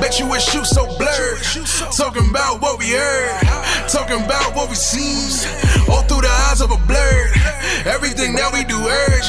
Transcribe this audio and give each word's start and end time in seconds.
Bet 0.00 0.18
you 0.18 0.28
wish 0.28 0.54
you 0.54 0.64
so 0.64 0.86
blurred. 0.98 1.42
Talking 1.96 2.28
about 2.30 2.60
what 2.60 2.78
we 2.78 2.90
heard. 2.90 3.40
Talking 3.88 4.22
about 4.24 4.54
what 4.54 4.68
we 4.68 4.74
seen. 4.74 5.30
All 5.88 6.02
through 6.02 6.22
the 6.22 6.34
eyes 6.50 6.60
of 6.60 6.70
a 6.70 6.76
blur. 6.86 7.32
Everything 7.84 8.34
that 8.34 8.52
we 8.52 8.64
do 8.64 8.76
urge. 8.76 9.28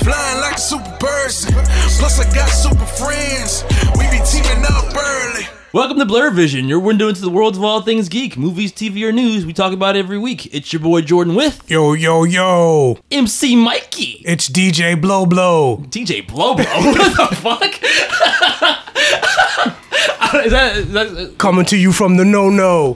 Flying 0.00 0.40
like 0.40 0.56
a 0.56 0.60
super 0.60 0.96
person. 0.98 1.52
Plus 1.98 2.20
I 2.20 2.24
got 2.34 2.48
super 2.48 2.86
friends. 2.86 3.64
We 3.98 4.04
be 4.10 4.20
teaming 4.24 4.64
up 4.64 4.94
early. 4.94 5.55
Welcome 5.76 5.98
to 5.98 6.06
Blur 6.06 6.30
Vision, 6.30 6.68
your 6.68 6.80
window 6.80 7.10
into 7.10 7.20
the 7.20 7.28
world 7.28 7.54
of 7.54 7.62
all 7.62 7.82
things 7.82 8.08
geek, 8.08 8.38
movies, 8.38 8.72
TV, 8.72 9.06
or 9.06 9.12
news. 9.12 9.44
We 9.44 9.52
talk 9.52 9.74
about 9.74 9.94
every 9.94 10.16
week. 10.16 10.54
It's 10.54 10.72
your 10.72 10.80
boy 10.80 11.02
Jordan 11.02 11.34
with 11.34 11.70
Yo, 11.70 11.92
yo, 11.92 12.24
yo. 12.24 12.96
MC 13.10 13.56
Mikey. 13.56 14.22
It's 14.24 14.48
DJ 14.48 14.98
Blow 14.98 15.26
Blow. 15.26 15.84
DJ 15.90 16.26
Blow 16.26 16.54
Blow. 16.54 16.64
what 16.82 17.30
the 17.30 17.36
fuck? 17.36 17.62
is 20.46 20.50
that, 20.50 20.76
is 20.78 20.92
that 20.92 21.34
Coming 21.36 21.66
to 21.66 21.76
you 21.76 21.92
from 21.92 22.16
the 22.16 22.24
no 22.24 22.48
no. 22.48 22.94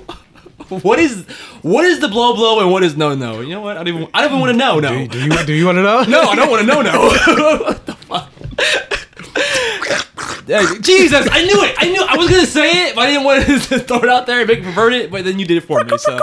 what 0.80 0.98
is 0.98 1.26
what 1.60 1.84
is 1.84 2.00
the 2.00 2.08
blow 2.08 2.34
blow 2.34 2.60
and 2.60 2.72
what 2.72 2.82
is 2.82 2.96
no 2.96 3.14
no? 3.14 3.42
You 3.42 3.56
know 3.56 3.60
what? 3.60 3.76
I 3.76 3.84
don't 3.84 3.94
even 3.94 4.08
I 4.14 4.22
don't 4.22 4.30
even 4.30 4.40
want 4.40 4.52
to 4.52 4.56
know. 4.56 4.80
Do, 4.80 4.88
No, 4.88 5.06
do 5.06 5.22
you 5.22 5.44
do 5.44 5.52
you 5.52 5.66
want 5.66 5.76
to 5.76 5.82
know? 5.82 6.02
no, 6.04 6.22
I 6.22 6.34
don't 6.34 6.48
want 6.50 6.62
to 6.62 6.66
know. 6.66 6.80
No. 6.80 6.98
what 7.62 7.84
the 7.84 7.92
fuck? 7.92 8.30
Hey, 10.46 10.64
Jesus, 10.80 11.28
I 11.30 11.42
knew 11.44 11.62
it. 11.64 11.74
I 11.78 11.90
knew 11.90 12.02
I 12.02 12.16
was 12.16 12.28
gonna 12.28 12.46
say 12.46 12.88
it, 12.88 12.94
but 12.94 13.02
I 13.02 13.06
didn't 13.08 13.24
want 13.24 13.44
to 13.46 13.58
throw 13.80 13.98
it 13.98 14.08
out 14.08 14.26
there 14.26 14.40
and 14.40 14.48
make 14.48 14.58
it 14.60 14.64
pervert 14.64 14.92
it. 14.92 15.10
But 15.10 15.24
then 15.24 15.38
you 15.38 15.46
did 15.46 15.58
it 15.58 15.60
for 15.62 15.82
me. 15.84 15.96
So, 15.98 16.18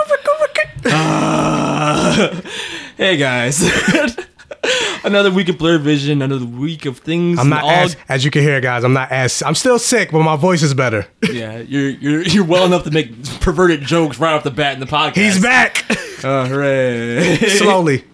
Ah. 0.86 2.40
hey 2.96 3.16
guys, 3.16 3.62
another 5.04 5.30
week 5.30 5.48
of 5.48 5.58
Blur 5.58 5.78
Vision, 5.78 6.22
another 6.22 6.44
week 6.46 6.84
of 6.86 6.98
things. 6.98 7.38
I'm 7.38 7.48
not 7.48 7.64
all, 7.64 7.70
as 7.70 7.96
as 8.08 8.24
you 8.24 8.30
can 8.30 8.42
hear, 8.42 8.60
guys. 8.60 8.84
I'm 8.84 8.92
not 8.92 9.10
as 9.10 9.42
I'm 9.42 9.54
still 9.54 9.78
sick, 9.78 10.10
but 10.12 10.20
my 10.20 10.36
voice 10.36 10.62
is 10.62 10.74
better. 10.74 11.06
Yeah, 11.30 11.58
you're 11.58 11.90
you're 11.90 12.22
you're 12.22 12.44
well 12.44 12.64
enough 12.66 12.84
to 12.84 12.90
make 12.90 13.22
perverted 13.40 13.82
jokes 13.82 14.18
right 14.18 14.32
off 14.34 14.44
the 14.44 14.50
bat 14.50 14.74
in 14.74 14.80
the 14.80 14.86
podcast. 14.86 15.16
He's 15.16 15.40
back 15.42 15.84
Oh, 16.24 16.44
hooray! 16.46 17.36
slowly. 17.48 18.04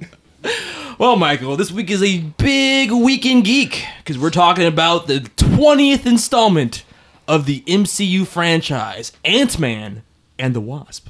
Well, 0.97 1.17
Michael, 1.17 1.57
this 1.57 1.73
week 1.73 1.91
is 1.91 2.05
a 2.05 2.21
big 2.21 2.93
weekend 2.93 3.45
geek 3.45 3.85
because 3.99 4.17
we're 4.17 4.31
talking 4.31 4.65
about 4.65 5.09
the 5.09 5.19
20th 5.19 6.07
installment 6.07 6.85
of 7.27 7.47
the 7.47 7.63
MCU 7.63 8.25
franchise, 8.25 9.11
Ant 9.25 9.59
Man 9.59 10.05
and 10.39 10.55
the 10.55 10.61
Wasp. 10.61 11.09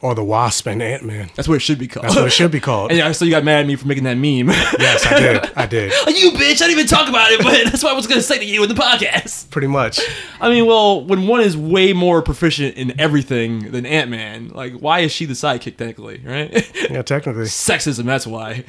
Or 0.00 0.16
the 0.16 0.24
Wasp 0.24 0.66
and 0.66 0.82
Ant 0.82 1.04
Man. 1.04 1.30
That's 1.36 1.46
what 1.46 1.54
it 1.54 1.60
should 1.60 1.78
be 1.78 1.86
called. 1.86 2.06
That's 2.06 2.16
what 2.16 2.26
it 2.26 2.30
should 2.30 2.50
be 2.50 2.58
called. 2.58 2.90
and 2.90 2.98
yeah, 2.98 3.12
so 3.12 3.24
you 3.24 3.30
got 3.30 3.44
mad 3.44 3.60
at 3.60 3.66
me 3.68 3.76
for 3.76 3.86
making 3.86 4.02
that 4.04 4.14
meme. 4.14 4.48
Yes, 4.48 5.06
I 5.06 5.20
did. 5.20 5.52
I 5.54 5.66
did. 5.66 5.92
Like, 6.06 6.18
you 6.20 6.32
bitch, 6.32 6.54
I 6.54 6.66
didn't 6.66 6.72
even 6.72 6.86
talk 6.88 7.08
about 7.08 7.30
it, 7.30 7.40
but 7.40 7.64
that's 7.70 7.84
what 7.84 7.92
I 7.92 7.96
was 7.96 8.08
going 8.08 8.18
to 8.18 8.26
say 8.26 8.38
to 8.38 8.44
you 8.44 8.64
in 8.64 8.68
the 8.68 8.74
podcast. 8.74 9.48
Pretty 9.50 9.68
much. 9.68 10.00
I 10.40 10.48
mean, 10.48 10.66
well, 10.66 11.04
when 11.04 11.28
one 11.28 11.40
is 11.40 11.56
way 11.56 11.92
more 11.92 12.20
proficient 12.20 12.76
in 12.76 12.98
everything 12.98 13.70
than 13.70 13.86
Ant 13.86 14.10
Man, 14.10 14.48
like, 14.48 14.72
why 14.72 15.00
is 15.00 15.12
she 15.12 15.24
the 15.24 15.34
sidekick, 15.34 15.76
technically, 15.76 16.20
right? 16.24 16.50
Yeah, 16.90 17.02
technically. 17.02 17.44
Sexism, 17.44 18.06
that's 18.06 18.26
why. 18.26 18.64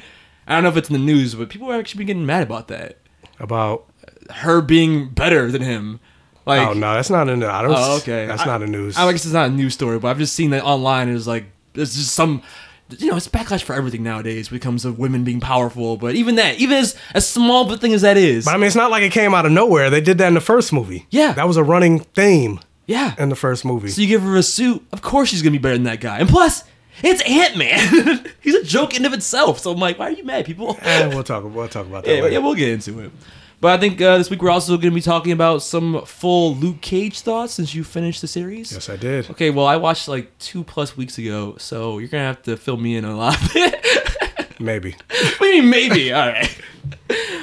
I 0.51 0.56
don't 0.56 0.63
know 0.63 0.69
if 0.69 0.78
it's 0.78 0.89
in 0.89 0.94
the 0.94 1.00
news, 1.00 1.35
but 1.35 1.50
people 1.50 1.72
are 1.72 1.79
actually 1.79 2.00
been 2.00 2.07
getting 2.07 2.25
mad 2.25 2.44
about 2.44 2.67
that. 2.67 2.97
About 3.39 3.85
her 4.29 4.62
being 4.62 5.09
better 5.09 5.51
than 5.51 5.62
him. 5.62 6.00
Like, 6.45 6.67
oh 6.67 6.73
no, 6.73 6.94
that's 6.94 7.09
not 7.09 7.29
in 7.29 7.39
the. 7.39 7.51
I 7.51 7.62
don't. 7.62 7.73
Oh, 7.75 7.97
okay. 7.97 8.25
That's 8.25 8.41
I- 8.41 8.45
not 8.45 8.61
a 8.61 8.67
news. 8.67 8.97
I 8.97 9.09
guess 9.11 9.25
it's 9.25 9.34
not 9.34 9.50
a 9.50 9.53
news 9.53 9.73
story, 9.73 10.00
but 10.00 10.09
I've 10.09 10.17
just 10.17 10.34
seen 10.34 10.50
that 10.51 10.63
online. 10.63 11.09
It's 11.09 11.28
like 11.28 11.45
it's 11.75 11.95
just 11.95 12.13
some, 12.13 12.41
you 12.97 13.09
know, 13.09 13.16
it's 13.16 13.28
backlash 13.28 13.63
for 13.63 13.73
everything 13.73 14.03
nowadays 14.03 14.51
when 14.51 14.57
it 14.57 14.61
comes 14.61 14.81
to 14.81 14.91
women 14.91 15.23
being 15.23 15.40
powerful. 15.40 15.97
But 15.97 16.16
even 16.16 16.35
that, 16.35 16.57
even 16.59 16.78
as 16.78 16.95
as 17.13 17.28
small 17.28 17.72
a 17.72 17.78
thing 17.78 17.94
as 17.94 18.01
that 18.01 18.17
is, 18.17 18.45
but 18.45 18.56
I 18.56 18.57
mean, 18.57 18.66
it's 18.66 18.75
not 18.75 18.91
like 18.91 19.03
it 19.03 19.11
came 19.11 19.34
out 19.34 19.45
of 19.45 19.51
nowhere. 19.51 19.90
They 19.90 20.01
did 20.01 20.17
that 20.17 20.28
in 20.28 20.34
the 20.34 20.41
first 20.41 20.73
movie. 20.73 21.06
Yeah. 21.11 21.34
that 21.34 21.47
was 21.47 21.57
a 21.57 21.63
running 21.63 22.00
theme 22.00 22.59
yeah. 22.88 23.16
in 23.17 23.29
the 23.29 23.35
first 23.35 23.63
movie. 23.63 23.90
So 23.90 24.01
you 24.01 24.07
give 24.07 24.23
her 24.23 24.35
a 24.35 24.44
suit, 24.44 24.85
of 24.91 25.01
course 25.01 25.29
she's 25.29 25.41
gonna 25.41 25.51
be 25.51 25.57
better 25.59 25.75
than 25.75 25.84
that 25.84 26.01
guy. 26.01 26.19
And 26.19 26.28
plus, 26.29 26.63
it's 27.03 27.22
Ant 27.23 27.57
Man. 27.57 28.25
He's 28.41 28.56
a 28.56 28.63
joke 28.63 28.95
in 28.95 29.06
of 29.06 29.13
itself. 29.13 29.59
So 29.59 29.72
I'm 29.72 29.79
like, 29.79 29.97
why 30.00 30.07
are 30.07 30.12
you 30.12 30.23
mad, 30.23 30.45
people? 30.45 30.78
Eh, 30.81 31.07
we'll 31.07 31.23
talk. 31.23 31.44
We'll 31.44 31.67
talk 31.67 31.85
about 31.85 32.03
that 32.06 32.16
Yeah, 32.16 32.22
later. 32.23 32.34
yeah, 32.34 32.39
we'll 32.39 32.56
get 32.56 32.69
into 32.69 33.00
it. 33.00 33.12
But 33.59 33.78
I 33.78 33.79
think 33.79 34.01
uh, 34.01 34.17
this 34.17 34.29
week 34.31 34.41
we're 34.41 34.50
also 34.50 34.75
going 34.75 34.89
to 34.91 34.95
be 34.95 35.01
talking 35.01 35.31
about 35.31 35.61
some 35.61 36.03
full 36.06 36.56
Luke 36.56 36.81
Cage 36.81 37.19
thoughts 37.22 37.53
since 37.53 37.75
you 37.75 37.84
finished 37.84 38.22
the 38.22 38.28
series. 38.28 38.72
Yes, 38.72 38.90
I 38.90 38.95
did. 38.97 39.29
Okay, 39.29 39.51
well, 39.51 39.67
I 39.67 39.78
watched 39.78 40.07
like 40.07 40.35
two 40.40 40.63
plus 40.63 40.97
weeks 40.97 41.19
ago, 41.19 41.56
so 41.59 42.00
you're 42.00 42.09
gonna 42.09 42.23
have 42.23 42.41
to 42.44 42.57
fill 42.57 42.78
me 42.78 42.95
in 42.95 43.06
a 43.06 43.16
lot 43.16 43.35
of 43.35 43.51
it. 43.56 44.59
Maybe. 44.59 44.95
what 45.09 45.40
do 45.41 45.45
you 45.47 45.61
mean, 45.63 45.69
maybe? 45.90 46.11
All 46.13 46.28
right. 46.28 46.61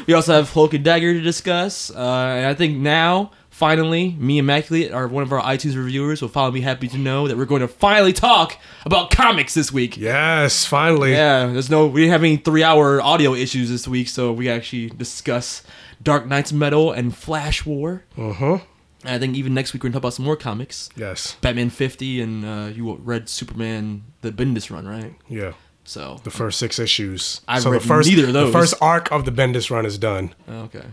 We 0.06 0.14
also 0.14 0.32
have 0.32 0.48
Cloak 0.48 0.72
and 0.72 0.82
Dagger 0.82 1.12
to 1.12 1.20
discuss, 1.20 1.90
uh, 1.90 1.98
and 1.98 2.46
I 2.46 2.54
think 2.54 2.78
now, 2.78 3.30
finally, 3.58 4.12
me 4.18 4.38
Immaculate, 4.38 4.92
are 4.92 5.08
one 5.08 5.24
of 5.24 5.32
our 5.32 5.42
iTunes 5.42 5.76
reviewers, 5.76 6.22
will 6.22 6.28
finally 6.28 6.60
be 6.60 6.62
happy 6.62 6.86
to 6.88 6.96
know 6.96 7.26
that 7.26 7.36
we're 7.36 7.44
going 7.44 7.60
to 7.60 7.68
finally 7.68 8.12
talk 8.12 8.56
about 8.86 9.10
comics 9.10 9.54
this 9.54 9.72
week. 9.72 9.96
Yes, 9.96 10.64
finally. 10.64 11.12
Yeah, 11.12 11.46
there's 11.46 11.68
no 11.68 11.86
we 11.86 12.02
didn't 12.02 12.12
have 12.12 12.22
any 12.22 12.36
three 12.36 12.62
hour 12.62 13.02
audio 13.02 13.34
issues 13.34 13.68
this 13.68 13.88
week, 13.88 14.08
so 14.08 14.32
we 14.32 14.48
actually 14.48 14.90
discuss 14.90 15.62
Dark 16.02 16.26
Nights 16.26 16.52
Metal 16.52 16.92
and 16.92 17.14
Flash 17.16 17.66
War. 17.66 18.04
Uh 18.16 18.32
huh. 18.32 18.58
And 19.04 19.14
I 19.14 19.18
think 19.18 19.36
even 19.36 19.54
next 19.54 19.72
week 19.72 19.82
we're 19.82 19.88
gonna 19.88 19.94
talk 19.94 20.02
about 20.02 20.14
some 20.14 20.24
more 20.24 20.36
comics. 20.36 20.88
Yes. 20.96 21.36
Batman 21.40 21.70
50 21.70 22.20
and 22.20 22.44
uh, 22.44 22.70
you 22.72 22.94
read 22.94 23.28
Superman 23.28 24.04
the 24.22 24.30
Bendis 24.30 24.70
run, 24.70 24.86
right? 24.86 25.14
Yeah. 25.28 25.52
So 25.84 26.20
The 26.22 26.30
first 26.30 26.58
six 26.58 26.78
issues. 26.78 27.40
I've 27.48 27.62
so 27.62 27.70
read 27.70 27.80
the 27.80 27.86
first, 27.86 28.08
neither 28.08 28.26
of 28.26 28.32
those. 28.34 28.52
The 28.52 28.58
first 28.58 28.74
arc 28.80 29.10
of 29.10 29.24
the 29.24 29.32
Bendis 29.32 29.70
run 29.70 29.86
is 29.86 29.98
done. 29.98 30.34
okay. 30.48 30.84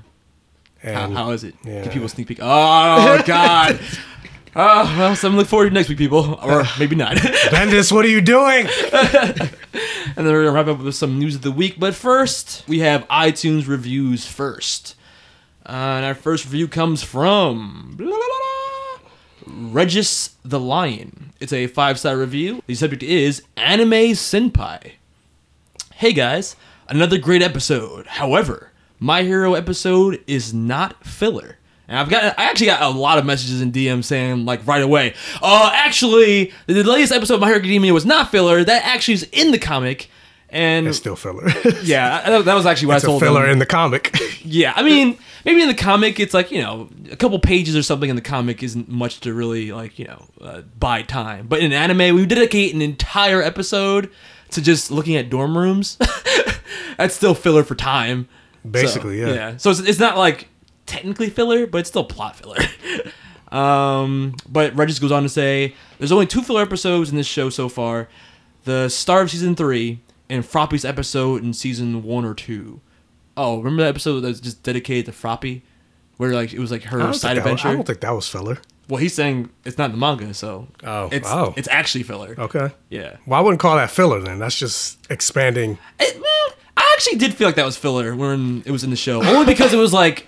How, 0.94 1.10
how 1.10 1.32
is 1.32 1.44
it? 1.44 1.56
yeah. 1.64 1.84
Give 1.84 1.94
people 1.94 2.06
a 2.06 2.10
sneak 2.10 2.28
peek. 2.28 2.40
Oh 2.42 3.22
God. 3.26 3.80
Oh, 4.58 4.96
well, 4.98 5.16
so 5.18 5.28
I'm 5.28 5.36
looking 5.36 5.50
forward 5.50 5.68
to 5.68 5.74
next 5.74 5.90
week, 5.90 5.98
people, 5.98 6.40
or 6.42 6.64
maybe 6.80 6.96
not. 6.96 7.18
Bendis, 7.52 7.92
what 7.92 8.06
are 8.06 8.10
you 8.10 8.22
doing? 8.22 8.68
And 10.18 10.26
then 10.26 10.34
we're 10.34 10.46
gonna 10.46 10.54
wrap 10.56 10.68
up 10.68 10.80
with 10.80 10.96
some 10.96 11.20
news 11.20 11.36
of 11.36 11.42
the 11.42 11.52
week. 11.52 11.76
But 11.78 11.94
first, 11.94 12.64
we 12.70 12.80
have 12.80 13.06
iTunes 13.10 13.68
reviews 13.68 14.26
first. 14.26 14.96
Uh, 15.66 15.72
and 15.72 16.06
our 16.06 16.14
first 16.16 16.46
review 16.46 16.70
comes 16.70 17.04
from 17.04 17.96
blah, 17.98 18.08
blah, 18.08 18.18
blah, 18.18 19.00
blah, 19.52 19.72
Regis 19.74 20.36
the 20.46 20.60
Lion. 20.60 21.34
It's 21.42 21.52
a 21.52 21.68
five 21.68 22.00
star 22.00 22.16
review. 22.18 22.64
The 22.66 22.76
subject 22.76 23.04
is 23.04 23.44
Anime 23.58 24.14
Senpai. 24.14 24.94
Hey 25.96 26.14
guys, 26.14 26.56
another 26.88 27.18
great 27.18 27.42
episode. 27.42 28.08
However, 28.08 28.72
My 29.00 29.24
Hero 29.24 29.54
episode 29.54 30.24
is 30.28 30.54
not 30.54 31.06
filler. 31.06 31.58
And 31.88 32.00
I've 32.00 32.10
got, 32.10 32.38
I 32.40 32.46
actually 32.46 32.68
got 32.68 32.82
a 32.82 32.90
lot 32.90 33.20
of 33.20 33.26
messages 33.26 33.62
in 33.62 33.72
DM 33.72 34.04
saying 34.04 34.46
like 34.46 34.66
right 34.66 34.82
away, 34.82 35.14
uh, 35.42 35.70
actually, 35.74 36.52
the 36.66 36.84
latest 36.84 37.12
episode 37.12 37.36
of 37.36 37.42
My 37.42 37.48
Hero 37.48 37.60
Academia 37.60 37.94
was 37.94 38.06
not 38.06 38.32
filler. 38.32 38.64
That 38.64 38.84
actually 38.86 39.14
is 39.16 39.24
in 39.32 39.52
the 39.52 39.60
comic. 39.60 40.10
And 40.50 40.88
It's 40.88 40.98
still 40.98 41.16
filler. 41.16 41.48
yeah, 41.84 42.40
that 42.42 42.54
was 42.56 42.66
actually 42.66 42.88
what 42.88 42.96
it's 42.98 43.06
I 43.06 43.08
a 43.08 43.10
told 43.12 43.22
filler 43.22 43.42
them. 43.42 43.52
in 43.52 43.60
the 43.60 43.66
comic. 43.66 44.16
Yeah, 44.48 44.74
I 44.76 44.84
mean, 44.84 45.18
maybe 45.44 45.64
in 45.64 45.68
the 45.68 45.74
comic 45.74 46.20
it's 46.20 46.36
like 46.36 46.52
you 46.52 46.62
know 46.62 46.88
a 47.12 47.16
couple 47.16 47.40
pages 47.40 47.76
or 47.76 47.82
something 47.82 48.12
in 48.12 48.16
the 48.16 48.22
comic 48.22 48.62
isn't 48.62 48.88
much 48.88 49.20
to 49.22 49.34
really 49.34 49.72
like 49.72 49.98
you 49.98 50.06
know 50.06 50.24
uh, 50.40 50.62
buy 50.78 51.02
time. 51.02 51.48
But 51.48 51.62
in 51.62 51.74
anime, 51.74 52.16
we 52.16 52.28
dedicate 52.28 52.76
an 52.76 52.82
entire 52.84 53.42
episode 53.42 54.12
to 54.52 54.62
just 54.62 54.92
looking 54.92 55.16
at 55.16 55.32
dorm 55.32 55.58
rooms. 55.58 55.98
That's 56.98 57.16
still 57.16 57.34
filler 57.34 57.64
for 57.64 57.74
time. 57.74 58.30
Basically, 58.72 59.22
So, 59.22 59.28
yeah. 59.28 59.34
Yeah. 59.34 59.58
So 59.58 59.70
it's, 59.72 59.80
it's 59.80 60.00
not 60.00 60.18
like 60.18 60.48
technically 60.86 61.30
filler, 61.30 61.68
but 61.68 61.80
it's 61.80 61.90
still 61.90 62.04
plot 62.06 62.36
filler. 62.36 62.58
um, 63.52 64.36
but 64.50 64.76
Regis 64.76 65.00
goes 65.00 65.12
on 65.12 65.24
to 65.24 65.30
say, 65.30 65.76
"There's 65.98 66.12
only 66.12 66.26
two 66.26 66.42
filler 66.42 66.62
episodes 66.62 67.10
in 67.10 67.16
this 67.18 67.28
show 67.28 67.50
so 67.50 67.70
far: 67.70 68.08
the 68.64 68.90
star 68.90 69.22
of 69.22 69.32
season 69.32 69.56
three 69.56 70.02
and 70.30 70.44
Froppy's 70.44 70.86
episode 70.86 71.44
in 71.44 71.54
season 71.54 72.04
one 72.04 72.26
or 72.26 72.34
two. 72.34 72.82
Oh, 73.38 73.58
remember 73.58 73.84
that 73.84 73.90
episode 73.90 74.22
that's 74.22 74.40
just 74.40 74.64
dedicated 74.64 75.06
to 75.06 75.12
Froppy, 75.12 75.62
where 76.18 76.34
like 76.34 76.54
it 76.54 76.60
was 76.60 76.72
like 76.72 76.84
her 76.84 77.14
side 77.14 77.38
that 77.38 77.44
was- 77.44 77.52
adventure. 77.54 77.68
I 77.70 77.74
don't 77.74 77.86
think 77.86 78.00
that 78.02 78.12
was 78.12 78.28
filler. 78.28 78.58
well, 78.90 78.98
he's 78.98 79.14
saying 79.14 79.50
it's 79.66 79.78
not 79.78 79.86
in 79.86 79.92
the 79.92 79.98
manga, 79.98 80.34
so 80.34 80.68
Oh, 80.84 81.10
it's 81.12 81.30
oh. 81.30 81.54
it's 81.58 81.68
actually 81.70 82.04
filler. 82.04 82.36
Okay. 82.38 82.72
Yeah. 82.90 83.18
Well, 83.26 83.40
I 83.40 83.44
wouldn't 83.44 83.60
call 83.60 83.76
that 83.76 83.92
filler 83.92 84.20
then. 84.22 84.40
That's 84.40 84.58
just 84.58 85.00
expanding. 85.12 85.78
It, 86.00 86.20
well, 86.22 86.56
I 86.78 86.90
actually 86.94 87.18
did 87.18 87.34
feel 87.34 87.48
like 87.48 87.56
that 87.56 87.66
was 87.66 87.78
filler 87.78 88.16
when 88.16 88.64
it 88.66 88.72
was 88.72 88.84
in 88.84 88.90
the 88.90 88.96
show, 88.96 89.24
only 89.24 89.46
because 89.46 89.74
it 89.74 89.78
was 89.78 89.94
like 89.94 90.28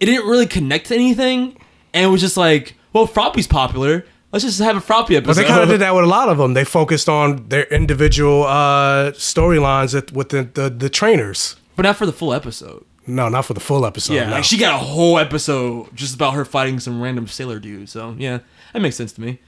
it 0.00 0.06
didn't 0.06 0.26
really 0.28 0.46
connect 0.46 0.86
to 0.88 0.94
anything. 0.94 1.56
and 1.92 2.04
it 2.04 2.08
was 2.08 2.20
just 2.20 2.36
like, 2.36 2.74
well, 2.92 3.06
Froppy's 3.06 3.46
popular. 3.48 4.04
Let's 4.30 4.44
just 4.44 4.58
have 4.60 4.76
a 4.76 4.80
Froppy 4.80 5.16
episode. 5.16 5.26
But 5.26 5.34
they 5.36 5.44
kind 5.44 5.62
of 5.62 5.68
did 5.70 5.80
that 5.80 5.94
with 5.94 6.04
a 6.04 6.06
lot 6.08 6.28
of 6.28 6.36
them. 6.38 6.52
They 6.54 6.64
focused 6.64 7.08
on 7.08 7.48
their 7.48 7.64
individual 7.64 8.44
uh, 8.44 9.12
storylines 9.12 10.12
with 10.12 10.28
the, 10.28 10.42
the 10.42 10.68
the 10.70 10.90
trainers. 10.90 11.56
but 11.76 11.82
not 11.82 11.96
for 11.96 12.06
the 12.06 12.12
full 12.12 12.32
episode. 12.34 12.84
No, 13.06 13.30
not 13.30 13.46
for 13.46 13.54
the 13.54 13.60
full 13.60 13.86
episode. 13.86 14.12
Yeah, 14.14 14.26
no. 14.26 14.32
like 14.32 14.44
she 14.44 14.58
got 14.58 14.74
a 14.74 14.84
whole 14.84 15.18
episode 15.18 15.88
just 15.96 16.14
about 16.14 16.34
her 16.34 16.44
fighting 16.44 16.78
some 16.78 17.00
random 17.00 17.26
sailor 17.26 17.58
dude. 17.58 17.88
So 17.88 18.14
yeah, 18.18 18.40
that 18.74 18.82
makes 18.82 18.96
sense 18.96 19.12
to 19.12 19.20
me. 19.22 19.40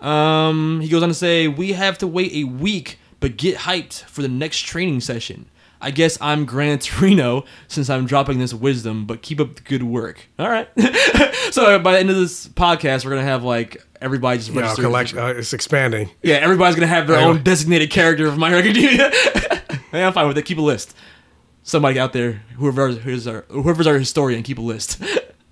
Um, 0.00 0.80
he 0.80 0.88
goes 0.88 1.02
on 1.02 1.08
to 1.08 1.14
say, 1.14 1.48
"We 1.48 1.72
have 1.72 1.98
to 1.98 2.06
wait 2.06 2.32
a 2.32 2.44
week, 2.44 2.98
but 3.18 3.36
get 3.36 3.56
hyped 3.58 4.04
for 4.04 4.22
the 4.22 4.28
next 4.28 4.60
training 4.60 5.00
session. 5.00 5.46
I 5.80 5.90
guess 5.90 6.18
I'm 6.20 6.44
Gran 6.44 6.78
Torino 6.78 7.44
since 7.68 7.88
I'm 7.88 8.06
dropping 8.06 8.38
this 8.38 8.52
wisdom, 8.52 9.06
but 9.06 9.22
keep 9.22 9.40
up 9.40 9.56
the 9.56 9.62
good 9.62 9.82
work. 9.82 10.28
All 10.38 10.48
right. 10.48 10.68
so 11.50 11.78
by 11.78 11.92
the 11.92 11.98
end 11.98 12.10
of 12.10 12.16
this 12.16 12.48
podcast, 12.48 13.04
we're 13.04 13.12
gonna 13.12 13.22
have 13.22 13.42
like 13.42 13.82
everybody 14.00 14.38
just 14.38 14.50
Yeah, 14.50 14.74
collect, 14.74 15.14
uh, 15.14 15.34
it's 15.36 15.52
expanding. 15.52 16.10
Yeah, 16.22 16.36
everybody's 16.36 16.74
gonna 16.74 16.86
have 16.86 17.06
their 17.06 17.18
I 17.18 17.24
own 17.24 17.42
designated 17.42 17.90
character 17.90 18.26
of 18.26 18.36
My 18.36 18.48
Hero 18.50 18.60
Academia. 18.60 19.10
yeah, 19.92 20.06
I'm 20.06 20.12
fine 20.12 20.28
with 20.28 20.36
it. 20.36 20.44
Keep 20.44 20.58
a 20.58 20.62
list. 20.62 20.94
Somebody 21.62 21.98
out 21.98 22.12
there, 22.12 22.42
whoever 22.56 22.88
is 22.88 23.26
our 23.26 23.46
whoever's 23.48 23.86
our 23.86 23.98
historian, 23.98 24.42
keep 24.42 24.58
a 24.58 24.62
list. 24.62 25.02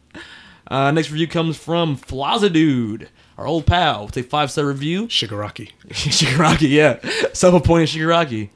uh, 0.69 0.91
next 0.91 1.11
review 1.11 1.29
comes 1.29 1.57
from 1.57 1.97
Flaza 1.97 2.53
Dude, 2.53 3.09
our 3.39 3.47
old 3.47 3.67
pal. 3.67 4.07
With 4.07 4.17
a 4.19 4.23
five 4.23 4.51
star 4.51 4.67
review. 4.67 5.07
Shigaraki. 5.07 5.71
Shigaraki, 5.89 6.69
yeah, 6.69 6.99
self-appointed 7.33 7.89
Shigaraki. 7.89 8.51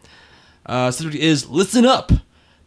Uh, 0.66 0.90
subject 0.90 1.22
is 1.22 1.48
listen 1.48 1.84
up. 1.84 2.12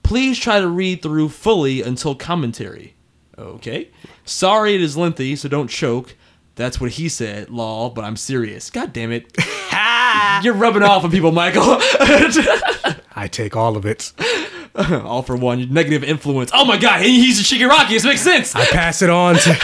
Please 0.04 0.38
try 0.38 0.60
to 0.60 0.68
read 0.68 1.02
through 1.02 1.30
fully 1.30 1.82
until 1.82 2.16
commentary. 2.16 2.96
Okay. 3.38 3.90
Sorry 4.24 4.76
it 4.76 4.82
is 4.82 4.96
lengthy, 4.96 5.36
so 5.36 5.50
don't 5.50 5.68
choke. 5.70 6.16
That's 6.56 6.80
what 6.80 6.92
he 6.92 7.10
said, 7.10 7.50
lol, 7.50 7.90
but 7.90 8.06
I'm 8.06 8.16
serious. 8.16 8.70
God 8.70 8.94
damn 8.94 9.12
it. 9.12 9.36
You're 10.44 10.54
rubbing 10.54 10.84
off 10.84 11.04
on 11.04 11.12
people, 11.12 11.32
Michael. 11.32 11.64
I 13.16 13.28
take 13.30 13.56
all 13.56 13.76
of 13.76 13.86
it. 13.86 14.14
All 14.76 15.22
for 15.22 15.38
one 15.38 15.74
negative 15.74 16.04
influence. 16.04 16.52
Oh 16.54 16.66
my 16.66 16.76
god, 16.76 17.00
he's 17.00 17.40
a 17.40 17.44
Shigaraki. 17.44 17.90
This 17.90 18.04
makes 18.04 18.20
sense. 18.20 18.54
I 18.54 18.66
pass 18.66 19.02
it 19.02 19.10
on 19.10 19.36
to. 19.36 19.58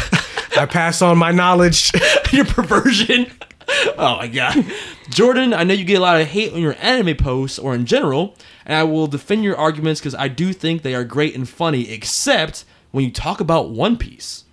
I 0.57 0.65
pass 0.65 1.01
on 1.01 1.17
my 1.17 1.31
knowledge. 1.31 1.91
Your 2.31 2.45
perversion. 2.45 3.29
Oh 3.97 4.17
my 4.17 4.27
god. 4.27 4.65
Jordan, 5.09 5.53
I 5.53 5.63
know 5.63 5.73
you 5.73 5.83
get 5.85 5.97
a 5.97 6.01
lot 6.01 6.19
of 6.19 6.27
hate 6.27 6.53
on 6.53 6.61
your 6.61 6.75
anime 6.79 7.15
posts 7.15 7.59
or 7.59 7.75
in 7.75 7.85
general, 7.85 8.35
and 8.65 8.75
I 8.75 8.83
will 8.83 9.07
defend 9.07 9.43
your 9.43 9.55
arguments 9.57 9.99
because 9.99 10.15
I 10.15 10.27
do 10.27 10.53
think 10.53 10.81
they 10.81 10.95
are 10.95 11.03
great 11.03 11.35
and 11.35 11.47
funny, 11.47 11.89
except 11.91 12.65
when 12.91 13.05
you 13.05 13.11
talk 13.11 13.39
about 13.39 13.69
One 13.69 13.97
Piece. 13.97 14.45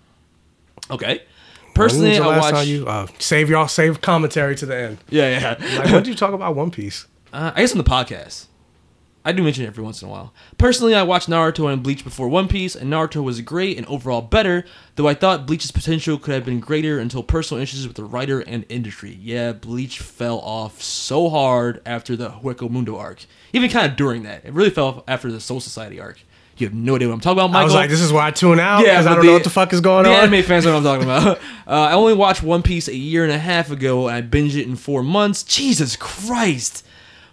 Okay. 0.90 1.22
Personally, 1.74 2.18
I 2.18 2.38
watch. 2.38 2.66
you 2.66 2.86
uh, 2.88 3.06
save 3.18 3.48
y'all 3.48 3.68
save 3.68 4.00
commentary 4.00 4.56
to 4.56 4.66
the 4.66 4.76
end? 4.76 4.98
Yeah, 5.10 5.56
yeah. 5.60 5.78
Like, 5.78 5.84
when 5.86 6.02
did 6.02 6.08
you 6.08 6.14
talk 6.16 6.34
about 6.34 6.56
One 6.56 6.70
Piece? 6.72 7.06
Uh, 7.32 7.52
I 7.54 7.60
guess 7.60 7.70
on 7.72 7.78
the 7.78 7.84
podcast. 7.84 8.47
I 9.28 9.32
do 9.32 9.42
mention 9.42 9.64
it 9.64 9.66
every 9.66 9.84
once 9.84 10.00
in 10.00 10.08
a 10.08 10.10
while. 10.10 10.32
Personally, 10.56 10.94
I 10.94 11.02
watched 11.02 11.28
Naruto 11.28 11.70
and 11.70 11.82
Bleach 11.82 12.02
before 12.02 12.30
One 12.30 12.48
Piece, 12.48 12.74
and 12.74 12.90
Naruto 12.90 13.22
was 13.22 13.42
great 13.42 13.76
and 13.76 13.86
overall 13.86 14.22
better, 14.22 14.64
though 14.96 15.06
I 15.06 15.12
thought 15.12 15.46
Bleach's 15.46 15.70
potential 15.70 16.16
could 16.18 16.32
have 16.32 16.46
been 16.46 16.60
greater 16.60 16.98
until 16.98 17.22
personal 17.22 17.62
issues 17.62 17.86
with 17.86 17.96
the 17.96 18.04
writer 18.04 18.40
and 18.40 18.64
industry. 18.70 19.18
Yeah, 19.20 19.52
Bleach 19.52 19.98
fell 19.98 20.38
off 20.38 20.80
so 20.80 21.28
hard 21.28 21.82
after 21.84 22.16
the 22.16 22.30
Hueco 22.30 22.70
Mundo 22.70 22.96
arc. 22.96 23.26
Even 23.52 23.68
kind 23.68 23.90
of 23.90 23.98
during 23.98 24.22
that. 24.22 24.46
It 24.46 24.54
really 24.54 24.70
fell 24.70 24.86
off 24.86 25.02
after 25.06 25.30
the 25.30 25.40
Soul 25.40 25.60
Society 25.60 26.00
arc. 26.00 26.20
You 26.56 26.66
have 26.66 26.74
no 26.74 26.96
idea 26.96 27.08
what 27.08 27.14
I'm 27.14 27.20
talking 27.20 27.38
about, 27.38 27.48
Michael. 27.48 27.60
I 27.60 27.64
was 27.64 27.74
like, 27.74 27.90
this 27.90 28.00
is 28.00 28.12
why 28.12 28.28
I 28.28 28.30
tune 28.30 28.58
out 28.58 28.80
because 28.82 29.06
I 29.06 29.14
don't 29.14 29.26
know 29.26 29.32
what 29.34 29.44
the 29.44 29.50
fuck 29.50 29.74
is 29.74 29.82
going 29.82 30.04
the 30.04 30.10
on. 30.10 30.24
anime 30.24 30.42
fans 30.42 30.64
know 30.64 30.72
what 30.72 30.78
I'm 30.78 30.84
talking 30.84 31.04
about. 31.04 31.38
Uh, 31.68 31.90
I 31.90 31.92
only 31.92 32.14
watched 32.14 32.42
One 32.42 32.62
Piece 32.62 32.88
a 32.88 32.96
year 32.96 33.24
and 33.24 33.32
a 33.32 33.38
half 33.38 33.70
ago, 33.70 34.08
and 34.08 34.16
I 34.16 34.22
binged 34.22 34.56
it 34.56 34.66
in 34.66 34.74
four 34.74 35.02
months. 35.02 35.42
Jesus 35.42 35.96
Christ! 35.96 36.82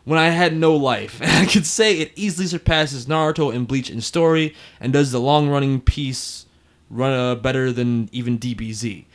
When 0.06 0.18
I 0.20 0.30
had 0.30 0.56
no 0.56 0.76
life, 0.76 1.20
and 1.22 1.32
I 1.32 1.46
could 1.52 1.66
say 1.66 1.98
it 2.00 2.12
easily 2.16 2.48
surpasses 2.48 3.08
Naruto 3.08 3.54
and 3.54 3.68
Bleach 3.68 3.90
in 3.90 4.02
story, 4.02 4.56
and 4.80 4.94
does 4.94 5.12
the 5.12 5.20
long-running 5.20 5.82
piece 5.82 6.46
run 6.90 7.12
uh, 7.12 7.36
better 7.36 7.72
than 7.72 8.10
even 8.12 8.38
DBZ. 8.40 9.06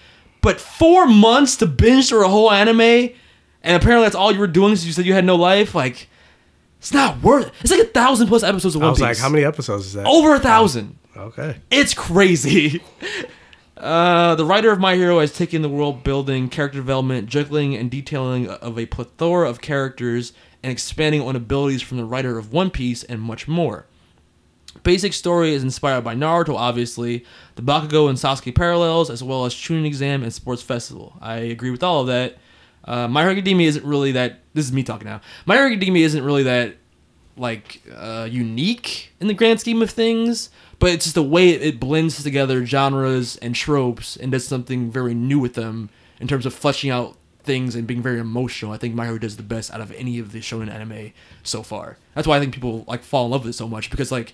But 0.43 0.61
four 0.61 1.07
months 1.07 1.57
to 1.57 1.67
binge 1.67 2.09
through 2.09 2.25
a 2.25 2.29
whole 2.29 2.51
anime, 2.51 2.81
and 2.81 3.77
apparently 3.77 4.05
that's 4.05 4.15
all 4.17 4.33
you 4.33 4.41
were 4.41 4.47
doing. 4.47 4.75
So 4.77 4.87
you 4.87 4.93
said 4.93 5.07
you 5.07 5.13
had 5.15 5.25
no 5.25 5.37
life. 5.37 5.75
Like, 5.75 6.09
it's 6.79 6.93
not 6.93 7.23
worth. 7.23 7.47
it. 7.49 7.53
It's 7.61 7.71
like 7.71 7.81
a 7.83 7.85
thousand 7.85 8.27
plus 8.29 8.43
episodes 8.43 8.75
of 8.75 8.81
One 8.81 8.89
I 8.89 8.91
was 8.91 8.99
Piece. 8.99 9.05
like, 9.05 9.19
how 9.19 9.29
many 9.29 9.45
episodes 9.45 9.87
is 9.87 9.93
that? 9.93 10.07
Over 10.07 10.35
a 10.35 10.41
thousand. 10.41 10.97
Okay. 11.17 11.57
It's 11.71 11.95
crazy. 11.95 12.83
Uh, 13.77 14.35
the 14.35 14.45
writer 14.45 14.71
of 14.71 14.79
My 14.79 14.95
Hero 14.95 15.21
has 15.21 15.33
taken 15.35 15.63
the 15.63 15.69
world 15.71 16.05
building, 16.05 16.51
character 16.51 16.77
development, 16.79 17.31
juggling, 17.31 17.75
and 17.75 17.91
detailing 17.91 18.47
of 18.47 18.79
a 18.79 18.85
plethora 18.85 19.49
of 19.49 19.63
characters 19.63 20.35
and 20.63 20.71
expanding 20.71 21.23
on 21.23 21.37
abilities 21.37 21.83
from 21.83 21.97
the 21.97 22.05
writer 22.05 22.39
of 22.39 22.53
One 22.53 22.71
Piece 22.71 23.03
and 23.05 23.21
much 23.21 23.49
more. 23.49 23.87
Basic 24.83 25.13
story 25.13 25.53
is 25.53 25.63
inspired 25.63 26.03
by 26.03 26.15
Naruto, 26.15 26.55
obviously, 26.55 27.25
the 27.57 27.63
Bakugo 27.63 28.09
and 28.09 28.17
Sasuke 28.17 28.55
parallels, 28.55 29.11
as 29.11 29.23
well 29.23 29.45
as 29.45 29.55
Chunin 29.55 29.85
Exam 29.85 30.23
and 30.23 30.33
Sports 30.33 30.63
Festival. 30.63 31.17
I 31.21 31.37
agree 31.37 31.71
with 31.71 31.83
all 31.83 32.03
of 32.03 32.07
that. 32.07 32.39
Uh, 32.85 33.09
My 33.09 33.23
Hero 33.23 33.33
Academia 33.33 33.69
isn't 33.69 33.85
really 33.85 34.13
that. 34.13 34.41
This 34.55 34.65
is 34.65 34.73
me 34.73 34.83
talking 34.83 35.07
now. 35.07 35.21
My 35.45 35.57
Hero 35.57 35.69
Academia 35.69 36.07
isn't 36.07 36.25
really 36.25 36.45
that 36.45 36.77
like 37.37 37.83
uh, 37.95 38.29
unique 38.31 39.13
in 39.19 39.27
the 39.27 39.35
grand 39.35 39.61
scheme 39.61 39.83
of 39.83 39.91
things, 39.91 40.51
but 40.79 40.91
it's 40.91 41.07
just 41.07 41.15
the 41.15 41.23
way 41.23 41.51
it, 41.51 41.81
blends 41.81 42.23
together 42.23 42.65
genres 42.67 43.37
and 43.37 43.55
tropes 43.55 44.17
and 44.17 44.33
does 44.33 44.47
something 44.47 44.91
very 44.91 45.15
new 45.15 45.39
with 45.39 45.55
them 45.55 45.89
in 46.21 46.29
terms 46.29 46.45
of 46.45 46.55
fleshing 46.55 46.91
out 46.91 47.17
things 47.43 47.75
and 47.75 47.87
being 47.87 48.03
very 48.03 48.19
emotional. 48.19 48.73
I 48.73 48.77
think 48.77 48.95
My 48.95 49.07
Hero 49.07 49.19
does 49.19 49.37
the 49.37 49.43
best 49.43 49.71
out 49.73 49.81
of 49.81 49.93
any 49.93 50.19
of 50.19 50.33
the 50.33 50.41
shonen 50.41 50.71
anime 50.71 51.13
so 51.43 51.63
far. 51.63 51.99
That's 52.15 52.27
why 52.27 52.37
I 52.37 52.41
think 52.41 52.55
people 52.55 52.85
like 52.87 53.03
fall 53.03 53.25
in 53.27 53.31
love 53.31 53.45
with 53.45 53.51
it 53.51 53.59
so 53.59 53.69
much 53.69 53.91
because 53.91 54.13
like. 54.13 54.33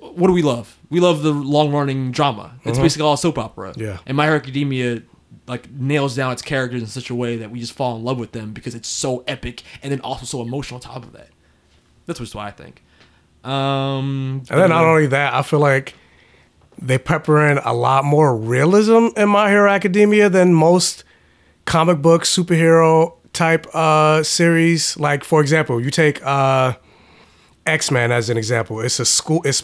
What 0.00 0.26
do 0.26 0.32
we 0.32 0.42
love? 0.42 0.76
We 0.90 0.98
love 0.98 1.22
the 1.22 1.30
long-running 1.30 2.10
drama. 2.10 2.54
It's 2.64 2.78
basically 2.78 3.04
all 3.06 3.16
soap 3.16 3.38
opera. 3.38 3.72
Yeah. 3.76 3.98
And 4.04 4.16
My 4.16 4.24
Hero 4.24 4.36
Academia 4.36 5.02
like 5.46 5.70
nails 5.70 6.16
down 6.16 6.32
its 6.32 6.42
characters 6.42 6.82
in 6.82 6.88
such 6.88 7.08
a 7.08 7.14
way 7.14 7.36
that 7.36 7.52
we 7.52 7.60
just 7.60 7.72
fall 7.72 7.96
in 7.96 8.02
love 8.02 8.18
with 8.18 8.32
them 8.32 8.52
because 8.52 8.74
it's 8.74 8.88
so 8.88 9.22
epic 9.28 9.62
and 9.82 9.92
then 9.92 10.00
also 10.00 10.26
so 10.26 10.42
emotional 10.42 10.78
on 10.78 10.80
top 10.80 11.04
of 11.04 11.12
that. 11.12 11.28
That's 12.06 12.18
just 12.18 12.34
what 12.34 12.46
I 12.46 12.50
think. 12.50 12.82
Um, 13.44 14.42
And 14.50 14.60
then 14.60 14.70
not 14.70 14.84
only 14.84 15.06
that, 15.08 15.34
I 15.34 15.42
feel 15.42 15.60
like 15.60 15.94
they 16.80 16.98
pepper 16.98 17.46
in 17.46 17.58
a 17.58 17.72
lot 17.72 18.04
more 18.04 18.36
realism 18.36 19.08
in 19.16 19.28
My 19.28 19.50
Hero 19.50 19.70
Academia 19.70 20.28
than 20.28 20.52
most 20.52 21.04
comic 21.66 22.00
book 22.00 22.22
superhero 22.22 23.12
type 23.32 23.66
uh 23.74 24.22
series. 24.22 24.96
Like 24.96 25.22
for 25.22 25.40
example, 25.42 25.80
you 25.80 25.90
take 25.90 26.24
uh 26.24 26.74
X 27.66 27.90
Men 27.90 28.12
as 28.12 28.30
an 28.30 28.36
example. 28.38 28.80
It's 28.80 28.98
a 29.00 29.04
school. 29.04 29.42
It's 29.44 29.62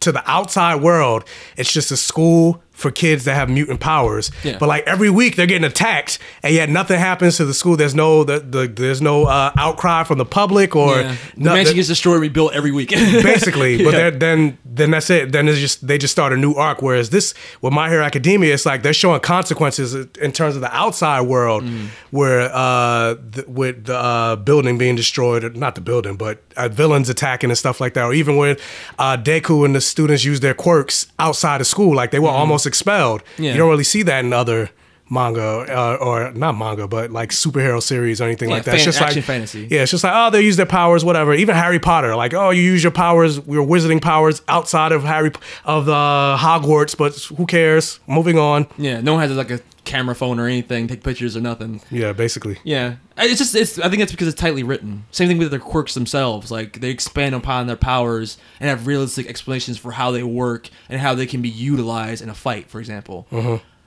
to 0.00 0.12
the 0.12 0.22
outside 0.26 0.82
world. 0.82 1.24
It's 1.56 1.72
just 1.72 1.90
a 1.90 1.96
school 1.96 2.62
for 2.80 2.90
kids 2.90 3.24
that 3.26 3.34
have 3.34 3.48
mutant 3.48 3.80
powers. 3.80 4.30
Yeah. 4.42 4.58
But 4.58 4.68
like 4.68 4.84
every 4.86 5.10
week 5.10 5.36
they're 5.36 5.46
getting 5.46 5.64
attacked, 5.64 6.18
and 6.42 6.54
yet 6.54 6.68
nothing 6.68 6.98
happens 6.98 7.36
to 7.36 7.44
the 7.44 7.54
school. 7.54 7.76
There's 7.76 7.94
no 7.94 8.24
the, 8.24 8.40
the 8.40 8.66
there's 8.66 9.00
no 9.02 9.26
uh, 9.26 9.52
outcry 9.56 10.04
from 10.04 10.18
the 10.18 10.24
public 10.24 10.74
or 10.74 11.00
yeah. 11.00 11.16
the 11.36 11.40
no- 11.44 11.64
the- 11.64 11.74
gets 11.74 11.88
destroyed, 11.88 12.20
rebuilt 12.20 12.52
every 12.54 12.72
week. 12.72 12.90
basically. 13.22 13.84
But 13.84 13.94
Yeah. 13.94 14.10
then 14.10 14.58
then 14.64 14.90
that's 14.92 15.10
it. 15.10 15.32
Then 15.32 15.48
it's 15.48 15.58
just 15.58 15.86
they 15.86 15.98
just 15.98 16.12
start 16.12 16.32
a 16.32 16.36
new 16.36 16.54
arc. 16.54 16.82
Whereas 16.82 17.10
this 17.10 17.34
with 17.60 17.72
My 17.72 17.88
Hero 17.88 18.04
Academia, 18.04 18.54
it's 18.54 18.66
like 18.66 18.82
they're 18.82 18.92
showing 18.92 19.20
consequences 19.20 19.94
in 20.20 20.32
terms 20.32 20.54
of 20.56 20.60
the 20.62 20.74
outside 20.74 21.22
world, 21.22 21.62
Mm. 21.64 21.88
where 22.10 22.50
uh 22.52 23.14
the, 23.14 23.44
with 23.46 23.84
the 23.84 23.96
uh, 23.96 24.36
building 24.36 24.78
being 24.78 24.96
destroyed, 24.96 25.44
or 25.44 25.50
not 25.50 25.74
the 25.74 25.80
building, 25.80 26.16
but 26.16 26.42
uh, 26.56 26.68
villains 26.68 27.08
attacking 27.08 27.50
and 27.50 27.58
stuff 27.58 27.80
like 27.80 27.94
that, 27.94 28.04
or 28.04 28.14
even 28.14 28.36
when 28.36 28.56
uh, 28.98 29.16
Deku 29.16 29.64
and 29.64 29.74
the 29.74 29.80
students 29.80 30.24
use 30.24 30.40
their 30.40 30.54
quirks 30.54 31.06
outside 31.18 31.60
of 31.60 31.66
school, 31.66 31.94
like 31.94 32.10
they 32.10 32.18
were 32.18 32.28
almost 32.30 32.66
expelled. 32.70 33.20
Yeah. 33.38 33.52
You 33.52 33.58
don't 33.58 33.68
really 33.74 33.84
see 33.94 34.02
that 34.04 34.24
in 34.24 34.32
other 34.32 34.70
manga 35.12 35.66
uh, 35.68 35.96
or 36.00 36.30
not 36.34 36.52
manga 36.56 36.86
but 36.86 37.10
like 37.10 37.30
superhero 37.30 37.82
series 37.82 38.20
or 38.20 38.24
anything 38.30 38.48
Yeah, 38.48 38.54
like 38.58 38.64
that 38.66 38.76
it's 38.76 38.84
just 38.84 39.00
like 39.00 39.20
fantasy. 39.24 39.66
yeah 39.68 39.82
it's 39.82 39.90
just 39.90 40.04
like 40.04 40.12
oh 40.14 40.30
they 40.30 40.40
use 40.40 40.56
their 40.56 40.66
powers 40.78 41.04
whatever 41.04 41.34
even 41.34 41.56
harry 41.56 41.80
potter 41.80 42.14
like 42.14 42.32
oh 42.32 42.50
you 42.50 42.62
use 42.62 42.84
your 42.84 42.92
powers 42.92 43.38
your 43.48 43.66
wizarding 43.66 44.00
powers 44.00 44.40
outside 44.46 44.92
of 44.92 45.02
harry 45.02 45.32
of 45.64 45.86
the 45.86 46.36
hogwarts 46.38 46.96
but 46.96 47.12
who 47.36 47.44
cares 47.44 47.98
moving 48.06 48.38
on 48.38 48.68
yeah, 48.78 49.00
no 49.00 49.14
one 49.14 49.22
has 49.28 49.32
like 49.36 49.50
a 49.50 49.58
camera 49.84 50.14
phone 50.14 50.38
or 50.38 50.46
anything, 50.46 50.86
take 50.86 51.02
pictures 51.02 51.36
or 51.36 51.40
nothing. 51.40 51.80
yeah 51.90 52.12
basically 52.12 52.58
Yeah, 52.64 52.96
it's 53.16 53.38
just 53.38 53.54
it's. 53.54 53.78
I 53.78 53.88
think 53.88 54.02
it's 54.02 54.12
because 54.12 54.28
it's 54.28 54.40
tightly 54.40 54.62
written. 54.62 55.04
Same 55.10 55.28
thing 55.28 55.38
with 55.38 55.50
their 55.50 55.60
quirks 55.60 55.94
themselves. 55.94 56.50
Like 56.50 56.80
they 56.80 56.90
expand 56.90 57.34
upon 57.34 57.66
their 57.66 57.76
powers 57.76 58.38
and 58.60 58.68
have 58.68 58.86
realistic 58.86 59.26
explanations 59.26 59.78
for 59.78 59.92
how 59.92 60.10
they 60.10 60.22
work 60.22 60.68
and 60.88 61.00
how 61.00 61.14
they 61.14 61.26
can 61.26 61.42
be 61.42 61.48
utilized 61.48 62.22
in 62.22 62.28
a 62.28 62.34
fight, 62.34 62.70
for 62.70 62.78
example. 62.80 63.26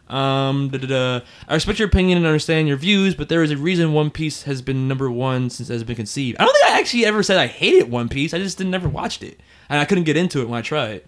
Um, 0.09 0.69
da, 0.69 0.77
da, 0.77 0.87
da. 0.87 1.25
I 1.47 1.53
respect 1.55 1.79
your 1.79 1.87
opinion 1.87 2.17
and 2.17 2.27
understand 2.27 2.67
your 2.67 2.77
views, 2.77 3.15
but 3.15 3.29
there 3.29 3.41
is 3.41 3.51
a 3.51 3.57
reason 3.57 3.93
One 3.93 4.11
Piece 4.11 4.43
has 4.43 4.61
been 4.61 4.87
number 4.87 5.09
one 5.09 5.49
since 5.49 5.69
it 5.69 5.73
has 5.73 5.83
been 5.83 5.95
conceived. 5.95 6.37
I 6.39 6.45
don't 6.45 6.53
think 6.53 6.71
I 6.71 6.79
actually 6.79 7.05
ever 7.05 7.23
said 7.23 7.37
I 7.37 7.47
hated 7.47 7.89
One 7.89 8.09
Piece. 8.09 8.33
I 8.33 8.37
just 8.37 8.57
didn't 8.57 8.71
never 8.71 8.89
watched 8.89 9.23
it, 9.23 9.39
and 9.69 9.79
I 9.79 9.85
couldn't 9.85 10.03
get 10.03 10.17
into 10.17 10.41
it 10.41 10.49
when 10.49 10.59
I 10.59 10.61
tried. 10.61 11.03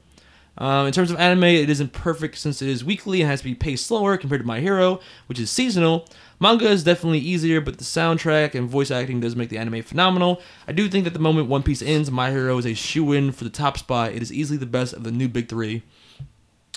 Um, 0.57 0.88
in 0.88 0.93
terms 0.93 1.12
of 1.12 1.17
anime, 1.17 1.43
it 1.43 1.69
isn't 1.69 1.91
perfect 1.91 2.38
since 2.38 2.62
it 2.62 2.69
is 2.69 2.83
weekly 2.83 3.21
and 3.21 3.29
has 3.29 3.41
to 3.41 3.45
be 3.45 3.55
paced 3.55 3.88
slower 3.88 4.17
compared 4.17 4.41
to 4.41 4.47
My 4.47 4.62
Hero, 4.62 5.00
which 5.27 5.39
is 5.39 5.51
seasonal. 5.51 6.07
Manga 6.39 6.67
is 6.67 6.83
definitely 6.83 7.19
easier, 7.19 7.62
but 7.62 7.77
the 7.77 7.83
soundtrack 7.83 8.55
and 8.55 8.69
voice 8.69 8.91
acting 8.91 9.19
does 9.19 9.35
make 9.35 9.50
the 9.50 9.57
anime 9.57 9.81
phenomenal. 9.81 10.41
I 10.67 10.71
do 10.71 10.88
think 10.89 11.03
that 11.03 11.13
the 11.13 11.19
moment 11.19 11.50
One 11.50 11.63
Piece 11.63 11.81
ends, 11.81 12.09
My 12.12 12.31
Hero 12.31 12.57
is 12.57 12.65
a 12.65 12.74
shoe 12.74 13.12
in 13.12 13.31
for 13.31 13.43
the 13.43 13.50
top 13.50 13.77
spot. 13.77 14.13
It 14.13 14.21
is 14.21 14.31
easily 14.31 14.57
the 14.57 14.65
best 14.65 14.93
of 14.93 15.03
the 15.03 15.12
new 15.12 15.27
big 15.27 15.50
three. 15.50 15.83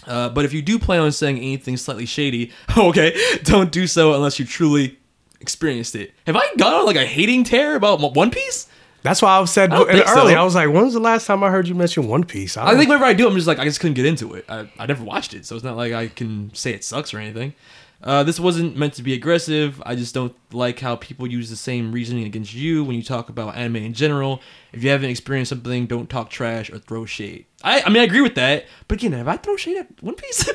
Uh, 0.07 0.29
but 0.29 0.45
if 0.45 0.53
you 0.53 0.63
do 0.63 0.79
plan 0.79 1.01
on 1.01 1.13
saying 1.13 1.39
anything 1.39 1.77
slightly 1.77 2.07
shady, 2.07 2.53
okay, 2.77 3.17
don't 3.45 3.71
do 3.71 3.87
so 3.87 4.15
unless 4.15 4.39
you 4.39 4.45
truly 4.45 4.99
experienced 5.41 5.95
it. 5.95 6.13
Have 6.27 6.37
I 6.37 6.43
gone 6.57 6.75
on 6.75 6.87
like 6.87 6.97
a 6.97 7.07
hating 7.07 7.45
tear 7.45 7.77
about 7.77 8.01
One 8.15 8.31
Piece? 8.31 8.69
That's 9.03 9.23
why 9.23 9.39
I 9.39 9.45
said 9.45 9.73
I 9.73 9.83
earlier. 9.83 10.07
so. 10.07 10.27
I 10.27 10.43
was 10.43 10.55
like, 10.55 10.69
when 10.69 10.85
was 10.85 10.95
the 10.95 11.01
last 11.01 11.27
time 11.27 11.43
I 11.43 11.51
heard 11.51 11.69
you 11.69 11.75
mention 11.75 12.09
One 12.09 12.25
Piece? 12.25 12.57
I 12.57 12.77
think 12.77 12.89
whenever 12.89 13.05
I 13.05 13.13
do, 13.15 13.29
I'm 13.29 13.35
just 13.35 13.47
like 13.47 13.59
I 13.59 13.65
just 13.65 13.81
couldn't 13.81 13.95
get 13.95 14.07
into 14.07 14.35
it. 14.35 14.45
I, 14.49 14.69
I 14.79 14.87
never 14.87 15.05
watched 15.05 15.35
it, 15.35 15.47
so 15.47 15.55
it's 15.55 15.65
not 15.65 15.77
like 15.77 15.93
I 15.93 16.09
can 16.09 16.53
say 16.55 16.73
it 16.73 16.85
sucks 16.85 17.15
or 17.15 17.19
anything. 17.19 17.55
Uh, 18.01 18.23
this 18.23 18.39
wasn't 18.39 18.77
meant 18.77 18.95
to 18.95 19.03
be 19.03 19.13
aggressive. 19.13 19.83
I 19.85 19.97
just 19.97 20.15
don't 20.15 20.33
like 20.53 20.79
how 20.79 20.95
people 20.95 21.27
use 21.27 21.51
the 21.51 21.57
same 21.57 21.91
reasoning 21.91 22.25
against 22.27 22.55
you 22.55 22.85
when 22.85 22.95
you 22.95 23.03
talk 23.03 23.29
about 23.29 23.57
anime 23.57 23.77
in 23.77 23.93
general. 23.93 24.41
If 24.73 24.85
you 24.85 24.91
haven't 24.91 25.11
experienced 25.11 25.49
something, 25.49 25.87
don't 25.87 26.09
talk 26.09 26.31
trash 26.31 26.71
or 26.71 26.79
throw 26.79 27.07
shade. 27.07 27.47
I, 27.65 27.83
I 27.83 27.89
mean, 27.89 28.01
I 28.01 28.05
agree 28.05 28.21
with 28.21 28.37
that. 28.37 28.67
But 28.87 28.99
again, 28.99 29.13
have 29.15 29.27
I 29.27 29.37
thrown 29.37 29.57
shade 29.57 29.79
at 29.79 30.01
One 30.01 30.15
Piece? 30.15 30.49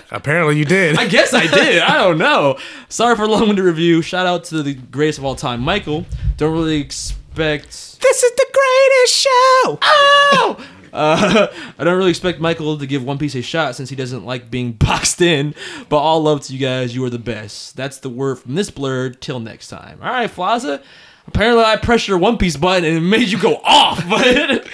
apparently 0.10 0.58
you 0.58 0.64
did. 0.64 0.98
I 0.98 1.06
guess 1.06 1.32
I 1.32 1.46
did. 1.46 1.82
I 1.82 1.98
don't 1.98 2.18
know. 2.18 2.58
Sorry 2.88 3.14
for 3.14 3.22
a 3.22 3.28
long-winded 3.28 3.64
review. 3.64 4.02
Shout 4.02 4.26
out 4.26 4.42
to 4.44 4.64
the 4.64 4.74
greatest 4.74 5.20
of 5.20 5.24
all 5.24 5.36
time, 5.36 5.60
Michael. 5.60 6.04
Don't 6.36 6.52
really 6.52 6.88
expect 7.36 8.00
this 8.00 8.22
is 8.22 8.32
the 8.32 8.46
greatest 8.52 9.14
show. 9.14 9.78
Oh! 9.82 10.66
Uh, 10.92 11.48
I 11.78 11.84
don't 11.84 11.98
really 11.98 12.08
expect 12.08 12.40
Michael 12.40 12.78
to 12.78 12.86
give 12.86 13.04
One 13.04 13.18
Piece 13.18 13.34
a 13.34 13.42
shot 13.42 13.74
since 13.74 13.90
he 13.90 13.96
doesn't 13.96 14.24
like 14.24 14.50
being 14.50 14.72
boxed 14.78 15.20
in. 15.20 15.54
But 15.90 15.98
all 15.98 16.22
love 16.22 16.40
to 16.44 16.54
you 16.54 16.58
guys. 16.58 16.94
You 16.94 17.04
are 17.04 17.10
the 17.10 17.18
best. 17.18 17.76
That's 17.76 17.98
the 17.98 18.08
word 18.08 18.38
from 18.38 18.54
this 18.54 18.70
blur. 18.70 19.10
Till 19.10 19.38
next 19.38 19.68
time. 19.68 19.98
All 20.00 20.08
right, 20.08 20.30
Flaza. 20.30 20.82
Apparently, 21.26 21.64
I 21.64 21.76
pressed 21.76 22.08
your 22.08 22.16
One 22.16 22.38
Piece 22.38 22.56
button 22.56 22.86
and 22.86 22.96
it 22.96 23.00
made 23.02 23.28
you 23.28 23.38
go 23.38 23.56
off. 23.64 24.08
But, 24.08 24.66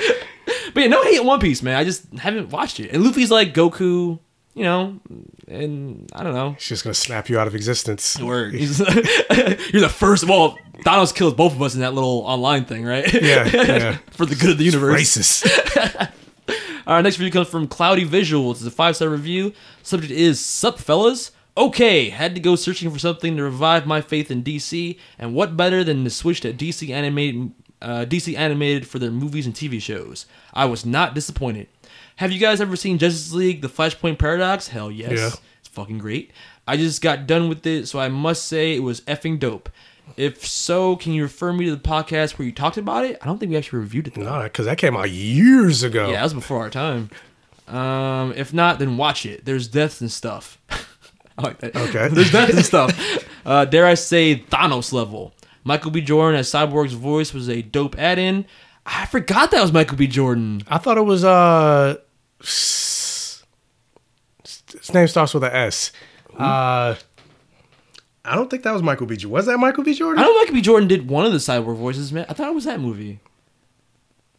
but 0.75 0.81
yeah, 0.81 0.87
no 0.87 1.03
hate 1.03 1.19
on 1.19 1.27
One 1.27 1.41
Piece, 1.41 1.61
man. 1.61 1.77
I 1.77 1.83
just 1.83 2.07
haven't 2.13 2.51
watched 2.51 2.79
it. 2.79 2.93
And 2.93 3.03
Luffy's 3.03 3.33
like 3.33 3.53
Goku, 3.53 4.21
you 4.55 4.65
know, 4.65 4.99
and 5.49 6.11
I 6.15 6.23
don't 6.23 6.35
know. 6.35 6.53
He's 6.53 6.69
just 6.69 6.85
gonna 6.85 6.95
snap 6.95 7.29
you 7.29 7.39
out 7.39 7.47
of 7.47 7.55
existence. 7.55 8.19
Word. 8.21 8.55
He's- 8.55 8.79
You're 9.73 9.83
the 9.83 9.89
first. 9.93 10.29
Well, 10.29 10.59
Thanos 10.85 11.15
kills 11.15 11.35
both 11.35 11.53
of 11.55 11.63
us 11.63 11.75
in 11.75 11.81
that 11.81 11.95
little 11.95 12.21
online 12.21 12.65
thing, 12.65 12.85
right? 12.85 13.11
Yeah, 13.13 13.49
yeah. 13.53 13.99
For 14.11 14.27
the 14.27 14.35
good 14.35 14.51
of 14.51 14.59
the 14.59 14.65
universe. 14.65 15.01
Racist. 15.17 16.11
Our 16.87 17.01
next 17.03 17.19
review 17.19 17.31
comes 17.31 17.49
from 17.49 17.69
Cloudy 17.69 18.05
Visuals. 18.05 18.53
It's 18.57 18.65
a 18.67 18.71
five 18.71 18.97
star 18.97 19.09
review. 19.09 19.53
Subject 19.85 20.11
is 20.13 20.41
Sup 20.41 20.79
Fellas. 20.79 21.31
Okay, 21.57 22.09
had 22.09 22.35
to 22.35 22.41
go 22.41 22.57
searching 22.57 22.91
for 22.91 22.99
something 22.99 23.37
to 23.37 23.43
revive 23.43 23.87
my 23.87 24.01
faith 24.01 24.31
in 24.31 24.43
DC, 24.43 24.99
and 25.19 25.35
what 25.35 25.57
better 25.57 25.85
than 25.85 26.03
to 26.03 26.11
switch 26.11 26.41
to 26.41 26.53
DC 26.53 26.89
animated, 26.91 27.53
uh, 27.83 28.05
DC 28.09 28.37
animated 28.37 28.87
for 28.89 28.99
their 28.99 29.11
movies 29.11 29.45
and 29.47 29.55
TV 29.55 29.81
shows. 29.81 30.25
I 30.55 30.65
was 30.65 30.85
not 30.87 31.15
disappointed. 31.15 31.69
Have 32.17 32.33
you 32.33 32.39
guys 32.39 32.61
ever 32.61 32.77
seen 32.77 32.99
Justice 32.99 33.33
League: 33.33 33.63
The 33.63 33.69
Flashpoint 33.69 34.19
Paradox? 34.19 34.69
Hell 34.69 34.91
yes, 34.91 35.13
Yeah. 35.19 35.31
it's 35.61 35.69
fucking 35.69 35.99
great. 35.99 36.31
I 36.67 36.77
just 36.77 37.03
got 37.03 37.27
done 37.27 37.49
with 37.49 37.67
it, 37.67 37.89
so 37.89 37.99
I 37.99 38.09
must 38.09 38.47
say 38.47 38.75
it 38.75 38.83
was 38.83 39.01
effing 39.03 39.39
dope. 39.39 39.69
If 40.17 40.47
so, 40.47 40.97
can 40.97 41.13
you 41.13 41.23
refer 41.23 41.53
me 41.53 41.65
to 41.67 41.71
the 41.75 41.81
podcast 41.81 42.39
where 42.39 42.45
you 42.47 42.53
talked 42.53 42.77
about 42.77 43.05
it? 43.05 43.19
I 43.23 43.27
don't 43.27 43.39
think 43.39 43.51
we 43.51 43.57
actually 43.57 43.81
reviewed 43.81 44.09
it. 44.09 44.15
Though. 44.15 44.23
no, 44.23 44.43
because 44.43 44.67
that 44.67 44.79
came 44.79 44.97
out 44.97 45.11
years 45.11 45.83
ago. 45.83 46.07
Yeah, 46.09 46.17
that 46.17 46.23
was 46.25 46.35
before 46.35 46.59
our 46.59 46.71
time. 46.71 47.11
Um, 47.69 48.33
if 48.37 48.53
not, 48.53 48.79
then 48.79 48.97
watch 48.97 49.25
it. 49.25 49.45
There's 49.45 49.69
deaths 49.69 50.01
and 50.01 50.11
stuff. 50.13 50.59
I 51.39 51.43
like 51.43 51.59
that. 51.61 51.75
Okay. 51.75 52.09
There's 52.13 52.31
deaths 52.31 52.55
and 52.55 52.65
stuff. 52.65 53.29
Uh, 53.47 53.65
dare 53.65 53.87
I 53.87 53.95
say 53.95 54.37
Thanos 54.51 54.93
level. 54.93 55.33
Michael 55.65 55.91
B. 55.93 56.01
Jordan 56.01 56.39
as 56.39 56.51
Cyborg's 56.51 56.93
voice 56.93 57.33
was 57.33 57.49
a 57.49 57.63
dope 57.63 57.99
add-in. 57.99 58.45
I 58.85 59.07
forgot 59.07 59.51
that 59.53 59.63
was 59.63 59.73
Michael 59.73 59.97
B. 59.97 60.07
Jordan. 60.07 60.63
I 60.69 60.79
thought 60.79 60.99
it 60.99 61.03
was 61.05 61.25
uh, 61.25 61.97
his 62.41 63.45
name 64.93 65.07
starts 65.09 65.35
with 65.35 65.45
an 65.45 65.53
S. 65.53 65.93
Uh, 66.37 66.95
I 68.25 68.35
don't 68.35 68.51
think 68.51 68.63
that 68.65 68.73
was 68.73 68.83
Michael 68.83 69.07
B. 69.07 69.17
Jordan. 69.17 69.33
Was 69.33 69.47
that 69.47 69.59
Michael 69.59 69.85
B. 69.85 69.95
Jordan? 69.95 70.23
I 70.23 70.27
know 70.27 70.35
Michael 70.39 70.55
B. 70.55 70.61
Jordan 70.61 70.89
did 70.89 71.09
one 71.09 71.27
of 71.27 71.33
the 71.33 71.39
Cyborg 71.39 71.77
voices, 71.77 72.13
man. 72.13 72.27
I 72.29 72.33
thought 72.35 72.49
it 72.49 72.55
was 72.55 72.65
that 72.65 72.81
movie. 72.81 73.21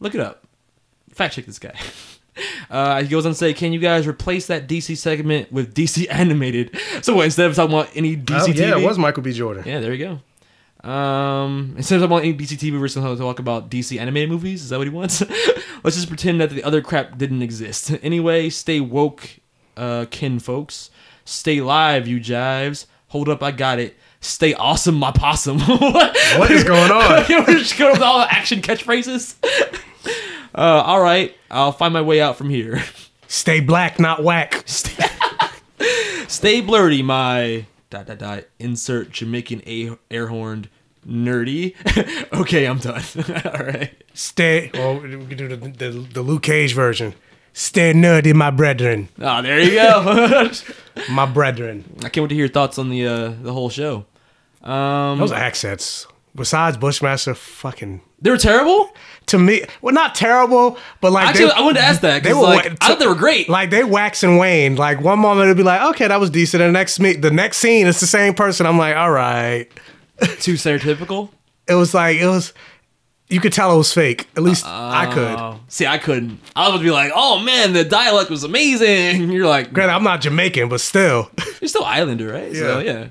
Look 0.00 0.14
it 0.14 0.20
up. 0.20 0.44
Fact 1.12 1.34
check 1.34 1.46
this 1.46 1.58
guy. 1.58 1.74
Uh, 2.68 3.00
he 3.00 3.06
goes 3.06 3.24
on 3.24 3.30
to 3.30 3.38
say, 3.38 3.54
"Can 3.54 3.72
you 3.72 3.78
guys 3.78 4.08
replace 4.08 4.48
that 4.48 4.66
DC 4.66 4.96
segment 4.96 5.52
with 5.52 5.72
DC 5.72 6.08
animated?" 6.10 6.76
So 7.02 7.14
what, 7.14 7.26
instead 7.26 7.48
of 7.48 7.54
talking 7.54 7.72
about 7.72 7.90
any 7.94 8.16
DC 8.16 8.40
Oh, 8.40 8.46
TV, 8.46 8.56
yeah, 8.56 8.76
it 8.76 8.84
was 8.84 8.98
Michael 8.98 9.22
B. 9.22 9.32
Jordan. 9.32 9.62
Yeah, 9.64 9.78
there 9.78 9.94
you 9.94 10.04
go. 10.04 10.20
Um, 10.84 11.74
instead 11.78 12.02
of 12.02 12.10
talking 12.10 12.30
about 12.30 12.38
DC 12.42 12.58
TV, 12.58 12.78
we're 12.78 12.86
just 12.86 12.94
to 12.94 13.16
talk 13.16 13.38
about 13.38 13.70
DC 13.70 13.98
animated 13.98 14.28
movies. 14.28 14.62
Is 14.62 14.68
that 14.68 14.76
what 14.76 14.86
he 14.86 14.92
wants? 14.92 15.22
Let's 15.82 15.96
just 15.96 16.08
pretend 16.08 16.42
that 16.42 16.50
the 16.50 16.62
other 16.62 16.82
crap 16.82 17.16
didn't 17.16 17.42
exist. 17.42 17.92
Anyway, 18.04 18.50
stay 18.50 18.80
woke, 18.80 19.38
uh, 19.78 20.04
kin 20.10 20.38
folks. 20.38 20.90
Stay 21.24 21.62
live, 21.62 22.06
you 22.06 22.20
jives. 22.20 22.84
Hold 23.08 23.30
up, 23.30 23.42
I 23.42 23.50
got 23.50 23.78
it. 23.78 23.96
Stay 24.20 24.52
awesome, 24.52 24.96
my 24.96 25.10
possum. 25.10 25.58
what? 25.60 26.16
What 26.38 26.50
is 26.50 26.64
going 26.64 26.90
on? 26.90 27.24
we're 27.28 27.58
just 27.58 27.78
going 27.78 27.92
with 27.92 28.02
all 28.02 28.18
the 28.18 28.30
action 28.30 28.60
catchphrases. 28.60 29.36
uh, 30.54 30.82
all 30.84 31.00
right, 31.00 31.34
I'll 31.50 31.72
find 31.72 31.94
my 31.94 32.02
way 32.02 32.20
out 32.20 32.36
from 32.36 32.50
here. 32.50 32.82
Stay 33.26 33.60
black, 33.60 33.98
not 33.98 34.22
whack. 34.22 34.64
Stay 34.66 36.60
blurty, 36.60 37.02
my 37.02 37.64
dot 37.94 38.06
dot 38.06 38.18
dot. 38.18 38.44
Insert 38.58 39.10
Jamaican 39.10 39.62
a- 39.66 39.96
air 40.10 40.26
horn 40.26 40.68
nerdy. 41.06 41.74
okay, 42.40 42.66
I'm 42.66 42.78
done. 42.78 43.02
All 43.58 43.66
right. 43.66 43.92
Stay. 44.14 44.70
Well, 44.74 45.00
we 45.00 45.10
can 45.10 45.36
do 45.36 45.48
the, 45.48 45.56
the, 45.56 45.90
the 45.90 46.22
Luke 46.22 46.42
Cage 46.42 46.74
version. 46.74 47.14
Stay 47.52 47.92
nerdy, 47.92 48.34
my 48.34 48.50
brethren. 48.50 49.08
Oh, 49.20 49.40
there 49.40 49.60
you 49.60 49.72
go. 49.72 50.50
My 51.10 51.24
brethren. 51.24 51.84
I 51.98 52.08
can't 52.08 52.22
wait 52.24 52.28
to 52.30 52.34
hear 52.34 52.46
your 52.46 52.52
thoughts 52.52 52.78
on 52.78 52.88
the 52.90 53.06
uh, 53.06 53.28
the 53.42 53.52
whole 53.52 53.70
show. 53.70 54.06
Um, 54.62 55.18
Those 55.20 55.30
accents. 55.30 56.06
Besides 56.34 56.76
Bushmaster, 56.78 57.34
fucking 57.36 58.00
they 58.24 58.30
were 58.30 58.38
terrible. 58.38 58.90
to 59.26 59.38
me, 59.38 59.62
well, 59.82 59.94
not 59.94 60.14
terrible, 60.14 60.78
but 61.02 61.12
like 61.12 61.28
Actually, 61.28 61.46
they, 61.46 61.52
I 61.52 61.60
wanted 61.60 61.80
to 61.80 61.84
ask 61.84 62.00
that 62.00 62.22
they 62.22 62.30
because 62.30 62.36
were 62.36 62.42
like 62.42 62.64
wa- 62.64 62.76
I 62.80 62.88
thought 62.88 62.98
they 62.98 63.06
were 63.06 63.14
great. 63.14 63.50
like 63.50 63.68
they 63.68 63.84
wax 63.84 64.22
and 64.22 64.38
wane. 64.38 64.76
Like 64.76 65.00
one 65.02 65.18
moment 65.18 65.46
it'd 65.46 65.58
be 65.58 65.62
like, 65.62 65.82
okay, 65.94 66.08
that 66.08 66.18
was 66.18 66.30
decent. 66.30 66.62
And 66.62 66.74
the 66.74 66.78
next 66.78 66.98
me, 66.98 67.12
the 67.12 67.30
next 67.30 67.58
scene, 67.58 67.86
it's 67.86 68.00
the 68.00 68.06
same 68.06 68.32
person. 68.32 68.64
I'm 68.66 68.78
like, 68.78 68.96
all 68.96 69.10
right. 69.10 69.66
Too 70.40 70.54
stereotypical. 70.54 71.28
It 71.68 71.74
was 71.74 71.92
like 71.92 72.16
it 72.16 72.26
was. 72.26 72.54
You 73.28 73.40
could 73.40 73.52
tell 73.52 73.74
it 73.74 73.78
was 73.78 73.92
fake. 73.92 74.28
At 74.36 74.42
least 74.42 74.66
I 74.66 75.06
oh. 75.06 75.12
could. 75.12 75.38
Oh. 75.38 75.60
See, 75.68 75.86
I 75.86 75.98
couldn't. 75.98 76.40
I 76.56 76.70
was 76.70 76.80
be 76.80 76.90
like, 76.90 77.12
oh 77.14 77.40
man, 77.40 77.74
the 77.74 77.84
dialect 77.84 78.30
was 78.30 78.44
amazing. 78.44 79.30
You're 79.32 79.46
like, 79.46 79.72
Granted, 79.72 79.94
I'm 79.94 80.04
not 80.04 80.22
Jamaican, 80.22 80.68
but 80.70 80.80
still. 80.80 81.30
You're 81.60 81.68
still 81.68 81.84
Islander, 81.84 82.32
right? 82.32 82.54
So 82.54 82.78
yeah. 82.78 83.08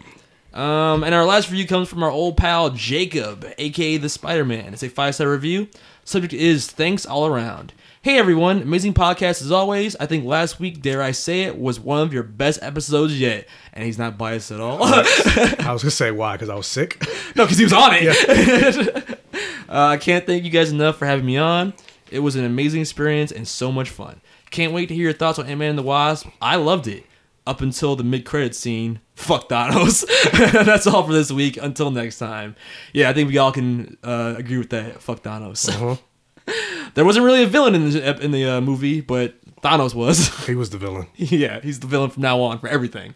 Um, 0.53 1.03
and 1.03 1.15
our 1.15 1.25
last 1.25 1.50
review 1.50 1.65
comes 1.65 1.89
from 1.89 2.03
our 2.03 2.12
old 2.12 2.38
pal 2.38 2.69
Jacob, 2.69 3.45
aka 3.57 3.98
the 3.98 4.10
Spider 4.10 4.45
Man. 4.45 4.74
It's 4.74 4.83
a 4.83 4.89
five 4.89 5.15
star 5.15 5.29
review. 5.29 5.67
Subject 6.05 6.33
is 6.33 6.67
thanks 6.67 7.05
all 7.05 7.25
around. 7.25 7.74
Hey 8.03 8.19
everyone, 8.19 8.62
amazing 8.62 8.93
podcast 8.93 9.41
as 9.41 9.51
always. 9.51 9.95
I 9.95 10.05
think 10.05 10.25
last 10.25 10.60
week, 10.60 10.81
dare 10.81 11.01
I 11.01 11.12
say 11.12 11.43
it, 11.43 11.57
was 11.57 11.79
one 11.79 12.01
of 12.01 12.13
your 12.13 12.22
best 12.22 12.62
episodes 12.62 13.19
yet. 13.19 13.48
And 13.72 13.83
he's 13.86 13.98
not 13.98 14.17
biased 14.17 14.51
at 14.51 14.60
all. 14.60 14.83
I 14.83 15.72
was 15.72 15.81
gonna 15.81 15.89
say 15.89 16.12
why, 16.12 16.33
because 16.33 16.50
I 16.50 16.55
was 16.55 16.67
sick. 16.67 17.01
no, 17.36 17.45
because 17.45 17.57
he 17.57 17.63
was 17.63 17.74
on 17.74 17.91
it. 17.93 19.19
uh, 19.69 19.88
I 19.88 19.98
can't 19.98 20.25
thank 20.25 20.43
you 20.43 20.51
guys 20.51 20.72
enough 20.72 20.98
for 20.98 21.07
having 21.07 21.25
me 21.25 21.38
on. 21.38 21.74
It 22.12 22.19
was 22.19 22.36
an 22.36 22.45
amazing 22.45 22.81
experience 22.81 23.31
and 23.31 23.48
so 23.48 23.72
much 23.72 23.89
fun. 23.89 24.22
Can't 24.51 24.72
wait 24.72 24.89
to 24.89 24.93
hear 24.93 25.05
your 25.05 25.13
thoughts 25.13 25.39
on 25.39 25.48
Ant-Man 25.48 25.69
and 25.72 25.79
the 25.79 25.83
Wasp. 25.83 26.27
I 26.39 26.57
loved 26.57 26.86
it 26.86 27.05
up 27.45 27.62
until 27.62 27.95
the 27.95 28.03
mid-credit 28.03 28.55
scene. 28.55 29.00
Fuck 29.15 29.50
Thanos. 29.50 30.05
That's 30.65 30.88
all 30.88 31.05
for 31.05 31.13
this 31.13 31.31
week. 31.31 31.57
Until 31.57 31.91
next 31.91 32.17
time. 32.17 32.55
Yeah, 32.93 33.09
I 33.09 33.13
think 33.13 33.29
we 33.29 33.38
all 33.38 33.51
can 33.51 33.97
uh, 34.03 34.35
agree 34.38 34.57
with 34.57 34.69
that. 34.71 35.01
Fuck 35.01 35.23
Thanos. 35.23 36.00
there 36.95 37.05
wasn't 37.05 37.25
really 37.25 37.43
a 37.43 37.47
villain 37.47 37.75
in 37.75 37.89
the 37.91 38.19
in 38.21 38.31
the 38.31 38.45
uh, 38.45 38.62
movie, 38.62 39.01
but 39.01 39.35
Thanos 39.62 39.93
was. 39.93 40.29
He 40.47 40.55
was 40.55 40.69
the 40.71 40.77
villain. 40.77 41.07
yeah, 41.15 41.59
he's 41.62 41.79
the 41.79 41.88
villain 41.88 42.09
from 42.09 42.21
now 42.23 42.41
on 42.41 42.59
for 42.59 42.67
everything. 42.67 43.15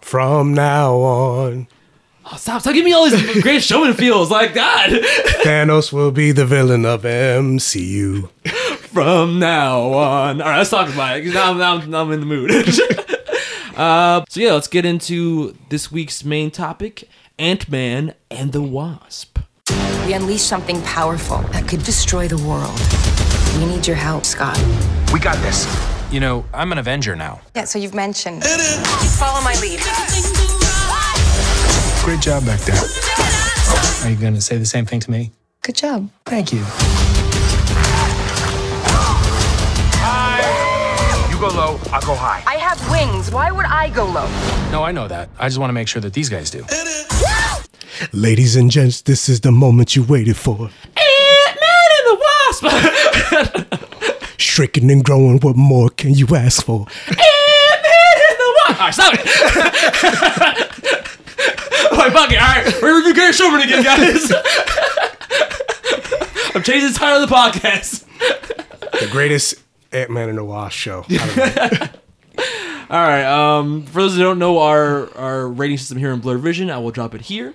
From 0.00 0.54
now 0.54 0.94
on, 0.94 1.68
Oh, 2.24 2.36
stop! 2.36 2.60
Stop 2.60 2.74
giving 2.74 2.86
me 2.86 2.92
all 2.92 3.08
these 3.08 3.42
great 3.42 3.62
showman 3.62 3.94
feels. 3.94 4.30
Like 4.32 4.52
God. 4.54 4.90
Thanos 5.44 5.92
will 5.92 6.10
be 6.10 6.32
the 6.32 6.44
villain 6.46 6.84
of 6.84 7.02
MCU. 7.02 8.28
from 8.88 9.38
now 9.38 9.92
on. 9.92 10.40
All 10.40 10.48
right, 10.48 10.58
let's 10.58 10.70
talk 10.70 10.92
about 10.92 11.18
it. 11.18 11.26
Now, 11.32 11.52
now, 11.52 11.78
now 11.78 12.02
I'm 12.02 12.10
in 12.12 12.20
the 12.20 12.26
mood. 12.26 12.50
Uh, 13.76 14.24
so 14.28 14.40
yeah, 14.40 14.52
let's 14.52 14.68
get 14.68 14.84
into 14.84 15.56
this 15.68 15.92
week's 15.92 16.24
main 16.24 16.50
topic: 16.50 17.08
Ant 17.38 17.68
Man 17.68 18.14
and 18.30 18.52
the 18.52 18.62
Wasp. 18.62 19.38
We 20.06 20.12
unleashed 20.12 20.46
something 20.46 20.80
powerful 20.82 21.38
that 21.52 21.68
could 21.68 21.82
destroy 21.82 22.28
the 22.28 22.38
world. 22.38 22.78
We 23.58 23.66
need 23.66 23.86
your 23.86 23.96
help, 23.96 24.24
Scott. 24.24 24.56
We 25.12 25.18
got 25.18 25.36
this. 25.42 25.66
You 26.12 26.20
know, 26.20 26.44
I'm 26.54 26.70
an 26.72 26.78
Avenger 26.78 27.16
now. 27.16 27.40
Yeah, 27.54 27.64
so 27.64 27.78
you've 27.78 27.94
mentioned. 27.94 28.42
Just 28.42 29.18
follow 29.18 29.42
my 29.42 29.54
lead. 29.60 29.80
Great 32.04 32.20
job 32.20 32.46
back 32.46 32.60
there. 32.60 32.80
Are 34.04 34.10
you 34.10 34.16
gonna 34.16 34.40
say 34.40 34.56
the 34.58 34.66
same 34.66 34.86
thing 34.86 35.00
to 35.00 35.10
me? 35.10 35.32
Good 35.62 35.74
job. 35.74 36.08
Thank 36.24 36.52
you. 36.52 36.64
You 41.36 41.42
go 41.42 41.48
low, 41.48 41.78
I'll 41.92 42.00
go 42.00 42.14
high. 42.14 42.42
I 42.46 42.56
have 42.56 42.80
wings. 42.90 43.30
Why 43.30 43.50
would 43.50 43.66
I 43.66 43.90
go 43.90 44.06
low? 44.06 44.26
No, 44.72 44.82
I 44.82 44.90
know 44.90 45.06
that. 45.06 45.28
I 45.38 45.48
just 45.48 45.58
want 45.58 45.68
to 45.68 45.74
make 45.74 45.86
sure 45.86 46.00
that 46.00 46.14
these 46.14 46.30
guys 46.30 46.50
do. 46.50 46.64
Ladies 48.14 48.56
and 48.56 48.70
gents, 48.70 49.02
this 49.02 49.28
is 49.28 49.42
the 49.42 49.52
moment 49.52 49.94
you 49.94 50.02
waited 50.02 50.38
for. 50.38 50.70
Ant-Man 50.96 51.88
and 51.98 52.06
the 52.06 52.18
Wasp! 53.52 53.74
Shrinking 54.38 54.90
and 54.90 55.04
growing, 55.04 55.38
what 55.40 55.56
more 55.56 55.90
can 55.90 56.14
you 56.14 56.26
ask 56.34 56.64
for? 56.64 56.86
Ant-Man 57.08 58.16
and 58.30 58.38
the 58.38 58.54
Wasp! 58.68 58.80
Alright, 58.80 58.94
stop 58.94 59.12
it! 59.12 59.20
Alright, 61.92 62.12
fuck 62.14 62.32
it, 62.32 62.40
alright. 62.40 62.80
We're 62.80 62.96
reviewing 62.96 63.14
Gary 63.14 63.32
Shulman 63.34 63.62
again, 63.62 63.82
guys. 63.84 64.32
I'm 66.56 66.62
changing 66.62 66.92
the 66.94 66.98
title 66.98 67.22
of 67.22 67.28
the 67.28 67.34
podcast. 67.34 68.04
The 69.00 69.08
greatest 69.12 69.56
Ant 69.96 70.10
Man 70.10 70.28
and 70.28 70.38
the 70.38 70.44
Wasp 70.44 70.76
show. 70.76 71.04
I 71.10 71.16
don't 71.16 71.36
know. 71.36 71.88
All 72.88 73.02
right. 73.02 73.24
Um, 73.24 73.84
for 73.86 74.02
those 74.02 74.14
who 74.14 74.22
don't 74.22 74.38
know 74.38 74.58
our 74.58 75.16
our 75.16 75.48
rating 75.48 75.78
system 75.78 75.98
here 75.98 76.12
in 76.12 76.20
Blurred 76.20 76.40
Vision, 76.40 76.70
I 76.70 76.78
will 76.78 76.90
drop 76.90 77.14
it 77.14 77.22
here. 77.22 77.54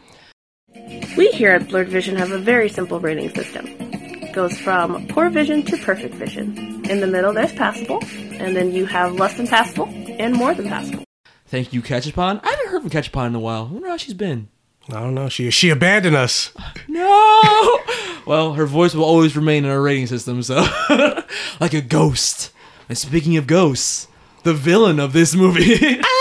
We 1.18 1.30
here 1.32 1.52
at 1.52 1.68
Blurred 1.68 1.90
Vision 1.90 2.16
have 2.16 2.32
a 2.32 2.40
very 2.40 2.70
simple 2.70 3.00
rating 3.00 3.34
system. 3.36 3.66
It 3.68 4.34
goes 4.34 4.58
from 4.58 5.08
poor 5.08 5.30
vision 5.30 5.64
to 5.64 5.78
perfect 5.78 6.16
vision. 6.16 6.58
In 6.90 7.00
the 7.00 7.08
middle, 7.08 7.34
there's 7.34 7.54
passable, 7.54 8.00
and 8.04 8.56
then 8.56 8.72
you 8.72 8.86
have 8.86 9.14
less 9.14 9.36
than 9.36 9.48
passable 9.48 9.88
and 9.88 10.34
more 10.36 10.54
than 10.54 10.68
passable. 10.68 11.04
Thank 11.46 11.74
you, 11.74 11.82
Ketchupon. 11.82 12.40
I 12.44 12.50
haven't 12.50 12.68
heard 12.70 12.82
from 12.82 12.90
Ketchupon 12.90 13.28
in 13.28 13.36
a 13.36 13.40
while. 13.40 13.68
I 13.70 13.74
wonder 13.74 13.90
how 13.90 13.98
she's 13.98 14.14
been. 14.14 14.48
I 14.94 15.00
don't 15.02 15.16
know. 15.16 15.30
She 15.30 15.50
she 15.52 15.70
abandoned 15.70 16.16
us. 16.16 16.52
No. 16.88 17.80
well, 18.26 18.54
her 18.54 18.66
voice 18.66 18.94
will 18.94 19.06
always 19.06 19.36
remain 19.36 19.64
in 19.64 19.72
our 19.72 19.82
rating 19.82 20.08
system, 20.08 20.44
so 20.44 20.56
like 21.60 21.74
a 21.74 21.80
ghost. 21.82 22.52
And 22.90 22.98
speaking 22.98 23.38
of 23.38 23.48
ghosts, 23.48 24.08
the 24.44 24.54
villain 24.54 25.00
of 25.00 25.14
this 25.14 25.34
movie. 25.36 26.02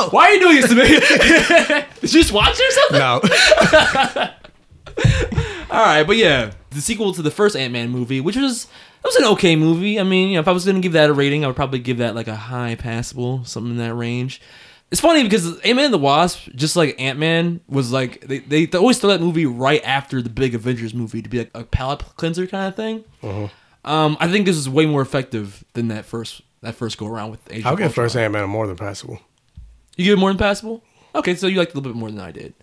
Oh! 0.00 0.08
Why 0.12 0.26
are 0.26 0.32
you 0.34 0.40
doing 0.40 0.56
this 0.60 0.68
to 0.70 0.76
me? 0.76 0.88
Did 2.00 2.12
you 2.14 2.22
just 2.22 2.32
watch 2.32 2.54
it 2.56 2.68
or 2.68 2.70
something? 2.70 2.98
No. 3.00 3.20
All 5.70 5.84
right, 5.84 6.04
but 6.04 6.16
yeah, 6.16 6.52
the 6.70 6.80
sequel 6.80 7.12
to 7.12 7.20
the 7.22 7.30
first 7.32 7.56
Ant 7.56 7.72
Man 7.72 7.90
movie, 7.90 8.20
which 8.20 8.36
was 8.36 8.64
it 8.64 9.04
was 9.04 9.16
an 9.16 9.24
okay 9.24 9.56
movie. 9.56 9.98
I 9.98 10.04
mean, 10.04 10.28
you 10.28 10.34
know, 10.34 10.40
if 10.40 10.48
I 10.48 10.52
was 10.52 10.64
gonna 10.64 10.80
give 10.80 10.92
that 10.92 11.10
a 11.10 11.12
rating, 11.12 11.44
I 11.44 11.48
would 11.48 11.56
probably 11.56 11.80
give 11.80 11.98
that 11.98 12.14
like 12.14 12.28
a 12.28 12.36
high 12.36 12.76
passable, 12.76 13.44
something 13.44 13.72
in 13.72 13.78
that 13.78 13.94
range. 13.94 14.40
It's 14.90 15.00
funny 15.02 15.22
because 15.22 15.58
Ant 15.60 15.76
Man 15.76 15.86
and 15.86 15.94
the 15.94 15.98
Wasp, 15.98 16.48
just 16.54 16.74
like 16.74 16.98
Ant 16.98 17.18
Man, 17.18 17.60
was 17.68 17.92
like 17.92 18.22
they, 18.22 18.38
they 18.38 18.66
always 18.78 18.98
throw 18.98 19.10
that 19.10 19.20
movie 19.20 19.44
right 19.44 19.82
after 19.84 20.22
the 20.22 20.30
big 20.30 20.54
Avengers 20.54 20.94
movie 20.94 21.20
to 21.20 21.28
be 21.28 21.38
like 21.38 21.50
a 21.54 21.64
palate 21.64 22.00
cleanser 22.16 22.46
kind 22.46 22.68
of 22.68 22.74
thing. 22.76 23.04
Um, 23.84 24.16
I 24.20 24.28
think 24.28 24.46
this 24.46 24.56
is 24.56 24.68
way 24.68 24.86
more 24.86 25.02
effective 25.02 25.62
than 25.74 25.88
that 25.88 26.04
first 26.04 26.40
that 26.62 26.74
first 26.74 26.98
go 26.98 27.06
around 27.06 27.30
with 27.30 27.40
Age 27.52 27.64
I'll 27.64 27.76
give 27.76 27.88
Ultron. 27.88 28.04
first 28.06 28.16
Ant 28.16 28.32
Man 28.32 28.48
more 28.48 28.66
than 28.66 28.76
passable. 28.76 29.20
You 29.96 30.04
give 30.04 30.14
it 30.14 30.20
more 30.20 30.30
than 30.30 30.38
passable? 30.38 30.82
Okay, 31.14 31.34
so 31.34 31.46
you 31.46 31.58
liked 31.58 31.70
it 31.70 31.74
a 31.74 31.78
little 31.78 31.92
bit 31.92 31.98
more 31.98 32.10
than 32.10 32.20
I 32.20 32.30
did. 32.30 32.54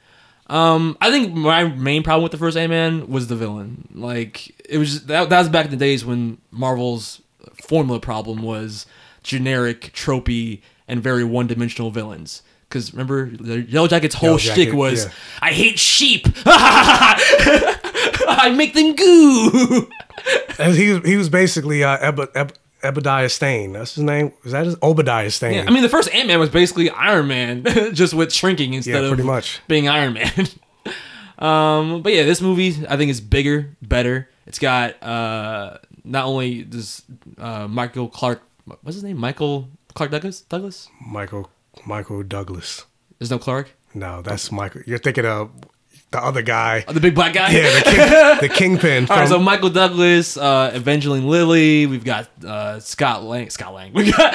Um, 0.48 0.98
I 1.01 1.12
think 1.12 1.34
my 1.34 1.63
main 1.63 2.03
problem 2.03 2.24
with 2.24 2.32
the 2.32 2.38
first 2.38 2.58
Ant 2.58 2.70
Man 2.72 3.08
was 3.08 3.27
the 3.27 3.36
villain. 3.36 3.88
Like 3.94 4.55
it 4.67 4.77
was 4.77 4.94
just, 4.94 5.08
that, 5.08 5.29
that 5.29 5.39
was 5.39 5.50
back 5.50 5.65
in 5.65 5.72
the 5.72 5.77
days 5.77 6.05
when 6.05 6.39
Marvel's 6.51 7.22
formula 7.67 8.00
problem 8.00 8.41
was 8.41 8.86
generic, 9.24 9.91
tropey, 9.94 10.62
and 10.88 11.01
very 11.01 11.24
one 11.24 11.48
dimensional 11.48 11.92
villains. 11.92 12.42
Because 12.68 12.94
remember, 12.94 13.30
the 13.30 13.62
Yellow 13.62 13.88
Jacket's 13.88 14.15
whole 14.15 14.30
Yellow 14.30 14.38
shtick 14.39 14.74
was, 14.74 15.06
yeah. 15.06 15.12
"I 15.42 15.54
hate 15.54 15.78
sheep. 15.80 16.28
I 16.45 18.52
make 18.56 18.74
them 18.74 18.95
goo." 18.95 19.89
And 20.58 20.74
he 20.74 20.89
was 20.91 21.06
he 21.06 21.17
was 21.17 21.30
basically 21.30 21.84
uh, 21.84 21.98
Eb- 21.98 22.32
Eb- 22.34 22.54
Ebediah 22.82 23.30
Stain. 23.30 23.74
That's 23.74 23.93
his 23.95 24.04
name. 24.04 24.32
Is 24.45 24.54
that 24.54 24.65
his 24.65 24.76
Obadiah 24.82 25.30
Stane? 25.30 25.54
Yeah, 25.54 25.65
I 25.67 25.71
mean, 25.71 25.84
the 25.84 25.89
first 25.89 26.12
Ant 26.15 26.28
Man 26.30 26.39
was 26.39 26.50
basically 26.50 26.89
Iron 26.89 27.28
Man, 27.28 27.63
just 27.93 28.13
with 28.13 28.32
shrinking 28.34 28.74
instead 28.74 29.04
Yeah, 29.04 29.12
of 29.12 29.24
much. 29.26 29.60
being 29.67 29.88
Iron 29.89 30.13
Man. 30.13 30.32
um, 31.38 32.02
but 32.02 32.13
yeah, 32.13 32.24
this 32.24 32.39
movie 32.41 32.74
I 32.89 32.95
think 32.98 33.12
is 33.12 33.19
bigger, 33.21 33.76
better. 33.82 34.30
It's 34.48 34.58
got 34.58 35.04
uh, 35.04 35.78
not 36.06 36.26
only 36.26 36.63
this 36.63 37.04
uh, 37.38 37.67
Michael 37.67 38.08
Clark, 38.08 38.41
what's 38.63 38.95
his 38.95 39.04
name? 39.04 39.17
Michael 39.17 39.67
Clark 39.95 40.12
Douglas. 40.12 40.41
Douglas. 40.41 40.89
Michael 41.01 41.49
Michael 41.86 42.21
Douglas. 42.23 42.86
There's 43.17 43.31
no 43.31 43.39
Clark. 43.39 43.71
No, 43.93 44.21
that's 44.21 44.51
Michael. 44.51 44.81
You're 44.86 44.97
thinking 44.97 45.25
of 45.25 45.49
the 46.12 46.21
other 46.21 46.41
guy. 46.41 46.84
Oh, 46.88 46.91
the 46.93 46.99
big 46.99 47.15
black 47.15 47.34
guy. 47.34 47.49
Yeah, 47.51 47.79
the, 47.79 47.84
king, 47.84 48.39
the 48.41 48.49
kingpin. 48.53 49.08
All 49.10 49.17
right, 49.17 49.27
so 49.27 49.39
Michael 49.39 49.69
Douglas, 49.69 50.36
uh, 50.36 50.71
Evangeline 50.73 51.27
Lilly. 51.27 51.86
We've 51.86 52.03
got 52.03 52.29
uh, 52.43 52.81
Scott 52.81 53.23
Lang. 53.23 53.49
Scott 53.49 53.73
Lang. 53.73 53.93
We 53.95 54.12
got 54.12 54.34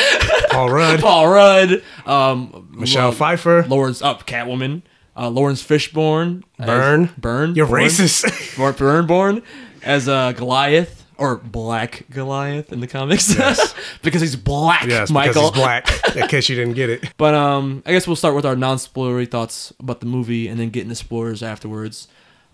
Paul 0.51 0.71
Rudd, 0.71 1.01
Paul 1.03 1.29
Rudd. 1.29 1.83
Um, 2.07 2.71
Michelle 2.73 3.13
Pfeiffer, 3.13 3.65
Lawrence 3.69 4.01
up 4.01 4.27
Catwoman, 4.27 4.81
uh, 5.15 5.29
Laurence 5.29 5.63
Fishburne, 5.63 6.43
Burn. 6.59 7.11
Burn, 7.19 7.55
You're 7.55 7.67
racist. 7.67 8.57
Burn, 8.57 8.75
Burn, 8.75 9.07
Born 9.07 9.43
as 9.83 10.09
uh, 10.09 10.33
Goliath 10.33 11.00
or 11.21 11.37
Black 11.37 12.05
Goliath 12.11 12.73
in 12.73 12.81
the 12.81 12.87
comics, 12.89 13.33
Yes. 13.39 13.75
because 14.03 14.21
he's 14.23 14.35
black. 14.37 14.87
yes, 14.87 15.11
Michael. 15.11 15.51
because 15.51 15.55
he's 15.55 15.61
black. 15.63 16.17
In 16.17 16.27
case 16.29 16.49
you 16.49 16.57
didn't 16.57 16.75
get 16.75 16.91
it. 16.91 17.13
But 17.17 17.35
um, 17.35 17.83
I 17.87 17.93
guess 17.93 18.07
we'll 18.07 18.17
start 18.17 18.35
with 18.35 18.47
our 18.47 18.57
non-spoilery 18.57 19.31
thoughts 19.31 19.73
about 19.79 20.01
the 20.01 20.07
movie, 20.07 20.49
and 20.49 20.59
then 20.59 20.71
get 20.71 20.83
into 20.83 20.95
spoilers 20.97 21.43
afterwards. 21.43 22.09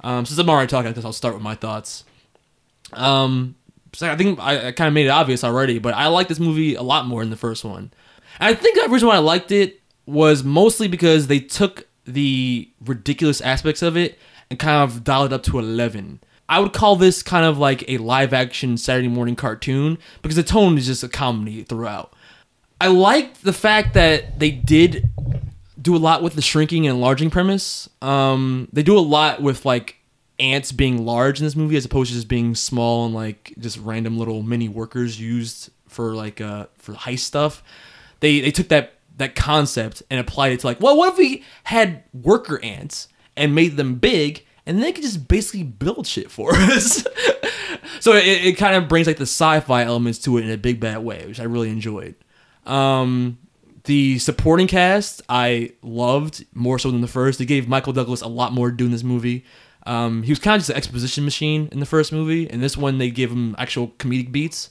Um, 0.05 0.27
since 0.27 0.39
I'm 0.39 0.51
already 0.51 0.69
talking, 0.69 0.91
I 0.91 0.93
guess 0.93 1.05
I'll 1.05 1.13
start 1.13 1.35
with 1.35 1.43
my 1.43 1.55
thoughts. 1.55 2.05
Um, 2.93 3.55
so 3.93 4.11
I 4.11 4.17
think 4.17 4.39
I, 4.39 4.69
I 4.69 4.73
kind 4.73 4.89
of 4.89 4.95
made 4.95 5.07
it 5.07 5.11
obvious 5.11 5.43
already, 5.45 5.79
but 5.79 5.95
I 5.95 6.09
like 6.09 6.29
this 6.29 6.39
movie 6.41 6.75
a 6.75 6.83
lot 6.83 7.07
more 7.07 7.23
than 7.23 7.31
the 7.31 7.37
first 7.37 7.65
one. 7.65 7.91
And 8.41 8.49
I 8.49 8.55
think 8.55 8.81
the 8.83 8.89
reason 8.91 9.09
why 9.09 9.15
I 9.17 9.19
liked 9.21 9.51
it 9.51 9.81
was 10.07 10.45
mostly 10.45 10.87
because 10.89 11.27
they 11.29 11.41
took 11.41 11.87
the 12.05 12.69
ridiculous 12.85 13.41
aspects 13.41 13.83
of 13.83 13.97
it 13.97 14.19
and 14.51 14.59
kind 14.59 14.83
of 14.89 15.03
dialed 15.03 15.33
it 15.33 15.35
up 15.35 15.43
to 15.45 15.59
11. 15.59 16.21
I 16.49 16.61
would 16.61 16.73
call 16.73 16.97
this 16.97 17.23
kind 17.23 17.45
of 17.45 17.59
like 17.59 17.85
a 17.89 17.99
live 17.99 18.33
action 18.33 18.77
Saturday 18.77 19.09
morning 19.09 19.37
cartoon 19.37 19.99
because 20.23 20.37
the 20.37 20.43
tone 20.43 20.79
is 20.79 20.87
just 20.87 21.03
a 21.03 21.09
comedy 21.09 21.63
throughout. 21.63 22.13
I 22.81 22.89
liked 22.89 23.43
the 23.43 23.53
fact 23.53 23.95
that 23.95 24.39
they 24.39 24.51
did 24.51 25.11
do 25.81 25.97
a 25.97 25.99
lot 25.99 26.23
with 26.23 26.35
the 26.35 26.43
shrinking 26.43 26.87
and 26.87 26.97
enlarging 26.97 27.31
premise. 27.31 27.89
Um, 28.03 28.69
they 28.73 28.83
do 28.83 28.99
a 28.99 29.01
lot 29.01 29.43
with 29.43 29.65
like 29.65 29.97
ants 30.39 30.71
being 30.73 31.05
large 31.05 31.41
in 31.41 31.47
this 31.47 31.57
movie 31.57 31.77
as 31.77 31.85
opposed 31.85 32.11
to 32.11 32.15
just 32.17 32.29
being 32.29 32.55
small 32.55 33.07
and 33.07 33.15
like 33.15 33.55
just 33.59 33.79
random 33.79 34.19
little 34.19 34.43
mini 34.43 34.69
workers 34.69 35.19
used 35.19 35.71
for 35.89 36.15
like 36.15 36.41
uh 36.41 36.67
for 36.77 36.93
heist 36.93 37.21
stuff. 37.21 37.63
They 38.21 38.41
they 38.41 38.51
took 38.51 38.69
that 38.69 38.95
that 39.17 39.35
concept 39.35 40.03
and 40.11 40.21
applied 40.21 40.53
it 40.53 40.61
to 40.61 40.67
like, 40.67 40.81
well, 40.81 40.97
what 40.97 41.13
if 41.13 41.19
we 41.19 41.43
had 41.65 42.03
worker 42.13 42.63
ants 42.63 43.09
and 43.37 43.55
made 43.55 43.77
them 43.77 43.95
big 43.95 44.45
and 44.67 44.83
they 44.83 44.93
could 44.93 45.05
just 45.05 45.29
basically 45.29 45.63
build 45.63 46.07
shit 46.07 46.31
for 46.31 46.51
us. 46.55 47.07
so 48.01 48.13
it, 48.15 48.25
it 48.25 48.59
kind 48.59 48.77
of 48.77 48.89
brings 48.89 49.07
like 49.07 49.17
the 49.17 49.23
sci-fi 49.23 49.85
elements 49.85 50.19
to 50.21 50.39
it 50.39 50.45
in 50.45 50.51
a 50.51 50.59
big 50.59 50.81
bad 50.81 50.99
way, 50.99 51.25
which 51.27 51.41
I 51.41 51.45
really 51.45 51.71
enjoyed. 51.71 52.15
Um, 52.65 53.39
the 53.85 54.19
supporting 54.19 54.67
cast 54.67 55.23
I 55.29 55.73
loved 55.83 56.45
more 56.53 56.79
so 56.79 56.91
than 56.91 57.01
the 57.01 57.09
first. 57.09 57.39
They 57.39 57.45
gave 57.45 57.69
Michael 57.69 57.93
Douglas 57.93 58.21
a 58.21 58.29
lot 58.29 58.53
more 58.53 58.71
to 58.71 58.77
do 58.77 58.87
in 58.87 58.91
this 58.91 59.05
movie. 59.05 59.45
Um, 59.87 60.25
he 60.25 60.33
was 60.33 60.41
kind 60.41 60.57
of 60.57 60.61
just 60.61 60.71
an 60.71 60.77
exposition 60.77 61.25
machine 61.25 61.69
in 61.71 61.79
the 61.79 61.87
first 61.87 62.13
movie. 62.13 62.51
and 62.51 62.61
this 62.61 62.77
one, 62.77 62.99
they 62.99 63.11
gave 63.11 63.31
him 63.31 63.55
actual 63.57 63.89
comedic 63.89 64.33
beats. 64.33 64.71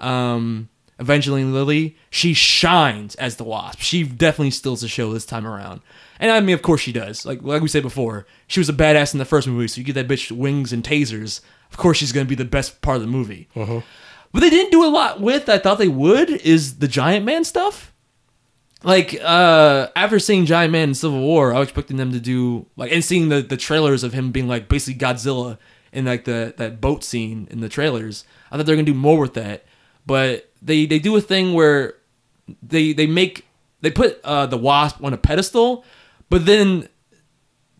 Um, 0.00 0.70
Evangeline 0.98 1.52
Lilly, 1.52 1.96
she 2.08 2.32
shines 2.32 3.14
as 3.16 3.36
the 3.36 3.44
Wasp. 3.44 3.80
She 3.80 4.02
definitely 4.02 4.50
steals 4.50 4.80
the 4.80 4.88
show 4.88 5.12
this 5.12 5.26
time 5.26 5.46
around. 5.46 5.82
And 6.18 6.30
I 6.30 6.40
mean, 6.40 6.54
of 6.54 6.62
course 6.62 6.80
she 6.80 6.92
does. 6.92 7.26
Like 7.26 7.42
like 7.42 7.60
we 7.62 7.68
said 7.68 7.82
before, 7.82 8.26
she 8.46 8.60
was 8.60 8.68
a 8.70 8.72
badass 8.72 9.12
in 9.12 9.18
the 9.18 9.24
first 9.26 9.46
movie, 9.46 9.68
so 9.68 9.78
you 9.78 9.84
get 9.84 9.94
that 9.94 10.08
bitch 10.08 10.32
wings 10.32 10.72
and 10.72 10.82
tasers. 10.82 11.40
Of 11.70 11.76
course, 11.76 11.98
she's 11.98 12.12
gonna 12.12 12.24
be 12.24 12.34
the 12.34 12.44
best 12.46 12.80
part 12.80 12.96
of 12.96 13.02
the 13.02 13.08
movie. 13.08 13.48
But 14.32 14.40
they 14.40 14.50
didn't 14.50 14.70
do 14.72 14.84
a 14.84 14.88
lot 14.88 15.20
with. 15.20 15.48
I 15.48 15.58
thought 15.58 15.78
they 15.78 15.88
would. 15.88 16.30
Is 16.30 16.78
the 16.78 16.88
Giant 16.88 17.24
Man 17.26 17.44
stuff? 17.44 17.92
Like 18.82 19.18
uh 19.22 19.88
after 19.96 20.18
seeing 20.18 20.46
Giant 20.46 20.72
Man 20.72 20.90
in 20.90 20.94
Civil 20.94 21.20
War, 21.20 21.54
I 21.54 21.58
was 21.58 21.68
expecting 21.68 21.96
them 21.98 22.12
to 22.12 22.20
do 22.20 22.66
like 22.76 22.92
and 22.92 23.04
seeing 23.04 23.28
the 23.28 23.42
the 23.42 23.56
trailers 23.56 24.02
of 24.02 24.12
him 24.14 24.32
being 24.32 24.48
like 24.48 24.68
basically 24.68 24.98
Godzilla 24.98 25.58
in 25.92 26.04
like 26.06 26.24
the 26.24 26.54
that 26.56 26.80
boat 26.80 27.04
scene 27.04 27.48
in 27.50 27.60
the 27.60 27.68
trailers. 27.68 28.24
I 28.50 28.56
thought 28.56 28.64
they 28.66 28.72
were 28.72 28.76
gonna 28.76 28.86
do 28.86 28.94
more 28.94 29.18
with 29.18 29.34
that, 29.34 29.64
but 30.06 30.50
they 30.66 30.84
they 30.84 30.98
do 30.98 31.16
a 31.16 31.20
thing 31.20 31.54
where 31.54 31.94
they 32.62 32.92
they 32.92 33.06
make 33.06 33.46
they 33.80 33.90
put 33.90 34.20
uh 34.24 34.46
the 34.46 34.58
Wasp 34.58 35.02
on 35.02 35.14
a 35.14 35.16
pedestal, 35.16 35.84
but 36.28 36.44
then 36.44 36.88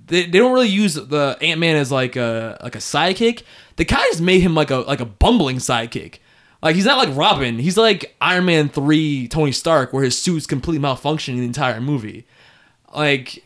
they, 0.06 0.24
they 0.24 0.38
don't 0.38 0.52
really 0.52 0.68
use 0.68 0.94
the 0.94 1.36
Ant 1.40 1.60
Man 1.60 1.76
as 1.76 1.92
like 1.92 2.16
a 2.16 2.58
like 2.62 2.74
a 2.74 2.78
sidekick. 2.78 3.42
They 3.76 3.84
kind 3.84 4.02
of 4.04 4.10
just 4.10 4.22
made 4.22 4.40
him 4.40 4.54
like 4.54 4.70
a 4.70 4.76
like 4.76 5.00
a 5.00 5.04
bumbling 5.04 5.56
sidekick. 5.56 6.18
Like 6.62 6.74
he's 6.74 6.86
not 6.86 6.98
like 6.98 7.14
Robin. 7.16 7.58
He's 7.58 7.76
like 7.76 8.16
Iron 8.20 8.46
Man 8.46 8.68
three 8.68 9.28
Tony 9.28 9.52
Stark, 9.52 9.92
where 9.92 10.04
his 10.04 10.20
suit's 10.20 10.46
completely 10.46 10.82
malfunctioning 10.82 11.38
the 11.38 11.44
entire 11.44 11.80
movie. 11.80 12.26
Like 12.94 13.44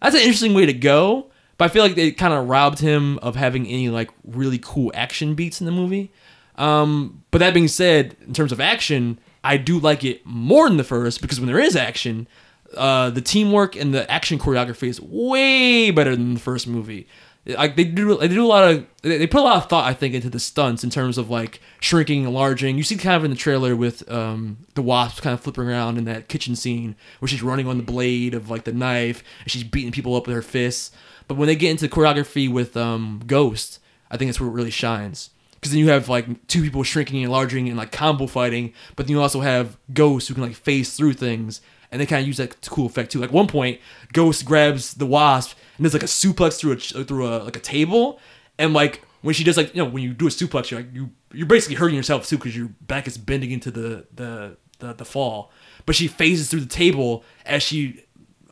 that's 0.00 0.14
an 0.14 0.22
interesting 0.22 0.54
way 0.54 0.66
to 0.66 0.72
go. 0.74 1.26
But 1.56 1.66
I 1.66 1.68
feel 1.68 1.84
like 1.84 1.94
they 1.94 2.10
kind 2.10 2.34
of 2.34 2.48
robbed 2.48 2.80
him 2.80 3.18
of 3.18 3.36
having 3.36 3.66
any 3.66 3.88
like 3.88 4.10
really 4.24 4.58
cool 4.60 4.90
action 4.94 5.34
beats 5.34 5.60
in 5.60 5.66
the 5.66 5.72
movie. 5.72 6.10
Um, 6.56 7.22
but 7.30 7.38
that 7.38 7.54
being 7.54 7.68
said, 7.68 8.16
in 8.26 8.34
terms 8.34 8.52
of 8.52 8.60
action, 8.60 9.18
I 9.44 9.56
do 9.56 9.78
like 9.78 10.04
it 10.04 10.24
more 10.24 10.68
than 10.68 10.76
the 10.76 10.84
first 10.84 11.20
because 11.20 11.40
when 11.40 11.46
there 11.46 11.58
is 11.58 11.76
action, 11.76 12.28
uh, 12.76 13.10
the 13.10 13.20
teamwork 13.20 13.76
and 13.76 13.92
the 13.92 14.10
action 14.10 14.38
choreography 14.38 14.88
is 14.88 15.00
way 15.00 15.90
better 15.90 16.14
than 16.14 16.34
the 16.34 16.40
first 16.40 16.66
movie. 16.66 17.06
Like 17.44 17.74
they 17.74 17.82
do, 17.82 18.16
they 18.18 18.28
do 18.28 18.44
a 18.44 18.46
lot 18.46 18.70
of, 18.70 18.86
they 19.02 19.26
put 19.26 19.40
a 19.40 19.44
lot 19.44 19.56
of 19.56 19.68
thought, 19.68 19.84
I 19.84 19.94
think, 19.94 20.14
into 20.14 20.30
the 20.30 20.38
stunts 20.38 20.84
in 20.84 20.90
terms 20.90 21.18
of 21.18 21.28
like 21.28 21.60
shrinking, 21.80 22.22
enlarging. 22.22 22.76
You 22.76 22.84
see 22.84 22.96
kind 22.96 23.16
of 23.16 23.24
in 23.24 23.32
the 23.32 23.36
trailer 23.36 23.74
with 23.74 24.08
um, 24.08 24.58
the 24.74 24.82
wasp 24.82 25.22
kind 25.22 25.34
of 25.34 25.40
flipping 25.40 25.64
around 25.64 25.98
in 25.98 26.04
that 26.04 26.28
kitchen 26.28 26.54
scene 26.54 26.94
where 27.18 27.28
she's 27.28 27.42
running 27.42 27.66
on 27.66 27.78
the 27.78 27.82
blade 27.82 28.34
of 28.34 28.48
like 28.48 28.62
the 28.62 28.72
knife 28.72 29.24
and 29.42 29.50
she's 29.50 29.64
beating 29.64 29.90
people 29.90 30.14
up 30.14 30.28
with 30.28 30.36
her 30.36 30.42
fists. 30.42 30.92
But 31.26 31.36
when 31.36 31.48
they 31.48 31.56
get 31.56 31.72
into 31.72 31.88
choreography 31.88 32.48
with 32.48 32.76
um, 32.76 33.22
Ghost, 33.26 33.80
I 34.08 34.16
think 34.16 34.28
that's 34.28 34.40
where 34.40 34.48
it 34.48 34.52
really 34.52 34.70
shines 34.70 35.30
because 35.62 35.70
then 35.70 35.78
you 35.78 35.90
have 35.90 36.08
like 36.08 36.48
two 36.48 36.60
people 36.60 36.82
shrinking 36.82 37.18
and 37.18 37.26
enlarging 37.26 37.68
and 37.68 37.78
like 37.78 37.92
combo 37.92 38.26
fighting, 38.26 38.74
but 38.96 39.06
then 39.06 39.14
you 39.14 39.22
also 39.22 39.42
have 39.42 39.78
ghosts 39.94 40.28
who 40.28 40.34
can 40.34 40.42
like 40.42 40.56
phase 40.56 40.96
through 40.96 41.12
things, 41.12 41.60
and 41.92 42.00
they 42.00 42.06
kind 42.06 42.20
of 42.20 42.26
use 42.26 42.38
that 42.38 42.60
cool 42.68 42.84
effect 42.84 43.12
too. 43.12 43.20
Like 43.20 43.30
one 43.30 43.46
point, 43.46 43.80
Ghost 44.12 44.44
grabs 44.44 44.94
the 44.94 45.06
Wasp 45.06 45.56
and 45.76 45.84
there's 45.84 45.92
like 45.92 46.02
a 46.02 46.06
suplex 46.06 46.58
through 46.58 46.72
a 46.72 47.00
uh, 47.00 47.04
through 47.04 47.28
a 47.28 47.44
like 47.44 47.56
a 47.56 47.60
table, 47.60 48.18
and 48.58 48.74
like 48.74 49.02
when 49.20 49.34
she 49.34 49.44
does 49.44 49.56
like 49.56 49.72
you 49.72 49.84
know 49.84 49.88
when 49.88 50.02
you 50.02 50.12
do 50.12 50.26
a 50.26 50.30
suplex, 50.30 50.72
you're 50.72 50.80
like 50.80 50.92
you 50.92 51.10
you're 51.32 51.46
basically 51.46 51.76
hurting 51.76 51.96
yourself 51.96 52.26
too 52.26 52.38
because 52.38 52.56
your 52.56 52.70
back 52.80 53.06
is 53.06 53.16
bending 53.16 53.52
into 53.52 53.70
the 53.70 54.04
the 54.12 54.56
the, 54.80 54.94
the 54.94 55.04
fall, 55.04 55.52
but 55.86 55.94
she 55.94 56.08
phases 56.08 56.50
through 56.50 56.60
the 56.60 56.66
table 56.66 57.22
as 57.46 57.62
she 57.62 58.02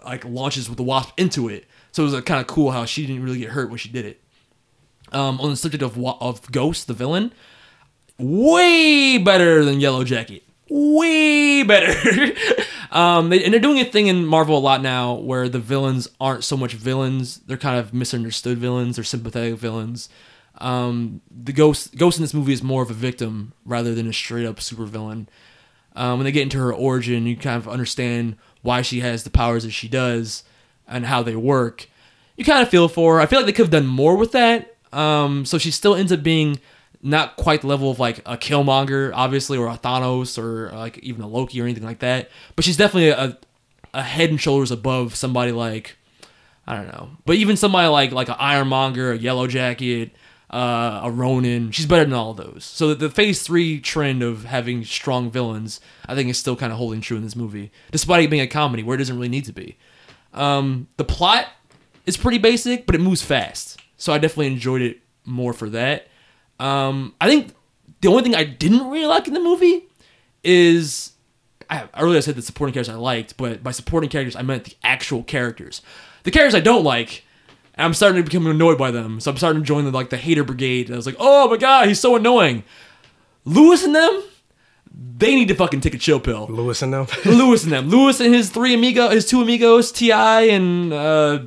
like 0.04 0.24
launches 0.24 0.68
with 0.68 0.76
the 0.76 0.84
Wasp 0.84 1.10
into 1.18 1.48
it. 1.48 1.66
So 1.90 2.04
it 2.04 2.06
was 2.06 2.14
like, 2.14 2.24
kind 2.24 2.40
of 2.40 2.46
cool 2.46 2.70
how 2.70 2.84
she 2.84 3.04
didn't 3.04 3.24
really 3.24 3.40
get 3.40 3.48
hurt 3.48 3.68
when 3.68 3.78
she 3.78 3.88
did 3.88 4.04
it 4.04 4.22
um, 5.12 5.40
on 5.40 5.50
the 5.50 5.56
subject 5.56 5.82
of 5.82 5.98
of 5.98 6.50
Ghost, 6.50 6.86
the 6.86 6.94
villain, 6.94 7.32
way 8.18 9.18
better 9.18 9.64
than 9.64 9.80
Yellow 9.80 10.04
Jacket. 10.04 10.42
Way 10.68 11.64
better. 11.64 12.32
um, 12.92 13.28
they, 13.30 13.42
and 13.42 13.52
they're 13.52 13.60
doing 13.60 13.80
a 13.80 13.84
thing 13.84 14.06
in 14.06 14.24
Marvel 14.24 14.56
a 14.56 14.60
lot 14.60 14.82
now 14.82 15.14
where 15.14 15.48
the 15.48 15.58
villains 15.58 16.08
aren't 16.20 16.44
so 16.44 16.56
much 16.56 16.74
villains; 16.74 17.38
they're 17.46 17.56
kind 17.56 17.78
of 17.78 17.92
misunderstood 17.92 18.58
villains 18.58 18.98
or 18.98 19.04
sympathetic 19.04 19.54
villains. 19.54 20.08
Um, 20.58 21.22
the 21.30 21.52
ghost 21.52 21.96
ghost 21.96 22.18
in 22.18 22.22
this 22.22 22.34
movie 22.34 22.52
is 22.52 22.62
more 22.62 22.82
of 22.82 22.90
a 22.90 22.94
victim 22.94 23.52
rather 23.64 23.94
than 23.94 24.06
a 24.06 24.12
straight 24.12 24.46
up 24.46 24.56
supervillain. 24.56 25.26
Um, 25.96 26.18
when 26.18 26.24
they 26.24 26.32
get 26.32 26.42
into 26.42 26.58
her 26.58 26.72
origin, 26.72 27.26
you 27.26 27.36
kind 27.36 27.56
of 27.56 27.68
understand 27.68 28.36
why 28.62 28.82
she 28.82 29.00
has 29.00 29.24
the 29.24 29.30
powers 29.30 29.64
that 29.64 29.72
she 29.72 29.88
does 29.88 30.44
and 30.86 31.06
how 31.06 31.22
they 31.22 31.34
work. 31.34 31.88
You 32.36 32.44
kind 32.44 32.62
of 32.62 32.68
feel 32.68 32.88
for 32.88 33.16
her. 33.16 33.20
I 33.20 33.26
feel 33.26 33.40
like 33.40 33.46
they 33.46 33.52
could 33.52 33.64
have 33.64 33.70
done 33.70 33.86
more 33.86 34.16
with 34.16 34.32
that. 34.32 34.69
Um, 34.92 35.44
so 35.44 35.58
she 35.58 35.70
still 35.70 35.94
ends 35.94 36.12
up 36.12 36.22
being 36.22 36.60
not 37.02 37.36
quite 37.36 37.62
the 37.62 37.66
level 37.66 37.90
of 37.90 37.98
like 37.98 38.18
a 38.20 38.36
Killmonger, 38.36 39.12
obviously, 39.14 39.56
or 39.56 39.68
a 39.68 39.78
Thanos, 39.78 40.38
or 40.38 40.70
like 40.76 40.98
even 40.98 41.22
a 41.22 41.28
Loki 41.28 41.60
or 41.60 41.64
anything 41.64 41.84
like 41.84 42.00
that. 42.00 42.30
But 42.56 42.64
she's 42.64 42.76
definitely 42.76 43.10
a, 43.10 43.38
a 43.94 44.02
head 44.02 44.30
and 44.30 44.40
shoulders 44.40 44.70
above 44.70 45.14
somebody 45.14 45.52
like 45.52 45.96
I 46.66 46.76
don't 46.76 46.88
know, 46.88 47.10
but 47.24 47.36
even 47.36 47.56
somebody 47.56 47.88
like 47.88 48.12
like 48.12 48.28
an 48.28 48.36
Ironmonger, 48.38 49.12
a 49.12 49.18
Yellow 49.18 49.46
Jacket, 49.46 50.12
uh, 50.50 51.00
a 51.04 51.10
Ronin, 51.10 51.70
she's 51.70 51.86
better 51.86 52.04
than 52.04 52.12
all 52.12 52.34
those. 52.34 52.64
So 52.64 52.88
the, 52.88 52.94
the 52.94 53.10
Phase 53.10 53.42
Three 53.42 53.80
trend 53.80 54.22
of 54.22 54.44
having 54.44 54.84
strong 54.84 55.30
villains, 55.30 55.80
I 56.06 56.14
think, 56.14 56.28
is 56.28 56.38
still 56.38 56.56
kind 56.56 56.72
of 56.72 56.78
holding 56.78 57.00
true 57.00 57.16
in 57.16 57.22
this 57.22 57.36
movie, 57.36 57.70
despite 57.90 58.24
it 58.24 58.30
being 58.30 58.42
a 58.42 58.46
comedy 58.46 58.82
where 58.82 58.94
it 58.94 58.98
doesn't 58.98 59.16
really 59.16 59.28
need 59.28 59.46
to 59.46 59.52
be. 59.52 59.78
Um, 60.34 60.88
the 60.96 61.04
plot 61.04 61.46
is 62.06 62.16
pretty 62.16 62.38
basic, 62.38 62.86
but 62.86 62.94
it 62.94 63.00
moves 63.00 63.22
fast, 63.22 63.80
so 64.00 64.14
I 64.14 64.18
definitely 64.18 64.46
enjoyed 64.46 64.80
it 64.80 65.00
more 65.26 65.52
for 65.52 65.68
that. 65.70 66.08
Um, 66.58 67.14
I 67.20 67.28
think 67.28 67.54
the 68.00 68.08
only 68.08 68.22
thing 68.22 68.34
I 68.34 68.44
didn't 68.44 68.90
really 68.90 69.06
like 69.06 69.28
in 69.28 69.34
the 69.34 69.40
movie 69.40 69.88
is 70.42 71.12
I, 71.68 71.86
earlier 71.98 72.16
I 72.16 72.20
said 72.20 72.34
the 72.34 72.42
supporting 72.42 72.72
characters 72.72 72.94
I 72.94 72.98
liked, 72.98 73.36
but 73.36 73.62
by 73.62 73.72
supporting 73.72 74.08
characters 74.08 74.34
I 74.34 74.42
meant 74.42 74.64
the 74.64 74.74
actual 74.82 75.22
characters. 75.22 75.82
The 76.22 76.30
characters 76.30 76.54
I 76.54 76.60
don't 76.60 76.82
like, 76.82 77.24
I'm 77.76 77.92
starting 77.92 78.22
to 78.22 78.28
become 78.28 78.46
annoyed 78.46 78.78
by 78.78 78.90
them. 78.90 79.20
So 79.20 79.30
I'm 79.30 79.36
starting 79.36 79.60
to 79.60 79.66
join 79.66 79.84
the 79.84 79.90
like 79.90 80.08
the 80.08 80.16
hater 80.16 80.44
brigade. 80.44 80.86
And 80.86 80.94
I 80.94 80.96
was 80.96 81.06
like, 81.06 81.16
oh 81.18 81.50
my 81.50 81.58
god, 81.58 81.88
he's 81.88 82.00
so 82.00 82.16
annoying. 82.16 82.64
Lewis 83.44 83.84
and 83.84 83.94
them, 83.94 84.22
they 85.18 85.34
need 85.34 85.48
to 85.48 85.54
fucking 85.54 85.82
take 85.82 85.94
a 85.94 85.98
chill 85.98 86.20
pill. 86.20 86.46
Lewis 86.48 86.80
and 86.80 86.94
them. 86.94 87.06
Lewis 87.26 87.64
and 87.64 87.72
them. 87.72 87.90
Lewis 87.90 88.18
and 88.20 88.34
his 88.34 88.48
three 88.48 88.72
amigo, 88.72 89.10
his 89.10 89.26
two 89.26 89.42
amigos, 89.42 89.92
T.I. 89.92 90.42
and 90.42 90.92
uh, 90.92 91.40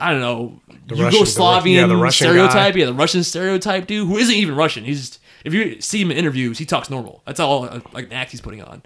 I 0.00 0.10
don't 0.10 0.20
know, 0.20 0.60
The 0.88 0.94
Russian- 1.04 1.24
the 1.64 1.70
yeah, 1.70 1.86
the 1.86 1.96
Russian 1.96 2.26
stereotype. 2.28 2.74
guy. 2.74 2.80
Yeah, 2.80 2.86
the 2.86 2.94
Russian 2.94 3.22
stereotype 3.24 3.86
dude 3.86 4.08
who 4.08 4.16
isn't 4.16 4.34
even 4.34 4.54
Russian. 4.56 4.84
He's 4.84 5.00
just, 5.00 5.20
if 5.44 5.52
you 5.54 5.80
see 5.80 6.00
him 6.00 6.10
in 6.10 6.16
interviews, 6.16 6.58
he 6.58 6.64
talks 6.64 6.88
normal. 6.90 7.22
That's 7.26 7.40
all 7.40 7.64
uh, 7.64 7.80
like 7.92 8.06
an 8.06 8.12
act 8.12 8.30
he's 8.30 8.40
putting 8.40 8.62
on. 8.62 8.82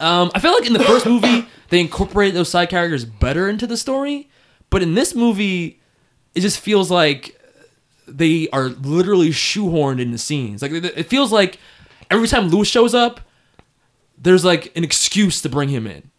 Um, 0.00 0.30
I 0.34 0.40
feel 0.40 0.52
like 0.52 0.66
in 0.66 0.72
the 0.72 0.80
first 0.82 1.06
movie 1.06 1.46
they 1.68 1.80
incorporated 1.80 2.34
those 2.34 2.48
side 2.48 2.68
characters 2.68 3.04
better 3.04 3.48
into 3.48 3.66
the 3.66 3.76
story, 3.76 4.28
but 4.70 4.82
in 4.82 4.94
this 4.94 5.14
movie, 5.14 5.80
it 6.34 6.40
just 6.40 6.58
feels 6.58 6.90
like 6.90 7.40
they 8.08 8.48
are 8.52 8.68
literally 8.70 9.30
shoehorned 9.30 10.00
in 10.00 10.10
the 10.10 10.18
scenes. 10.18 10.62
Like 10.62 10.72
it 10.72 10.84
it 10.84 11.06
feels 11.08 11.30
like 11.30 11.58
every 12.10 12.26
time 12.26 12.48
Lewis 12.48 12.66
shows 12.68 12.92
up, 12.94 13.20
there's 14.18 14.44
like 14.44 14.76
an 14.76 14.82
excuse 14.82 15.40
to 15.42 15.48
bring 15.48 15.68
him 15.68 15.86
in, 15.86 16.10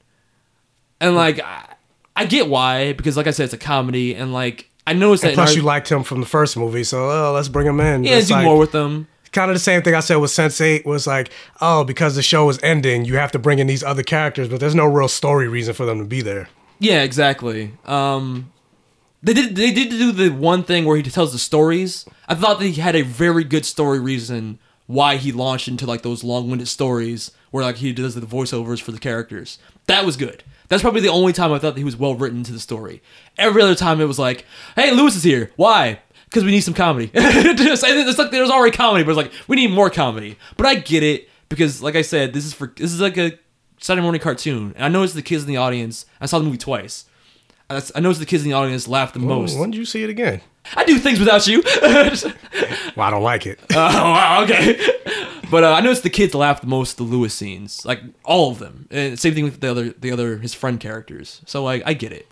and 1.01 1.15
like 1.15 1.41
I, 1.41 1.74
I 2.15 2.25
get 2.25 2.47
why 2.47 2.93
because 2.93 3.17
like 3.17 3.27
I 3.27 3.31
said, 3.31 3.45
it's 3.45 3.53
a 3.53 3.57
comedy, 3.57 4.15
and 4.15 4.33
like 4.33 4.69
I 4.87 4.93
noticed 4.93 5.23
that. 5.23 5.29
And 5.29 5.33
in 5.33 5.37
plus, 5.37 5.51
our- 5.51 5.55
you 5.57 5.61
liked 5.63 5.91
him 5.91 6.03
from 6.03 6.19
the 6.19 6.25
first 6.25 6.57
movie, 6.57 6.83
so 6.83 7.09
oh, 7.09 7.33
let's 7.33 7.47
bring 7.47 7.67
him 7.67 7.79
in. 7.79 8.03
yeah, 8.03 8.19
do 8.21 8.33
like, 8.33 8.43
more 8.45 8.57
with 8.57 8.71
them. 8.71 9.07
Kind 9.31 9.51
of 9.51 9.55
the 9.55 9.59
same 9.59 9.81
thing 9.81 9.95
I 9.95 9.99
said 9.99 10.15
with 10.15 10.31
Sense8 10.31 10.85
was 10.85 11.05
like, 11.05 11.29
oh, 11.59 11.83
because 11.83 12.15
the 12.15 12.21
show 12.21 12.47
is 12.47 12.57
ending, 12.63 13.03
you 13.03 13.17
have 13.17 13.33
to 13.33 13.39
bring 13.39 13.59
in 13.59 13.67
these 13.67 13.83
other 13.83 14.01
characters, 14.03 14.47
but 14.47 14.61
there's 14.61 14.75
no 14.75 14.85
real 14.85 15.09
story 15.09 15.49
reason 15.49 15.73
for 15.73 15.85
them 15.85 15.99
to 15.99 16.05
be 16.05 16.21
there. 16.21 16.47
Yeah, 16.79 17.01
exactly. 17.03 17.73
Um, 17.85 18.53
they 19.21 19.33
did 19.33 19.55
they 19.55 19.71
did 19.71 19.89
do 19.89 20.11
the 20.11 20.29
one 20.29 20.63
thing 20.63 20.85
where 20.85 20.95
he 20.95 21.03
tells 21.03 21.33
the 21.33 21.39
stories. 21.39 22.05
I 22.29 22.35
thought 22.35 22.59
that 22.59 22.67
he 22.67 22.79
had 22.81 22.95
a 22.95 23.01
very 23.01 23.43
good 23.43 23.65
story 23.65 23.99
reason 23.99 24.59
why 24.87 25.17
he 25.17 25.31
launched 25.31 25.67
into 25.67 25.85
like 25.85 26.03
those 26.03 26.23
long-winded 26.23 26.67
stories 26.67 27.31
where 27.51 27.63
like 27.63 27.77
he 27.77 27.91
does 27.91 28.15
the 28.15 28.21
voiceovers 28.21 28.81
for 28.81 28.91
the 28.91 28.99
characters. 28.99 29.57
That 29.87 30.05
was 30.05 30.15
good. 30.15 30.43
That's 30.67 30.81
probably 30.81 31.01
the 31.01 31.09
only 31.09 31.33
time 31.33 31.51
I 31.51 31.59
thought 31.59 31.75
that 31.75 31.79
he 31.79 31.83
was 31.83 31.95
well 31.97 32.15
written 32.15 32.39
into 32.39 32.51
the 32.51 32.59
story. 32.59 33.01
Every 33.37 33.61
other 33.61 33.75
time 33.75 34.01
it 34.01 34.05
was 34.05 34.19
like, 34.19 34.45
"Hey, 34.75 34.91
Lewis 34.91 35.15
is 35.15 35.23
here. 35.23 35.51
Why? 35.55 35.99
Because 36.25 36.43
we 36.43 36.51
need 36.51 36.61
some 36.61 36.73
comedy." 36.73 37.11
It's 37.15 38.17
like 38.19 38.31
there's 38.31 38.49
already 38.49 38.75
comedy, 38.75 39.03
but 39.03 39.11
it's 39.11 39.17
like 39.17 39.31
we 39.47 39.55
need 39.55 39.71
more 39.71 39.89
comedy. 39.89 40.37
But 40.57 40.65
I 40.65 40.75
get 40.75 41.03
it 41.03 41.29
because, 41.49 41.81
like 41.81 41.95
I 41.95 42.01
said, 42.01 42.33
this 42.33 42.45
is 42.45 42.53
for 42.53 42.73
this 42.75 42.91
is 42.91 42.99
like 43.01 43.17
a 43.17 43.37
Saturday 43.79 44.01
morning 44.03 44.21
cartoon, 44.21 44.73
and 44.75 44.85
I 44.85 44.87
noticed 44.89 45.15
the 45.15 45.21
kids 45.21 45.43
in 45.43 45.49
the 45.49 45.57
audience. 45.57 46.05
I 46.19 46.25
saw 46.25 46.39
the 46.39 46.45
movie 46.45 46.57
twice. 46.57 47.05
I 47.69 47.81
I 47.95 47.99
noticed 47.99 48.19
the 48.19 48.25
kids 48.25 48.43
in 48.43 48.49
the 48.49 48.55
audience 48.55 48.87
laughed 48.87 49.13
the 49.13 49.19
most. 49.19 49.57
When 49.59 49.71
did 49.71 49.77
you 49.77 49.85
see 49.85 50.03
it 50.03 50.09
again? 50.09 50.41
I 50.75 50.83
do 50.83 50.97
things 50.97 51.19
without 51.19 51.45
you. 51.47 51.61
Well, 52.95 53.05
I 53.07 53.11
don't 53.11 53.23
like 53.23 53.45
it. 53.45 53.59
oh, 53.71 53.75
wow, 53.75 54.43
okay. 54.45 54.75
But 55.49 55.63
uh, 55.63 55.73
I 55.73 55.81
noticed 55.81 56.03
the 56.03 56.09
kids 56.09 56.33
laughed 56.33 56.61
the 56.61 56.67
most 56.67 56.97
the 56.97 57.03
Lewis 57.03 57.33
scenes, 57.33 57.85
like 57.85 58.01
all 58.23 58.51
of 58.51 58.59
them. 58.59 58.87
And 58.91 59.19
same 59.19 59.33
thing 59.33 59.43
with 59.43 59.59
the 59.59 59.71
other, 59.71 59.89
the 59.89 60.11
other 60.11 60.37
his 60.37 60.53
friend 60.53 60.79
characters. 60.79 61.41
So 61.45 61.63
like, 61.63 61.83
I 61.85 61.93
get 61.93 62.11
it. 62.11 62.27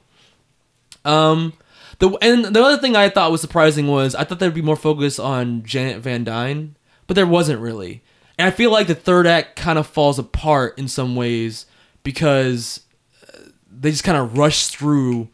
Um, 1.06 1.54
the 2.00 2.10
and 2.22 2.46
the 2.46 2.64
other 2.64 2.78
thing 2.78 2.96
I 2.96 3.10
thought 3.10 3.32
was 3.32 3.42
surprising 3.42 3.88
was 3.88 4.16
I 4.16 4.24
thought 4.24 4.40
there'd 4.40 4.54
be 4.54 4.62
more 4.62 4.76
focus 4.76 5.20
on 5.20 5.64
Janet 5.64 6.02
Van 6.02 6.24
Dyne, 6.24 6.76
but 7.08 7.16
there 7.16 7.28
wasn't 7.28 7.62
really. 7.62 8.04
And 8.38 8.48
I 8.48 8.52
feel 8.52 8.72
like 8.72 8.88
the 8.88 8.96
third 8.96 9.28
act 9.28 9.56
kind 9.56 9.78
of 9.78 9.86
falls 9.86 10.18
apart 10.18 10.78
in 10.80 10.88
some 10.88 11.16
ways 11.16 11.66
because 12.02 12.82
uh, 13.28 13.38
they 13.72 13.92
just 13.92 14.04
kind 14.04 14.18
of 14.18 14.38
rush 14.38 14.68
through 14.68 15.30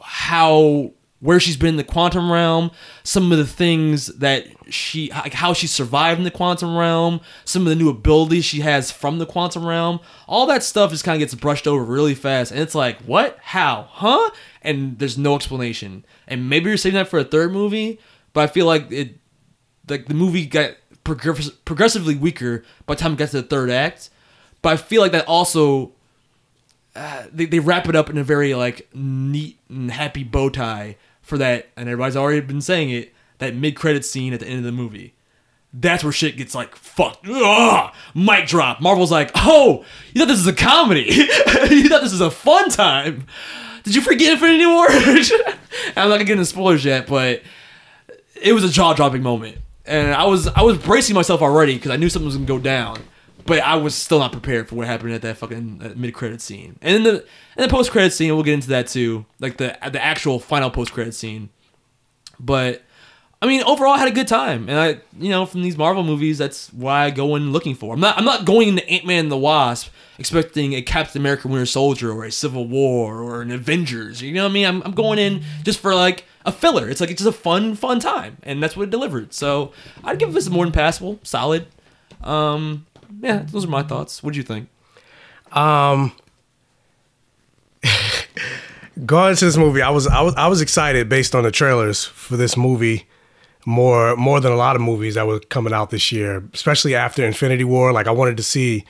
how 0.00 0.92
where 1.24 1.40
she's 1.40 1.56
been 1.56 1.70
in 1.70 1.76
the 1.76 1.82
quantum 1.82 2.30
realm, 2.30 2.70
some 3.02 3.32
of 3.32 3.38
the 3.38 3.46
things 3.46 4.08
that 4.08 4.46
she 4.68 5.10
like 5.10 5.32
how 5.32 5.54
she 5.54 5.66
survived 5.66 6.18
in 6.18 6.24
the 6.24 6.30
quantum 6.30 6.76
realm, 6.76 7.18
some 7.46 7.62
of 7.62 7.68
the 7.68 7.74
new 7.74 7.88
abilities 7.88 8.44
she 8.44 8.60
has 8.60 8.90
from 8.90 9.18
the 9.18 9.24
quantum 9.24 9.64
realm. 9.64 10.00
All 10.28 10.44
that 10.44 10.62
stuff 10.62 10.90
just 10.90 11.02
kind 11.02 11.16
of 11.16 11.20
gets 11.20 11.34
brushed 11.34 11.66
over 11.66 11.82
really 11.82 12.14
fast 12.14 12.52
and 12.52 12.60
it's 12.60 12.74
like, 12.74 13.00
"What? 13.04 13.38
How? 13.40 13.88
Huh?" 13.88 14.32
And 14.60 14.98
there's 14.98 15.16
no 15.16 15.34
explanation. 15.34 16.04
And 16.28 16.50
maybe 16.50 16.68
you're 16.68 16.76
saving 16.76 16.96
that 16.96 17.08
for 17.08 17.18
a 17.18 17.24
third 17.24 17.52
movie, 17.52 17.98
but 18.34 18.42
I 18.42 18.46
feel 18.48 18.66
like 18.66 18.92
it 18.92 19.16
like 19.88 20.08
the 20.08 20.14
movie 20.14 20.44
got 20.44 20.72
progress- 21.04 21.48
progressively 21.64 22.16
weaker 22.16 22.64
by 22.84 22.96
the 22.96 23.00
time 23.00 23.14
it 23.14 23.18
got 23.18 23.30
to 23.30 23.40
the 23.40 23.48
third 23.48 23.70
act. 23.70 24.10
But 24.60 24.74
I 24.74 24.76
feel 24.76 25.00
like 25.00 25.12
that 25.12 25.26
also 25.26 25.92
uh, 26.94 27.24
they, 27.32 27.46
they 27.46 27.60
wrap 27.60 27.88
it 27.88 27.96
up 27.96 28.10
in 28.10 28.18
a 28.18 28.24
very 28.24 28.54
like 28.54 28.90
neat 28.92 29.58
and 29.70 29.90
happy 29.90 30.22
bow 30.22 30.50
tie 30.50 30.96
for 31.24 31.36
that 31.38 31.68
and 31.76 31.88
everybody's 31.88 32.16
already 32.16 32.40
been 32.40 32.60
saying 32.60 32.90
it 32.90 33.12
that 33.38 33.56
mid-credit 33.56 34.04
scene 34.04 34.32
at 34.32 34.40
the 34.40 34.46
end 34.46 34.58
of 34.58 34.64
the 34.64 34.72
movie 34.72 35.14
that's 35.76 36.04
where 36.04 36.12
shit 36.12 36.36
gets 36.36 36.54
like 36.54 36.76
fucked. 36.76 37.26
Ugh, 37.28 37.92
mic 38.14 38.46
drop. 38.46 38.80
Marvel's 38.80 39.10
like, 39.10 39.32
oh, 39.34 39.84
you 40.12 40.20
thought 40.20 40.28
this 40.28 40.38
is 40.38 40.46
a 40.46 40.52
comedy? 40.52 41.02
you 41.08 41.88
thought 41.88 42.02
this 42.02 42.12
was 42.12 42.20
a 42.20 42.30
fun 42.30 42.70
time? 42.70 43.26
Did 43.82 43.94
you 43.94 44.00
forget 44.00 44.34
Infinity 44.34 44.66
War? 44.66 44.86
I'm 44.90 46.08
not 46.08 46.14
gonna 46.14 46.24
get 46.24 46.32
into 46.32 46.46
spoilers 46.46 46.84
yet, 46.84 47.06
but 47.06 47.42
it 48.40 48.52
was 48.52 48.64
a 48.64 48.68
jaw 48.68 48.94
dropping 48.94 49.22
moment, 49.22 49.58
and 49.84 50.14
I 50.14 50.24
was 50.24 50.46
I 50.46 50.62
was 50.62 50.78
bracing 50.78 51.14
myself 51.14 51.42
already 51.42 51.74
because 51.74 51.90
I 51.90 51.96
knew 51.96 52.08
something 52.08 52.26
was 52.26 52.36
gonna 52.36 52.46
go 52.46 52.58
down, 52.58 52.98
but 53.46 53.60
I 53.60 53.76
was 53.76 53.94
still 53.94 54.18
not 54.18 54.32
prepared 54.32 54.68
for 54.68 54.76
what 54.76 54.86
happened 54.86 55.12
at 55.12 55.22
that 55.22 55.36
fucking 55.36 55.94
mid 55.96 56.14
credit 56.14 56.40
scene, 56.40 56.78
and 56.80 56.96
then 56.96 57.02
the 57.02 57.26
and 57.56 57.64
the 57.64 57.68
post 57.68 57.90
credit 57.90 58.12
scene. 58.12 58.34
We'll 58.34 58.44
get 58.44 58.54
into 58.54 58.68
that 58.68 58.88
too, 58.88 59.26
like 59.40 59.56
the 59.56 59.76
the 59.90 60.02
actual 60.02 60.38
final 60.38 60.70
post 60.70 60.92
credit 60.92 61.14
scene, 61.14 61.50
but. 62.38 62.82
I 63.42 63.46
mean, 63.46 63.62
overall, 63.64 63.92
I 63.92 63.98
had 63.98 64.08
a 64.08 64.12
good 64.12 64.28
time, 64.28 64.70
and 64.70 64.78
I, 64.78 65.00
you 65.18 65.28
know, 65.28 65.44
from 65.44 65.62
these 65.62 65.76
Marvel 65.76 66.02
movies, 66.02 66.38
that's 66.38 66.72
why 66.72 67.04
I 67.04 67.10
go 67.10 67.36
in 67.36 67.52
looking 67.52 67.74
for. 67.74 67.92
I'm 67.92 68.00
not, 68.00 68.16
I'm 68.16 68.24
not 68.24 68.46
going 68.46 68.68
into 68.68 68.88
Ant 68.88 69.04
Man 69.04 69.24
and 69.24 69.32
the 69.32 69.36
Wasp 69.36 69.90
expecting 70.18 70.72
a 70.72 70.80
Captain 70.80 71.20
America 71.20 71.48
Winter 71.48 71.66
Soldier 71.66 72.10
or 72.10 72.24
a 72.24 72.32
Civil 72.32 72.66
War 72.66 73.20
or 73.20 73.42
an 73.42 73.50
Avengers. 73.50 74.22
You 74.22 74.32
know 74.32 74.44
what 74.44 74.50
I 74.50 74.52
mean? 74.52 74.66
I'm, 74.66 74.82
I'm 74.82 74.92
going 74.92 75.18
in 75.18 75.42
just 75.62 75.80
for 75.80 75.94
like 75.94 76.24
a 76.46 76.52
filler. 76.52 76.88
It's 76.88 77.02
like 77.02 77.10
it's 77.10 77.22
just 77.22 77.36
a 77.36 77.38
fun, 77.38 77.74
fun 77.74 78.00
time, 78.00 78.38
and 78.42 78.62
that's 78.62 78.78
what 78.78 78.84
it 78.84 78.90
delivered. 78.90 79.34
So 79.34 79.72
I'd 80.02 80.18
give 80.18 80.32
this 80.32 80.46
a 80.46 80.50
more 80.50 80.64
than 80.64 80.72
passable, 80.72 81.20
solid. 81.22 81.66
Um, 82.22 82.86
yeah, 83.20 83.44
those 83.46 83.64
are 83.64 83.68
my 83.68 83.82
thoughts. 83.82 84.22
What 84.22 84.34
do 84.34 84.38
you 84.38 84.42
think? 84.42 84.68
Um, 85.52 86.12
going 89.06 89.30
into 89.30 89.44
this 89.44 89.56
movie, 89.56 89.82
I 89.82 89.90
was 89.90 90.06
I 90.06 90.20
was 90.20 90.34
I 90.34 90.46
was 90.48 90.60
excited 90.60 91.08
based 91.08 91.34
on 91.34 91.44
the 91.44 91.50
trailers 91.50 92.04
for 92.04 92.36
this 92.36 92.56
movie 92.56 93.06
more 93.66 94.16
more 94.16 94.40
than 94.40 94.52
a 94.52 94.56
lot 94.56 94.76
of 94.76 94.82
movies 94.82 95.14
that 95.14 95.26
were 95.26 95.40
coming 95.40 95.72
out 95.72 95.90
this 95.90 96.12
year, 96.12 96.42
especially 96.52 96.94
after 96.94 97.24
Infinity 97.24 97.64
War. 97.64 97.92
Like 97.92 98.06
I 98.06 98.10
wanted 98.10 98.36
to 98.36 98.42
see 98.42 98.84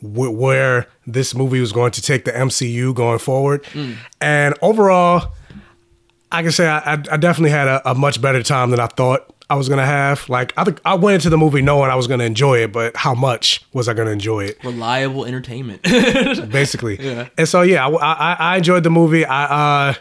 wh- 0.00 0.32
where 0.32 0.86
this 1.06 1.34
movie 1.34 1.60
was 1.60 1.72
going 1.72 1.92
to 1.92 2.02
take 2.02 2.24
the 2.24 2.32
MCU 2.32 2.94
going 2.94 3.18
forward, 3.18 3.64
hmm. 3.66 3.92
and 4.20 4.54
overall, 4.62 5.32
I 6.32 6.42
can 6.42 6.52
say 6.52 6.66
I, 6.66 6.78
I 6.78 6.92
I 7.12 7.16
definitely 7.16 7.50
had 7.50 7.68
a, 7.68 7.90
a 7.90 7.94
much 7.94 8.20
better 8.20 8.42
time 8.42 8.70
than 8.70 8.80
I 8.80 8.86
thought 8.86 9.32
I 9.48 9.54
was 9.54 9.68
gonna 9.68 9.86
have. 9.86 10.28
Like 10.28 10.52
I 10.56 10.64
think 10.64 10.80
I 10.84 10.94
went 10.94 11.16
into 11.16 11.30
the 11.30 11.38
movie 11.38 11.62
knowing 11.62 11.90
I 11.90 11.94
was 11.94 12.06
gonna 12.06 12.24
enjoy 12.24 12.58
it, 12.58 12.72
but 12.72 12.96
how 12.96 13.14
much 13.14 13.64
was 13.72 13.88
I 13.88 13.94
gonna 13.94 14.10
enjoy 14.10 14.44
it? 14.44 14.62
Reliable 14.64 15.24
entertainment. 15.24 15.82
basically. 16.50 16.96
And 17.38 17.48
so 17.48 17.62
yeah, 17.62 17.86
I, 17.86 17.90
I, 18.12 18.36
I 18.38 18.56
enjoyed 18.56 18.82
the 18.82 18.90
movie. 18.90 19.24
I 19.24 19.88
uh, 19.90 19.94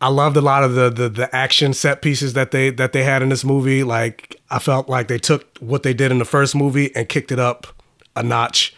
I 0.00 0.08
loved 0.08 0.36
a 0.36 0.40
lot 0.40 0.64
of 0.64 0.74
the, 0.74 0.88
the 0.88 1.08
the 1.08 1.36
action 1.36 1.74
set 1.74 2.00
pieces 2.00 2.32
that 2.32 2.50
they 2.50 2.70
that 2.70 2.92
they 2.92 3.02
had 3.02 3.22
in 3.22 3.28
this 3.28 3.44
movie. 3.44 3.84
Like 3.84 4.40
I 4.48 4.58
felt 4.58 4.88
like 4.88 5.08
they 5.08 5.18
took 5.18 5.58
what 5.58 5.82
they 5.82 5.92
did 5.92 6.10
in 6.10 6.18
the 6.18 6.24
first 6.24 6.54
movie 6.54 6.94
and 6.96 7.08
kicked 7.08 7.30
it 7.32 7.38
up 7.38 7.66
a 8.16 8.22
notch. 8.22 8.74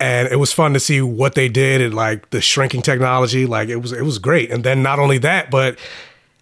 And 0.00 0.28
it 0.28 0.36
was 0.36 0.52
fun 0.52 0.74
to 0.74 0.80
see 0.80 1.00
what 1.00 1.34
they 1.34 1.48
did 1.48 1.80
and 1.80 1.94
like 1.94 2.30
the 2.30 2.40
shrinking 2.40 2.82
technology. 2.82 3.46
Like 3.46 3.68
it 3.70 3.76
was 3.76 3.92
it 3.92 4.02
was 4.02 4.18
great. 4.18 4.50
And 4.50 4.64
then 4.64 4.82
not 4.82 4.98
only 4.98 5.18
that, 5.18 5.50
but 5.50 5.78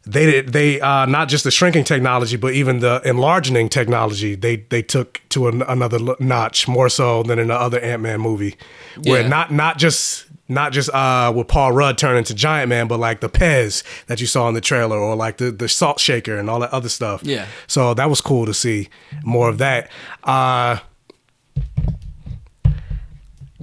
they 0.04 0.26
did 0.26 0.52
they 0.52 0.80
uh, 0.80 1.06
not 1.06 1.28
just 1.28 1.44
the 1.44 1.50
shrinking 1.50 1.84
technology, 1.84 2.36
but 2.36 2.54
even 2.54 2.80
the 2.80 3.00
enlarging 3.04 3.68
technology. 3.68 4.34
They 4.34 4.56
they 4.56 4.82
took 4.82 5.20
to 5.30 5.48
an, 5.48 5.62
another 5.62 5.98
notch 6.18 6.66
more 6.68 6.88
so 6.88 7.22
than 7.22 7.38
in 7.38 7.48
the 7.48 7.54
other 7.54 7.78
Ant 7.80 8.02
Man 8.02 8.20
movie, 8.20 8.56
where 9.04 9.22
Yeah. 9.22 9.28
not 9.28 9.52
not 9.52 9.78
just 9.78 10.26
not 10.48 10.72
just 10.72 10.90
uh 10.90 11.32
with 11.34 11.46
Paul 11.48 11.72
Rudd 11.72 11.96
turning 11.98 12.18
into 12.18 12.34
Giant 12.34 12.68
Man, 12.68 12.88
but 12.88 12.98
like 12.98 13.20
the 13.20 13.28
Pez 13.28 13.84
that 14.06 14.20
you 14.20 14.26
saw 14.26 14.48
in 14.48 14.54
the 14.54 14.60
trailer, 14.60 14.98
or 14.98 15.14
like 15.14 15.36
the 15.36 15.50
the 15.52 15.68
salt 15.68 16.00
shaker 16.00 16.36
and 16.36 16.50
all 16.50 16.58
that 16.60 16.72
other 16.72 16.88
stuff. 16.88 17.22
Yeah. 17.22 17.46
So 17.68 17.94
that 17.94 18.10
was 18.10 18.20
cool 18.20 18.44
to 18.46 18.54
see 18.54 18.88
more 19.22 19.48
of 19.48 19.58
that. 19.58 19.88
Uh 20.24 20.78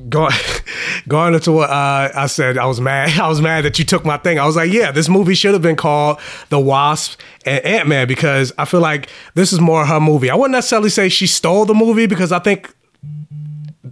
Going, 0.07 0.33
going 1.07 1.33
into 1.33 1.51
what 1.51 1.69
uh, 1.69 2.11
I 2.15 2.27
said, 2.27 2.57
I 2.57 2.65
was 2.65 2.79
mad. 2.79 3.09
I 3.19 3.27
was 3.27 3.41
mad 3.41 3.65
that 3.65 3.79
you 3.79 3.85
took 3.85 4.05
my 4.05 4.17
thing. 4.17 4.39
I 4.39 4.45
was 4.45 4.55
like, 4.55 4.71
yeah, 4.71 4.91
this 4.91 5.09
movie 5.09 5.35
should 5.35 5.53
have 5.53 5.61
been 5.61 5.75
called 5.75 6.19
The 6.49 6.59
Wasp 6.59 7.19
and 7.45 7.63
Ant 7.65 7.87
Man 7.87 8.07
because 8.07 8.53
I 8.57 8.65
feel 8.65 8.81
like 8.81 9.09
this 9.33 9.51
is 9.51 9.59
more 9.59 9.85
her 9.85 9.99
movie. 9.99 10.29
I 10.29 10.35
wouldn't 10.35 10.53
necessarily 10.53 10.89
say 10.89 11.09
she 11.09 11.27
stole 11.27 11.65
the 11.65 11.73
movie 11.73 12.05
because 12.07 12.31
I 12.31 12.39
think 12.39 12.73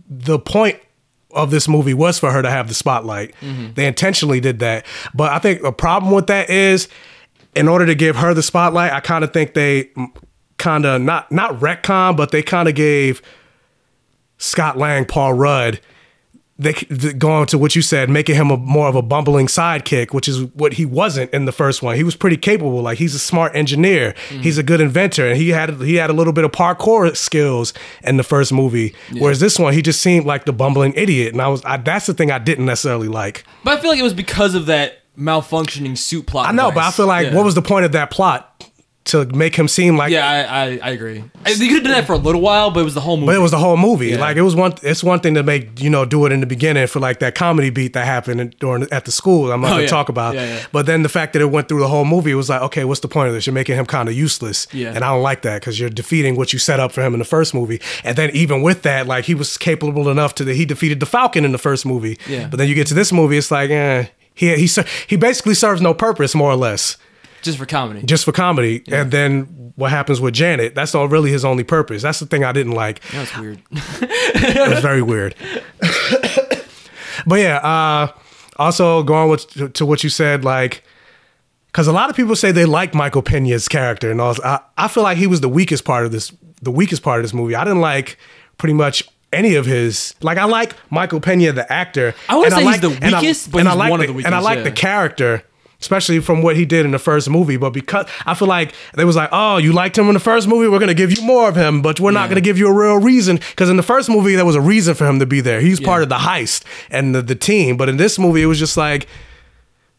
the 0.09 0.39
point 0.39 0.79
of 1.31 1.51
this 1.51 1.67
movie 1.67 1.93
was 1.93 2.17
for 2.19 2.31
her 2.31 2.41
to 2.41 2.49
have 2.49 2.67
the 2.67 2.73
spotlight. 2.73 3.35
They 3.75 3.85
intentionally 3.85 4.39
did 4.39 4.59
that. 4.59 4.85
But 5.13 5.31
I 5.31 5.39
think 5.39 5.61
the 5.61 5.71
problem 5.71 6.11
with 6.11 6.27
that 6.27 6.49
is 6.49 6.87
in 7.55 7.67
order 7.67 7.85
to 7.85 7.95
give 7.95 8.15
her 8.15 8.33
the 8.33 8.43
spotlight, 8.43 8.91
I 8.91 8.99
kind 8.99 9.23
of 9.23 9.33
think 9.33 9.53
they 9.53 9.89
kind 10.57 10.85
of 10.85 11.01
not 11.01 11.31
not 11.31 11.59
retcon, 11.59 12.15
but 12.15 12.31
they 12.31 12.41
kind 12.41 12.67
of 12.67 12.75
gave 12.75 13.21
Scott 14.37 14.77
Lang, 14.77 15.05
Paul 15.05 15.33
Rudd, 15.33 15.79
they 16.59 16.73
going 16.73 17.45
to 17.47 17.57
what 17.57 17.75
you 17.75 17.81
said, 17.81 18.09
making 18.09 18.35
him 18.35 18.49
a 18.49 18.57
more 18.57 18.87
of 18.87 18.95
a 18.95 19.01
bumbling 19.01 19.47
sidekick, 19.47 20.13
which 20.13 20.27
is 20.27 20.43
what 20.53 20.73
he 20.73 20.85
wasn't 20.85 21.31
in 21.31 21.45
the 21.45 21.51
first 21.51 21.83
one. 21.83 21.95
He 21.95 22.03
was 22.03 22.15
pretty 22.15 22.37
capable. 22.37 22.81
Like 22.81 22.97
he's 22.97 23.13
a 23.13 23.19
smart 23.19 23.55
engineer, 23.55 24.15
mm. 24.29 24.41
he's 24.41 24.57
a 24.57 24.63
good 24.63 24.81
inventor, 24.81 25.27
and 25.27 25.37
he 25.37 25.49
had 25.49 25.81
he 25.81 25.95
had 25.95 26.09
a 26.09 26.13
little 26.13 26.33
bit 26.33 26.43
of 26.43 26.51
parkour 26.51 27.15
skills 27.15 27.73
in 28.03 28.17
the 28.17 28.23
first 28.23 28.51
movie. 28.51 28.95
Whereas 29.17 29.39
this 29.39 29.59
one, 29.59 29.73
he 29.73 29.81
just 29.81 30.01
seemed 30.01 30.25
like 30.25 30.45
the 30.45 30.53
bumbling 30.53 30.93
idiot, 30.95 31.33
and 31.33 31.41
I 31.41 31.47
was 31.47 31.63
I, 31.63 31.77
that's 31.77 32.07
the 32.07 32.13
thing 32.13 32.31
I 32.31 32.39
didn't 32.39 32.65
necessarily 32.65 33.07
like. 33.07 33.43
but 33.63 33.77
I 33.77 33.81
feel 33.81 33.91
like 33.91 33.99
it 33.99 34.03
was 34.03 34.13
because 34.13 34.55
of 34.55 34.65
that 34.65 35.03
malfunctioning 35.17 35.97
suit 35.97 36.27
plot. 36.27 36.47
I 36.47 36.51
know, 36.51 36.71
but 36.71 36.83
I 36.83 36.91
feel 36.91 37.07
like 37.07 37.27
Yeah. 37.27 37.35
what 37.35 37.43
was 37.43 37.55
the 37.55 37.61
point 37.61 37.85
of 37.85 37.91
that 37.93 38.11
plot 38.11 38.56
to 39.07 39.25
make 39.25 39.55
him 39.55 39.67
seem 39.67 39.97
like 39.97 40.11
Yeah, 40.11 40.27
I, 40.27 40.39
I, 40.73 40.79
I 40.83 40.89
agree. 40.91 41.17
You 41.45 41.55
could 41.55 41.59
have 41.75 41.83
done 41.83 41.91
that 41.93 42.05
for 42.07 42.13
a 42.13 42.17
little 42.17 42.41
while, 42.41 42.71
but 42.71 42.81
it 42.81 42.83
was 42.83 42.93
the 42.93 43.01
whole 43.01 43.17
movie. 43.17 43.27
But 43.27 43.35
it 43.35 43.39
was 43.39 43.51
the 43.51 43.57
whole 43.57 43.77
movie. 43.77 44.07
Yeah. 44.07 44.19
Like 44.19 44.37
it 44.37 44.41
was 44.41 44.55
one. 44.55 44.73
It's 44.83 45.03
one 45.03 45.19
thing 45.19 45.33
to 45.35 45.43
make 45.43 45.81
you 45.81 45.89
know 45.89 46.05
do 46.05 46.25
it 46.25 46.31
in 46.31 46.39
the 46.41 46.45
beginning 46.45 46.85
for 46.87 46.99
like 46.99 47.19
that 47.19 47.35
comedy 47.35 47.69
beat 47.69 47.93
that 47.93 48.05
happened 48.05 48.55
during 48.59 48.87
at 48.91 49.05
the 49.05 49.11
school. 49.11 49.51
I'm 49.51 49.61
not 49.61 49.67
Oh, 49.67 49.69
gonna 49.71 49.81
yeah. 49.83 49.87
talk 49.87 50.09
about. 50.09 50.35
Yeah. 50.35 50.63
But 50.71 50.85
then 50.85 51.03
the 51.03 51.09
fact 51.09 51.33
that 51.33 51.41
it 51.41 51.45
went 51.51 51.67
through 51.67 51.79
the 51.79 51.87
whole 51.87 52.05
movie 52.05 52.31
it 52.31 52.35
was 52.35 52.49
like, 52.49 52.61
okay, 52.63 52.83
what's 52.85 52.99
the 53.01 53.07
point 53.07 53.27
of 53.29 53.33
this? 53.33 53.45
You're 53.47 53.53
making 53.53 53.75
him 53.75 53.85
kind 53.85 54.09
of 54.09 54.15
useless. 54.15 54.67
Yeah. 54.73 54.93
And 54.93 55.03
I 55.03 55.13
don't 55.13 55.23
like 55.23 55.41
that 55.43 55.61
because 55.61 55.79
you're 55.79 55.89
defeating 55.89 56.35
what 56.35 56.53
you 56.53 56.59
set 56.59 56.79
up 56.79 56.91
for 56.91 57.01
him 57.01 57.13
in 57.13 57.19
the 57.19 57.25
first 57.25 57.53
movie. 57.53 57.81
And 58.03 58.17
then 58.17 58.29
even 58.31 58.61
with 58.61 58.81
that, 58.83 59.07
like 59.07 59.25
he 59.25 59.33
was 59.35 59.57
capable 59.57 60.09
enough 60.09 60.35
to 60.35 60.43
that 60.43 60.55
he 60.55 60.65
defeated 60.65 60.99
the 60.99 61.05
Falcon 61.05 61.45
in 61.45 61.51
the 61.53 61.57
first 61.57 61.85
movie. 61.85 62.17
Yeah. 62.27 62.47
But 62.47 62.57
then 62.57 62.67
you 62.67 62.75
get 62.75 62.87
to 62.87 62.93
this 62.93 63.11
movie, 63.13 63.37
it's 63.37 63.51
like, 63.51 63.69
eh. 63.69 64.07
He, 64.35 64.53
he, 64.67 64.69
he 65.07 65.15
basically 65.15 65.55
serves 65.55 65.81
no 65.81 65.95
purpose, 65.95 66.35
more 66.35 66.51
or 66.51 66.55
less 66.55 66.97
just 67.47 67.57
for 67.57 67.65
comedy. 67.65 68.03
just 68.03 68.23
for 68.25 68.31
comedy. 68.31 68.83
And 68.89 69.11
then 69.11 69.73
what 69.75 69.89
happens 69.91 70.21
with 70.21 70.33
Janet? 70.35 70.75
That's 70.75 70.93
all 70.93 71.07
really 71.07 71.31
his 71.31 71.43
only 71.43 71.63
purpose. 71.63 72.01
That's 72.03 72.19
the 72.19 72.25
thing 72.27 72.43
I 72.43 72.51
didn't 72.51 72.73
like. 72.73 73.01
That's 73.11 73.35
weird. 73.37 73.59
It 74.39 74.69
was 74.69 74.79
very 74.79 75.01
weird. 75.01 75.33
but 77.25 77.39
yeah, 77.39 77.57
uh, 77.57 78.11
also 78.57 79.03
going 79.03 79.29
with 79.29 79.47
to, 79.51 79.69
to 79.69 79.85
what 79.85 80.03
you 80.03 80.09
said, 80.09 80.43
like, 80.45 80.83
because 81.67 81.87
a 81.87 81.91
lot 81.91 82.09
of 82.09 82.15
people 82.15 82.35
say 82.35 82.51
they 82.51 82.65
like 82.65 82.93
Michael 82.93 83.21
Pena's 83.21 83.67
character, 83.67 84.11
and 84.11 84.21
all. 84.21 84.35
I, 84.43 84.59
I 84.77 84.87
feel 84.87 85.03
like 85.03 85.17
he 85.17 85.27
was 85.27 85.41
the 85.41 85.49
weakest 85.49 85.85
part 85.85 86.05
of 86.05 86.11
this. 86.11 86.31
The 86.61 86.71
weakest 86.71 87.03
part 87.03 87.19
of 87.19 87.23
this 87.23 87.33
movie. 87.33 87.55
I 87.55 87.63
didn't 87.63 87.81
like 87.81 88.17
pretty 88.57 88.73
much 88.73 89.03
any 89.31 89.55
of 89.55 89.65
his. 89.65 90.15
Like, 90.21 90.37
I 90.37 90.45
like 90.45 90.73
Michael 90.91 91.19
Pena, 91.19 91.51
the 91.51 91.71
actor. 91.71 92.15
I 92.29 92.35
wouldn't 92.37 92.53
and 92.53 92.61
say 92.61 92.71
he's 92.71 92.83
like- 92.83 92.99
the 92.99 93.05
and 93.05 93.15
I- 93.15 93.21
weakest, 93.21 93.51
but 93.51 93.59
and 93.59 93.67
I 93.67 93.71
he's 93.71 93.79
like 93.79 93.91
one 93.91 94.01
of 94.01 94.07
the- 94.07 94.13
the 94.13 94.25
And 94.25 94.33
I 94.35 94.39
like 94.39 94.57
yeah. 94.59 94.63
the 94.63 94.71
character. 94.71 95.43
Especially 95.79 96.19
from 96.19 96.41
what 96.41 96.55
he 96.55 96.65
did 96.65 96.85
in 96.85 96.91
the 96.91 96.97
first 96.99 97.29
movie, 97.29 97.55
but 97.55 97.69
because 97.69 98.07
I 98.25 98.33
feel 98.33 98.47
like 98.47 98.73
they 98.95 99.05
was 99.05 99.15
like, 99.15 99.29
"Oh, 99.31 99.57
you 99.57 99.73
liked 99.73 99.95
him 99.97 100.07
in 100.07 100.15
the 100.15 100.19
first 100.19 100.47
movie, 100.47 100.67
we're 100.67 100.79
gonna 100.79 100.95
give 100.95 101.15
you 101.15 101.23
more 101.23 101.47
of 101.47 101.55
him, 101.55 101.83
but 101.83 101.99
we're 101.99 102.09
not 102.11 102.29
gonna 102.29 102.41
give 102.41 102.57
you 102.57 102.67
a 102.67 102.73
real 102.73 102.97
reason." 102.97 103.37
Because 103.37 103.69
in 103.69 103.77
the 103.77 103.83
first 103.83 104.09
movie, 104.09 104.33
there 104.35 104.45
was 104.45 104.55
a 104.55 104.61
reason 104.61 104.95
for 104.95 105.05
him 105.05 105.19
to 105.19 105.27
be 105.27 105.39
there. 105.39 105.61
He 105.61 105.69
was 105.69 105.79
part 105.79 106.01
of 106.01 106.09
the 106.09 106.15
heist 106.17 106.63
and 106.89 107.13
the, 107.13 107.21
the 107.21 107.35
team, 107.35 107.77
but 107.77 107.89
in 107.89 107.97
this 107.97 108.17
movie, 108.17 108.41
it 108.41 108.47
was 108.47 108.57
just 108.57 108.75
like 108.75 109.07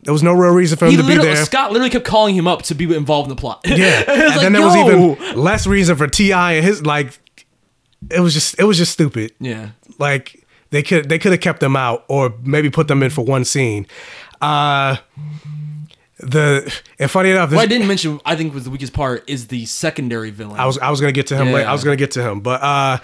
there 0.03 0.12
was 0.12 0.23
no 0.23 0.33
real 0.33 0.53
reason 0.53 0.79
for 0.79 0.87
him 0.87 0.93
He 0.93 0.97
to 0.97 1.07
be 1.07 1.17
there. 1.17 1.37
Scott 1.45 1.71
literally 1.71 1.91
kept 1.91 2.05
calling 2.05 2.35
him 2.35 2.47
up 2.49 2.62
to 2.62 2.75
be 2.75 2.85
involved 2.97 3.31
in 3.31 3.37
the 3.37 3.41
plot. 3.41 3.61
Yeah, 3.67 4.03
and 4.09 4.29
like, 4.31 4.41
then 4.41 4.53
there 4.53 4.62
yo. 4.62 4.67
was 4.67 4.77
even 4.77 5.37
less 5.41 5.67
reason 5.67 5.97
for 5.97 6.07
T.I. 6.09 6.53
and 6.55 6.64
his 6.64 6.85
like. 6.85 7.19
It 8.11 8.21
was 8.21 8.33
just 8.35 8.59
it 8.59 8.64
was 8.64 8.79
just 8.79 8.93
stupid. 8.93 9.33
Yeah. 9.41 9.71
like 9.99 10.45
they 10.71 10.83
could 10.83 11.09
they 11.09 11.19
could 11.19 11.33
have 11.33 11.41
kept 11.41 11.61
them 11.61 11.77
out 11.77 12.05
or 12.09 12.33
maybe 12.43 12.71
put 12.71 12.88
them 12.88 13.03
in 13.03 13.11
for 13.11 13.25
one 13.25 13.45
scene. 13.45 13.87
Uh, 14.41 14.97
the 16.20 16.72
and 16.98 17.11
funny 17.11 17.31
enough, 17.31 17.50
this, 17.50 17.57
What 17.57 17.62
I 17.62 17.66
didn't 17.66 17.87
mention, 17.88 18.20
I 18.24 18.35
think 18.37 18.52
was 18.54 18.64
the 18.64 18.70
weakest 18.70 18.92
part, 18.92 19.28
is 19.28 19.48
the 19.48 19.66
secondary 19.66 20.31
villain. 20.31 20.59
I 20.59 20.66
was 20.66 20.78
I 20.78 20.90
was 20.90 21.00
gonna 21.00 21.12
get 21.12 21.26
to 21.28 21.37
him. 21.37 21.52
Later. 21.52 21.68
I 21.68 21.72
was 21.72 21.85
gonna 21.85 21.96
get 21.96 22.11
to 22.12 22.22
him, 22.22 22.40
but 22.40 22.62
uh, 22.62 22.98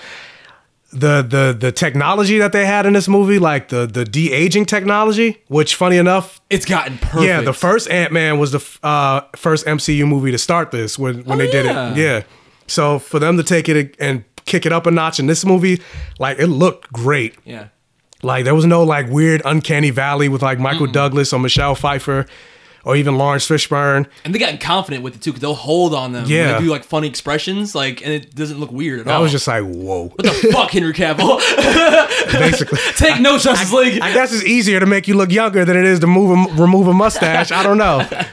the 0.93 1.23
the 1.23 1.57
the 1.59 1.73
technology 1.73 2.39
that 2.39 2.53
they 2.53 2.67
had 2.67 2.87
in 2.87 2.93
this 2.93 3.09
movie, 3.09 3.39
like 3.39 3.69
the 3.69 3.87
the 3.87 4.05
de 4.05 4.33
aging 4.33 4.65
technology, 4.67 5.43
which 5.49 5.75
funny 5.75 5.97
enough, 5.97 6.41
it's 6.51 6.65
gotten 6.65 6.99
perfect. 6.99 7.25
yeah, 7.25 7.41
the 7.41 7.53
first 7.53 7.91
Ant 7.91 8.13
Man 8.13 8.39
was 8.39 8.53
the 8.53 8.79
uh, 8.87 9.23
first 9.37 9.67
MCU 9.67 10.07
movie 10.07 10.31
to 10.31 10.39
start 10.39 10.71
this 10.71 10.99
when 10.99 11.25
when 11.25 11.41
Oh, 11.41 11.45
they 11.45 11.51
did 11.51 11.67
it. 11.67 11.97
Yeah, 11.97 12.23
so 12.67 12.99
for 12.99 13.19
them 13.19 13.37
to 13.37 13.43
take 13.43 13.69
it 13.69 13.97
and 13.99 14.25
kick 14.45 14.67
it 14.67 14.73
up 14.73 14.87
a 14.87 14.91
notch 14.91 15.19
in 15.19 15.27
this 15.27 15.45
movie, 15.45 15.81
like 16.19 16.39
it 16.39 16.47
looked 16.49 16.93
great. 16.93 17.35
Yeah. 17.45 17.69
Like 18.23 18.45
there 18.45 18.55
was 18.55 18.65
no 18.65 18.85
like 18.85 19.09
weird 19.11 19.43
uncanny 19.45 19.91
valley 19.91 20.29
with 20.29 20.43
like 20.43 20.59
Michael 20.59 20.87
Douglas 20.87 21.33
or 21.33 21.39
Michelle 21.41 21.75
Pfeiffer 21.75 22.25
or 22.85 22.97
even 22.97 23.17
Laurence 23.17 23.49
Fishburne. 23.49 24.07
And 24.25 24.35
they 24.35 24.39
got 24.39 24.59
confident 24.61 25.03
with 25.03 25.17
it 25.17 25.23
too, 25.23 25.31
because 25.31 25.41
they'll 25.41 25.55
hold 25.55 25.95
on 25.95 26.13
them. 26.13 26.27
Yeah. 26.27 26.55
They 26.55 26.65
do 26.65 26.71
like 26.71 26.85
funny 26.85 27.09
expressions, 27.09 27.75
like, 27.75 28.03
and 28.03 28.13
it 28.13 28.35
doesn't 28.35 28.59
look 28.59 28.71
weird 28.71 29.01
at 29.01 29.07
all. 29.09 29.15
I 29.15 29.19
was 29.19 29.33
just 29.33 29.47
like, 29.47 29.65
whoa. 29.65 30.09
what 30.09 30.23
the 30.23 30.31
fuck, 30.53 30.71
Henry 30.71 30.93
Cavill? 30.93 31.39
Basically, 32.33 32.79
Take 32.97 33.21
no 33.21 33.39
Justice 33.39 33.73
League. 33.73 34.01
I 34.01 34.13
guess 34.13 34.33
it's 34.33 34.45
easier 34.45 34.81
to 34.81 34.87
make 34.87 35.09
you 35.09 35.15
look 35.17 35.31
younger 35.31 35.65
than 35.65 35.77
it 35.77 35.85
is 35.85 36.01
to 36.01 36.07
move 36.07 36.31
a, 36.31 36.63
remove 36.63 36.87
a 36.89 36.95
mustache. 36.95 37.51
I 37.53 37.63
don't 37.63 37.79
know. 37.79 38.07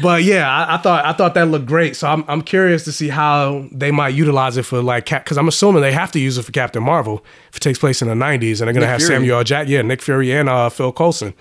But 0.00 0.22
yeah, 0.22 0.48
I, 0.48 0.76
I 0.76 0.78
thought 0.78 1.04
I 1.04 1.12
thought 1.12 1.34
that 1.34 1.48
looked 1.48 1.66
great. 1.66 1.96
So 1.96 2.08
I'm, 2.08 2.24
I'm 2.26 2.40
curious 2.40 2.84
to 2.84 2.92
see 2.92 3.08
how 3.08 3.66
they 3.70 3.90
might 3.90 4.14
utilize 4.14 4.56
it 4.56 4.62
for 4.62 4.80
like 4.82 5.10
because 5.10 5.36
I'm 5.36 5.48
assuming 5.48 5.82
they 5.82 5.92
have 5.92 6.10
to 6.12 6.18
use 6.18 6.38
it 6.38 6.44
for 6.44 6.52
Captain 6.52 6.82
Marvel 6.82 7.22
if 7.50 7.58
it 7.58 7.60
takes 7.60 7.78
place 7.78 8.00
in 8.00 8.08
the 8.08 8.14
90s 8.14 8.60
and 8.60 8.68
they're 8.68 8.72
gonna 8.72 8.80
Nick 8.80 8.88
have 8.88 9.00
Fury. 9.00 9.14
Samuel 9.16 9.38
L. 9.38 9.44
Jack, 9.44 9.68
yeah, 9.68 9.82
Nick 9.82 10.00
Fury 10.00 10.32
and 10.32 10.48
uh, 10.48 10.70
Phil 10.70 10.92
Coulson. 10.92 11.34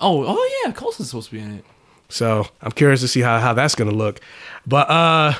Oh, 0.00 0.24
oh 0.26 0.60
yeah, 0.64 0.72
Coulson's 0.72 1.08
supposed 1.10 1.30
to 1.30 1.34
be 1.36 1.40
in 1.42 1.52
it. 1.58 1.64
So 2.08 2.46
I'm 2.62 2.72
curious 2.72 3.00
to 3.02 3.08
see 3.08 3.20
how, 3.20 3.38
how 3.38 3.52
that's 3.52 3.74
gonna 3.74 3.90
look. 3.90 4.20
But 4.66 4.88
uh 4.90 5.34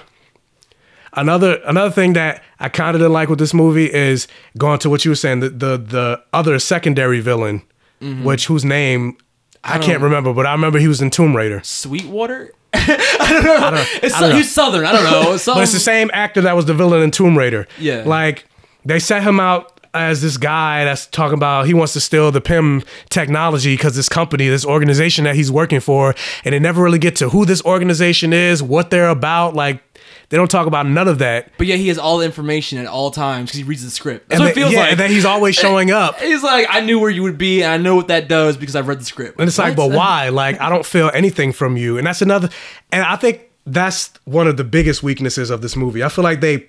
another 1.14 1.60
another 1.66 1.90
thing 1.90 2.12
that 2.14 2.42
I 2.60 2.68
kind 2.68 2.94
of 2.94 3.00
didn't 3.00 3.12
like 3.12 3.28
with 3.28 3.38
this 3.38 3.54
movie 3.54 3.92
is 3.92 4.28
going 4.56 4.78
to 4.80 4.90
what 4.90 5.04
you 5.04 5.10
were 5.10 5.16
saying, 5.16 5.40
the 5.40 5.48
the, 5.50 5.76
the 5.78 6.22
other 6.32 6.58
secondary 6.58 7.20
villain, 7.20 7.62
Mm-hmm. 8.00 8.22
which 8.22 8.46
whose 8.46 8.64
name 8.64 9.16
I, 9.64 9.80
can't 9.80 10.00
remember, 10.00 10.32
but 10.32 10.46
I 10.46 10.52
remember 10.52 10.78
he 10.78 10.86
was 10.86 11.02
in 11.02 11.10
Tomb 11.10 11.34
Raider. 11.36 11.60
Sweetwater. 11.64 12.52
I 12.72 13.40
don't 13.42 13.74
know. 13.74 13.84
It's 14.04 14.14
I 14.14 14.20
don't 14.20 14.30
know. 14.30 14.36
he's 14.36 14.54
Southern. 14.54 14.84
I 14.86 14.92
don't 14.92 15.02
know. 15.02 15.36
Some, 15.36 15.54
But 15.56 15.64
it's 15.64 15.72
the 15.72 15.80
same 15.80 16.08
actor 16.14 16.40
that 16.42 16.54
was 16.54 16.66
the 16.66 16.74
villain 16.74 17.02
in 17.02 17.10
Tomb 17.10 17.36
Raider. 17.36 17.66
Yeah. 17.76 18.04
Like 18.06 18.46
they 18.84 19.00
set 19.00 19.24
him 19.24 19.40
out 19.40 19.77
as 19.94 20.20
this 20.22 20.36
guy 20.36 20.84
that's 20.84 21.06
talking 21.06 21.34
about 21.38 21.66
he 21.66 21.74
wants 21.74 21.92
to 21.94 22.00
steal 22.00 22.30
the 22.30 22.40
Pym 22.40 22.82
technology 23.10 23.74
because 23.74 23.96
this 23.96 24.08
company, 24.08 24.48
this 24.48 24.64
organization 24.64 25.24
that 25.24 25.34
he's 25.34 25.50
working 25.50 25.80
for, 25.80 26.14
and 26.44 26.52
they 26.54 26.58
never 26.58 26.82
really 26.82 26.98
get 26.98 27.16
to 27.16 27.28
who 27.30 27.44
this 27.44 27.62
organization 27.64 28.32
is, 28.32 28.62
what 28.62 28.90
they're 28.90 29.08
about. 29.08 29.54
Like 29.54 29.82
they 30.30 30.36
don't 30.36 30.50
talk 30.50 30.66
about 30.66 30.86
none 30.86 31.08
of 31.08 31.18
that. 31.20 31.50
But 31.56 31.66
yeah, 31.66 31.76
he 31.76 31.88
has 31.88 31.98
all 31.98 32.18
the 32.18 32.26
information 32.26 32.76
at 32.78 32.86
all 32.86 33.10
times 33.10 33.48
because 33.48 33.58
he 33.58 33.64
reads 33.64 33.82
the 33.82 33.90
script. 33.90 34.28
That's 34.28 34.38
And 34.40 34.44
what 34.44 34.50
it 34.50 34.54
then- 34.54 34.62
feels 34.64 34.72
yeah, 34.74 34.80
like. 34.80 34.90
and 34.92 35.00
then 35.00 35.10
he's 35.10 35.24
always 35.24 35.54
showing 35.64 35.90
up. 35.90 36.20
He's 36.20 36.42
like, 36.42 36.66
I 36.68 36.80
knew 36.80 36.98
where 37.00 37.10
you 37.10 37.22
would 37.22 37.38
be, 37.38 37.62
and 37.62 37.72
I 37.72 37.76
know 37.78 37.96
what 37.96 38.08
that 38.08 38.28
does 38.28 38.56
because 38.56 38.76
I've 38.76 38.88
read 38.88 39.00
the 39.00 39.04
script. 39.06 39.38
And 39.40 39.48
it's 39.48 39.58
like, 39.58 39.76
What? 39.76 39.88
but 39.90 39.96
why? 39.96 40.28
Like, 40.28 40.60
I 40.60 40.68
don't 40.68 40.84
feel 40.84 41.10
anything 41.14 41.52
from 41.52 41.76
you. 41.78 41.96
And 41.98 42.06
that's 42.06 42.20
another, 42.22 42.50
and 42.92 43.02
I 43.04 43.16
think 43.16 43.42
that's 43.64 44.10
one 44.24 44.46
of 44.46 44.56
the 44.58 44.64
biggest 44.64 45.02
weaknesses 45.02 45.48
of 45.50 45.62
this 45.62 45.76
movie. 45.76 46.02
I 46.04 46.08
feel 46.10 46.24
like 46.24 46.40
they 46.40 46.66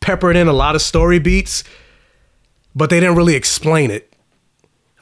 peppered 0.00 0.36
in 0.36 0.46
a 0.48 0.52
lot 0.52 0.74
of 0.74 0.82
story 0.82 1.18
beats, 1.18 1.64
but 2.76 2.90
they 2.90 3.00
didn't 3.00 3.16
really 3.16 3.34
explain 3.34 3.90
it. 3.90 4.12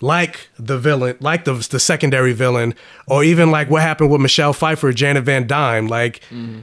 Like 0.01 0.49
the 0.59 0.79
villain, 0.79 1.17
like 1.21 1.45
the 1.45 1.53
the 1.55 1.79
secondary 1.81 2.33
villain, 2.33 2.75
or 3.07 3.23
even 3.25 3.51
like 3.51 3.69
what 3.71 3.83
happened 3.83 4.11
with 4.11 4.21
Michelle 4.21 4.53
Pfeiffer, 4.53 4.93
Janet 4.93 5.25
Van 5.25 5.47
Dyne. 5.47 5.87
Like, 5.89 6.21
Mm-hmm. 6.31 6.61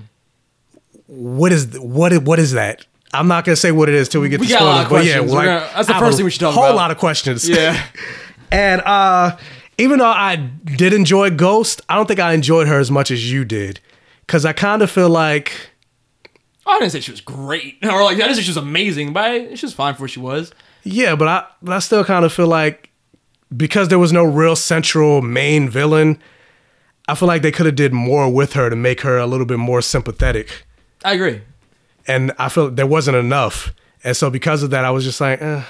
what 1.07 1.51
is 1.51 1.77
what? 1.79 2.15
What 2.23 2.39
is 2.39 2.51
that? 2.53 2.85
I'm 3.13 3.27
not 3.27 3.45
gonna 3.45 3.55
say 3.55 3.71
what 3.71 3.89
it 3.89 3.95
is 3.95 4.09
till 4.09 4.21
we 4.21 4.29
get 4.29 4.39
We 4.39 4.47
to 4.47 4.53
a 4.53 4.57
spoilers. 4.57 4.89
But 4.89 5.05
yeah, 5.05 5.19
like, 5.19 5.45
gonna- 5.45 5.69
that's 5.75 5.87
the 5.87 5.93
first 5.95 6.17
thing 6.17 6.25
we 6.25 6.31
should 6.31 6.41
talk 6.41 6.53
Whole 6.53 6.65
about. 6.65 6.75
lot 6.75 6.91
of 6.91 6.97
questions. 6.97 7.47
Yeah. 7.47 7.81
And 8.53 8.81
uh 8.81 9.37
even 9.77 9.99
though 9.99 10.05
I 10.05 10.35
did 10.35 10.91
enjoy 10.93 11.29
Ghost, 11.31 11.81
I 11.87 11.95
don't 11.95 12.05
think 12.05 12.19
I 12.19 12.33
enjoyed 12.33 12.67
her 12.67 12.79
as 12.79 12.91
much 12.91 13.09
as 13.09 13.31
you 13.31 13.45
did. 13.45 13.79
Cause 14.27 14.43
I 14.45 14.51
kind 14.51 14.81
of 14.81 14.91
feel 14.91 15.09
like 15.09 15.53
I 16.65 16.77
didn't 16.79 16.91
say 16.91 16.99
she 16.99 17.11
was 17.11 17.21
great, 17.21 17.77
or 17.83 18.03
like 18.03 18.15
I 18.17 18.19
didn't 18.27 18.35
say 18.35 18.41
she 18.41 18.49
was 18.49 18.57
amazing, 18.57 19.13
but 19.13 19.23
I, 19.23 19.55
she 19.55 19.65
was 19.65 19.73
fine 19.73 19.95
for 19.95 20.01
what 20.01 20.11
she 20.11 20.19
was. 20.19 20.51
Yeah, 20.83 21.15
but 21.15 21.27
I 21.27 21.45
but 21.61 21.73
I 21.73 21.79
still 21.79 22.03
kind 22.03 22.25
of 22.25 22.33
feel 22.33 22.47
like 22.47 22.89
because 23.55 23.89
there 23.89 23.99
was 23.99 24.11
no 24.13 24.23
real 24.23 24.55
central 24.55 25.21
main 25.21 25.69
villain, 25.69 26.21
I 27.07 27.15
feel 27.15 27.27
like 27.27 27.41
they 27.41 27.51
could 27.51 27.65
have 27.65 27.75
did 27.75 27.93
more 27.93 28.31
with 28.31 28.53
her 28.53 28.69
to 28.69 28.75
make 28.75 29.01
her 29.01 29.17
a 29.17 29.25
little 29.27 29.45
bit 29.45 29.59
more 29.59 29.81
sympathetic. 29.81 30.65
I 31.03 31.13
agree. 31.13 31.41
And 32.07 32.31
I 32.39 32.49
feel 32.49 32.69
there 32.71 32.87
wasn't 32.87 33.17
enough. 33.17 33.73
And 34.03 34.15
so 34.17 34.29
because 34.29 34.63
of 34.63 34.69
that, 34.71 34.85
I 34.85 34.91
was 34.91 35.03
just 35.03 35.21
like, 35.21 35.41
eh. 35.41 35.63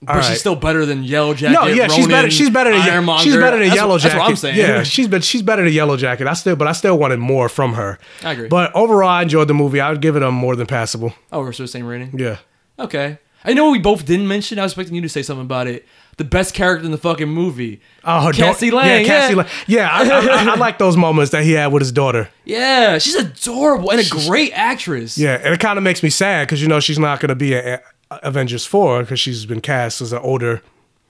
But 0.00 0.16
all 0.16 0.22
she's 0.22 0.38
still 0.38 0.54
better 0.54 0.86
than 0.86 1.02
Yellow 1.02 1.34
Jacket. 1.34 1.54
No, 1.54 1.66
yeah, 1.66 1.88
she's 1.88 2.06
better. 2.06 2.30
She's 2.30 2.50
better 2.50 2.70
than 2.70 2.80
Ironmonger. 2.82 3.24
she's 3.24 3.34
better 3.34 3.58
than 3.58 3.66
That's 3.66 3.74
Yellow 3.76 3.94
what- 3.94 4.00
Jacket. 4.02 4.14
That's 4.14 4.20
what 4.22 4.30
I'm 4.30 4.36
saying. 4.36 4.56
Yeah, 4.56 4.82
she's 4.84 5.08
but 5.08 5.24
she's 5.24 5.42
better 5.42 5.64
than 5.64 5.72
Yellow 5.72 5.96
Jacket. 5.96 6.28
I 6.28 6.34
still, 6.34 6.54
but 6.54 6.68
I 6.68 6.72
still 6.72 6.96
wanted 6.96 7.18
more 7.18 7.48
from 7.48 7.74
her. 7.74 7.98
I 8.22 8.32
agree. 8.32 8.46
But 8.48 8.70
overall, 8.76 9.08
I 9.08 9.22
enjoyed 9.22 9.48
the 9.48 9.54
movie. 9.54 9.80
I 9.80 9.90
would 9.90 10.00
give 10.00 10.14
it 10.14 10.22
a 10.22 10.30
more 10.30 10.54
than 10.54 10.68
passable. 10.68 11.14
oh, 11.32 11.40
we're 11.40 11.52
still 11.52 11.64
the 11.64 11.68
same 11.72 11.84
rating. 11.86 12.16
Yeah. 12.16 12.38
Okay. 12.78 13.18
I 13.44 13.52
know 13.54 13.70
we 13.70 13.78
both 13.78 14.04
didn't 14.04 14.28
mention. 14.28 14.58
I 14.58 14.62
was 14.64 14.72
expecting 14.72 14.94
you 14.96 15.02
to 15.02 15.08
say 15.08 15.22
something 15.22 15.44
about 15.44 15.66
it. 15.68 15.86
The 16.16 16.24
best 16.24 16.52
character 16.54 16.84
in 16.84 16.90
the 16.90 16.98
fucking 16.98 17.28
movie. 17.28 17.80
Oh, 18.04 18.30
Cassie 18.34 18.70
don't- 18.70 18.80
Lang. 18.82 19.02
Yeah, 19.02 19.06
Cassie 19.06 19.34
yeah. 19.34 19.38
Lang. 19.38 19.46
Yeah, 19.68 19.88
I, 19.90 20.02
I, 20.02 20.50
I, 20.50 20.52
I 20.52 20.56
like 20.56 20.78
those 20.78 20.96
moments 20.96 21.30
that 21.30 21.44
he 21.44 21.52
had 21.52 21.68
with 21.68 21.80
his 21.80 21.92
daughter. 21.92 22.28
Yeah, 22.44 22.98
she's 22.98 23.14
adorable 23.14 23.90
and 23.92 24.00
a 24.00 24.08
great 24.26 24.52
actress. 24.52 25.16
Yeah, 25.16 25.34
and 25.42 25.54
it 25.54 25.60
kind 25.60 25.78
of 25.78 25.84
makes 25.84 26.02
me 26.02 26.10
sad 26.10 26.46
because 26.48 26.60
you 26.60 26.66
know 26.68 26.80
she's 26.80 26.98
not 26.98 27.20
going 27.20 27.28
to 27.28 27.36
be 27.36 27.54
a, 27.54 27.76
a 28.10 28.16
Avengers 28.24 28.66
four 28.66 29.00
because 29.02 29.20
she's 29.20 29.46
been 29.46 29.60
cast 29.60 30.00
as 30.00 30.12
an 30.12 30.18
older 30.18 30.60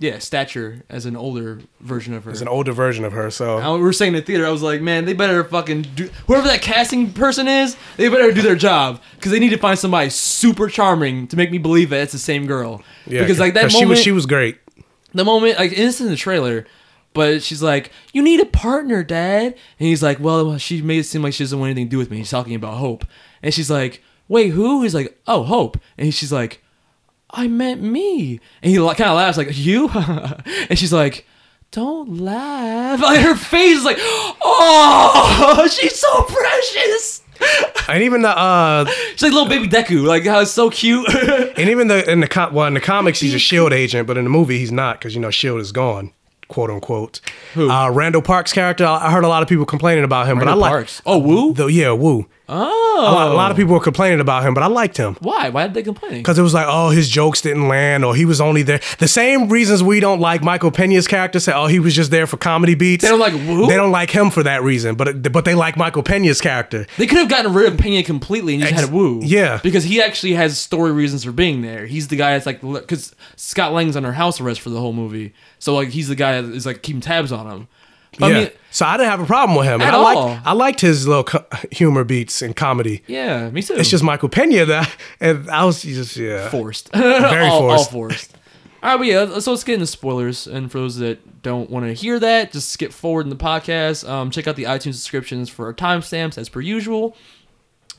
Yeah, 0.00 0.20
stature 0.20 0.84
as 0.88 1.06
an 1.06 1.16
older 1.16 1.58
version 1.80 2.14
of 2.14 2.24
her. 2.24 2.30
as 2.30 2.40
an 2.40 2.46
older 2.48 2.70
version 2.72 3.04
of 3.04 3.12
her. 3.12 3.30
So 3.30 3.58
I- 3.58 3.72
we 3.74 3.80
were 3.80 3.92
saying 3.92 4.14
in 4.14 4.20
the 4.20 4.24
theater, 4.24 4.46
I 4.46 4.50
was 4.50 4.62
like, 4.62 4.80
man, 4.80 5.04
they 5.06 5.12
better 5.12 5.42
fucking 5.42 5.82
do 5.96 6.08
whoever 6.28 6.46
that 6.46 6.62
casting 6.62 7.12
person 7.12 7.48
is. 7.48 7.76
They 7.96 8.08
better 8.08 8.30
do 8.32 8.40
their 8.42 8.54
job 8.54 9.00
because 9.16 9.32
they 9.32 9.40
need 9.40 9.48
to 9.50 9.58
find 9.58 9.76
somebody 9.78 10.10
super 10.10 10.68
charming 10.68 11.26
to 11.28 11.36
make 11.36 11.50
me 11.50 11.58
believe 11.58 11.90
that 11.90 12.00
it's 12.02 12.12
the 12.12 12.18
same 12.18 12.46
girl. 12.46 12.82
yeah, 13.08 13.20
because 13.22 13.40
like 13.40 13.54
that 13.54 13.72
moment, 13.72 13.78
she 13.80 13.84
was 13.86 13.98
she 13.98 14.12
was 14.12 14.26
great. 14.26 14.58
the 15.14 15.24
moment, 15.24 15.58
like 15.58 15.72
it's 15.76 16.00
in 16.00 16.06
the 16.06 16.14
trailer, 16.16 16.64
but 17.12 17.42
she's 17.42 17.62
like, 17.62 17.90
"You 18.12 18.22
need 18.22 18.38
a 18.38 18.46
partner, 18.46 19.02
Dad," 19.02 19.46
and 19.80 19.88
he's 19.88 20.02
like, 20.02 20.20
"Well, 20.20 20.58
she 20.58 20.80
made 20.80 20.98
it 21.00 21.04
seem 21.04 21.22
like 21.22 21.32
she 21.34 21.42
doesn't 21.42 21.58
want 21.58 21.70
anything 21.70 21.86
to 21.86 21.90
do 21.90 21.98
with 21.98 22.10
me." 22.10 22.18
He's 22.18 22.30
talking 22.30 22.54
about 22.54 22.74
Hope, 22.74 23.04
and 23.42 23.52
she's 23.52 23.68
like, 23.70 24.00
"Wait, 24.28 24.50
who?" 24.50 24.82
He's 24.82 24.94
like, 24.94 25.18
"Oh, 25.26 25.42
Hope," 25.42 25.76
and 25.96 26.14
she's 26.14 26.30
like, 26.30 26.62
"I 27.30 27.48
meant 27.48 27.82
me," 27.82 28.40
and 28.62 28.70
he 28.70 28.76
kind 28.76 29.00
of 29.10 29.16
laughs 29.16 29.38
like, 29.38 29.48
"You," 29.52 29.88
and 30.68 30.78
she's 30.78 30.92
like. 30.92 31.26
Don't 31.70 32.18
laugh. 32.20 32.98
Like 33.02 33.20
her 33.20 33.34
face 33.36 33.76
is 33.76 33.84
like, 33.84 33.98
oh, 34.00 35.68
she's 35.70 35.98
so 35.98 36.22
precious. 36.22 37.22
And 37.88 38.02
even 38.02 38.22
the 38.22 38.30
uh, 38.30 38.86
She's 39.12 39.22
like 39.22 39.32
little 39.32 39.48
baby 39.48 39.68
Deku. 39.68 40.02
Like 40.06 40.24
how 40.24 40.40
it's 40.40 40.50
so 40.50 40.70
cute. 40.70 41.06
and 41.14 41.68
even 41.68 41.88
the 41.88 42.10
in 42.10 42.20
the 42.20 42.26
co- 42.28 42.50
well 42.52 42.66
in 42.66 42.74
the 42.74 42.80
comics 42.80 43.20
he's 43.20 43.34
a 43.34 43.38
Shield 43.38 43.72
agent, 43.72 44.06
but 44.06 44.16
in 44.16 44.24
the 44.24 44.30
movie 44.30 44.58
he's 44.58 44.72
not 44.72 44.98
because 44.98 45.14
you 45.14 45.20
know 45.20 45.30
Shield 45.30 45.60
is 45.60 45.70
gone, 45.70 46.12
quote 46.48 46.70
unquote. 46.70 47.20
Who? 47.54 47.70
Uh, 47.70 47.90
Randall 47.90 48.22
Park's 48.22 48.52
character. 48.52 48.86
I 48.86 49.10
heard 49.12 49.24
a 49.24 49.28
lot 49.28 49.42
of 49.42 49.48
people 49.48 49.66
complaining 49.66 50.04
about 50.04 50.26
him, 50.26 50.38
but 50.38 50.44
I 50.48 50.52
Randall 50.52 50.62
like 50.62 50.70
Parks. 50.70 51.02
Oh, 51.06 51.18
Woo? 51.18 51.52
The, 51.52 51.66
yeah, 51.66 51.92
Woo. 51.92 52.26
Oh, 52.50 52.98
A 53.00 53.12
lot, 53.12 53.30
a 53.30 53.34
lot 53.34 53.50
of 53.50 53.56
oh. 53.56 53.60
people 53.60 53.74
were 53.74 53.80
complaining 53.80 54.20
about 54.20 54.42
him, 54.44 54.54
but 54.54 54.62
I 54.62 54.66
liked 54.68 54.96
him. 54.96 55.16
Why? 55.20 55.50
Why 55.50 55.66
did 55.66 55.74
they 55.74 55.82
complain? 55.82 56.14
Because 56.14 56.38
it 56.38 56.42
was 56.42 56.54
like, 56.54 56.66
oh, 56.66 56.88
his 56.88 57.08
jokes 57.08 57.42
didn't 57.42 57.68
land, 57.68 58.04
or 58.06 58.16
he 58.16 58.24
was 58.24 58.40
only 58.40 58.62
there. 58.62 58.80
The 58.98 59.08
same 59.08 59.48
reasons 59.50 59.82
we 59.82 60.00
don't 60.00 60.18
like 60.18 60.42
Michael 60.42 60.70
Pena's 60.70 61.06
character. 61.06 61.40
Say, 61.40 61.52
oh, 61.52 61.66
he 61.66 61.78
was 61.78 61.94
just 61.94 62.10
there 62.10 62.26
for 62.26 62.38
comedy 62.38 62.74
beats. 62.74 63.02
They 63.02 63.10
don't 63.10 63.20
like 63.20 63.34
Woo? 63.34 63.66
They 63.66 63.76
don't 63.76 63.92
like 63.92 64.10
him 64.10 64.30
for 64.30 64.42
that 64.44 64.62
reason, 64.62 64.94
but 64.94 65.30
but 65.30 65.44
they 65.44 65.54
like 65.54 65.76
Michael 65.76 66.02
Pena's 66.02 66.40
character. 66.40 66.86
They 66.96 67.06
could 67.06 67.18
have 67.18 67.28
gotten 67.28 67.52
rid 67.52 67.70
of 67.70 67.78
Pena 67.78 68.02
completely 68.02 68.54
and 68.54 68.62
just 68.62 68.72
Ex- 68.72 68.82
had 68.82 68.92
Woo. 68.92 69.20
yeah. 69.22 69.60
Because 69.62 69.84
he 69.84 70.02
actually 70.02 70.32
has 70.32 70.58
story 70.58 70.92
reasons 70.92 71.24
for 71.24 71.32
being 71.32 71.60
there. 71.60 71.86
He's 71.86 72.08
the 72.08 72.16
guy 72.16 72.32
that's 72.32 72.46
like, 72.46 72.62
because 72.62 73.14
Scott 73.36 73.72
Lang's 73.72 73.94
under 73.96 74.12
house 74.12 74.40
arrest 74.40 74.60
for 74.60 74.70
the 74.70 74.80
whole 74.80 74.94
movie. 74.94 75.34
So, 75.58 75.74
like, 75.74 75.88
he's 75.88 76.08
the 76.08 76.14
guy 76.16 76.40
that 76.40 76.50
is 76.54 76.64
like 76.64 76.82
keeping 76.82 77.00
tabs 77.02 77.30
on 77.30 77.46
him. 77.50 77.68
But, 78.18 78.30
yeah. 78.30 78.38
Mean, 78.40 78.50
so 78.70 78.86
I 78.86 78.96
didn't 78.96 79.10
have 79.10 79.20
a 79.20 79.26
problem 79.26 79.56
with 79.56 79.66
him. 79.66 79.80
At 79.80 79.94
I 79.94 79.96
all. 79.96 80.02
liked 80.02 80.46
I 80.46 80.52
liked 80.52 80.80
his 80.80 81.06
little 81.08 81.24
co- 81.24 81.46
humor 81.72 82.04
beats 82.04 82.42
and 82.42 82.54
comedy. 82.54 83.02
yeah, 83.06 83.48
me 83.50 83.62
too. 83.62 83.74
It's 83.74 83.88
just 83.88 84.04
Michael 84.04 84.28
Pena 84.28 84.66
that, 84.66 84.94
and 85.20 85.48
I 85.50 85.64
was 85.64 85.82
just 85.82 86.16
yeah. 86.16 86.48
forced. 86.50 86.92
Very 86.92 87.46
all, 87.46 87.70
all 87.70 87.84
forced. 87.84 87.90
forced. 87.90 88.36
All 88.82 88.90
right, 88.90 88.96
but 88.96 89.06
yeah, 89.06 89.38
so 89.40 89.50
let's 89.50 89.64
get 89.64 89.74
into 89.74 89.86
spoilers. 89.86 90.46
And 90.46 90.70
for 90.70 90.78
those 90.78 90.98
that 90.98 91.42
don't 91.42 91.68
want 91.70 91.86
to 91.86 91.92
hear 91.92 92.18
that, 92.20 92.52
just 92.52 92.68
skip 92.68 92.92
forward 92.92 93.26
in 93.26 93.30
the 93.30 93.36
podcast. 93.36 94.08
Um, 94.08 94.30
check 94.30 94.46
out 94.46 94.54
the 94.56 94.64
iTunes 94.64 94.94
subscriptions 94.94 95.48
for 95.48 95.66
our 95.66 95.74
timestamps 95.74 96.38
as 96.38 96.48
per 96.48 96.60
usual. 96.60 97.16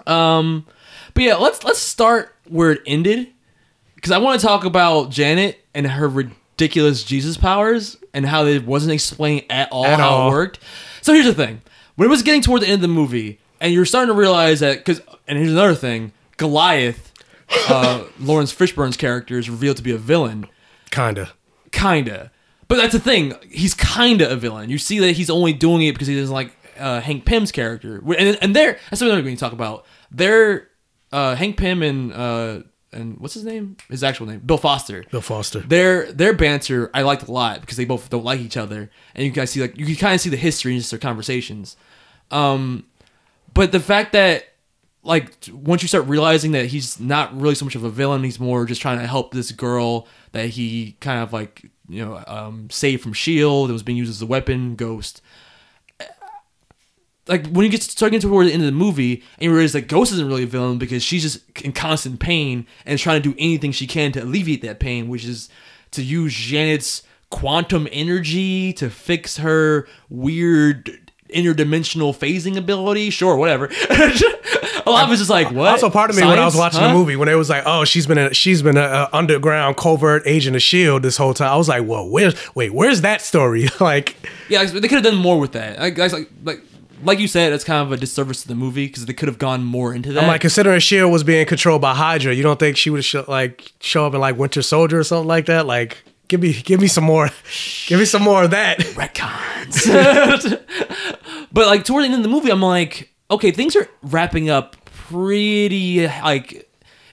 Um, 0.07 0.65
but 1.13 1.23
yeah, 1.23 1.35
let's 1.35 1.63
let's 1.63 1.79
start 1.79 2.35
where 2.47 2.71
it 2.71 2.81
ended 2.85 3.29
because 3.95 4.11
I 4.11 4.19
want 4.19 4.39
to 4.39 4.47
talk 4.47 4.63
about 4.63 5.09
Janet 5.09 5.59
and 5.73 5.85
her 5.85 6.07
ridiculous 6.59 7.03
Jesus 7.03 7.37
powers 7.37 7.97
and 8.13 8.25
how 8.25 8.45
it 8.45 8.65
wasn't 8.65 8.91
explained 8.91 9.45
at 9.49 9.69
all 9.71 9.85
At 9.85 9.99
how 9.99 10.09
all. 10.09 10.27
it 10.27 10.31
worked. 10.31 10.59
So 11.01 11.13
here's 11.13 11.25
the 11.25 11.33
thing: 11.33 11.61
when 11.95 12.07
it 12.07 12.09
was 12.11 12.21
getting 12.21 12.41
toward 12.41 12.61
the 12.61 12.65
end 12.67 12.75
of 12.75 12.81
the 12.81 12.87
movie, 12.89 13.39
and 13.61 13.73
you're 13.73 13.85
starting 13.85 14.13
to 14.13 14.19
realize 14.19 14.59
that 14.59 14.79
because, 14.79 15.01
and 15.27 15.37
here's 15.37 15.51
another 15.53 15.75
thing: 15.75 16.11
Goliath, 16.37 17.13
uh, 17.69 18.03
Laurence 18.19 18.53
Fishburne's 18.53 18.97
character 18.97 19.37
is 19.39 19.49
revealed 19.49 19.77
to 19.77 19.83
be 19.83 19.91
a 19.91 19.97
villain, 19.97 20.47
Kinda. 20.91 21.31
kinda. 21.71 22.31
But 22.67 22.75
that's 22.77 22.93
the 22.93 22.99
thing; 22.99 23.33
he's 23.49 23.73
kinda 23.73 24.29
a 24.29 24.35
villain. 24.35 24.69
You 24.69 24.77
see 24.77 24.99
that 24.99 25.13
he's 25.13 25.29
only 25.29 25.53
doing 25.53 25.81
it 25.83 25.93
because 25.93 26.07
he 26.07 26.19
doesn't 26.19 26.33
like 26.33 26.51
uh, 26.77 26.99
Hank 26.99 27.23
Pym's 27.25 27.51
character, 27.53 28.03
and 28.17 28.37
and 28.41 28.53
they're 28.55 28.73
that's 28.89 28.99
something 28.99 29.15
we're 29.15 29.21
going 29.23 29.35
to 29.35 29.39
talk 29.39 29.53
about. 29.53 29.85
They're 30.11 30.67
uh, 31.13 31.35
Hank 31.35 31.55
Pym 31.57 31.81
and 31.83 32.11
uh, 32.13 32.59
and 32.91 33.19
what's 33.19 33.33
his 33.33 33.43
name? 33.43 33.77
His 33.89 34.03
actual 34.03 34.27
name, 34.27 34.39
Bill 34.39 34.57
Foster. 34.57 35.03
Bill 35.11 35.21
Foster. 35.21 35.59
Their 35.59 36.11
their 36.11 36.33
banter 36.33 36.89
I 36.93 37.03
liked 37.03 37.27
a 37.27 37.31
lot 37.31 37.61
because 37.61 37.77
they 37.77 37.85
both 37.85 38.09
don't 38.09 38.23
like 38.23 38.39
each 38.39 38.57
other, 38.57 38.89
and 39.15 39.25
you 39.25 39.31
guys 39.31 39.51
see 39.51 39.61
like 39.61 39.77
you 39.77 39.85
can 39.85 39.95
kind 39.95 40.15
of 40.15 40.21
see 40.21 40.29
the 40.29 40.37
history 40.37 40.73
in 40.73 40.79
just 40.79 40.91
their 40.91 40.99
conversations. 40.99 41.77
Um, 42.31 42.85
but 43.53 43.71
the 43.71 43.79
fact 43.79 44.13
that 44.13 44.45
like 45.03 45.33
once 45.51 45.81
you 45.81 45.87
start 45.87 46.05
realizing 46.07 46.51
that 46.51 46.67
he's 46.67 46.99
not 46.99 47.39
really 47.39 47.55
so 47.55 47.65
much 47.65 47.75
of 47.75 47.83
a 47.83 47.89
villain, 47.89 48.23
he's 48.23 48.39
more 48.39 48.65
just 48.65 48.81
trying 48.81 48.99
to 48.99 49.07
help 49.07 49.33
this 49.33 49.51
girl 49.51 50.07
that 50.31 50.49
he 50.49 50.95
kind 50.99 51.21
of 51.21 51.33
like 51.33 51.69
you 51.87 52.03
know 52.03 52.23
um, 52.27 52.69
saved 52.69 53.01
from 53.01 53.13
Shield 53.13 53.69
that 53.69 53.73
was 53.73 53.83
being 53.83 53.97
used 53.97 54.11
as 54.11 54.21
a 54.21 54.25
weapon, 54.25 54.75
Ghost. 54.75 55.21
Like 57.29 57.47
when 57.47 57.63
you 57.63 57.69
get 57.71 57.83
start 57.83 58.11
getting 58.11 58.27
toward 58.29 58.47
the 58.47 58.51
end 58.53 58.63
of 58.63 58.65
the 58.65 58.71
movie, 58.73 59.23
and 59.37 59.43
you 59.43 59.51
realize 59.53 59.73
that 59.73 59.87
Ghost 59.87 60.11
isn't 60.13 60.27
really 60.27 60.43
a 60.43 60.47
villain 60.47 60.77
because 60.77 61.03
she's 61.03 61.21
just 61.21 61.39
in 61.61 61.71
constant 61.71 62.19
pain 62.19 62.65
and 62.85 62.97
trying 62.99 63.21
to 63.21 63.29
do 63.29 63.35
anything 63.39 63.71
she 63.71 63.87
can 63.87 64.11
to 64.13 64.23
alleviate 64.23 64.61
that 64.63 64.79
pain, 64.79 65.07
which 65.07 65.23
is 65.25 65.47
to 65.91 66.03
use 66.03 66.33
Janet's 66.33 67.03
quantum 67.29 67.87
energy 67.91 68.73
to 68.73 68.89
fix 68.89 69.37
her 69.37 69.87
weird 70.09 70.89
interdimensional 71.33 72.15
phasing 72.17 72.57
ability. 72.57 73.09
Sure, 73.11 73.35
whatever. 73.35 73.65
a 74.85 74.89
lot 74.89 75.05
of 75.05 75.11
it's 75.11 75.19
just 75.21 75.29
like 75.29 75.51
what. 75.51 75.67
Also, 75.67 75.89
part 75.89 76.09
of 76.09 76.15
me 76.15 76.23
when 76.25 76.39
I 76.39 76.45
was 76.45 76.55
watching 76.55 76.79
Huh? 76.79 76.87
the 76.87 76.93
movie, 76.93 77.15
when 77.15 77.29
it 77.29 77.35
was 77.35 77.49
like, 77.49 77.63
"Oh, 77.65 77.85
she's 77.85 78.07
been 78.07 78.17
a 78.17 78.33
she's 78.33 78.61
been 78.61 78.77
a, 78.77 78.81
a 78.81 79.09
underground 79.13 79.77
covert 79.77 80.23
agent 80.25 80.55
of 80.55 80.61
Shield 80.61 81.03
this 81.03 81.17
whole 81.17 81.33
time," 81.33 81.51
I 81.51 81.57
was 81.57 81.69
like, 81.69 81.85
"Well, 81.87 82.09
where's 82.09 82.35
wait, 82.55 82.73
where's 82.73 83.01
that 83.01 83.21
story?" 83.21 83.67
like, 83.79 84.15
Yeah, 84.49 84.63
they 84.65 84.81
could 84.87 84.91
have 84.91 85.03
done 85.03 85.17
more 85.17 85.39
with 85.39 85.51
that. 85.53 85.79
Like, 85.79 85.95
guys, 85.95 86.13
like, 86.13 86.29
like, 86.43 86.61
like 87.03 87.19
you 87.19 87.27
said, 87.27 87.53
it's 87.53 87.63
kind 87.63 87.85
of 87.85 87.91
a 87.91 87.97
disservice 87.97 88.41
to 88.43 88.47
the 88.47 88.55
movie 88.55 88.87
because 88.87 89.05
they 89.05 89.13
could 89.13 89.27
have 89.27 89.37
gone 89.37 89.63
more 89.63 89.93
into 89.93 90.13
that. 90.13 90.23
I'm 90.23 90.27
like, 90.27 90.41
considering 90.41 90.79
Shield 90.79 91.11
was 91.11 91.23
being 91.23 91.45
controlled 91.45 91.81
by 91.81 91.93
Hydra, 91.95 92.33
you 92.33 92.43
don't 92.43 92.59
think 92.59 92.77
she 92.77 92.89
would 92.89 93.03
sh- 93.03 93.15
like 93.27 93.71
show 93.79 94.05
up 94.05 94.13
in 94.13 94.19
like 94.21 94.37
Winter 94.37 94.61
Soldier 94.61 94.99
or 94.99 95.03
something 95.03 95.27
like 95.27 95.45
that? 95.47 95.65
Like, 95.65 96.03
give 96.27 96.41
me 96.41 96.53
give 96.53 96.79
me 96.81 96.87
some 96.87 97.03
more, 97.03 97.29
give 97.87 97.99
me 97.99 98.05
some 98.05 98.21
more 98.21 98.43
of 98.43 98.51
that. 98.51 98.79
retcons. 98.79 99.85
but 101.51 101.67
like 101.67 101.85
toward 101.85 102.03
the 102.03 102.07
end 102.07 102.15
of 102.15 102.23
the 102.23 102.29
movie, 102.29 102.51
I'm 102.51 102.61
like, 102.61 103.13
okay, 103.31 103.51
things 103.51 103.75
are 103.75 103.87
wrapping 104.01 104.49
up 104.49 104.75
pretty 104.85 106.07
like. 106.07 106.65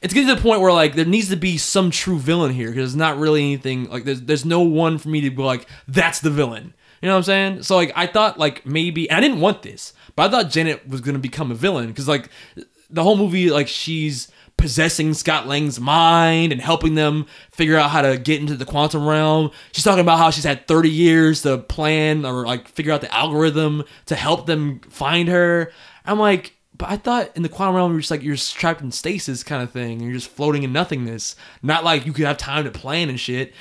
It's 0.02 0.12
getting 0.12 0.28
to 0.28 0.34
the 0.36 0.40
point 0.40 0.60
where 0.60 0.72
like 0.72 0.94
there 0.94 1.06
needs 1.06 1.30
to 1.30 1.36
be 1.36 1.56
some 1.56 1.90
true 1.90 2.18
villain 2.18 2.52
here 2.52 2.68
because 2.68 2.92
there's 2.92 2.96
not 2.96 3.18
really 3.18 3.40
anything 3.40 3.88
like 3.88 4.04
there's 4.04 4.20
there's 4.22 4.44
no 4.44 4.60
one 4.60 4.98
for 4.98 5.08
me 5.08 5.22
to 5.22 5.30
be 5.30 5.42
like 5.42 5.66
that's 5.88 6.20
the 6.20 6.30
villain. 6.30 6.74
You 7.02 7.08
know 7.08 7.14
what 7.14 7.18
I'm 7.18 7.24
saying? 7.24 7.62
So 7.62 7.76
like 7.76 7.92
I 7.94 8.06
thought 8.06 8.38
like 8.38 8.64
maybe 8.66 9.10
I 9.10 9.20
didn't 9.20 9.40
want 9.40 9.62
this, 9.62 9.92
but 10.14 10.28
I 10.28 10.30
thought 10.30 10.50
Janet 10.50 10.88
was 10.88 11.00
gonna 11.00 11.18
become 11.18 11.50
a 11.50 11.54
villain 11.54 11.88
because 11.88 12.08
like 12.08 12.30
the 12.90 13.02
whole 13.02 13.16
movie 13.16 13.50
like 13.50 13.68
she's 13.68 14.30
possessing 14.56 15.12
Scott 15.12 15.46
Lang's 15.46 15.78
mind 15.78 16.52
and 16.52 16.60
helping 16.60 16.94
them 16.94 17.26
figure 17.50 17.76
out 17.76 17.90
how 17.90 18.02
to 18.02 18.16
get 18.16 18.40
into 18.40 18.56
the 18.56 18.64
quantum 18.64 19.06
realm. 19.06 19.50
She's 19.72 19.84
talking 19.84 20.00
about 20.00 20.18
how 20.18 20.30
she's 20.30 20.44
had 20.44 20.66
30 20.66 20.88
years 20.88 21.42
to 21.42 21.58
plan 21.58 22.24
or 22.24 22.46
like 22.46 22.68
figure 22.68 22.92
out 22.92 23.02
the 23.02 23.14
algorithm 23.14 23.84
to 24.06 24.16
help 24.16 24.46
them 24.46 24.80
find 24.88 25.28
her. 25.28 25.72
I'm 26.04 26.18
like, 26.18 26.56
but 26.76 26.90
I 26.90 26.96
thought 26.96 27.36
in 27.36 27.42
the 27.42 27.48
quantum 27.48 27.76
realm 27.76 27.92
you're 27.92 28.00
just 28.00 28.10
like 28.10 28.22
you're 28.22 28.34
just 28.34 28.54
trapped 28.54 28.80
in 28.80 28.92
stasis 28.92 29.42
kind 29.42 29.62
of 29.62 29.70
thing. 29.70 30.00
You're 30.00 30.12
just 30.12 30.30
floating 30.30 30.62
in 30.62 30.72
nothingness. 30.72 31.36
Not 31.62 31.84
like 31.84 32.06
you 32.06 32.12
could 32.12 32.26
have 32.26 32.38
time 32.38 32.64
to 32.64 32.70
plan 32.70 33.08
and 33.08 33.20
shit. 33.20 33.52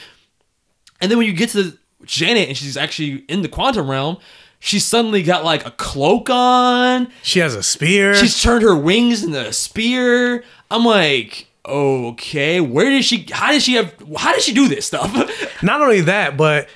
And 1.02 1.12
then 1.12 1.18
when 1.18 1.28
you 1.28 1.34
get 1.34 1.50
to 1.52 1.78
Janet 2.06 2.48
and 2.50 2.58
she's 2.58 2.78
actually 2.78 3.26
in 3.28 3.42
the 3.42 3.50
quantum 3.50 3.90
realm, 3.90 4.18
she's 4.60 4.86
suddenly 4.86 5.24
got 5.24 5.44
like 5.44 5.66
a 5.66 5.72
cloak 5.72 6.30
on. 6.30 7.08
She 7.24 7.40
has 7.40 7.56
a 7.56 7.64
spear. 7.64 8.16
She's 8.16 8.42
turned 8.42 8.64
her 8.64 8.76
wings 8.76 9.24
into 9.24 9.40
a 9.48 9.54
spear. 9.54 10.44
I'm 10.72 10.86
like, 10.86 11.48
okay, 11.66 12.62
where 12.62 12.90
did 12.90 13.06
she? 13.06 13.28
How 13.32 13.52
did 13.52 13.62
she 13.62 13.74
have? 13.76 13.94
How 14.18 14.34
did 14.34 14.42
she 14.42 14.54
do 14.54 14.68
this 14.68 14.86
stuff? 14.86 15.12
Not 15.64 15.82
only 15.82 16.02
that, 16.02 16.38
but 16.38 16.68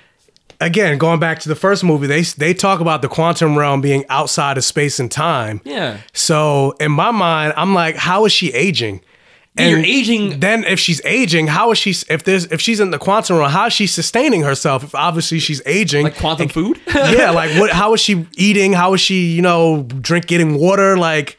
again, 0.62 0.98
going 0.98 1.20
back 1.20 1.40
to 1.40 1.50
the 1.50 1.56
first 1.56 1.84
movie, 1.84 2.08
they 2.08 2.22
they 2.22 2.54
talk 2.54 2.80
about 2.80 3.02
the 3.02 3.08
quantum 3.08 3.58
realm 3.58 3.82
being 3.82 4.06
outside 4.10 4.58
of 4.58 4.64
space 4.64 5.00
and 5.00 5.12
time. 5.12 5.62
yeah, 5.64 6.00
So 6.14 6.72
in 6.80 6.92
my 6.92 7.12
mind, 7.12 7.54
I'm 7.56 7.74
like, 7.74 7.96
how 7.96 8.26
is 8.26 8.32
she 8.32 8.52
aging? 8.54 9.02
And 9.60 9.70
you're 9.72 9.80
aging- 9.86 10.40
Then 10.40 10.64
if 10.64 10.80
she's 10.80 11.02
aging, 11.06 11.48
how 11.48 11.72
is 11.72 11.78
she? 11.78 11.92
If 12.10 12.24
there's 12.24 12.46
if 12.46 12.62
she's 12.62 12.80
in 12.80 12.92
the 12.92 12.98
quantum 12.98 13.38
realm, 13.38 13.52
how 13.52 13.68
is 13.68 13.74
she 13.74 13.88
sustaining 13.88 14.42
herself? 14.44 14.84
If 14.84 14.96
obviously 14.96 15.40
she's 15.40 15.62
aging, 15.66 16.04
like 16.04 16.18
quantum 16.18 16.50
food. 16.50 16.80
yeah, 16.96 17.32
like 17.32 17.52
what? 17.60 17.72
How 17.72 17.94
is 17.94 18.00
she 18.02 18.26
eating? 18.38 18.74
How 18.74 18.94
is 18.94 19.02
she, 19.02 19.28
you 19.34 19.42
know, 19.42 19.84
drink 19.84 20.26
getting 20.28 20.56
water? 20.56 20.98
Like, 20.98 21.38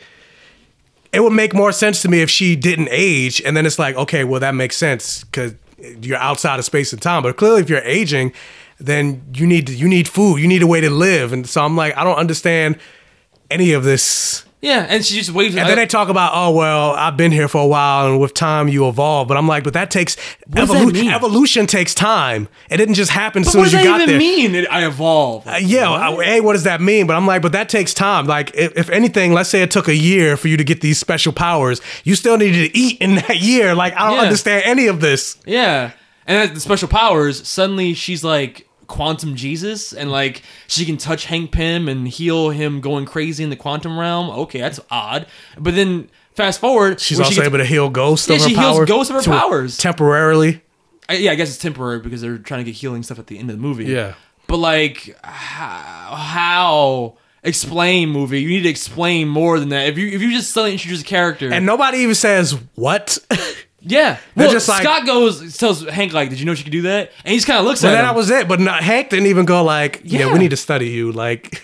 it 1.13 1.21
would 1.21 1.33
make 1.33 1.55
more 1.55 1.73
sense 1.73 2.03
to 2.03 2.09
me 2.09 2.21
if 2.23 2.31
she 2.31 2.55
didn't 2.57 2.89
age, 2.91 3.41
and 3.45 3.57
then 3.57 3.67
it's 3.67 3.79
like, 3.79 3.97
okay, 3.97 4.25
well 4.25 4.41
that 4.41 4.55
makes 4.55 4.77
sense 4.77 5.25
because 5.25 5.55
you're 6.03 6.19
outside 6.19 6.59
of 6.59 6.65
space 6.65 6.93
and 6.93 7.01
time. 7.01 7.23
But 7.23 7.37
clearly, 7.37 7.63
if 7.63 7.71
you're 7.71 7.81
aging, 7.81 8.33
then 8.79 9.23
you 9.35 9.47
need 9.47 9.69
you 9.71 9.89
need 9.89 10.07
food, 10.09 10.37
you 10.39 10.47
need 10.49 10.63
a 10.63 10.67
way 10.67 10.81
to 10.81 10.91
live, 10.91 11.33
and 11.33 11.49
so 11.49 11.65
I'm 11.65 11.77
like, 11.77 11.97
I 11.97 12.05
don't 12.05 12.17
understand 12.19 12.79
any 13.51 13.73
of 13.73 13.83
this. 13.85 14.45
Yeah, 14.63 14.87
and 14.89 15.05
she 15.05 15.17
just 15.17 15.31
waves. 15.31 15.57
And 15.57 15.69
then 15.69 15.77
they 15.77 15.87
talk 15.87 16.09
about, 16.09 16.33
oh 16.35 16.51
well, 16.51 16.91
I've 16.91 17.17
been 17.17 17.33
here 17.33 17.49
for 17.49 17.63
a 17.63 17.67
while, 17.67 18.07
and 18.09 18.21
with 18.21 18.35
time 18.35 18.69
you 18.69 18.89
evolve. 18.89 19.27
But 19.29 19.37
I'm 19.37 19.49
like, 19.49 19.65
but 19.65 19.73
that 19.73 19.91
takes 19.91 20.17
does 20.49 20.69
that 20.69 20.97
evolution 21.15 21.67
takes 21.67 21.95
time. 21.95 22.49
It 22.69 22.77
didn't 22.77 22.95
just 22.95 23.11
happen 23.11 23.41
as 23.41 23.47
but 23.47 23.53
soon 23.53 23.59
what 23.61 23.65
does 23.65 23.73
you 23.73 23.79
that 23.79 23.85
got 23.85 24.01
even 24.03 24.19
mean? 24.19 24.67
I 24.71 24.87
evolve. 24.87 25.47
Uh, 25.47 25.57
yeah, 25.61 25.91
I- 25.91 26.25
hey, 26.25 26.41
what 26.41 26.53
does 26.53 26.65
that 26.65 26.81
mean? 26.81 27.07
But 27.07 27.17
I'm 27.17 27.27
like, 27.27 27.43
but 27.43 27.53
that 27.53 27.69
takes 27.69 27.95
time. 27.95 28.27
Like, 28.27 28.55
if, 28.55 28.77
if 28.77 28.91
anything, 28.91 29.33
let's 29.33 29.49
say 29.49 29.63
it 29.63 29.71
took 29.71 29.89
a 29.89 29.97
year 29.97 30.37
for 30.37 30.49
you 30.49 30.57
to 30.57 30.65
get 30.65 30.81
these 30.81 30.99
special 30.99 31.33
powers, 31.33 31.81
you 32.05 32.15
still 32.15 32.37
needed 32.37 32.71
to 32.71 32.77
eat 32.79 32.99
in 33.01 33.15
that 33.17 33.39
year. 33.41 33.75
Like, 33.75 33.95
I 33.95 34.09
don't 34.09 34.17
Yeah. 34.19 34.23
understand 34.25 34.63
any 34.67 34.87
of 34.89 35.01
this. 35.01 35.37
Yeah, 35.47 35.93
and 36.27 36.55
the 36.55 36.61
special 36.61 36.89
powers. 36.89 37.47
Suddenly, 37.49 37.95
she's 37.95 38.23
like 38.23 38.67
quantum 38.91 39.37
Jesus, 39.37 39.93
and 39.95 40.11
like 40.11 40.43
she 40.67 40.85
can 40.85 40.97
touch 40.99 41.25
Hank 41.27 41.53
Pym 41.53 41.89
and 41.89 42.07
heal 42.09 42.51
him 42.51 42.81
going 42.81 43.07
crazy 43.07 43.43
in 43.45 43.49
the 43.51 43.57
quantum 43.57 43.99
realm. 43.99 44.29
Okay, 44.31 44.59
that's 44.61 44.81
odd. 44.91 45.27
But 45.59 45.75
then 45.77 46.11
fast 46.35 46.61
forward, 46.61 47.01
She's 47.01 47.17
when 47.19 47.25
she 47.27 47.31
also 47.31 47.41
gets- 47.43 47.47
able 47.49 47.59
to 47.59 47.65
heal 47.65 47.89
ghosts 47.89 48.29
Yeah, 48.29 48.37
of 48.37 48.43
her 48.43 48.49
she 48.49 48.55
heals 48.55 48.85
ghosts 48.89 49.11
of 49.15 49.17
her 49.25 49.31
powers. 49.31 49.77
temporarily. 49.79 50.61
I- 51.09 51.15
yeah, 51.15 51.33
I 51.33 51.35
guess 51.37 51.49
it's 51.49 51.59
temporary 51.59 52.01
because 52.01 52.21
they're 52.21 52.39
trying 52.39 52.61
to 52.61 52.65
get 52.65 52.75
healing 52.79 53.03
stuff 53.03 53.19
at 53.19 53.27
the 53.29 53.39
end 53.39 53.49
of 53.51 53.57
the 53.57 53.63
movie. 53.63 53.87
Yeah. 53.87 54.15
But 54.47 54.59
like, 54.59 55.17
how, 55.25 56.15
how 56.17 57.17
explain 57.43 58.11
movie? 58.11 58.43
You 58.43 58.49
need 58.49 58.63
to 58.63 58.69
explain 58.69 59.29
more 59.29 59.59
than 59.61 59.69
that. 59.71 59.87
If 59.89 59.97
you 59.99 60.09
if 60.09 60.21
you 60.23 60.33
just 60.33 60.51
suddenly 60.51 60.73
introduce 60.73 61.03
a 61.03 61.05
character, 61.05 61.53
And 61.53 61.65
nobody 61.65 61.99
even 61.99 62.15
says 62.15 62.57
what. 62.75 63.19
yeah, 63.83 64.19
They're 64.35 64.47
well, 64.47 64.53
just 64.53 64.69
like- 64.69 64.83
Scott 64.83 65.07
goes 65.07 65.57
tells 65.57 65.87
Hank 65.89 66.13
like, 66.13 66.29
"Did 66.31 66.39
you 66.41 66.45
know 66.47 66.55
she 66.55 66.63
could 66.65 66.73
do 66.73 66.83
that?" 66.83 67.13
And 67.25 67.33
he 67.33 67.37
just 67.37 67.47
kind 67.47 67.59
of 67.59 67.65
looks 67.65 67.83
but 67.83 67.89
at 67.89 67.91
then 67.93 68.01
him, 68.01 68.07
that 68.07 68.15
was 68.17 68.31
it. 68.31 68.47
But 68.49 68.61
not, 68.61 68.83
Hank 68.83 69.11
didn't 69.11 69.27
even 69.27 69.47
go 69.47 69.63
like, 69.65 70.01
yeah. 70.05 70.21
Yeah. 70.27 70.33
we 70.33 70.39
need 70.39 70.51
to 70.51 70.57
study 70.57 70.89
you. 70.89 71.13
Like, 71.13 71.63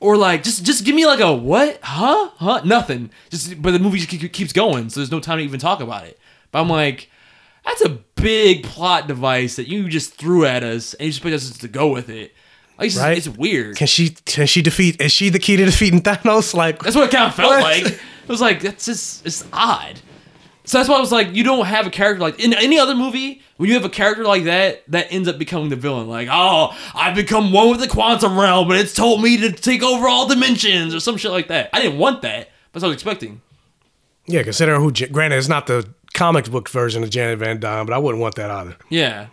or 0.00 0.16
like, 0.16 0.42
just 0.42 0.64
just 0.64 0.84
give 0.84 0.94
me 0.94 1.06
like 1.06 1.20
a 1.20 1.32
what? 1.32 1.78
Huh? 1.82 2.30
Huh? 2.36 2.60
Nothing. 2.64 3.10
Just 3.30 3.60
but 3.60 3.72
the 3.72 3.78
movie 3.78 3.98
just 3.98 4.10
keep- 4.10 4.32
keeps 4.32 4.52
going, 4.52 4.90
so 4.90 5.00
there's 5.00 5.10
no 5.10 5.20
time 5.20 5.38
to 5.38 5.44
even 5.44 5.58
talk 5.60 5.80
about 5.80 6.04
it. 6.04 6.18
But 6.52 6.60
I'm 6.60 6.68
like, 6.68 7.10
that's 7.64 7.82
a 7.82 7.98
big 8.14 8.62
plot 8.64 9.08
device 9.08 9.56
that 9.56 9.68
you 9.68 9.88
just 9.88 10.14
threw 10.14 10.44
at 10.44 10.62
us, 10.62 10.94
and 10.94 11.06
you 11.06 11.12
just 11.12 11.24
expect 11.24 11.34
us 11.34 11.58
to 11.58 11.68
go 11.68 11.88
with 11.88 12.08
it. 12.08 12.32
Like, 12.78 12.86
it's, 12.86 12.94
just- 12.94 13.04
Right? 13.04 13.16
it's 13.18 13.28
weird. 13.28 13.76
can 13.76 13.86
she? 13.86 14.10
Can 14.26 14.46
she 14.46 14.62
defeat? 14.62 15.00
Is 15.00 15.10
she 15.10 15.30
the 15.30 15.38
key 15.38 15.56
to 15.56 15.64
defeating 15.64 16.02
Thanos? 16.02 16.54
Like, 16.54 16.80
That's 16.82 16.94
what 16.94 17.06
it 17.06 17.10
kind 17.10 17.24
of 17.28 17.34
felt 17.34 17.50
What? 17.60 17.62
like. 17.62 17.86
It 17.86 18.28
was 18.28 18.40
like 18.40 18.60
that's 18.60 18.84
just 18.86 19.24
it's 19.26 19.44
odd. 19.52 19.98
So 20.66 20.78
that's 20.78 20.88
why 20.88 20.96
I 20.96 21.00
was 21.00 21.12
like, 21.12 21.34
you 21.34 21.44
don't 21.44 21.64
have 21.66 21.86
a 21.86 21.90
character 21.90 22.20
like 22.20 22.38
in 22.38 22.52
any 22.52 22.78
other 22.78 22.94
movie 22.94 23.40
when 23.56 23.68
you 23.68 23.74
have 23.76 23.84
a 23.84 23.88
character 23.88 24.24
like 24.24 24.44
that 24.44 24.82
that 24.90 25.06
ends 25.10 25.28
up 25.28 25.38
becoming 25.38 25.68
the 25.68 25.76
villain. 25.76 26.08
Like, 26.08 26.28
oh, 26.30 26.76
I've 26.94 27.14
become 27.14 27.52
one 27.52 27.70
with 27.70 27.80
the 27.80 27.88
quantum 27.88 28.38
realm, 28.38 28.70
and 28.70 28.78
it's 28.80 28.92
told 28.92 29.22
me 29.22 29.36
to 29.38 29.52
take 29.52 29.82
over 29.82 30.08
all 30.08 30.26
dimensions 30.28 30.94
or 30.94 31.00
some 31.00 31.16
shit 31.16 31.30
like 31.30 31.48
that. 31.48 31.70
I 31.72 31.80
didn't 31.80 31.98
want 31.98 32.22
that, 32.22 32.48
but 32.72 32.80
that's 32.80 32.82
what 32.82 32.88
I 32.88 32.90
was 32.90 32.94
expecting. 32.96 33.40
yeah, 34.26 34.42
considering 34.42 34.80
who. 34.82 34.90
Granted, 35.06 35.36
it's 35.38 35.48
not 35.48 35.66
the 35.68 35.88
comic 36.14 36.50
book 36.50 36.68
version 36.68 37.02
of 37.02 37.10
Janet 37.10 37.38
Van 37.38 37.60
Dyne, 37.60 37.86
but 37.86 37.94
I 37.94 37.98
wouldn't 37.98 38.20
want 38.20 38.34
that 38.36 38.50
either 38.50 38.76
Yeah, 38.88 39.28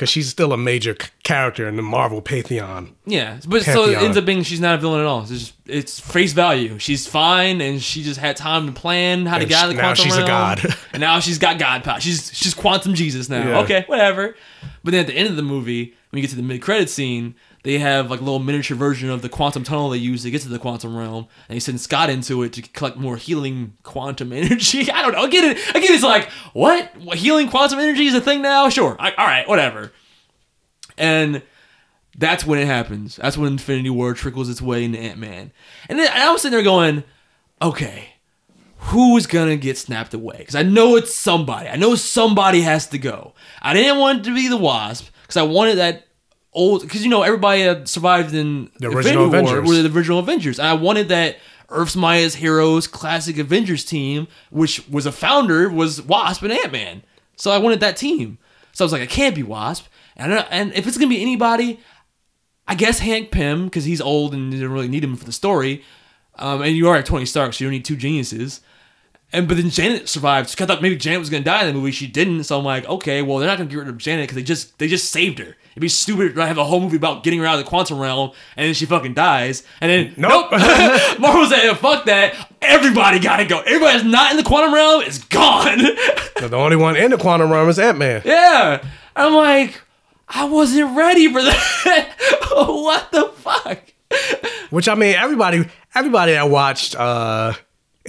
because 0.00 0.08
she's 0.08 0.30
still 0.30 0.54
a 0.54 0.56
major 0.56 0.96
c- 0.98 1.10
character 1.24 1.68
in 1.68 1.76
the 1.76 1.82
Marvel 1.82 2.22
pantheon. 2.22 2.96
yeah. 3.04 3.38
But 3.46 3.64
so 3.64 3.84
it 3.84 3.98
ends 3.98 4.16
up 4.16 4.24
being 4.24 4.42
she's 4.42 4.58
not 4.58 4.76
a 4.76 4.78
villain 4.78 5.00
at 5.00 5.06
all. 5.06 5.20
It's 5.20 5.28
just 5.30 5.52
it's 5.66 6.00
face 6.00 6.32
value. 6.32 6.78
She's 6.78 7.06
fine, 7.06 7.60
and 7.60 7.82
she 7.82 8.02
just 8.02 8.18
had 8.18 8.34
time 8.38 8.66
to 8.66 8.72
plan 8.72 9.26
how 9.26 9.34
to 9.36 9.42
And 9.42 9.50
get 9.50 9.58
out 9.58 9.68
of 9.68 9.76
the 9.76 9.82
now 9.82 9.88
quantum 9.88 10.04
she's 10.06 10.16
a 10.16 10.26
god. 10.26 10.64
and 10.94 11.02
now 11.02 11.20
she's 11.20 11.36
got 11.36 11.58
god 11.58 11.84
power. 11.84 12.00
She's 12.00 12.34
she's 12.34 12.54
quantum 12.54 12.94
Jesus 12.94 13.28
now. 13.28 13.46
Yeah. 13.46 13.58
Okay, 13.60 13.84
whatever. 13.88 14.36
But 14.82 14.92
then 14.92 15.00
at 15.00 15.06
the 15.08 15.12
end 15.14 15.28
of 15.28 15.36
the 15.36 15.42
movie, 15.42 15.94
when 16.08 16.16
you 16.18 16.22
get 16.22 16.30
to 16.30 16.36
the 16.36 16.42
mid 16.42 16.62
credit 16.62 16.88
scene, 16.88 17.34
they 17.62 17.78
have 17.78 18.10
like 18.10 18.20
a 18.20 18.24
little 18.24 18.38
miniature 18.38 18.76
version 18.76 19.10
of 19.10 19.22
the 19.22 19.28
quantum 19.28 19.64
tunnel 19.64 19.90
they 19.90 19.98
use 19.98 20.22
to 20.22 20.30
get 20.30 20.42
to 20.42 20.48
the 20.48 20.58
quantum 20.58 20.96
realm, 20.96 21.26
and 21.48 21.56
they 21.56 21.60
send 21.60 21.80
Scott 21.80 22.08
into 22.08 22.42
it 22.42 22.52
to 22.54 22.62
collect 22.62 22.96
more 22.96 23.16
healing 23.16 23.74
quantum 23.82 24.32
energy. 24.32 24.90
I 24.90 25.02
don't 25.02 25.12
know. 25.12 25.24
Again, 25.24 25.44
it, 25.44 25.70
again, 25.70 25.92
it's 25.92 26.02
like 26.02 26.30
what? 26.52 26.96
what 26.96 27.18
healing 27.18 27.48
quantum 27.48 27.78
energy 27.78 28.06
is 28.06 28.14
a 28.14 28.20
thing 28.20 28.42
now? 28.42 28.68
Sure. 28.68 28.96
I, 28.98 29.12
all 29.12 29.26
right, 29.26 29.48
whatever. 29.48 29.92
And 30.96 31.42
that's 32.16 32.44
when 32.44 32.58
it 32.58 32.66
happens. 32.66 33.16
That's 33.16 33.38
when 33.38 33.52
Infinity 33.52 33.90
War 33.90 34.14
trickles 34.14 34.48
its 34.48 34.62
way 34.62 34.84
into 34.84 34.98
Ant 34.98 35.18
Man. 35.18 35.52
And 35.88 35.98
then 35.98 36.10
and 36.10 36.22
I 36.22 36.32
was 36.32 36.42
sitting 36.42 36.56
there 36.56 36.64
going, 36.64 37.04
okay, 37.60 38.14
who's 38.76 39.26
gonna 39.26 39.56
get 39.56 39.76
snapped 39.76 40.14
away? 40.14 40.36
Because 40.38 40.54
I 40.54 40.62
know 40.62 40.96
it's 40.96 41.14
somebody. 41.14 41.68
I 41.68 41.76
know 41.76 41.94
somebody 41.94 42.62
has 42.62 42.86
to 42.88 42.98
go. 42.98 43.34
I 43.60 43.74
didn't 43.74 43.98
want 43.98 44.20
it 44.20 44.24
to 44.24 44.34
be 44.34 44.48
the 44.48 44.56
Wasp 44.56 45.08
because 45.22 45.36
I 45.36 45.42
wanted 45.42 45.76
that 45.76 46.06
old. 46.52 46.82
Because 46.82 47.02
you 47.02 47.10
know 47.10 47.22
everybody 47.22 47.62
had 47.62 47.88
survived 47.88 48.34
in 48.34 48.70
The 48.78 48.88
original 48.88 49.24
Infinity 49.26 49.50
War 49.50 49.58
Avengers. 49.58 49.68
were 49.68 49.88
the 49.88 49.96
original 49.96 50.18
Avengers, 50.18 50.58
and 50.58 50.68
I 50.68 50.74
wanted 50.74 51.08
that 51.08 51.36
Earth's 51.68 51.96
Mightiest 51.96 52.36
Heroes 52.36 52.86
classic 52.86 53.38
Avengers 53.38 53.84
team, 53.84 54.26
which 54.50 54.86
was 54.88 55.06
a 55.06 55.12
founder 55.12 55.68
was 55.70 56.02
Wasp 56.02 56.42
and 56.42 56.52
Ant 56.52 56.72
Man. 56.72 57.02
So 57.36 57.50
I 57.50 57.58
wanted 57.58 57.80
that 57.80 57.96
team. 57.96 58.38
So 58.72 58.84
I 58.84 58.86
was 58.86 58.92
like, 58.92 59.02
it 59.02 59.10
can't 59.10 59.34
be 59.34 59.42
Wasp. 59.42 59.86
And, 60.16 60.32
and 60.50 60.72
if 60.74 60.86
it's 60.86 60.98
gonna 60.98 61.08
be 61.08 61.22
anybody, 61.22 61.80
I 62.66 62.74
guess 62.74 62.98
Hank 62.98 63.30
Pym 63.30 63.64
because 63.64 63.84
he's 63.84 64.00
old 64.00 64.34
and 64.34 64.52
you 64.52 64.58
didn't 64.60 64.72
really 64.72 64.88
need 64.88 65.04
him 65.04 65.16
for 65.16 65.24
the 65.24 65.32
story. 65.32 65.82
Um, 66.36 66.62
and 66.62 66.76
you 66.76 66.88
are 66.88 66.96
at 66.96 67.06
Tony 67.06 67.26
Stark, 67.26 67.52
so 67.52 67.64
you 67.64 67.68
don't 67.68 67.72
need 67.72 67.84
two 67.84 67.96
geniuses. 67.96 68.60
And 69.32 69.46
but 69.46 69.56
then 69.58 69.70
Janet 69.70 70.08
survived. 70.08 70.48
So 70.50 70.64
I 70.64 70.66
thought 70.66 70.82
maybe 70.82 70.96
Janet 70.96 71.20
was 71.20 71.30
gonna 71.30 71.44
die 71.44 71.60
in 71.62 71.68
the 71.68 71.72
movie. 71.80 71.92
She 71.92 72.06
didn't. 72.08 72.44
So 72.44 72.58
I'm 72.58 72.64
like, 72.64 72.84
okay, 72.88 73.22
well 73.22 73.38
they're 73.38 73.46
not 73.48 73.58
gonna 73.58 73.70
get 73.70 73.78
rid 73.78 73.88
of 73.88 73.96
Janet 73.98 74.24
because 74.24 74.34
they 74.36 74.42
just 74.42 74.78
they 74.78 74.88
just 74.88 75.10
saved 75.10 75.38
her. 75.38 75.56
It'd 75.72 75.80
be 75.80 75.88
stupid 75.88 76.34
to 76.34 76.46
have 76.46 76.58
a 76.58 76.64
whole 76.64 76.80
movie 76.80 76.96
about 76.96 77.22
getting 77.22 77.38
her 77.38 77.46
out 77.46 77.58
of 77.58 77.64
the 77.64 77.68
quantum 77.68 78.00
realm 78.00 78.32
and 78.56 78.66
then 78.66 78.74
she 78.74 78.86
fucking 78.86 79.14
dies. 79.14 79.62
And 79.80 79.88
then 79.90 80.14
Nope. 80.16 80.48
nope. 80.50 80.60
Marvel 81.20 81.46
said, 81.46 81.72
fuck 81.74 82.06
that. 82.06 82.34
Everybody 82.60 83.20
gotta 83.20 83.44
go. 83.44 83.60
Everybody 83.60 83.98
that's 83.98 84.04
not 84.04 84.32
in 84.32 84.36
the 84.36 84.42
quantum 84.42 84.74
realm 84.74 85.02
is 85.02 85.18
gone. 85.24 85.78
The 86.40 86.56
only 86.56 86.76
one 86.76 86.96
in 86.96 87.10
the 87.10 87.18
quantum 87.18 87.52
realm 87.52 87.68
is 87.68 87.78
Ant 87.78 87.98
Man. 87.98 88.22
yeah. 88.24 88.82
I'm 89.14 89.34
like, 89.34 89.78
I 90.26 90.44
wasn't 90.44 90.96
ready 90.96 91.30
for 91.30 91.42
that. 91.42 92.14
what 92.50 93.12
the 93.12 93.28
fuck? 93.36 93.78
Which 94.70 94.88
I 94.88 94.94
mean, 94.94 95.16
everybody, 95.16 95.66
everybody 95.94 96.32
that 96.32 96.48
watched 96.48 96.94
uh, 96.96 97.52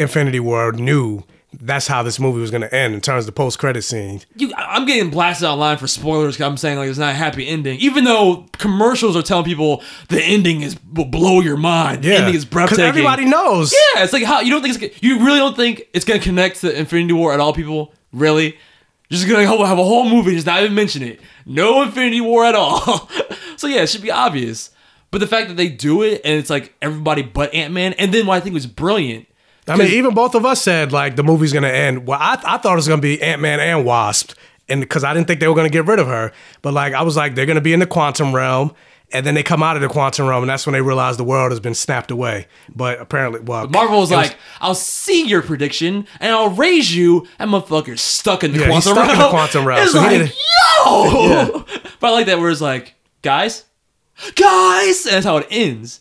Infinity 0.02 0.40
War 0.40 0.72
knew 0.72 1.24
that's 1.60 1.86
how 1.88 2.02
this 2.02 2.18
movie 2.18 2.40
was 2.40 2.50
going 2.50 2.62
to 2.62 2.74
end 2.74 2.94
in 2.94 3.02
terms 3.02 3.24
of 3.24 3.26
the 3.26 3.32
post 3.34 3.60
credit 3.60 3.82
scene. 3.82 4.22
you, 4.38 4.54
I'm 4.56 4.86
getting 4.86 5.10
blasted 5.12 5.48
online 5.50 5.78
for 5.78 5.86
spoilers. 5.86 6.38
'cause 6.38 6.46
I'm 6.48 6.56
saying 6.56 6.78
like 6.78 6.88
it's 6.90 6.98
not 6.98 7.12
a 7.12 7.18
happy 7.18 7.46
ending, 7.46 7.78
even 7.80 8.06
though 8.06 8.46
commercials 8.54 9.18
are 9.18 9.22
telling 9.22 9.44
people 9.44 9.84
the 10.08 10.24
ending 10.24 10.62
is 10.62 10.78
will 10.94 11.04
blow 11.06 11.42
your 11.42 11.58
mind. 11.58 12.04
The 12.04 12.14
ending 12.16 12.36
is 12.36 12.46
breathtaking. 12.46 12.78
because 12.86 12.88
everybody 12.88 13.26
knows. 13.26 13.74
Yeah, 13.74 14.04
it's 14.04 14.14
like 14.14 14.24
how 14.24 14.40
you 14.40 14.50
don't 14.50 14.62
think 14.62 14.82
it's, 14.82 15.04
you 15.04 15.26
really 15.26 15.40
don't 15.40 15.56
think 15.58 15.84
it's 15.94 16.06
gonna 16.06 16.20
connect 16.22 16.62
to 16.62 16.74
Infinity 16.78 17.14
War 17.14 17.34
at 17.34 17.42
all. 17.42 17.52
People 17.54 17.94
really 18.14 18.58
just 19.12 19.28
gonna 19.28 19.46
have 19.46 19.60
have 19.60 19.78
a 19.78 19.84
whole 19.84 20.10
movie 20.10 20.32
just 20.36 20.46
not 20.48 20.64
even 20.64 20.74
mention 20.74 21.04
it. 21.04 21.20
No 21.46 21.82
Infinity 21.84 22.22
War 22.22 22.46
at 22.46 22.56
all. 22.56 23.10
so 23.58 23.68
yeah, 23.68 23.82
it 23.82 23.90
should 23.90 24.02
be 24.02 24.10
obvious. 24.12 24.70
But 25.12 25.20
the 25.20 25.28
fact 25.28 25.50
that 25.50 25.58
they 25.58 25.68
do 25.68 26.02
it 26.02 26.22
and 26.24 26.40
it's 26.40 26.50
like 26.50 26.74
everybody 26.82 27.24
but 27.24 27.54
Ant 27.54 27.74
Man, 27.74 27.92
and 28.00 28.14
then 28.14 28.26
what 28.26 28.36
I 28.36 28.40
think 28.40 28.54
was 28.54 28.68
brilliant. 28.68 29.28
I 29.72 29.76
mean, 29.78 29.94
even 29.94 30.14
both 30.14 30.36
of 30.36 30.46
us 30.46 30.62
said 30.62 30.92
like 30.92 31.16
the 31.16 31.24
movie's 31.24 31.54
to 31.64 31.74
end. 31.74 32.08
Well, 32.08 32.20
I, 32.20 32.34
I 32.46 32.58
thought 32.58 32.74
it 32.74 32.76
was 32.76 32.88
to 33.00 33.02
be 33.02 33.22
Ant 33.22 33.42
Man 33.42 33.60
and 33.60 33.86
Wasp, 33.86 34.34
and 34.70 34.82
because 34.82 35.04
I 35.04 35.14
didn't 35.14 35.28
think 35.28 35.40
they 35.40 35.48
were 35.48 35.56
to 35.70 35.74
get 35.74 35.86
rid 35.86 36.00
of 36.00 36.08
her. 36.08 36.32
But 36.62 36.74
like 36.74 36.94
I 36.94 37.02
was 37.04 37.16
like, 37.18 37.36
they're 37.36 37.46
to 37.56 37.62
be 37.62 37.74
in 37.74 37.80
the 37.80 37.88
quantum 37.88 38.34
realm. 38.34 38.74
And 39.14 39.26
then 39.26 39.34
they 39.34 39.44
come 39.44 39.62
out 39.62 39.76
of 39.76 39.82
the 39.82 39.90
quantum 39.90 40.26
realm, 40.26 40.42
and 40.44 40.50
that's 40.50 40.66
when 40.66 40.72
they 40.72 40.80
realize 40.80 41.18
the 41.18 41.26
world 41.26 41.52
has 41.52 41.60
been 41.60 41.74
snapped 41.74 42.12
away. 42.12 42.48
But 42.74 43.02
apparently, 43.02 43.42
well, 43.42 43.68
Marvel 43.68 44.00
was 44.00 44.10
like, 44.10 44.38
I'll 44.62 44.74
see 44.74 45.28
your 45.28 45.42
prediction 45.42 46.08
and 46.22 46.32
I'll 46.32 46.52
raise 46.52 46.96
you. 46.96 47.28
And 47.38 47.52
motherfucker's 47.52 48.00
stuck 48.00 48.46
in 48.46 48.54
the 48.54 48.60
Yeah, 48.60 48.72
he's 48.72 48.86
quantum 48.86 48.94
stuck 48.94 49.10
in 49.10 49.18
realm. 49.20 49.20
the 49.20 49.30
quantum 49.30 49.68
realm, 49.68 49.82
It's 49.84 49.92
so 49.92 50.00
like, 50.00 50.34
yo! 50.86 51.66
But 52.00 52.08
I 52.08 52.12
like 52.12 52.26
that 52.28 52.40
where 52.40 52.50
it's 52.50 52.62
like, 52.62 52.94
guys, 53.22 53.66
guys, 54.36 55.06
and 55.06 55.16
that's 55.16 55.26
how 55.26 55.38
it 55.38 55.48
ends. 55.52 56.00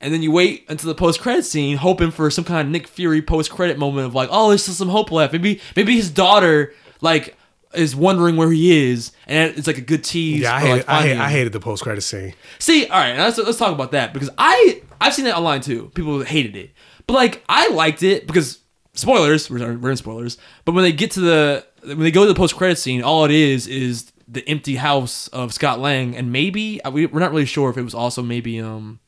And 0.00 0.14
then 0.14 0.22
you 0.22 0.30
wait 0.30 0.64
until 0.68 0.88
the 0.88 0.94
post 0.94 1.20
credit 1.20 1.44
scene, 1.44 1.76
hoping 1.76 2.12
for 2.12 2.30
some 2.30 2.44
kind 2.44 2.66
of 2.66 2.72
Nick 2.72 2.86
Fury 2.86 3.20
post 3.20 3.50
credit 3.50 3.78
moment 3.78 4.06
of 4.06 4.14
like, 4.14 4.28
oh, 4.30 4.48
there's 4.48 4.62
still 4.62 4.74
some 4.74 4.88
hope 4.88 5.10
left. 5.10 5.32
Maybe 5.32 5.60
maybe 5.74 5.96
his 5.96 6.10
daughter 6.10 6.72
like 7.00 7.36
is 7.74 7.94
wondering 7.94 8.36
where 8.36 8.50
he 8.50 8.90
is, 8.90 9.12
and 9.26 9.56
it's 9.56 9.66
like 9.66 9.78
a 9.78 9.82
good 9.82 10.04
tease. 10.04 10.42
yeah, 10.42 10.54
I 10.54 10.60
hated, 10.60 10.76
like, 10.76 10.88
I, 10.88 11.02
hate, 11.02 11.18
I 11.18 11.30
hated 11.30 11.52
the 11.52 11.60
post 11.60 11.82
credit 11.82 12.02
scene. 12.02 12.34
See, 12.58 12.86
all 12.86 12.98
right, 12.98 13.16
let's 13.16 13.38
let's 13.38 13.58
talk 13.58 13.72
about 13.72 13.92
that 13.92 14.12
because 14.12 14.30
I 14.38 14.82
I've 15.00 15.14
seen 15.14 15.24
that 15.24 15.36
online 15.36 15.60
too. 15.60 15.90
People 15.94 16.22
hated 16.22 16.56
it, 16.56 16.70
but 17.06 17.14
like 17.14 17.42
I 17.48 17.68
liked 17.70 18.02
it 18.02 18.26
because 18.26 18.60
spoilers. 18.94 19.50
We're, 19.50 19.76
we're 19.76 19.90
in 19.90 19.96
spoilers, 19.96 20.38
but 20.64 20.72
when 20.72 20.84
they 20.84 20.92
get 20.92 21.10
to 21.12 21.20
the 21.20 21.66
when 21.82 22.00
they 22.00 22.10
go 22.10 22.22
to 22.22 22.28
the 22.28 22.34
post 22.34 22.56
credit 22.56 22.78
scene, 22.78 23.02
all 23.02 23.24
it 23.24 23.30
is 23.30 23.66
is 23.66 24.12
the 24.26 24.46
empty 24.48 24.76
house 24.76 25.28
of 25.28 25.52
Scott 25.52 25.80
Lang, 25.80 26.14
and 26.16 26.30
maybe 26.30 26.80
we, 26.92 27.06
we're 27.06 27.20
not 27.20 27.30
really 27.32 27.46
sure 27.46 27.70
if 27.70 27.76
it 27.76 27.82
was 27.82 27.94
also 27.94 28.22
maybe 28.22 28.60
um 28.60 29.00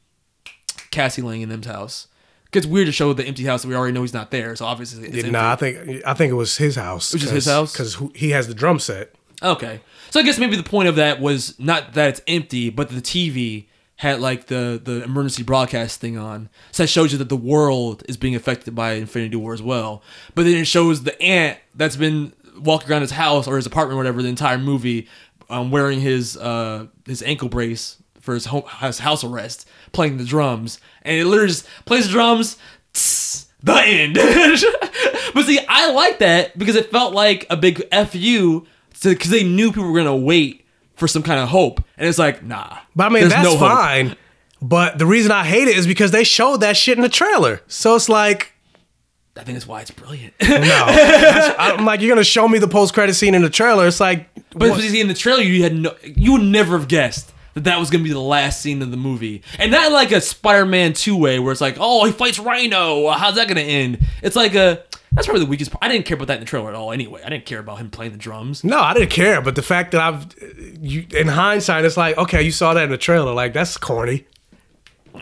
Cassie 0.91 1.22
Lang 1.22 1.41
in 1.41 1.49
them's 1.49 1.66
house. 1.66 2.09
It's 2.53 2.66
weird 2.66 2.86
to 2.86 2.93
show 2.93 3.12
the 3.12 3.24
empty 3.24 3.45
house 3.45 3.62
that 3.62 3.68
we 3.68 3.76
already 3.76 3.93
know 3.93 4.01
he's 4.03 4.12
not 4.12 4.32
there. 4.32 4.57
So 4.57 4.64
obviously, 4.66 5.05
it's 5.07 5.16
empty. 5.18 5.30
Nah, 5.30 5.53
I 5.53 5.57
think 5.57 6.03
I 6.05 6.14
think 6.14 6.32
it 6.32 6.34
was 6.34 6.57
his 6.57 6.76
house. 6.76 7.12
was 7.12 7.22
just 7.22 7.32
his 7.34 7.47
house? 7.47 7.72
because 7.72 7.97
he 8.14 8.30
has 8.30 8.49
the 8.49 8.55
drum 8.55 8.78
set. 8.80 9.14
Okay. 9.43 9.80
So 10.11 10.18
I 10.20 10.22
guess 10.24 10.38
maybe 10.38 10.57
the 10.57 10.62
point 10.62 10.88
of 10.88 10.97
that 10.97 11.20
was 11.20 11.59
not 11.61 11.95
that 11.95 12.09
it's 12.09 12.20
empty, 12.26 12.70
but 12.70 12.88
the 12.88 13.01
TV 13.01 13.66
had 13.97 14.20
like 14.20 14.47
the 14.47 14.80
the 14.82 15.05
emergency 15.05 15.43
broadcast 15.43 16.01
thing 16.01 16.18
on. 16.18 16.49
So 16.72 16.82
that 16.82 16.88
shows 16.88 17.12
you 17.12 17.18
that 17.18 17.28
the 17.28 17.36
world 17.36 18.03
is 18.09 18.16
being 18.16 18.34
affected 18.34 18.74
by 18.74 18.93
Infinity 18.95 19.36
War 19.36 19.55
as 19.55 19.62
well. 19.62 20.03
But 20.34 20.45
then 20.45 20.57
it 20.57 20.66
shows 20.66 21.05
the 21.05 21.20
ant 21.22 21.59
that's 21.74 21.97
been 21.97 22.32
walking 22.59 22.91
around 22.91 23.03
his 23.03 23.12
house 23.12 23.47
or 23.47 23.57
his 23.57 23.66
apartment 23.66 23.95
or 23.95 23.99
whatever 23.99 24.22
the 24.22 24.28
entire 24.28 24.59
movie, 24.59 25.07
um, 25.49 25.70
wearing 25.70 26.01
his 26.01 26.36
uh 26.36 26.86
his 27.07 27.22
ankle 27.22 27.49
brace 27.49 28.03
for 28.21 28.35
his 28.35 28.47
home 28.47 28.64
his 28.81 29.01
house 29.01 29.25
arrest, 29.25 29.68
playing 29.93 30.16
the 30.18 30.25
drums, 30.25 30.79
and 31.03 31.16
it 31.18 31.27
literally 31.27 31.49
just 31.49 31.66
plays 31.85 32.07
the 32.07 32.12
drums. 32.12 32.57
tss, 32.93 33.47
the 33.62 33.75
end. 33.75 34.14
but 35.35 35.45
see, 35.45 35.59
I 35.68 35.91
like 35.93 36.18
that 36.21 36.57
because 36.59 36.77
it 36.77 36.91
felt 36.91 37.14
like 37.14 37.47
a 37.51 37.57
big 37.57 37.83
fu 38.07 38.66
because 39.03 39.31
they 39.31 39.43
knew 39.45 39.71
people 39.71 39.91
were 39.91 39.99
gonna 39.99 40.16
wait 40.16 40.66
for 40.97 41.09
some 41.09 41.23
kind 41.23 41.41
of 41.41 41.49
hope, 41.49 41.83
and 41.97 42.09
it's 42.09 42.18
like, 42.18 42.43
nah. 42.45 42.79
But 42.95 43.07
I 43.07 43.09
mean, 43.09 43.29
that's 43.29 43.43
no 43.45 43.57
hope. 43.57 43.61
fine. 43.71 44.16
But 44.62 44.99
the 44.99 45.07
reason 45.07 45.33
I 45.33 45.45
hate 45.45 45.68
it 45.68 45.77
is 45.79 45.87
because 45.87 46.11
they 46.11 46.25
showed 46.25 46.59
that 46.59 46.77
shit 46.77 46.99
in 46.99 47.03
the 47.03 47.09
trailer. 47.09 47.62
So 47.66 47.95
it's 47.95 48.11
like, 48.11 48.53
I 49.35 49.43
think 49.43 49.57
that's 49.57 49.66
why 49.66 49.81
it's 49.81 49.91
brilliant. 49.91 50.35
no. 50.43 50.49
I'm 51.59 51.87
like, 51.87 52.01
you're 52.03 52.11
gonna 52.11 52.25
show 52.25 52.47
me 52.47 52.59
the 52.59 52.68
post 52.68 52.93
credit 52.93 53.14
scene 53.14 53.35
in 53.35 53.41
the 53.43 53.49
trailer. 53.49 53.87
It's 53.87 54.01
like, 54.01 54.29
But 54.55 54.71
what- 54.71 54.81
see, 54.81 55.01
in 55.01 55.09
the 55.09 55.14
trailer, 55.14 55.41
you 55.43 55.62
had 55.62 55.75
no, 55.75 55.95
you 56.05 56.33
would 56.33 56.43
never 56.43 56.79
have 56.79 56.89
guessed 56.89 57.33
that 57.64 57.70
that 57.70 57.78
was 57.78 57.90
gonna 57.90 58.04
be 58.04 58.12
the 58.12 58.20
last 58.20 58.61
scene 58.61 58.82
of 58.82 58.90
the 58.90 58.96
movie, 58.96 59.42
and 59.58 59.70
not 59.70 59.92
like 59.92 60.12
a 60.12 60.20
Spider-Man 60.20 60.92
two 60.92 61.16
way 61.16 61.38
where 61.38 61.52
it's 61.52 61.61
like, 61.61 61.76
oh, 61.78 62.04
he 62.04 62.12
fights 62.12 62.38
Rhino. 62.38 63.08
How's 63.11 63.36
that 63.36 63.48
gonna 63.48 63.61
end? 63.61 64.00
It's 64.22 64.36
like 64.36 64.54
a 64.54 64.84
that's 65.12 65.26
probably 65.26 65.44
the 65.44 65.50
weakest 65.50 65.72
part. 65.72 65.84
I 65.84 65.88
didn't 65.88 66.06
care 66.06 66.16
about 66.16 66.28
that 66.28 66.34
in 66.34 66.40
the 66.40 66.46
trailer 66.46 66.68
at 66.68 66.74
all. 66.76 66.92
Anyway, 66.92 67.20
I 67.24 67.28
didn't 67.30 67.46
care 67.46 67.58
about 67.58 67.78
him 67.78 67.90
playing 67.90 68.12
the 68.12 68.18
drums. 68.18 68.62
no, 68.62 68.78
I 68.78 68.94
didn't 68.94 69.11
care. 69.11 69.42
But 69.42 69.56
the 69.56 69.62
fact 69.62 69.90
that 69.90 70.00
I've, 70.00 70.26
you, 70.80 71.04
in 71.16 71.26
hindsight, 71.26 71.84
it's 71.84 71.96
like, 71.96 72.16
okay, 72.16 72.42
you 72.42 72.52
saw 72.52 72.74
that 72.74 72.84
in 72.84 72.90
the 72.90 72.98
trailer. 72.98 73.34
Like 73.34 73.52
that's 73.52 73.76
corny. 73.76 74.26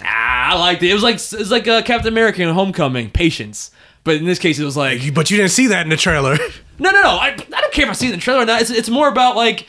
Ah, 0.03 0.53
I 0.53 0.59
liked 0.59 0.83
it. 0.83 0.91
It 0.91 0.95
was 0.95 1.03
like 1.03 1.15
it's 1.17 1.51
like 1.51 1.67
uh, 1.67 1.83
Captain 1.83 2.09
America 2.13 2.43
in 2.43 2.49
Homecoming, 2.51 3.11
patience. 3.11 3.71
But 4.05 4.17
in 4.17 4.27
this 4.27 4.39
case, 4.39 4.59
it 4.59 4.65
was 4.65 4.77
like 4.77 5.15
But 5.15 5.31
you 5.31 5.37
didn't 5.37 5.53
see 5.53 5.69
that 5.69 5.83
in 5.83 5.89
the 5.91 5.97
trailer. 5.97 6.37
No, 6.81 6.93
no, 6.93 7.03
no. 7.03 7.09
I, 7.09 7.31
I 7.31 7.61
don't 7.61 7.73
care 7.73 7.87
if 7.87 7.91
I 7.91 7.93
see 7.95 8.07
it 8.07 8.13
in 8.13 8.21
the 8.21 8.23
trailer 8.23 8.43
or 8.43 8.47
not. 8.47 8.61
It's, 8.61 8.71
it's 8.71 8.89
more 8.89 9.09
about 9.09 9.35
like, 9.35 9.67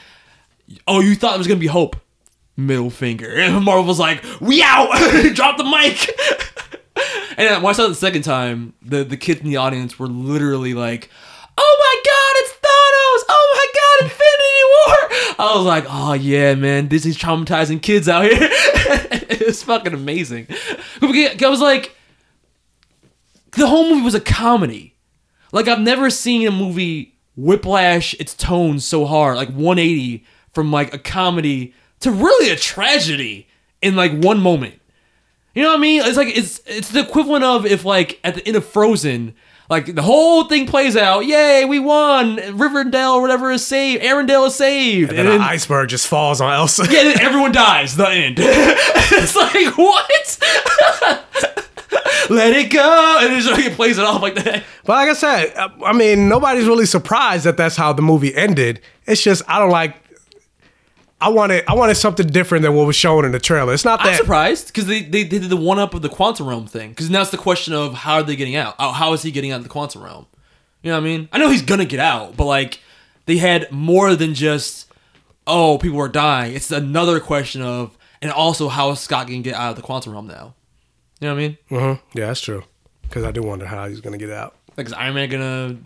oh, 0.88 0.99
you 0.99 1.15
thought 1.15 1.34
it 1.34 1.39
was 1.39 1.47
gonna 1.47 1.59
be 1.59 1.65
hope. 1.65 1.95
Middle 2.60 2.89
finger. 2.89 3.34
And 3.39 3.64
Marvel 3.64 3.86
was 3.86 3.99
like, 3.99 4.24
we 4.39 4.62
out. 4.62 4.89
Drop 5.34 5.57
the 5.57 5.64
mic. 5.64 6.10
and 7.38 7.64
when 7.64 7.70
I 7.70 7.74
saw 7.74 7.86
it 7.86 7.89
the 7.89 7.95
second 7.95 8.24
time, 8.24 8.74
the 8.82 9.03
the 9.03 9.18
kids 9.18 9.41
in 9.41 9.47
the 9.47 9.57
audience 9.57 9.97
were 9.97 10.07
literally 10.07 10.74
like, 10.74 11.10
oh 11.57 11.78
my 11.80 11.95
god, 12.05 12.34
it's 12.38 12.53
Thanos. 12.53 13.24
Oh 13.30 13.45
my 13.55 13.68
god, 13.80 14.05
Infinity 14.05 14.66
War. 14.76 15.47
I 15.47 15.55
was 15.55 15.66
like, 15.66 15.86
oh 15.88 16.14
yeah, 16.14 16.55
man, 16.55 16.88
Disney's 16.88 17.18
traumatizing 17.18 17.82
kids 17.82 18.10
out 18.10 18.26
here. 18.26 18.38
it's 18.41 19.64
fucking 19.64 19.93
amazing. 19.93 20.47
I 21.01 21.36
was 21.49 21.62
like, 21.62 21.95
the 23.53 23.68
whole 23.68 23.89
movie 23.89 24.01
was 24.01 24.16
a 24.16 24.22
comedy. 24.22 24.95
Like 25.51 25.68
I've 25.68 25.80
never 25.80 26.10
seen 26.10 26.47
a 26.47 26.51
movie 26.51 27.16
whiplash 27.36 28.14
its 28.16 28.34
tone 28.34 28.80
so 28.80 29.05
hard, 29.05 29.38
like 29.38 29.49
180 29.49 30.26
from 30.53 30.72
like 30.72 30.93
a 30.93 30.99
comedy 30.99 31.74
to 32.02 32.12
really 32.12 32.50
a 32.50 32.56
tragedy 32.56 33.47
in 33.82 33.95
like 33.95 34.12
one 34.12 34.39
moment. 34.39 34.76
You 35.56 35.64
know 35.64 35.70
what 35.70 35.78
I 35.78 35.82
mean? 35.82 36.02
It's 36.04 36.18
like 36.18 36.36
it's 36.36 36.62
it's 36.66 36.89
the 36.89 37.00
equivalent 37.02 37.43
of 37.43 37.66
if 37.66 37.84
like 37.86 38.20
at 38.24 38.36
the 38.36 38.47
end 38.47 38.56
of 38.56 38.66
Frozen, 38.66 39.34
like 39.70 39.93
the 39.95 40.02
whole 40.02 40.45
thing 40.45 40.68
plays 40.68 40.95
out, 40.95 41.26
yay, 41.26 41.66
we 41.66 41.80
won, 41.80 42.38
Riverdale 42.58 43.12
or 43.12 43.22
whatever 43.22 43.52
is 43.52 43.66
saved, 43.66 44.04
Arendelle 44.04 44.47
is 44.47 44.56
saved, 44.56 45.10
And 45.12 45.28
then 45.28 45.28
an 45.28 45.41
iceberg 45.41 45.89
just 45.89 46.08
falls 46.08 46.39
on 46.39 46.54
Elsa. 46.54 46.84
yeah, 46.89 47.04
then 47.04 47.20
everyone 47.22 47.52
dies. 47.52 47.95
The 47.95 48.08
end. 48.10 48.38
it's 48.41 49.36
like 49.36 49.78
what? 49.78 50.39
Let 52.30 52.54
it 52.54 52.70
go, 52.72 53.18
and 53.22 53.34
it 53.34 53.41
just 53.41 53.52
like, 53.52 53.66
it 53.66 53.74
plays 53.74 53.97
it 53.97 54.06
off 54.06 54.22
like 54.22 54.36
that. 54.36 54.64
But 54.86 54.93
like 54.93 55.10
I 55.10 55.14
said, 55.14 55.54
I 55.84 55.93
mean, 55.93 56.30
nobody's 56.30 56.68
really 56.68 56.86
surprised 56.86 57.43
that 57.45 57.58
that's 57.58 57.76
how 57.76 57.91
the 57.91 58.04
movie 58.04 58.36
ended. 58.36 58.82
It's 59.08 59.22
just 59.24 59.41
I 59.47 59.58
don't 59.58 59.72
like. 59.72 59.95
I 61.22 61.30
wanted 61.30 61.65
I 61.67 61.74
wanted 61.76 61.95
something 61.95 62.28
different 62.28 62.63
than 62.63 62.74
what 62.76 62.88
was 62.88 62.95
shown 62.95 63.26
in 63.26 63.32
the 63.32 63.39
trailer. 63.39 63.74
It's 63.74 63.84
not 63.86 63.99
that 63.99 64.09
I'm 64.09 64.15
surprised 64.15 64.67
because 64.67 64.88
they, 64.88 65.01
they, 65.01 65.24
they 65.24 65.39
did 65.39 65.49
the 65.49 65.57
one 65.57 65.78
up 65.80 65.93
of 65.93 66.01
the 66.01 66.09
quantum 66.09 66.47
realm 66.47 66.65
thing. 66.65 66.89
Because 66.91 67.09
now 67.09 67.22
it's 67.22 67.32
the 67.32 67.38
question 67.38 67.74
of 67.74 67.93
how 67.93 68.15
are 68.15 68.24
they 68.24 68.36
getting 68.36 68.55
out? 68.55 68.76
How 68.80 69.13
is 69.13 69.22
he 69.22 69.32
getting 69.32 69.51
out 69.51 69.57
of 69.57 69.63
the 69.63 69.70
quantum 69.70 70.03
realm? 70.03 70.28
You 70.82 70.91
know 70.91 70.97
what 70.97 71.01
I 71.03 71.05
mean? 71.05 71.30
I 71.34 71.38
know 71.39 71.49
he's 71.49 71.61
gonna 71.61 71.86
get 71.86 71.99
out, 71.99 72.38
but 72.38 72.45
like 72.45 72.80
they 73.26 73.38
had 73.38 73.70
more 73.72 74.15
than 74.15 74.34
just 74.34 74.91
oh 75.45 75.78
people 75.78 75.99
are 75.99 76.07
dying. 76.07 76.55
It's 76.55 76.72
another 76.72 77.20
question 77.20 77.61
of 77.61 77.97
and 78.22 78.32
also 78.32 78.70
how 78.70 78.91
is 78.91 78.99
Scott 78.99 79.28
gonna 79.28 79.39
get 79.41 79.55
out 79.55 79.72
of 79.72 79.76
the 79.76 79.82
quantum 79.82 80.13
realm 80.13 80.28
now? 80.28 80.53
You 81.20 81.28
know 81.28 81.36
what 81.36 81.41
I 81.41 81.47
mean? 81.47 81.57
Mhm. 81.70 81.99
Yeah, 82.13 82.28
that's 82.28 82.39
true. 82.41 82.63
Because 83.01 83.26
I 83.26 83.32
do 83.32 83.41
wonder 83.41 83.65
how 83.65 83.88
he's 83.89 83.99
gonna 83.99 84.17
get 84.17 84.30
out. 84.32 84.55
Like 84.78 84.88
is 84.88 84.93
Iron 84.93 85.15
Man 85.15 85.30
gonna 85.30 85.78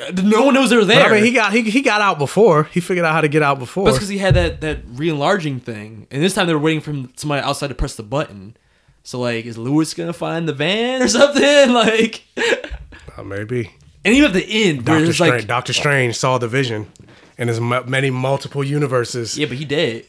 like 0.00 0.14
no 0.24 0.44
one 0.44 0.54
knows 0.54 0.70
they're 0.70 0.80
But 0.80 0.88
there. 0.88 1.06
I 1.06 1.12
mean, 1.12 1.24
he 1.24 1.32
got 1.32 1.52
he, 1.52 1.62
he 1.62 1.82
got 1.82 2.00
out 2.00 2.18
before. 2.18 2.64
He 2.64 2.80
figured 2.80 3.04
out 3.06 3.12
how 3.12 3.20
to 3.20 3.28
get 3.28 3.42
out 3.42 3.58
before. 3.58 3.84
That's 3.84 3.96
because 3.98 4.08
he 4.08 4.18
had 4.18 4.34
that 4.34 4.60
that 4.60 4.78
re-enlarging 4.86 5.60
thing, 5.60 6.06
and 6.10 6.22
this 6.22 6.34
time 6.34 6.46
they 6.46 6.54
were 6.54 6.60
waiting 6.60 6.80
for 6.80 7.08
somebody 7.16 7.42
outside 7.42 7.68
to 7.68 7.74
press 7.74 7.94
the 7.96 8.02
button. 8.02 8.56
So 9.04 9.18
like, 9.20 9.44
is 9.46 9.58
Luis 9.58 9.94
gonna 9.94 10.12
find 10.12 10.48
the 10.48 10.52
van 10.52 11.02
or 11.02 11.08
something? 11.18 11.72
Like, 11.72 12.22
Uh, 13.16 13.22
maybe 13.22 13.70
and 14.04 14.14
even 14.14 14.28
at 14.30 14.34
the 14.34 14.46
end, 14.68 14.84
Doctor 14.84 15.12
Strange. 15.12 15.32
like, 15.34 15.46
Doctor 15.46 15.72
Strange 15.72 16.16
saw 16.16 16.38
the 16.38 16.48
vision 16.48 16.86
in 17.38 17.48
his 17.48 17.60
mu- 17.60 17.84
many 17.86 18.10
multiple 18.10 18.62
universes. 18.64 19.36
yeah, 19.38 19.46
but 19.46 19.56
he 19.56 19.64
did. 19.64 20.06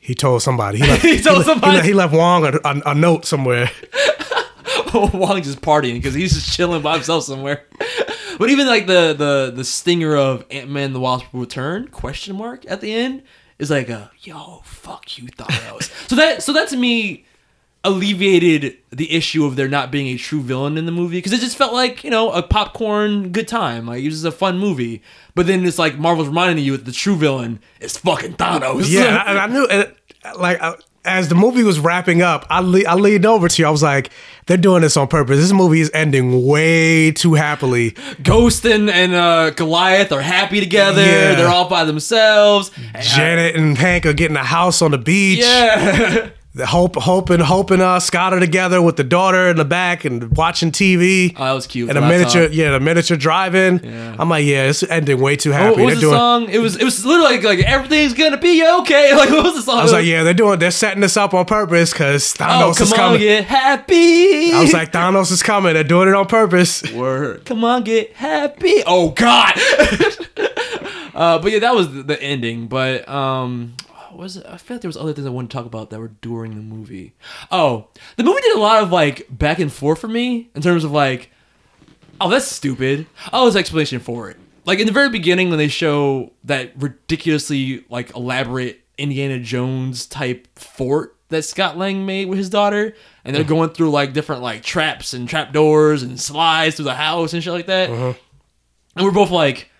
He 0.00 0.14
told 0.14 0.42
somebody. 0.42 0.78
He, 0.78 0.84
left, 0.88 1.02
He 1.02 1.20
told 1.20 1.38
le- 1.38 1.44
somebody. 1.44 1.76
le- 1.78 1.82
He, 1.82 1.92
left 1.94 2.12
Wong 2.14 2.44
a, 2.46 2.52
a, 2.64 2.82
a 2.92 2.94
note 2.94 3.24
somewhere. 3.26 3.70
Wong 5.12 5.42
just 5.42 5.60
partying 5.60 5.94
because 5.94 6.14
he's 6.14 6.34
just 6.34 6.52
chilling 6.52 6.82
by 6.82 6.94
himself 6.94 7.24
somewhere. 7.24 7.64
But 8.38 8.50
even 8.50 8.68
like 8.68 8.86
the 8.86 9.14
the 9.18 9.52
the 9.52 9.64
stinger 9.64 10.14
of 10.16 10.44
Ant 10.48 10.70
Man 10.70 10.92
the 10.92 11.00
Wasp 11.00 11.32
will 11.32 11.40
return 11.40 11.88
question 11.88 12.36
mark 12.36 12.64
at 12.70 12.80
the 12.80 12.92
end 12.94 13.24
is 13.58 13.68
like 13.68 13.88
a 13.88 14.12
yo 14.20 14.60
fuck 14.64 15.18
you 15.18 15.26
Thanos. 15.26 15.90
so 16.08 16.14
that 16.14 16.40
so 16.40 16.52
that 16.52 16.68
to 16.68 16.76
me 16.76 17.26
alleviated 17.82 18.76
the 18.90 19.10
issue 19.12 19.44
of 19.44 19.56
there 19.56 19.66
not 19.66 19.90
being 19.90 20.06
a 20.06 20.16
true 20.16 20.40
villain 20.40 20.78
in 20.78 20.86
the 20.86 20.92
movie 20.92 21.18
because 21.18 21.32
it 21.32 21.40
just 21.40 21.56
felt 21.56 21.72
like 21.72 22.04
you 22.04 22.10
know 22.10 22.30
a 22.30 22.42
popcorn 22.42 23.30
good 23.30 23.48
time 23.48 23.86
like 23.86 24.02
it 24.02 24.06
was 24.06 24.22
just 24.22 24.24
a 24.24 24.30
fun 24.30 24.56
movie. 24.56 25.02
But 25.34 25.48
then 25.48 25.66
it's 25.66 25.78
like 25.78 25.98
Marvel's 25.98 26.28
reminding 26.28 26.64
you 26.64 26.76
that 26.76 26.84
the 26.84 26.92
true 26.92 27.16
villain 27.16 27.58
is 27.80 27.96
fucking 27.96 28.34
Thanos. 28.34 28.88
Yeah, 28.88 29.24
and 29.26 29.36
I 29.36 29.46
knew. 29.48 29.66
And, 29.66 29.92
like 30.38 30.60
I, 30.60 30.74
as 31.08 31.28
the 31.28 31.34
movie 31.34 31.62
was 31.62 31.78
wrapping 31.80 32.22
up, 32.22 32.46
I 32.50 32.60
le- 32.60 32.84
I 32.84 32.94
leaned 32.94 33.26
over 33.26 33.48
to 33.48 33.62
you. 33.62 33.66
I 33.66 33.70
was 33.70 33.82
like, 33.82 34.10
"They're 34.46 34.56
doing 34.56 34.82
this 34.82 34.96
on 34.96 35.08
purpose. 35.08 35.38
This 35.38 35.52
movie 35.52 35.80
is 35.80 35.90
ending 35.94 36.44
way 36.46 37.10
too 37.12 37.34
happily." 37.34 37.96
Ghost 38.22 38.64
and, 38.64 38.88
and 38.88 39.14
uh, 39.14 39.50
Goliath 39.50 40.12
are 40.12 40.20
happy 40.22 40.60
together. 40.60 41.04
Yeah. 41.04 41.34
They're 41.34 41.48
all 41.48 41.68
by 41.68 41.84
themselves. 41.84 42.70
Janet 43.00 43.56
and 43.56 43.76
Hank 43.76 44.06
are 44.06 44.12
getting 44.12 44.36
a 44.36 44.44
house 44.44 44.82
on 44.82 44.92
the 44.92 44.98
beach. 44.98 45.40
Yeah. 45.40 46.30
The 46.54 46.66
hope, 46.66 46.96
hoping, 46.96 47.38
hoping 47.40 47.80
uh, 47.80 48.00
Scott 48.00 48.32
are 48.32 48.40
together 48.40 48.82
with 48.82 48.96
the 48.96 49.04
daughter 49.04 49.48
in 49.48 49.56
the 49.56 49.64
back 49.66 50.04
and 50.04 50.34
watching 50.36 50.72
TV. 50.72 51.32
Oh, 51.36 51.44
that 51.44 51.52
was 51.52 51.66
cute. 51.68 51.88
And 51.88 51.96
a 51.98 52.00
The 52.00 52.08
miniature, 52.08 52.40
laptop. 52.42 52.56
yeah, 52.56 52.70
the 52.72 52.80
miniature 52.80 53.16
driving. 53.16 53.80
I'm 54.18 54.28
like, 54.28 54.44
yeah, 54.44 54.64
it's 54.64 54.82
ending 54.82 55.20
way 55.20 55.36
too 55.36 55.50
happy. 55.52 55.76
What 55.82 55.84
was 55.84 55.94
the 55.96 56.00
They're 56.00 56.10
doing. 56.10 56.18
song? 56.18 56.48
It 56.48 56.58
was 56.58 56.76
it 56.76 56.82
was 56.84 57.04
literally 57.04 57.36
like, 57.36 57.44
like 57.44 57.58
everything's 57.60 58.14
gonna 58.14 58.38
be 58.38 58.66
okay. 58.80 59.14
Like 59.16 59.30
what 59.30 59.44
was 59.44 59.54
the 59.56 59.62
song? 59.62 59.78
I 59.78 59.82
was 59.82 59.92
like, 59.92 60.06
yeah, 60.06 60.22
they're 60.24 60.34
doing, 60.34 60.58
they're 60.58 60.70
setting 60.72 61.00
this 61.02 61.16
up 61.16 61.32
on 61.34 61.44
purpose 61.44 61.92
because 61.92 62.34
Thanos 62.34 62.62
oh 62.62 62.70
is 62.70 62.78
come 62.78 62.88
on, 62.92 62.96
coming. 62.96 63.20
get 63.20 63.44
happy. 63.44 64.52
I 64.52 64.60
was 64.62 64.72
like, 64.72 64.90
Thanos 64.90 65.30
is 65.30 65.42
coming. 65.44 65.74
They're 65.74 65.84
doing 65.84 66.08
it 66.08 66.14
on 66.14 66.26
purpose. 66.26 66.82
word. 66.92 67.44
Come 67.44 67.62
on, 67.62 67.84
get 67.84 68.14
happy. 68.14 68.82
Oh 68.86 69.10
God. 69.10 69.52
uh, 71.14 71.38
but 71.38 71.52
yeah, 71.52 71.58
that 71.60 71.74
was 71.74 71.92
the- 71.92 72.02
the 72.02 72.20
ending. 72.22 72.66
But 72.68 73.08
um, 73.08 73.74
was 74.18 74.36
it? 74.36 74.46
I 74.46 74.56
feel 74.56 74.76
like 74.76 74.82
there 74.82 74.88
was 74.88 74.96
other 74.96 75.12
things 75.12 75.26
I 75.26 75.30
wanted 75.30 75.50
to 75.50 75.56
talk 75.56 75.66
about 75.66 75.90
that 75.90 76.00
were 76.00 76.08
during 76.08 76.54
the 76.54 76.62
movie. 76.62 77.14
Oh, 77.50 77.88
the 78.16 78.24
movie 78.24 78.40
did 78.40 78.56
a 78.56 78.60
lot 78.60 78.82
of 78.82 78.92
like 78.92 79.26
back 79.30 79.58
and 79.58 79.72
forth 79.72 80.00
for 80.00 80.08
me 80.08 80.50
in 80.54 80.62
terms 80.62 80.84
of 80.84 80.90
like, 80.90 81.30
oh, 82.20 82.28
that's 82.28 82.46
stupid. 82.46 83.06
Oh, 83.32 83.44
there's 83.44 83.54
an 83.54 83.60
explanation 83.60 84.00
for 84.00 84.28
it. 84.28 84.36
Like 84.64 84.80
in 84.80 84.86
the 84.86 84.92
very 84.92 85.08
beginning 85.08 85.48
when 85.48 85.58
they 85.58 85.68
show 85.68 86.32
that 86.44 86.72
ridiculously 86.76 87.84
like 87.88 88.14
elaborate 88.14 88.80
Indiana 88.98 89.38
Jones 89.38 90.04
type 90.04 90.46
fort 90.58 91.14
that 91.28 91.42
Scott 91.42 91.78
Lang 91.78 92.04
made 92.04 92.28
with 92.28 92.38
his 92.38 92.50
daughter, 92.50 92.94
and 93.24 93.34
they're 93.34 93.42
uh-huh. 93.42 93.48
going 93.48 93.70
through 93.70 93.90
like 93.90 94.12
different 94.12 94.42
like 94.42 94.62
traps 94.62 95.14
and 95.14 95.28
trap 95.28 95.52
doors 95.52 96.02
and 96.02 96.20
slides 96.20 96.76
through 96.76 96.86
the 96.86 96.94
house 96.94 97.32
and 97.32 97.42
shit 97.42 97.52
like 97.52 97.66
that. 97.66 97.90
Uh-huh. 97.90 98.14
And 98.96 99.04
we're 99.04 99.12
both 99.12 99.30
like, 99.30 99.70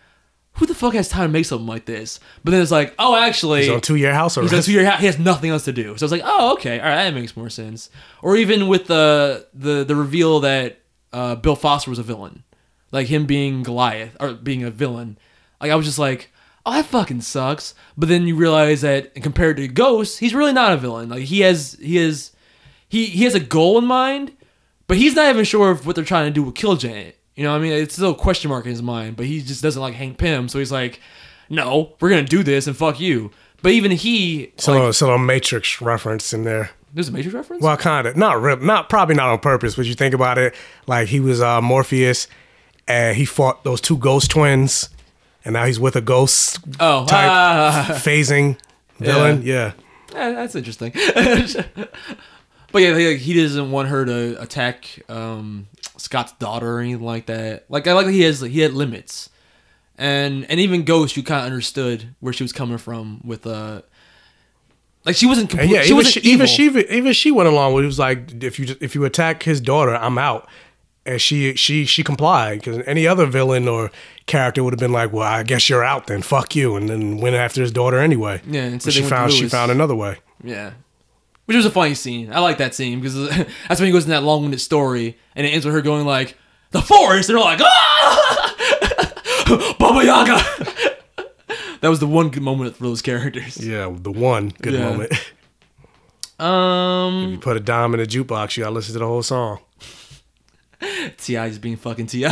who 0.58 0.66
the 0.66 0.74
fuck 0.74 0.94
has 0.94 1.08
time 1.08 1.28
to 1.28 1.32
make 1.32 1.46
something 1.46 1.66
like 1.66 1.84
this? 1.84 2.18
But 2.42 2.50
then 2.50 2.60
it's 2.60 2.70
like, 2.70 2.94
oh, 2.98 3.16
actually, 3.16 3.62
He's 3.62 3.70
on 3.70 3.80
two 3.80 3.94
year 3.94 4.12
house 4.12 4.34
He's 4.34 4.52
on 4.52 4.62
two 4.62 4.72
year. 4.72 4.90
He 4.96 5.06
has 5.06 5.18
nothing 5.18 5.50
else 5.50 5.64
to 5.66 5.72
do. 5.72 5.96
So 5.96 6.04
I 6.04 6.06
was 6.06 6.12
like, 6.12 6.22
oh, 6.24 6.52
okay, 6.54 6.80
all 6.80 6.86
right, 6.86 7.04
that 7.04 7.14
makes 7.14 7.36
more 7.36 7.48
sense. 7.48 7.90
Or 8.22 8.36
even 8.36 8.66
with 8.66 8.86
the 8.86 9.46
the 9.54 9.84
the 9.84 9.94
reveal 9.94 10.40
that 10.40 10.80
uh, 11.12 11.36
Bill 11.36 11.54
Foster 11.56 11.90
was 11.90 11.98
a 11.98 12.02
villain, 12.02 12.42
like 12.90 13.06
him 13.06 13.24
being 13.24 13.62
Goliath 13.62 14.16
or 14.18 14.34
being 14.34 14.64
a 14.64 14.70
villain. 14.70 15.18
Like 15.60 15.70
I 15.70 15.76
was 15.76 15.86
just 15.86 15.98
like, 15.98 16.32
oh, 16.66 16.72
that 16.72 16.86
fucking 16.86 17.20
sucks. 17.20 17.74
But 17.96 18.08
then 18.08 18.26
you 18.26 18.34
realize 18.34 18.80
that 18.80 19.14
compared 19.14 19.58
to 19.58 19.68
Ghost, 19.68 20.18
he's 20.18 20.34
really 20.34 20.52
not 20.52 20.72
a 20.72 20.76
villain. 20.76 21.08
Like 21.08 21.22
he 21.22 21.40
has 21.40 21.76
he 21.80 21.96
has 21.96 22.32
he 22.88 23.06
he 23.06 23.24
has 23.24 23.34
a 23.34 23.40
goal 23.40 23.78
in 23.78 23.86
mind, 23.86 24.32
but 24.88 24.96
he's 24.96 25.14
not 25.14 25.30
even 25.30 25.44
sure 25.44 25.70
if 25.70 25.86
what 25.86 25.94
they're 25.94 26.04
trying 26.04 26.26
to 26.26 26.32
do 26.32 26.42
will 26.42 26.52
kill 26.52 26.74
Janet. 26.76 27.17
You 27.38 27.44
know, 27.44 27.52
what 27.52 27.58
I 27.58 27.60
mean, 27.60 27.72
it's 27.72 27.94
still 27.94 28.10
a 28.10 28.14
question 28.16 28.48
mark 28.50 28.64
in 28.64 28.72
his 28.72 28.82
mind. 28.82 29.16
But 29.16 29.26
he 29.26 29.40
just 29.40 29.62
doesn't 29.62 29.80
like 29.80 29.94
Hank 29.94 30.18
Pym, 30.18 30.48
so 30.48 30.58
he's 30.58 30.72
like, 30.72 31.00
no, 31.48 31.92
we're 32.00 32.08
gonna 32.08 32.24
do 32.24 32.42
this 32.42 32.66
and 32.66 32.76
fuck 32.76 32.98
you. 32.98 33.30
But 33.62 33.70
even 33.70 33.92
he, 33.92 34.52
So, 34.56 34.86
like, 34.86 34.94
so 34.94 35.12
a 35.12 35.18
Matrix 35.20 35.80
reference 35.80 36.32
in 36.32 36.42
there. 36.42 36.70
there's 36.92 37.08
a 37.08 37.12
Matrix 37.12 37.36
reference. 37.36 37.62
Well, 37.62 37.76
kind 37.76 38.08
of 38.08 38.16
not 38.16 38.42
real, 38.42 38.56
not 38.56 38.88
probably 38.88 39.14
not 39.14 39.28
on 39.28 39.38
purpose, 39.38 39.76
but 39.76 39.86
you 39.86 39.94
think 39.94 40.14
about 40.14 40.36
it, 40.36 40.52
like 40.88 41.06
he 41.08 41.20
was 41.20 41.40
uh, 41.40 41.60
Morpheus, 41.60 42.26
and 42.88 43.16
he 43.16 43.24
fought 43.24 43.62
those 43.62 43.80
two 43.80 43.98
ghost 43.98 44.32
twins, 44.32 44.88
and 45.44 45.52
now 45.52 45.64
he's 45.64 45.78
with 45.78 45.94
a 45.94 46.00
ghost 46.00 46.58
oh, 46.80 47.06
type 47.06 47.30
ah, 47.30 47.86
phasing 48.02 48.58
villain. 48.98 49.42
Yeah. 49.44 49.74
eh, 50.12 50.32
that's 50.32 50.56
interesting. 50.56 50.92
but 52.72 52.82
yeah, 52.82 52.96
he, 52.96 53.16
he 53.16 53.40
doesn't 53.40 53.70
want 53.70 53.88
her 53.88 54.04
to 54.04 54.40
attack 54.40 55.02
um, 55.08 55.68
Scott's 55.96 56.32
daughter 56.32 56.76
or 56.76 56.80
anything 56.80 57.04
like 57.04 57.26
that. 57.26 57.64
Like 57.68 57.86
I 57.86 57.92
like 57.92 58.06
that 58.06 58.12
he 58.12 58.22
has 58.22 58.40
he 58.40 58.60
had 58.60 58.72
limits, 58.74 59.30
and 59.96 60.44
and 60.50 60.60
even 60.60 60.84
Ghost, 60.84 61.16
you 61.16 61.22
kind 61.22 61.40
of 61.40 61.46
understood 61.46 62.14
where 62.20 62.32
she 62.32 62.44
was 62.44 62.52
coming 62.52 62.78
from 62.78 63.20
with 63.24 63.46
uh. 63.46 63.82
Like 65.04 65.16
she 65.16 65.26
wasn't 65.26 65.48
complete. 65.48 65.70
yeah, 65.70 65.82
she 65.82 65.92
even 65.92 66.04
she, 66.04 66.20
even 66.20 66.46
she 66.46 66.66
even 66.66 67.12
she 67.14 67.30
went 67.30 67.48
along 67.48 67.72
with 67.72 67.84
it. 67.84 67.86
Was 67.86 67.98
like 67.98 68.42
if 68.42 68.58
you 68.58 68.66
just, 68.66 68.82
if 68.82 68.94
you 68.94 69.04
attack 69.04 69.42
his 69.44 69.60
daughter, 69.60 69.94
I'm 69.94 70.18
out. 70.18 70.48
And 71.06 71.18
she 71.18 71.54
she 71.54 71.86
she 71.86 72.04
complied 72.04 72.58
because 72.58 72.82
any 72.84 73.06
other 73.06 73.24
villain 73.24 73.66
or 73.66 73.90
character 74.26 74.62
would 74.62 74.74
have 74.74 74.80
been 74.80 74.92
like, 74.92 75.10
well, 75.10 75.22
I 75.22 75.42
guess 75.44 75.70
you're 75.70 75.84
out 75.84 76.08
then. 76.08 76.20
Fuck 76.20 76.54
you, 76.54 76.76
and 76.76 76.90
then 76.90 77.16
went 77.16 77.36
after 77.36 77.62
his 77.62 77.72
daughter 77.72 77.98
anyway. 77.98 78.42
Yeah, 78.46 78.64
instead 78.64 78.92
she 78.92 79.00
they 79.00 79.04
went 79.04 79.10
to 79.10 79.16
found 79.16 79.32
she 79.32 79.48
found 79.48 79.70
another 79.70 79.94
way. 79.94 80.18
Yeah. 80.44 80.72
Which 81.48 81.56
was 81.56 81.64
a 81.64 81.70
funny 81.70 81.94
scene. 81.94 82.30
I 82.30 82.40
like 82.40 82.58
that 82.58 82.74
scene 82.74 83.00
because 83.00 83.14
that's 83.68 83.80
when 83.80 83.86
he 83.86 83.92
goes 83.92 84.04
in 84.04 84.10
that 84.10 84.22
long-winded 84.22 84.60
story 84.60 85.16
and 85.34 85.46
it 85.46 85.50
ends 85.50 85.64
with 85.64 85.74
her 85.74 85.80
going 85.80 86.04
like, 86.04 86.36
"The 86.72 86.82
forest," 86.82 87.30
and 87.30 87.38
they're 87.38 87.44
like, 87.44 87.60
"Ah, 87.62 89.74
Baba 89.78 90.04
Yaga." 90.04 90.34
that 91.80 91.88
was 91.88 92.00
the 92.00 92.06
one 92.06 92.28
good 92.28 92.42
moment 92.42 92.76
for 92.76 92.82
those 92.84 93.00
characters. 93.00 93.56
Yeah, 93.66 93.90
the 93.98 94.12
one 94.12 94.52
good 94.60 94.74
Yeah. 94.74 94.90
moment. 94.90 95.12
Um, 96.38 97.24
if 97.24 97.30
you 97.32 97.38
put 97.38 97.56
a 97.56 97.60
dime 97.60 97.94
in 97.94 98.00
a 98.00 98.04
jukebox, 98.04 98.56
you 98.56 98.64
gotta 98.64 98.74
listen 98.74 98.92
to 98.92 98.98
the 98.98 99.06
whole 99.06 99.22
song. 99.22 99.60
T.I. 101.16 101.48
just 101.48 101.60
being 101.60 101.76
fucking 101.76 102.06
Ti. 102.08 102.24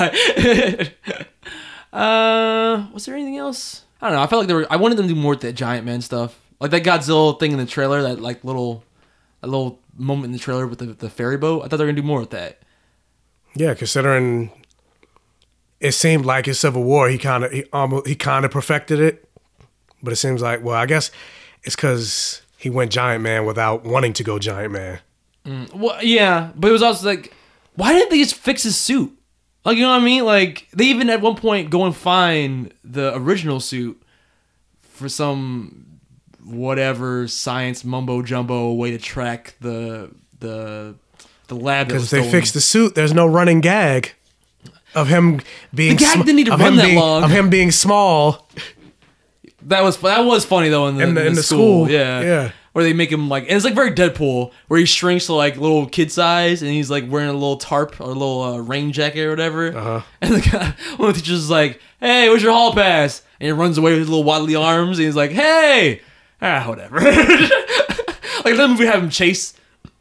uh, 1.92 2.86
was 2.92 3.06
there 3.06 3.14
anything 3.14 3.36
else? 3.38 3.82
I 4.00 4.08
don't 4.08 4.16
know. 4.16 4.22
I 4.22 4.26
felt 4.26 4.40
like 4.40 4.48
there 4.48 4.56
were. 4.58 4.66
I 4.70 4.76
wanted 4.76 4.98
them 4.98 5.08
to 5.08 5.14
do 5.14 5.20
more 5.20 5.30
with 5.30 5.40
that 5.40 5.54
giant 5.54 5.86
man 5.86 6.02
stuff, 6.02 6.38
like 6.60 6.70
that 6.70 6.84
Godzilla 6.84 7.38
thing 7.40 7.52
in 7.52 7.58
the 7.58 7.66
trailer. 7.66 8.02
That 8.02 8.20
like 8.20 8.44
little, 8.44 8.84
a 9.42 9.46
little 9.46 9.80
moment 9.96 10.26
in 10.26 10.32
the 10.32 10.38
trailer 10.38 10.66
with 10.66 10.78
the, 10.78 10.86
the 10.86 11.10
ferry 11.10 11.36
boat. 11.36 11.64
I 11.64 11.68
thought 11.68 11.78
they 11.78 11.84
were 11.84 11.92
gonna 11.92 12.00
do 12.00 12.06
more 12.06 12.20
with 12.20 12.30
that. 12.30 12.60
Yeah, 13.54 13.74
considering 13.74 14.50
it 15.80 15.92
seemed 15.92 16.26
like 16.26 16.48
in 16.48 16.54
Civil 16.54 16.82
War, 16.84 17.08
he 17.08 17.18
kind 17.18 17.44
of 17.44 17.52
he 17.52 17.64
almost 17.72 18.06
he 18.06 18.14
kind 18.14 18.44
of 18.44 18.50
perfected 18.50 19.00
it, 19.00 19.28
but 20.02 20.12
it 20.12 20.16
seems 20.16 20.42
like 20.42 20.62
well, 20.62 20.76
I 20.76 20.86
guess 20.86 21.10
it's 21.62 21.76
because 21.76 22.42
he 22.56 22.70
went 22.70 22.92
Giant 22.92 23.22
Man 23.22 23.46
without 23.46 23.84
wanting 23.84 24.12
to 24.14 24.24
go 24.24 24.38
Giant 24.38 24.72
Man. 24.72 25.00
Mm, 25.44 25.74
well, 25.74 26.02
yeah, 26.02 26.50
but 26.56 26.68
it 26.68 26.72
was 26.72 26.82
also 26.82 27.06
like, 27.06 27.32
why 27.74 27.92
didn't 27.92 28.10
they 28.10 28.18
just 28.18 28.34
fix 28.34 28.62
his 28.62 28.76
suit? 28.76 29.16
Like, 29.64 29.76
you 29.76 29.82
know 29.82 29.90
what 29.90 30.02
I 30.02 30.04
mean? 30.04 30.24
Like, 30.24 30.68
they 30.72 30.84
even 30.84 31.10
at 31.10 31.20
one 31.20 31.36
point 31.36 31.70
go 31.70 31.84
and 31.84 31.94
find 31.94 32.72
the 32.84 33.16
original 33.16 33.60
suit 33.60 34.00
for 34.80 35.08
some 35.08 35.95
whatever 36.46 37.26
science 37.28 37.84
mumbo 37.84 38.22
jumbo 38.22 38.72
way 38.72 38.92
to 38.92 38.98
track 38.98 39.54
the 39.60 40.10
the 40.40 40.94
the 41.48 41.54
lab. 41.56 41.88
Because 41.88 42.12
if 42.12 42.22
they 42.24 42.30
fixed 42.30 42.54
the 42.54 42.60
suit, 42.60 42.94
there's 42.94 43.12
no 43.14 43.26
running 43.26 43.60
gag 43.60 44.12
of 44.94 45.08
him 45.08 45.40
being 45.74 45.92
The 45.96 45.98
gag 46.04 46.12
sm- 46.14 46.20
didn't 46.20 46.36
need 46.36 46.46
to 46.46 46.56
run 46.56 46.76
that 46.76 46.84
being, 46.84 46.98
long. 46.98 47.24
of 47.24 47.30
him 47.30 47.50
being 47.50 47.70
small. 47.70 48.48
That 49.62 49.82
was 49.82 49.96
that 49.98 50.20
was 50.24 50.44
funny 50.44 50.68
though 50.68 50.86
in 50.86 50.96
the, 50.96 51.02
In 51.04 51.14
the- 51.14 51.26
in 51.26 51.34
the 51.34 51.42
school. 51.42 51.86
school, 51.86 51.90
Yeah, 51.90 52.20
yeah. 52.20 52.50
Where 52.72 52.84
they 52.84 52.92
make 52.92 53.10
him 53.10 53.30
like, 53.30 53.44
and 53.44 53.52
it's 53.52 53.64
like 53.64 53.74
very 53.74 53.90
Deadpool, 53.90 54.52
where 54.68 54.78
he 54.78 54.84
shrinks 54.84 55.26
to 55.26 55.32
like 55.32 55.56
little 55.56 55.86
kid 55.86 56.12
size, 56.12 56.60
and 56.60 56.70
he's 56.70 56.90
like 56.90 57.08
wearing 57.10 57.30
a 57.30 57.32
little 57.32 57.56
tarp 57.56 57.98
or 57.98 58.04
a 58.04 58.06
little 58.08 58.42
uh, 58.42 58.58
rain 58.58 58.92
jacket 58.92 59.22
or 59.24 59.30
whatever. 59.30 59.74
Uh-huh. 59.74 60.02
And 60.20 60.34
the 60.34 60.40
guy, 60.42 60.74
one 60.98 61.08
of 61.08 61.14
the 61.14 61.22
teachers 61.22 61.38
is 61.44 61.50
like, 61.50 61.80
"Hey, 62.00 62.28
where's 62.28 62.42
your 62.42 62.52
hall 62.52 62.74
pass?" 62.74 63.22
And 63.40 63.46
he 63.46 63.52
runs 63.52 63.78
away 63.78 63.92
with 63.92 64.00
his 64.00 64.10
little 64.10 64.24
waddly 64.30 64.60
arms, 64.62 64.98
and 64.98 65.06
he's 65.06 65.16
like, 65.16 65.30
"Hey, 65.30 66.02
ah, 66.42 66.64
whatever." 66.68 67.00
like 67.00 68.46
in 68.46 68.56
the 68.56 68.68
movie, 68.68 68.86
have 68.86 69.02
him 69.02 69.10
chase, 69.10 69.54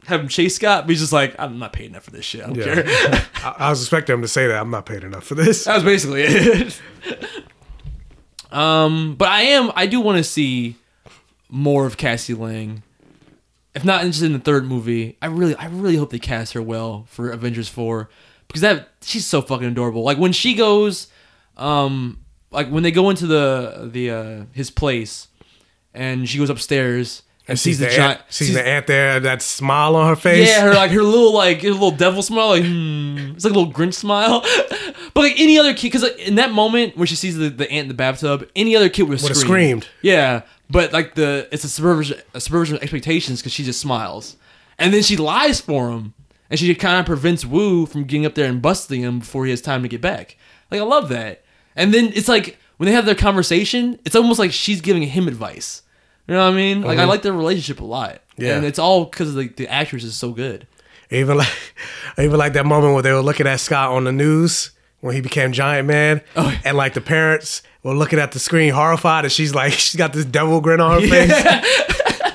have 0.06 0.20
him 0.20 0.28
chase 0.28 0.56
Scott, 0.56 0.84
but 0.84 0.90
he's 0.90 1.00
just 1.00 1.12
like, 1.12 1.34
"I'm 1.38 1.58
not 1.58 1.72
paying 1.72 1.90
enough 1.90 2.04
for 2.04 2.10
this 2.10 2.24
shit. 2.24 2.42
I 2.42 2.46
don't 2.46 2.56
Yeah. 2.56 2.82
care." 2.82 3.26
I, 3.36 3.54
I 3.58 3.70
was 3.70 3.82
expecting 3.82 4.14
him 4.14 4.22
to 4.22 4.28
say 4.28 4.46
that 4.46 4.58
I'm 4.60 4.70
not 4.70 4.86
paid 4.86 5.04
enough 5.04 5.24
for 5.24 5.34
this. 5.34 5.64
That 5.64 5.74
was 5.76 5.84
basically 5.84 6.22
it. 6.22 6.80
um, 8.52 9.14
but 9.16 9.28
I 9.28 9.42
am. 9.42 9.72
I 9.74 9.86
do 9.86 10.00
want 10.00 10.18
to 10.18 10.24
see 10.24 10.76
more 11.48 11.86
of 11.86 11.96
Cassie 11.96 12.34
Lang. 12.34 12.82
If 13.74 13.84
not 13.84 14.00
interested 14.00 14.26
in 14.26 14.32
the 14.32 14.38
third 14.38 14.64
movie, 14.66 15.18
I 15.20 15.26
really, 15.26 15.54
I 15.56 15.66
really 15.66 15.96
hope 15.96 16.08
they 16.10 16.18
cast 16.18 16.54
her 16.54 16.62
well 16.62 17.04
for 17.10 17.30
Avengers 17.30 17.68
Four 17.68 18.08
because 18.48 18.62
that 18.62 18.88
she's 19.02 19.26
so 19.26 19.42
fucking 19.42 19.66
adorable. 19.66 20.02
Like 20.02 20.16
when 20.16 20.32
she 20.32 20.54
goes, 20.54 21.08
um, 21.58 22.24
like 22.50 22.68
when 22.68 22.82
they 22.82 22.90
go 22.90 23.10
into 23.10 23.26
the 23.26 23.90
the 23.92 24.10
uh, 24.10 24.44
his 24.52 24.70
place, 24.70 25.28
and 25.96 26.28
she 26.28 26.38
goes 26.38 26.50
upstairs 26.50 27.22
and, 27.48 27.58
sees 27.58 27.78
the, 27.78 27.86
the 27.86 27.92
giant, 27.92 28.18
ant, 28.18 28.32
sees 28.32 28.54
the 28.54 28.66
ant 28.66 28.86
there, 28.86 29.20
that 29.20 29.40
smile 29.40 29.94
on 29.94 30.08
her 30.08 30.16
face. 30.16 30.48
yeah, 30.48 30.62
her 30.62 30.74
like 30.74 30.90
her 30.90 31.02
little 31.02 31.32
like 31.32 31.62
her 31.62 31.70
little 31.70 31.92
devil 31.92 32.22
smile, 32.22 32.48
like 32.48 32.64
hmm. 32.64 33.32
it's 33.34 33.44
like 33.44 33.54
a 33.54 33.58
little 33.58 33.72
Grinch 33.72 33.94
smile. 33.94 34.40
but 35.14 35.20
like 35.20 35.38
any 35.38 35.58
other 35.58 35.72
kid, 35.72 35.88
because 35.88 36.02
like 36.02 36.18
in 36.18 36.36
that 36.36 36.52
moment 36.52 36.96
when 36.96 37.06
she 37.06 37.14
sees 37.14 37.36
the, 37.36 37.48
the 37.48 37.70
ant 37.70 37.84
in 37.84 37.88
the 37.88 37.94
bathtub, 37.94 38.48
any 38.56 38.74
other 38.74 38.88
kid 38.88 39.04
would 39.04 39.20
have 39.20 39.36
screamed. 39.36 39.88
Yeah, 40.02 40.42
but 40.68 40.92
like 40.92 41.14
the 41.14 41.48
it's 41.52 41.64
a 41.64 41.68
subversion, 41.68 42.18
a 42.34 42.40
subversion 42.40 42.76
of 42.76 42.82
expectations 42.82 43.40
because 43.40 43.52
she 43.52 43.62
just 43.62 43.80
smiles, 43.80 44.36
and 44.78 44.92
then 44.92 45.02
she 45.02 45.16
lies 45.16 45.60
for 45.60 45.90
him, 45.90 46.14
and 46.50 46.58
she 46.58 46.74
kind 46.74 46.98
of 46.98 47.06
prevents 47.06 47.44
Woo 47.44 47.86
from 47.86 48.04
getting 48.04 48.26
up 48.26 48.34
there 48.34 48.48
and 48.48 48.60
busting 48.60 49.02
him 49.02 49.20
before 49.20 49.44
he 49.44 49.50
has 49.50 49.60
time 49.60 49.82
to 49.82 49.88
get 49.88 50.00
back. 50.00 50.36
Like 50.70 50.80
I 50.80 50.84
love 50.84 51.08
that, 51.10 51.44
and 51.76 51.94
then 51.94 52.10
it's 52.14 52.28
like 52.28 52.58
when 52.76 52.88
they 52.88 52.92
have 52.92 53.06
their 53.06 53.14
conversation, 53.14 54.00
it's 54.04 54.16
almost 54.16 54.40
like 54.40 54.50
she's 54.50 54.80
giving 54.80 55.02
him 55.04 55.28
advice. 55.28 55.82
You 56.26 56.34
know 56.34 56.44
what 56.44 56.52
I 56.52 56.56
mean? 56.56 56.82
Like 56.82 56.98
I 56.98 57.02
mm-hmm. 57.02 57.10
like 57.10 57.22
their 57.22 57.32
relationship 57.32 57.80
a 57.80 57.84
lot. 57.84 58.20
Yeah. 58.36 58.56
and 58.56 58.66
it's 58.66 58.78
all 58.78 59.04
because 59.04 59.34
like 59.34 59.56
the 59.56 59.68
actress 59.68 60.04
is 60.04 60.16
so 60.16 60.32
good. 60.32 60.66
Even 61.10 61.38
like, 61.38 61.52
even 62.18 62.36
like 62.36 62.52
that 62.54 62.66
moment 62.66 62.94
where 62.94 63.02
they 63.02 63.12
were 63.12 63.20
looking 63.20 63.46
at 63.46 63.60
Scott 63.60 63.92
on 63.92 64.04
the 64.04 64.12
news 64.12 64.72
when 65.00 65.14
he 65.14 65.20
became 65.20 65.52
Giant 65.52 65.86
Man, 65.86 66.20
Oh, 66.34 66.58
and 66.64 66.76
like 66.76 66.94
the 66.94 67.00
parents 67.00 67.62
were 67.82 67.94
looking 67.94 68.18
at 68.18 68.32
the 68.32 68.38
screen 68.38 68.72
horrified, 68.72 69.24
and 69.24 69.32
she's 69.32 69.54
like, 69.54 69.72
she's 69.74 69.96
got 69.96 70.12
this 70.12 70.24
devil 70.24 70.60
grin 70.60 70.80
on 70.80 71.02
her 71.02 71.08
face. 71.08 71.62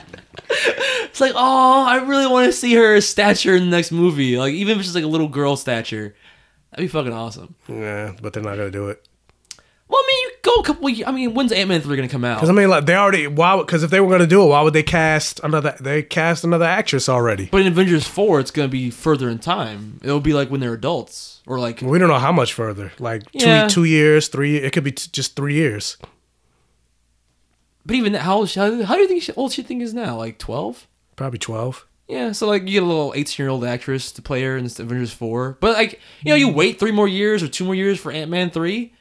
It's 1.12 1.20
like, 1.20 1.34
oh, 1.36 1.86
I 1.86 1.98
really 1.98 2.26
want 2.26 2.46
to 2.46 2.54
see 2.54 2.74
her 2.76 3.02
stature 3.02 3.54
in 3.54 3.66
the 3.66 3.70
next 3.70 3.92
movie. 3.92 4.38
Like, 4.38 4.54
even 4.54 4.72
if 4.72 4.78
it's 4.78 4.88
just 4.88 4.96
like 4.96 5.04
a 5.04 5.08
little 5.08 5.28
girl 5.28 5.58
stature, 5.58 6.16
that'd 6.72 6.84
be 6.84 6.88
fucking 6.88 7.12
awesome. 7.12 7.54
Yeah, 7.68 8.16
but 8.22 8.32
they're 8.32 8.42
not 8.42 8.56
gonna 8.56 8.72
do 8.72 8.88
it. 8.88 9.06
Well, 9.90 10.00
I 10.02 10.08
mean, 10.08 10.22
you 10.22 10.32
go 10.56 10.62
a 10.62 10.64
couple. 10.64 10.90
I 11.06 11.12
mean, 11.12 11.34
when's 11.34 11.52
Ant 11.52 11.70
Man 11.70 11.82
three 11.82 11.96
gonna 11.96 12.08
come 12.08 12.24
out? 12.26 12.36
Because 12.36 12.50
I 12.50 12.54
mean, 12.54 12.70
like 12.70 12.86
they 12.86 12.96
already 12.96 13.28
why? 13.28 13.58
Because 13.58 13.84
if 13.84 13.92
they 13.92 14.00
were 14.00 14.10
gonna 14.10 14.28
do 14.28 14.44
it, 14.44 14.48
why 14.48 14.62
would 14.62 14.74
they 14.74 14.84
cast 14.84 15.40
another? 15.44 15.76
They 15.80 16.04
cast 16.04 16.44
another 16.44 16.66
actress 16.66 17.08
already. 17.10 17.48
but 17.52 17.62
in 17.62 17.68
Avengers 17.68 18.08
four, 18.08 18.40
it's 18.40 18.52
gonna 18.52 18.68
be 18.68 18.90
further 18.90 19.30
in 19.30 19.40
time. 19.40 20.00
It'll 20.04 20.20
be 20.20 20.34
like 20.34 20.50
when 20.50 20.60
they're 20.60 20.74
adults, 20.74 21.42
or 21.48 21.60
like 21.60 21.82
We 21.82 22.00
don't 22.00 22.10
know 22.10 22.20
how 22.20 22.32
much 22.32 22.54
further. 22.54 22.92
Like 23.00 23.24
Yeah. 23.32 23.68
two 23.68 23.74
two 23.76 23.84
years, 23.86 24.28
three. 24.28 24.58
It 24.58 24.72
could 24.74 24.84
be 24.84 24.92
t- 24.92 25.10
just 25.12 25.36
three 25.36 25.54
years. 25.56 25.98
But 27.86 27.96
even 27.96 28.14
that, 28.14 28.22
how 28.22 28.38
old? 28.38 28.54
How, 28.54 28.84
how 28.84 28.96
do 28.96 29.02
you 29.02 29.08
think 29.08 29.24
she, 29.24 29.34
old 29.34 29.52
she 29.54 29.64
think 29.64 29.82
is 29.82 29.94
now? 29.94 30.18
Like 30.18 30.38
twelve? 30.38 30.88
Probably 31.16 31.40
twelve. 31.40 31.86
Yeah, 32.08 32.34
so 32.34 32.46
like 32.48 32.64
you 32.64 32.74
get 32.74 32.84
a 32.84 32.86
little 32.86 33.14
eighteen 33.16 33.44
year 33.46 33.50
old 33.50 33.64
actress 33.66 34.12
to 34.14 34.22
play 34.22 34.44
her 34.44 34.58
in 34.58 34.66
Avengers 34.66 35.14
four. 35.14 35.58
But 35.60 35.74
like 35.74 36.00
you 36.24 36.30
know, 36.30 36.36
you 36.36 36.50
wait 36.50 36.78
three 36.80 36.92
more 36.92 37.08
years 37.08 37.42
or 37.42 37.48
two 37.48 37.66
more 37.66 37.74
years 37.76 38.00
for 38.00 38.12
Ant 38.12 38.30
Man 38.30 38.50
three. 38.52 38.94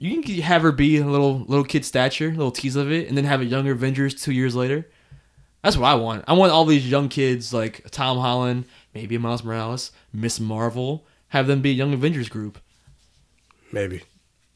You 0.00 0.22
can 0.22 0.34
have 0.42 0.62
her 0.62 0.70
be 0.70 0.98
a 0.98 1.04
little 1.06 1.40
little 1.40 1.64
kid 1.64 1.84
stature, 1.84 2.30
little 2.30 2.52
tease 2.52 2.76
of 2.76 2.90
it, 2.92 3.08
and 3.08 3.16
then 3.16 3.24
have 3.24 3.40
a 3.40 3.44
younger 3.44 3.72
Avengers 3.72 4.14
two 4.14 4.32
years 4.32 4.54
later. 4.54 4.86
That's 5.62 5.76
what 5.76 5.88
I 5.88 5.96
want. 5.96 6.24
I 6.28 6.34
want 6.34 6.52
all 6.52 6.64
these 6.64 6.88
young 6.88 7.08
kids 7.08 7.52
like 7.52 7.84
Tom 7.90 8.18
Holland, 8.18 8.64
maybe 8.94 9.18
Miles 9.18 9.42
Morales, 9.42 9.90
Miss 10.12 10.38
Marvel, 10.38 11.04
have 11.28 11.48
them 11.48 11.60
be 11.60 11.70
a 11.70 11.74
young 11.74 11.92
Avengers 11.92 12.28
group. 12.28 12.58
Maybe. 13.72 14.02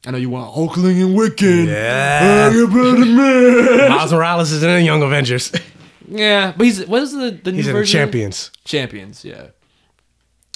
I 0.06 0.12
know 0.12 0.18
you 0.18 0.30
want 0.30 0.54
Hulkling 0.54 1.00
and 1.04 1.16
Wiccan. 1.16 1.66
Yeah. 1.66 2.50
Oh, 2.52 2.56
you 2.56 2.66
better 2.68 3.04
man. 3.04 3.88
Miles 3.90 4.12
Morales 4.12 4.52
is 4.52 4.62
in 4.62 4.84
Young 4.84 5.02
Avengers. 5.02 5.52
Yeah, 6.08 6.52
but 6.56 6.66
he's 6.66 6.86
what 6.86 7.02
is 7.02 7.12
the 7.12 7.30
the 7.30 7.52
new 7.52 7.58
He's 7.58 7.68
in 7.68 7.72
the 7.74 7.80
version? 7.80 7.98
Champions. 7.98 8.50
Champions, 8.64 9.24
yeah. 9.24 9.48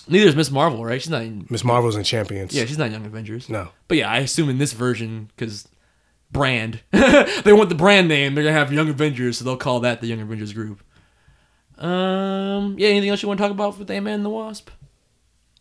Neither 0.08 0.28
is 0.28 0.36
Miss 0.36 0.50
Marvel, 0.50 0.84
right? 0.84 1.00
She's 1.02 1.10
not. 1.10 1.22
In, 1.22 1.46
Miss 1.50 1.64
Marvel's 1.64 1.96
in 1.96 2.04
Champions. 2.04 2.54
yeah, 2.54 2.64
she's 2.64 2.78
not 2.78 2.90
Young 2.90 3.04
Avengers. 3.06 3.48
No. 3.48 3.68
But 3.88 3.98
yeah, 3.98 4.10
I 4.10 4.18
assume 4.18 4.48
in 4.48 4.58
this 4.58 4.72
version 4.72 5.30
because 5.36 5.66
brand, 6.30 6.80
they 6.92 7.52
want 7.52 7.68
the 7.68 7.74
brand 7.74 8.08
name. 8.08 8.34
They're 8.34 8.44
gonna 8.44 8.56
have 8.56 8.72
Young 8.72 8.88
Avengers, 8.88 9.38
so 9.38 9.44
they'll 9.44 9.56
call 9.56 9.80
that 9.80 10.00
the 10.00 10.06
Young 10.06 10.20
Avengers 10.20 10.52
group. 10.52 10.82
Um. 11.78 12.76
Yeah. 12.78 12.88
Anything 12.88 13.10
else 13.10 13.22
you 13.22 13.28
want 13.28 13.38
to 13.38 13.44
talk 13.44 13.50
about 13.52 13.78
with 13.78 13.90
Ant 13.90 14.04
Man 14.04 14.14
and 14.14 14.24
the 14.24 14.30
Wasp? 14.30 14.70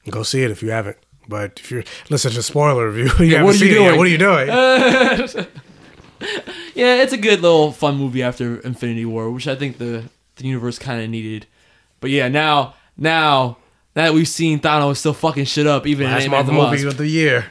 Go 0.09 0.23
see 0.23 0.43
it 0.43 0.51
if 0.51 0.61
you 0.63 0.69
haven't. 0.71 0.97
But 1.27 1.59
if 1.59 1.71
you're 1.71 1.83
listen 2.11 2.31
to 2.33 2.43
spoiler 2.43 2.89
review, 2.89 3.11
you 3.25 3.31
Yeah, 3.31 3.37
haven't 3.39 3.45
what 3.45 3.49
are 3.49 3.53
you 3.53 3.59
seen 3.59 3.67
it 3.67 3.71
yet. 3.71 3.87
doing? 3.87 3.97
What 3.97 4.07
are 4.07 4.09
you 5.31 5.37
doing? 5.37 5.47
Yeah, 6.73 7.01
it's 7.03 7.13
a 7.13 7.17
good 7.17 7.41
little 7.41 7.71
fun 7.71 7.95
movie 7.97 8.23
after 8.23 8.57
Infinity 8.59 9.05
War, 9.05 9.29
which 9.31 9.47
I 9.47 9.55
think 9.55 9.77
the 9.77 10.03
the 10.37 10.45
universe 10.45 10.77
kind 10.79 11.01
of 11.01 11.09
needed. 11.09 11.45
But 11.99 12.09
yeah, 12.09 12.27
now 12.29 12.75
now 12.97 13.57
that 13.95 14.13
we've 14.13 14.27
seen 14.27 14.59
Thanos 14.59 14.97
still 14.97 15.13
fucking 15.13 15.45
shit 15.45 15.65
up, 15.65 15.87
even 15.87 16.05
in 16.05 16.11
Last 16.11 16.23
Ant-Man 16.23 16.45
Marvel 16.45 16.53
the 16.53 16.71
movie 16.71 16.85
Wasp. 16.85 16.93
of 16.93 16.97
the 16.97 17.07
year. 17.07 17.47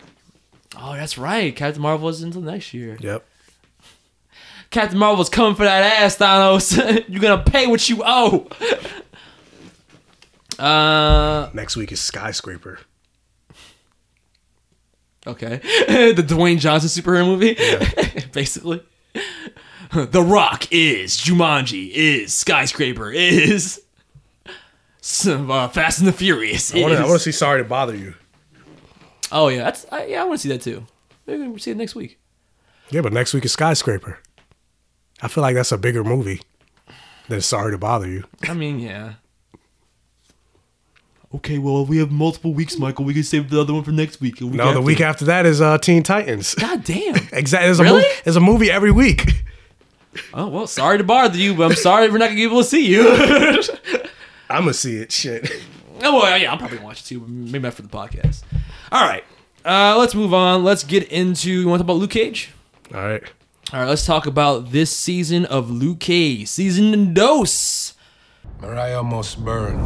Oh, 0.78 0.92
that's 0.92 1.18
right. 1.18 1.54
Captain 1.54 1.82
Marvel 1.82 2.08
is 2.08 2.22
until 2.22 2.42
next 2.42 2.72
year. 2.72 2.96
Yep. 3.00 3.24
Captain 4.70 4.98
Marvel's 4.98 5.28
coming 5.28 5.54
for 5.54 5.64
that 5.64 6.00
ass, 6.02 6.16
Thanos. 6.16 6.76
You're 7.08 7.20
gonna 7.22 7.42
pay 7.42 7.66
what 7.66 7.88
you 7.88 8.02
owe. 8.04 8.48
uh, 10.62 11.50
Next 11.54 11.76
week 11.76 11.92
is 11.92 12.00
Skyscraper. 12.00 12.80
okay. 15.26 15.56
the 16.12 16.24
Dwayne 16.26 16.58
Johnson 16.58 16.88
superhero 16.88 17.24
movie, 17.26 17.56
yeah. 17.58 18.26
basically. 18.32 18.82
The 19.92 20.22
Rock 20.22 20.66
is 20.72 21.16
Jumanji 21.16 21.90
is 21.92 22.34
Skyscraper 22.34 23.12
is 23.12 23.80
some 25.04 25.50
uh, 25.50 25.68
Fast 25.68 25.98
and 25.98 26.08
the 26.08 26.12
Furious. 26.12 26.74
I 26.74 26.80
want 26.80 26.96
to. 26.96 27.04
Is- 27.04 27.22
see. 27.22 27.32
Sorry 27.32 27.62
to 27.62 27.68
bother 27.68 27.94
you. 27.94 28.14
Oh 29.30 29.48
yeah, 29.48 29.64
that's 29.64 29.84
I, 29.92 30.06
yeah. 30.06 30.22
I 30.22 30.24
want 30.24 30.40
to 30.40 30.48
see 30.48 30.48
that 30.54 30.62
too. 30.62 30.86
Maybe 31.26 31.46
we'll 31.46 31.58
see 31.58 31.70
it 31.72 31.76
next 31.76 31.94
week. 31.94 32.18
Yeah, 32.90 33.02
but 33.02 33.12
next 33.12 33.34
week 33.34 33.44
is 33.44 33.52
Skyscraper. 33.52 34.18
I 35.20 35.28
feel 35.28 35.42
like 35.42 35.54
that's 35.54 35.72
a 35.72 35.78
bigger 35.78 36.04
movie 36.04 36.40
than 37.28 37.40
Sorry 37.40 37.72
to 37.72 37.78
Bother 37.78 38.08
You. 38.08 38.24
I 38.48 38.54
mean, 38.54 38.78
yeah. 38.78 39.14
Okay, 41.34 41.58
well, 41.58 41.82
if 41.82 41.88
we 41.88 41.98
have 41.98 42.10
multiple 42.12 42.54
weeks, 42.54 42.78
Michael, 42.78 43.04
we 43.04 43.12
can 43.14 43.24
save 43.24 43.50
the 43.50 43.60
other 43.60 43.72
one 43.74 43.82
for 43.82 43.90
next 43.90 44.20
week. 44.20 44.40
A 44.40 44.44
No, 44.44 44.72
the 44.72 44.80
week 44.80 45.00
after 45.00 45.24
that 45.26 45.44
is 45.46 45.60
uh, 45.60 45.78
Teen 45.78 46.02
Titans. 46.02 46.54
God 46.54 46.84
damn. 46.84 47.16
exactly. 47.32 47.66
There's 47.66 47.80
a, 47.80 47.84
Really? 47.84 48.02
mo- 48.02 48.08
there's 48.24 48.36
a 48.36 48.40
movie 48.40 48.70
every 48.70 48.92
week. 48.92 49.44
Oh 50.32 50.48
well, 50.48 50.66
sorry 50.66 50.98
to 50.98 51.04
bother 51.04 51.36
you, 51.36 51.54
but 51.54 51.64
I'm 51.70 51.76
sorry 51.76 52.08
we're 52.08 52.18
not 52.18 52.26
gonna 52.26 52.36
be 52.36 52.44
able 52.44 52.58
to 52.58 52.64
see 52.64 52.86
you. 52.86 53.02
I'm 54.50 54.62
gonna 54.62 54.74
see 54.74 54.96
it. 54.96 55.10
Shit. 55.12 55.50
oh 56.02 56.20
well, 56.20 56.38
yeah, 56.38 56.52
I'll 56.52 56.58
probably 56.58 56.78
watch 56.78 57.00
it 57.00 57.04
too, 57.06 57.20
but 57.20 57.28
maybe 57.28 57.66
after 57.66 57.82
the 57.82 57.88
podcast. 57.88 58.42
All 58.92 59.02
right, 59.06 59.24
uh, 59.64 59.96
let's 59.98 60.14
move 60.14 60.34
on. 60.34 60.64
Let's 60.64 60.84
get 60.84 61.08
into. 61.10 61.50
You 61.50 61.68
want 61.68 61.80
to 61.80 61.84
talk 61.84 61.86
about 61.86 62.00
Luke 62.00 62.10
Cage? 62.10 62.50
All 62.94 63.00
right. 63.02 63.22
All 63.72 63.80
right, 63.80 63.88
let's 63.88 64.04
talk 64.06 64.26
about 64.26 64.70
this 64.72 64.94
season 64.94 65.46
of 65.46 65.70
Luke 65.70 65.98
Cage, 66.00 66.46
season 66.48 67.14
dose. 67.14 67.94
Mariah 68.60 68.98
almost 68.98 69.42
burned. 69.44 69.80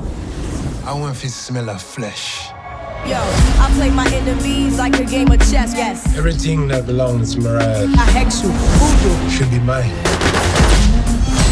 I 0.85 0.93
want 0.93 1.17
to 1.17 1.29
smell 1.31 1.71
of 1.71 1.81
flesh. 1.81 2.49
Yo, 3.07 3.15
I 3.17 3.71
play 3.77 3.91
my 3.91 4.07
enemies 4.13 4.79
like 4.79 4.99
a 4.99 5.05
game 5.05 5.31
of 5.31 5.39
chess. 5.39 5.73
Yes, 5.75 6.17
Everything 6.19 6.67
that 6.69 6.85
belongs 6.87 7.35
to 7.37 7.41
Mariah 7.41 7.87
I 7.97 8.05
hex 8.11 8.43
you, 8.43 8.51
voodoo. 8.51 9.31
should 9.31 9.51
be 9.51 9.61
mine. 9.61 10.68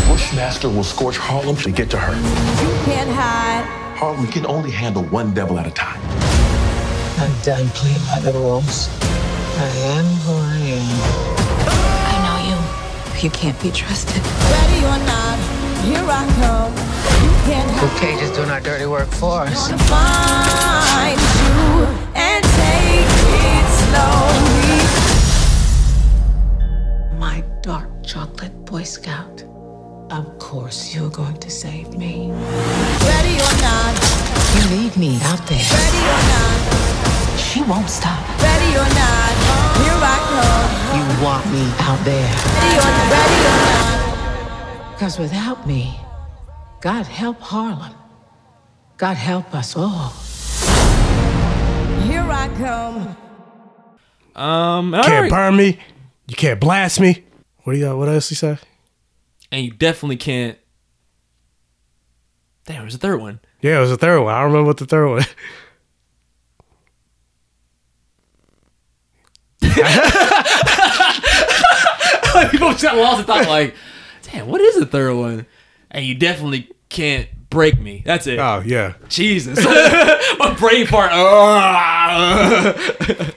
Bushmaster 0.06 0.68
will 0.68 0.84
scorch 0.84 1.16
Harlem 1.18 1.56
to 1.56 1.70
get 1.70 1.90
to 1.90 1.98
her. 1.98 2.14
You 2.14 2.84
can't 2.84 3.10
hide. 3.10 3.64
Harlem 3.96 4.26
can 4.28 4.46
only 4.46 4.70
handle 4.70 5.04
one 5.04 5.32
devil 5.34 5.58
at 5.58 5.66
a 5.66 5.70
time. 5.70 6.00
I'm 7.18 7.32
done 7.42 7.68
playing 7.70 8.00
by 8.06 8.20
the 8.20 8.32
rules. 8.32 8.88
I 9.58 9.68
am 9.96 10.04
who 10.24 10.34
I 10.34 10.58
am. 10.76 11.00
I 12.12 12.16
know 12.24 12.38
you. 12.48 12.58
You 13.22 13.30
can't 13.30 13.58
be 13.62 13.70
trusted. 13.70 14.22
Ready 14.22 14.84
or 14.84 14.98
not, 15.06 15.38
here 15.82 16.04
I 16.06 16.26
come. 16.40 16.74
You 17.24 17.32
can't 17.48 17.70
hide. 17.70 17.82
Luke 17.82 17.96
Cage 17.98 18.22
is 18.22 18.30
doing 18.36 18.50
our 18.50 18.60
dirty 18.60 18.86
work 18.86 19.08
for 19.08 19.40
us. 19.40 19.70
Find 19.88 21.18
you 21.40 21.86
and 22.14 22.44
take 22.44 23.08
it 23.48 23.66
slowly. 23.80 24.80
My 27.18 27.42
dark 27.62 27.88
chocolate 28.04 28.54
Boy 28.66 28.82
Scout. 28.82 29.45
Of 30.10 30.38
course 30.38 30.94
you're 30.94 31.10
going 31.10 31.36
to 31.38 31.50
save 31.50 31.96
me. 31.96 32.30
Ready 32.30 33.36
or 33.46 33.54
not, 33.60 33.92
You 34.54 34.62
leave 34.76 34.96
me 34.96 35.18
out 35.22 35.42
there. 35.46 35.66
ready 35.82 36.02
or 36.14 36.22
not, 36.32 37.38
She 37.38 37.62
won't 37.62 37.88
stop. 37.90 38.20
ready 38.40 38.70
or 38.76 38.88
not, 39.02 39.32
here 39.82 40.00
I 40.14 40.16
come. 40.30 40.70
You 40.96 41.24
want 41.24 41.44
me 41.52 41.64
out 41.80 42.00
there. 42.04 42.32
Ready 42.56 42.76
or 42.78 42.90
not, 42.96 43.10
ready 43.16 43.40
or 43.50 43.58
not. 43.66 44.92
Because 44.94 45.18
without 45.18 45.66
me, 45.66 45.98
God 46.80 47.06
help 47.06 47.40
Harlem. 47.40 47.92
God 48.96 49.16
help 49.16 49.54
us 49.54 49.76
all. 49.76 50.12
Here 52.06 52.22
I 52.30 52.48
come. 52.56 53.16
Um, 54.36 54.94
and 54.94 55.02
Can't 55.04 55.14
already- 55.14 55.30
burn 55.30 55.56
me. 55.56 55.78
You 56.28 56.36
can't 56.36 56.60
blast 56.60 57.00
me. 57.00 57.24
What 57.64 57.72
do 57.74 57.78
you? 57.78 57.96
What 57.96 58.08
else 58.08 58.28
he 58.28 58.34
say? 58.36 58.58
And 59.56 59.64
you 59.64 59.70
definitely 59.70 60.18
can't. 60.18 60.58
Damn, 62.66 62.82
there's 62.82 62.94
a 62.94 62.98
third 62.98 63.22
one. 63.22 63.40
Yeah, 63.62 63.78
it 63.78 63.80
was 63.80 63.88
the 63.88 63.96
third 63.96 64.20
one. 64.20 64.34
I 64.34 64.42
don't 64.42 64.52
remember 64.52 64.66
what 64.66 64.76
the 64.76 64.84
third 64.84 65.08
one. 65.08 65.22
People 72.50 72.68
just 72.72 72.82
got 72.82 72.98
lost 72.98 73.18
and 73.18 73.26
thought 73.26 73.46
like, 73.48 73.74
damn, 74.24 74.46
what 74.46 74.60
is 74.60 74.78
the 74.78 74.84
third 74.84 75.14
one? 75.14 75.46
And 75.90 76.04
you 76.04 76.14
definitely 76.14 76.70
can't 76.90 77.26
break 77.48 77.80
me. 77.80 78.02
That's 78.04 78.26
it. 78.26 78.38
Oh 78.38 78.62
yeah. 78.62 78.96
Jesus. 79.08 79.64
My 80.38 80.54
brain 80.58 80.86
part. 80.86 81.12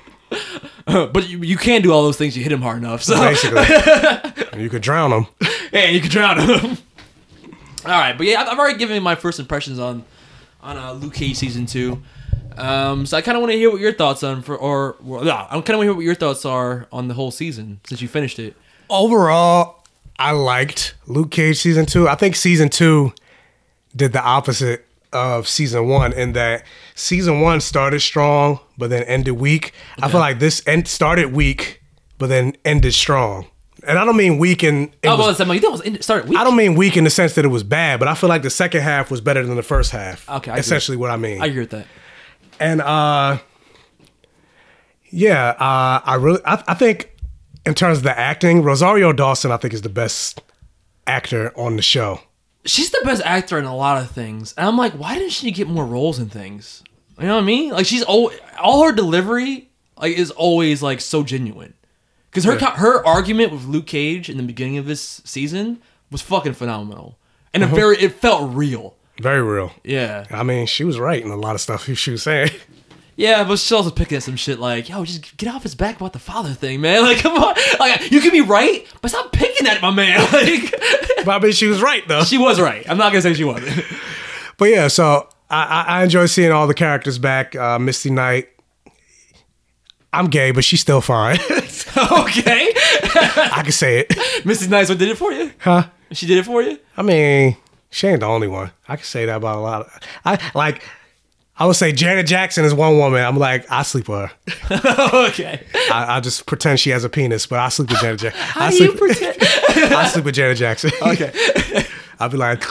but 1.14 1.30
you, 1.30 1.40
you 1.40 1.58
can 1.58 1.82
do 1.82 1.92
all 1.92 2.04
those 2.04 2.18
things. 2.18 2.36
You 2.36 2.44
hit 2.44 2.52
him 2.52 2.62
hard 2.62 2.78
enough. 2.78 3.04
So 3.04 3.16
Basically, 3.16 3.62
you 4.62 4.70
could 4.70 4.82
drown 4.82 5.12
him. 5.12 5.28
yeah, 5.72 5.86
you 5.90 6.00
can 6.02 6.10
drown 6.10 6.40
him. 6.40 6.78
all 7.86 7.92
right, 7.92 8.18
but 8.18 8.26
yeah, 8.26 8.42
I've, 8.42 8.50
I've 8.50 8.60
already 8.60 8.78
given 8.80 9.02
my 9.04 9.16
first 9.16 9.40
impressions 9.40 9.80
on 9.80 10.04
on 10.62 10.78
uh, 10.78 10.94
Luke 10.94 11.14
Cage 11.14 11.36
season 11.38 11.66
two. 11.66 12.02
Um, 12.58 13.06
so 13.06 13.16
I 13.16 13.22
kind 13.22 13.38
of 13.38 13.42
want 13.42 13.54
to 13.54 13.58
hear 13.58 13.72
what 13.72 13.80
your 13.80 13.94
thoughts 13.94 14.24
on 14.24 14.42
for 14.42 14.56
or 14.58 14.98
well, 15.02 15.24
no, 15.24 15.32
I 15.32 15.48
kind 15.52 15.70
of 15.70 15.78
want 15.78 15.82
to 15.82 15.84
hear 15.84 15.94
what 15.94 16.06
your 16.06 16.16
thoughts 16.16 16.44
are 16.46 16.88
on 16.92 17.08
the 17.08 17.14
whole 17.14 17.32
season 17.32 17.80
since 17.88 18.02
you 18.02 18.08
finished 18.08 18.40
it. 18.40 18.56
Overall, 18.90 19.84
I 20.18 20.32
liked 20.32 20.96
Luke 21.08 21.32
Cage 21.32 21.58
season 21.58 21.86
two. 21.86 22.10
I 22.10 22.16
think 22.16 22.36
season 22.36 22.70
two 22.70 23.14
did 23.96 24.12
the 24.12 24.22
opposite 24.22 24.86
of 25.12 25.48
season 25.48 25.88
one 25.88 26.14
in 26.14 26.34
that 26.34 26.64
season 26.94 27.42
one 27.42 27.60
started 27.62 28.00
strong 28.00 28.60
but 28.78 28.90
then 28.90 29.04
ended 29.04 29.34
weak. 29.34 29.74
I 30.02 30.10
feel 30.10 30.20
like 30.20 30.40
this 30.40 30.62
end 30.68 30.88
started 30.88 31.34
weak 31.34 31.82
but 32.18 32.28
then 32.28 32.54
ended 32.64 32.94
strong. 32.94 33.48
And 33.88 33.98
I 33.98 34.04
don't 34.06 34.18
mean 34.18 34.38
weak 34.38 34.64
in 34.64 34.92
it 35.02 35.08
oh, 35.08 35.12
was- 35.12 35.20
well, 35.20 35.30
it's 35.30 35.40
like, 35.40 35.62
that 35.62 35.72
was 35.72 35.82
it 35.82 36.04
started 36.04 36.30
weak. 36.30 36.38
I 36.38 36.44
don't 36.44 36.56
mean 36.56 36.76
weak 36.76 36.98
in 36.98 37.06
the 37.06 37.10
sense 37.10 37.34
that 37.36 37.46
it 37.46 37.50
was 37.50 37.64
bad, 37.64 38.00
but 38.00 38.08
I 38.08 38.14
feel 38.14 38.30
like 38.30 38.44
the 38.44 38.50
second 38.50 38.82
half 38.82 39.10
was 39.10 39.22
better 39.22 39.46
than 39.46 39.56
the 39.56 39.64
first 39.64 39.92
half. 39.92 40.30
Okay, 40.30 40.52
I 40.52 40.56
agree. 40.56 40.60
essentially 40.60 40.98
what 40.98 41.12
I 41.12 41.18
mean. 41.18 41.42
I 41.42 41.46
agree 41.46 41.62
with 41.62 41.72
that. 41.72 41.88
And 42.60 42.82
uh 42.82 43.40
yeah, 45.10 45.50
uh 45.52 46.02
I 46.06 46.16
really 46.16 46.42
I, 46.46 46.64
I 46.68 46.74
think 46.74 47.16
in 47.66 47.74
terms 47.74 48.00
of 48.00 48.04
the 48.04 48.18
acting, 48.18 48.64
Rosario 48.64 49.14
Dawson 49.14 49.52
I 49.52 49.58
think 49.58 49.74
is 49.74 49.82
the 49.82 49.90
best 49.90 50.42
actor 51.08 51.52
on 51.58 51.76
the 51.76 51.82
show. 51.82 52.22
She's 52.66 52.90
the 52.92 53.02
best 53.04 53.22
actor 53.26 53.58
in 53.58 53.66
a 53.66 53.76
lot 53.76 54.02
of 54.02 54.12
things. 54.12 54.54
And 54.58 54.68
I'm 54.68 54.78
like, 54.78 54.94
why 54.94 55.16
didn't 55.16 55.32
she 55.32 55.52
get 55.52 55.68
more 55.68 55.86
roles 55.86 56.20
in 56.20 56.30
things? 56.30 56.84
You 57.20 57.26
know 57.28 57.36
what 57.36 57.42
I 57.44 57.46
mean? 57.46 57.72
Like 57.72 57.86
she's 57.86 58.04
all 58.04 58.32
all 58.60 58.84
her 58.86 58.92
delivery 58.92 59.70
like 59.98 60.18
is 60.18 60.32
always 60.32 60.82
like 60.82 61.02
so 61.02 61.24
genuine. 61.24 61.74
Because 62.30 62.44
her 62.46 62.58
co- 62.58 62.72
her 62.72 63.06
argument 63.06 63.52
with 63.52 63.66
Luke 63.66 63.88
Cage 63.88 64.30
in 64.30 64.38
the 64.38 64.44
beginning 64.44 64.78
of 64.78 64.86
this 64.86 65.22
season 65.26 65.82
was 66.12 66.22
fucking 66.22 66.54
phenomenal, 66.54 67.18
and 67.54 67.64
Uh-huh. 67.64 67.76
it 67.76 67.80
very 67.80 67.98
it 67.98 68.14
felt 68.14 68.54
real. 68.54 68.96
Very 69.22 69.42
real. 69.42 69.74
Yeah, 69.84 70.26
I 70.32 70.44
mean, 70.44 70.66
she 70.68 70.84
was 70.86 70.98
right 71.00 71.22
in 71.22 71.30
a 71.32 71.36
lot 71.36 71.56
of 71.56 71.62
stuff 71.62 71.86
she 71.96 72.12
was 72.12 72.24
saying. 72.24 72.52
Yeah, 73.20 73.44
but 73.44 73.60
she's 73.60 73.74
also 73.74 73.92
picking 73.92 74.16
at 74.16 74.24
some 74.24 74.38
shit 74.38 74.60
like, 74.60 74.88
yo, 74.88 75.04
just 75.04 75.36
get 75.36 75.54
off 75.54 75.64
his 75.64 75.76
back 75.76 75.98
about 75.98 76.14
the 76.14 76.20
father 76.20 76.54
thing, 76.54 76.80
man. 76.80 77.04
Like, 77.10 77.18
come 77.18 77.36
on, 77.36 77.54
like 77.78 78.12
you 78.12 78.22
can 78.22 78.32
be 78.32 78.40
right, 78.40 78.88
but 79.02 79.12
stop 79.12 79.34
picking 79.34 79.68
at 79.68 79.82
my 79.82 79.92
man. 79.92 80.20
Like, 80.32 80.74
but 81.26 81.28
I 81.28 81.40
mean, 81.40 81.52
she 81.52 81.68
was 81.68 81.82
right 81.82 82.08
though. 82.08 82.24
she 82.24 82.38
was 82.38 82.62
right. 82.62 82.90
I'm 82.90 82.98
not 82.98 83.12
gonna 83.12 83.22
say 83.22 83.34
she 83.34 83.44
wasn't. 83.44 83.86
But 84.58 84.70
yeah, 84.72 84.88
so 84.90 85.28
I, 85.50 85.64
I, 85.64 86.00
I 86.00 86.04
enjoy 86.04 86.26
seeing 86.26 86.52
all 86.52 86.68
the 86.68 86.74
characters 86.74 87.18
back. 87.18 87.56
Uh, 87.56 87.80
Misty 87.80 88.10
Knight. 88.10 88.50
I'm 90.12 90.28
gay, 90.28 90.52
but 90.52 90.66
she's 90.66 90.82
still 90.82 91.00
fine. 91.00 91.38
okay, 91.40 92.74
I 92.76 93.62
can 93.64 93.72
say 93.72 94.00
it. 94.00 94.10
Mrs. 94.44 94.70
Nice 94.70 94.90
one 94.90 94.98
did 94.98 95.08
it 95.08 95.18
for 95.18 95.32
you. 95.32 95.52
Huh? 95.60 95.88
She 96.12 96.26
did 96.26 96.40
it 96.40 96.46
for 96.46 96.62
you. 96.62 96.78
I 96.98 97.04
mean, 97.04 97.56
she 97.90 98.08
ain't 98.08 98.20
the 98.20 98.26
only 98.26 98.50
one. 98.50 98.72
I 98.88 98.98
can 98.98 99.06
say 99.06 99.26
that 99.26 99.38
about 99.38 99.58
a 99.58 99.62
lot 99.62 99.82
of. 99.82 100.00
I 100.26 100.52
like. 100.54 100.84
I 101.60 101.66
would 101.66 101.76
say 101.76 101.92
Janet 101.92 102.26
Jackson 102.26 102.64
is 102.64 102.74
one 102.74 102.98
woman. 102.98 103.22
I'm 103.24 103.38
like, 103.38 103.70
I 103.70 103.84
sleep 103.84 104.08
with 104.08 104.32
her. 104.32 104.32
okay. 105.28 105.62
I, 105.92 106.16
I 106.16 106.20
just 106.22 106.46
pretend 106.46 106.80
she 106.80 106.90
has 106.92 107.04
a 107.04 107.10
penis, 107.10 107.46
but 107.48 107.60
I 107.60 107.68
sleep 107.68 107.90
with 107.90 108.00
Janet 108.00 108.22
Jackson. 108.22 108.42
How 108.42 108.66
I 108.66 108.70
do 108.70 108.78
sleep, 108.78 108.92
you 108.94 108.98
pretend? 108.98 109.38
I 109.94 110.08
sleep 110.08 110.24
with 110.26 110.36
Janet 110.36 110.58
Jackson. 110.58 110.92
Okay. 111.02 111.86
I'll 112.20 112.30
be 112.30 112.38
like, 112.38 112.64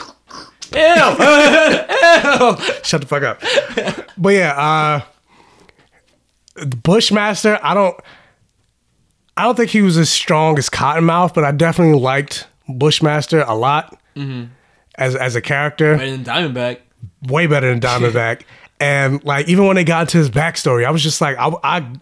Ew. 0.73 0.79
Ew. 0.79 2.57
shut 2.83 3.01
the 3.01 3.07
fuck 3.07 3.23
up. 3.23 3.41
But 4.17 4.29
yeah, 4.33 5.01
uh, 6.57 6.65
Bushmaster. 6.83 7.59
I 7.63 7.73
don't. 7.73 7.95
I 9.37 9.43
don't 9.43 9.55
think 9.55 9.69
he 9.69 9.81
was 9.81 9.97
as 9.97 10.09
strong 10.09 10.57
as 10.57 10.69
Cottonmouth, 10.69 11.33
but 11.33 11.43
I 11.45 11.51
definitely 11.51 11.97
liked 11.99 12.47
Bushmaster 12.67 13.41
a 13.41 13.55
lot 13.55 13.97
as 14.95 15.15
as 15.15 15.35
a 15.35 15.41
character. 15.41 15.95
Better 15.97 16.11
than 16.11 16.23
Diamondback. 16.25 16.79
way 17.27 17.47
better 17.47 17.69
than 17.69 17.79
Diamondback. 17.79 18.41
And 18.79 19.23
like 19.23 19.47
even 19.47 19.65
when 19.65 19.75
they 19.75 19.83
got 19.83 20.09
to 20.09 20.17
his 20.17 20.29
backstory, 20.29 20.85
I 20.85 20.91
was 20.91 21.03
just 21.03 21.21
like, 21.21 21.37
I, 21.37 21.51
I, 21.63 21.93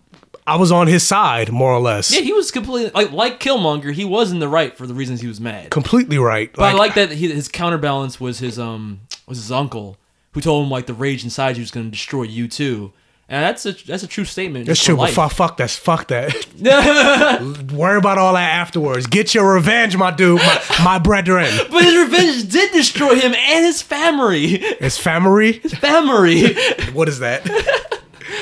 I 0.45 0.55
was 0.55 0.71
on 0.71 0.87
his 0.87 1.05
side 1.05 1.51
more 1.51 1.71
or 1.71 1.79
less. 1.79 2.11
Yeah, 2.13 2.21
he 2.21 2.33
was 2.33 2.51
completely 2.51 2.91
like 2.91 3.11
like 3.11 3.39
Killmonger. 3.39 3.93
He 3.93 4.05
was 4.05 4.31
in 4.31 4.39
the 4.39 4.47
right 4.47 4.75
for 4.77 4.87
the 4.87 4.93
reasons 4.93 5.21
he 5.21 5.27
was 5.27 5.41
mad. 5.41 5.71
Completely 5.71 6.17
right. 6.17 6.51
But 6.53 6.63
I 6.63 6.73
like 6.73 6.93
that 6.95 7.11
he, 7.11 7.31
his 7.31 7.47
counterbalance 7.47 8.19
was 8.19 8.39
his 8.39 8.57
um 8.57 9.01
was 9.27 9.39
his 9.39 9.51
uncle 9.51 9.97
who 10.31 10.41
told 10.41 10.65
him 10.65 10.71
like 10.71 10.85
the 10.85 10.93
rage 10.93 11.23
inside 11.23 11.57
you 11.57 11.61
was 11.61 11.71
going 11.71 11.87
to 11.87 11.91
destroy 11.91 12.23
you 12.23 12.47
too. 12.47 12.93
And 13.29 13.43
that's 13.43 13.65
a 13.65 13.73
that's 13.73 14.03
a 14.03 14.07
true 14.07 14.23
statement. 14.23 14.67
That's 14.67 14.81
true, 14.81 14.95
but 14.95 15.09
fuck, 15.09 15.33
fuck 15.33 15.57
that, 15.57 15.69
fuck 15.69 16.07
that. 16.07 16.33
Worry 17.73 17.97
about 17.97 18.17
all 18.17 18.33
that 18.33 18.55
afterwards. 18.55 19.05
Get 19.05 19.35
your 19.35 19.53
revenge, 19.53 19.97
my 19.97 20.11
dude, 20.11 20.39
my, 20.39 20.61
my 20.83 20.99
brethren. 20.99 21.51
But 21.69 21.83
his 21.83 21.95
revenge 21.97 22.49
did 22.49 22.71
destroy 22.71 23.15
him 23.15 23.33
and 23.33 23.65
his 23.65 23.81
family. 23.81 24.59
His 24.79 24.97
family. 24.97 25.53
His 25.59 25.73
Family. 25.73 26.55
What 26.93 27.09
is 27.09 27.19
that? 27.19 27.45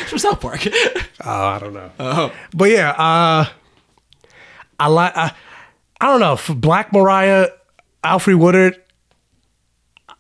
From 0.08 0.20
South 0.20 0.40
Park. 0.40 0.68
Oh, 0.68 1.46
I 1.46 1.58
don't 1.60 1.74
know. 1.74 1.92
Oh. 2.00 2.34
But 2.54 2.70
yeah, 2.70 2.92
uh, 2.92 3.46
I 4.80 4.88
like. 4.88 5.18
I, 5.18 5.34
I 6.00 6.06
don't 6.06 6.20
know. 6.20 6.36
For 6.36 6.54
Black 6.54 6.94
Mariah, 6.94 7.50
Alfre 8.04 8.38
Woodard. 8.38 8.80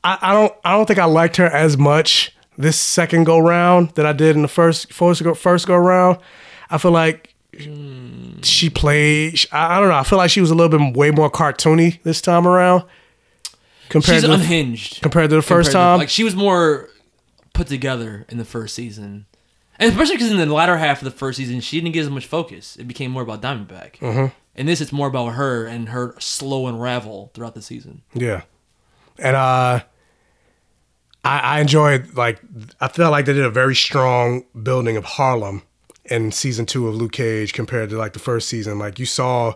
I, 0.04 0.18
I 0.22 0.34
don't. 0.34 0.54
I 0.66 0.72
don't 0.76 0.88
think 0.88 1.00
I 1.00 1.06
liked 1.06 1.38
her 1.38 1.46
as 1.46 1.78
much 1.78 2.35
this 2.58 2.80
second 2.80 3.26
go 3.26 3.38
round 3.40 3.90
that 3.92 4.06
I 4.06 4.14
did 4.14 4.36
in 4.36 4.42
the 4.42 4.48
first 4.48 4.92
first 4.94 5.24
go, 5.24 5.34
first 5.34 5.68
go 5.68 5.76
round. 5.76 6.18
I 6.70 6.78
feel 6.78 6.92
like 6.92 7.34
she 8.44 8.70
played. 8.70 9.40
I, 9.52 9.78
I 9.78 9.80
don't 9.80 9.90
know. 9.90 9.96
I 9.96 10.04
feel 10.04 10.18
like 10.18 10.30
she 10.30 10.42
was 10.42 10.52
a 10.52 10.56
little 10.56 10.78
bit 10.78 10.96
way 10.96 11.12
more 11.12 11.30
cartoony 11.32 12.02
this 12.04 12.22
time 12.22 12.48
around 12.48 12.84
compared 13.90 14.16
She's 14.16 14.22
to 14.24 14.28
the- 14.30 14.34
unhinged 14.36 15.02
compared 15.02 15.30
to 15.30 15.36
the 15.36 15.42
first 15.42 15.72
compared 15.72 15.72
to- 15.72 15.78
time. 15.92 15.98
like 16.00 16.10
she 16.10 16.24
was 16.24 16.36
more 16.36 16.90
put 17.54 17.68
together 17.68 18.26
in 18.30 18.38
the 18.38 18.46
first 18.46 18.76
season, 18.76 19.26
and 19.80 19.92
especially 19.92 20.16
because 20.16 20.32
in 20.32 20.38
the 20.38 20.46
latter 20.46 20.78
half 20.78 21.00
of 21.02 21.06
the 21.06 21.12
first 21.18 21.38
season, 21.38 21.62
she 21.62 21.80
didn't 21.80 21.94
get 21.94 22.02
as 22.02 22.10
much 22.10 22.26
focus. 22.26 22.76
It 22.78 22.88
became 22.88 23.12
more 23.12 23.22
about 23.22 23.42
Diamondback. 23.42 23.98
Mhm. 24.00 24.32
And 24.58 24.68
this, 24.70 24.80
it's 24.80 24.92
more 24.94 25.08
about 25.08 25.30
her 25.34 25.66
and 25.66 25.90
her 25.90 26.16
slow 26.20 26.68
unravel 26.68 27.32
throughout 27.34 27.56
the 27.56 27.62
season. 27.62 28.02
Yeah. 28.14 28.42
And 29.20 29.36
uh 29.36 29.82
I, 31.26 31.40
I 31.40 31.60
enjoyed 31.60 32.16
like 32.16 32.40
I 32.80 32.88
felt 32.88 33.12
like 33.12 33.26
they 33.26 33.34
did 33.34 33.46
a 33.46 33.50
very 33.50 33.76
strong 33.76 34.46
building 34.62 34.96
of 34.96 35.04
Harlem 35.04 35.64
in 36.06 36.32
season 36.32 36.66
two 36.66 36.88
of 36.88 36.96
Luke 36.96 37.14
Cage 37.14 37.52
compared 37.52 37.90
to 37.90 37.98
like 37.98 38.14
the 38.14 38.20
first 38.20 38.48
season. 38.48 38.78
Like 38.78 39.00
you 39.00 39.06
saw 39.08 39.56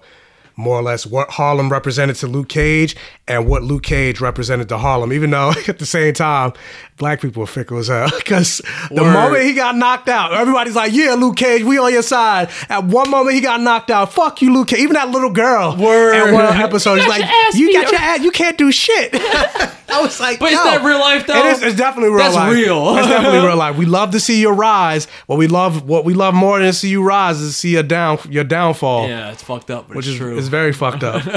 more 0.60 0.76
or 0.78 0.84
less 0.84 1.06
what 1.06 1.30
Harlem 1.30 1.70
represented 1.70 2.18
to 2.18 2.28
Luke 2.28 2.50
Cage 2.50 2.96
and 3.28 3.48
what 3.48 3.64
Luke 3.64 3.84
Cage 3.84 4.20
represented 4.20 4.68
to 4.70 4.78
Harlem, 4.78 5.14
even 5.14 5.30
though 5.30 5.54
at 5.68 5.80
the 5.80 5.86
same 5.86 6.14
time, 6.14 6.52
black 6.98 7.22
people 7.22 7.42
are 7.44 7.48
fickle 7.48 7.78
as 7.78 7.88
hell. 7.88 8.10
Because 8.30 8.62
the 8.92 9.04
moment 9.04 9.44
he 9.44 9.54
got 9.54 9.76
knocked 9.76 10.10
out, 10.10 10.34
everybody's 10.34 10.76
like, 10.76 10.92
yeah, 10.94 11.14
Luke 11.14 11.38
Cage, 11.38 11.64
we 11.64 11.80
on 11.80 11.92
your 11.94 12.04
side. 12.04 12.50
At 12.68 12.84
one 12.84 13.10
moment 13.10 13.36
he 13.36 13.42
got 13.42 13.62
knocked 13.62 13.90
out, 13.90 14.12
fuck 14.14 14.42
you, 14.42 14.54
Luke 14.54 14.68
Cage. 14.68 14.80
Even 14.80 14.94
that 14.96 15.10
little 15.10 15.32
girl 15.32 15.76
Word. 15.78 16.14
at 16.14 16.34
one 16.34 16.46
episode, 16.58 17.00
he's 17.00 17.08
like, 17.08 17.24
you 17.56 17.74
got 17.74 17.92
your 17.92 18.00
ass, 18.02 18.20
you 18.22 18.32
can't 18.32 18.58
do 18.58 18.72
shit. 18.72 19.12
I 19.92 20.02
was 20.02 20.20
like, 20.20 20.40
But 20.40 20.52
Yo, 20.52 20.58
is 20.60 20.64
that 20.66 20.84
real 20.84 21.00
life 21.00 21.26
though? 21.26 21.36
It 21.36 21.46
is. 21.54 21.64
It's 21.64 21.76
definitely 21.76 22.10
real 22.12 22.20
That's 22.20 22.36
life. 22.36 22.54
real. 22.54 22.98
It's 22.98 23.08
definitely 23.08 23.40
real 23.40 23.58
life. 23.58 23.76
We 23.76 23.86
love 23.86 24.12
to 24.12 24.20
see 24.20 24.40
your 24.40 24.54
rise. 24.54 25.06
What 25.26 25.38
we 25.38 25.48
love, 25.48 25.88
what 25.88 26.06
we 26.06 26.14
love 26.14 26.34
more 26.36 26.60
than 26.60 26.68
to 26.68 26.74
see 26.74 26.90
you 26.90 27.04
rise 27.04 27.40
is 27.42 27.54
to 27.54 27.58
see 27.58 27.72
your 27.72 27.84
down, 27.84 28.20
your 28.30 28.44
downfall. 28.44 29.08
Yeah, 29.08 29.32
it's 29.32 29.42
fucked 29.44 29.72
up, 29.72 29.88
but 29.88 29.98
which 29.98 30.06
it's 30.06 30.14
is 30.14 30.20
true. 30.20 30.38
Very 30.50 30.74
fucked 30.74 31.04
up. 31.04 31.24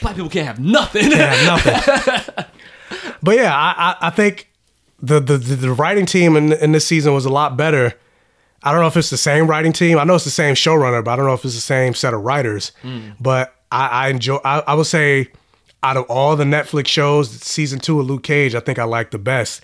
Black 0.00 0.14
people 0.14 0.30
can't 0.30 0.46
have 0.46 0.60
nothing. 0.60 1.10
Can't 1.10 1.36
have 1.36 1.64
nothing. 1.64 2.44
but 3.22 3.36
yeah, 3.36 3.54
I, 3.54 3.74
I, 3.76 3.96
I 4.08 4.10
think 4.10 4.48
the, 5.00 5.20
the 5.20 5.38
the 5.38 5.72
writing 5.72 6.06
team 6.06 6.36
in 6.36 6.52
in 6.52 6.72
this 6.72 6.86
season 6.86 7.14
was 7.14 7.24
a 7.24 7.30
lot 7.30 7.56
better. 7.56 7.94
I 8.62 8.72
don't 8.72 8.80
know 8.80 8.88
if 8.88 8.96
it's 8.96 9.10
the 9.10 9.16
same 9.16 9.46
writing 9.46 9.72
team. 9.72 9.98
I 9.98 10.04
know 10.04 10.16
it's 10.16 10.24
the 10.24 10.30
same 10.30 10.54
showrunner, 10.54 11.04
but 11.04 11.12
I 11.12 11.16
don't 11.16 11.26
know 11.26 11.34
if 11.34 11.44
it's 11.44 11.54
the 11.54 11.60
same 11.60 11.94
set 11.94 12.12
of 12.12 12.22
writers. 12.22 12.72
Hmm. 12.82 13.10
But 13.20 13.54
I, 13.70 13.86
I 13.86 14.08
enjoy. 14.08 14.36
I, 14.44 14.60
I 14.66 14.74
would 14.74 14.86
say, 14.86 15.28
out 15.82 15.96
of 15.96 16.04
all 16.04 16.34
the 16.34 16.44
Netflix 16.44 16.88
shows, 16.88 17.30
season 17.30 17.78
two 17.78 18.00
of 18.00 18.06
Luke 18.06 18.24
Cage, 18.24 18.54
I 18.54 18.60
think 18.60 18.78
I 18.78 18.84
like 18.84 19.10
the 19.10 19.18
best. 19.18 19.62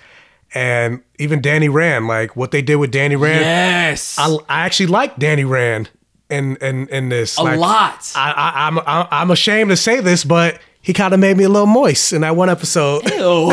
And 0.54 1.02
even 1.18 1.40
Danny 1.40 1.68
Rand, 1.68 2.06
like 2.06 2.36
what 2.36 2.52
they 2.52 2.62
did 2.62 2.76
with 2.76 2.92
Danny 2.92 3.16
Rand. 3.16 3.40
Yes. 3.40 4.16
I, 4.18 4.32
I 4.48 4.60
actually 4.60 4.86
like 4.86 5.16
Danny 5.16 5.44
Rand 5.44 5.90
in 6.30 6.56
in 6.56 6.88
in 6.88 7.08
this 7.08 7.38
A 7.38 7.42
Like, 7.42 7.58
lot. 7.58 8.12
I, 8.14 8.30
I 8.32 8.66
I'm 8.66 8.78
I, 8.80 9.08
I'm 9.10 9.30
ashamed 9.30 9.70
to 9.70 9.76
say 9.76 10.00
this, 10.00 10.24
but 10.24 10.60
he 10.80 10.92
kind 10.92 11.14
of 11.14 11.20
made 11.20 11.36
me 11.36 11.44
a 11.44 11.48
little 11.48 11.66
moist 11.66 12.12
in 12.12 12.20
that 12.22 12.36
one 12.36 12.50
episode. 12.50 13.10
Ew. 13.10 13.52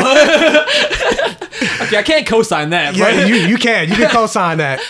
okay, 1.82 1.96
I 1.98 2.02
can't 2.04 2.26
co-sign 2.26 2.70
that. 2.70 2.94
Yeah, 2.96 3.14
but- 3.16 3.28
you 3.28 3.34
you 3.36 3.56
can 3.56 3.88
you 3.88 3.96
can 3.96 4.10
co-sign 4.10 4.58
that. 4.58 4.80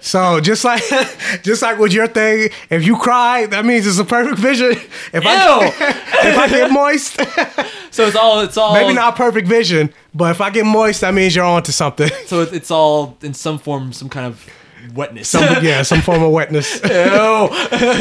so 0.00 0.40
just 0.40 0.64
like 0.64 0.82
just 1.42 1.62
like 1.62 1.78
with 1.78 1.92
your 1.92 2.06
thing, 2.06 2.50
if 2.70 2.84
you 2.84 2.96
cry, 2.96 3.46
that 3.46 3.64
means 3.64 3.86
it's 3.86 3.98
a 3.98 4.04
perfect 4.04 4.38
vision. 4.38 4.72
If 5.12 5.24
I 5.26 5.66
if 5.66 6.38
I 6.38 6.48
get 6.48 6.70
moist, 6.70 7.16
so 7.90 8.06
it's 8.06 8.16
all 8.16 8.40
it's 8.40 8.56
all 8.56 8.74
maybe 8.74 8.94
not 8.94 9.16
perfect 9.16 9.48
vision, 9.48 9.92
but 10.14 10.30
if 10.30 10.40
I 10.40 10.50
get 10.50 10.64
moist, 10.66 11.00
that 11.02 11.14
means 11.14 11.34
you're 11.34 11.44
onto 11.44 11.72
something. 11.72 12.08
So 12.26 12.42
it's 12.42 12.70
all 12.70 13.16
in 13.22 13.34
some 13.34 13.58
form, 13.58 13.92
some 13.92 14.08
kind 14.08 14.26
of 14.26 14.46
wetness. 14.94 15.28
Some, 15.28 15.64
yeah, 15.64 15.82
some 15.82 16.00
form 16.00 16.22
of 16.22 16.32
wetness. 16.32 16.74
Ew. 16.82 16.88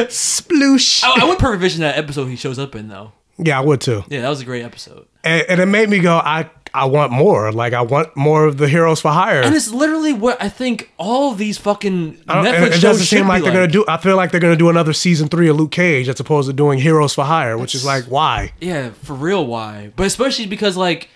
Sploosh. 0.08 1.04
I, 1.04 1.22
I 1.22 1.26
would 1.26 1.40
perfect 1.40 1.62
vision 1.62 1.82
that 1.82 1.98
episode 1.98 2.26
he 2.26 2.36
shows 2.36 2.60
up 2.60 2.76
in 2.76 2.88
though. 2.88 3.14
Yeah, 3.38 3.58
I 3.60 3.62
would 3.62 3.82
too. 3.82 4.04
Yeah, 4.08 4.22
that 4.22 4.30
was 4.30 4.42
a 4.42 4.46
great 4.46 4.64
episode. 4.64 5.08
And, 5.24 5.46
and 5.50 5.62
it 5.62 5.66
made 5.66 5.90
me 5.90 6.00
go, 6.00 6.18
I 6.18 6.50
I 6.74 6.86
want 6.86 7.12
more. 7.12 7.52
Like 7.52 7.74
I 7.74 7.82
want 7.82 8.16
more 8.16 8.46
of 8.46 8.58
the 8.58 8.68
heroes 8.68 9.02
for 9.02 9.12
hire. 9.12 9.42
And 9.42 9.56
it's 9.56 9.72
literally 9.72 10.14
what 10.14 10.42
I 10.42 10.48
think 10.50 10.92
all 10.98 11.34
these 11.34 11.58
fucking 11.58 12.18
Netflix 12.18 12.68
it 12.68 12.72
shows 12.74 12.82
doesn't 12.82 13.06
seem 13.08 13.28
like 13.28 13.44
they're 13.44 13.52
gonna 13.52 13.68
do. 13.68 13.84
I 13.88 13.98
feel 13.98 14.16
like 14.16 14.32
they're 14.32 14.40
gonna 14.40 14.56
do 14.56 14.70
another 14.70 14.94
season 14.94 15.28
three 15.28 15.50
of 15.50 15.58
Luke 15.58 15.72
Cage 15.72 16.08
as 16.08 16.20
opposed 16.20 16.50
to 16.50 16.54
doing 16.54 16.80
Heroes 16.80 17.14
for 17.14 17.26
Hire, 17.26 17.58
which 17.58 17.76
is 17.76 17.84
like 17.84 18.06
why? 18.06 18.54
Yeah, 18.62 18.92
for 18.92 19.14
real, 19.14 19.46
why? 19.46 19.92
But 19.96 20.08
especially 20.08 20.46
because 20.46 20.78
like 20.78 21.10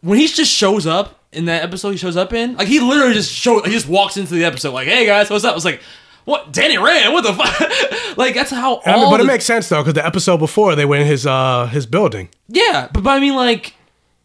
when 0.00 0.18
he 0.18 0.26
just 0.28 0.52
shows 0.52 0.86
up 0.86 1.25
in 1.36 1.44
that 1.44 1.62
episode, 1.62 1.90
he 1.90 1.96
shows 1.98 2.16
up 2.16 2.32
in 2.32 2.56
like 2.56 2.66
he 2.66 2.80
literally 2.80 3.14
just 3.14 3.30
show 3.30 3.62
he 3.62 3.70
just 3.70 3.88
walks 3.88 4.16
into 4.16 4.34
the 4.34 4.44
episode 4.44 4.72
like, 4.72 4.88
"Hey 4.88 5.06
guys, 5.06 5.30
what's 5.30 5.44
up?" 5.44 5.52
I 5.52 5.54
was 5.54 5.64
like, 5.64 5.80
"What? 6.24 6.52
Danny 6.52 6.78
Rand? 6.78 7.12
What 7.12 7.22
the 7.22 7.34
fuck?" 7.34 8.16
like 8.16 8.34
that's 8.34 8.50
how 8.50 8.80
I 8.84 8.96
mean, 8.96 9.10
but 9.10 9.20
it 9.20 9.26
makes 9.26 9.44
sense 9.44 9.68
though 9.68 9.82
because 9.82 9.94
the 9.94 10.04
episode 10.04 10.38
before 10.38 10.74
they 10.74 10.84
were 10.84 10.96
in 10.96 11.06
his 11.06 11.26
uh 11.26 11.66
his 11.66 11.86
building. 11.86 12.30
Yeah, 12.48 12.88
but, 12.92 13.02
but 13.02 13.10
I 13.10 13.20
mean, 13.20 13.36
like, 13.36 13.74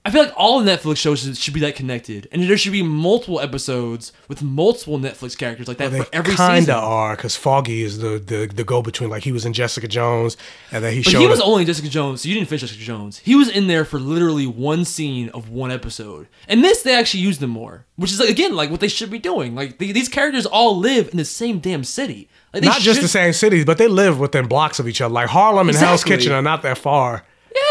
I 0.03 0.09
feel 0.09 0.23
like 0.23 0.33
all 0.35 0.63
Netflix 0.63 0.97
shows 0.97 1.19
should- 1.21 1.37
should 1.37 1.53
be 1.53 1.59
that 1.59 1.75
connected, 1.75 2.27
and 2.31 2.41
there 2.49 2.57
should 2.57 2.71
be 2.71 2.81
multiple 2.81 3.39
episodes 3.39 4.11
with 4.27 4.41
multiple 4.41 4.97
Netflix 4.97 5.37
characters 5.37 5.67
like 5.67 5.77
that 5.77 5.91
They 5.91 5.99
for 5.99 6.07
every 6.11 6.35
kinda 6.35 6.61
season. 6.61 6.73
are 6.73 7.15
because 7.15 7.35
Foggy 7.35 7.83
is 7.83 7.99
the, 7.99 8.17
the 8.17 8.49
the 8.51 8.63
go 8.63 8.81
between. 8.81 9.11
Like 9.11 9.23
he 9.23 9.31
was 9.31 9.45
in 9.45 9.53
Jessica 9.53 9.87
Jones, 9.87 10.37
and 10.71 10.83
then 10.83 10.93
he 10.93 11.03
But 11.03 11.11
showed. 11.11 11.19
he 11.21 11.27
was 11.27 11.39
up- 11.39 11.47
only 11.47 11.65
Jessica 11.65 11.87
Jones, 11.87 12.21
so 12.23 12.29
you 12.29 12.33
didn't 12.33 12.49
finish 12.49 12.61
Jessica 12.61 12.81
Jones. 12.81 13.21
He 13.23 13.35
was 13.35 13.47
in 13.47 13.67
there 13.67 13.85
for 13.85 13.99
literally 13.99 14.47
one 14.47 14.85
scene 14.85 15.29
of 15.35 15.49
one 15.49 15.71
episode. 15.71 16.27
And 16.47 16.63
this, 16.63 16.81
they 16.81 16.95
actually 16.95 17.19
used 17.21 17.43
him 17.43 17.51
more, 17.51 17.85
which 17.95 18.11
is 18.11 18.19
like, 18.19 18.29
again 18.29 18.55
like 18.55 18.71
what 18.71 18.79
they 18.79 18.87
should 18.87 19.11
be 19.11 19.19
doing. 19.19 19.53
Like 19.53 19.77
the, 19.77 19.91
these 19.91 20.09
characters 20.09 20.47
all 20.47 20.77
live 20.79 21.09
in 21.11 21.17
the 21.17 21.25
same 21.25 21.59
damn 21.59 21.83
city. 21.83 22.27
Like, 22.55 22.63
they 22.63 22.69
not 22.69 22.81
just 22.81 23.01
the 23.01 23.07
same 23.07 23.33
cities, 23.33 23.65
but 23.65 23.77
they 23.77 23.87
live 23.87 24.19
within 24.19 24.47
blocks 24.47 24.79
of 24.79 24.87
each 24.87 24.99
other. 24.99 25.13
Like 25.13 25.29
Harlem 25.29 25.69
and 25.69 25.77
Hell's 25.77 26.03
Kitchen 26.03 26.31
are 26.31 26.41
not 26.41 26.63
that 26.63 26.79
far. 26.79 27.23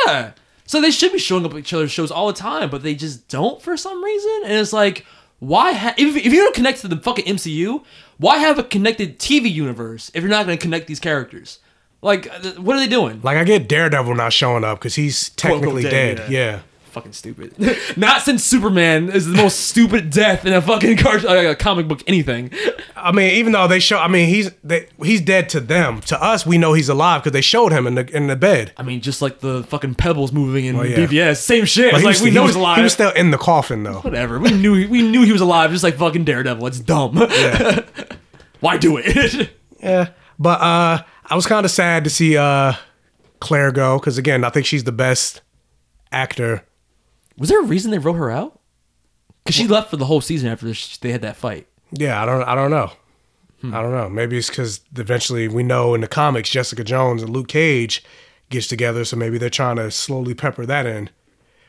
Yeah. 0.06 0.30
So 0.70 0.80
they 0.80 0.92
should 0.92 1.10
be 1.10 1.18
showing 1.18 1.44
up 1.44 1.50
at 1.52 1.58
each 1.58 1.72
other's 1.72 1.90
shows 1.90 2.12
all 2.12 2.28
the 2.28 2.32
time, 2.32 2.70
but 2.70 2.84
they 2.84 2.94
just 2.94 3.26
don't 3.26 3.60
for 3.60 3.76
some 3.76 4.04
reason. 4.04 4.42
And 4.44 4.52
it's 4.52 4.72
like, 4.72 5.04
why? 5.40 5.72
Ha- 5.72 5.94
if, 5.98 6.14
if 6.16 6.32
you're 6.32 6.44
gonna 6.44 6.54
connect 6.54 6.82
to 6.82 6.86
the 6.86 6.96
fucking 6.96 7.24
MCU, 7.24 7.82
why 8.18 8.38
have 8.38 8.56
a 8.56 8.62
connected 8.62 9.18
TV 9.18 9.52
universe 9.52 10.12
if 10.14 10.22
you're 10.22 10.30
not 10.30 10.46
gonna 10.46 10.56
connect 10.56 10.86
these 10.86 11.00
characters? 11.00 11.58
Like, 12.02 12.28
uh, 12.32 12.52
what 12.60 12.76
are 12.76 12.78
they 12.78 12.86
doing? 12.86 13.20
Like 13.24 13.36
I 13.36 13.42
get 13.42 13.68
Daredevil 13.68 14.14
not 14.14 14.32
showing 14.32 14.62
up 14.62 14.78
because 14.78 14.94
he's 14.94 15.30
technically 15.30 15.82
Quote, 15.82 15.90
dead. 15.90 16.10
unquote, 16.20 16.30
Yeah. 16.30 16.60
Fucking 16.90 17.12
stupid. 17.12 17.54
not 17.96 18.22
since 18.22 18.44
Superman 18.44 19.10
is 19.10 19.26
the 19.26 19.36
most 19.36 19.60
stupid 19.68 20.10
death 20.10 20.44
in 20.44 20.52
a 20.52 20.60
fucking 20.60 20.96
car- 20.96 21.18
uh, 21.26 21.54
comic 21.54 21.86
book 21.88 22.02
anything. 22.06 22.50
I 22.96 23.12
mean, 23.12 23.32
even 23.34 23.52
though 23.52 23.68
they 23.68 23.78
show, 23.78 23.98
I 23.98 24.08
mean, 24.08 24.28
he's 24.28 24.50
they, 24.64 24.88
he's 25.02 25.20
dead 25.20 25.48
to 25.50 25.60
them. 25.60 26.00
To 26.02 26.22
us, 26.22 26.44
we 26.44 26.58
know 26.58 26.72
he's 26.72 26.88
alive 26.88 27.22
because 27.22 27.32
they 27.32 27.40
showed 27.40 27.72
him 27.72 27.86
in 27.86 27.94
the 27.94 28.08
in 28.16 28.26
the 28.26 28.36
bed. 28.36 28.72
I 28.76 28.82
mean, 28.82 29.00
just 29.00 29.22
like 29.22 29.38
the 29.40 29.62
fucking 29.64 29.94
pebbles 29.94 30.32
moving 30.32 30.64
in 30.64 30.76
Oh, 30.76 30.82
yeah. 30.82 30.96
BVS, 30.96 31.36
same 31.38 31.64
shit. 31.64 31.92
Like 31.92 32.04
was- 32.04 32.20
we 32.22 32.30
know 32.30 32.42
was- 32.42 32.50
he's 32.50 32.56
alive. 32.56 32.76
He 32.78 32.82
was 32.82 32.92
still 32.92 33.10
in 33.12 33.30
the 33.30 33.38
coffin 33.38 33.82
though. 33.84 34.00
Whatever. 34.00 34.38
We 34.38 34.50
knew 34.50 34.88
we 34.88 35.02
knew 35.02 35.22
he 35.22 35.32
was 35.32 35.40
alive, 35.40 35.70
just 35.70 35.84
like 35.84 35.94
fucking 35.96 36.24
Daredevil. 36.24 36.66
It's 36.66 36.80
dumb. 36.80 37.14
Why 38.60 38.76
do 38.76 38.98
it? 39.02 39.50
Yeah, 39.82 40.10
but 40.38 40.60
uh, 40.60 41.02
I 41.26 41.34
was 41.34 41.46
kind 41.46 41.64
of 41.64 41.70
sad 41.70 42.04
to 42.04 42.10
see 42.10 42.36
uh 42.36 42.74
Claire 43.40 43.72
go 43.72 43.98
because 43.98 44.18
again, 44.18 44.44
I 44.44 44.50
think 44.50 44.66
she's 44.66 44.84
the 44.84 44.92
best 44.92 45.40
actor. 46.12 46.64
Was 47.40 47.48
there 47.48 47.60
a 47.60 47.64
reason 47.64 47.90
they 47.90 47.98
wrote 47.98 48.16
her 48.16 48.30
out? 48.30 48.60
Because 49.42 49.56
she 49.56 49.66
left 49.66 49.88
for 49.88 49.96
the 49.96 50.04
whole 50.04 50.20
season 50.20 50.50
after 50.50 50.70
they 51.00 51.10
had 51.10 51.22
that 51.22 51.36
fight. 51.36 51.66
Yeah, 51.90 52.22
I 52.22 52.26
don't, 52.26 52.42
I 52.42 52.54
don't 52.54 52.70
know. 52.70 52.92
Hmm. 53.62 53.74
I 53.74 53.80
don't 53.80 53.92
know. 53.92 54.10
Maybe 54.10 54.36
it's 54.36 54.50
because 54.50 54.82
eventually 54.94 55.48
we 55.48 55.62
know 55.62 55.94
in 55.94 56.02
the 56.02 56.06
comics 56.06 56.50
Jessica 56.50 56.84
Jones 56.84 57.22
and 57.22 57.32
Luke 57.32 57.48
Cage 57.48 58.04
gets 58.50 58.66
together, 58.66 59.06
so 59.06 59.16
maybe 59.16 59.38
they're 59.38 59.48
trying 59.48 59.76
to 59.76 59.90
slowly 59.90 60.34
pepper 60.34 60.66
that 60.66 60.84
in. 60.84 61.08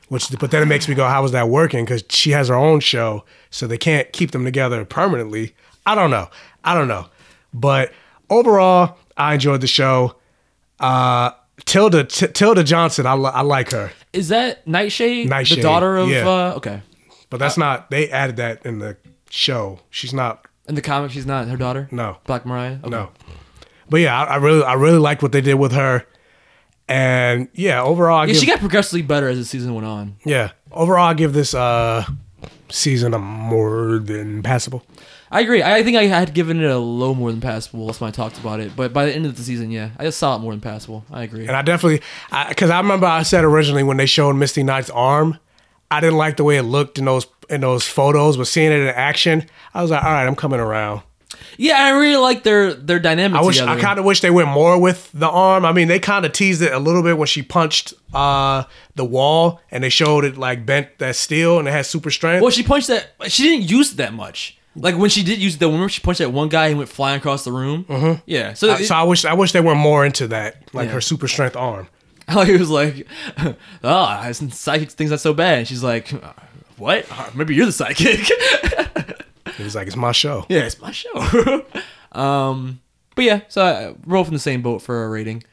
Which, 0.10 0.30
but 0.42 0.52
then 0.52 0.62
it 0.62 0.66
makes 0.66 0.90
me 0.90 0.94
go, 0.94 1.08
how 1.08 1.24
is 1.24 1.32
that 1.32 1.48
working? 1.48 1.86
Because 1.86 2.04
she 2.10 2.32
has 2.32 2.50
her 2.50 2.56
own 2.56 2.82
show, 2.82 3.24
so 3.50 3.66
they 3.66 3.78
can't 3.78 4.12
keep 4.12 4.32
them 4.32 4.44
together 4.44 4.84
permanently. 4.84 5.56
I 5.86 5.96
don't 5.96 6.12
know. 6.12 6.30
I 6.66 6.74
don't 6.74 6.90
know. 6.90 7.08
But 7.54 7.94
overall, 8.30 8.98
I 9.16 9.36
enjoyed 9.36 9.62
the 9.62 9.68
show. 9.68 10.18
Uh, 10.82 11.32
Tilda 11.66 12.03
T- 12.05 12.28
Tilda 12.28 12.64
Johnson, 12.64 13.05
I, 13.05 13.14
li- 13.14 13.32
I 13.34 13.41
like 13.41 13.72
her. 13.72 13.91
Is 14.14 14.30
that 14.30 14.66
Nightshade? 14.68 15.30
Nightshade, 15.30 15.59
The 15.59 15.62
daughter 15.62 15.97
of. 15.97 16.09
yeah. 16.09 16.28
Uh, 16.28 16.53
okay. 16.57 16.82
But 17.30 17.38
that's 17.38 17.57
not. 17.57 17.89
They 17.89 18.09
added 18.09 18.36
that 18.38 18.66
in 18.66 18.80
the 18.80 18.97
show. 19.30 19.80
She's 19.89 20.14
not. 20.14 20.45
In 20.68 20.76
the 20.76 20.82
comic, 20.82 21.12
she's 21.12 21.26
not 21.26 21.47
her 21.47 21.57
daughter? 21.57 21.88
No. 21.91 22.18
Black 22.26 22.45
Mariah? 22.45 22.78
Okay. 22.82 22.89
No. 22.89 23.09
But 23.89 24.01
yeah, 24.01 24.22
I, 24.22 24.34
I 24.34 24.36
really, 24.38 24.64
I 24.64 24.74
really 24.74 24.97
like 24.99 25.22
what 25.22 25.32
they 25.32 25.41
did 25.41 25.55
with 25.55 25.72
her. 25.72 26.05
And 26.88 27.47
yeah, 27.53 27.82
overall, 27.82 28.18
I 28.20 28.22
Yeah, 28.26 28.34
give, 28.34 28.38
she 28.41 28.45
got 28.47 28.59
progressively 28.59 29.01
better 29.01 29.30
as 29.30 29.38
the 29.38 29.45
season 29.45 29.74
went 29.74 29.88
on. 29.88 30.18
yeah, 30.26 30.51
overall, 30.72 31.07
I 31.07 31.14
give 31.14 31.32
this 31.34 31.53
uh 31.53 32.05
season 32.70 33.14
a 33.14 33.20
more 33.20 33.99
than 33.99 34.43
passable. 34.43 34.84
I 35.32 35.40
agree. 35.40 35.64
I 35.64 35.82
think 35.82 35.96
I 35.96 36.04
had 36.04 36.34
given 36.34 36.62
it 36.62 36.70
a 36.70 36.78
low 36.78 37.14
more 37.14 37.32
than 37.32 37.40
passable. 37.40 37.88
That's 37.88 38.02
when 38.02 38.10
I 38.10 38.12
talked 38.12 38.38
about 38.38 38.60
it. 38.60 38.76
But 38.76 38.92
by 38.92 39.06
the 39.06 39.16
end 39.16 39.26
of 39.26 39.38
the 39.38 39.44
season, 39.44 39.72
yeah, 39.72 39.92
I 39.98 40.04
just 40.04 40.20
saw 40.20 40.36
it 40.36 40.40
more 40.40 40.52
than 40.52 40.60
passable. 40.60 41.06
I 41.10 41.24
agree. 41.24 41.48
And 41.48 41.56
I 41.56 41.62
definitely, 41.62 42.02
because 42.50 42.70
I, 42.70 42.80
remember 42.82 43.08
I 43.08 43.24
said 43.24 43.46
originally 43.46 43.84
when 43.84 43.96
they 43.96 44.06
showed 44.06 44.34
Misty 44.34 44.62
Knight's 44.62 44.90
arm, 44.90 45.40
I 45.90 46.02
didn't 46.02 46.18
like 46.18 46.36
the 46.36 46.44
way 46.44 46.58
it 46.58 46.64
looked 46.64 47.00
in 47.00 47.06
those 47.06 47.28
in 47.50 47.62
those 47.62 47.86
photos, 47.86 48.38
but 48.38 48.48
seeing 48.48 48.72
it 48.72 48.80
in 48.80 48.88
action, 48.88 49.46
I 49.74 49.82
was 49.82 49.92
like, 49.92 50.04
all 50.04 50.12
right, 50.12 50.26
I'm 50.26 50.36
coming 50.36 50.60
around. 50.60 51.02
Yeah, 51.58 51.82
I 51.82 51.90
really 51.92 52.18
like 52.18 52.44
their 52.44 52.74
their 52.74 53.00
dynamic 53.00 53.40
I 53.40 53.46
wish 53.46 53.58
together. 53.58 53.78
I 53.78 53.82
kind 53.82 54.00
of 54.00 54.06
wish 54.06 54.22
they 54.22 54.30
went 54.30 54.50
more 54.50 54.80
with 54.80 55.10
the 55.14 55.30
arm. 55.30 55.66
I 55.66 55.72
mean, 55.72 55.88
they 55.88 56.00
kind 56.00 56.26
of 56.26 56.32
teased 56.32 56.62
it 56.62 56.72
a 56.72 56.80
little 56.80 57.04
bit 57.04 57.18
when 57.18 57.28
she 57.28 57.42
punched 57.42 57.94
uh 58.14 58.64
the 58.96 59.06
wall, 59.06 59.62
and 59.70 59.84
they 59.84 59.90
showed 59.90 60.26
it 60.26 60.38
like 60.38 60.66
bent 60.66 60.98
that 61.00 61.16
steel, 61.16 61.60
and 61.60 61.68
it 61.68 61.72
had 61.72 61.86
super 61.86 62.12
strength. 62.12 62.42
Well, 62.42 62.52
she 62.52 62.64
punched 62.64 62.88
that. 62.88 63.12
She 63.28 63.44
didn't 63.44 63.70
use 63.70 63.94
it 63.94 63.98
that 63.98 64.14
much. 64.14 64.58
Like 64.76 64.96
when 64.98 65.10
she 65.10 65.22
did 65.24 65.40
use 65.40 65.58
the 65.58 65.66
remember 65.68 65.90
she 65.90 66.00
punched 66.02 66.20
that 66.20 66.32
one 66.32 66.48
guy 66.50 66.68
and 66.68 66.78
went 66.78 66.90
flying 66.90 67.18
across 67.18 67.44
the 67.44 67.52
room. 67.52 67.84
Mm-hmm. 67.86 68.22
Yeah. 68.26 68.54
So, 68.54 68.72
Uh, 68.72 68.78
so 68.78 68.96
I 68.96 69.04
wish 69.04 69.26
I 69.26 69.34
wish 69.34 69.52
they 69.52 69.60
were 69.62 69.76
more 69.76 70.06
into 70.06 70.28
that, 70.28 70.64
like 70.74 70.88
Yeah. 70.88 70.94
her 70.94 71.02
super 71.02 71.28
strength 71.28 71.56
arm. 71.56 71.88
He 72.46 72.56
was 72.58 72.70
like, 72.70 73.06
"Oh, 73.84 74.32
psychic 74.32 74.92
thing's 74.92 75.12
not 75.12 75.20
so 75.20 75.34
bad." 75.34 75.60
And 75.60 75.68
she's 75.68 75.84
like, 75.84 76.14
"Uh, 76.14 76.32
"What? 76.78 77.06
Uh, 77.12 77.30
Maybe 77.36 77.56
you're 77.56 77.66
the 77.66 77.72
psychic." 77.74 78.20
He 79.58 79.64
was 79.64 79.76
like, 79.76 79.88
"It's 79.88 79.98
my 79.98 80.14
show." 80.14 80.46
yeah, 80.48 80.62
it's 80.62 80.80
my 80.80 80.92
show. 80.92 81.66
um, 82.14 82.80
but 83.16 83.26
yeah, 83.26 83.42
so 83.50 83.98
we're 84.06 84.18
both 84.18 84.28
in 84.28 84.34
the 84.34 84.40
same 84.40 84.62
boat 84.62 84.82
for 84.82 84.96
our 84.96 85.10
rating. 85.10 85.44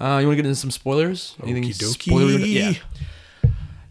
Uh, 0.00 0.18
you 0.20 0.26
want 0.28 0.36
to 0.38 0.42
get 0.42 0.46
into 0.46 0.54
some 0.54 0.70
spoilers? 0.70 1.34
Anything 1.42 1.72
spoiler? 1.72 2.38
Yeah. 2.38 2.74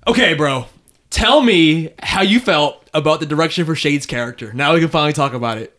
Okay, 0.08 0.34
bro. 0.36 0.68
Tell 1.10 1.42
me 1.42 1.90
how 2.02 2.22
you 2.22 2.40
felt 2.40 2.87
about 2.98 3.20
the 3.20 3.26
direction 3.26 3.66
for 3.66 3.76
Shade's 3.76 4.06
character. 4.06 4.52
Now 4.54 4.74
we 4.74 4.80
can 4.80 4.90
finally 4.90 5.14
talk 5.14 5.34
about 5.34 5.58
it. 5.58 5.74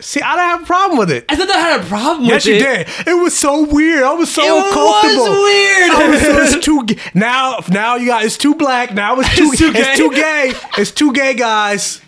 See, 0.00 0.20
I 0.22 0.34
don't 0.34 0.44
have 0.48 0.62
a 0.62 0.66
problem 0.66 0.98
with 0.98 1.10
it. 1.10 1.26
I 1.28 1.36
thought 1.36 1.50
I 1.50 1.58
had 1.58 1.80
a 1.80 1.84
problem 1.84 2.26
Yes, 2.26 2.46
with 2.46 2.54
it. 2.54 2.60
Yes, 2.62 2.88
you 2.88 3.04
did. 3.04 3.08
It 3.08 3.22
was 3.22 3.38
so 3.38 3.64
weird. 3.66 4.02
I 4.02 4.12
was 4.14 4.32
so 4.32 4.42
It 4.42 4.50
was 4.50 4.64
uncomfortable. 4.64 5.42
weird. 5.42 5.90
I 5.90 6.08
was 6.10 6.20
so, 6.52 6.56
it's 6.58 6.64
too 7.04 7.10
now. 7.18 7.58
Now 7.68 7.96
you 7.96 8.06
got 8.06 8.24
it's 8.24 8.38
too 8.38 8.54
black. 8.54 8.94
Now 8.94 9.20
it's 9.20 9.36
too. 9.36 9.50
It's 9.52 9.58
too 9.58 9.72
it's 9.74 9.98
too 9.98 10.10
gay. 10.10 10.52
gay. 10.52 10.58
It's 10.78 10.90
too 10.90 11.12
gay, 11.12 11.34
guys. 11.34 12.00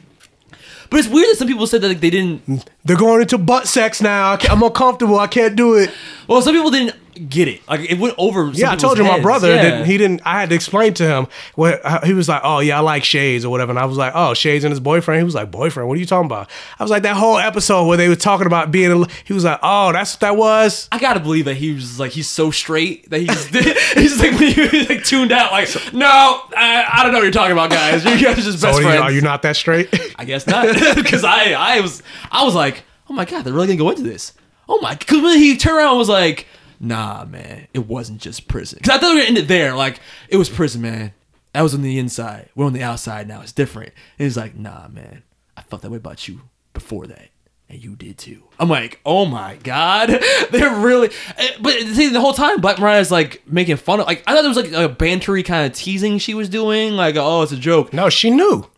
But 0.88 1.00
it's 1.00 1.09
weird 1.09 1.28
that 1.30 1.36
some 1.36 1.48
people 1.48 1.66
said 1.66 1.80
that 1.82 1.88
like, 1.88 2.00
they 2.00 2.11
didn't. 2.11 2.68
They're 2.84 2.96
going 2.96 3.20
into 3.22 3.36
butt 3.38 3.66
sex 3.66 4.00
now. 4.00 4.38
I'm 4.48 4.62
uncomfortable. 4.62 5.18
I 5.18 5.26
can't 5.26 5.55
do 5.57 5.74
it. 5.74 5.90
Well, 6.28 6.40
some 6.42 6.55
people 6.55 6.70
didn't 6.70 6.96
get 7.28 7.48
it. 7.48 7.60
Like 7.68 7.90
it 7.90 7.98
went 7.98 8.14
over. 8.18 8.50
Yeah, 8.54 8.70
I 8.72 8.76
told 8.76 8.98
you 8.98 9.04
my 9.04 9.20
brother 9.20 9.54
Yeah. 9.54 9.62
didn't. 9.62 9.84
He 9.86 9.98
didn't. 9.98 10.22
I 10.24 10.40
had 10.40 10.48
to 10.50 10.54
explain 10.54 10.94
to 10.94 11.04
him 11.06 11.26
what 11.54 11.80
how- 11.84 12.00
he 12.00 12.12
was 12.14 12.28
like. 12.28 12.40
Oh 12.44 12.60
yeah, 12.60 12.78
I 12.78 12.80
like 12.80 13.04
Shades 13.04 13.44
or 13.44 13.50
whatever. 13.50 13.70
And 13.70 13.78
I 13.78 13.84
was 13.84 13.96
like, 13.96 14.12
oh 14.14 14.34
Shades 14.34 14.64
and 14.64 14.72
his 14.72 14.80
boyfriend. 14.80 15.18
He 15.20 15.24
was 15.24 15.34
like, 15.34 15.50
boyfriend. 15.50 15.88
What 15.88 15.96
are 15.96 16.00
you 16.00 16.06
talking 16.06 16.26
about? 16.26 16.50
I 16.78 16.82
was 16.84 16.90
like, 16.90 17.02
that 17.04 17.16
whole 17.16 17.38
episode 17.38 17.86
where 17.86 17.96
they 17.96 18.08
were 18.08 18.16
talking 18.16 18.46
about 18.46 18.70
being. 18.70 18.90
in- 18.90 19.06
He 19.24 19.32
was 19.32 19.44
like, 19.44 19.60
oh, 19.62 19.92
that's 19.92 20.14
what 20.14 20.20
that 20.20 20.36
was. 20.36 20.88
I 20.92 20.98
gotta 20.98 21.20
believe 21.20 21.44
that 21.46 21.54
he 21.56 21.72
was 21.72 21.98
like 22.00 22.12
he's 22.12 22.28
so 22.28 22.50
straight 22.50 23.08
that 23.10 23.18
he's 23.20 23.46
he's 23.94 24.20
like 24.20 24.88
like 24.88 25.04
tuned 25.04 25.32
out 25.32 25.52
like 25.52 25.68
no 25.92 26.06
I, 26.08 26.86
I 26.92 27.02
don't 27.02 27.12
know 27.12 27.18
what 27.18 27.24
you're 27.24 27.32
talking 27.32 27.52
about 27.52 27.70
guys 27.70 28.04
you 28.04 28.22
guys 28.22 28.38
are 28.38 28.42
just 28.42 28.62
best 28.62 28.78
you, 28.78 28.84
friends 28.84 29.00
are 29.00 29.10
you 29.12 29.20
not 29.20 29.42
that 29.42 29.56
straight? 29.56 29.88
I 30.18 30.24
guess 30.24 30.46
not 30.46 30.66
because 30.96 31.24
I 31.24 31.52
I 31.52 31.80
was 31.80 32.02
I 32.30 32.44
was 32.44 32.54
like 32.54 32.82
oh 33.08 33.12
my 33.14 33.24
god 33.24 33.42
they're 33.44 33.52
really 33.52 33.66
gonna 33.68 33.78
go 33.78 33.90
into 33.90 34.02
this 34.02 34.32
oh 34.68 34.78
my 34.82 34.94
because 34.94 35.22
when 35.22 35.38
he 35.38 35.56
turned 35.56 35.78
around 35.78 35.90
and 35.90 35.98
was 35.98 36.08
like 36.08 36.46
nah 36.82 37.24
man 37.24 37.66
it 37.72 37.86
wasn't 37.86 38.20
just 38.20 38.48
prison 38.48 38.78
because 38.82 38.94
I 38.96 38.98
thought 39.00 39.10
we 39.10 39.14
were 39.14 39.20
gonna 39.20 39.28
end 39.28 39.38
it 39.38 39.48
there 39.48 39.74
like 39.74 40.00
it 40.28 40.36
was 40.36 40.50
prison 40.50 40.82
man 40.82 41.12
that 41.54 41.62
was 41.62 41.74
on 41.74 41.80
the 41.82 41.98
inside 41.98 42.48
we're 42.54 42.66
on 42.66 42.72
the 42.74 42.82
outside 42.82 43.26
now 43.28 43.40
it's 43.40 43.52
different 43.52 43.92
and 44.18 44.26
he's 44.26 44.36
like 44.36 44.56
nah 44.56 44.88
man 44.88 45.22
I 45.56 45.62
felt 45.62 45.82
that 45.82 45.90
way 45.90 45.96
about 45.98 46.26
you 46.28 46.40
before 46.74 47.06
that 47.06 47.28
and 47.68 47.82
you 47.82 47.96
did 47.96 48.18
too. 48.18 48.42
I'm 48.58 48.68
like, 48.68 49.00
oh 49.06 49.24
my 49.24 49.56
god, 49.56 50.08
they're 50.50 50.74
really. 50.78 51.08
eh, 51.38 51.52
But 51.60 51.72
see, 51.80 52.08
the 52.08 52.20
whole 52.20 52.34
time, 52.34 52.60
Black 52.60 52.78
Mariah's 52.78 53.10
like 53.10 53.42
making 53.46 53.76
fun 53.76 53.98
of. 54.00 54.06
Like, 54.06 54.22
I 54.26 54.34
thought 54.34 54.44
it 54.44 54.48
was 54.48 54.56
like 54.58 54.72
a 54.72 54.94
bantery 54.94 55.42
kind 55.42 55.64
of 55.66 55.72
teasing 55.78 56.18
she 56.18 56.34
was 56.34 56.50
doing. 56.50 56.92
Like, 56.94 57.14
oh, 57.16 57.40
it's 57.40 57.52
a 57.52 57.56
joke. 57.56 57.94
no, 57.94 58.10
she 58.10 58.28
knew. 58.30 58.68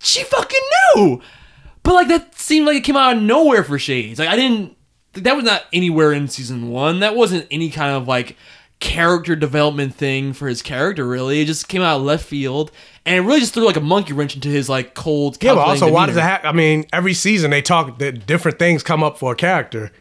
She 0.00 0.22
fucking 0.24 0.60
knew. 0.96 1.22
But 1.82 1.94
like 1.94 2.08
that 2.08 2.34
seemed 2.38 2.66
like 2.66 2.76
it 2.76 2.84
came 2.84 2.96
out 2.96 3.16
of 3.16 3.22
nowhere 3.22 3.64
for 3.64 3.78
Shades. 3.78 4.18
Like 4.18 4.28
I 4.28 4.36
didn't. 4.36 4.76
That 5.14 5.36
was 5.36 5.44
not 5.44 5.64
anywhere 5.72 6.12
in 6.12 6.28
season 6.28 6.70
one. 6.70 7.00
That 7.00 7.14
wasn't 7.14 7.46
any 7.50 7.70
kind 7.70 7.94
of 7.94 8.08
like 8.08 8.36
character 8.80 9.36
development 9.36 9.94
thing 9.94 10.32
for 10.32 10.48
his 10.48 10.60
character. 10.62 11.06
Really, 11.06 11.40
it 11.40 11.46
just 11.46 11.68
came 11.68 11.82
out 11.82 11.96
of 11.96 12.02
left 12.02 12.24
field, 12.24 12.72
and 13.06 13.16
it 13.16 13.20
really 13.20 13.40
just 13.40 13.54
threw 13.54 13.64
like 13.64 13.76
a 13.76 13.80
monkey 13.80 14.12
wrench 14.12 14.34
into 14.34 14.48
his 14.48 14.68
like 14.68 14.94
cold. 14.94 15.42
Yeah, 15.42 15.54
but 15.54 15.60
also, 15.60 15.86
calculating 15.86 15.94
why 15.94 16.06
does 16.06 16.16
it 16.16 16.22
happen? 16.22 16.48
I 16.48 16.52
mean, 16.52 16.86
every 16.92 17.14
season 17.14 17.50
they 17.50 17.62
talk 17.62 17.98
that 17.98 18.26
different 18.26 18.58
things 18.58 18.82
come 18.82 19.02
up 19.02 19.18
for 19.18 19.32
a 19.32 19.36
character. 19.36 19.92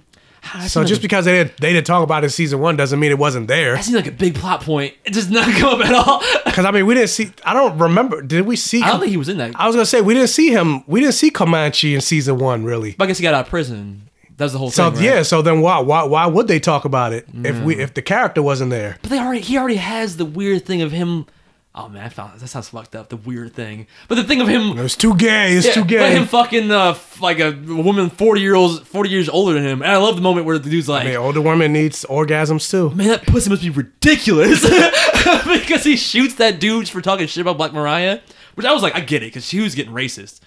So 0.68 0.82
just 0.84 0.93
like 0.93 1.01
because 1.03 1.26
they 1.26 1.34
didn't 1.34 1.57
they 1.62 1.72
didn't 1.72 1.86
talk 1.86 2.03
about 2.03 2.24
it 2.24 2.26
in 2.26 2.30
season 2.32 2.59
one 2.59 2.76
doesn't 2.76 2.99
mean 2.99 3.12
it 3.12 3.20
wasn't 3.20 3.47
there. 3.47 3.76
That 3.76 3.84
seems 3.84 3.95
like 3.95 4.07
a 4.07 4.12
big 4.12 4.34
plot 4.34 4.62
point. 4.62 4.95
It 5.05 5.14
does 5.14 5.30
not 5.30 5.47
come 5.59 5.80
up 5.80 5.86
at 5.86 5.93
all. 5.93 6.24
Because 6.51 6.66
I 6.66 6.72
mean, 6.72 6.86
we 6.86 6.95
didn't 6.95 7.12
see. 7.12 7.32
I 7.45 7.53
don't 7.53 7.78
remember. 7.78 8.22
Did 8.22 8.45
we 8.45 8.57
see? 8.57 8.82
I 8.82 8.89
don't 8.89 8.99
think 8.99 9.12
he 9.12 9.18
was 9.18 9.30
in 9.30 9.38
that. 9.38 9.53
I 9.55 9.68
was 9.68 9.76
gonna 9.76 9.86
say 9.86 10.01
we 10.01 10.14
didn't 10.14 10.30
see 10.30 10.49
him. 10.49 10.84
We 10.86 10.99
didn't 10.99 11.14
see 11.14 11.30
Comanche 11.30 11.95
in 11.95 12.01
season 12.01 12.39
one, 12.39 12.66
really. 12.66 12.93
But 12.97 13.05
I 13.05 13.07
guess 13.07 13.20
he 13.20 13.24
got 13.24 13.34
out 13.34 13.45
of 13.45 13.49
prison. 13.49 14.09
That 14.42 14.46
was 14.46 14.54
the 14.54 14.58
whole 14.60 14.72
So 14.72 14.89
thing. 14.89 15.02
right? 15.02 15.04
yeah. 15.18 15.22
So 15.22 15.44
then 15.44 15.62
why 15.62 15.78
why 15.82 16.02
why 16.02 16.26
would 16.26 16.48
they 16.48 16.60
talk 16.60 16.84
about 16.84 17.14
it 17.14 17.28
if 17.44 17.62
we 17.62 17.76
if 17.78 17.94
the 17.94 18.02
character 18.02 18.42
wasn't 18.42 18.72
there? 18.72 18.98
But 19.04 19.12
they 19.12 19.20
already 19.20 19.42
he 19.42 19.56
already 19.56 19.76
has 19.76 20.18
the 20.18 20.26
weird 20.26 20.66
thing 20.66 20.82
of 20.82 20.92
him. 20.92 21.28
Oh 21.76 21.88
man, 21.88 22.04
I 22.04 22.10
found 22.10 22.39
that 22.39 22.48
sounds 22.48 22.70
fucked 22.70 22.96
up. 22.96 23.10
The 23.10 23.18
weird 23.18 23.54
thing, 23.54 23.86
but 24.08 24.16
the 24.16 24.24
thing 24.24 24.42
of 24.42 24.48
him. 24.48 24.80
It's 24.80 24.96
too 24.96 25.16
gay. 25.16 25.54
It's 25.54 25.68
Yeah, 25.68 25.74
too 25.74 25.86
gay. 25.86 26.00
but 26.00 26.12
him 26.12 26.26
fucking 26.26 26.72
uh, 26.72 26.96
like 27.22 27.39
a 27.39 27.52
woman 27.52 28.10
forty 28.10 28.42
year 28.42 28.56
old, 28.56 28.88
forty 28.88 29.12
years 29.12 29.30
older 29.30 29.54
than 29.54 29.64
him, 29.64 29.84
and 29.84 29.92
I 29.92 29.98
love 29.98 30.16
the 30.16 30.22
moment 30.24 30.48
where 30.48 30.58
the 30.58 30.72
dude's 30.72 30.89
like, 30.89 31.04
I 31.06 31.10
mean, 31.10 31.18
older 31.18 31.39
woman 31.39 31.72
needs 31.72 32.04
orgasms 32.10 32.68
too. 32.70 32.89
"Man, 32.96 33.10
that 33.10 33.28
pussy 33.28 33.50
must 33.52 33.62
be 33.62 33.70
ridiculous," 33.70 34.64
because 35.48 35.84
he 35.84 35.96
shoots 35.98 36.34
that 36.36 36.60
dude 36.60 36.89
for 36.89 37.00
talking 37.00 37.28
shit 37.28 37.42
about 37.42 37.58
Black 37.58 37.74
Mariah. 37.74 38.20
Which 38.56 38.66
I 38.66 38.74
was 38.74 38.84
like, 38.84 38.96
I 38.96 39.00
get 39.00 39.24
it, 39.24 39.28
because 39.28 39.48
she 39.48 39.62
was 39.62 39.76
getting 39.76 39.94
racist. 39.94 40.42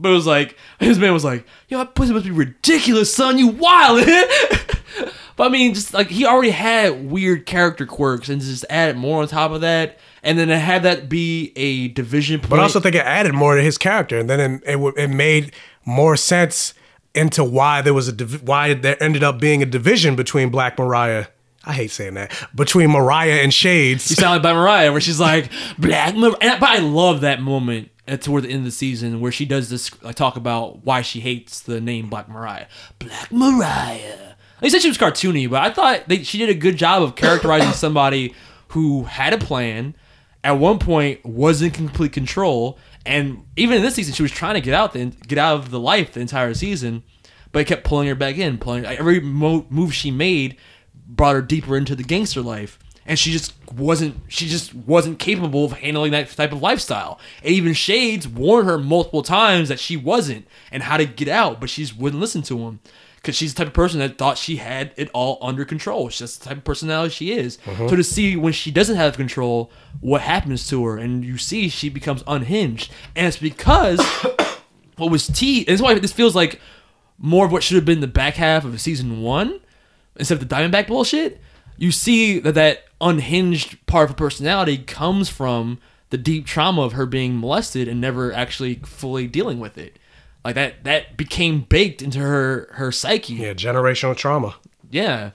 But 0.00 0.10
it 0.10 0.14
was 0.14 0.26
like 0.26 0.56
his 0.78 0.98
man 0.98 1.12
was 1.12 1.24
like, 1.24 1.44
"Yo, 1.68 1.78
that 1.78 1.94
pussy 1.94 2.12
must 2.12 2.24
be 2.24 2.30
ridiculous, 2.30 3.12
son. 3.12 3.36
You 3.36 3.48
wild." 3.48 4.06
but 5.36 5.44
I 5.44 5.48
mean, 5.48 5.74
just 5.74 5.92
like 5.92 6.08
he 6.08 6.24
already 6.24 6.50
had 6.50 7.10
weird 7.10 7.46
character 7.46 7.84
quirks, 7.84 8.28
and 8.28 8.40
just 8.40 8.64
added 8.70 8.96
more 8.96 9.22
on 9.22 9.28
top 9.28 9.50
of 9.50 9.60
that, 9.62 9.98
and 10.22 10.38
then 10.38 10.48
to 10.48 10.58
have 10.58 10.84
that 10.84 11.08
be 11.08 11.52
a 11.56 11.88
division. 11.88 12.40
Point. 12.40 12.50
But 12.50 12.60
I 12.60 12.62
also 12.62 12.80
think 12.80 12.94
it 12.94 13.04
added 13.04 13.34
more 13.34 13.56
to 13.56 13.62
his 13.62 13.76
character, 13.76 14.18
and 14.18 14.30
then 14.30 14.40
it 14.40 14.62
it, 14.64 14.94
it 14.96 15.08
made 15.08 15.52
more 15.84 16.16
sense 16.16 16.74
into 17.14 17.42
why 17.42 17.82
there 17.82 17.94
was 17.94 18.06
a 18.06 18.12
div- 18.12 18.42
why 18.44 18.74
there 18.74 19.02
ended 19.02 19.24
up 19.24 19.40
being 19.40 19.62
a 19.62 19.66
division 19.66 20.14
between 20.14 20.50
Black 20.50 20.78
Mariah. 20.78 21.26
I 21.68 21.74
hate 21.74 21.90
saying 21.90 22.14
that 22.14 22.32
between 22.54 22.90
Mariah 22.90 23.42
and 23.42 23.52
Shades. 23.52 24.08
You 24.08 24.16
sound 24.16 24.36
like 24.36 24.42
by 24.42 24.54
Mariah, 24.54 24.90
where 24.90 25.02
she's 25.02 25.20
like 25.20 25.50
Black 25.78 26.16
Mariah. 26.16 26.36
And, 26.40 26.58
but 26.58 26.70
I 26.70 26.78
love 26.78 27.20
that 27.20 27.42
moment 27.42 27.90
at 28.08 28.22
toward 28.22 28.44
the 28.44 28.48
end 28.48 28.60
of 28.60 28.64
the 28.64 28.70
season 28.70 29.20
where 29.20 29.30
she 29.30 29.44
does 29.44 29.68
this 29.68 30.02
like, 30.02 30.14
talk 30.14 30.36
about 30.36 30.86
why 30.86 31.02
she 31.02 31.20
hates 31.20 31.60
the 31.60 31.78
name 31.78 32.08
Black 32.08 32.26
Mariah. 32.26 32.66
Black 32.98 33.30
Mariah. 33.30 34.34
They 34.62 34.70
said 34.70 34.80
she 34.80 34.88
was 34.88 34.96
cartoony, 34.96 35.48
but 35.48 35.62
I 35.62 35.70
thought 35.70 36.08
they, 36.08 36.22
she 36.22 36.38
did 36.38 36.48
a 36.48 36.54
good 36.54 36.78
job 36.78 37.02
of 37.02 37.16
characterizing 37.16 37.72
somebody 37.74 38.34
who 38.68 39.04
had 39.04 39.34
a 39.34 39.38
plan. 39.38 39.94
At 40.42 40.52
one 40.52 40.78
point, 40.78 41.24
was 41.26 41.60
in 41.60 41.70
complete 41.70 42.12
control, 42.12 42.78
and 43.04 43.44
even 43.56 43.76
in 43.76 43.82
this 43.82 43.96
season, 43.96 44.14
she 44.14 44.22
was 44.22 44.30
trying 44.30 44.54
to 44.54 44.60
get 44.60 44.72
out 44.72 44.92
the 44.92 45.06
get 45.26 45.36
out 45.36 45.56
of 45.56 45.70
the 45.70 45.80
life 45.80 46.12
the 46.12 46.20
entire 46.20 46.54
season, 46.54 47.02
but 47.50 47.58
it 47.58 47.64
kept 47.66 47.84
pulling 47.84 48.06
her 48.08 48.14
back 48.14 48.38
in. 48.38 48.56
Pulling 48.56 48.86
every 48.86 49.20
mo- 49.20 49.66
move 49.68 49.92
she 49.92 50.12
made 50.12 50.56
brought 51.08 51.34
her 51.34 51.42
deeper 51.42 51.76
into 51.76 51.96
the 51.96 52.04
gangster 52.04 52.42
life 52.42 52.78
and 53.08 53.18
she 53.18 53.32
just 53.32 53.54
wasn't 53.72 54.14
she 54.28 54.46
just 54.46 54.74
wasn't 54.74 55.18
capable 55.18 55.64
of 55.64 55.72
handling 55.72 56.12
that 56.12 56.28
type 56.28 56.52
of 56.52 56.60
lifestyle. 56.60 57.18
And 57.42 57.54
even 57.54 57.72
shades 57.72 58.28
warned 58.28 58.68
her 58.68 58.78
multiple 58.78 59.22
times 59.22 59.70
that 59.70 59.80
she 59.80 59.96
wasn't 59.96 60.46
and 60.70 60.82
how 60.82 60.98
to 60.98 61.06
get 61.06 61.26
out 61.26 61.58
but 61.58 61.70
she 61.70 61.82
just 61.82 61.96
wouldn't 61.96 62.20
listen 62.20 62.42
to 62.42 62.58
him. 62.58 62.80
Because 63.16 63.34
she's 63.34 63.52
the 63.52 63.58
type 63.58 63.68
of 63.68 63.74
person 63.74 63.98
that 63.98 64.16
thought 64.16 64.38
she 64.38 64.56
had 64.56 64.92
it 64.96 65.10
all 65.12 65.38
under 65.42 65.64
control. 65.64 66.08
She's 66.08 66.20
just 66.20 66.42
the 66.42 66.50
type 66.50 66.58
of 66.58 66.64
personality 66.64 67.12
she 67.12 67.32
is. 67.32 67.56
Mm-hmm. 67.64 67.88
So 67.88 67.96
to 67.96 68.04
see 68.04 68.36
when 68.36 68.52
she 68.52 68.70
doesn't 68.70 68.94
have 68.94 69.16
control 69.16 69.72
what 70.00 70.20
happens 70.20 70.68
to 70.68 70.84
her 70.84 70.98
and 70.98 71.24
you 71.24 71.36
see 71.38 71.68
she 71.68 71.88
becomes 71.88 72.22
unhinged. 72.26 72.92
And 73.16 73.26
it's 73.26 73.38
because 73.38 74.00
what 74.96 75.10
was 75.10 75.26
T. 75.26 75.60
And 75.60 75.68
that's 75.68 75.82
why 75.82 75.98
this 75.98 76.12
feels 76.12 76.36
like 76.36 76.60
more 77.18 77.46
of 77.46 77.52
what 77.52 77.62
should 77.62 77.74
have 77.74 77.86
been 77.86 78.00
the 78.00 78.06
back 78.06 78.34
half 78.34 78.64
of 78.64 78.78
season 78.80 79.22
one 79.22 79.60
instead 80.18 80.40
of 80.40 80.48
the 80.48 80.54
Diamondback 80.54 80.86
bullshit. 80.86 81.40
You 81.76 81.92
see 81.92 82.40
that 82.40 82.54
that 82.56 82.84
unhinged 83.00 83.86
part 83.86 84.04
of 84.04 84.10
her 84.10 84.16
personality 84.16 84.78
comes 84.78 85.28
from 85.28 85.78
the 86.10 86.18
deep 86.18 86.46
trauma 86.46 86.82
of 86.82 86.92
her 86.94 87.06
being 87.06 87.38
molested 87.38 87.86
and 87.86 88.00
never 88.00 88.32
actually 88.32 88.76
fully 88.84 89.26
dealing 89.26 89.60
with 89.60 89.78
it. 89.78 89.96
Like 90.44 90.54
that 90.56 90.84
that 90.84 91.16
became 91.16 91.60
baked 91.60 92.02
into 92.02 92.18
her 92.18 92.68
her 92.72 92.90
psyche. 92.90 93.34
yeah, 93.34 93.52
generational 93.54 94.16
trauma. 94.16 94.56
Yeah. 94.90 95.30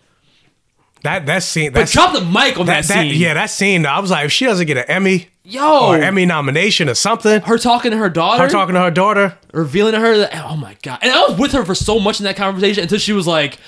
That 1.03 1.25
that 1.25 1.43
scene. 1.43 1.71
But 1.73 1.79
That's, 1.81 1.91
drop 1.91 2.13
the 2.13 2.21
mic 2.21 2.57
on 2.57 2.65
that, 2.67 2.85
scene. 2.85 3.13
Yeah, 3.15 3.33
that 3.33 3.49
scene. 3.49 3.85
I 3.85 3.99
was 3.99 4.09
like, 4.09 4.25
if 4.25 4.31
she 4.31 4.45
doesn't 4.45 4.65
get 4.65 4.77
an 4.77 4.85
Emmy 4.87 5.27
Yo. 5.43 5.87
or 5.89 5.97
Emmy 5.97 6.25
nomination 6.25 6.87
or 6.89 6.93
something, 6.93 7.41
her 7.41 7.57
talking 7.57 7.91
to 7.91 7.97
her 7.97 8.09
daughter. 8.09 8.41
her 8.43 8.49
talking 8.49 8.73
to 8.75 8.81
her 8.81 8.89
daughter. 8.91 9.37
revealing 9.53 9.91
to 9.93 9.99
her 9.99 10.17
that 10.19 10.45
oh 10.49 10.55
my 10.55 10.77
god 10.81 10.99
and 11.01 11.11
i 11.11 11.27
was 11.27 11.37
with 11.37 11.51
her 11.51 11.65
for 11.65 11.75
so 11.75 11.99
much 11.99 12.19
in 12.21 12.23
that 12.23 12.37
conversation 12.37 12.81
until 12.83 12.97
she 12.97 13.11
was 13.13 13.27
like 13.27 13.59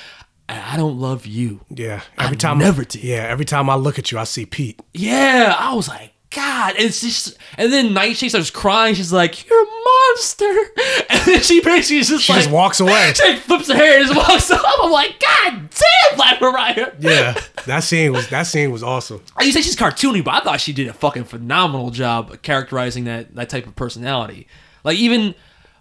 i 0.48 0.78
don't 0.78 1.00
love 1.00 1.26
you 1.26 1.62
Yeah, 1.70 2.02
every 2.18 2.36
I 2.36 2.39
time. 2.39 2.58
never 2.60 2.84
did. 2.84 3.04
Yeah, 3.04 3.24
every 3.24 3.46
time 3.46 3.70
I 3.70 3.76
look 3.76 3.98
at 4.00 4.12
you, 4.12 4.20
I 4.20 4.24
see 4.26 4.46
Pete. 4.46 4.80
yeah 4.93 5.56
i 5.58 5.74
was 5.74 5.88
like 5.88 6.12
god 6.32 6.76
and 6.76 6.84
it's 6.86 7.00
just 7.00 7.38
and 7.58 7.72
then 7.72 7.93
nightshade 7.93 8.30
starts 8.30 8.50
crying 8.50 8.93
she's 8.93 9.13
like 9.13 9.47
you're 9.47 9.63
a 9.63 9.66
monster 9.66 10.43
and 11.09 11.22
then 11.26 11.39
she 11.42 11.62
basically 11.62 12.01
just 12.04 12.24
She 12.26 12.34
like 12.34 12.42
just 12.42 12.51
walks 12.51 12.80
away. 12.82 13.13
she 13.16 13.24
like 13.32 13.39
flips 13.39 13.70
her 13.70 13.76
hair 13.76 14.00
and 14.00 14.08
just 14.08 14.17
walks 14.17 14.51
off 14.51 14.62
i'm 14.84 14.92
like 14.92 15.17
god 15.20 15.70
damn 15.70 16.17
black 16.17 16.42
mariah 16.42 16.92
Yeah, 17.00 17.39
that 17.67 17.80
scene 17.86 18.12
was 18.12 18.28
that 18.30 18.43
scene 18.43 18.70
was 18.72 18.84
awesome. 18.84 19.22
you 19.39 19.51
say 19.54 19.62
she's 19.62 19.76
cartoony, 19.78 20.24
but 20.24 20.34
I 20.34 20.39
thought 20.42 20.59
she 20.62 20.74
did 20.74 20.88
a 20.88 20.93
fucking 20.93 21.24
phenomenal 21.24 21.89
job 21.89 22.42
characterizing 22.42 23.05
that 23.05 23.34
that 23.36 23.47
type 23.50 23.66
of 23.66 23.76
personality. 23.76 24.47
Like 24.84 24.97
even 24.97 25.36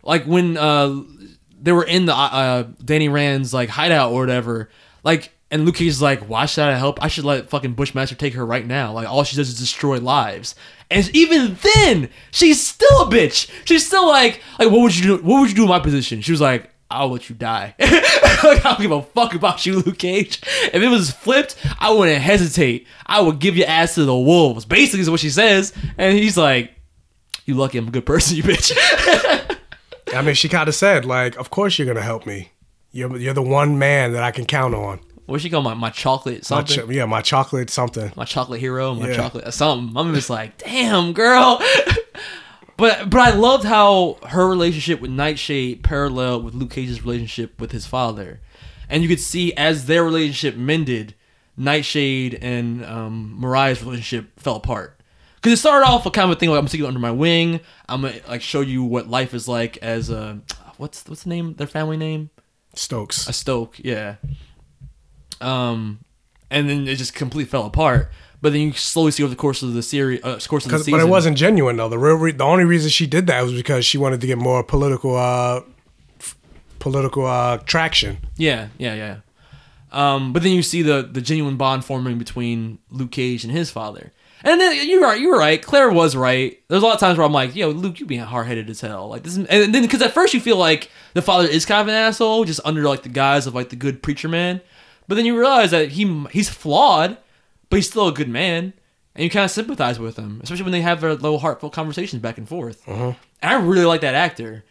like 0.04 0.24
when 0.24 0.56
uh 0.56 1.02
they 1.64 1.72
were 1.72 1.84
in 1.84 2.06
the 2.06 2.14
uh, 2.14 2.28
uh 2.32 2.62
Danny 2.84 3.08
Rand's 3.08 3.52
like 3.52 3.68
hideout 3.68 4.12
or 4.12 4.20
whatever, 4.20 4.70
like 5.02 5.32
and 5.50 5.64
Luke 5.64 5.76
Cage 5.76 5.88
is 5.88 6.02
like, 6.02 6.28
why 6.28 6.46
should 6.46 6.64
I 6.64 6.74
help? 6.76 7.02
I 7.02 7.08
should 7.08 7.24
let 7.24 7.48
fucking 7.48 7.74
Bushmaster 7.74 8.16
take 8.16 8.34
her 8.34 8.44
right 8.44 8.66
now. 8.66 8.92
Like 8.92 9.08
all 9.08 9.22
she 9.22 9.36
does 9.36 9.48
is 9.48 9.58
destroy 9.58 10.00
lives. 10.00 10.54
And 10.90 11.08
even 11.14 11.56
then, 11.62 12.08
she's 12.30 12.64
still 12.64 13.02
a 13.02 13.06
bitch. 13.06 13.50
She's 13.64 13.86
still 13.86 14.08
like, 14.08 14.40
like 14.58 14.70
what 14.70 14.80
would 14.80 14.96
you 14.96 15.18
do? 15.18 15.24
What 15.24 15.40
would 15.40 15.50
you 15.50 15.56
do 15.56 15.62
in 15.62 15.68
my 15.68 15.78
position? 15.78 16.22
She 16.22 16.32
was 16.32 16.40
like, 16.40 16.70
I'll 16.90 17.08
let 17.08 17.28
you 17.28 17.36
die. 17.36 17.74
like, 17.80 17.92
I 18.44 18.60
don't 18.62 18.80
give 18.80 18.90
a 18.90 19.02
fuck 19.02 19.34
about 19.34 19.64
you, 19.64 19.78
Luke 19.80 19.98
Cage. 19.98 20.40
If 20.44 20.74
it 20.74 20.88
was 20.88 21.10
flipped, 21.10 21.56
I 21.78 21.92
wouldn't 21.92 22.20
hesitate. 22.20 22.86
I 23.06 23.20
would 23.20 23.38
give 23.38 23.56
your 23.56 23.68
ass 23.68 23.94
to 23.94 24.04
the 24.04 24.16
wolves. 24.16 24.64
Basically, 24.64 25.00
is 25.00 25.10
what 25.10 25.20
she 25.20 25.30
says. 25.30 25.72
And 25.98 26.16
he's 26.16 26.36
like, 26.36 26.72
"You 27.46 27.54
lucky 27.54 27.78
I'm 27.78 27.88
a 27.88 27.90
good 27.90 28.06
person, 28.06 28.36
you 28.36 28.42
bitch." 28.42 28.72
I 30.14 30.22
mean, 30.22 30.34
she 30.34 30.48
kind 30.48 30.68
of 30.68 30.74
said 30.74 31.04
like, 31.04 31.36
"Of 31.36 31.50
course 31.50 31.78
you're 31.78 31.86
gonna 31.86 32.00
help 32.02 32.26
me. 32.26 32.50
You're 32.92 33.16
you're 33.16 33.34
the 33.34 33.42
one 33.42 33.78
man 33.78 34.12
that 34.12 34.22
I 34.22 34.30
can 34.30 34.44
count 34.46 34.74
on." 34.74 35.00
what 35.26 35.40
she 35.40 35.48
call 35.48 35.62
my 35.62 35.72
my 35.72 35.88
chocolate 35.90 36.48
My 36.50 36.62
something? 36.64 36.90
yeah, 36.92 37.06
my 37.06 37.22
chocolate 37.22 37.70
something. 37.70 38.12
my 38.14 38.24
chocolate 38.26 38.60
hero, 38.60 38.94
my 38.94 39.08
Yeah. 39.08 39.16
chocolate 39.16 39.54
something. 39.54 39.96
I'm 39.96 40.12
just 40.14 40.28
like, 40.28 40.58
damn, 40.58 41.14
girl. 41.14 41.62
but 42.76 43.08
but 43.10 43.20
I 43.20 43.30
loved 43.34 43.64
how 43.64 44.18
her 44.28 44.46
relationship 44.46 45.00
with 45.00 45.10
Nightshade 45.10 45.82
paralleled 45.82 46.44
with 46.44 46.54
Luke 46.54 46.70
Cage's 46.72 47.02
relationship 47.04 47.58
with 47.60 47.72
his 47.72 47.86
father, 47.86 48.40
and 48.88 49.02
you 49.02 49.08
could 49.08 49.20
see 49.20 49.54
as 49.54 49.86
their 49.86 50.04
relationship 50.04 50.56
mended, 50.56 51.14
Nightshade 51.56 52.38
and 52.42 52.84
um, 52.84 53.36
Mariah's 53.38 53.82
relationship 53.82 54.38
fell 54.38 54.56
apart. 54.56 55.00
Because 55.44 55.58
it 55.58 55.60
started 55.60 55.84
off 55.86 56.06
a 56.06 56.10
kind 56.10 56.30
of 56.30 56.38
a 56.38 56.40
thing 56.40 56.48
like 56.48 56.58
I'm 56.58 56.64
taking 56.64 56.80
you 56.80 56.86
under 56.86 56.98
my 56.98 57.10
wing. 57.10 57.60
I'm 57.86 58.00
gonna 58.00 58.14
like 58.26 58.40
show 58.40 58.62
you 58.62 58.82
what 58.82 59.08
life 59.08 59.34
is 59.34 59.46
like 59.46 59.76
as 59.82 60.08
a 60.08 60.40
what's 60.78 61.06
what's 61.06 61.24
the 61.24 61.28
name 61.28 61.52
their 61.56 61.66
family 61.66 61.98
name 61.98 62.30
Stokes. 62.72 63.28
a 63.28 63.32
Stoke, 63.34 63.78
yeah. 63.78 64.16
Um, 65.42 65.98
and 66.50 66.66
then 66.70 66.88
it 66.88 66.96
just 66.96 67.14
completely 67.14 67.44
fell 67.44 67.66
apart. 67.66 68.10
But 68.40 68.54
then 68.54 68.62
you 68.62 68.72
slowly 68.72 69.10
see 69.10 69.22
over 69.22 69.28
the 69.28 69.36
course 69.36 69.62
of 69.62 69.74
the 69.74 69.82
series, 69.82 70.24
uh, 70.24 70.38
course 70.48 70.64
of 70.64 70.72
the 70.72 70.78
season. 70.78 70.92
but 70.92 71.00
it 71.00 71.10
wasn't 71.10 71.36
genuine 71.36 71.76
though. 71.76 71.90
The 71.90 71.98
real, 71.98 72.16
re- 72.16 72.32
the 72.32 72.44
only 72.44 72.64
reason 72.64 72.88
she 72.88 73.06
did 73.06 73.26
that 73.26 73.42
was 73.42 73.52
because 73.52 73.84
she 73.84 73.98
wanted 73.98 74.22
to 74.22 74.26
get 74.26 74.38
more 74.38 74.62
political, 74.62 75.14
uh, 75.14 75.60
f- 76.20 76.38
political 76.78 77.26
uh, 77.26 77.58
traction. 77.58 78.16
Yeah, 78.38 78.68
yeah, 78.78 78.94
yeah. 78.94 79.16
Um, 79.92 80.32
but 80.32 80.42
then 80.42 80.52
you 80.52 80.62
see 80.62 80.80
the 80.80 81.02
the 81.02 81.20
genuine 81.20 81.58
bond 81.58 81.84
forming 81.84 82.16
between 82.16 82.78
Luke 82.88 83.10
Cage 83.10 83.44
and 83.44 83.52
his 83.52 83.70
father. 83.70 84.10
And 84.46 84.60
then 84.60 84.86
you're 84.86 85.00
right. 85.00 85.18
You 85.18 85.30
were 85.30 85.38
right. 85.38 85.60
Claire 85.60 85.90
was 85.90 86.14
right. 86.14 86.60
There's 86.68 86.82
a 86.82 86.86
lot 86.86 86.94
of 86.94 87.00
times 87.00 87.16
where 87.16 87.26
I'm 87.26 87.32
like, 87.32 87.56
"Yo, 87.56 87.70
Luke, 87.70 87.98
you 87.98 88.04
being 88.04 88.20
hard 88.20 88.46
headed 88.46 88.68
as 88.68 88.80
hell." 88.82 89.08
Like 89.08 89.22
this, 89.22 89.38
is, 89.38 89.46
and 89.46 89.74
then 89.74 89.82
because 89.82 90.02
at 90.02 90.12
first 90.12 90.34
you 90.34 90.40
feel 90.40 90.58
like 90.58 90.90
the 91.14 91.22
father 91.22 91.48
is 91.48 91.64
kind 91.64 91.80
of 91.80 91.88
an 91.88 91.94
asshole, 91.94 92.44
just 92.44 92.60
under 92.62 92.82
like 92.82 93.02
the 93.02 93.08
guise 93.08 93.46
of 93.46 93.54
like 93.54 93.70
the 93.70 93.76
good 93.76 94.02
preacher 94.02 94.28
man. 94.28 94.60
But 95.08 95.14
then 95.14 95.24
you 95.24 95.36
realize 95.38 95.70
that 95.70 95.92
he 95.92 96.24
he's 96.30 96.50
flawed, 96.50 97.16
but 97.70 97.76
he's 97.76 97.88
still 97.88 98.06
a 98.08 98.12
good 98.12 98.28
man, 98.28 98.74
and 99.14 99.24
you 99.24 99.30
kind 99.30 99.46
of 99.46 99.50
sympathize 99.50 99.98
with 99.98 100.16
him, 100.18 100.40
especially 100.42 100.64
when 100.64 100.72
they 100.72 100.82
have 100.82 101.00
their 101.00 101.14
little 101.14 101.38
heartfelt 101.38 101.72
conversations 101.72 102.20
back 102.20 102.36
and 102.36 102.46
forth. 102.48 102.84
Mhm. 102.84 103.16
And 103.40 103.52
I 103.54 103.56
really 103.58 103.86
like 103.86 104.02
that 104.02 104.14
actor. 104.14 104.62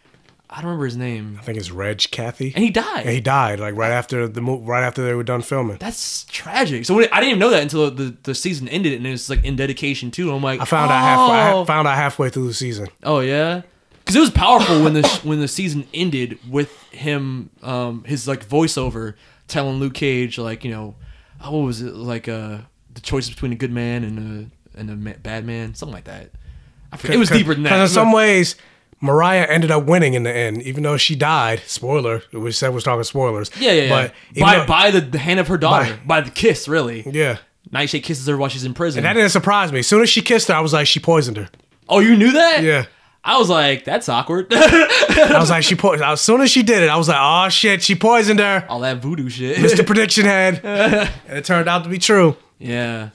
I 0.56 0.58
don't 0.58 0.66
remember 0.66 0.84
his 0.84 0.96
name. 0.96 1.36
I 1.40 1.42
think 1.42 1.58
it's 1.58 1.72
Reg 1.72 1.98
Cathey. 1.98 2.54
And 2.54 2.62
he 2.62 2.70
died. 2.70 3.00
And 3.00 3.10
he 3.10 3.20
died 3.20 3.58
like 3.58 3.74
right 3.74 3.90
after 3.90 4.28
the 4.28 4.40
mo- 4.40 4.60
right 4.60 4.84
after 4.84 5.02
they 5.02 5.12
were 5.12 5.24
done 5.24 5.42
filming. 5.42 5.78
That's 5.78 6.26
tragic. 6.26 6.84
So 6.84 6.94
when, 6.94 7.08
I 7.10 7.18
didn't 7.18 7.30
even 7.30 7.38
know 7.40 7.50
that 7.50 7.60
until 7.60 7.90
the, 7.90 8.16
the 8.22 8.36
season 8.36 8.68
ended, 8.68 8.92
and 8.92 9.04
it 9.04 9.10
was 9.10 9.28
like 9.28 9.44
in 9.44 9.56
dedication 9.56 10.12
too. 10.12 10.32
I'm 10.32 10.44
like, 10.44 10.60
I 10.60 10.64
found 10.64 10.92
out 10.92 11.00
halfway. 11.00 11.36
I 11.36 11.52
oh. 11.54 11.64
found 11.64 11.88
out 11.88 11.96
halfway 11.96 12.30
through 12.30 12.46
the 12.46 12.54
season. 12.54 12.86
Oh 13.02 13.18
yeah, 13.18 13.62
because 13.98 14.14
it 14.14 14.20
was 14.20 14.30
powerful 14.30 14.84
when 14.84 14.94
the 14.94 15.02
when 15.24 15.40
the 15.40 15.48
season 15.48 15.88
ended 15.92 16.38
with 16.48 16.70
him, 16.92 17.50
um, 17.64 18.04
his 18.04 18.28
like 18.28 18.48
voiceover 18.48 19.14
telling 19.48 19.80
Luke 19.80 19.94
Cage 19.94 20.38
like 20.38 20.62
you 20.62 20.70
know, 20.70 20.94
oh, 21.42 21.50
what 21.50 21.66
was 21.66 21.82
it 21.82 21.96
like 21.96 22.28
uh 22.28 22.58
the 22.94 23.00
choice 23.00 23.28
between 23.28 23.50
a 23.50 23.56
good 23.56 23.72
man 23.72 24.04
and 24.04 24.52
a 24.76 24.78
and 24.78 24.88
a 24.88 24.94
ma- 24.94 25.18
bad 25.20 25.44
man, 25.44 25.74
something 25.74 25.94
like 25.94 26.04
that. 26.04 26.30
It 27.02 27.18
was 27.18 27.28
deeper 27.28 27.54
than 27.54 27.64
that. 27.64 27.70
Because 27.70 27.90
in 27.90 27.94
some 27.94 28.12
ways, 28.12 28.54
Mariah 29.04 29.46
ended 29.48 29.70
up 29.70 29.84
winning 29.84 30.14
in 30.14 30.22
the 30.22 30.34
end, 30.34 30.62
even 30.62 30.82
though 30.82 30.96
she 30.96 31.14
died. 31.14 31.60
Spoiler. 31.66 32.22
We 32.32 32.50
said 32.52 32.70
was 32.70 32.84
talking 32.84 33.04
spoilers. 33.04 33.50
yeah, 33.60 33.72
yeah, 33.72 33.82
yeah. 33.82 33.88
But 34.34 34.40
by 34.40 34.58
though- 34.58 34.66
by 34.66 34.90
the, 34.90 35.18
hand 35.18 35.40
of 35.40 35.48
her 35.48 35.58
daughter, 35.58 35.98
by, 36.06 36.22
the 36.22 36.30
kiss, 36.30 36.66
really. 36.68 37.02
Yeah. 37.08 37.36
Nightshade 37.70 38.02
kisses 38.02 38.26
her 38.26 38.36
while 38.36 38.48
she's 38.48 38.64
in 38.64 38.72
prison. 38.74 39.00
and 39.00 39.04
that 39.06 39.12
didn't 39.12 39.30
surprise 39.30 39.72
me. 39.72 39.80
As 39.80 39.86
soon 39.86 40.02
as 40.02 40.08
she 40.08 40.22
kissed 40.22 40.48
her, 40.48 40.54
I 40.54 40.60
was 40.60 40.72
like, 40.72 40.86
she 40.86 41.00
poisoned 41.00 41.36
her. 41.36 41.48
oh, 41.88 42.00
you 42.00 42.16
knew 42.16 42.32
that? 42.32 42.62
Yeah. 42.62 42.86
I 43.26 43.38
was 43.38 43.48
like, 43.48 43.84
that's 43.84 44.08
awkward. 44.08 44.48
I 44.52 45.38
was 45.38 45.48
like, 45.50 45.64
she 45.64 45.74
po- 45.74 45.94
As 45.94 46.20
soon 46.20 46.40
as 46.42 46.50
she 46.50 46.62
did 46.62 46.82
it, 46.82 46.90
I 46.90 46.96
was 46.96 47.08
like, 47.08 47.18
oh 47.20 47.48
shit, 47.48 47.82
she 47.82 47.94
poisoned 47.94 48.38
her. 48.38 48.66
All 48.68 48.80
that 48.80 48.98
voodoo 48.98 49.28
shit. 49.30 49.56
Mr. 49.58 49.84
Prediction 49.86 50.24
Head. 50.24 50.60
and 51.28 51.38
it 51.38 51.44
turned 51.44 51.68
out 51.68 51.84
to 51.84 51.90
be 51.90 51.98
true. 51.98 52.36
Yeah. 52.58 53.10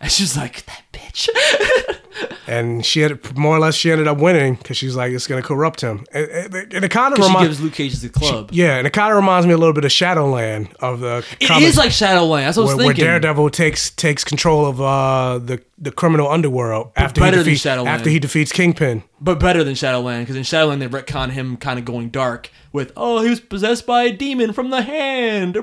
And 0.00 0.10
she's 0.10 0.36
like, 0.36 0.64
that 0.66 0.82
bitch. 0.92 1.28
And 2.46 2.84
she 2.84 3.00
had 3.00 3.38
more 3.38 3.56
or 3.56 3.60
less 3.60 3.76
she 3.76 3.92
ended 3.92 4.08
up 4.08 4.18
winning 4.18 4.56
because 4.56 4.76
she's 4.76 4.96
like, 4.96 5.12
it's 5.12 5.28
gonna 5.28 5.40
corrupt 5.40 5.80
him. 5.80 6.04
And, 6.12 6.26
and, 6.28 6.54
and 6.74 6.84
it 6.84 6.90
kind 6.90 7.12
of 7.12 7.18
she 7.18 7.22
reminds 7.24 7.48
gives 7.48 7.60
Luke 7.60 7.72
Cage 7.74 7.94
the 8.00 8.08
club. 8.08 8.50
Yeah, 8.52 8.76
and 8.76 8.88
it 8.88 8.92
kind 8.92 9.12
of 9.12 9.16
reminds 9.16 9.46
me 9.46 9.52
a 9.52 9.56
little 9.56 9.72
bit 9.72 9.84
of 9.84 9.92
Shadowland 9.92 10.74
of 10.80 10.98
the. 10.98 11.24
It 11.38 11.46
comics 11.46 11.68
is 11.68 11.76
like 11.76 11.92
Shadowland. 11.92 12.46
That's 12.46 12.56
what 12.56 12.64
I 12.64 12.66
was 12.66 12.76
where, 12.76 12.86
where. 12.86 12.94
Daredevil 12.94 13.50
takes 13.50 13.90
takes 13.90 14.24
control 14.24 14.66
of 14.66 14.80
uh, 14.80 15.38
the 15.38 15.62
the 15.78 15.92
criminal 15.92 16.28
underworld 16.28 16.90
after 16.96 17.24
he 17.24 17.30
defeats 17.30 17.64
after 17.66 18.10
he 18.10 18.18
defeats 18.18 18.50
Kingpin. 18.50 19.04
but 19.20 19.38
better 19.38 19.62
than 19.62 19.76
Shadowland, 19.76 20.24
because 20.24 20.36
in 20.36 20.42
Shadowland 20.42 20.82
they 20.82 20.88
retcon 20.88 21.30
him 21.30 21.56
kind 21.56 21.78
of 21.78 21.84
going 21.84 22.10
dark 22.10 22.50
with, 22.72 22.92
oh, 22.96 23.22
he 23.22 23.30
was 23.30 23.40
possessed 23.40 23.86
by 23.86 24.04
a 24.04 24.12
demon 24.12 24.52
from 24.52 24.70
the 24.70 24.82
hand. 24.82 25.56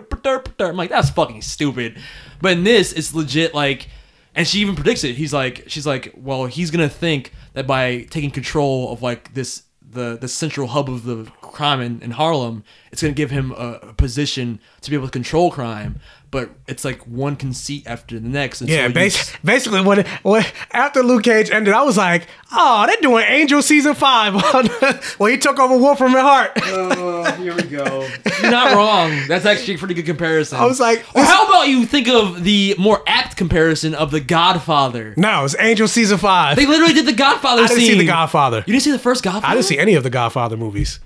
I'm 0.60 0.78
like, 0.78 0.90
that's 0.90 1.10
fucking 1.10 1.42
stupid. 1.42 1.98
But 2.42 2.54
in 2.54 2.64
this, 2.64 2.94
it's 2.94 3.14
legit 3.14 3.54
like, 3.54 3.90
and 4.38 4.48
she 4.48 4.60
even 4.60 4.76
predicts 4.76 5.04
it. 5.04 5.16
He's 5.16 5.34
like, 5.34 5.64
she's 5.66 5.88
like, 5.88 6.14
well, 6.16 6.46
he's 6.46 6.70
gonna 6.70 6.88
think 6.88 7.34
that 7.54 7.66
by 7.66 8.04
taking 8.12 8.30
control 8.30 8.94
of 8.94 9.02
like 9.02 9.34
this 9.34 9.64
the 9.82 10.16
the 10.16 10.28
central 10.28 10.68
hub 10.68 10.90
of 10.90 11.06
the 11.06 11.26
crime 11.42 11.82
in, 11.82 12.02
in 12.04 12.12
Harlem, 12.12 12.64
it's 12.92 13.02
gonna 13.02 13.16
give 13.16 13.32
him 13.32 13.52
a, 13.52 13.80
a 13.82 13.94
position 13.94 14.60
to 14.82 14.92
be 14.92 14.96
able 14.96 15.08
to 15.08 15.12
control 15.12 15.50
crime. 15.50 16.00
But 16.30 16.50
it's 16.68 16.84
like 16.84 17.08
one 17.08 17.38
conceit 17.38 17.84
after 17.88 18.20
the 18.20 18.28
next. 18.28 18.60
And 18.60 18.70
Yeah, 18.70 18.82
so 18.92 19.00
you- 19.00 19.14
basically 19.46 19.82
when, 19.82 20.06
when 20.24 20.46
after 20.74 21.02
Luke 21.02 21.24
Cage 21.24 21.50
ended, 21.50 21.74
I 21.74 21.84
was 21.84 21.96
like, 21.96 22.28
oh, 22.52 22.86
they're 22.86 22.98
doing 23.02 23.24
Angel 23.26 23.62
season 23.62 23.94
five 23.96 24.34
well, 25.20 25.30
he 25.32 25.38
took 25.38 25.58
over 25.58 25.78
Wolfram 25.78 26.12
and 26.14 26.22
Hart. 26.22 26.52
Oh, 26.64 27.22
uh, 27.22 27.32
here 27.38 27.56
we 27.56 27.64
go. 27.64 28.06
You're 28.42 28.52
not 28.52 28.76
wrong. 28.76 29.18
That's 29.30 29.46
actually 29.46 29.76
a 29.76 29.78
pretty 29.78 29.94
good 29.94 30.06
comparison. 30.06 30.58
I 30.60 30.66
was 30.66 30.82
like, 30.82 31.06
or 31.16 31.24
how 31.24 31.48
about 31.48 31.70
you 31.70 31.86
think 31.86 32.10
of 32.10 32.44
the 32.44 32.76
more 32.78 33.02
apt 33.08 33.38
comparison 33.38 33.96
of 33.96 34.12
The 34.12 34.20
Godfather? 34.20 35.14
no, 35.16 35.46
it's 35.46 35.56
Angel 35.58 35.88
season 35.88 36.18
five. 36.18 36.58
They 36.58 36.66
literally 36.66 36.94
did 36.94 37.06
the 37.06 37.14
Godfather 37.14 37.64
I 37.64 37.68
didn't 37.68 37.80
scene. 37.80 37.92
see 37.94 37.98
the 38.00 38.06
Godfather. 38.06 38.58
You 38.68 38.74
didn't 38.74 38.82
see 38.84 38.92
the 38.92 39.00
first 39.00 39.24
Godfather? 39.24 39.48
I 39.48 39.54
didn't 39.54 39.66
see 39.66 39.80
any 39.80 39.94
of 39.96 40.04
the 40.04 40.10
Godfather 40.10 40.58
movies. 40.58 41.00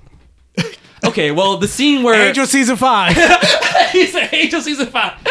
Okay, 1.11 1.31
well, 1.31 1.57
the 1.57 1.67
scene 1.67 2.03
where 2.03 2.29
Angel 2.29 2.45
season 2.45 2.77
five. 2.77 3.13
he 3.91 4.05
said 4.05 4.29
Angel 4.31 4.61
season 4.61 4.88
five. 4.88 5.21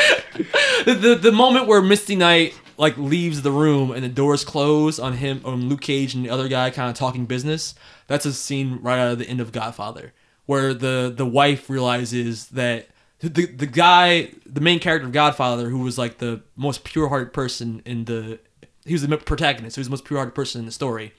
the, 0.84 0.92
the 0.92 1.14
the 1.14 1.32
moment 1.32 1.66
where 1.66 1.80
Misty 1.80 2.16
Knight 2.16 2.54
like 2.76 2.98
leaves 2.98 3.40
the 3.40 3.50
room 3.50 3.90
and 3.90 4.04
the 4.04 4.08
doors 4.10 4.44
close 4.44 4.98
on 4.98 5.14
him 5.14 5.40
on 5.42 5.70
Luke 5.70 5.80
Cage 5.80 6.14
and 6.14 6.22
the 6.22 6.28
other 6.28 6.48
guy 6.48 6.68
kind 6.68 6.90
of 6.90 6.96
talking 6.96 7.24
business. 7.24 7.74
That's 8.08 8.26
a 8.26 8.34
scene 8.34 8.78
right 8.82 8.98
out 8.98 9.12
of 9.12 9.18
the 9.18 9.26
end 9.26 9.40
of 9.40 9.52
Godfather, 9.52 10.12
where 10.44 10.74
the 10.74 11.10
the 11.16 11.24
wife 11.24 11.70
realizes 11.70 12.48
that 12.48 12.88
the 13.20 13.46
the 13.46 13.66
guy, 13.66 14.32
the 14.44 14.60
main 14.60 14.80
character 14.80 15.06
of 15.06 15.12
Godfather, 15.12 15.70
who 15.70 15.78
was 15.78 15.96
like 15.96 16.18
the 16.18 16.42
most 16.56 16.84
pure-hearted 16.84 17.32
person 17.32 17.80
in 17.86 18.04
the, 18.04 18.38
he 18.84 18.92
was 18.92 19.00
the 19.00 19.16
protagonist, 19.16 19.76
he 19.76 19.80
was 19.80 19.86
the 19.86 19.92
most 19.92 20.04
pure-hearted 20.04 20.34
person 20.34 20.58
in 20.58 20.66
the 20.66 20.72
story. 20.72 21.14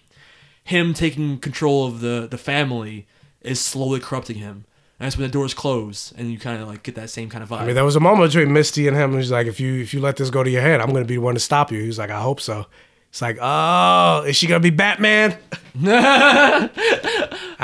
Him 0.63 0.93
taking 0.93 1.39
control 1.39 1.87
of 1.87 1.99
the 1.99 2.27
the 2.29 2.37
family 2.37 3.07
is 3.41 3.59
slowly 3.59 3.99
corrupting 3.99 4.37
him. 4.37 4.65
And 4.99 5.07
that's 5.07 5.17
when 5.17 5.27
the 5.27 5.31
doors 5.31 5.55
close, 5.55 6.13
and 6.15 6.31
you 6.31 6.37
kind 6.37 6.61
of 6.61 6.67
like 6.67 6.83
get 6.83 6.93
that 6.95 7.09
same 7.09 7.27
kind 7.27 7.43
of 7.43 7.49
vibe. 7.49 7.61
I 7.61 7.65
mean, 7.65 7.75
there 7.75 7.85
was 7.85 7.95
a 7.95 7.99
moment 7.99 8.31
between 8.31 8.53
Misty 8.53 8.87
and 8.87 8.95
him. 8.95 9.11
And 9.11 9.19
he's 9.19 9.31
like, 9.31 9.47
if 9.47 9.59
you 9.59 9.81
if 9.81 9.93
you 9.93 9.99
let 9.99 10.17
this 10.17 10.29
go 10.29 10.43
to 10.43 10.49
your 10.49 10.61
head, 10.61 10.79
I'm 10.79 10.91
going 10.91 11.03
to 11.03 11.07
be 11.07 11.15
the 11.15 11.21
one 11.21 11.33
to 11.33 11.39
stop 11.39 11.71
you. 11.71 11.79
He's 11.81 11.97
like, 11.97 12.11
I 12.11 12.21
hope 12.21 12.39
so. 12.39 12.67
It's 13.09 13.21
like, 13.21 13.37
oh, 13.41 14.23
is 14.25 14.35
she 14.37 14.47
going 14.47 14.61
to 14.61 14.63
be 14.63 14.73
Batman? 14.73 15.37
I 15.83 16.69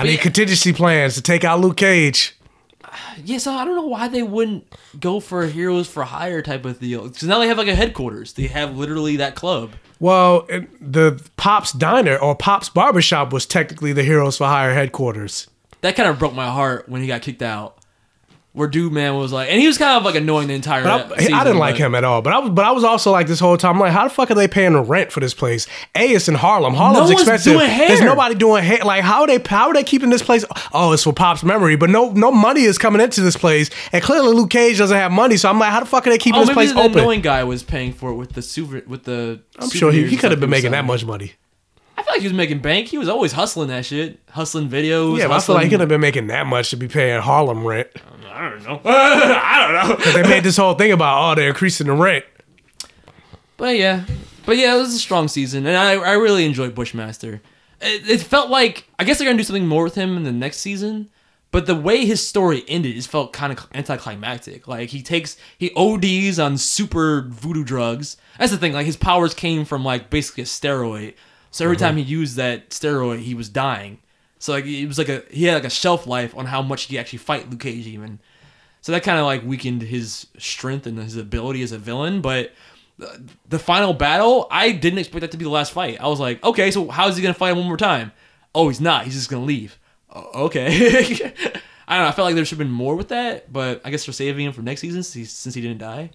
need 0.04 0.20
contingency 0.20 0.74
plans 0.74 1.16
to 1.16 1.22
take 1.22 1.45
out 1.45 1.62
Luke 1.62 1.78
Cage. 1.78 2.36
Yeah, 3.24 3.38
so 3.38 3.54
I 3.54 3.66
don't 3.66 3.76
know 3.76 3.88
why 3.88 4.08
they 4.08 4.24
wouldn't 4.24 4.66
go 4.99 5.20
for 5.20 5.44
a 5.44 5.48
heroes 5.48 5.88
for 5.88 6.04
hire 6.04 6.41
type 6.41 6.66
of 6.66 6.80
deal. 6.80 7.08
Because 7.08 7.24
now 7.24 7.40
they 7.40 7.48
have 7.48 7.58
like 7.58 7.68
a 7.68 7.76
headquarters. 7.76 8.34
They 8.34 8.48
have 8.48 8.78
literally 8.78 9.16
that 9.18 9.36
club. 9.36 9.72
Well, 9.99 10.48
the 10.82 11.24
Pop's 11.38 11.72
Diner 11.72 12.18
or 12.18 12.36
Pop's 12.36 12.70
Barbershop 12.70 13.32
was 13.32 13.45
technically 13.45 13.94
the 13.94 14.04
Heroes 14.04 14.38
for 14.38 14.48
Hire 14.48 14.74
headquarters. 14.74 15.48
That 15.82 15.95
kind 15.95 16.10
of 16.10 16.18
broke 16.20 16.34
my 16.34 16.48
heart 16.49 16.88
when 16.90 17.02
he 17.02 17.08
got 17.08 17.22
kicked 17.22 17.41
out. 17.41 17.76
Where 18.54 18.68
Dude 18.68 18.91
Man 18.91 19.16
was 19.18 19.32
like, 19.32 19.52
and 19.52 19.62
he 19.62 19.68
was 19.68 19.78
kind 19.78 19.98
of 19.99 20.04
like 20.04 20.16
annoying 20.16 20.48
the 20.48 20.56
entire. 20.56 20.82
But 20.84 21.12
I, 21.12 21.18
season, 21.20 21.36
I 21.36 21.44
didn't 21.44 21.60
like 21.60 21.76
him 21.76 21.94
at 21.94 22.04
all. 22.04 22.24
But 22.24 22.34
I 22.34 22.40
was, 22.40 22.49
but 22.49 22.66
I 22.66 22.72
was 22.72 22.84
also 22.84 23.12
like 23.12 23.28
this 23.28 23.40
whole 23.40 23.56
time. 23.56 23.76
I'm 23.76 23.80
like, 23.80 23.91
how 23.91 24.06
the 24.06 24.10
fuck 24.10 24.32
are 24.32 24.34
they 24.34 24.48
paying 24.48 24.74
the 24.74 24.82
rent 24.82 25.12
for 25.12 25.20
this 25.20 25.36
place? 25.36 25.68
A, 25.94 26.08
it's 26.08 26.28
in 26.28 26.34
Harlem. 26.34 26.74
Harlem's 26.74 27.10
one's 27.10 27.22
expensive. 27.22 27.54
There's 27.60 28.02
nobody 28.02 28.34
doing 28.34 28.64
hair. 28.64 28.80
Like, 28.84 29.04
how 29.04 29.22
are 29.22 29.28
they? 29.28 29.38
How 29.48 29.68
are 29.68 29.76
they 29.76 29.84
keeping 29.84 30.10
this 30.10 30.24
place? 30.24 30.44
Oh, 30.74 30.91
it's 30.91 31.04
for 31.04 31.14
Pop's 31.14 31.44
memory, 31.44 31.76
but 31.76 31.91
no, 31.91 32.10
no 32.14 32.32
money 32.32 32.64
is 32.64 32.80
coming 32.80 32.99
into 32.99 33.22
this 33.22 33.38
place, 33.38 33.70
and 33.91 34.04
clearly 34.04 34.34
Luke 34.34 34.49
Cage 34.49 34.80
doesn't 34.80 34.98
have 34.98 35.12
money. 35.12 35.38
So 35.38 35.49
I'm 35.52 35.60
like, 35.60 35.70
how 35.70 35.82
the 35.82 35.86
fuck 35.86 36.08
are 36.08 36.10
they 36.10 36.18
keeping 36.18 36.38
Oh, 36.41 36.45
this 36.45 36.48
maybe 36.56 36.56
place 36.56 36.74
the 36.74 36.80
open? 36.82 36.98
annoying 36.98 37.22
guy 37.22 37.44
was 37.44 37.62
paying 37.62 37.94
for 37.94 38.10
it 38.10 38.16
with 38.16 38.34
the 38.34 38.41
super 38.41 38.82
with 38.88 39.04
the. 39.04 39.40
I'm 39.60 39.70
sure 39.70 39.91
he, 39.91 40.08
he 40.08 40.18
could 40.18 40.32
have 40.32 40.40
been 40.40 40.49
making 40.49 40.72
that 40.72 40.86
much 40.86 41.06
money. 41.06 41.34
Like 42.18 42.23
he 42.23 42.30
was 42.30 42.34
making 42.34 42.60
bank. 42.60 42.88
He 42.88 42.98
was 42.98 43.07
always 43.07 43.31
hustling 43.31 43.68
that 43.68 43.85
shit, 43.85 44.18
hustling 44.31 44.69
videos. 44.69 45.19
Yeah, 45.19 45.27
but 45.27 45.35
I 45.35 45.39
feel 45.39 45.53
like 45.53 45.65
he 45.65 45.69
could 45.69 45.81
have 45.81 45.89
been 45.89 46.02
making 46.02 46.26
that 46.27 46.48
much 46.48 46.72
to 46.72 46.76
be 46.76 46.88
paying 46.88 47.22
Harlem 47.22 47.64
rent. 47.64 47.89
I 48.34 48.49
don't 48.49 48.64
know. 48.64 48.81
I 48.84 49.88
don't 49.88 49.89
know. 49.99 50.06
They 50.14 50.27
made 50.27 50.44
this 50.44 50.57
whole 50.57 50.73
thing 50.73 50.91
about 50.91 51.31
oh 51.31 51.35
they're 51.35 51.49
increasing 51.49 51.85
the 51.85 51.94
rent. 51.94 52.26
But 53.56 53.77
yeah, 53.77 54.06
but 54.48 54.57
yeah, 54.57 54.73
it 54.73 54.80
was 54.80 54.95
a 54.95 54.98
strong 54.98 55.27
season, 55.27 55.68
and 55.68 55.77
I 55.77 55.91
I 55.91 56.14
really 56.14 56.44
enjoyed 56.44 56.73
Bushmaster. 56.73 57.39
It, 57.81 58.10
it 58.10 58.22
felt 58.22 58.49
like 58.49 58.88
I 58.98 59.03
guess 59.03 59.19
they're 59.19 59.27
gonna 59.27 59.38
do 59.38 59.44
something 59.44 59.68
more 59.68 59.84
with 59.84 59.94
him 59.94 60.18
in 60.18 60.23
the 60.23 60.31
next 60.31 60.57
season. 60.57 61.11
But 61.52 61.68
the 61.68 61.76
way 61.76 62.03
his 62.03 62.27
story 62.27 62.64
ended 62.68 62.95
just 62.95 63.10
felt 63.10 63.31
kind 63.31 63.53
of 63.53 63.68
anticlimactic. 63.76 64.68
Like 64.68 64.89
he 64.89 65.03
takes 65.03 65.38
he 65.56 65.72
ODs 65.76 66.39
on 66.39 66.57
super 66.57 67.27
voodoo 67.30 67.64
drugs. 67.64 68.18
That's 68.39 68.52
the 68.52 68.57
thing. 68.57 68.73
Like 68.73 68.88
his 68.88 68.98
powers 68.98 69.35
came 69.35 69.65
from 69.65 69.85
like 69.85 70.10
basically 70.10 70.41
a 70.41 70.48
steroid. 70.48 71.14
So 71.58 71.66
every 71.66 71.76
Mhm. 71.78 71.80
time 71.80 71.98
he 71.98 72.04
used 72.04 72.36
that 72.36 72.70
steroid, 72.70 73.20
he 73.20 73.34
was 73.34 73.50
dying. 73.50 73.98
So 74.40 74.52
like 74.54 74.66
it 74.66 74.86
was 74.88 74.98
like 75.00 75.10
a 75.10 75.24
he 75.32 75.46
had 75.46 75.56
like 75.56 75.64
a 75.66 75.70
shelf 75.72 76.06
life 76.06 76.36
on 76.38 76.46
how 76.46 76.62
much 76.62 76.84
he 76.84 76.94
could 76.96 77.00
actually 77.02 77.18
fight 77.20 77.50
Luke 77.50 77.60
Cage 77.62 77.88
even. 77.88 78.20
So 78.82 78.92
that 78.92 79.02
kind 79.04 79.18
of 79.18 79.26
like 79.26 79.44
weakened 79.44 79.82
his 79.82 80.28
strength 80.38 80.86
and 80.86 81.00
his 81.00 81.18
ability 81.18 81.64
as 81.64 81.72
a 81.72 81.80
villain. 81.80 82.22
But 82.22 82.54
the- 83.00 83.22
the 83.50 83.58
final 83.60 83.94
battle, 83.94 84.48
I 84.52 84.72
didn't 84.72 85.00
expect 85.00 85.22
that 85.22 85.32
to 85.32 85.38
be 85.38 85.46
the 85.46 85.50
last 85.50 85.72
fight. 85.72 85.98
I 86.00 86.08
was 86.08 86.20
like, 86.20 86.44
okay, 86.44 86.70
so 86.70 86.88
how 86.90 87.08
is 87.08 87.16
he 87.18 87.24
gonna 87.24 87.34
fight 87.34 87.52
him 87.54 87.58
one 87.58 87.68
more 87.68 87.78
time? 87.78 88.12
Oh, 88.54 88.68
he's 88.70 88.80
not. 88.80 89.06
He's 89.06 89.16
just 89.16 89.30
gonna 89.30 89.44
leave. 89.46 89.80
Okay. 90.16 90.68
I 91.88 91.96
don't 91.96 92.04
know. 92.04 92.10
I 92.10 92.12
felt 92.12 92.26
like 92.28 92.36
there 92.36 92.46
should 92.46 92.58
have 92.60 92.68
been 92.68 92.72
more 92.72 92.96
with 92.96 93.08
that, 93.10 93.52
but 93.52 93.82
I 93.86 93.90
guess 93.90 94.06
they're 94.06 94.14
saving 94.14 94.46
him 94.46 94.54
for 94.54 94.62
next 94.62 94.82
season 94.82 95.02
since 95.04 95.14
he, 95.14 95.26
since 95.26 95.56
he 95.56 95.62
didn't 95.62 95.78
die. 95.80 96.12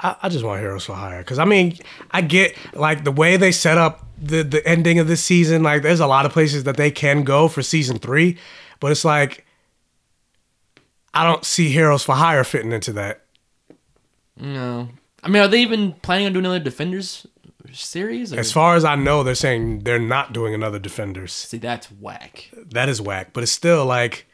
I, 0.00 0.16
I 0.22 0.28
just 0.28 0.44
want 0.44 0.60
Heroes 0.60 0.84
for 0.84 0.94
Hire 0.94 1.20
because 1.20 1.38
I 1.38 1.44
mean 1.44 1.78
I 2.10 2.22
get 2.22 2.56
like 2.74 3.04
the 3.04 3.12
way 3.12 3.36
they 3.36 3.52
set 3.52 3.78
up 3.78 4.06
the 4.20 4.42
the 4.42 4.66
ending 4.66 4.98
of 4.98 5.06
this 5.06 5.22
season. 5.22 5.62
Like 5.62 5.82
there's 5.82 6.00
a 6.00 6.06
lot 6.06 6.26
of 6.26 6.32
places 6.32 6.64
that 6.64 6.76
they 6.76 6.90
can 6.90 7.22
go 7.22 7.48
for 7.48 7.62
season 7.62 7.98
three, 7.98 8.38
but 8.80 8.90
it's 8.90 9.04
like 9.04 9.46
I 11.12 11.24
don't 11.24 11.44
see 11.44 11.70
Heroes 11.70 12.02
for 12.02 12.14
Hire 12.14 12.44
fitting 12.44 12.72
into 12.72 12.92
that. 12.94 13.24
No. 14.36 14.88
I 15.22 15.28
mean, 15.28 15.42
are 15.42 15.48
they 15.48 15.60
even 15.60 15.92
planning 15.94 16.26
on 16.26 16.32
doing 16.32 16.46
another 16.46 16.60
Defenders 16.60 17.26
series? 17.72 18.32
Or? 18.32 18.38
As 18.38 18.52
far 18.52 18.76
as 18.76 18.84
I 18.84 18.94
know, 18.94 19.22
they're 19.22 19.34
saying 19.34 19.80
they're 19.80 19.98
not 19.98 20.32
doing 20.32 20.54
another 20.54 20.78
Defenders. 20.78 21.32
See, 21.32 21.58
that's 21.58 21.90
whack. 21.90 22.50
That 22.70 22.88
is 22.88 23.00
whack, 23.00 23.32
but 23.32 23.42
it's 23.42 23.52
still 23.52 23.84
like 23.84 24.26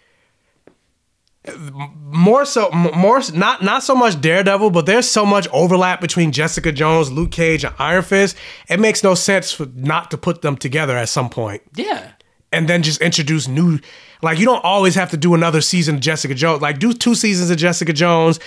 more 1.57 2.45
so 2.45 2.71
more 2.71 3.21
not 3.35 3.63
not 3.63 3.83
so 3.83 3.95
much 3.95 4.21
Daredevil, 4.21 4.71
but 4.71 4.87
there's 4.87 5.09
so 5.09 5.25
much 5.27 5.47
overlap 5.53 6.01
between 6.01 6.33
Jessica 6.33 6.73
Jones, 6.73 7.11
Luke 7.11 7.31
Cage, 7.31 7.65
and 7.65 7.75
Iron 7.79 8.03
Fist. 8.03 8.37
It 8.69 8.81
makes 8.81 9.03
no 9.03 9.15
sense 9.15 9.53
for 9.53 9.67
not 9.75 10.11
to 10.11 10.19
put 10.19 10.43
them 10.43 10.57
together 10.57 10.97
at 10.97 11.09
some 11.09 11.29
point. 11.31 11.63
Yeah. 11.75 12.13
and 12.53 12.69
then 12.69 12.83
just 12.83 13.01
introduce 13.03 13.49
new 13.49 13.79
like 14.23 14.39
you 14.39 14.47
don't 14.47 14.65
always 14.65 14.95
have 14.95 15.11
to 15.11 15.17
do 15.17 15.35
another 15.35 15.61
season 15.61 15.97
of 15.97 16.01
Jessica 16.01 16.35
Jones. 16.35 16.63
Like 16.63 16.79
do 16.79 16.93
two 16.93 17.15
seasons 17.15 17.51
of 17.51 17.57
Jessica 17.59 17.93
Jones 17.93 18.39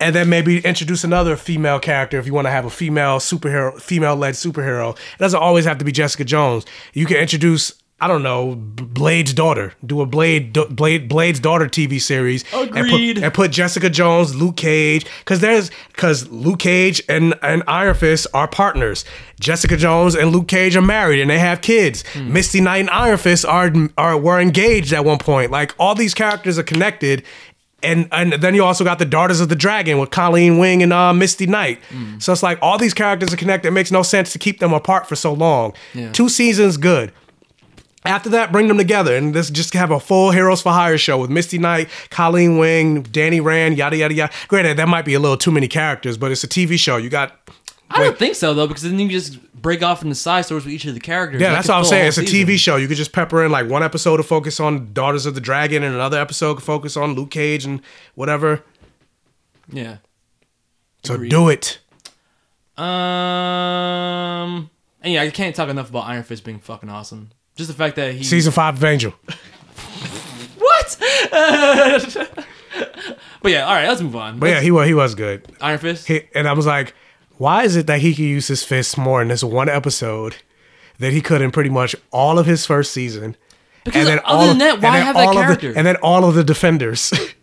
and 0.00 0.14
then 0.14 0.28
maybe 0.28 0.60
introduce 0.60 1.02
another 1.04 1.36
female 1.36 1.80
character 1.80 2.18
if 2.18 2.26
you 2.26 2.32
want 2.32 2.46
to 2.46 2.50
have 2.52 2.64
a 2.64 2.70
female 2.70 3.18
superhero 3.18 3.80
female 3.80 4.16
led 4.16 4.34
superhero. 4.34 4.92
It 4.96 5.18
doesn't 5.18 5.40
always 5.40 5.64
have 5.64 5.78
to 5.78 5.84
be 5.84 5.92
Jessica 5.92 6.24
Jones. 6.24 6.64
You 6.94 7.04
can 7.04 7.16
introduce 7.18 7.74
I 8.00 8.06
don't 8.06 8.22
know 8.22 8.54
Blade's 8.54 9.32
daughter. 9.34 9.74
Do 9.84 10.00
a 10.00 10.06
Blade 10.06 10.52
Blade 10.70 11.08
Blade's 11.08 11.40
daughter 11.40 11.66
TV 11.66 12.00
series 12.00 12.44
and 12.52 12.88
put, 13.16 13.24
and 13.24 13.34
put 13.34 13.50
Jessica 13.50 13.90
Jones, 13.90 14.36
Luke 14.36 14.56
Cage 14.56 15.04
cuz 15.24 15.40
there's 15.40 15.70
cuz 15.94 16.28
Luke 16.30 16.60
Cage 16.60 17.02
and 17.08 17.34
and 17.42 17.64
Iron 17.66 17.94
Fist 17.94 18.28
are 18.32 18.46
partners. 18.46 19.04
Jessica 19.40 19.76
Jones 19.76 20.14
and 20.14 20.30
Luke 20.30 20.46
Cage 20.46 20.76
are 20.76 20.82
married 20.82 21.20
and 21.20 21.28
they 21.28 21.40
have 21.40 21.60
kids. 21.60 22.04
Misty 22.16 22.60
Knight 22.60 22.78
and 22.80 22.90
Iron 22.90 23.18
Fist 23.18 23.44
are 23.44 23.72
are 23.96 24.16
were 24.16 24.40
engaged 24.40 24.92
at 24.92 25.04
one 25.04 25.18
point. 25.18 25.50
Like 25.50 25.74
all 25.78 25.96
these 25.96 26.14
characters 26.14 26.56
are 26.58 26.62
connected. 26.64 27.24
And 27.82 28.08
and 28.12 28.32
then 28.34 28.54
you 28.56 28.64
also 28.64 28.82
got 28.84 28.98
the 28.98 29.04
Daughters 29.04 29.40
of 29.40 29.48
the 29.48 29.54
Dragon 29.56 29.98
with 29.98 30.10
Colleen 30.10 30.58
Wing 30.58 30.82
and 30.82 30.92
uh, 30.92 31.12
Misty 31.12 31.46
Knight. 31.46 31.80
So 32.18 32.32
it's 32.32 32.42
like 32.42 32.58
all 32.60 32.76
these 32.78 32.94
characters 32.94 33.32
are 33.32 33.36
connected. 33.36 33.68
It 33.68 33.72
makes 33.72 33.90
no 33.92 34.02
sense 34.02 34.32
to 34.32 34.38
keep 34.38 34.58
them 34.58 34.72
apart 34.72 35.08
for 35.08 35.14
so 35.16 35.32
long. 35.32 35.74
Yeah. 35.94 36.10
Two 36.12 36.28
seasons, 36.28 36.76
good. 36.76 37.12
After 38.08 38.30
that, 38.30 38.50
bring 38.50 38.68
them 38.68 38.78
together 38.78 39.14
and 39.14 39.34
let's 39.34 39.50
just 39.50 39.74
have 39.74 39.90
a 39.90 40.00
full 40.00 40.30
Heroes 40.30 40.62
for 40.62 40.72
Hire 40.72 40.96
show 40.98 41.18
with 41.18 41.28
Misty 41.30 41.58
Knight, 41.58 41.88
Colleen 42.10 42.56
Wing, 42.58 43.02
Danny 43.02 43.38
Rand, 43.40 43.76
yada 43.76 43.96
yada 43.96 44.14
yada. 44.14 44.32
Granted, 44.48 44.78
that 44.78 44.88
might 44.88 45.04
be 45.04 45.14
a 45.14 45.20
little 45.20 45.36
too 45.36 45.50
many 45.50 45.68
characters, 45.68 46.16
but 46.16 46.32
it's 46.32 46.42
a 46.42 46.48
TV 46.48 46.78
show. 46.78 46.96
You 46.96 47.10
got 47.10 47.36
I 47.90 48.04
don't 48.04 48.18
think 48.18 48.34
so 48.34 48.54
though, 48.54 48.66
because 48.66 48.82
then 48.82 48.98
you 48.98 49.06
can 49.06 49.10
just 49.10 49.40
break 49.54 49.82
off 49.82 50.02
into 50.02 50.14
side 50.14 50.42
stories 50.46 50.64
with 50.64 50.72
each 50.72 50.84
of 50.84 50.94
the 50.94 51.00
characters. 51.00 51.40
Yeah, 51.40 51.50
That 51.50 51.54
that's 51.56 51.68
what 51.68 51.74
I'm 51.78 51.84
saying. 51.84 52.08
It's 52.08 52.18
a 52.18 52.26
season. 52.26 52.46
TV 52.48 52.56
show. 52.58 52.76
You 52.76 52.88
could 52.88 52.96
just 52.96 53.12
pepper 53.12 53.44
in 53.44 53.50
like 53.52 53.68
one 53.68 53.82
episode 53.82 54.18
to 54.18 54.22
focus 54.22 54.60
on 54.60 54.92
Daughters 54.92 55.26
of 55.26 55.34
the 55.34 55.40
Dragon 55.40 55.82
and 55.82 55.94
another 55.94 56.18
episode 56.20 56.54
to 56.56 56.60
focus 56.60 56.96
on 56.96 57.12
Luke 57.14 57.30
Cage 57.30 57.64
and 57.64 57.80
whatever. 58.14 58.62
Yeah. 59.70 59.98
So 61.04 61.14
Agreed. 61.14 61.30
do 61.30 61.48
it. 61.48 61.78
Um. 62.76 64.70
And 65.00 65.12
yeah, 65.12 65.22
I 65.22 65.30
can't 65.30 65.54
talk 65.54 65.68
enough 65.68 65.90
about 65.90 66.06
Iron 66.06 66.22
Fist 66.24 66.44
being 66.44 66.58
fucking 66.58 66.88
awesome. 66.88 67.30
Just 67.58 67.68
the 67.68 67.74
fact 67.74 67.96
that 67.96 68.14
he 68.14 68.22
Season 68.22 68.52
five 68.52 68.76
of 68.76 68.84
Angel. 68.84 69.12
what? 70.58 70.96
but 73.42 73.50
yeah, 73.50 73.64
all 73.64 73.74
right, 73.74 73.88
let's 73.88 74.00
move 74.00 74.14
on. 74.14 74.38
But 74.38 74.50
yeah, 74.50 74.60
he 74.60 74.70
was 74.70 74.86
he 74.86 74.94
was 74.94 75.16
good. 75.16 75.44
Iron 75.60 75.80
Fist. 75.80 76.06
He, 76.06 76.22
and 76.36 76.46
I 76.46 76.52
was 76.52 76.66
like, 76.66 76.94
why 77.36 77.64
is 77.64 77.74
it 77.74 77.88
that 77.88 78.00
he 78.00 78.14
can 78.14 78.26
use 78.26 78.46
his 78.46 78.62
fists 78.62 78.96
more 78.96 79.20
in 79.20 79.26
this 79.26 79.42
one 79.42 79.68
episode 79.68 80.36
that 81.00 81.12
he 81.12 81.20
could 81.20 81.42
in 81.42 81.50
pretty 81.50 81.68
much 81.70 81.96
all 82.12 82.38
of 82.38 82.46
his 82.46 82.64
first 82.64 82.92
season? 82.92 83.36
Because 83.82 84.08
other 84.08 84.20
all 84.24 84.46
than 84.46 84.58
that, 84.58 84.74
and 84.74 84.82
why 84.84 84.96
then 84.98 85.06
have 85.06 85.16
that 85.16 85.28
of 85.28 85.34
the- 85.34 85.40
character? 85.40 85.72
and 85.76 85.84
then 85.84 85.96
all 85.96 86.24
of 86.24 86.36
the 86.36 86.44
defenders. 86.44 87.12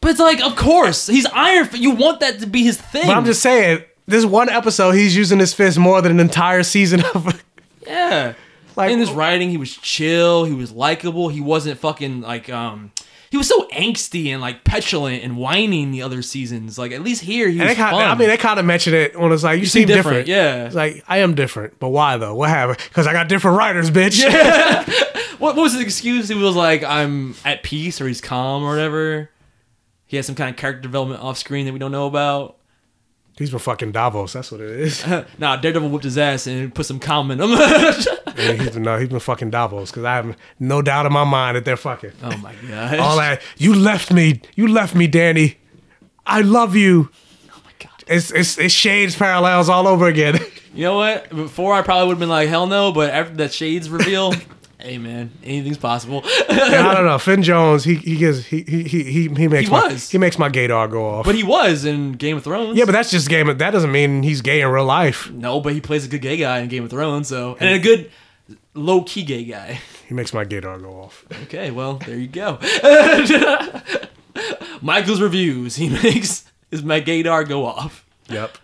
But 0.00 0.12
it's 0.12 0.20
like, 0.20 0.40
of 0.40 0.54
course, 0.54 1.08
he's 1.08 1.26
Iron. 1.26 1.66
Fist. 1.66 1.82
You 1.82 1.90
want 1.90 2.20
that 2.20 2.38
to 2.38 2.46
be 2.46 2.62
his 2.62 2.80
thing. 2.80 3.08
but 3.08 3.16
I'm 3.16 3.24
just 3.24 3.42
saying, 3.42 3.82
this 4.06 4.24
one 4.24 4.48
episode, 4.48 4.92
he's 4.92 5.16
using 5.16 5.40
his 5.40 5.52
fist 5.52 5.76
more 5.76 6.00
than 6.00 6.12
an 6.12 6.20
entire 6.20 6.62
season 6.62 7.02
of. 7.14 7.42
yeah. 7.84 8.34
Like 8.78 8.92
in 8.92 9.00
his 9.00 9.10
writing, 9.10 9.50
he 9.50 9.56
was 9.56 9.76
chill. 9.76 10.44
He 10.44 10.54
was 10.54 10.70
likable. 10.70 11.28
He 11.28 11.40
wasn't 11.40 11.80
fucking 11.80 12.20
like 12.20 12.48
um. 12.48 12.92
He 13.28 13.36
was 13.36 13.48
so 13.48 13.66
angsty 13.74 14.28
and 14.28 14.40
like 14.40 14.62
petulant 14.62 15.24
and 15.24 15.36
whining 15.36 15.90
the 15.90 16.00
other 16.00 16.22
seasons. 16.22 16.78
Like 16.78 16.92
at 16.92 17.02
least 17.02 17.22
here 17.22 17.48
he 17.48 17.58
was 17.58 17.68
they 17.68 17.74
kind 17.74 17.90
fun. 17.90 18.08
I 18.08 18.14
mean, 18.14 18.28
they 18.28 18.36
kind 18.36 18.58
of 18.58 18.64
mentioned 18.64 18.94
it 18.94 19.18
when 19.18 19.32
it's 19.32 19.42
like, 19.42 19.58
you, 19.58 19.66
seem 19.66 19.80
seem 19.80 19.88
different. 19.88 20.26
different, 20.26 20.28
yeah. 20.28 20.66
It's 20.66 20.76
like, 20.76 21.04
I 21.08 21.18
am 21.18 21.34
different. 21.34 21.78
But 21.80 21.88
why, 21.88 22.16
though? 22.16 22.34
What 22.36 22.48
happened? 22.50 22.78
Because 22.88 23.06
I 23.06 23.12
got 23.12 23.28
different 23.28 23.58
writers, 23.58 23.90
bitch. 23.90 24.24
what, 25.38 25.56
what 25.56 25.62
was 25.64 25.72
his 25.72 25.82
excuse? 25.82 26.28
He 26.28 26.36
was 26.36 26.54
like, 26.54 26.84
I'm 26.84 27.34
at 27.44 27.64
peace 27.64 28.00
or 28.00 28.06
he's 28.06 28.20
calm 28.20 28.62
or 28.62 28.70
whatever. 28.70 29.28
He 30.06 30.16
has 30.16 30.24
some 30.24 30.36
kind 30.36 30.48
of 30.48 30.56
character 30.56 30.80
development 30.80 31.20
off 31.20 31.36
screen 31.36 31.66
that 31.66 31.72
we 31.72 31.80
don't 31.80 31.92
know 31.92 32.06
about. 32.06 32.57
He's 33.38 33.50
from 33.50 33.60
fucking 33.60 33.92
Davos. 33.92 34.32
That's 34.32 34.50
what 34.50 34.60
it 34.60 34.70
is. 34.70 35.06
nah, 35.38 35.56
Daredevil 35.56 35.88
whipped 35.90 36.04
his 36.04 36.18
ass 36.18 36.46
and 36.48 36.74
put 36.74 36.86
some 36.86 36.98
calm 36.98 37.30
in 37.30 37.40
him. 37.40 37.50
Yeah, 38.38 38.52
he's 38.52 38.70
been, 38.70 38.84
no, 38.84 38.96
he's 38.96 39.08
been 39.08 39.18
fucking 39.18 39.50
Davos 39.50 39.90
because 39.90 40.04
I 40.04 40.14
have 40.14 40.36
no 40.60 40.80
doubt 40.80 41.06
in 41.06 41.12
my 41.12 41.24
mind 41.24 41.56
that 41.56 41.64
they're 41.64 41.76
fucking. 41.76 42.12
oh 42.22 42.36
my 42.36 42.54
god. 42.68 42.98
All 43.00 43.16
that 43.16 43.42
you 43.56 43.74
left 43.74 44.12
me, 44.12 44.40
you 44.54 44.68
left 44.68 44.94
me, 44.94 45.08
Danny. 45.08 45.56
I 46.24 46.42
love 46.42 46.76
you. 46.76 47.10
Oh 47.50 47.60
my 47.64 47.72
god. 47.80 48.04
It's 48.06 48.30
it's 48.30 48.56
it's 48.56 48.72
shades 48.72 49.16
parallels 49.16 49.68
all 49.68 49.88
over 49.88 50.06
again. 50.06 50.38
You 50.72 50.84
know 50.84 50.96
what? 50.98 51.28
Before 51.30 51.74
I 51.74 51.82
probably 51.82 52.06
would 52.06 52.12
have 52.12 52.20
been 52.20 52.28
like, 52.28 52.48
hell 52.48 52.68
no, 52.68 52.92
but 52.92 53.10
after 53.10 53.34
that 53.36 53.52
Shades 53.52 53.90
reveal, 53.90 54.32
hey 54.80 54.98
man, 54.98 55.30
anything's 55.44 55.78
possible. 55.78 56.22
I 56.48 56.92
don't 56.94 57.04
know. 57.04 57.18
Finn 57.18 57.42
Jones, 57.42 57.84
he 57.84 57.94
he 57.96 58.16
gives 58.16 58.46
he 58.46 58.62
he 58.62 58.82
he 58.84 59.02
he, 59.28 59.28
makes 59.48 59.68
He 59.68 59.72
my 59.74 59.88
was. 59.88 60.10
he 60.10 60.18
makes 60.18 60.38
my 60.38 60.48
gaydar 60.48 60.90
go 60.90 61.04
off. 61.06 61.24
but 61.26 61.34
he 61.34 61.42
was 61.42 61.84
in 61.84 62.12
Game 62.12 62.36
of 62.36 62.44
Thrones. 62.44 62.76
yeah, 62.78 62.84
but 62.84 62.92
that's 62.92 63.10
just 63.10 63.28
game. 63.28 63.48
Of, 63.48 63.58
That 63.58 63.70
doesn't 63.70 63.92
mean 63.92 64.22
he's 64.22 64.40
gay 64.40 64.60
in 64.60 64.68
real 64.68 64.84
life. 64.84 65.30
no, 65.30 65.60
but 65.60 65.72
he 65.72 65.80
plays 65.80 66.04
a 66.04 66.08
good 66.08 66.22
gay 66.22 66.36
guy 66.36 66.58
in 66.60 66.68
Game 66.68 66.84
of 66.84 66.90
Thrones, 66.90 67.28
so 67.28 67.56
and 67.60 67.70
a 67.74 67.78
good 67.78 68.10
low 68.74 69.02
key 69.02 69.22
gay 69.24 69.44
guy. 69.44 69.80
He 70.06 70.14
makes 70.14 70.32
my 70.32 70.44
gaydar 70.44 70.80
go 70.80 71.02
off. 71.02 71.24
Okay, 71.44 71.70
well 71.70 71.94
there 71.94 72.16
you 72.16 72.28
go. 72.28 72.58
Michael's 74.80 75.20
reviews. 75.20 75.76
He 75.76 75.88
makes 76.02 76.44
his 76.70 76.82
my 76.82 77.00
gaydar 77.00 77.48
go 77.48 77.66
off. 77.66 78.04
Yep. 78.28 78.56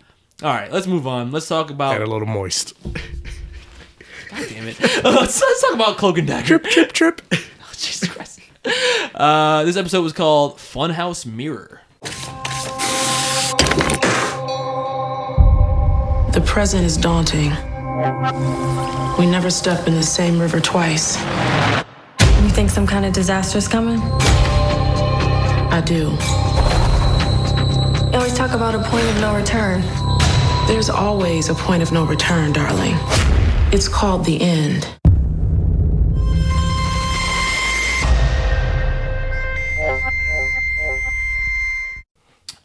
All 0.43 0.49
right, 0.53 0.71
let's 0.71 0.87
move 0.87 1.07
on. 1.07 1.31
Let's 1.31 1.47
talk 1.47 1.69
about. 1.69 1.95
And 1.95 2.03
a 2.03 2.07
little 2.09 2.27
moist. 2.27 2.73
God 4.35 4.49
damn 4.49 4.67
it. 4.67 4.79
let's, 5.03 5.41
let's 5.41 5.61
talk 5.61 5.73
about 5.73 5.97
Cloak 5.97 6.17
and 6.17 6.27
Dagger. 6.27 6.59
Trip 6.59 6.63
trip. 6.63 6.91
Trip. 6.91 7.21
Oh, 7.67 7.71
Jesus 7.77 8.09
Christ. 8.09 8.39
Uh, 9.15 9.63
this 9.63 9.75
episode 9.75 10.01
was 10.01 10.13
called 10.13 10.57
Funhouse 10.57 11.25
Mirror. 11.25 11.81
The 16.31 16.41
present 16.45 16.85
is 16.85 16.95
daunting. 16.95 17.49
We 19.17 19.25
never 19.25 19.49
step 19.49 19.87
in 19.87 19.95
the 19.95 20.03
same 20.03 20.39
river 20.39 20.59
twice. 20.59 21.17
You 22.43 22.49
think 22.49 22.69
some 22.69 22.85
kind 22.87 23.05
of 23.05 23.13
disaster's 23.13 23.67
coming? 23.67 23.99
I 25.71 25.81
do. 25.85 26.11
You 28.11 28.17
always 28.17 28.35
talk 28.35 28.53
about 28.53 28.75
a 28.75 28.79
point 28.89 29.05
of 29.07 29.15
no 29.21 29.35
return. 29.35 29.81
There's 30.67 30.89
always 30.89 31.49
a 31.49 31.55
point 31.55 31.83
of 31.83 31.91
no 31.91 32.05
return, 32.05 32.53
darling. 32.53 32.95
It's 33.75 33.89
called 33.89 34.23
the 34.23 34.39
end. 34.39 34.87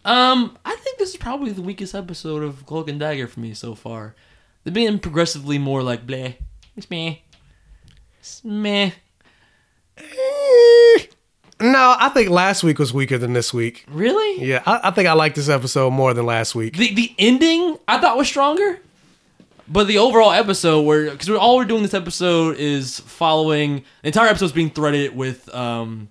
Um, 0.05 0.57
I 0.65 0.77
think 0.77 0.99
this 0.99 1.11
is 1.11 1.17
probably 1.17 1.51
the 1.51 1.63
weakest 1.63 1.97
episode 1.97 2.45
of 2.45 2.65
Cloak 2.65 2.89
and 2.89 3.01
Dagger 3.01 3.27
for 3.27 3.41
me 3.41 3.55
so 3.55 3.75
far. 3.75 4.15
They're 4.63 4.73
being 4.73 5.01
progressively 5.01 5.59
more 5.59 5.83
like 5.83 6.07
bleh. 6.07 6.37
It's 6.77 6.89
meh. 6.89 7.17
It's 8.21 8.45
meh. 8.45 8.93
No, 11.61 11.97
I 11.99 12.09
think 12.15 12.31
last 12.31 12.63
week 12.63 12.79
was 12.79 12.95
weaker 12.95 13.19
than 13.19 13.33
this 13.33 13.53
week. 13.53 13.85
Really? 13.89 14.45
Yeah, 14.45 14.63
I, 14.65 14.81
I 14.85 14.91
think 14.93 15.09
I 15.09 15.15
like 15.15 15.35
this 15.35 15.49
episode 15.49 15.91
more 15.91 16.15
than 16.15 16.25
last 16.25 16.55
week. 16.55 16.77
The 16.77 16.95
the 16.95 17.13
ending 17.19 17.79
I 17.89 17.99
thought 17.99 18.17
was 18.17 18.29
stronger, 18.29 18.79
but 19.71 19.87
the 19.87 19.99
overall 19.99 20.33
episode 20.33 20.83
where 20.83 21.11
because 21.11 21.31
all 21.31 21.57
we're 21.57 21.65
doing 21.65 21.83
this 21.83 21.95
episode 21.95 22.57
is 22.59 23.01
following 23.01 23.85
the 24.03 24.09
entire 24.09 24.29
episode's 24.29 24.53
being 24.53 24.71
threaded 24.71 25.17
with 25.17 25.53
um 25.55 26.09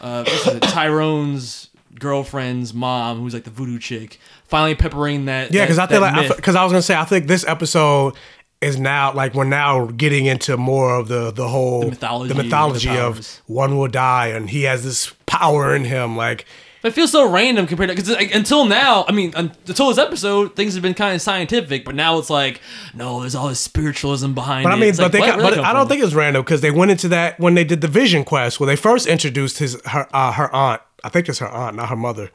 uh 0.00 0.24
it, 0.26 0.62
Tyrone's 0.62 1.68
girlfriend's 1.98 2.74
mom, 2.74 3.20
who's 3.20 3.34
like 3.34 3.44
the 3.44 3.50
voodoo 3.50 3.78
chick, 3.78 4.18
finally 4.44 4.74
peppering 4.74 5.26
that. 5.26 5.52
Yeah, 5.52 5.64
because 5.64 5.78
I 5.78 5.86
feel 5.86 6.00
like 6.00 6.36
because 6.36 6.54
I, 6.54 6.64
was 6.64 6.72
gonna 6.72 6.82
say 6.82 6.94
I 6.94 7.04
think 7.04 7.26
this 7.26 7.46
episode 7.46 8.14
is 8.60 8.78
now 8.78 9.12
like 9.12 9.34
we're 9.34 9.44
now 9.44 9.86
getting 9.86 10.26
into 10.26 10.56
more 10.56 10.94
of 10.94 11.08
the 11.08 11.30
the 11.30 11.48
whole 11.48 11.80
the 11.80 11.90
mythology, 11.90 12.34
the 12.34 12.42
mythology 12.42 12.88
the 12.88 13.06
of 13.06 13.42
one 13.46 13.76
will 13.78 13.88
die 13.88 14.28
and 14.28 14.50
he 14.50 14.64
has 14.64 14.84
this 14.84 15.12
power 15.26 15.74
in 15.74 15.84
him. 15.84 16.16
Like 16.16 16.44
But 16.82 16.88
it 16.88 16.94
feels 16.94 17.12
so 17.12 17.30
random 17.30 17.66
compared 17.68 17.90
to 17.90 17.94
because 17.94 18.10
like, 18.10 18.34
until 18.34 18.64
now, 18.64 19.04
I 19.08 19.12
mean, 19.12 19.32
un- 19.36 19.52
until 19.68 19.88
this 19.88 19.98
episode, 19.98 20.56
things 20.56 20.74
have 20.74 20.82
been 20.82 20.94
kind 20.94 21.14
of 21.14 21.22
scientific, 21.22 21.84
but 21.84 21.94
now 21.94 22.18
it's 22.18 22.28
like, 22.28 22.60
no, 22.92 23.20
there's 23.20 23.36
all 23.36 23.48
this 23.48 23.60
spiritualism 23.60 24.32
behind 24.32 24.64
But 24.64 24.70
it. 24.70 24.76
I 24.76 24.78
mean, 24.80 24.88
It's 24.88 24.98
but 24.98 25.04
like, 25.04 25.12
they, 25.12 25.18
got, 25.20 25.38
but 25.38 25.58
I 25.58 25.72
don't 25.72 25.82
from? 25.82 25.88
think 25.90 26.02
it's 26.02 26.12
random 26.14 26.42
because 26.42 26.60
they 26.60 26.72
went 26.72 26.90
into 26.90 27.08
that 27.08 27.38
when 27.38 27.54
they 27.54 27.62
did 27.64 27.80
the 27.82 27.88
Vision 27.88 28.24
Quest, 28.24 28.58
where 28.58 28.66
they 28.66 28.76
first 28.76 29.06
introduced 29.06 29.58
his 29.58 29.80
her 29.86 30.08
uh, 30.12 30.32
her 30.32 30.52
aunt. 30.54 30.82
I 31.04 31.08
think 31.08 31.28
it's 31.28 31.38
her 31.38 31.48
aunt, 31.48 31.76
not 31.76 31.88
her 31.88 31.96
mother. 31.96 32.30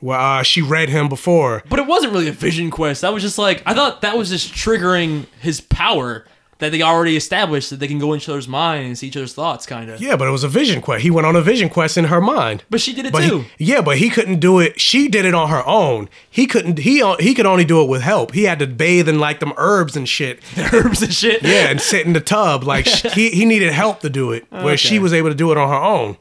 Well, 0.00 0.20
uh, 0.20 0.42
she 0.42 0.60
read 0.62 0.88
him 0.90 1.08
before. 1.08 1.62
But 1.68 1.78
it 1.78 1.86
wasn't 1.86 2.12
really 2.12 2.28
a 2.28 2.32
vision 2.32 2.70
quest. 2.70 3.00
That 3.00 3.12
was 3.14 3.22
just 3.22 3.38
like 3.38 3.62
I 3.66 3.74
thought 3.74 4.02
that 4.02 4.16
was 4.16 4.28
just 4.28 4.52
triggering 4.52 5.26
his 5.40 5.60
power 5.60 6.24
that 6.58 6.72
they 6.72 6.80
already 6.80 7.16
established 7.16 7.68
that 7.70 7.80
they 7.80 7.86
can 7.88 7.98
go 7.98 8.12
into 8.14 8.24
each 8.24 8.28
other's 8.30 8.48
mind 8.48 8.86
and 8.86 8.96
see 8.98 9.08
each 9.08 9.16
other's 9.16 9.34
thoughts, 9.34 9.66
kind 9.66 9.90
of. 9.90 10.00
Yeah, 10.00 10.16
but 10.16 10.26
it 10.26 10.30
was 10.30 10.42
a 10.42 10.48
Vision 10.48 10.80
Quest. 10.80 11.02
He 11.02 11.10
went 11.10 11.26
on 11.26 11.36
a 11.36 11.42
Vision 11.42 11.68
Quest 11.68 11.98
in 11.98 12.04
her 12.06 12.20
mind. 12.20 12.64
But 12.70 12.80
she 12.80 12.94
did 12.94 13.04
it 13.06 13.12
But 13.12 13.24
he- 13.24 13.28
too. 13.30 13.44
yeah, 13.58 13.82
but 13.82 13.98
he 13.98 14.08
couldn't 14.08 14.40
do 14.40 14.58
it. 14.60 14.80
She 14.80 15.08
did 15.08 15.24
it 15.26 15.34
on 15.34 15.48
her 15.50 15.66
own. 15.66 16.08
He 16.30 16.46
couldn't. 16.46 16.78
He 16.78 17.02
o- 17.02 17.16
he 17.20 17.34
could 17.34 17.44
only 17.46 17.64
do 17.64 17.82
it 17.82 17.88
with 17.88 18.02
help. 18.02 18.32
He 18.32 18.44
had 18.44 18.58
to 18.60 18.66
bathe 18.66 19.08
in 19.08 19.18
like 19.18 19.40
them 19.40 19.52
herbs 19.58 19.96
and 19.96 20.08
shit. 20.08 20.40
herbs 20.72 21.02
and 21.02 21.12
shit. 21.12 21.42
Yeah, 21.42 21.68
and 21.68 21.80
sit 21.80 22.06
in 22.06 22.14
the 22.14 22.20
tub. 22.20 22.64
Like 22.64 22.86
sh- 22.86 23.06
he 23.12 23.30
he 23.30 23.44
needed 23.44 23.72
help 23.72 24.00
to 24.00 24.08
do 24.08 24.32
it, 24.32 24.46
where 24.50 24.76
she 24.78 24.98
was 24.98 25.12
able 25.12 25.28
to 25.28 25.34
do 25.34 25.50
it 25.52 25.58
on 25.58 25.68
her 25.68 25.74
own. 25.74 26.16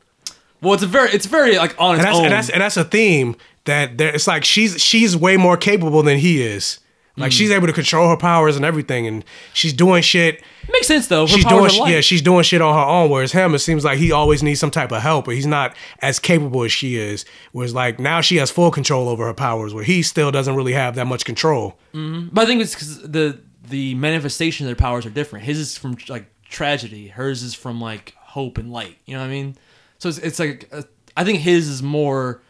Well, 0.62 0.74
it's 0.74 0.84
a 0.84 0.88
very, 0.88 1.12
it's 1.12 1.28
very 1.28 1.58
like 1.58 1.76
on 1.80 1.96
And 1.96 2.00
its 2.02 2.06
that's, 2.06 2.18
own. 2.18 2.24
and 2.26 2.34
that's 2.34 2.50
and 2.50 2.62
that's 2.62 2.78
a 2.78 2.84
theme 2.84 3.36
that 3.66 3.98
there. 3.98 4.14
It's 4.14 4.28
like 4.28 4.44
she's 4.44 4.82
she's 4.84 5.16
way 5.16 5.38
more 5.38 5.56
capable 5.58 6.02
than 6.04 6.18
he 6.18 6.42
is. 6.42 6.80
Like 7.18 7.32
Mm. 7.32 7.36
she's 7.38 7.52
able 7.52 7.68
to 7.68 7.74
control 7.74 8.10
her 8.10 8.18
powers 8.18 8.56
and 8.58 8.66
everything, 8.66 9.08
and 9.08 9.24
she's 9.54 9.72
doing 9.72 10.02
shit. 10.02 10.44
Makes 10.70 10.88
sense 10.88 11.08
though. 11.08 11.22
Her 11.26 11.28
She's 11.34 11.46
doing 11.46 11.70
sh- 11.70 11.80
yeah, 11.86 12.02
she's 12.02 12.22
doing 12.22 12.44
shit 12.44 12.62
on 12.62 12.74
her 12.74 12.82
own. 12.82 13.10
Whereas 13.10 13.32
him, 13.32 13.56
it 13.56 13.60
seems 13.60 13.86
like 13.86 13.98
he 14.00 14.12
always 14.12 14.44
needs 14.44 14.60
some 14.60 14.72
type 14.72 14.92
of 14.92 15.02
help, 15.02 15.26
but 15.26 15.36
he's 15.36 15.46
not 15.46 15.76
as 16.02 16.20
capable 16.20 16.64
as 16.64 16.72
she 16.74 16.98
is. 16.98 17.24
Whereas 17.54 17.74
like 17.74 18.00
now 18.00 18.20
she 18.20 18.36
has 18.38 18.52
full 18.52 18.70
control 18.70 19.08
over 19.08 19.26
her 19.26 19.34
powers, 19.34 19.74
where 19.74 19.84
he 19.86 20.02
still 20.02 20.30
doesn't 20.32 20.56
really 20.56 20.74
have 20.74 20.96
that 20.96 21.06
much 21.06 21.24
control. 21.24 21.78
Mhm. 21.94 22.30
But 22.34 22.42
I 22.44 22.46
think 22.48 22.62
it's 22.62 22.74
because 22.74 23.02
the 23.04 23.40
the 23.70 23.96
manifestation 23.96 24.66
of 24.66 24.68
their 24.68 24.76
powers 24.76 25.06
are 25.06 25.10
different. 25.10 25.46
His 25.46 25.58
is 25.58 25.78
from 25.78 25.96
like 26.10 26.26
tragedy. 26.50 27.08
Hers 27.08 27.44
is 27.44 27.54
from 27.54 27.80
like 27.80 28.14
hope 28.18 28.58
and 28.58 28.72
light. 28.72 28.98
You 29.06 29.14
know 29.16 29.22
what 29.22 29.28
I 29.28 29.30
mean? 29.30 29.56
So 30.00 30.10
it's, 30.10 30.18
it's 30.18 30.40
like 30.40 30.68
uh, 30.74 30.82
I 31.16 31.24
think 31.24 31.40
his 31.40 31.68
is 31.70 31.82
more. 31.82 32.42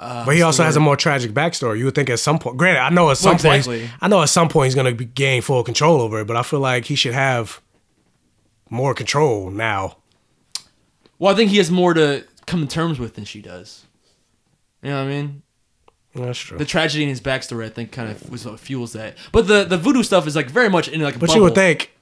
Uh, 0.00 0.24
But 0.24 0.34
he 0.34 0.40
also 0.42 0.64
has 0.64 0.76
a 0.76 0.80
more 0.80 0.96
tragic 0.96 1.32
backstory. 1.32 1.78
You 1.78 1.84
would 1.84 1.94
think 1.94 2.08
at 2.08 2.18
some 2.18 2.38
point, 2.38 2.56
granted, 2.56 2.80
I 2.80 2.88
know 2.88 3.04
at 3.10 3.20
Well, 3.22 3.36
some 3.38 3.38
point. 3.38 3.68
I 4.00 4.08
know 4.08 4.22
at 4.22 4.30
some 4.30 4.48
point 4.48 4.66
he's 4.66 4.74
going 4.74 4.96
to 4.96 5.04
gain 5.04 5.42
full 5.42 5.62
control 5.62 6.00
over 6.00 6.20
it. 6.20 6.26
But 6.26 6.36
I 6.36 6.42
feel 6.42 6.60
like 6.60 6.86
he 6.86 6.94
should 6.94 7.12
have 7.14 7.60
more 8.70 8.94
control 8.94 9.50
now. 9.50 9.98
Well, 11.18 11.32
I 11.32 11.36
think 11.36 11.50
he 11.50 11.58
has 11.58 11.70
more 11.70 11.92
to 11.94 12.24
come 12.46 12.60
to 12.62 12.66
terms 12.66 12.98
with 12.98 13.14
than 13.14 13.24
she 13.26 13.42
does. 13.42 13.84
You 14.82 14.88
know 14.90 14.96
what 15.04 15.10
I 15.10 15.14
mean? 15.14 15.42
That's 16.14 16.38
true. 16.38 16.56
The 16.58 16.64
tragedy 16.64 17.02
in 17.04 17.10
his 17.10 17.20
backstory, 17.20 17.66
I 17.66 17.68
think, 17.68 17.92
kind 17.92 18.10
of 18.10 18.30
was 18.30 18.46
what 18.46 18.58
fuels 18.58 18.94
that. 18.94 19.16
But 19.32 19.46
the 19.48 19.64
the 19.64 19.76
voodoo 19.76 20.02
stuff 20.02 20.26
is 20.26 20.34
like 20.34 20.48
very 20.50 20.68
much 20.70 20.88
in 20.88 21.00
like 21.02 21.16
a 21.16 21.18
But 21.18 21.26
bubble. 21.28 21.36
you 21.36 21.42
would 21.44 21.54
think 21.54 21.92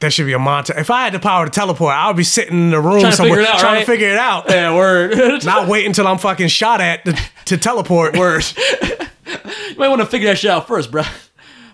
there 0.00 0.10
should 0.10 0.26
be 0.26 0.32
a 0.32 0.38
montage. 0.38 0.78
If 0.78 0.90
I 0.90 1.04
had 1.04 1.14
the 1.14 1.18
power 1.18 1.44
to 1.46 1.50
teleport, 1.50 1.94
I 1.94 2.06
would 2.08 2.16
be 2.16 2.24
sitting 2.24 2.54
in 2.54 2.70
the 2.70 2.80
room 2.80 3.00
Trying 3.00 3.12
somewhere 3.12 3.40
it 3.40 3.48
out, 3.48 3.58
trying 3.58 3.74
right? 3.74 3.80
to 3.80 3.86
figure 3.86 4.10
it 4.10 4.18
out. 4.18 4.48
Yeah, 4.48 4.74
word. 4.74 5.14
Not 5.44 5.68
wait 5.68 5.86
until 5.86 6.06
I'm 6.06 6.18
fucking 6.18 6.48
shot 6.48 6.80
at 6.80 7.04
to, 7.04 7.18
to 7.46 7.56
teleport. 7.56 8.16
Word. 8.16 8.44
you 9.26 9.76
might 9.76 9.88
want 9.88 10.00
to 10.00 10.06
figure 10.06 10.28
that 10.28 10.38
shit 10.38 10.50
out 10.50 10.66
first, 10.68 10.90
bro. 10.90 11.02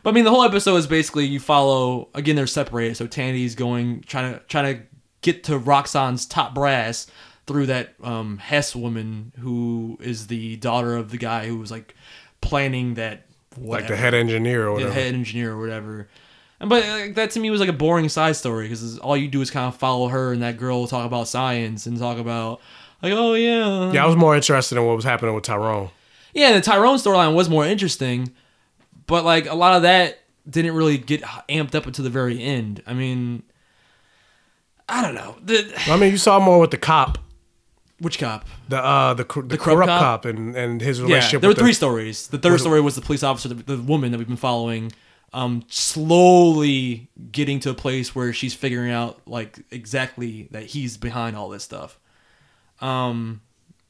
But 0.03 0.11
I 0.11 0.13
mean, 0.13 0.25
the 0.25 0.31
whole 0.31 0.45
episode 0.45 0.77
is 0.77 0.87
basically 0.87 1.27
you 1.27 1.41
follow. 1.41 2.09
Again, 2.15 2.37
they're 2.37 2.47
separated. 2.47 2.97
So 2.97 3.07
Tandy's 3.07 3.55
going 3.55 4.03
trying 4.03 4.35
to 4.35 4.41
trying 4.49 4.77
to 4.77 4.83
get 5.21 5.45
to 5.45 5.59
Roxxon's 5.59 6.27
top 6.27 6.55
brass 6.55 7.07
through 7.47 7.67
that 7.67 7.95
um, 8.03 8.39
Hess 8.39 8.75
woman 8.75 9.33
who 9.39 9.99
is 10.01 10.29
the 10.29 10.57
daughter 10.57 10.97
of 10.97 11.11
the 11.11 11.19
guy 11.19 11.47
who 11.47 11.59
was 11.59 11.71
like 11.71 11.95
planning 12.41 12.95
that. 12.95 13.27
Like 13.61 13.87
the 13.89 13.97
head 13.97 14.15
engineer 14.15 14.63
or 14.69 14.79
the 14.79 14.87
whatever. 14.87 14.93
head 14.93 15.15
engineer 15.15 15.53
or 15.53 15.61
whatever. 15.61 16.09
But 16.65 16.85
uh, 16.85 17.07
that 17.15 17.33
to 17.33 17.41
me 17.41 17.51
was 17.51 17.61
like 17.61 17.69
a 17.69 17.73
boring 17.75 18.09
side 18.09 18.37
story 18.37 18.69
because 18.69 18.99
all 19.01 19.17
you 19.17 19.29
do 19.29 19.41
is 19.41 19.51
kind 19.51 19.67
of 19.67 19.77
follow 19.77 20.09
her 20.09 20.33
and 20.33 20.43
that 20.43 20.57
girl 20.59 20.87
talk 20.87 21.05
about 21.05 21.27
science 21.29 21.87
and 21.87 21.99
talk 21.99 22.19
about 22.19 22.61
like 23.03 23.13
oh 23.13 23.35
yeah 23.35 23.91
Yeah, 23.93 24.05
I 24.05 24.07
was 24.07 24.17
more 24.17 24.37
interested 24.37 24.79
in 24.79 24.85
what 24.87 24.95
was 24.95 25.05
happening 25.05 25.35
with 25.35 25.45
Tyrone. 25.45 25.91
yeah, 26.35 26.53
the 26.53 26.61
Tyrone 26.61 26.99
storyline 26.99 27.35
was 27.35 27.49
more 27.49 27.67
interesting, 27.67 28.33
but 29.07 29.25
like 29.25 29.47
a 29.47 29.55
lot 29.55 29.75
of 29.75 29.83
that 29.83 30.21
didn't 30.49 30.75
really 30.75 30.99
get 30.99 31.23
amped 31.49 31.75
up 31.75 31.87
until 31.87 32.05
the 32.05 32.11
very 32.11 32.41
end. 32.43 32.83
I 32.87 32.95
mean, 32.95 33.43
I 34.89 35.03
don't 35.03 35.15
know. 35.15 35.37
The, 35.43 35.73
I 35.89 35.97
mean, 35.97 36.11
you 36.11 36.19
saw 36.19 36.39
more 36.39 36.59
with 36.61 36.71
the 36.71 36.79
cop, 36.79 37.19
which 37.99 38.19
cop? 38.19 38.45
the 38.69 38.79
uh, 38.85 39.15
the, 39.15 39.25
cor- 39.25 39.43
the, 39.43 39.57
corrupt 39.59 39.89
cop? 39.89 40.01
cop, 40.01 40.25
and 40.27 40.55
and 40.57 40.81
his 40.81 41.01
relationship. 41.01 41.33
Yeah, 41.35 41.39
there 41.41 41.51
were 41.51 41.55
the- 41.55 41.61
three 41.61 41.73
stories. 41.73 42.27
The 42.29 42.39
third 42.39 42.61
story 42.61 42.81
was 42.81 42.95
the 42.95 43.01
police 43.03 43.23
officer, 43.23 43.49
the, 43.49 43.77
the 43.77 43.83
woman 43.83 44.13
that 44.13 44.19
we've 44.19 44.27
been 44.29 44.37
following, 44.37 44.93
um, 45.35 45.65
slowly 45.69 47.09
getting 47.31 47.59
to 47.61 47.71
a 47.71 47.75
place 47.75 48.15
where 48.15 48.33
she's 48.33 48.55
figuring 48.55 48.91
out 48.91 49.21
like 49.27 49.61
exactly 49.71 50.49
that 50.51 50.65
he's 50.65 50.97
behind 50.97 51.37
all 51.37 51.49
this 51.49 51.65
stuff. 51.65 51.99
Um, 52.81 53.41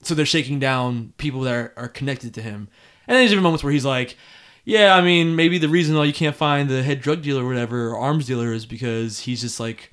so 0.02 0.14
they're 0.14 0.26
shaking 0.26 0.58
down 0.58 1.12
people 1.16 1.40
that 1.42 1.54
are, 1.54 1.72
are 1.76 1.88
connected 1.88 2.34
to 2.34 2.42
him, 2.42 2.68
and 3.06 3.16
there's 3.16 3.32
even 3.32 3.42
moments 3.42 3.64
where 3.64 3.72
he's 3.72 3.84
like, 3.84 4.16
"Yeah, 4.64 4.94
I 4.94 5.00
mean, 5.00 5.34
maybe 5.34 5.58
the 5.58 5.68
reason 5.68 5.96
why 5.96 6.04
you 6.04 6.12
can't 6.12 6.36
find 6.36 6.68
the 6.68 6.82
head 6.82 7.00
drug 7.00 7.22
dealer 7.22 7.44
or 7.44 7.48
whatever 7.48 7.88
or 7.88 7.98
arms 7.98 8.26
dealer 8.26 8.52
is 8.52 8.66
because 8.66 9.20
he's 9.20 9.40
just 9.40 9.60
like." 9.60 9.92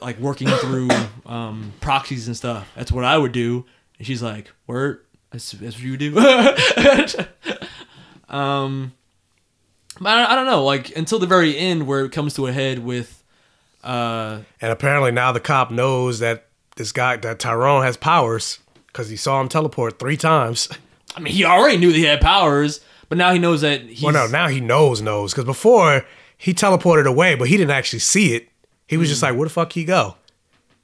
like 0.00 0.18
working 0.18 0.48
through 0.48 0.88
um, 1.26 1.72
proxies 1.80 2.26
and 2.26 2.36
stuff. 2.36 2.70
That's 2.74 2.90
what 2.90 3.04
I 3.04 3.16
would 3.16 3.32
do. 3.32 3.64
And 3.98 4.06
she's 4.06 4.22
like, 4.22 4.50
"Word, 4.66 5.04
that's, 5.30 5.52
that's 5.52 5.76
what 5.76 5.84
you 5.84 5.96
do." 5.96 6.18
um, 8.28 8.92
but 10.00 10.08
I, 10.10 10.32
I 10.32 10.34
don't 10.34 10.46
know. 10.46 10.64
Like 10.64 10.96
until 10.96 11.18
the 11.18 11.26
very 11.26 11.56
end, 11.56 11.86
where 11.86 12.04
it 12.04 12.12
comes 12.12 12.34
to 12.34 12.46
a 12.46 12.52
head 12.52 12.80
with, 12.80 13.22
uh, 13.82 14.40
And 14.60 14.72
apparently 14.72 15.10
now 15.12 15.32
the 15.32 15.40
cop 15.40 15.70
knows 15.70 16.18
that 16.20 16.46
this 16.76 16.92
guy, 16.92 17.16
that 17.16 17.38
Tyrone 17.38 17.82
has 17.82 17.96
powers 17.96 18.58
because 18.88 19.08
he 19.08 19.16
saw 19.16 19.40
him 19.40 19.48
teleport 19.48 19.98
three 19.98 20.16
times. 20.16 20.68
I 21.16 21.20
mean, 21.20 21.32
he 21.32 21.44
already 21.44 21.76
knew 21.76 21.92
that 21.92 21.98
he 21.98 22.04
had 22.04 22.20
powers, 22.20 22.80
but 23.08 23.18
now 23.18 23.32
he 23.32 23.38
knows 23.38 23.60
that 23.60 23.82
he's. 23.82 24.02
well, 24.02 24.12
no, 24.12 24.26
now 24.26 24.48
he 24.48 24.60
knows 24.60 25.00
knows 25.00 25.32
because 25.32 25.44
before 25.44 26.04
he 26.36 26.52
teleported 26.52 27.06
away, 27.06 27.34
but 27.36 27.48
he 27.48 27.56
didn't 27.56 27.70
actually 27.70 28.00
see 28.00 28.34
it. 28.34 28.48
He 28.88 28.96
was 28.96 29.08
just 29.08 29.20
Hmm. 29.20 29.26
like, 29.26 29.36
"Where 29.36 29.46
the 29.48 29.54
fuck 29.54 29.72
he 29.72 29.84
go?" 29.84 30.16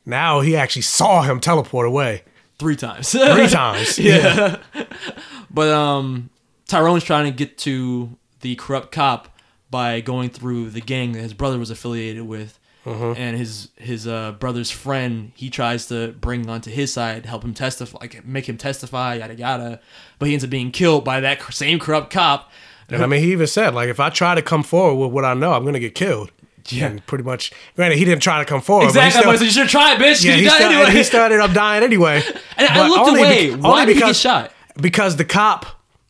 Now 0.06 0.40
he 0.40 0.56
actually 0.56 0.82
saw 0.82 1.22
him 1.22 1.40
teleport 1.40 1.86
away 1.86 2.22
three 2.58 2.76
times. 2.76 3.10
Three 3.10 3.48
times. 3.48 3.98
yeah. 3.98 4.56
but 5.50 5.68
um, 5.68 6.30
Tyrone's 6.66 7.04
trying 7.04 7.24
to 7.24 7.36
get 7.36 7.58
to 7.58 8.16
the 8.40 8.54
corrupt 8.56 8.92
cop 8.92 9.28
by 9.70 10.00
going 10.00 10.30
through 10.30 10.70
the 10.70 10.80
gang 10.80 11.12
that 11.12 11.20
his 11.22 11.34
brother 11.34 11.58
was 11.58 11.70
affiliated 11.70 12.26
with, 12.26 12.58
Mhm. 12.86 13.16
and 13.18 13.36
his 13.36 13.68
his 13.76 14.06
uh, 14.06 14.32
brother's 14.32 14.70
friend 14.70 15.32
he 15.34 15.50
tries 15.50 15.86
to 15.86 16.08
bring 16.20 16.48
onto 16.48 16.70
his 16.70 16.92
side, 16.92 17.26
help 17.26 17.44
him 17.44 17.54
testify, 17.54 17.98
like 18.00 18.24
make 18.26 18.48
him 18.48 18.56
testify, 18.56 19.14
yada 19.16 19.34
yada. 19.34 19.80
But 20.18 20.28
he 20.28 20.34
ends 20.34 20.44
up 20.44 20.50
being 20.50 20.70
killed 20.70 21.04
by 21.04 21.20
that 21.20 21.40
same 21.52 21.78
corrupt 21.78 22.10
cop. 22.12 22.50
And 22.88 23.02
I 23.02 23.06
mean, 23.06 23.20
he 23.22 23.30
even 23.30 23.46
said, 23.46 23.72
like, 23.74 23.88
if 23.88 24.00
I 24.00 24.10
try 24.10 24.34
to 24.34 24.42
come 24.42 24.64
forward 24.64 24.96
with 25.04 25.12
what 25.12 25.24
I 25.24 25.34
know, 25.34 25.52
I'm 25.52 25.64
gonna 25.64 25.78
get 25.78 25.94
killed. 25.94 26.32
Yeah. 26.68 26.86
And 26.86 27.06
pretty 27.06 27.22
much, 27.24 27.52
granted, 27.76 27.98
he 27.98 28.04
didn't 28.04 28.22
try 28.22 28.38
to 28.40 28.44
come 28.44 28.60
forward. 28.60 28.86
but 28.92 29.00
he 29.00 29.06
Exactly. 29.06 29.36
still- 29.36 29.46
you 29.46 29.52
should 29.52 29.68
try 29.68 29.94
bitch. 29.96 30.24
yeah, 30.24 30.34
he, 30.34 30.44
died 30.44 30.54
still- 30.54 30.70
anyway. 30.72 30.90
he 30.90 31.02
started 31.04 31.40
up 31.40 31.52
dying 31.52 31.82
anyway. 31.84 32.22
And 32.58 32.68
I 32.68 32.88
looked 32.88 33.16
away. 33.16 33.50
bec- 33.54 33.60
Why 33.62 33.84
did 33.84 33.94
he 33.96 34.02
get 34.02 34.16
shot? 34.16 34.52
Because 34.80 35.16
the 35.16 35.24
cop, 35.24 35.66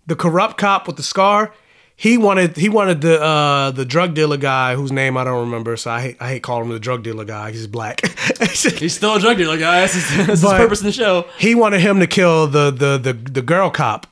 the 0.07 0.17
corrupt 0.17 0.57
cop 0.59 0.87
with 0.87 0.97
the 0.97 1.03
scar, 1.03 1.53
he 2.01 2.17
wanted 2.17 2.57
he 2.57 2.71
wanted 2.71 3.03
the 3.03 3.21
uh, 3.21 3.73
the 3.73 3.85
drug 3.85 4.15
dealer 4.15 4.39
guy 4.39 4.75
whose 4.75 4.91
name 4.91 5.19
I 5.19 5.25
don't 5.25 5.41
remember. 5.41 5.77
So 5.77 5.91
I 5.91 6.01
hate 6.01 6.17
I 6.19 6.31
hate 6.31 6.43
calling 6.43 6.65
him 6.65 6.73
the 6.73 6.81
drug 6.81 7.03
dealer 7.03 7.27
guy. 7.27 7.53
He's 7.53 7.67
black. 7.67 8.01
He's 8.39 8.95
still 8.95 9.17
a 9.17 9.21
drug 9.21 9.37
dealer, 9.37 9.59
guy. 9.59 9.81
That's 9.81 9.93
his, 9.93 10.09
that's 10.27 10.41
his 10.41 10.51
purpose 10.51 10.81
in 10.81 10.87
the 10.87 10.93
show. 10.93 11.27
He 11.37 11.55
wanted 11.55 11.83
him 11.83 12.01
to 12.01 12.07
kill 12.07 12.47
the 12.47 12.71
the 12.71 12.97
the 12.97 13.13
the 13.13 13.43
girl 13.43 13.69
cop. 13.69 14.07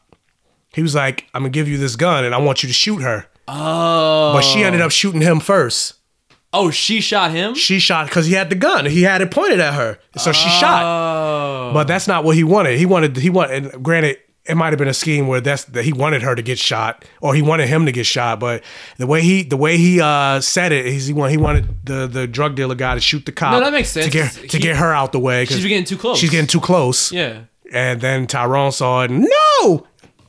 He 0.75 0.83
was 0.83 0.95
like, 0.95 1.29
"I'm 1.33 1.45
gonna 1.45 1.51
give 1.51 1.67
you 1.67 1.79
this 1.79 1.97
gun, 1.97 2.27
and 2.27 2.35
I 2.35 2.39
want 2.39 2.63
you 2.63 2.67
to 2.67 2.75
shoot 2.75 2.99
her." 2.99 3.25
Oh. 3.49 4.35
But 4.35 4.43
she 4.43 4.65
ended 4.65 4.83
up 4.83 4.91
shooting 4.91 5.23
him 5.23 5.41
first. 5.41 5.95
Oh, 6.53 6.71
she 6.71 7.01
shot 7.01 7.31
him. 7.31 7.55
She 7.55 7.79
shot 7.79 8.09
because 8.09 8.27
he 8.27 8.35
had 8.35 8.51
the 8.51 8.55
gun. 8.55 8.85
He 8.85 9.03
had 9.03 9.23
it 9.23 9.31
pointed 9.31 9.61
at 9.61 9.73
her, 9.73 9.99
so 10.19 10.33
she 10.33 10.51
shot. 10.51 10.83
Oh. 10.85 11.71
But 11.73 11.87
that's 11.87 12.07
not 12.07 12.23
what 12.23 12.37
he 12.37 12.45
wanted. 12.45 12.79
He 12.79 12.85
wanted 12.85 13.17
he 13.17 13.31
wanted. 13.31 13.65
And 13.65 13.83
granted, 13.83 14.19
it 14.49 14.57
might 14.57 14.71
have 14.71 14.79
been 14.79 14.89
a 14.89 14.95
scheme 14.95 15.27
where 15.29 15.41
that's 15.41 15.65
that 15.65 15.85
he 15.85 15.93
wanted 15.93 16.23
her 16.23 16.35
to 16.35 16.43
get 16.43 16.59
shot, 16.59 17.05
or 17.21 17.35
he 17.35 17.43
wanted 17.43 17.69
him 17.69 17.87
to 17.87 17.93
get 17.93 18.07
shot. 18.07 18.41
But 18.41 18.65
the 18.97 19.07
way 19.07 19.21
he 19.23 19.43
the 19.43 19.57
way 19.57 19.77
he 19.77 20.01
uh, 20.01 20.41
said 20.41 20.73
it 20.73 20.87
is 20.87 21.07
he 21.07 21.13
wanted 21.13 21.31
he 21.33 21.37
wanted 21.37 21.87
the 21.87 22.07
the 22.07 22.27
drug 22.27 22.55
dealer 22.55 22.75
guy 22.75 22.95
to 22.95 23.01
shoot 23.01 23.27
the 23.27 23.33
cop. 23.33 23.53
No, 23.53 23.61
that 23.61 23.73
makes 23.73 23.91
sense. 23.91 24.07
to 24.07 24.11
get 24.13 24.33
He- 24.35 24.59
get 24.59 24.77
her 24.77 24.93
out 24.93 25.13
the 25.13 25.19
way. 25.21 25.45
She's 25.45 25.63
getting 25.65 25.85
too 25.85 25.97
close. 25.99 26.19
She's 26.19 26.31
getting 26.31 26.47
too 26.47 26.61
close. 26.61 27.13
Yeah. 27.13 27.43
And 27.73 28.01
then 28.01 28.27
Tyrone 28.27 28.73
saw 28.73 29.03
it. 29.03 29.11
No, 29.11 29.87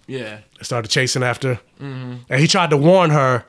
Yeah. 0.07 0.39
started 0.61 0.89
chasing 0.89 1.23
after. 1.23 1.59
Mhm. 1.81 2.19
And 2.29 2.41
he 2.41 2.47
tried 2.47 2.69
to 2.71 2.77
warn 2.77 3.11
her 3.11 3.45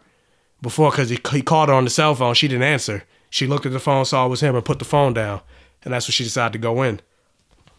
before 0.63 0.91
because 0.93 1.11
he, 1.11 1.19
he 1.33 1.43
called 1.43 1.69
her 1.71 1.75
on 1.75 1.85
the 1.85 1.91
cell 1.91 2.15
phone. 2.15 2.35
She 2.35 2.47
didn't 2.47 2.63
answer. 2.63 3.03
She 3.31 3.47
looked 3.49 3.67
at 3.67 3.73
the 3.73 3.81
phone, 3.81 4.05
saw 4.05 4.27
it 4.27 4.29
was 4.29 4.41
him, 4.43 4.55
and 4.55 4.65
put 4.65 4.79
the 4.79 4.85
phone 4.85 5.13
down. 5.15 5.41
And 5.85 5.93
that's 5.93 6.07
when 6.07 6.13
she 6.13 6.23
decided 6.25 6.53
to 6.53 6.59
go 6.59 6.83
in. 6.83 7.01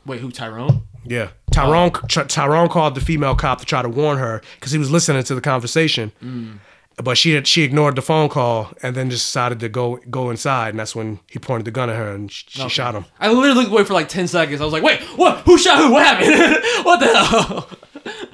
Wait, 0.06 0.20
who? 0.20 0.32
Tyrone? 0.32 0.82
Yeah. 1.04 1.30
Tyrone 1.52 1.92
Ty- 1.92 2.24
Tyrone 2.26 2.70
called 2.70 2.96
the 2.96 3.02
female 3.02 3.36
cop 3.36 3.60
to 3.60 3.66
try 3.66 3.82
to 3.82 3.90
warn 3.90 4.18
her 4.18 4.42
because 4.60 4.72
he 4.72 4.78
was 4.78 4.90
listening 4.92 5.24
to 5.24 5.36
the 5.36 5.42
conversation. 5.42 6.12
Mm. 6.24 6.60
But 7.04 7.18
she 7.18 7.42
she 7.46 7.64
ignored 7.64 7.96
the 7.96 8.02
phone 8.02 8.30
call 8.30 8.72
and 8.84 8.96
then 8.96 9.10
just 9.10 9.26
decided 9.26 9.60
to 9.62 9.70
go 9.70 9.98
go 10.10 10.30
inside. 10.30 10.70
And 10.70 10.80
that's 10.80 10.96
when 10.96 11.20
he 11.28 11.40
pointed 11.40 11.66
the 11.66 11.72
gun 11.72 11.90
at 11.90 11.96
her 11.96 12.12
and 12.14 12.32
she, 12.32 12.46
she 12.50 12.62
Okay. 12.62 12.70
shot 12.70 12.94
him. 12.96 13.06
I 13.20 13.32
literally 13.32 13.54
looked 13.56 13.72
away 13.72 13.84
for 13.84 13.94
like 13.94 14.08
ten 14.10 14.28
seconds. 14.28 14.62
I 14.62 14.64
was 14.66 14.74
like, 14.74 14.84
"Wait, 14.84 15.02
what? 15.18 15.40
Who 15.40 15.58
shot 15.58 15.80
who? 15.80 15.92
What 15.92 16.06
happened? 16.06 16.64
what 16.86 17.00
the 17.00 17.08
hell?" 17.08 17.70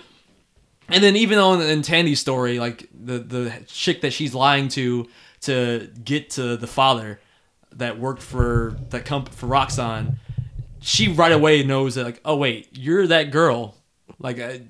and 0.89 1.03
then 1.03 1.15
even 1.15 1.37
on 1.37 1.61
in 1.61 1.81
Tandy's 1.81 2.19
story, 2.19 2.59
like 2.59 2.89
the 2.93 3.19
the 3.19 3.53
chick 3.67 4.01
that 4.01 4.11
she's 4.11 4.33
lying 4.33 4.67
to 4.69 5.07
to 5.41 5.89
get 6.03 6.31
to 6.31 6.57
the 6.57 6.67
father 6.67 7.19
that 7.73 7.99
worked 7.99 8.21
for 8.23 8.75
that 8.89 9.05
comp 9.05 9.29
for 9.29 9.47
Roxxon, 9.47 10.17
she 10.79 11.07
right 11.09 11.31
away 11.31 11.63
knows 11.63 11.95
that 11.95 12.03
like, 12.03 12.21
oh 12.25 12.35
wait, 12.35 12.69
you're 12.73 13.07
that 13.07 13.31
girl. 13.31 13.75
Like 14.19 14.39
I, 14.39 14.61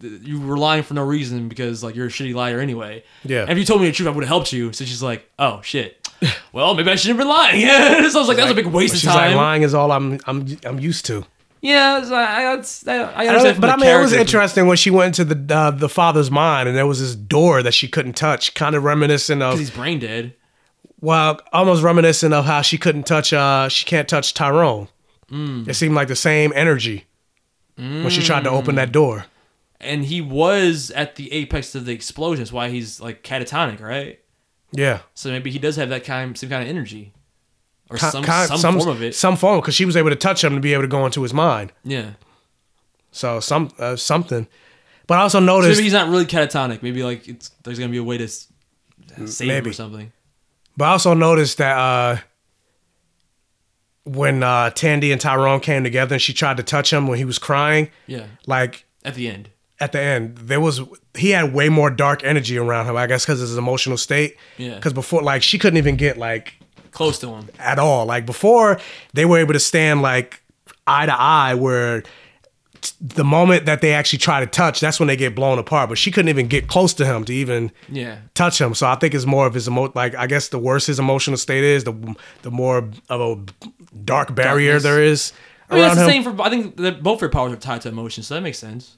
you 0.00 0.40
were 0.40 0.58
lying 0.58 0.82
for 0.82 0.94
no 0.94 1.04
reason 1.04 1.48
because 1.48 1.82
like 1.82 1.94
you're 1.94 2.06
a 2.06 2.10
shitty 2.10 2.34
liar 2.34 2.60
anyway. 2.60 3.04
Yeah. 3.24 3.42
And 3.42 3.50
if 3.50 3.58
you 3.58 3.64
told 3.64 3.80
me 3.80 3.86
the 3.86 3.92
truth, 3.92 4.08
I 4.08 4.12
would 4.12 4.24
have 4.24 4.28
helped 4.28 4.52
you. 4.52 4.72
So 4.72 4.84
she's 4.84 5.02
like, 5.02 5.28
oh 5.38 5.60
shit. 5.62 6.02
Well, 6.52 6.74
maybe 6.74 6.90
I 6.90 6.94
shouldn't 6.94 7.18
have 7.18 7.26
been 7.26 7.36
lying. 7.36 7.60
Yeah. 7.60 8.08
so 8.08 8.18
I 8.18 8.20
was 8.22 8.28
like, 8.28 8.38
that's 8.38 8.50
a 8.50 8.54
big 8.54 8.66
waste 8.66 8.94
of 8.94 9.02
time. 9.02 9.32
like 9.32 9.36
lying 9.36 9.62
is 9.62 9.74
all 9.74 9.92
I'm 9.92 10.18
I'm 10.26 10.46
I'm 10.64 10.80
used 10.80 11.04
to. 11.06 11.26
Yeah, 11.60 12.00
I, 12.04 12.14
I, 12.14 12.52
I, 12.52 12.92
I 12.92 13.24
I 13.24 13.26
understand. 13.26 13.56
from 13.56 13.60
but 13.60 13.70
I 13.70 13.76
mean, 13.76 13.88
it 13.90 14.00
was 14.00 14.12
interesting 14.12 14.66
when 14.66 14.76
she 14.76 14.90
went 14.90 15.18
into 15.18 15.34
the 15.34 15.54
uh, 15.54 15.70
the 15.72 15.88
father's 15.88 16.30
mind, 16.30 16.68
and 16.68 16.76
there 16.76 16.86
was 16.86 17.00
this 17.00 17.14
door 17.16 17.62
that 17.62 17.74
she 17.74 17.88
couldn't 17.88 18.12
touch, 18.12 18.54
kind 18.54 18.76
of 18.76 18.84
reminiscent 18.84 19.42
of. 19.42 19.54
because 19.54 19.68
he's 19.68 19.76
brain 19.76 19.98
dead. 19.98 20.34
Well, 21.00 21.40
almost 21.52 21.82
reminiscent 21.82 22.32
of 22.32 22.44
how 22.44 22.62
she 22.62 22.78
couldn't 22.78 23.04
touch. 23.04 23.32
Uh, 23.32 23.68
she 23.68 23.84
can't 23.84 24.08
touch 24.08 24.32
Tyrone. 24.32 24.88
Mm. 25.30 25.66
It 25.68 25.74
seemed 25.74 25.94
like 25.94 26.08
the 26.08 26.16
same 26.16 26.52
energy 26.54 27.06
when 27.76 28.08
she 28.10 28.22
tried 28.22 28.44
to 28.44 28.50
open 28.50 28.74
that 28.76 28.92
door. 28.92 29.26
And 29.80 30.04
he 30.04 30.20
was 30.20 30.90
at 30.92 31.16
the 31.16 31.30
apex 31.32 31.74
of 31.74 31.84
the 31.84 31.92
explosion. 31.92 32.42
That's 32.42 32.52
why 32.52 32.68
he's 32.70 33.00
like 33.00 33.22
catatonic, 33.22 33.80
right? 33.80 34.20
Yeah, 34.72 35.00
So 35.14 35.30
maybe 35.30 35.50
he 35.50 35.58
does 35.58 35.76
have 35.76 35.88
that 35.90 36.04
kind, 36.04 36.36
some 36.36 36.48
kind 36.48 36.62
of 36.62 36.68
energy, 36.68 37.12
or 37.88 37.96
some 37.98 38.24
ki- 38.24 38.46
some, 38.56 38.78
form 38.78 38.88
of 38.88 39.02
it. 39.02 39.14
Some 39.14 39.36
form, 39.36 39.60
because 39.60 39.74
she 39.74 39.84
was 39.84 39.96
able 39.96 40.10
to 40.10 40.16
touch 40.16 40.42
him 40.42 40.54
to 40.54 40.60
be 40.60 40.72
able 40.72 40.82
to 40.82 40.88
go 40.88 41.06
into 41.06 41.22
his 41.22 41.32
mind. 41.32 41.72
yeah. 41.84 42.10
So 43.12 43.40
some 43.40 43.70
uh, 43.78 43.96
something. 43.96 44.46
But 45.06 45.18
I 45.18 45.22
also 45.22 45.38
So 45.38 45.44
noticed. 45.44 45.76
maybe 45.78 45.84
he's 45.84 45.92
not 45.94 46.08
really 46.10 46.26
catatonic. 46.26 46.82
Maybe 46.82 47.02
like 47.02 47.26
it's 47.28 47.50
there's 47.62 47.78
gonna 47.78 47.90
be 47.92 47.96
a 47.96 48.04
way 48.04 48.18
to 48.18 48.28
save 48.28 49.40
him 49.40 49.46
Maybe. 49.48 49.70
or 49.70 49.72
something. 49.72 50.12
But 50.76 50.86
I 50.86 50.90
also 50.90 51.14
noticed 51.14 51.56
that 51.58 51.78
uh, 51.78 52.18
when 54.06 54.42
uh, 54.42 54.70
Tandy 54.70 55.12
and 55.12 55.20
Tyrone 55.20 55.60
came 55.60 55.84
together 55.84 56.14
and 56.14 56.22
she 56.22 56.32
tried 56.32 56.56
to 56.56 56.62
touch 56.62 56.92
him 56.92 57.06
when 57.08 57.18
he 57.18 57.24
was 57.24 57.38
crying, 57.38 57.90
Yeah. 58.06 58.24
like 58.46 58.84
At 59.04 59.14
the 59.16 59.28
end. 59.28 59.50
at 59.80 59.92
the 59.92 60.00
end, 60.00 60.38
there 60.38 60.60
was 60.60 60.80
he 61.16 61.30
had 61.30 61.52
way 61.52 61.68
more 61.68 61.90
dark 61.90 62.22
energy 62.24 62.56
around 62.56 62.86
him. 62.86 62.96
I 62.96 63.06
guess 63.06 63.24
because 63.26 63.42
of 63.42 63.48
his 63.48 63.58
emotional 63.58 63.96
state. 63.98 64.36
Yeah. 64.58 64.74
Because 64.76 64.92
before, 64.92 65.22
like, 65.22 65.42
she 65.42 65.58
couldn't 65.58 65.78
even 65.78 65.96
get 65.96 66.16
like 66.18 66.54
Close 66.92 67.18
to 67.18 67.28
him. 67.28 67.48
at 67.58 67.78
all. 67.78 68.06
Like 68.06 68.24
before, 68.24 68.78
they 69.12 69.24
were 69.26 69.38
able 69.38 69.52
to 69.54 69.60
stand 69.60 70.00
like 70.02 70.40
eye 70.86 71.06
to 71.06 71.14
eye. 71.20 71.54
Where 71.54 72.04
the 72.92 73.24
moment 73.24 73.66
that 73.66 73.80
they 73.80 73.92
actually 73.94 74.18
try 74.18 74.40
to 74.40 74.46
touch, 74.46 74.80
that's 74.80 74.98
when 75.00 75.06
they 75.06 75.16
get 75.16 75.34
blown 75.34 75.58
apart. 75.58 75.88
But 75.88 75.98
she 75.98 76.10
couldn't 76.10 76.28
even 76.28 76.46
get 76.48 76.68
close 76.68 76.92
to 76.94 77.06
him 77.06 77.24
to 77.24 77.32
even 77.34 77.70
Yeah. 77.88 78.18
touch 78.34 78.60
him. 78.60 78.74
So 78.74 78.86
I 78.86 78.94
think 78.96 79.14
it's 79.14 79.26
more 79.26 79.46
of 79.46 79.54
his 79.54 79.68
emo. 79.68 79.92
Like 79.94 80.14
I 80.14 80.26
guess 80.26 80.48
the 80.48 80.58
worse 80.58 80.86
his 80.86 80.98
emotional 80.98 81.36
state 81.36 81.64
is, 81.64 81.84
the 81.84 82.16
the 82.42 82.50
more 82.50 82.88
of 83.08 83.20
a 83.20 83.36
dark 84.04 84.34
barrier 84.34 84.72
Darkness. 84.72 84.82
there 84.82 85.02
is 85.02 85.32
I 85.70 85.74
mean, 85.74 85.82
around 85.84 85.96
that's 85.96 86.06
the 86.06 86.12
him. 86.12 86.24
same 86.24 86.36
for. 86.36 86.42
I 86.42 86.50
think 86.50 86.76
that 86.76 87.02
both 87.02 87.20
their 87.20 87.28
powers 87.28 87.52
are 87.52 87.56
tied 87.56 87.80
to 87.82 87.88
emotion, 87.88 88.22
so 88.22 88.34
that 88.34 88.40
makes 88.42 88.58
sense. 88.58 88.96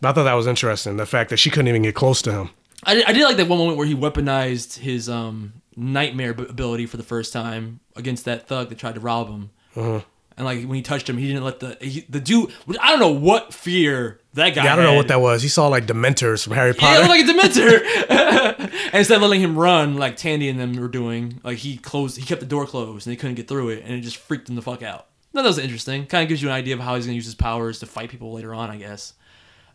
But 0.00 0.10
I 0.10 0.12
thought 0.12 0.24
that 0.24 0.34
was 0.34 0.46
interesting. 0.46 0.96
The 0.96 1.06
fact 1.06 1.30
that 1.30 1.38
she 1.38 1.50
couldn't 1.50 1.68
even 1.68 1.82
get 1.82 1.94
close 1.94 2.22
to 2.22 2.32
him. 2.32 2.50
I 2.84 2.94
did, 2.94 3.04
I 3.06 3.12
did 3.12 3.24
like 3.24 3.36
that 3.38 3.48
one 3.48 3.58
moment 3.58 3.76
where 3.78 3.86
he 3.86 3.96
weaponized 3.96 4.78
his 4.78 5.08
um, 5.08 5.54
nightmare 5.74 6.30
ability 6.30 6.86
for 6.86 6.96
the 6.96 7.02
first 7.02 7.32
time 7.32 7.80
against 7.96 8.24
that 8.26 8.46
thug 8.46 8.68
that 8.68 8.78
tried 8.78 8.94
to 8.94 9.00
rob 9.00 9.28
him. 9.28 9.50
Uh-huh. 9.74 10.00
And 10.38 10.44
like 10.46 10.60
when 10.64 10.76
he 10.76 10.82
touched 10.82 11.08
him, 11.10 11.18
he 11.18 11.26
didn't 11.26 11.42
let 11.42 11.58
the 11.58 11.76
he, 11.80 12.06
the 12.08 12.20
dude. 12.20 12.52
I 12.80 12.90
don't 12.90 13.00
know 13.00 13.10
what 13.10 13.52
fear 13.52 14.20
that 14.34 14.54
guy. 14.54 14.64
Yeah, 14.64 14.72
I 14.72 14.76
don't 14.76 14.84
know 14.84 14.94
what 14.94 15.08
that 15.08 15.20
was. 15.20 15.42
He 15.42 15.48
saw 15.48 15.66
like 15.66 15.86
Dementors 15.86 16.44
from 16.44 16.52
Harry 16.52 16.70
Yeah, 16.70 16.80
Potter. 16.80 17.02
it 17.02 17.08
looked 17.08 17.10
like 17.10 17.28
a 17.28 17.48
dementor. 17.58 18.70
and 18.86 18.94
instead 18.94 19.16
of 19.16 19.22
letting 19.22 19.40
him 19.40 19.58
run 19.58 19.96
like 19.96 20.16
Tandy 20.16 20.48
and 20.48 20.60
them 20.60 20.74
were 20.74 20.86
doing, 20.86 21.40
like 21.42 21.58
he 21.58 21.76
closed, 21.76 22.16
he 22.18 22.24
kept 22.24 22.38
the 22.40 22.46
door 22.46 22.66
closed, 22.66 23.04
and 23.06 23.12
they 23.12 23.16
couldn't 23.16 23.34
get 23.34 23.48
through 23.48 23.70
it, 23.70 23.82
and 23.84 23.92
it 23.94 24.02
just 24.02 24.16
freaked 24.16 24.48
him 24.48 24.54
the 24.54 24.62
fuck 24.62 24.80
out. 24.80 25.08
No, 25.34 25.42
that 25.42 25.48
was 25.48 25.58
interesting. 25.58 26.06
Kind 26.06 26.22
of 26.22 26.28
gives 26.28 26.40
you 26.40 26.48
an 26.48 26.54
idea 26.54 26.74
of 26.74 26.80
how 26.80 26.94
he's 26.94 27.04
gonna 27.04 27.16
use 27.16 27.24
his 27.26 27.34
powers 27.34 27.80
to 27.80 27.86
fight 27.86 28.08
people 28.08 28.32
later 28.32 28.54
on, 28.54 28.70
I 28.70 28.76
guess. 28.76 29.14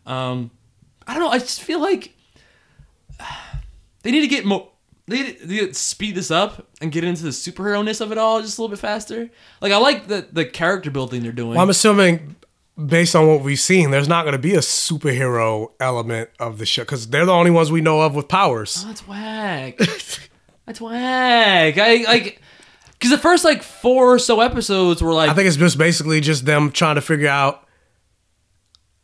Um, 0.06 0.50
I 1.06 1.12
don't 1.12 1.22
know. 1.22 1.30
I 1.30 1.38
just 1.40 1.62
feel 1.62 1.78
like 1.80 2.14
they 4.02 4.10
need 4.10 4.22
to 4.22 4.28
get 4.28 4.46
more. 4.46 4.70
They 5.06 5.32
they 5.32 5.72
speed 5.72 6.14
this 6.14 6.30
up 6.30 6.66
and 6.80 6.90
get 6.90 7.04
into 7.04 7.24
the 7.24 7.28
superhero 7.30 7.84
ness 7.84 8.00
of 8.00 8.10
it 8.10 8.16
all 8.16 8.40
just 8.40 8.58
a 8.58 8.62
little 8.62 8.74
bit 8.74 8.80
faster. 8.80 9.28
Like 9.60 9.72
I 9.72 9.76
like 9.76 10.06
the 10.06 10.26
the 10.32 10.46
character 10.46 10.90
building 10.90 11.22
they're 11.22 11.32
doing. 11.32 11.50
Well, 11.50 11.60
I'm 11.60 11.68
assuming, 11.68 12.36
based 12.86 13.14
on 13.14 13.28
what 13.28 13.42
we've 13.42 13.60
seen, 13.60 13.90
there's 13.90 14.08
not 14.08 14.22
going 14.22 14.32
to 14.32 14.38
be 14.38 14.54
a 14.54 14.60
superhero 14.60 15.72
element 15.78 16.30
of 16.38 16.56
the 16.56 16.64
show 16.64 16.82
because 16.82 17.08
they're 17.08 17.26
the 17.26 17.32
only 17.32 17.50
ones 17.50 17.70
we 17.70 17.82
know 17.82 18.00
of 18.00 18.14
with 18.14 18.28
powers. 18.28 18.82
Oh, 18.82 18.88
that's 18.88 19.06
whack. 19.06 19.76
that's 20.66 20.80
whack. 20.80 21.76
I 21.76 22.04
like 22.06 22.40
because 22.92 23.10
the 23.10 23.18
first 23.18 23.44
like 23.44 23.62
four 23.62 24.14
or 24.14 24.18
so 24.18 24.40
episodes 24.40 25.02
were 25.02 25.12
like 25.12 25.28
I 25.28 25.34
think 25.34 25.48
it's 25.48 25.58
just 25.58 25.76
basically 25.76 26.22
just 26.22 26.46
them 26.46 26.70
trying 26.70 26.94
to 26.94 27.02
figure 27.02 27.28
out. 27.28 27.63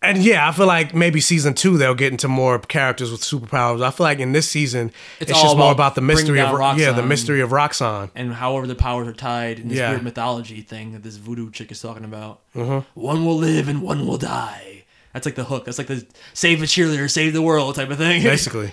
And 0.03 0.19
yeah, 0.23 0.49
I 0.49 0.53
feel 0.53 0.67
like 0.67 0.95
maybe 0.95 1.21
season 1.21 1.53
two 1.53 1.77
they'll 1.77 1.95
get 1.95 2.11
into 2.11 2.27
more 2.27 2.59
characters 2.59 3.13
with 3.13 3.21
superpowers. 3.21 3.83
I 3.85 3.91
feel 3.91 4.05
like 4.05 4.19
in 4.19 4.33
this 4.33 4.49
season 4.49 4.93
It's 5.21 5.31
it's, 5.31 5.43
just 5.43 5.57
more 5.59 5.73
about 5.73 5.95
the 5.95 6.01
mystery 6.01 6.41
of 6.41 6.59
down 6.59 6.79
yeah, 6.79 6.93
the 6.93 7.03
mystery 7.03 7.43
of 7.43 7.51
Roxxon. 7.51 8.11
and 8.15 8.33
however 8.33 8.67
the 8.67 8.75
powers 8.75 9.07
are 9.09 9.13
tied 9.13 9.59
in 9.59 9.69
this 9.69 9.77
Yeah. 9.77 9.91
weird 9.91 10.03
mythology 10.03 10.63
thing 10.63 10.93
that 10.93 11.03
this 11.03 11.17
voodoo 11.17 11.51
chick 11.51 11.71
is 11.71 11.81
talking 11.83 12.05
about. 12.05 12.41
Mhm. 12.57 12.87
One 12.95 13.27
will 13.27 13.37
live 13.37 13.69
and 13.69 13.83
one 13.83 14.07
will 14.07 14.17
die. 14.17 14.85
That's 15.13 15.27
like 15.27 15.35
the 15.35 15.45
hook. 15.45 15.67
That's 15.67 15.77
like 15.77 15.89
the 15.89 16.07
save 16.33 16.61
the 16.61 16.67
cheerleader, 16.67 17.11
save 17.11 17.35
the 17.35 17.43
world 17.43 17.75
type 17.75 17.91
of 17.91 17.99
thing. 17.99 18.23
Basically, 18.35 18.73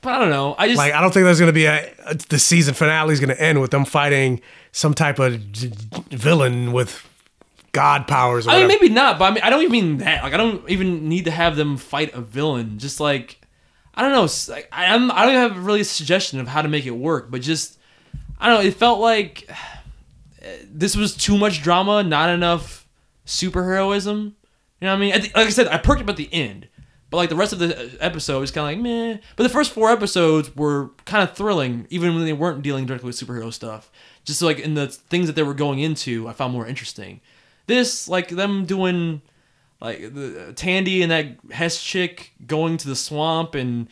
but 0.00 0.12
I 0.12 0.18
don't 0.20 0.30
know. 0.30 0.54
I 0.58 0.68
just 0.68 0.78
like 0.78 0.92
I 0.92 1.00
don't 1.00 1.12
think 1.12 1.24
there's 1.24 1.40
going 1.40 1.48
to 1.48 1.52
be 1.52 1.66
a, 1.66 1.90
the 2.28 2.38
season 2.38 2.74
finale 2.74 3.12
is 3.12 3.18
going 3.18 3.34
to 3.34 3.42
end 3.42 3.60
with 3.60 3.72
them 3.72 3.84
fighting 3.84 4.40
some 4.70 4.94
type 4.94 5.18
of 5.18 5.50
d- 5.52 5.72
villain 6.10 6.70
with 6.72 7.08
god 7.76 8.08
powers. 8.08 8.46
Or 8.46 8.50
I 8.52 8.58
mean, 8.60 8.68
maybe 8.68 8.88
not, 8.88 9.18
but 9.18 9.26
I 9.26 9.34
mean, 9.34 9.44
I 9.44 9.50
don't 9.50 9.60
even 9.60 9.72
mean 9.72 9.96
that. 9.98 10.22
Like, 10.22 10.32
I 10.32 10.38
don't 10.38 10.68
even 10.70 11.10
need 11.10 11.26
to 11.26 11.30
have 11.30 11.56
them 11.56 11.76
fight 11.76 12.14
a 12.14 12.22
villain. 12.22 12.78
Just 12.78 13.00
like, 13.00 13.38
I 13.94 14.00
don't 14.00 14.12
know. 14.12 14.26
Like, 14.52 14.66
I, 14.72 14.94
I'm, 14.94 15.10
I 15.10 15.26
don't 15.26 15.34
have 15.34 15.66
really 15.66 15.82
a 15.82 15.84
suggestion 15.84 16.40
of 16.40 16.48
how 16.48 16.62
to 16.62 16.68
make 16.68 16.86
it 16.86 16.92
work, 16.92 17.30
but 17.30 17.42
just, 17.42 17.78
I 18.40 18.48
don't 18.48 18.62
know. 18.62 18.66
It 18.66 18.74
felt 18.74 18.98
like 18.98 19.50
this 20.64 20.96
was 20.96 21.14
too 21.14 21.36
much 21.36 21.62
drama, 21.62 22.02
not 22.02 22.30
enough 22.30 22.88
superheroism. 23.26 24.32
You 24.80 24.86
know 24.86 24.92
what 24.92 24.96
I 24.96 24.98
mean? 24.98 25.12
Like 25.12 25.46
I 25.46 25.50
said, 25.50 25.68
I 25.68 25.76
perked 25.76 26.00
up 26.00 26.08
at 26.08 26.16
the 26.16 26.32
end, 26.32 26.68
but 27.10 27.18
like 27.18 27.28
the 27.28 27.36
rest 27.36 27.52
of 27.52 27.58
the 27.58 27.78
uh, 27.78 27.88
episode 28.00 28.40
was 28.40 28.50
kind 28.50 28.66
of 28.66 28.72
like 28.74 28.82
meh. 28.82 29.18
But 29.36 29.42
the 29.42 29.50
first 29.50 29.72
four 29.72 29.90
episodes 29.90 30.56
were 30.56 30.92
kind 31.04 31.28
of 31.28 31.36
thrilling, 31.36 31.86
even 31.90 32.14
when 32.14 32.24
they 32.24 32.32
weren't 32.32 32.62
dealing 32.62 32.86
directly 32.86 33.08
with 33.08 33.20
superhero 33.20 33.52
stuff. 33.52 33.90
Just 34.24 34.40
like 34.40 34.60
in 34.60 34.72
the 34.72 34.86
things 34.86 35.26
that 35.26 35.36
they 35.36 35.42
were 35.42 35.54
going 35.54 35.78
into, 35.78 36.26
I 36.26 36.32
found 36.32 36.54
more 36.54 36.66
interesting. 36.66 37.20
This, 37.66 38.08
like 38.08 38.28
them 38.28 38.64
doing, 38.64 39.22
like 39.80 40.14
the 40.14 40.52
Tandy 40.54 41.02
and 41.02 41.10
that 41.10 41.26
Hess 41.50 41.82
chick 41.82 42.32
going 42.46 42.76
to 42.78 42.88
the 42.88 42.96
swamp 42.96 43.54
and 43.54 43.88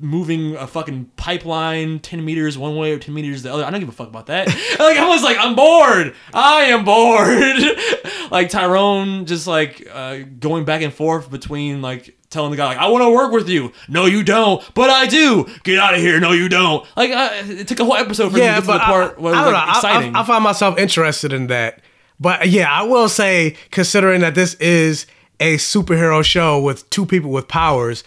moving 0.00 0.54
a 0.54 0.66
fucking 0.66 1.10
pipeline 1.16 1.98
10 1.98 2.24
meters 2.24 2.56
one 2.56 2.76
way 2.76 2.92
or 2.92 2.98
10 2.98 3.12
meters 3.14 3.42
the 3.42 3.52
other. 3.52 3.64
I 3.64 3.70
don't 3.70 3.80
give 3.80 3.88
a 3.88 3.92
fuck 3.92 4.08
about 4.08 4.26
that. 4.26 4.46
like, 4.78 4.96
I 4.96 5.08
was 5.08 5.22
like, 5.22 5.36
I'm 5.38 5.54
bored. 5.54 6.14
I 6.32 6.64
am 6.64 6.84
bored. 6.84 8.30
like, 8.30 8.50
Tyrone 8.50 9.26
just 9.26 9.46
like 9.46 9.88
uh, 9.92 10.18
going 10.38 10.64
back 10.64 10.82
and 10.82 10.92
forth 10.92 11.30
between 11.30 11.82
like 11.82 12.16
telling 12.30 12.50
the 12.50 12.56
guy, 12.56 12.66
like, 12.66 12.78
I 12.78 12.88
want 12.88 13.02
to 13.02 13.10
work 13.10 13.32
with 13.32 13.48
you. 13.48 13.72
No, 13.88 14.06
you 14.06 14.22
don't. 14.22 14.62
But 14.74 14.90
I 14.90 15.06
do. 15.06 15.48
Get 15.64 15.78
out 15.78 15.94
of 15.94 16.00
here. 16.00 16.20
No, 16.20 16.32
you 16.32 16.48
don't. 16.48 16.86
Like, 16.96 17.10
uh, 17.10 17.30
it 17.44 17.66
took 17.66 17.80
a 17.80 17.84
whole 17.84 17.96
episode 17.96 18.30
for 18.30 18.34
me 18.34 18.40
to 18.42 18.46
get 18.46 18.60
to 18.60 18.66
the 18.66 18.78
part 18.78 19.18
where 19.20 19.34
it 19.34 19.36
I, 19.36 19.46
was 19.46 19.52
don't 19.52 19.54
like, 19.54 19.66
know. 19.66 19.72
I- 19.72 19.76
exciting. 19.76 20.16
I, 20.16 20.20
I 20.20 20.24
find 20.24 20.44
myself 20.44 20.78
interested 20.78 21.32
in 21.32 21.48
that. 21.48 21.80
But 22.20 22.48
yeah, 22.48 22.70
I 22.70 22.82
will 22.82 23.08
say, 23.08 23.56
considering 23.70 24.20
that 24.22 24.34
this 24.34 24.54
is 24.54 25.06
a 25.40 25.56
superhero 25.56 26.24
show 26.24 26.60
with 26.60 26.88
two 26.90 27.06
people 27.06 27.30
with 27.30 27.48
powers, 27.48 28.04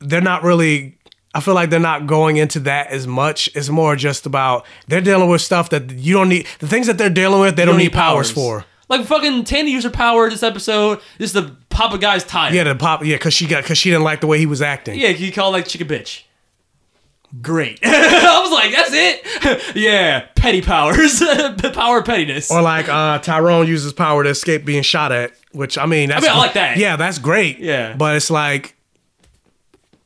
they're 0.00 0.20
not 0.20 0.42
really. 0.42 0.96
I 1.32 1.38
feel 1.40 1.54
like 1.54 1.70
they're 1.70 1.78
not 1.78 2.08
going 2.08 2.38
into 2.38 2.58
that 2.60 2.88
as 2.88 3.06
much. 3.06 3.48
It's 3.54 3.68
more 3.68 3.94
just 3.94 4.26
about 4.26 4.66
they're 4.88 5.00
dealing 5.00 5.28
with 5.28 5.42
stuff 5.42 5.70
that 5.70 5.90
you 5.92 6.14
don't 6.14 6.28
need. 6.28 6.46
The 6.58 6.66
things 6.66 6.88
that 6.88 6.98
they're 6.98 7.08
dealing 7.08 7.40
with, 7.40 7.54
they 7.54 7.62
You 7.62 7.66
don't, 7.66 7.76
need 7.78 7.92
powers, 7.92 8.32
for. 8.32 8.64
Like 8.88 9.06
fucking 9.06 9.44
Tandy 9.44 9.70
used 9.70 9.84
her 9.84 9.90
power 9.90 10.28
this 10.28 10.42
episode. 10.42 11.00
This 11.18 11.30
is 11.30 11.34
the 11.34 11.56
pop 11.68 11.92
a 11.92 11.98
guy's 11.98 12.24
tire. 12.24 12.52
Yeah, 12.52 12.64
the 12.64 12.74
pop. 12.74 13.04
Yeah, 13.04 13.14
because 13.14 13.32
she 13.32 13.46
got 13.46 13.62
because 13.62 13.78
she 13.78 13.90
didn't 13.90 14.02
like 14.02 14.20
the 14.20 14.26
way 14.26 14.38
he 14.38 14.46
was 14.46 14.60
acting. 14.60 14.98
Yeah, 14.98 15.10
he 15.10 15.30
called 15.30 15.52
like 15.52 15.68
chick 15.68 15.80
a 15.80 15.84
bitch. 15.84 16.24
Great. 17.40 17.78
I 17.84 18.40
was 18.42 18.50
like, 18.52 18.72
that's 18.74 18.90
it. 18.92 19.76
yeah, 19.76 20.26
petty 20.34 20.62
powers, 20.62 21.18
the 21.20 21.70
power 21.72 21.98
of 21.98 22.04
pettiness. 22.04 22.50
Or 22.50 22.60
like 22.60 22.88
uh, 22.88 23.18
Tyrone 23.20 23.68
uses 23.68 23.92
power 23.92 24.24
to 24.24 24.30
escape 24.30 24.64
being 24.64 24.82
shot 24.82 25.12
at, 25.12 25.32
which 25.52 25.78
I 25.78 25.86
mean, 25.86 26.08
that's 26.08 26.22
mean, 26.22 26.32
I 26.32 26.38
like 26.38 26.54
that. 26.54 26.76
Yeah, 26.76 26.96
that's 26.96 27.18
great. 27.18 27.58
Yeah. 27.58 27.94
but 27.94 28.16
it's 28.16 28.30
like 28.30 28.74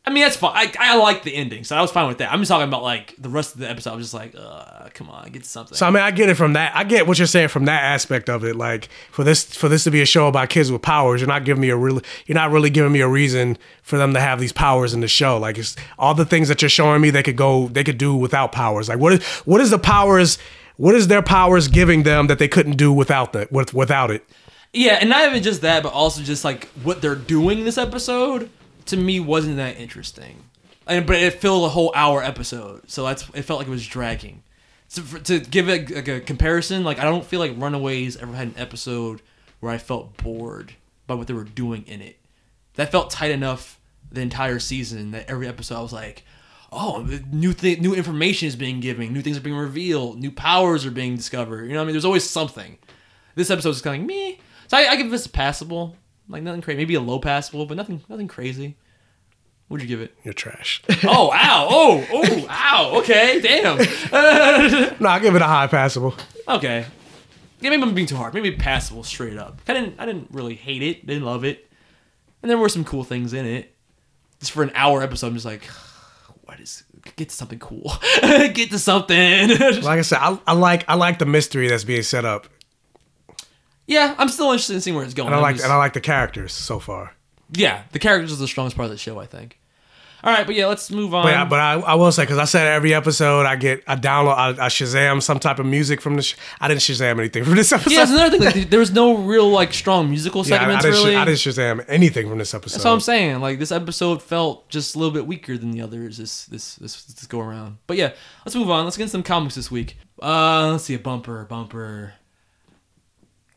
I 0.07 0.11
mean, 0.11 0.23
that's 0.23 0.37
fine. 0.37 0.53
I, 0.55 0.71
I 0.79 0.97
like 0.99 1.23
the 1.23 1.35
ending, 1.35 1.65
so 1.65 1.75
I 1.75 1.81
was 1.81 1.91
fine 1.91 2.07
with 2.09 2.19
that. 2.19 2.31
I'm 2.31 2.39
just 2.39 2.51
talking 2.51 2.69
about 2.69 2.83
like 2.83 3.15
the 3.19 3.31
rest 3.31 3.55
of 3.55 3.61
the 3.61 3.71
episode. 3.71 3.93
I 3.93 3.97
was 3.97 4.05
just 4.05 4.15
like, 4.15 4.35
uh, 4.37 4.91
come 4.93 5.09
on, 5.09 5.31
get 5.31 5.47
something. 5.47 5.75
So 5.75 5.87
I 5.87 5.91
mean, 5.91 6.03
I 6.03 6.11
get 6.11 6.29
it 6.29 6.35
from 6.35 6.53
that. 6.53 6.77
I 6.77 6.85
get 6.85 7.07
what 7.07 7.19
you're 7.19 7.27
saying 7.27 7.49
from 7.49 7.65
that 7.65 7.83
aspect 7.83 8.29
of 8.29 8.45
it. 8.45 8.55
Like 8.55 8.91
for 9.11 9.25
this, 9.25 9.45
for 9.57 9.71
this 9.71 9.85
to 9.85 9.91
be 9.91 10.03
a 10.03 10.07
show 10.07 10.29
about 10.29 10.51
kids 10.51 10.71
with 10.71 10.83
powers, 10.83 11.23
you're 11.23 11.29
not 11.29 11.47
giving 11.47 11.63
me 11.63 11.71
a 11.71 11.77
really, 11.77 12.03
you're 12.27 12.35
not 12.35 12.51
really 12.51 12.69
giving 12.69 12.93
me 12.93 13.01
a 13.01 13.09
reason 13.09 13.57
for 13.83 13.97
them 13.97 14.13
to 14.13 14.21
have 14.21 14.41
these 14.41 14.53
powers 14.53 14.93
in 14.93 15.01
the 15.01 15.09
show. 15.09 15.39
Like 15.39 15.57
it's 15.57 15.75
all 15.99 16.13
the 16.13 16.27
things 16.27 16.49
that 16.49 16.61
you're 16.61 16.69
showing 16.69 17.01
me, 17.01 17.09
they 17.09 17.23
could 17.23 17.37
go, 17.37 17.69
they 17.69 17.83
could 17.83 17.97
do 17.97 18.15
without 18.15 18.53
powers. 18.53 18.91
Like 18.91 18.99
what 18.99 19.15
is, 19.15 19.25
what 19.47 19.63
is 19.63 19.71
the 19.71 19.79
powers? 19.79 20.37
What 20.77 20.95
is 20.95 21.09
their 21.09 21.23
powers 21.23 21.69
giving 21.69 22.03
them 22.03 22.27
that 22.27 22.39
they 22.39 22.49
couldn't 22.49 22.77
do 22.77 22.93
without 22.93 23.33
that, 23.33 23.51
with, 23.51 23.73
without 23.73 24.11
it? 24.11 24.29
Yeah, 24.75 24.99
and 25.01 25.09
not 25.09 25.27
even 25.27 25.43
just 25.43 25.63
that, 25.63 25.83
but 25.83 25.93
also 25.93 26.21
just 26.21 26.45
like 26.45 26.67
what 26.83 27.01
they're 27.01 27.15
doing 27.15 27.65
this 27.65 27.79
episode 27.79 28.51
to 28.87 28.97
me 28.97 29.21
wasn't 29.21 29.57
that 29.57 29.79
interesting. 29.79 30.45
And 30.87 31.07
but 31.07 31.17
it 31.17 31.35
filled 31.35 31.65
a 31.65 31.71
whole 31.71 31.93
hour 31.95 32.23
episode, 32.23 32.91
so 32.91 33.05
that's 33.05 33.29
it 33.35 33.43
felt 33.43 33.59
like 33.59 33.69
it 33.69 33.71
was 33.71 33.87
dragging. 33.87 34.43
So 34.89 35.03
for, 35.03 35.19
to 35.19 35.41
give 35.41 35.69
it 35.69 35.91
like 35.91 36.09
a 36.09 36.21
comparison, 36.21 36.85
like 36.85 36.99
I 36.99 37.05
don't 37.05 37.25
feel 37.25 37.41
like 37.41 37.57
Runaways 37.57 38.17
ever 38.17 38.35
had 38.35 38.49
an 38.49 38.55
episode 38.59 39.23
where 39.61 39.73
I 39.73 39.79
felt 39.79 40.17
bored 40.19 40.75
by 41.07 41.15
what 41.15 41.27
they 41.27 41.35
were 41.35 41.45
doing 41.45 41.85
in 41.87 42.01
it. 42.03 42.19
That 42.75 42.93
felt 42.93 43.11
tight 43.11 43.31
enough 43.31 43.81
the 44.13 44.21
entire 44.21 44.59
season 44.59 45.13
that 45.13 45.29
every 45.29 45.49
episode 45.49 45.79
I 45.79 45.83
was 45.83 45.93
like, 45.93 46.25
oh, 46.71 47.07
new 47.33 47.53
thing, 47.53 47.81
new 47.81 47.95
information 47.95 48.49
is 48.49 48.57
being 48.57 48.81
given, 48.81 49.13
new 49.13 49.23
things 49.23 49.37
are 49.37 49.43
being 49.43 49.57
revealed, 49.57 50.19
new 50.19 50.31
powers 50.31 50.85
are 50.85 50.91
being 50.91 51.17
discovered. 51.17 51.65
You 51.65 51.73
know 51.73 51.77
what 51.77 51.83
I 51.83 51.87
mean? 51.87 51.95
There's 51.95 52.05
always 52.05 52.29
something. 52.29 52.79
This 53.37 53.51
episode 53.51 53.71
is 53.71 53.83
kind 53.83 53.97
of 53.97 54.01
like 54.03 54.09
me, 54.09 54.41
so 54.69 54.77
I, 54.77 54.91
I 54.91 54.97
give 54.97 55.11
this 55.11 55.27
a 55.27 55.31
passable, 55.31 55.97
like 56.29 56.43
nothing 56.43 56.63
crazy, 56.63 56.77
maybe 56.77 56.95
a 56.95 57.01
low 57.01 57.19
passable, 57.19 57.67
but 57.67 57.77
nothing, 57.77 58.03
nothing 58.09 58.29
crazy. 58.29 58.77
What'd 59.69 59.89
you 59.89 59.97
give 59.97 60.03
it? 60.03 60.15
You're 60.23 60.35
trash. 60.35 60.83
oh, 61.05 61.31
ow, 61.33 61.69
oh, 61.71 62.07
oh, 62.13 62.47
ow. 62.49 62.99
Okay, 63.01 63.41
damn. 63.41 63.79
no, 65.01 65.09
I'll 65.09 65.21
give 65.21 65.35
it 65.35 65.43
a 65.43 65.47
high 65.47 65.67
passable. 65.67 66.15
Okay. 66.47 66.85
Yeah, 67.61 67.71
maybe 67.71 67.83
I'm 67.83 67.95
being 67.95 68.07
too 68.07 68.17
hard. 68.17 68.35
Maybe 68.35 68.53
passable 68.53 69.05
straight 69.05 69.39
up. 69.39 69.61
I 69.67 69.73
didn't, 69.73 69.95
I 69.99 70.05
didn't 70.05 70.29
really 70.31 70.55
hate 70.55 70.83
it. 70.83 71.07
Didn't 71.07 71.25
love 71.25 71.45
it, 71.45 71.71
and 72.43 72.51
there 72.51 72.59
were 72.59 72.69
some 72.69 72.85
cool 72.85 73.05
things 73.05 73.33
in 73.33 73.47
it. 73.47 73.75
Just 74.39 74.53
for 74.53 74.63
an 74.63 74.71
hour 74.75 75.03
episode, 75.03 75.29
I'm 75.29 75.35
just 75.35 75.47
like, 75.47 75.65
what 76.45 76.61
is? 76.61 76.85
Get 77.17 77.31
to 77.31 77.35
something 77.35 77.59
cool. 77.59 77.93
Get 78.23 78.71
to 78.71 78.79
something. 78.79 79.49
like 79.49 79.99
I 79.99 80.03
said, 80.03 80.19
I, 80.21 80.39
I 80.47 80.53
like 80.53 80.85
I 80.89 80.95
like 80.95 81.19
the 81.19 81.27
mystery 81.27 81.69
that's 81.69 81.85
being 81.85 82.03
set 82.03 82.25
up. 82.25 82.49
Yeah, 83.87 84.15
I'm 84.19 84.29
still 84.29 84.47
interested 84.47 84.75
in 84.75 84.81
seeing 84.81 84.97
where 84.97 85.05
it's 85.05 85.15
going. 85.15 85.27
And 85.29 85.35
I 85.35 85.39
I'm 85.39 85.43
like 85.43 85.57
just- 85.57 85.65
and 85.65 85.73
I 85.73 85.77
like 85.77 85.93
the 85.93 86.01
characters 86.01 86.53
so 86.53 86.79
far. 86.79 87.15
yeah, 87.53 87.83
the 87.93 87.99
characters 87.99 88.33
are 88.33 88.37
the 88.37 88.49
strongest 88.49 88.77
part 88.77 88.87
of 88.87 88.91
the 88.93 88.99
show, 88.99 89.19
I 89.21 89.27
think. 89.27 89.59
All 90.23 90.33
right, 90.33 90.47
but 90.47 90.55
yeah, 90.55 90.69
let's 90.69 90.91
move 90.91 91.13
on. 91.13 91.25
But, 91.25 91.35
I, 91.35 91.45
but 91.45 91.61
I, 91.61 91.73
I 91.81 91.95
will 91.97 92.11
say 92.11 92.23
because 92.23 92.39
I 92.39 92.47
said 92.47 92.67
every 92.67 92.95
episode 92.95 93.45
I 93.45 93.57
get 93.57 93.83
I 93.87 93.95
download 93.95 94.35
I, 94.39 94.49
I 94.53 94.69
Shazam 94.69 95.23
some 95.23 95.39
type 95.39 95.59
of 95.59 95.67
music 95.67 96.01
from 96.01 96.17
the. 96.17 96.23
Sh- 96.23 96.37
I 96.63 96.69
didn't 96.69 96.81
Shazam 96.81 97.19
anything 97.19 97.45
from 97.45 97.57
this 97.57 97.71
episode. 97.73 97.91
yeah, 97.93 97.99
that's 97.99 98.11
another 98.13 98.31
thing. 98.39 98.41
Like, 98.63 98.71
there 98.71 98.81
was 98.81 98.91
no 98.91 99.19
real 99.19 99.51
like 99.51 99.75
strong 99.75 100.09
musical 100.09 100.43
Yeah, 100.47 100.55
I- 100.55 100.59
segments 100.61 100.85
I, 100.87 100.91
sh- 100.91 100.93
really. 100.95 101.17
I 101.17 101.25
didn't 101.27 101.37
Shazam 101.41 101.85
anything 101.89 102.27
from 102.31 102.39
this 102.39 102.55
episode. 102.55 102.77
That's 102.79 102.85
what 102.87 102.93
I'm 102.93 103.01
saying. 103.01 103.41
Like 103.43 103.59
this 103.59 103.71
episode 103.71 104.23
felt 104.23 104.67
just 104.71 104.95
a 104.95 104.99
little 104.99 105.13
bit 105.13 105.27
weaker 105.27 105.59
than 105.59 105.73
the 105.73 105.83
others 105.83 106.17
this 106.17 106.47
this 106.47 106.77
this, 106.77 107.05
this 107.05 107.27
go 107.27 107.41
around. 107.41 107.77
But 107.87 107.99
yeah, 107.99 108.15
let's 108.47 108.57
move 108.57 108.71
on. 108.71 108.85
Let's 108.85 108.97
get 108.97 109.03
into 109.03 109.13
some 109.13 109.23
comics 109.25 109.57
this 109.57 109.71
week. 109.71 109.99
Uh, 110.23 110.71
let's 110.73 110.85
see 110.85 110.95
a 110.95 110.99
bumper 110.99 111.45
bumper. 111.45 112.15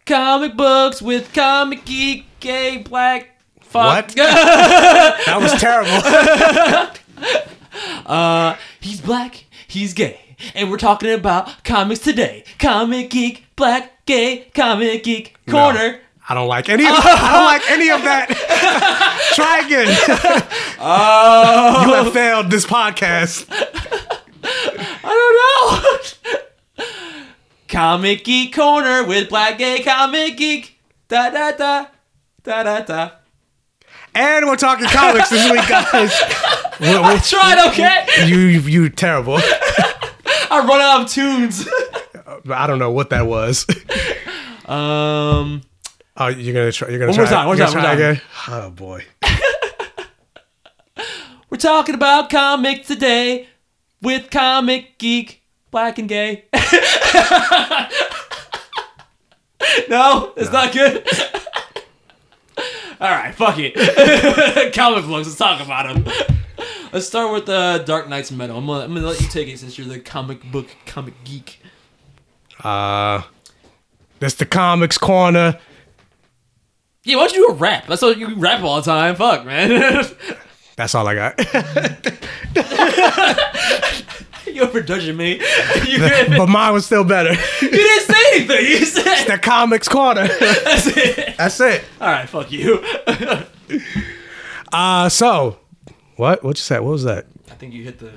Comic 0.07 0.55
books 0.55 1.01
with 1.01 1.33
comic 1.33 1.83
geek 1.83 2.27
gay 2.39 2.77
black 2.77 3.31
fuck. 3.59 4.05
What? 4.05 4.07
that 4.15 5.37
was 5.41 5.51
terrible. 5.59 5.91
uh, 8.05 8.55
he's 8.79 9.01
black, 9.01 9.43
he's 9.67 9.93
gay, 9.93 10.37
and 10.55 10.71
we're 10.71 10.77
talking 10.77 11.11
about 11.11 11.61
comics 11.65 11.99
today. 11.99 12.45
Comic 12.57 13.09
geek, 13.09 13.47
black, 13.57 14.05
gay, 14.05 14.49
comic 14.55 15.03
geek 15.03 15.35
corner. 15.49 15.99
I 16.29 16.33
don't 16.33 16.47
like 16.47 16.69
any. 16.69 16.85
Of, 16.85 16.91
I 16.93 17.33
don't 17.33 17.45
like 17.45 17.69
any 17.69 17.89
of 17.89 18.01
that. 18.03 18.29
Try 19.35 19.59
again. 19.65 19.87
Oh, 20.79 21.83
you 21.85 21.93
have 21.95 22.13
failed 22.13 22.49
this 22.49 22.65
podcast. 22.65 23.45
I 25.03 26.21
don't 26.23 26.33
know. 26.33 26.39
Comic 27.67 28.23
geek 28.23 28.53
corner 28.55 29.03
with 29.05 29.29
black 29.29 29.57
gay 29.57 29.83
comic 29.83 30.37
geek. 30.37 30.79
Da 31.07 31.29
da 31.29 31.51
da 31.51 31.85
da 32.43 32.63
da 32.63 32.79
da. 32.81 33.11
And 34.15 34.45
we're 34.47 34.55
talking 34.55 34.87
comics 34.87 35.29
this 35.29 35.49
week, 35.51 35.67
guys. 35.67 36.11
We're- 36.79 37.01
I 37.03 37.17
tried, 37.19 37.67
okay? 37.69 38.27
You 38.27 38.37
you 38.37 38.59
you 38.61 38.89
terrible. 38.89 39.37
I 40.49 40.65
run 40.67 40.81
out 40.81 41.01
of 41.03 41.09
tunes. 41.09 41.67
I 42.49 42.65
don't 42.67 42.79
know 42.79 42.91
what 42.91 43.09
that 43.11 43.25
was. 43.27 43.65
Um. 44.67 45.61
Oh, 46.17 46.27
you're 46.27 46.53
gonna 46.53 46.73
try. 46.73 46.89
You're 46.89 46.99
gonna 46.99 47.11
One 47.13 47.15
try. 47.15 47.23
more 47.23 47.31
time, 47.33 47.47
one 47.47 47.57
more 47.57 47.67
time, 47.67 47.83
one 47.83 47.93
again. 47.93 48.21
Oh 48.49 48.69
boy. 48.69 49.05
We're 51.49 51.57
talking 51.57 51.95
about 51.95 52.29
comics 52.29 52.87
today 52.87 53.47
with 54.01 54.29
comic 54.29 54.97
geek, 54.97 55.41
black 55.71 55.99
and 55.99 56.09
gay. 56.09 56.45
no, 59.89 60.33
it's 60.35 60.51
not 60.51 60.71
good. 60.73 61.07
All 62.99 63.11
right, 63.11 63.33
fuck 63.35 63.57
it. 63.59 63.75
comic 64.73 65.05
books. 65.05 65.27
Let's 65.27 65.37
talk 65.37 65.61
about 65.61 66.03
them. 66.03 66.11
Let's 66.91 67.05
start 67.05 67.31
with 67.31 67.47
uh, 67.47 67.79
Dark 67.79 68.09
Nights 68.09 68.31
Metal. 68.31 68.57
I'm 68.57 68.65
gonna, 68.65 68.85
I'm 68.85 68.93
gonna 68.93 69.05
let 69.05 69.21
you 69.21 69.27
take 69.27 69.47
it 69.47 69.59
since 69.59 69.77
you're 69.77 69.87
the 69.87 69.99
comic 69.99 70.43
book 70.51 70.67
comic 70.87 71.13
geek. 71.23 71.61
Uh, 72.63 73.21
that's 74.19 74.33
the 74.35 74.47
comics 74.47 74.97
corner. 74.97 75.59
Yeah, 77.03 77.17
why 77.17 77.27
don't 77.27 77.35
you 77.35 77.47
do 77.47 77.53
a 77.53 77.55
rap? 77.57 77.85
That's 77.87 78.01
what 78.01 78.17
you 78.17 78.35
rap 78.35 78.63
all 78.63 78.77
the 78.77 78.81
time. 78.81 79.15
Fuck, 79.15 79.45
man. 79.45 80.05
That's 80.75 80.95
all 80.95 81.07
I 81.07 81.15
got. 81.15 81.39
you 84.55 84.61
overjudging 84.63 85.15
me. 85.15 85.41
You, 85.87 85.99
but 86.37 86.47
mine 86.47 86.73
was 86.73 86.85
still 86.85 87.03
better. 87.03 87.31
you 87.61 87.69
didn't 87.69 88.05
say 88.15 88.21
anything. 88.33 88.65
You 88.65 88.85
said 88.85 89.07
It's 89.07 89.31
the 89.31 89.37
comics 89.37 89.87
corner. 89.87 90.27
that's 90.27 90.87
it. 90.87 91.37
That's 91.37 91.59
it. 91.61 91.83
All 92.01 92.07
right, 92.09 92.27
fuck 92.27 92.51
you. 92.51 92.83
Uh, 94.73 95.07
so 95.09 95.57
what? 96.17 96.43
What 96.43 96.57
you 96.57 96.61
said? 96.61 96.79
What 96.81 96.91
was 96.91 97.03
that? 97.03 97.25
I 97.49 97.53
think 97.55 97.73
you 97.73 97.83
hit 97.83 97.99
the. 97.99 98.11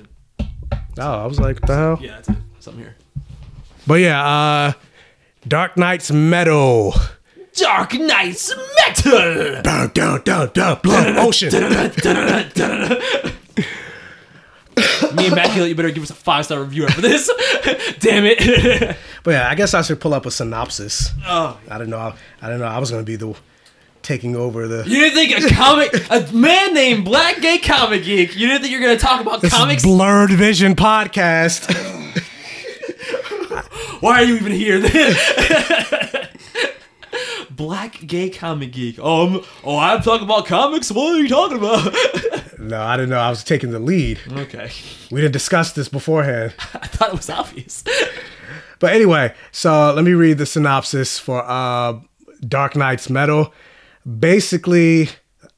Oh, 0.99 1.23
I 1.23 1.27
was 1.27 1.39
like, 1.39 1.61
what 1.61 1.67
the 1.69 1.77
hell? 1.77 1.99
Yeah, 2.01 2.17
that's 2.17 2.29
it. 2.29 2.37
Something 2.59 2.83
here. 2.85 2.97
But 3.87 3.95
yeah, 4.01 4.27
uh, 4.27 4.73
Dark 5.47 5.77
Nights 5.77 6.11
Metal. 6.11 6.95
Dark 7.55 7.95
Nights 7.95 8.53
Metal. 8.87 9.63
Dun, 9.63 9.91
dun, 9.95 10.23
dun, 10.25 10.51
dun, 10.53 10.79
blood 10.83 11.17
ocean. 11.19 11.51
Me 15.15 15.25
and 15.25 15.33
Immaculate, 15.33 15.69
you 15.69 15.75
better 15.75 15.91
give 15.91 16.03
us 16.03 16.11
a 16.11 16.15
five 16.15 16.45
star 16.45 16.61
review 16.61 16.87
after 16.87 17.01
this. 17.01 17.31
Damn 18.01 18.25
it. 18.27 18.97
But 19.23 19.33
yeah, 19.33 19.51
I 19.51 19.55
guess 19.55 19.75
I 19.75 19.83
should 19.83 20.01
pull 20.01 20.15
up 20.15 20.25
a 20.25 20.31
synopsis. 20.31 21.11
oh. 21.27 21.61
I 21.69 21.77
don't 21.77 21.91
know. 21.91 21.99
I, 21.99 22.15
I 22.41 22.47
didn't 22.47 22.61
know 22.61 22.67
I 22.67 22.79
was 22.79 22.91
gonna 22.91 23.03
be 23.03 23.17
the 23.17 23.35
taking 24.03 24.35
over 24.35 24.67
the. 24.67 24.79
You 24.89 25.11
didn't 25.11 25.15
think 25.15 25.53
a 25.53 25.55
comic, 25.55 25.93
a 26.11 26.33
man 26.35 26.73
named 26.73 27.05
Black 27.05 27.43
Gay 27.43 27.59
Comic 27.59 28.05
Geek, 28.05 28.35
you 28.35 28.47
didn't 28.47 28.63
think 28.63 28.73
you 28.73 28.81
were 28.81 28.87
going 28.87 28.97
to 28.99 29.05
talk 29.05 29.21
about 29.21 29.43
This 29.43 29.53
comics? 29.53 29.83
Blurred 29.83 30.31
Vision 30.31 30.75
podcast. 30.75 31.71
Why 34.01 34.23
are 34.23 34.25
you 34.25 34.37
even 34.37 34.53
here 34.53 34.81
then? 34.81 35.15
Black 37.51 38.07
Gay 38.07 38.31
Comic 38.31 38.73
Geek. 38.73 38.99
Um, 38.99 39.43
oh, 39.65 39.79
I'm 39.79 40.03
talking 40.03 40.25
about 40.25 40.47
comics? 40.47 40.91
What 40.91 41.15
are 41.15 41.21
you 41.21 41.29
talking 41.29 41.59
about? 41.59 41.95
no, 42.59 42.81
I 42.81 42.97
didn't 42.97 43.11
know 43.11 43.19
I 43.19 43.31
was 43.31 43.43
taking 43.45 43.71
the 43.71 43.79
lead. 43.79 44.21
okay. 44.31 44.71
We 45.11 45.21
didn't 45.21 45.33
discuss 45.33 45.73
this 45.73 45.89
beforehand. 45.89 46.55
I 46.75 46.87
thought 46.87 47.09
it 47.11 47.17
was 47.17 47.31
obvious. 47.31 47.85
But 48.79 48.95
anyway, 48.95 49.35
so 49.53 49.93
let 49.95 50.07
me 50.07 50.13
read 50.15 50.39
the 50.39 50.47
synopsis 50.47 51.19
for 51.19 51.45
uh, 51.47 52.01
Dark 52.49 52.75
Nights 52.77 53.11
Metal. 53.11 53.53
Basically, 54.19 55.11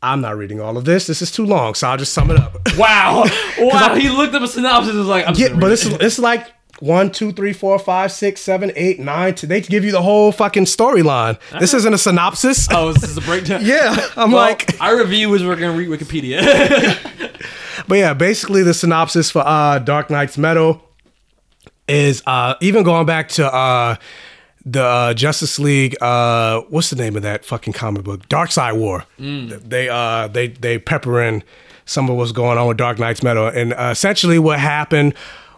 I'm 0.03 0.21
not 0.21 0.37
reading 0.37 0.61
all 0.61 0.77
of 0.77 0.85
this. 0.85 1.07
This 1.07 1.23
is 1.23 1.31
too 1.31 1.47
long, 1.47 1.75
so 1.75 1.89
I'll 1.89 1.97
just 1.97 2.13
sum 2.13 2.33
it 2.33 2.39
up. 2.41 2.57
Wow. 2.77 3.25
Wow. 3.59 3.95
He 3.95 4.09
looked 4.09 4.35
up 4.35 4.43
a 4.43 4.49
synopsis 4.49 4.91
and 4.91 4.99
was 4.99 5.07
like, 5.09 5.29
I'm 5.29 5.35
Yeah, 5.37 5.55
but 5.55 5.71
it's 5.71 5.87
it. 5.87 6.03
it's 6.03 6.19
like 6.19 6.49
one, 6.81 7.11
two, 7.13 7.33
three, 7.33 7.53
four, 7.53 7.79
five, 7.79 8.11
six, 8.11 8.41
seven, 8.41 8.73
eight, 8.75 8.99
nine. 8.99 9.35
They 9.41 9.61
give 9.61 9.85
you 9.85 9.93
the 9.93 10.03
whole 10.03 10.33
fucking 10.33 10.65
storyline. 10.65 11.39
This 11.61 11.75
isn't 11.75 11.95
a 11.95 11.99
synopsis. 11.99 12.67
Oh, 12.71 12.93
this 12.93 13.05
is 13.05 13.17
a 13.17 13.21
breakdown. 13.21 13.61
yeah, 13.65 13.95
I'm 14.17 14.33
Well, 14.33 14.43
like, 14.43 14.77
our 14.81 14.97
review 14.99 15.33
is 15.35 15.45
we're 15.45 15.57
gonna 15.57 15.77
read 15.77 15.89
Wikipedia. 15.89 16.41
but 17.89 17.99
yeah, 17.99 18.15
basically 18.15 18.63
the 18.63 18.75
synopsis 18.75 19.31
for 19.31 19.43
uh, 19.47 19.79
Dark 19.79 20.11
Nights 20.11 20.37
Metal 20.37 20.83
is 21.89 22.23
uh, 22.27 22.55
even 22.61 22.83
going 22.85 23.07
back 23.07 23.29
to 23.31 23.53
uh, 23.53 23.97
the 24.65 24.83
uh, 24.83 25.15
Justice 25.15 25.59
League. 25.59 26.01
Uh, 26.03 26.63
what's 26.69 26.91
the 26.91 26.97
name 26.97 27.17
of 27.17 27.23
that 27.23 27.45
fucking 27.45 27.73
comic 27.75 28.05
book? 28.05 28.29
Darkseid 28.29 28.77
War. 28.77 29.05
They 29.19 29.89
uh, 29.89 30.29
they 30.29 30.49
they 30.49 30.79
pepper 30.79 31.21
in 31.23 31.43
some 31.85 32.09
of 32.09 32.17
what's 32.17 32.33
going 32.33 32.59
on 32.59 32.67
with 32.69 32.77
Dark 32.77 32.99
Nights 32.99 33.23
Metal, 33.23 33.47
and 33.49 33.73
uh, 33.75 33.89
essentially 33.93 34.39
what 34.39 34.59
happened 34.59 35.15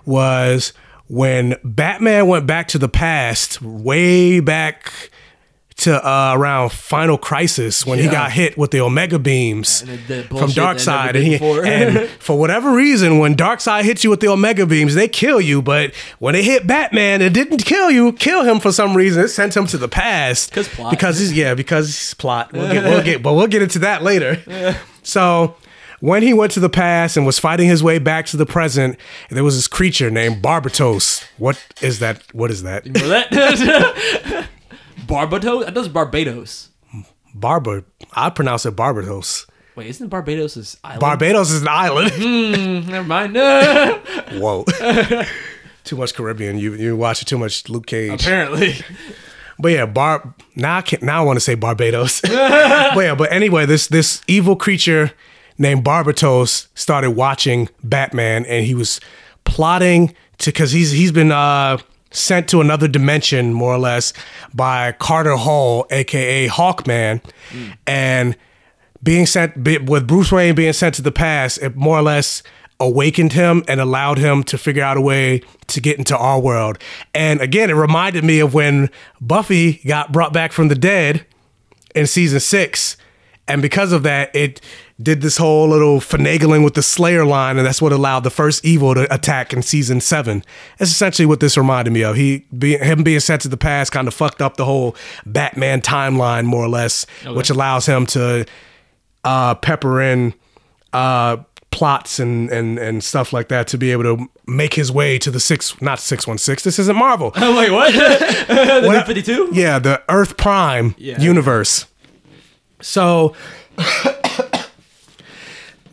was 0.07 0.73
when 1.09 1.57
Batman 1.65 2.27
went 2.27 2.47
back 2.47 2.69
to 2.69 2.79
the 2.79 2.89
past, 2.89 3.61
way 3.63 4.41
back 4.41 5.11
to 5.77 5.93
uh, 6.09 6.33
around 6.37 6.71
Final 6.71 7.19
Crisis 7.19 7.85
when 7.85 7.99
he 7.99 8.07
got 8.07 8.31
hit 8.31 8.57
with 8.57 8.71
the 8.71 8.81
Omega 8.81 9.19
beams 9.19 9.83
from 9.83 10.29
bullshit 10.29 10.57
Darkseid, 10.57 11.09
and, 11.09 11.17
he, 11.17 11.35
and 11.37 12.09
for 12.21 12.39
whatever 12.39 12.73
reason, 12.73 13.19
when 13.19 13.35
Darkseid 13.35 13.83
hits 13.83 14.05
you 14.05 14.11
with 14.11 14.21
the 14.21 14.29
Omega 14.29 14.67
beams, 14.67 14.95
they 14.95 15.09
kill 15.09 15.41
you. 15.41 15.61
But 15.61 15.93
when 16.21 16.35
they 16.35 16.45
hit 16.45 16.67
Batman, 16.67 17.21
it 17.21 17.33
didn't 17.33 17.65
kill 17.65 17.91
you. 17.91 18.13
Kill 18.13 18.45
him 18.45 18.61
for 18.61 18.71
some 18.71 18.97
reason. 18.97 19.25
It 19.25 19.29
sent 19.29 19.57
him 19.57 19.67
to 19.67 19.77
the 19.77 19.89
past 19.89 20.53
plot. 20.53 20.91
because 20.93 21.19
he's 21.19 21.33
yeah 21.33 21.55
because 21.55 22.15
plot. 22.15 22.53
We'll 22.53 22.73
get, 22.73 22.85
we'll 22.85 23.03
get 23.03 23.23
but 23.23 23.35
we'll 23.35 23.49
get 23.49 23.63
into 23.63 23.81
that 23.81 24.03
later. 24.03 24.77
So. 25.07 25.57
When 26.05 26.23
he 26.23 26.35
went 26.35 26.53
to 26.53 26.61
the 26.61 26.69
past 26.69 27.17
and 27.17 27.25
was 27.25 27.39
fighting 27.39 27.67
his 27.67 27.83
way 27.83 27.99
back 27.99 28.27
to 28.27 28.37
the 28.37 28.45
present, 28.45 28.99
there 29.31 29.43
was 29.43 29.57
this 29.57 29.67
creature 29.67 30.11
named 30.11 30.43
Barbatos. 30.43 31.25
What 31.39 31.59
is 31.81 32.01
that? 32.01 32.23
What 32.35 32.51
is 32.51 32.63
that? 32.63 32.85
You 32.85 32.93
know 32.93 33.09
that? 33.09 34.49
Barbados? 35.09 35.65
That 35.65 35.73
does 35.73 35.89
Barbados. 35.89 36.69
Barbar. 37.35 37.85
I 38.13 38.29
pronounce 38.29 38.67
it 38.67 38.73
Barbados. 38.73 39.47
Wait, 39.77 39.87
isn't 39.87 40.09
Barbados 40.09 40.53
his 40.53 40.77
island? 40.85 41.01
Barbados 41.01 41.51
is 41.51 41.63
an 41.63 41.69
island. 41.69 42.11
Hmm, 42.11 42.91
never 42.91 43.09
mind. 43.09 43.35
Whoa. 44.43 44.67
too 45.85 45.97
much 45.97 46.13
Caribbean. 46.15 46.59
You 46.59 46.75
you 46.75 46.97
watching 46.99 47.25
too 47.25 47.39
much 47.39 47.71
Luke 47.71 47.87
Cage. 47.87 48.21
Apparently. 48.21 48.75
But 49.59 49.73
yeah, 49.73 49.87
Bar. 49.87 50.35
Now 50.55 50.77
I 50.77 50.83
can 50.83 50.99
Now 51.03 51.23
I 51.23 51.25
want 51.25 51.39
to 51.39 51.41
say 51.41 51.55
Barbados. 51.55 52.21
but 52.21 52.31
yeah, 52.31 53.15
but 53.15 53.33
anyway, 53.33 53.65
this 53.65 53.87
this 53.87 54.21
evil 54.29 54.55
creature 54.55 55.13
named 55.59 55.85
Barbatos 55.85 56.69
started 56.75 57.13
watching 57.13 57.69
Batman, 57.83 58.45
and 58.47 58.67
he 58.67 58.75
was 58.75 59.01
plotting 59.45 60.15
to 60.39 60.51
because 60.51 60.73
he's 60.73 60.91
he's 60.91 61.13
been 61.13 61.33
uh 61.33 61.79
sent 62.11 62.49
to 62.49 62.61
another 62.61 62.87
dimension 62.87 63.53
more 63.53 63.75
or 63.75 63.79
less 63.79 64.13
by 64.55 64.93
Carter 64.93 65.37
Hall, 65.37 65.87
aka 65.91 66.49
Hawkman, 66.49 67.21
and 67.87 68.37
being 69.03 69.27
sent 69.27 69.57
with 69.57 70.07
Bruce 70.07 70.33
Wayne 70.33 70.55
being 70.55 70.73
sent 70.73 70.95
to 70.95 71.03
the 71.03 71.13
past, 71.13 71.59
it 71.63 71.77
more 71.77 71.99
or 71.99 72.03
less 72.03 72.43
awakened 72.81 73.33
him 73.33 73.63
and 73.69 73.81
allowed 73.81 74.19
him 74.19 74.43
to 74.45 74.59
figure 74.59 74.83
out 74.83 74.97
a 74.97 75.01
way 75.01 75.43
to 75.69 75.81
get 75.81 75.99
into 75.99 76.17
our 76.17 76.41
world. 76.41 76.79
And 77.15 77.41
again, 77.41 77.71
it 77.71 77.75
reminded 77.75 78.25
me 78.25 78.41
of 78.41 78.55
when 78.55 78.91
Buffy 79.21 79.75
got 79.87 80.13
brought 80.13 80.33
back 80.33 80.53
from 80.53 80.69
the 80.69 80.75
dead 80.75 81.27
in 81.95 82.07
season 82.07 82.41
six. 82.41 82.97
And 83.47 83.63
because 83.63 83.93
of 83.93 84.03
that, 84.05 84.35
it 84.35 84.61
did 85.03 85.23
this 85.23 85.37
whole 85.39 85.69
little 85.69 85.99
finagling 85.99 86.63
with 86.63 86.75
the 86.75 86.83
Slayer 86.83 87.25
line, 87.25 87.57
and 87.59 87.67
that's 87.67 87.83
what 87.83 87.93
allowed 87.93 88.21
the 88.21 88.31
first 88.31 88.65
evil 88.65 88.95
to 88.95 89.13
attack 89.13 89.53
in 89.53 89.61
season 89.63 90.01
seven. 90.01 90.45
That's 90.79 90.91
essentially 90.93 91.27
what 91.27 91.41
this 91.41 91.57
reminded 91.59 91.93
me 91.93 92.05
of. 92.05 92.15
He 92.17 92.45
being 92.57 92.83
him 92.83 93.03
being 93.03 93.19
sent 93.21 93.43
to 93.43 93.49
the 93.49 93.57
past 93.57 93.91
kind 93.93 94.07
of 94.07 94.15
fucked 94.15 94.41
up 94.41 94.57
the 94.57 94.65
whole 94.65 94.95
Batman 95.27 95.81
timeline, 95.81 96.45
more 96.45 96.65
or 96.65 96.69
less, 96.69 97.07
Okay. 97.23 97.33
which 97.35 97.51
allows 97.51 97.87
him 97.87 98.07
to 98.07 98.47
uh, 99.25 99.55
pepper 99.57 100.01
in 100.01 100.33
uh, 100.93 101.39
plots 101.73 102.21
and, 102.21 102.49
and 102.51 102.79
and 102.79 103.03
stuff 103.03 103.33
like 103.33 103.49
that 103.49 103.67
to 103.69 103.77
be 103.79 103.91
able 103.91 104.05
to 104.05 104.31
make 104.47 104.75
his 104.75 104.93
way 104.93 105.19
to 105.19 105.29
the 105.33 105.41
six 105.41 105.81
not 105.83 105.99
six 105.99 106.25
one 106.25 106.39
six. 106.39 106.63
This 106.63 106.79
isn't 106.79 106.95
Marvel. 106.97 107.33
Oh, 107.35 107.57
wait, 107.59 107.73
what? 107.73 107.93
the 107.93 108.81
New 108.89 109.01
52? 109.05 109.49
Yeah, 109.53 109.81
the 109.81 110.03
Earth 110.09 110.37
Prime 110.37 110.95
Yeah. 110.99 111.21
universe. 111.21 111.87
So 112.81 113.35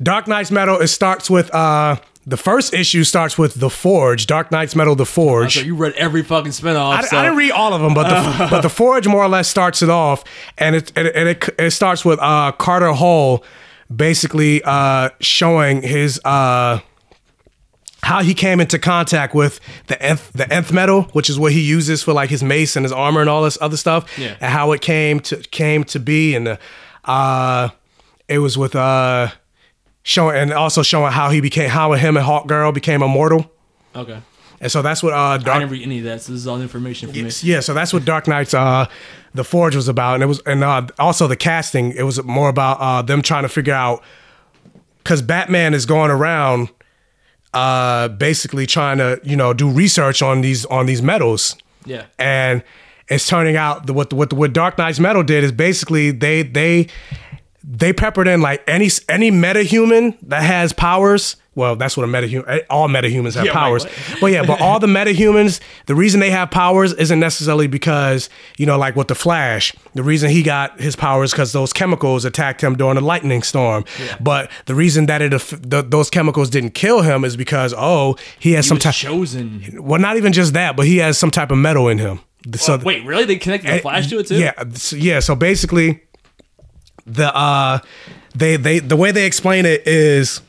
Dark 0.02 0.28
Nights 0.28 0.52
Metal 0.52 0.80
it 0.80 0.88
starts 0.88 1.30
with 1.30 1.54
uh 1.54 1.98
the 2.26 2.38
first 2.38 2.74
issue 2.74 3.04
starts 3.04 3.36
with 3.36 3.56
The 3.56 3.70
Forge, 3.70 4.28
Dark 4.28 4.52
Nights 4.52 4.76
Metal 4.76 4.96
The 4.96 5.08
Forge. 5.08 5.56
So 5.56 5.62
you 5.62 5.76
read 5.76 5.94
every 5.94 6.22
fucking 6.22 6.52
spinoff. 6.52 6.94
I, 6.94 7.02
so. 7.02 7.18
I 7.18 7.24
didn't 7.24 7.38
read 7.38 7.50
all 7.52 7.74
of 7.74 7.82
them, 7.82 7.96
but 7.96 8.04
the, 8.10 8.48
but 8.52 8.62
the 8.62 8.70
Forge 8.70 9.08
more 9.08 9.24
or 9.24 9.28
less 9.28 9.48
starts 9.48 9.82
it 9.82 9.90
off, 9.90 10.24
and 10.58 10.76
it 10.76 10.92
and 10.96 11.08
it, 11.08 11.16
and 11.16 11.30
it, 11.30 11.50
it 11.58 11.72
starts 11.72 12.06
with 12.06 12.20
uh, 12.22 12.52
Carter 12.52 12.92
Hall 12.94 13.44
basically 13.94 14.62
uh, 14.64 15.10
showing 15.20 15.82
his 15.82 16.22
uh, 16.24 16.80
how 18.04 18.22
he 18.22 18.36
came 18.36 18.60
into 18.60 18.78
contact 18.78 19.34
with 19.34 19.60
the 19.88 20.00
nth 20.02 20.32
the 20.34 20.52
nth 20.54 20.72
metal, 20.72 21.04
which 21.14 21.28
is 21.28 21.40
what 21.40 21.52
he 21.54 21.62
uses 21.62 22.04
for 22.04 22.14
like 22.14 22.30
his 22.30 22.44
mace 22.44 22.76
and 22.76 22.86
his 22.86 22.92
armor 22.92 23.22
and 23.22 23.30
all 23.32 23.42
this 23.42 23.58
other 23.62 23.78
stuff, 23.78 24.06
Yeah. 24.20 24.36
and 24.40 24.52
how 24.54 24.74
it 24.74 24.82
came 24.82 25.20
to 25.22 25.38
came 25.38 25.84
to 25.86 26.00
be, 26.00 26.36
and 26.36 26.60
uh, 27.06 27.70
it 28.28 28.38
was 28.38 28.60
with 28.60 28.76
uh, 28.76 29.30
showing 30.04 30.36
and 30.36 30.54
also 30.54 30.84
showing 30.84 31.12
how 31.12 31.30
he 31.30 31.42
became 31.42 31.70
how 31.70 31.94
him 31.94 32.18
and 32.18 32.26
Hawk 32.26 32.48
Girl 32.48 32.72
became 32.72 33.04
immortal. 33.04 33.52
Okay. 33.96 34.20
And 34.60 34.72
so 34.72 34.84
that's 34.84 35.02
what 35.02 35.14
uh, 35.14 35.18
I 35.18 35.38
didn't 35.40 35.70
read 35.70 35.82
any 35.82 35.98
of 36.00 36.04
that, 36.04 36.22
so 36.22 36.34
this 36.34 36.42
is 36.42 36.48
all 36.48 36.62
information 36.62 37.10
for 37.10 37.16
me. 37.18 37.32
Yeah, 37.42 37.62
so 37.62 37.74
that's 37.74 37.94
what 37.94 38.06
Dark 38.06 38.28
Nights 38.28 38.54
uh 38.54 38.86
the 39.34 39.44
Forge 39.44 39.76
was 39.76 39.88
about. 39.88 40.16
And 40.16 40.24
it 40.24 40.28
was 40.28 40.40
and 40.46 40.64
uh 40.64 40.86
also 41.00 41.28
the 41.28 41.36
casting, 41.36 41.94
it 41.94 42.04
was 42.04 42.24
more 42.24 42.50
about 42.50 42.80
uh 42.80 43.02
them 43.02 43.22
trying 43.22 43.44
to 43.44 43.50
figure 43.50 43.74
out 43.74 44.04
cuz 45.04 45.22
Batman 45.24 45.74
is 45.74 45.88
going 45.88 46.12
around 46.12 46.70
uh 47.56 48.08
basically 48.10 48.68
trying 48.68 49.00
to, 49.00 49.20
you 49.24 49.36
know, 49.36 49.52
do 49.52 49.68
research 49.68 50.22
on 50.22 50.42
these 50.42 50.64
on 50.66 50.86
these 50.86 51.02
metals. 51.02 51.56
Yeah. 51.86 52.06
And 52.20 52.64
it's 53.08 53.28
turning 53.28 53.58
out 53.58 53.88
the, 53.88 53.94
what 53.94 54.12
the, 54.12 54.16
what 54.16 54.30
the, 54.30 54.36
what 54.36 54.54
Dark 54.54 54.78
Nights 54.78 55.00
metal 55.00 55.24
did 55.24 55.44
is 55.44 55.52
basically 55.52 56.12
they 56.12 56.44
they 56.44 56.88
they 57.64 57.94
peppered 57.94 58.28
in 58.28 58.42
like 58.42 58.64
any 58.68 58.90
any 59.10 59.32
metahuman 59.32 60.18
that 60.24 60.44
has 60.44 60.74
powers. 60.74 61.36
Well, 61.54 61.76
that's 61.76 61.98
what 61.98 62.06
a 62.06 62.08
metahuman. 62.08 62.62
All 62.70 62.88
metahumans 62.88 63.36
have 63.36 63.46
Yeah, 63.46 63.52
powers, 63.52 63.84
what? 63.84 64.18
but 64.22 64.28
yeah, 64.28 64.46
but 64.46 64.62
all 64.62 64.80
the 64.80 64.88
metahumans, 65.00 65.60
the 65.86 65.94
reason 65.96 66.22
they 66.22 66.30
have 66.30 66.50
powers 66.50 66.94
isn't 66.94 67.20
necessarily 67.20 67.68
because 67.68 68.30
you 68.58 68.66
know, 68.66 68.78
like 68.78 68.96
with 68.96 69.10
the 69.10 69.16
Flash, 69.16 69.76
the 69.94 70.02
reason 70.02 70.30
he 70.30 70.44
got 70.44 70.80
his 70.80 70.96
powers 70.96 71.32
because 71.32 71.52
those 71.52 71.74
chemicals 71.74 72.24
attacked 72.24 72.64
him 72.64 72.76
during 72.78 72.98
a 72.98 73.02
lightning 73.02 73.44
storm. 73.44 73.84
But 74.22 74.50
the 74.66 74.76
reason 74.76 75.08
that 75.08 75.22
it 75.22 75.34
aff- 75.34 75.62
th- 75.70 75.86
those 75.90 76.10
chemicals 76.10 76.50
didn't 76.50 76.72
kill 76.72 77.02
him 77.02 77.26
is 77.26 77.36
because 77.36 77.74
oh, 77.78 78.16
he 78.40 78.54
has 78.54 78.66
He 78.66 78.70
some 78.70 78.78
type. 78.80 78.96
chosen. 78.96 79.62
Well, 79.84 80.00
not 80.00 80.16
even 80.16 80.32
just 80.32 80.54
that, 80.54 80.78
but 80.78 80.86
he 80.88 80.98
has 81.00 81.18
some 81.18 81.32
type 81.32 81.52
of 81.52 81.58
metal 81.58 81.90
in 81.90 81.98
him. 81.98 82.22
So 82.56 82.76
Oh, 82.76 82.78
wait, 82.78 83.06
really? 83.06 83.26
They 83.26 83.36
connected 83.36 83.68
the 83.68 83.74
Eh, 83.74 83.80
Flash 83.82 84.08
to 84.08 84.20
it 84.20 84.28
too? 84.28 84.40
Yeah, 84.40 84.54
so- 84.74 84.96
yeah. 84.96 85.20
So 85.20 85.36
basically, 85.36 86.02
the 87.14 87.36
uh, 87.36 87.80
they 88.36 88.56
they 88.56 88.80
the 88.80 88.96
way 88.96 89.12
they 89.12 89.26
explain 89.26 89.66
it 89.66 89.86
is 89.88 90.42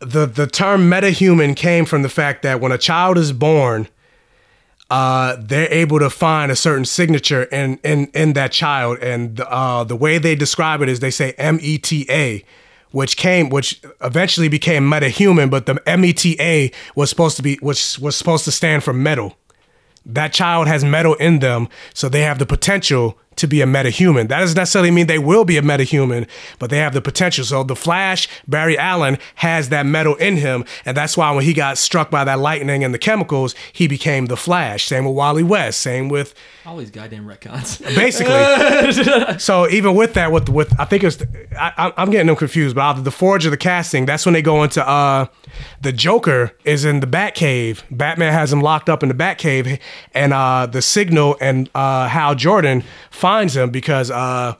the 0.00 0.26
the 0.26 0.46
term 0.46 0.90
metahuman 0.90 1.56
came 1.56 1.84
from 1.84 2.02
the 2.02 2.08
fact 2.08 2.42
that 2.42 2.60
when 2.60 2.72
a 2.72 2.78
child 2.78 3.18
is 3.18 3.32
born, 3.32 3.88
uh, 4.90 5.36
they're 5.38 5.72
able 5.72 5.98
to 5.98 6.10
find 6.10 6.50
a 6.50 6.56
certain 6.56 6.84
signature 6.84 7.44
in 7.44 7.78
in 7.84 8.06
in 8.14 8.32
that 8.34 8.52
child, 8.52 8.98
and 8.98 9.40
uh, 9.40 9.84
the 9.84 9.96
way 9.96 10.18
they 10.18 10.34
describe 10.34 10.82
it 10.82 10.88
is 10.88 11.00
they 11.00 11.10
say 11.10 11.32
M 11.32 11.58
E 11.60 11.78
T 11.78 12.06
A. 12.10 12.44
Which 12.90 13.16
came, 13.16 13.48
which 13.48 13.82
eventually 14.02 14.48
became 14.48 14.88
metahuman, 14.88 15.50
but 15.50 15.66
the 15.66 15.82
M 15.84 16.04
E 16.04 16.12
T 16.12 16.36
A 16.38 16.70
was 16.94 17.10
supposed 17.10 17.36
to 17.36 17.42
be, 17.42 17.56
which 17.60 17.98
was 17.98 18.14
supposed 18.14 18.44
to 18.44 18.52
stand 18.52 18.84
for 18.84 18.92
metal 18.92 19.36
that 20.06 20.32
child 20.32 20.68
has 20.68 20.84
metal 20.84 21.14
in 21.14 21.38
them, 21.38 21.68
so 21.92 22.08
they 22.08 22.20
have 22.20 22.38
the 22.38 22.46
potential 22.46 23.18
to 23.36 23.46
be 23.46 23.60
a 23.60 23.66
metahuman. 23.66 24.28
That 24.28 24.40
doesn't 24.40 24.56
necessarily 24.56 24.90
mean 24.90 25.06
they 25.06 25.18
will 25.18 25.44
be 25.44 25.56
a 25.56 25.62
metahuman, 25.62 26.28
but 26.58 26.70
they 26.70 26.78
have 26.78 26.94
the 26.94 27.00
potential. 27.02 27.44
So 27.44 27.62
the 27.62 27.76
Flash, 27.76 28.28
Barry 28.48 28.76
Allen, 28.78 29.18
has 29.36 29.68
that 29.70 29.86
metal 29.86 30.14
in 30.16 30.36
him, 30.36 30.64
and 30.84 30.96
that's 30.96 31.16
why 31.16 31.30
when 31.32 31.44
he 31.44 31.52
got 31.52 31.78
struck 31.78 32.10
by 32.10 32.24
that 32.24 32.38
lightning 32.38 32.84
and 32.84 32.92
the 32.94 32.98
chemicals, 32.98 33.54
he 33.72 33.86
became 33.88 34.26
the 34.26 34.36
Flash. 34.36 34.84
Same 34.86 35.04
with 35.04 35.14
Wally 35.14 35.42
West. 35.42 35.80
Same 35.80 36.08
with 36.08 36.34
All 36.66 36.76
these 36.76 36.90
goddamn 36.90 37.26
retcons. 37.26 37.80
basically. 37.96 39.38
so 39.38 39.68
even 39.68 39.94
with 39.94 40.14
that, 40.14 40.32
with 40.32 40.48
with 40.48 40.78
I 40.80 40.84
think 40.84 41.04
it's 41.04 41.22
I, 41.58 41.72
I'm- 41.76 41.92
I'm 41.96 42.10
getting 42.10 42.26
them 42.26 42.36
confused, 42.36 42.74
but 42.74 42.82
either 42.82 43.02
the 43.02 43.10
Forge 43.10 43.46
or 43.46 43.50
the 43.50 43.56
casting, 43.56 44.06
that's 44.06 44.26
when 44.26 44.32
they 44.32 44.42
go 44.42 44.62
into 44.62 44.86
uh 44.86 45.26
the 45.80 45.92
Joker 45.92 46.52
is 46.64 46.84
in 46.84 47.00
the 47.00 47.06
Batcave. 47.06 47.82
Batman 47.90 48.32
has 48.32 48.52
him 48.52 48.60
locked 48.60 48.88
up 48.88 49.02
in 49.02 49.08
the 49.08 49.14
Batcave, 49.14 49.78
and 50.12 50.32
uh 50.32 50.66
the 50.66 50.82
Signal 50.82 51.36
and 51.40 51.68
uh 51.74 52.08
Hal 52.08 52.34
Jordan 52.34 52.82
finds 53.24 53.56
him 53.56 53.70
because 53.70 54.10
uh 54.10 54.54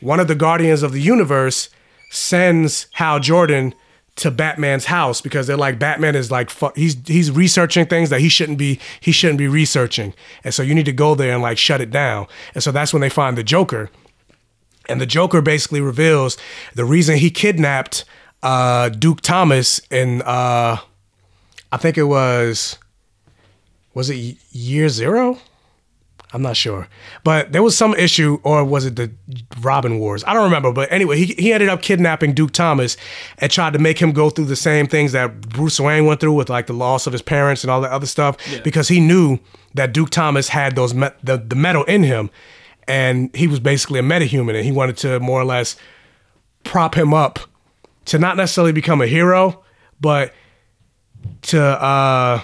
one 0.00 0.20
of 0.20 0.28
the 0.28 0.36
Guardians 0.36 0.84
of 0.84 0.92
the 0.92 1.00
Universe 1.00 1.70
sends 2.10 2.86
Hal 2.92 3.18
Jordan 3.18 3.74
to 4.14 4.30
Batman's 4.30 4.84
house 4.84 5.20
because 5.20 5.48
they're 5.48 5.56
like 5.56 5.80
Batman 5.80 6.14
is 6.14 6.30
like 6.30 6.48
fu- 6.48 6.70
he's 6.76 6.96
he's 7.08 7.32
researching 7.32 7.84
things 7.84 8.10
that 8.10 8.20
he 8.20 8.28
shouldn't 8.28 8.58
be 8.58 8.78
he 9.00 9.10
shouldn't 9.10 9.38
be 9.38 9.48
researching, 9.48 10.14
and 10.44 10.54
so 10.54 10.62
you 10.62 10.72
need 10.72 10.86
to 10.86 10.92
go 10.92 11.16
there 11.16 11.32
and 11.32 11.42
like 11.42 11.58
shut 11.58 11.80
it 11.80 11.90
down. 11.90 12.28
And 12.54 12.62
so 12.62 12.70
that's 12.70 12.92
when 12.92 13.00
they 13.00 13.10
find 13.10 13.36
the 13.36 13.42
Joker, 13.42 13.90
and 14.88 15.00
the 15.00 15.06
Joker 15.06 15.42
basically 15.42 15.80
reveals 15.80 16.38
the 16.74 16.84
reason 16.84 17.18
he 17.18 17.30
kidnapped 17.30 18.04
uh, 18.40 18.88
Duke 18.88 19.20
Thomas 19.20 19.80
in 19.90 20.22
uh, 20.22 20.76
I 21.72 21.76
think 21.76 21.98
it 21.98 22.04
was 22.04 22.78
was 23.94 24.10
it 24.10 24.36
year 24.52 24.88
zero? 24.88 25.38
I'm 26.32 26.42
not 26.42 26.56
sure. 26.56 26.88
But 27.24 27.52
there 27.52 27.62
was 27.62 27.76
some 27.76 27.94
issue, 27.94 28.40
or 28.42 28.64
was 28.64 28.84
it 28.84 28.96
the 28.96 29.12
Robin 29.60 29.98
Wars? 30.00 30.24
I 30.24 30.34
don't 30.34 30.42
remember. 30.44 30.72
But 30.72 30.90
anyway, 30.90 31.18
he, 31.18 31.26
he 31.38 31.52
ended 31.52 31.68
up 31.68 31.82
kidnapping 31.82 32.34
Duke 32.34 32.50
Thomas 32.52 32.96
and 33.38 33.50
tried 33.50 33.72
to 33.74 33.78
make 33.78 34.00
him 34.00 34.10
go 34.12 34.28
through 34.30 34.46
the 34.46 34.56
same 34.56 34.86
things 34.88 35.12
that 35.12 35.40
Bruce 35.48 35.78
Wayne 35.78 36.04
went 36.04 36.20
through 36.20 36.32
with 36.34 36.50
like 36.50 36.66
the 36.66 36.72
loss 36.74 37.06
of 37.06 37.12
his 37.12 37.22
parents 37.22 37.62
and 37.62 37.70
all 37.70 37.80
that 37.80 37.92
other 37.92 38.06
stuff 38.06 38.36
Yeah. 38.50 38.60
because 38.62 38.88
he 38.88 39.00
knew 39.00 39.38
that 39.74 39.92
Duke 39.92 40.10
Thomas 40.10 40.48
had 40.48 40.74
those 40.74 40.94
me- 40.94 41.08
the, 41.22 41.36
the 41.38 41.56
metal 41.56 41.84
in 41.84 42.02
him 42.02 42.30
and 42.88 43.34
he 43.34 43.46
was 43.46 43.60
basically 43.60 44.00
a 44.00 44.02
metahuman 44.02 44.56
and 44.56 44.64
he 44.64 44.72
wanted 44.72 44.96
to 44.98 45.20
more 45.20 45.40
or 45.40 45.44
less 45.44 45.76
prop 46.64 46.96
him 46.96 47.14
up 47.14 47.38
to 48.06 48.18
not 48.18 48.36
necessarily 48.36 48.72
become 48.72 49.00
a 49.00 49.06
hero, 49.06 49.62
but 50.00 50.32
to 51.42 51.60
uh 51.62 52.40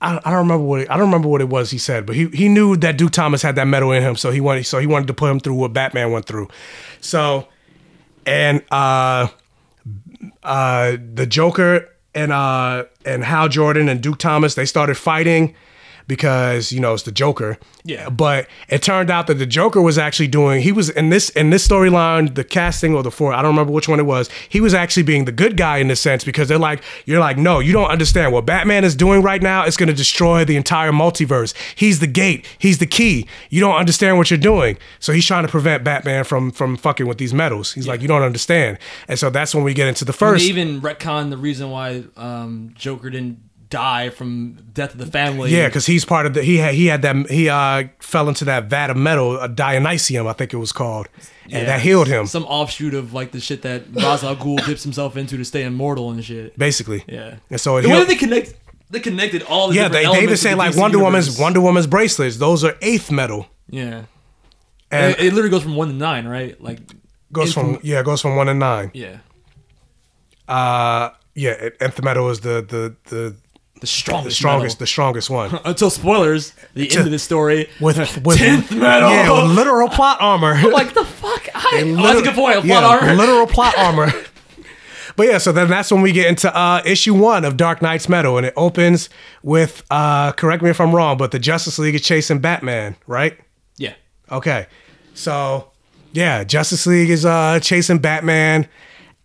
I, 0.00 0.20
I 0.24 0.30
don't 0.30 0.38
remember 0.40 0.64
what 0.64 0.80
it, 0.82 0.90
I 0.90 0.96
don't 0.96 1.06
remember 1.06 1.28
what 1.28 1.40
it 1.40 1.48
was 1.48 1.70
he 1.70 1.78
said, 1.78 2.06
but 2.06 2.14
he, 2.14 2.28
he 2.28 2.48
knew 2.48 2.76
that 2.76 2.96
Duke 2.96 3.10
Thomas 3.10 3.42
had 3.42 3.56
that 3.56 3.66
metal 3.66 3.92
in 3.92 4.02
him, 4.02 4.16
so 4.16 4.30
he 4.30 4.40
wanted 4.40 4.64
so 4.64 4.78
he 4.78 4.86
wanted 4.86 5.08
to 5.08 5.14
put 5.14 5.30
him 5.30 5.40
through 5.40 5.54
what 5.54 5.72
Batman 5.72 6.12
went 6.12 6.26
through. 6.26 6.48
So 7.00 7.48
and 8.24 8.62
uh 8.70 9.28
uh 10.42 10.96
the 11.14 11.26
Joker 11.26 11.88
and 12.14 12.32
uh 12.32 12.84
and 13.04 13.24
Hal 13.24 13.48
Jordan 13.48 13.88
and 13.88 14.00
Duke 14.00 14.18
Thomas 14.18 14.54
they 14.54 14.66
started 14.66 14.96
fighting 14.96 15.54
because 16.08 16.72
you 16.72 16.80
know 16.80 16.94
it's 16.94 17.04
the 17.04 17.12
Joker. 17.12 17.58
Yeah. 17.84 18.08
But 18.08 18.48
it 18.68 18.82
turned 18.82 19.10
out 19.10 19.28
that 19.28 19.34
the 19.34 19.46
Joker 19.46 19.80
was 19.80 19.98
actually 19.98 20.26
doing 20.26 20.62
he 20.62 20.72
was 20.72 20.90
in 20.90 21.10
this 21.10 21.30
in 21.30 21.50
this 21.50 21.68
storyline, 21.68 22.34
the 22.34 22.42
casting 22.42 22.94
or 22.94 23.02
the 23.02 23.10
Forge, 23.10 23.34
I 23.34 23.42
don't 23.42 23.52
remember 23.52 23.72
which 23.72 23.88
one 23.88 24.00
it 24.00 24.06
was. 24.06 24.28
He 24.48 24.60
was 24.60 24.74
actually 24.74 25.04
being 25.04 25.26
the 25.26 25.32
good 25.32 25.56
guy 25.56 25.78
in 25.78 25.88
this 25.88 26.00
sense 26.00 26.24
because 26.24 26.48
they're 26.48 26.58
like, 26.58 26.82
you're 27.04 27.20
like, 27.20 27.38
no, 27.38 27.60
you 27.60 27.72
don't 27.72 27.90
understand 27.90 28.32
what 28.32 28.46
Batman 28.46 28.84
is 28.84 28.96
doing 28.96 29.22
right 29.22 29.40
now. 29.40 29.64
It's 29.64 29.76
gonna 29.76 29.92
destroy 29.92 30.44
the 30.44 30.56
entire 30.56 30.90
multiverse. 30.90 31.54
He's 31.76 32.00
the 32.00 32.06
gate. 32.06 32.46
He's 32.58 32.78
the 32.78 32.86
key. 32.86 33.28
You 33.50 33.60
don't 33.60 33.76
understand 33.76 34.16
what 34.16 34.30
you're 34.30 34.38
doing. 34.38 34.78
So 34.98 35.12
he's 35.12 35.26
trying 35.26 35.44
to 35.44 35.50
prevent 35.50 35.84
Batman 35.84 36.24
from 36.24 36.50
from 36.50 36.76
fucking 36.76 37.06
with 37.06 37.18
these 37.18 37.34
metals. 37.34 37.74
He's 37.74 37.86
like, 37.86 38.00
you 38.00 38.08
don't 38.08 38.22
understand. 38.22 38.78
And 39.06 39.18
so 39.18 39.28
that's 39.28 39.54
when 39.54 39.62
we 39.62 39.74
get 39.74 39.86
into 39.86 40.06
the 40.06 40.14
first. 40.14 40.44
Even 40.44 40.80
retcon 40.80 41.28
the 41.28 41.36
reason 41.36 41.70
why 41.70 42.04
um, 42.16 42.72
Joker 42.74 43.10
didn't 43.10 43.47
die 43.70 44.08
from 44.10 44.58
death 44.72 44.92
of 44.92 44.98
the 44.98 45.06
family. 45.06 45.50
Yeah, 45.54 45.66
because 45.68 45.86
he's 45.86 46.04
part 46.04 46.26
of 46.26 46.34
the 46.34 46.42
he 46.42 46.56
had 46.58 46.74
he 46.74 46.86
had 46.86 47.02
that 47.02 47.30
he 47.30 47.48
uh 47.48 47.84
fell 48.00 48.28
into 48.28 48.44
that 48.46 48.64
vat 48.70 48.90
of 48.90 48.96
metal, 48.96 49.36
a 49.38 49.48
Dionesium, 49.48 50.26
I 50.26 50.32
think 50.32 50.52
it 50.54 50.56
was 50.58 50.72
called, 50.72 51.08
and 51.44 51.52
Yeah. 51.52 51.64
that 51.64 51.80
healed 51.80 52.08
him 52.08 52.26
Some 52.26 52.44
offshoot 52.44 52.94
of 52.94 53.12
like 53.12 53.32
the 53.32 53.40
shit 53.40 53.62
that 53.62 53.82
Ra's 53.92 54.24
al 54.24 54.36
Ghul 54.36 54.64
dips 54.64 54.82
himself 54.84 55.16
into 55.16 55.36
to 55.36 55.44
stay 55.44 55.64
immortal 55.64 56.10
and 56.10 56.24
shit. 56.24 56.58
basically. 56.58 57.04
Yeah. 57.08 57.36
and 57.50 57.60
so 57.60 57.76
it 57.76 57.82
the 57.82 57.88
healed, 57.88 58.08
they 58.08 58.14
connect, 58.16 58.54
they 58.90 59.00
connected 59.00 59.42
all 59.42 59.68
the 59.68 59.74
yeah, 59.74 59.88
they, 59.88 60.04
they 60.06 60.22
even 60.22 60.36
say 60.36 60.54
like 60.54 60.74
Wonder 60.76 60.98
Woman's. 60.98 61.38
Wonder 61.38 61.60
Woman's 61.60 61.86
bracelets; 61.86 62.38
those 62.38 62.64
are 62.64 62.74
eighth 62.80 63.10
metal, 63.10 63.46
Yeah. 63.68 64.04
and 64.90 65.12
it, 65.12 65.20
it 65.20 65.32
literally 65.34 65.50
goes 65.50 65.62
from 65.62 65.76
one 65.76 65.88
to 65.88 65.94
nine, 65.94 66.26
right? 66.26 66.58
Like 66.62 66.78
goes 67.30 67.52
from 67.52 67.66
infinite- 67.66 67.84
yeah, 67.84 68.00
it 68.00 68.04
goes 68.06 68.22
from 68.22 68.36
one 68.36 68.46
to 68.46 68.54
nine. 68.54 68.90
yeah. 68.94 69.18
Uh, 70.48 71.10
yeah, 71.34 71.68
nth 71.80 72.02
metal 72.02 72.30
is 72.30 72.40
the 72.40 72.62
the 72.66 72.96
the 73.10 73.36
the 73.80 73.86
strongest, 73.86 74.24
the 74.24 74.34
strongest, 74.34 74.76
metal. 74.76 74.78
the 74.78 74.86
strongest 74.86 75.30
one. 75.30 75.60
Until 75.64 75.90
spoilers, 75.90 76.52
the 76.74 76.90
end 76.90 77.06
of 77.06 77.10
the 77.10 77.18
story 77.18 77.68
with 77.80 77.98
with 78.24 78.38
tenth 78.38 78.70
metal. 78.72 79.10
yeah, 79.10 79.30
with 79.30 79.56
literal 79.56 79.88
plot 79.88 80.18
armor. 80.20 80.60
like 80.70 80.94
the 80.94 81.04
fuck. 81.04 81.48
I, 81.54 81.80
A 81.82 81.92
oh, 81.92 81.96
that's 81.96 82.20
a 82.20 82.22
good 82.22 82.34
point. 82.34 82.64
Plot 82.64 82.64
yeah, 82.66 82.86
armor. 82.86 83.14
Literal 83.14 83.46
plot 83.46 83.76
armor. 83.78 84.12
But 85.18 85.26
yeah, 85.26 85.38
so 85.38 85.50
then 85.50 85.68
that's 85.68 85.90
when 85.90 86.00
we 86.00 86.12
get 86.12 86.28
into 86.28 86.56
uh, 86.56 86.80
issue 86.84 87.12
one 87.12 87.44
of 87.44 87.56
Dark 87.56 87.82
Nights 87.82 88.08
Metal, 88.08 88.36
and 88.36 88.46
it 88.46 88.54
opens 88.56 89.08
with, 89.42 89.82
uh, 89.90 90.30
correct 90.30 90.62
me 90.62 90.70
if 90.70 90.80
I'm 90.80 90.94
wrong, 90.94 91.16
but 91.16 91.32
the 91.32 91.40
Justice 91.40 91.76
League 91.76 91.96
is 91.96 92.02
chasing 92.02 92.38
Batman, 92.38 92.94
right? 93.08 93.36
Yeah. 93.78 93.94
Okay. 94.30 94.68
So, 95.14 95.72
yeah, 96.12 96.44
Justice 96.44 96.86
League 96.86 97.10
is 97.10 97.26
uh, 97.26 97.58
chasing 97.58 97.98
Batman, 97.98 98.68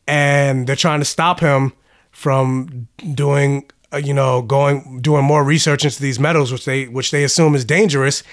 and 0.07 0.65
they're 0.65 0.75
trying 0.75 0.97
to 0.97 1.05
stop 1.05 1.39
him 1.39 1.73
from 2.09 2.87
doing, 3.13 3.69
uh, 3.93 3.97
you 3.97 4.13
know, 4.13 4.41
going 4.41 4.99
doing 5.01 5.23
more 5.23 5.43
research 5.43 5.85
into 5.85 6.01
these 6.01 6.19
metals, 6.19 6.51
which 6.51 6.65
they 6.65 6.87
which 6.87 7.11
they 7.11 7.23
assume 7.23 7.55
is 7.55 7.65
dangerous. 7.65 8.23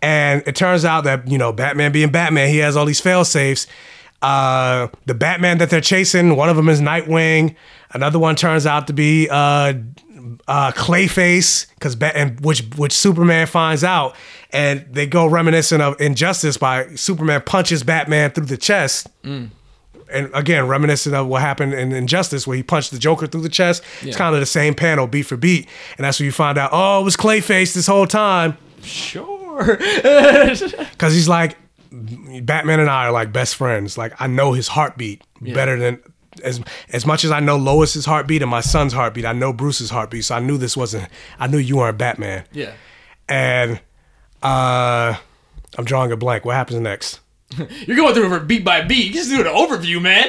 And 0.00 0.42
it 0.46 0.54
turns 0.54 0.84
out 0.84 1.04
that 1.04 1.28
you 1.28 1.38
know, 1.38 1.52
Batman 1.52 1.92
being 1.92 2.10
Batman, 2.10 2.48
he 2.48 2.58
has 2.58 2.76
all 2.76 2.86
these 2.86 3.00
fail 3.00 3.24
safes. 3.24 3.66
Uh, 4.20 4.88
the 5.06 5.14
Batman 5.14 5.58
that 5.58 5.70
they're 5.70 5.80
chasing, 5.80 6.36
one 6.36 6.48
of 6.48 6.56
them 6.56 6.68
is 6.68 6.80
Nightwing. 6.80 7.54
Another 7.92 8.18
one 8.18 8.34
turns 8.34 8.66
out 8.66 8.88
to 8.88 8.92
be 8.92 9.28
uh, 9.30 9.74
uh, 10.48 10.72
Clayface, 10.72 11.68
because 11.74 11.96
and 12.00 12.40
which 12.40 12.60
which 12.76 12.92
Superman 12.92 13.46
finds 13.46 13.84
out, 13.84 14.16
and 14.50 14.84
they 14.90 15.06
go 15.06 15.26
reminiscent 15.26 15.82
of 15.82 16.00
Injustice 16.00 16.56
by 16.56 16.94
Superman 16.96 17.42
punches 17.46 17.82
Batman 17.82 18.30
through 18.30 18.46
the 18.46 18.56
chest. 18.56 19.08
Mm. 19.22 19.50
And 20.12 20.30
again, 20.34 20.66
reminiscent 20.66 21.14
of 21.14 21.26
what 21.26 21.42
happened 21.42 21.74
in 21.74 21.92
Injustice, 21.92 22.46
where 22.46 22.56
he 22.56 22.62
punched 22.62 22.90
the 22.92 22.98
Joker 22.98 23.26
through 23.26 23.42
the 23.42 23.48
chest. 23.48 23.82
Yeah. 24.02 24.08
It's 24.08 24.16
kind 24.16 24.34
of 24.34 24.40
the 24.40 24.46
same 24.46 24.74
panel, 24.74 25.06
beat 25.06 25.24
for 25.24 25.36
beat, 25.36 25.68
and 25.98 26.04
that's 26.04 26.18
when 26.18 26.24
you 26.26 26.32
find 26.32 26.56
out, 26.58 26.70
oh, 26.72 27.00
it 27.00 27.04
was 27.04 27.16
Clayface 27.16 27.74
this 27.74 27.86
whole 27.86 28.06
time. 28.06 28.56
Sure. 28.82 29.28
Because 30.92 31.14
he's 31.14 31.28
like, 31.28 31.56
Batman 31.90 32.80
and 32.80 32.88
I 32.90 33.06
are 33.06 33.12
like 33.12 33.32
best 33.32 33.56
friends. 33.56 33.98
Like 33.98 34.12
I 34.20 34.26
know 34.26 34.52
his 34.52 34.68
heartbeat 34.68 35.22
Yeah. 35.40 35.54
better 35.54 35.78
than 35.78 36.00
as 36.44 36.60
as 36.90 37.04
much 37.06 37.24
as 37.24 37.30
I 37.32 37.40
know 37.40 37.56
Lois's 37.56 38.04
heartbeat 38.04 38.42
and 38.42 38.50
my 38.50 38.60
son's 38.60 38.92
heartbeat. 38.92 39.24
I 39.24 39.32
know 39.32 39.52
Bruce's 39.52 39.90
heartbeat, 39.90 40.24
so 40.24 40.34
I 40.36 40.40
knew 40.40 40.58
this 40.58 40.76
wasn't. 40.76 41.08
I 41.40 41.46
knew 41.48 41.58
you 41.58 41.78
weren't 41.78 41.98
Batman. 41.98 42.44
Yeah. 42.52 42.72
And 43.28 43.80
uh, 44.42 45.16
I'm 45.76 45.84
drawing 45.84 46.12
a 46.12 46.16
blank. 46.16 46.44
What 46.44 46.54
happens 46.54 46.78
next? 46.80 47.20
You're 47.86 47.96
going 47.96 48.14
through 48.14 48.34
it 48.34 48.46
beat 48.46 48.64
by 48.64 48.82
beat. 48.82 49.06
You 49.06 49.12
just 49.12 49.30
do 49.30 49.40
an 49.40 49.46
overview, 49.46 50.02
man. 50.02 50.28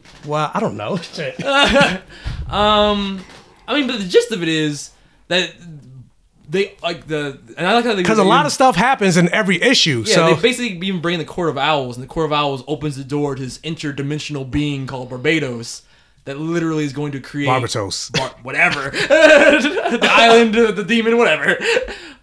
well, 0.26 0.50
I 0.52 0.60
don't 0.60 0.76
know. 0.76 0.94
um, 2.54 3.24
I 3.66 3.74
mean, 3.74 3.86
but 3.86 3.98
the 3.98 4.06
gist 4.06 4.32
of 4.32 4.42
it 4.42 4.48
is 4.48 4.90
that 5.28 5.52
they 6.48 6.76
like 6.82 7.06
the 7.06 7.40
and 7.56 7.66
I 7.66 7.74
like 7.74 7.84
how 7.84 7.94
they 7.94 8.02
Because 8.02 8.18
a 8.18 8.24
lot 8.24 8.46
of 8.46 8.52
stuff 8.52 8.76
happens 8.76 9.16
in 9.16 9.32
every 9.32 9.60
issue. 9.60 10.04
Yeah, 10.06 10.14
so 10.14 10.34
they 10.34 10.42
basically 10.42 10.86
even 10.86 11.00
bring 11.00 11.14
in 11.14 11.20
the 11.20 11.26
Court 11.26 11.48
of 11.48 11.58
Owls, 11.58 11.96
and 11.96 12.04
the 12.04 12.08
Court 12.08 12.26
of 12.26 12.32
Owls 12.32 12.62
opens 12.68 12.96
the 12.96 13.04
door 13.04 13.34
to 13.34 13.42
this 13.42 13.58
interdimensional 13.58 14.48
being 14.48 14.86
called 14.86 15.08
Barbados 15.08 15.82
that 16.26 16.38
literally 16.38 16.84
is 16.84 16.92
going 16.92 17.12
to 17.12 17.20
create 17.20 17.48
Barbatos. 17.48 18.12
Bar- 18.12 18.34
whatever 18.42 18.90
the 18.90 20.08
island, 20.10 20.54
the 20.54 20.84
demon, 20.84 21.16
whatever. 21.16 21.56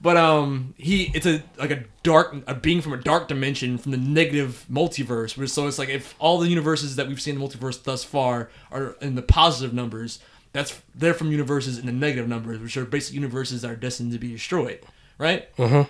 But 0.02 0.18
um, 0.18 0.74
he 0.78 1.10
it's 1.16 1.26
a 1.26 1.42
like 1.58 1.72
a 1.72 1.86
dark 2.04 2.36
a 2.46 2.54
being 2.54 2.82
from 2.82 2.94
a 2.94 2.98
dark 2.98 3.28
dimension 3.30 3.78
from 3.78 3.92
the 3.92 3.98
negative 3.98 4.66
multiverse. 4.72 5.38
Where 5.38 5.48
so 5.48 5.68
it's 5.68 5.80
like 5.80 5.90
if 5.90 6.14
all 6.20 6.38
the 6.38 6.50
universes 6.50 6.96
that 6.98 7.08
we've 7.08 7.22
seen 7.22 7.36
in 7.36 7.42
the 7.42 7.48
multiverse 7.48 7.82
thus 7.82 8.04
far 8.04 8.50
are 8.72 8.96
in 9.02 9.16
the 9.16 9.22
positive 9.22 9.74
numbers, 9.74 10.20
that's 10.52 10.82
they're 10.94 11.14
from 11.14 11.32
universes 11.32 11.78
in 11.80 11.86
the 11.86 11.92
negative 11.94 12.28
numbers, 12.28 12.60
which 12.60 12.76
are 12.78 12.86
basic 12.86 13.16
universes 13.16 13.62
that 13.62 13.72
are 13.72 13.76
destined 13.78 14.12
to 14.12 14.20
be 14.20 14.32
destroyed. 14.34 14.80
Right. 15.18 15.54
Mhm. 15.56 15.90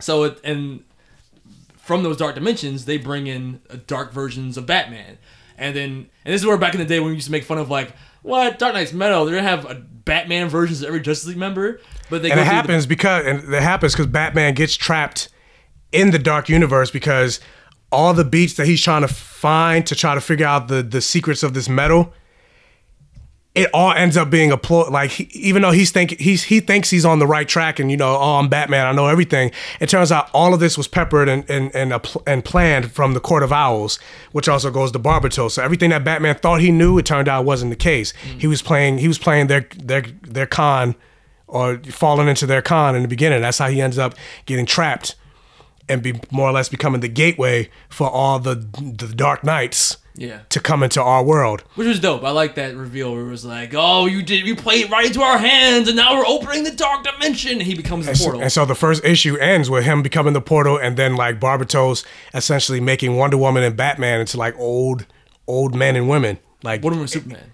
So 0.00 0.24
it 0.24 0.40
and 0.44 0.84
from 1.78 2.02
those 2.02 2.16
dark 2.18 2.34
dimensions, 2.34 2.84
they 2.84 2.98
bring 2.98 3.26
in 3.26 3.60
uh, 3.70 3.76
dark 3.86 4.12
versions 4.12 4.56
of 4.56 4.66
Batman. 4.66 5.18
And 5.58 5.74
then, 5.76 5.90
and 6.24 6.34
this 6.34 6.40
is 6.40 6.46
where 6.46 6.56
back 6.56 6.74
in 6.74 6.80
the 6.80 6.86
day 6.86 7.00
when 7.00 7.10
we 7.10 7.14
used 7.14 7.26
to 7.26 7.32
make 7.32 7.44
fun 7.44 7.58
of 7.58 7.70
like, 7.70 7.92
what 8.22 8.58
Dark 8.58 8.74
Nights 8.74 8.92
Metal? 8.92 9.24
They're 9.24 9.34
gonna 9.36 9.48
have 9.48 9.64
a 9.70 9.74
Batman 9.74 10.48
versions 10.48 10.82
of 10.82 10.88
every 10.88 11.00
Justice 11.00 11.28
League 11.28 11.36
member, 11.36 11.80
but 12.10 12.22
they 12.22 12.30
and 12.30 12.40
it 12.40 12.42
through 12.42 12.50
the- 12.50 12.54
happens 12.54 12.86
because 12.86 13.26
and 13.26 13.54
it 13.54 13.62
happens 13.62 13.92
because 13.92 14.06
Batman 14.06 14.54
gets 14.54 14.74
trapped 14.76 15.28
in 15.92 16.10
the 16.10 16.18
dark 16.18 16.48
universe 16.48 16.90
because 16.90 17.40
all 17.92 18.12
the 18.14 18.24
beats 18.24 18.54
that 18.54 18.66
he's 18.66 18.82
trying 18.82 19.02
to 19.02 19.08
find 19.08 19.86
to 19.86 19.94
try 19.94 20.14
to 20.14 20.20
figure 20.20 20.46
out 20.46 20.68
the 20.68 20.82
the 20.82 21.00
secrets 21.00 21.42
of 21.42 21.54
this 21.54 21.68
metal, 21.68 22.12
it 23.54 23.70
all 23.72 23.92
ends 23.92 24.16
up 24.16 24.30
being 24.30 24.50
a 24.50 24.56
ploy. 24.56 24.88
Like 24.88 25.12
he, 25.12 25.24
even 25.32 25.62
though 25.62 25.70
he's 25.70 25.92
think 25.92 26.18
he's 26.18 26.44
he 26.44 26.60
thinks 26.60 26.90
he's 26.90 27.04
on 27.04 27.20
the 27.20 27.26
right 27.26 27.46
track 27.48 27.78
and 27.78 27.90
you 27.90 27.96
know 27.96 28.16
oh 28.16 28.36
I'm 28.36 28.48
Batman 28.48 28.86
I 28.86 28.92
know 28.92 29.06
everything. 29.06 29.52
It 29.80 29.88
turns 29.88 30.10
out 30.10 30.28
all 30.34 30.52
of 30.52 30.60
this 30.60 30.76
was 30.76 30.88
peppered 30.88 31.28
and 31.28 31.48
and 31.48 31.74
and, 31.74 31.92
a 31.92 32.00
pl- 32.00 32.22
and 32.26 32.44
planned 32.44 32.90
from 32.90 33.14
the 33.14 33.20
Court 33.20 33.42
of 33.42 33.52
Owls, 33.52 33.98
which 34.32 34.48
also 34.48 34.70
goes 34.70 34.90
to 34.92 34.98
Barbatos. 34.98 35.52
So 35.52 35.62
everything 35.62 35.90
that 35.90 36.04
Batman 36.04 36.34
thought 36.34 36.60
he 36.60 36.72
knew, 36.72 36.98
it 36.98 37.06
turned 37.06 37.28
out 37.28 37.44
wasn't 37.44 37.70
the 37.70 37.76
case. 37.76 38.12
Mm. 38.24 38.40
He 38.40 38.46
was 38.46 38.60
playing 38.60 38.98
he 38.98 39.08
was 39.08 39.18
playing 39.18 39.46
their 39.46 39.68
their 39.76 40.02
their 40.22 40.46
con 40.46 40.96
or 41.46 41.78
falling 41.78 42.26
into 42.26 42.46
their 42.46 42.62
con 42.62 42.96
in 42.96 43.02
the 43.02 43.08
beginning. 43.08 43.42
That's 43.42 43.58
how 43.58 43.68
he 43.68 43.80
ends 43.80 43.98
up 43.98 44.14
getting 44.46 44.66
trapped 44.66 45.14
and 45.88 46.02
be 46.02 46.14
more 46.32 46.48
or 46.48 46.52
less 46.52 46.68
becoming 46.68 47.02
the 47.02 47.08
gateway 47.08 47.70
for 47.88 48.10
all 48.10 48.40
the 48.40 48.56
the 48.56 49.12
Dark 49.14 49.44
Knights 49.44 49.98
Yeah. 50.16 50.40
to 50.50 50.60
come 50.60 50.84
into 50.84 51.02
our 51.02 51.24
world. 51.24 51.64
Which 51.74 51.88
was 51.88 51.98
dope. 51.98 52.22
I 52.22 52.30
like 52.30 52.54
that 52.54 52.76
reveal 52.76 53.12
where 53.12 53.22
it 53.26 53.28
was 53.30 53.44
like, 53.44 53.72
"Oh, 53.74 54.06
you 54.06 54.22
did, 54.22 54.46
you 54.46 54.54
played 54.54 54.88
right 54.90 55.06
into 55.06 55.22
our 55.22 55.38
hands, 55.38 55.88
and 55.88 55.96
now 55.96 56.16
we're 56.16 56.26
opening 56.26 56.62
the 56.62 56.70
dark 56.70 57.02
dimension." 57.04 57.52
And 57.54 57.62
He 57.62 57.74
becomes 57.74 58.04
the 58.06 58.10
And 58.12 58.18
so, 58.18 58.40
and 58.40 58.52
so 58.52 58.64
the 58.64 58.76
first 58.76 59.04
issue 59.04 59.36
ends 59.36 59.68
with 59.68 59.82
him 59.84 60.02
becoming 60.02 60.32
the 60.32 60.40
portal, 60.40 60.78
and 60.78 60.96
then 60.96 61.16
like 61.16 61.40
Barbatos 61.40 62.04
essentially 62.32 62.80
making 62.80 63.16
Wonder 63.16 63.36
Woman 63.36 63.64
and 63.64 63.76
Batman 63.76 64.20
into 64.20 64.36
like 64.36 64.56
old, 64.56 65.04
old 65.48 65.74
men 65.74 65.96
and 65.96 66.08
women. 66.08 66.38
Like 66.62 66.84
Wonder 66.84 66.96
Woman, 66.98 67.08
Superman. 67.08 67.50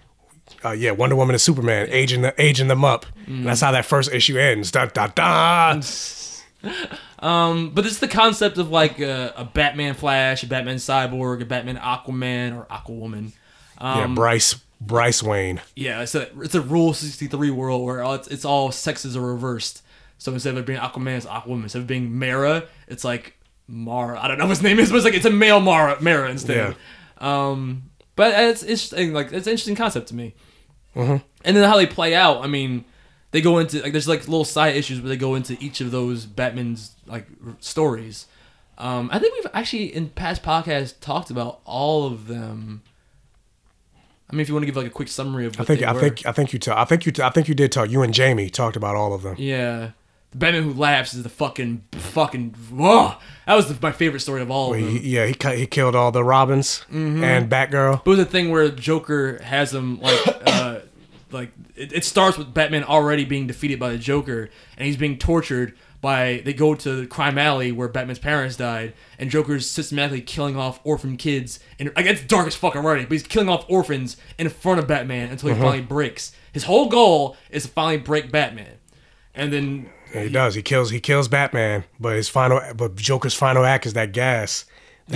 uh, 0.63 0.73
yeah, 0.73 0.91
Wonder 0.91 1.17
Woman 1.17 1.35
and 1.35 1.41
Superman, 1.41 1.89
aging 1.91 2.21
the, 2.21 2.35
aging 2.41 2.69
them 2.69 2.85
up. 2.85 3.07
And 3.27 3.47
that's 3.47 3.63
how 3.63 3.73
that 3.73 3.87
first 3.87 4.13
issue 4.13 4.37
ends. 4.39 4.71
Da 4.71 4.85
da 4.85 5.07
da. 5.07 5.81
Um, 7.21 7.71
but 7.71 7.85
it's 7.87 7.99
the 7.99 8.09
concept 8.09 8.57
of 8.59 8.71
like 8.71 8.99
a, 8.99 9.33
a 9.37 9.45
Batman 9.45 9.95
Flash, 9.95 10.43
a 10.43 10.47
Batman 10.47 10.77
Cyborg, 10.77 11.43
a 11.43 11.45
Batman 11.45 11.77
Aquaman 11.77 12.57
or 12.57 12.65
Aquawoman. 12.67 13.33
yeah, 13.81 14.05
Um, 14.05 14.15
Bryce 14.15 14.59
Bryce 14.81 15.23
Wayne. 15.23 15.61
Yeah, 15.77 16.01
it's 16.01 16.15
a 16.15 16.29
it's 16.41 16.55
a 16.55 16.61
Rule 16.63 16.95
sixty 16.95 17.27
three 17.27 17.51
world 17.51 17.85
where 17.85 18.03
all, 18.03 18.15
it's, 18.15 18.29
it's 18.29 18.45
all 18.47 18.73
sexes 18.73 19.17
are 19.17 19.21
reversed. 19.21 19.83
So 20.17 20.33
instead 20.33 20.55
of 20.55 20.59
it 20.61 20.67
being 20.67 20.79
Aquaman, 20.79 21.17
it's 21.19 21.27
Aquawoman. 21.27 21.65
Instead 21.65 21.81
of 21.83 21.87
being 21.87 22.19
Mara, 22.19 22.65
it's 22.89 23.05
like 23.05 23.37
Mara. 23.69 24.19
I 24.19 24.27
don't 24.29 24.39
know 24.39 24.45
what 24.45 24.51
his 24.51 24.63
name 24.63 24.79
is, 24.79 24.89
but 24.91 24.97
it's 24.97 25.05
like 25.05 25.15
it's 25.15 25.27
a 25.27 25.31
male 25.31 25.61
Mara 25.61 26.01
Mara 26.01 26.31
instead. 26.31 26.75
Um, 27.19 27.91
but 28.17 28.33
it's 28.39 28.63
it's 28.63 28.93
like 28.93 29.27
it's 29.33 29.47
an 29.47 29.53
interesting 29.53 29.77
concept 29.77 30.09
to 30.09 30.15
me. 30.15 30.35
Mhm. 30.97 31.23
And 31.45 31.57
then 31.57 31.69
how 31.69 31.77
they 31.77 31.87
play 31.87 32.15
out. 32.15 32.43
I 32.43 32.47
mean, 32.47 32.85
they 33.33 33.41
go 33.41 33.59
into 33.59 33.81
like 33.83 33.93
there's 33.93 34.09
like 34.09 34.21
little 34.29 34.45
side 34.45 34.75
issues 34.77 35.01
where 35.01 35.09
they 35.09 35.17
go 35.17 35.35
into 35.35 35.57
each 35.61 35.81
of 35.81 35.91
those 35.91 36.27
Batman's 36.27 36.97
like 37.07 37.27
r- 37.47 37.57
stories. 37.61 38.27
Um, 38.79 39.11
I 39.13 39.19
think 39.19 39.35
we've 39.35 39.47
actually 39.53 39.95
in 39.95 40.09
past 40.09 40.43
podcasts 40.43 40.95
talked 41.01 41.31
about 41.31 41.61
all 41.65 42.07
of 42.07 42.27
them. 42.29 42.83
I 44.31 44.33
mean, 44.35 44.41
if 44.43 44.49
you 44.49 44.55
want 44.55 44.63
to 44.63 44.67
give 44.67 44.77
like 44.77 44.87
a 44.87 44.91
quick 44.91 45.09
summary 45.09 45.45
of 45.47 45.61
I 45.61 45.65
think 45.65 45.83
I 45.83 45.93
were. 45.93 46.01
think 46.01 46.25
I 46.25 46.33
think 46.33 46.53
you 46.53 46.59
ta- 46.59 46.81
I 46.81 46.85
think 46.85 47.05
you 47.05 47.13
ta- 47.13 47.27
I 47.27 47.31
think 47.31 47.49
you 47.49 47.55
did 47.55 47.73
talk. 47.73 47.91
You 47.91 48.03
and 48.03 48.15
Jamie 48.15 48.49
talked 48.49 48.77
about 48.77 48.95
all 48.97 49.13
of 49.13 49.23
them. 49.23 49.35
Yeah. 49.39 49.91
The 50.31 50.37
Batman 50.39 50.63
Who 50.63 50.73
Laughs 50.75 51.13
is 51.13 51.25
the 51.25 51.29
fucking 51.29 51.83
fucking 51.93 52.51
whoa. 52.73 53.15
That 53.47 53.55
was 53.57 53.67
the, 53.69 53.77
my 53.83 53.91
favorite 53.91 54.21
story 54.21 54.41
of 54.43 54.51
all 54.51 54.73
of 54.73 54.81
them. 54.81 54.89
he, 54.89 54.99
yeah, 55.17 55.27
he 55.27 55.35
cut, 55.35 55.59
he 55.59 55.67
killed 55.67 55.97
all 55.97 56.13
the 56.13 56.23
Robins 56.23 56.85
Mhm. 56.93 57.25
and 57.25 57.51
Batgirl. 57.51 58.05
But 58.05 58.13
it 58.13 58.17
was 58.17 58.19
a 58.21 58.25
thing 58.25 58.51
where 58.51 58.69
Joker 58.69 59.43
has 59.43 59.75
him 59.75 60.01
like 60.01 60.21
uh 60.47 60.79
like 61.33 61.51
it, 61.77 61.93
it 61.93 62.05
starts 62.05 62.37
with 62.39 62.53
Batman 62.55 62.85
already 62.85 63.25
being 63.25 63.47
defeated 63.47 63.79
by 63.79 63.91
the 63.91 63.99
Joker 63.99 64.51
and 64.77 64.87
he's 64.87 64.97
being 64.97 65.19
tortured 65.19 65.75
by 66.01 66.41
they 66.45 66.53
go 66.55 66.75
to 66.75 67.07
Crime 67.09 67.37
Alley 67.39 67.73
where 67.73 67.87
Batman's 67.89 68.19
parents 68.19 68.57
died 68.57 68.95
and 69.19 69.31
Joker's 69.31 69.69
systematically 69.71 70.23
killing 70.23 70.57
off 70.57 70.81
orphan 70.85 71.17
kids 71.17 71.61
and 71.79 71.93
like 71.97 72.07
it's 72.07 72.23
dark 72.23 72.47
as 72.47 72.55
fuck 72.55 72.75
already, 72.77 73.03
but 73.05 73.13
he's 73.13 73.23
killing 73.23 73.49
off 73.49 73.65
orphans 73.69 74.17
in 74.39 74.49
front 74.49 74.79
of 74.81 74.87
Batman 74.87 75.31
until 75.31 75.51
he 75.51 75.55
Mhm. 75.55 75.59
finally 75.61 75.81
breaks. 75.83 76.33
His 76.53 76.65
whole 76.65 76.89
goal 76.89 77.37
is 77.51 77.65
to 77.65 77.69
finally 77.69 77.99
break 77.99 78.31
Batman. 78.33 78.75
And 79.35 79.53
then 79.53 79.91
Yeah, 80.15 80.23
he 80.25 80.29
does. 80.29 80.55
He 80.57 80.63
kills. 80.63 80.91
He 80.91 80.99
kills 81.01 81.29
Batman. 81.29 81.85
But 82.01 82.17
his 82.17 82.29
final. 82.29 82.61
But 82.75 82.97
Joker's 82.97 83.35
final 83.35 83.65
act 83.65 83.87
is 83.87 83.93
that 83.93 84.11
gas. 84.13 84.65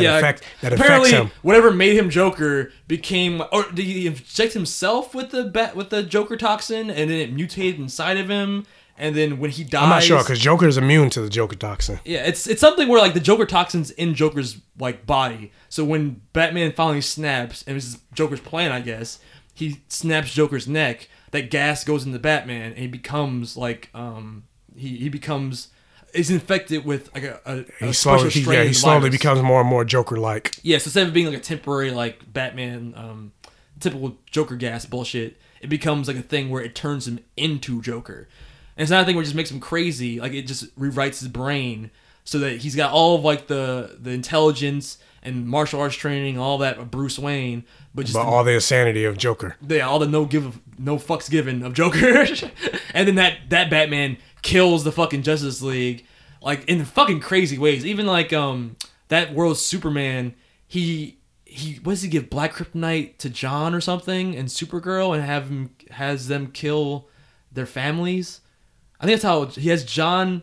That 0.03 0.19
affect. 0.19 0.43
That 0.61 0.73
apparently 0.73 1.11
affects 1.11 1.33
him. 1.33 1.39
whatever 1.43 1.71
made 1.71 1.97
him 1.97 2.11
Joker 2.11 2.73
became, 2.89 3.43
or 3.53 3.65
did 3.71 3.85
he 3.85 4.07
inject 4.07 4.53
himself 4.53 5.15
with 5.15 5.31
the 5.31 5.45
bat 5.45 5.77
with 5.77 5.91
the 5.91 6.03
Joker 6.03 6.37
toxin, 6.37 6.91
and 6.91 7.11
then 7.11 7.19
it 7.19 7.33
mutated 7.33 7.81
inside 7.81 8.17
of 8.19 8.29
him, 8.29 8.67
and 8.97 9.17
then 9.17 9.39
when 9.39 9.51
he 9.51 9.65
dies, 9.65 9.83
I'm 9.83 9.89
not 9.89 10.03
sure 10.03 10.19
because 10.23 10.39
Joker 10.39 10.67
is 10.69 10.77
immune 10.77 11.11
to 11.11 11.21
the 11.21 11.29
Joker 11.29 11.57
toxin. 11.57 12.01
yeah, 12.05 12.25
it's 12.25 12.47
it's 12.47 12.61
something 12.61 12.89
where 12.89 13.01
like 13.01 13.15
the 13.15 13.21
Joker 13.21 13.47
toxin's 13.47 13.91
in 13.93 14.15
Joker's 14.15 14.59
like 14.79 15.07
body. 15.07 15.53
So 15.69 15.85
when 15.85 16.21
Batman 16.33 16.73
finally 16.73 17.01
snaps, 17.01 17.65
and 17.67 17.77
this 17.77 17.87
is 17.87 17.99
Joker's 18.13 18.41
plan, 18.41 18.73
I 18.73 18.81
guess, 18.81 19.19
he 19.55 19.81
snaps 19.89 20.33
Joker's 20.33 20.69
neck. 20.69 21.09
That 21.33 21.51
gas 21.51 21.83
goes 21.83 22.07
into 22.07 22.19
Batman, 22.21 22.71
and 22.71 22.79
he 22.79 22.87
becomes 22.87 23.57
like 23.57 23.91
um 23.95 24.45
he 24.77 24.97
he 24.97 25.09
becomes 25.09 25.69
is 26.15 26.31
infected 26.31 26.85
with 26.85 27.13
like 27.15 27.25
a, 27.25 27.41
a, 27.45 27.59
a 27.85 27.87
He 27.87 27.93
special 27.93 28.31
slowly. 28.31 28.31
He, 28.31 28.53
yeah, 28.53 28.63
he 28.65 28.73
slowly 28.73 29.11
becomes 29.11 29.43
more 29.43 29.61
and 29.61 29.69
more 29.69 29.85
Joker-like. 29.85 30.57
Yeah, 30.63 30.79
so 30.79 30.89
instead 30.89 31.07
of 31.07 31.13
being 31.15 31.27
like 31.27 31.37
a 31.37 31.41
temporary 31.41 31.91
like 31.91 32.33
Batman, 32.33 32.95
um, 32.97 33.33
typical 33.81 34.17
Joker 34.31 34.57
gas 34.57 34.87
bullshit, 34.87 35.37
it 35.61 35.69
becomes 35.69 36.09
like 36.09 36.17
a 36.17 36.23
thing 36.23 36.51
where 36.51 36.63
it 36.63 36.75
turns 36.75 37.07
him 37.09 37.19
into 37.37 37.81
Joker. 37.83 38.29
And 38.77 38.83
it's 38.83 38.91
not 38.91 39.03
a 39.03 39.05
thing 39.07 39.15
where 39.17 39.23
it 39.23 39.27
just 39.27 39.37
makes 39.37 39.51
him 39.51 39.61
crazy. 39.61 40.21
Like 40.21 40.33
it 40.33 40.43
just 40.47 40.77
rewrites 40.79 41.21
his 41.21 41.29
brain 41.29 41.91
so 42.25 42.39
that 42.39 42.59
he's 42.59 42.75
got 42.75 42.93
all 42.93 43.17
of 43.17 43.25
like 43.25 43.47
the 43.47 43.97
the 44.01 44.11
intelligence 44.11 44.99
and 45.23 45.47
martial 45.49 45.81
arts 45.81 45.95
training, 45.97 46.39
all 46.39 46.59
that 46.59 46.79
of 46.79 46.91
Bruce 46.91 47.19
Wayne, 47.19 47.65
but 47.95 48.03
just 48.07 48.15
But 48.15 48.27
all 48.27 48.45
the 48.45 48.53
insanity 48.53 49.05
of 49.05 49.17
Joker. 49.17 49.57
yeah, 49.67 49.87
all 49.89 49.99
the 49.99 50.07
no 50.09 50.25
give 50.27 50.61
no 50.79 50.97
fucks 50.97 51.31
given 51.31 51.63
of 51.63 51.73
Joker. 51.75 52.27
and 52.95 53.09
then 53.09 53.15
that 53.15 53.39
that 53.51 53.71
Batman 53.71 54.19
kills 54.45 54.85
the 54.85 54.93
fucking 54.93 55.23
Justice 55.23 55.61
League 55.61 56.05
like 56.45 56.69
in 56.69 56.85
fucking 56.85 57.21
crazy 57.21 57.59
ways. 57.59 57.85
Even 57.85 58.07
like 58.07 58.33
um 58.33 58.77
that 59.09 59.35
world 59.35 59.59
Superman, 59.59 60.35
he 60.69 61.19
he 61.45 61.81
what 61.83 61.95
does 61.95 62.03
he 62.03 62.09
give 62.09 62.31
Black 62.31 62.55
Kryptonite 62.55 63.17
to 63.19 63.31
John 63.31 63.75
or 63.75 63.81
something 63.81 64.37
and 64.37 64.49
Supergirl 64.49 65.15
and 65.15 65.25
have 65.25 65.49
him 65.49 65.71
has 65.91 66.29
them 66.29 66.49
kill 66.49 67.09
their 67.51 67.67
families. 67.67 68.41
I 69.01 69.07
think 69.07 69.21
that's 69.21 69.25
how 69.25 69.47
he 69.47 69.71
has 69.71 69.85
John 69.85 70.43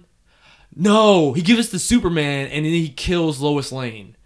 No, 0.76 1.34
he 1.34 1.42
gives 1.42 1.68
it 1.68 1.72
to 1.72 1.80
Superman 1.80 2.48
and 2.48 2.66
then 2.66 2.74
he 2.74 2.90
kills 2.90 3.40
Lois 3.40 3.72
Lane. 3.72 4.18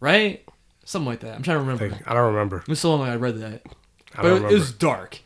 Right? 0.00 0.44
Something 0.84 1.06
like 1.06 1.20
that. 1.20 1.36
I'm 1.36 1.42
trying 1.42 1.58
to 1.58 1.60
remember. 1.60 1.98
I 2.06 2.14
don't 2.14 2.32
remember. 2.32 2.58
It 2.58 2.68
was 2.68 2.80
so 2.80 2.90
long 2.90 3.02
ago 3.02 3.12
I 3.12 3.16
read 3.16 3.38
that. 3.38 3.62
I 4.16 4.22
But 4.22 4.50
it 4.50 4.54
was 4.54 4.72
dark. 4.72 5.20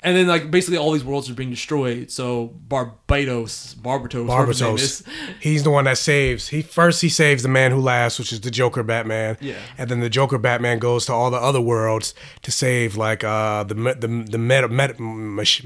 And 0.00 0.16
then 0.16 0.28
like 0.28 0.48
basically 0.50 0.78
all 0.78 0.92
these 0.92 1.04
worlds 1.04 1.28
are 1.28 1.34
being 1.34 1.50
destroyed. 1.50 2.10
So 2.10 2.46
Barbados, 2.68 3.74
Barbatos, 3.74 4.28
Barbatos. 4.28 5.02
He's 5.40 5.64
the 5.64 5.70
one 5.70 5.86
that 5.86 5.98
saves. 5.98 6.48
He 6.48 6.62
first 6.62 7.02
he 7.02 7.08
saves 7.08 7.42
the 7.42 7.48
man 7.48 7.72
who 7.72 7.80
laughs, 7.80 8.16
which 8.18 8.32
is 8.32 8.40
the 8.40 8.50
Joker 8.50 8.84
Batman. 8.84 9.36
Yeah. 9.40 9.56
And 9.76 9.90
then 9.90 9.98
the 9.98 10.08
Joker 10.08 10.38
Batman 10.38 10.78
goes 10.78 11.06
to 11.06 11.12
all 11.12 11.32
the 11.32 11.36
other 11.38 11.60
worlds 11.60 12.14
to 12.42 12.52
save 12.52 12.96
like 12.96 13.24
uh 13.24 13.64
the 13.64 13.74
the 13.74 14.24
the 14.30 14.38
metal 14.38 14.68
metal, 14.70 14.96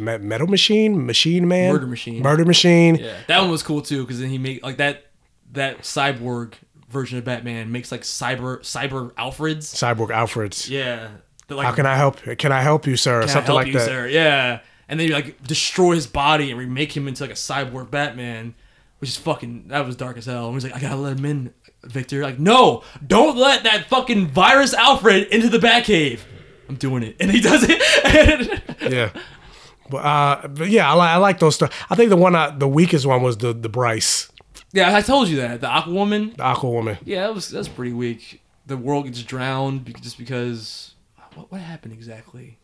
metal 0.01 0.47
machine 0.47 1.05
machine 1.07 1.47
man 1.47 1.73
Murder 1.73 1.87
Machine. 1.87 2.23
murder 2.23 2.45
machine. 2.47 2.95
Yeah, 2.95 3.15
that 3.29 3.41
one 3.41 3.51
was 3.51 3.63
cool 3.63 3.83
too 3.83 4.03
because 4.03 4.19
then 4.19 4.31
he 4.31 4.39
made 4.39 4.63
like 4.63 4.79
that 4.79 5.09
that 5.53 5.81
cyborg 5.83 6.55
version 6.89 7.19
of 7.19 7.25
Batman 7.25 7.71
makes 7.71 7.93
like 7.93 8.03
cyber 8.03 8.61
cyber 8.61 9.13
Alfreds. 9.13 9.65
Cyborg 9.75 10.11
Alfred's. 10.11 10.71
Yeah. 10.71 11.09
Like, 11.57 11.67
How 11.67 11.73
can 11.75 11.87
I 11.87 11.97
help? 11.97 12.17
Can 12.39 12.53
I 12.53 12.61
help 12.63 12.87
you, 12.87 12.97
sir? 12.97 13.21
Can 13.21 13.29
I 13.29 13.33
Something 13.33 13.47
help 13.47 13.57
like 13.57 13.67
you, 13.69 13.73
that. 13.75 13.87
sir? 13.87 14.07
Yeah. 14.09 14.61
And 14.89 14.99
then 15.01 15.09
you 15.09 15.15
like 15.15 15.43
destroy 15.43 15.95
his 15.95 16.07
body 16.07 16.51
and 16.51 16.59
remake 16.59 16.95
him 16.97 17.09
into 17.09 17.23
like 17.23 17.31
a 17.31 17.35
cyborg 17.35 17.91
Batman, 17.91 18.55
which 18.99 19.11
is 19.11 19.17
fucking 19.17 19.69
that 19.69 19.87
was 19.87 19.97
dark 19.97 20.17
as 20.19 20.27
hell. 20.27 20.47
And 20.47 20.55
he's 20.55 20.65
like, 20.65 20.75
I 20.75 20.81
gotta 20.81 20.97
let 20.97 21.19
him 21.19 21.25
in, 21.25 21.55
Victor. 21.85 22.23
Like, 22.23 22.39
no, 22.39 22.83
don't 23.07 23.37
let 23.37 23.63
that 23.65 23.89
fucking 23.89 24.29
virus 24.29 24.75
Alfred 24.75 25.29
into 25.29 25.49
the 25.49 25.59
Batcave. 25.59 26.21
I'm 26.69 26.77
doing 26.77 27.03
it, 27.03 27.17
and 27.21 27.31
he 27.31 27.41
does 27.41 27.65
it. 27.69 28.63
yeah. 28.93 29.11
But, 29.91 29.97
uh, 29.99 30.49
but 30.49 30.69
yeah, 30.69 30.91
I, 30.91 30.95
li- 30.95 31.01
I 31.01 31.17
like 31.17 31.39
those 31.39 31.55
stuff. 31.55 31.87
I 31.91 31.95
think 31.95 32.11
the 32.11 32.17
one, 32.17 32.35
I, 32.35 32.51
the 32.51 32.69
weakest 32.69 33.05
one 33.07 33.23
was 33.23 33.37
the 33.39 33.53
the 33.53 33.69
Bryce, 33.69 34.31
yeah, 34.73 34.95
I 34.97 35.03
told 35.03 35.29
you 35.29 35.37
that 35.37 35.61
the 35.61 35.67
Aquawoman. 35.67 36.37
the 36.37 36.43
Aquawoman. 36.43 36.99
Yeah, 37.05 37.27
that 37.27 37.35
was 37.35 37.51
that's 37.51 37.69
pretty 37.69 37.93
weak. 37.93 38.43
The 38.67 38.77
world 38.77 39.05
gets 39.07 39.23
drowned 39.23 39.95
just 40.03 40.19
because. 40.19 40.92
What, 41.35 41.51
what 41.53 41.61
happened 41.61 41.93
exactly? 41.95 42.59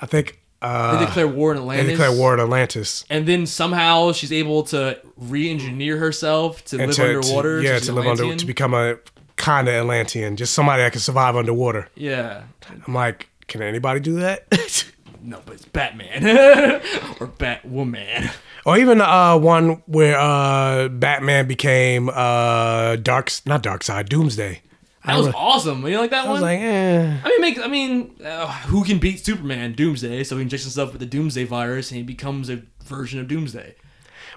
I 0.00 0.06
think 0.06 0.40
uh, 0.62 0.98
They 0.98 1.06
declare 1.06 1.28
war 1.28 1.52
in 1.52 1.58
Atlantis. 1.58 1.86
They 1.86 1.92
declare 1.92 2.12
war 2.12 2.34
in 2.34 2.40
Atlantis. 2.40 3.04
And 3.10 3.26
then 3.26 3.46
somehow 3.46 4.12
she's 4.12 4.32
able 4.32 4.62
to 4.64 5.00
re-engineer 5.16 5.96
herself 5.98 6.64
to 6.66 6.76
And 6.78 6.86
live 6.88 6.96
to- 6.96 7.02
to- 7.02 7.14
underwater. 7.16 7.60
yeah, 7.62 7.78
She's 7.78 7.86
to 7.86 7.92
live 7.92 8.06
under, 8.06 8.34
to 8.36 8.46
become 8.46 8.74
a 8.74 8.96
kind 9.36 9.68
of 9.68 9.74
Atlantean, 9.74 10.36
just 10.36 10.52
somebody 10.54 10.82
that 10.82 10.92
can 10.92 11.00
survive 11.00 11.36
underwater. 11.36 11.88
Yeah. 11.94 12.42
I'm 12.86 12.94
like, 12.94 13.28
can 13.46 13.62
anybody 13.62 14.00
do 14.00 14.20
that? 14.20 14.46
No, 15.20 15.40
but 15.44 15.54
it's 15.54 15.64
Batman 15.64 16.24
or 17.20 17.26
Batwoman. 17.26 18.30
or 18.64 18.78
even 18.78 19.00
uh, 19.00 19.36
one 19.36 19.82
where 19.86 20.16
uh, 20.16 20.86
Batman 20.88 21.48
became 21.48 22.08
uh, 22.08 22.94
Dark, 22.96 23.28
not 23.44 23.64
Darkseid, 23.64 24.08
Doomsday. 24.08 24.62
That 25.08 25.18
was 25.18 25.34
awesome. 25.34 25.86
You 25.86 25.98
like 25.98 26.10
that 26.10 26.24
I 26.24 26.28
one? 26.28 26.32
was 26.34 26.42
like, 26.42 26.60
eh. 26.60 27.16
I 27.24 27.28
mean, 27.28 27.40
make 27.40 27.58
I 27.58 27.66
mean, 27.66 28.14
uh, 28.24 28.46
who 28.68 28.84
can 28.84 28.98
beat 28.98 29.24
Superman? 29.24 29.72
Doomsday. 29.72 30.22
So 30.24 30.36
he 30.36 30.42
injects 30.42 30.64
himself 30.64 30.92
with 30.92 31.00
the 31.00 31.06
Doomsday 31.06 31.44
virus, 31.44 31.90
and 31.90 31.96
he 31.98 32.02
becomes 32.04 32.48
a 32.48 32.62
version 32.84 33.18
of 33.20 33.26
Doomsday. 33.28 33.74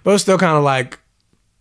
But 0.03 0.13
it's 0.15 0.23
still 0.23 0.37
kind 0.37 0.57
of 0.57 0.63
like 0.63 0.99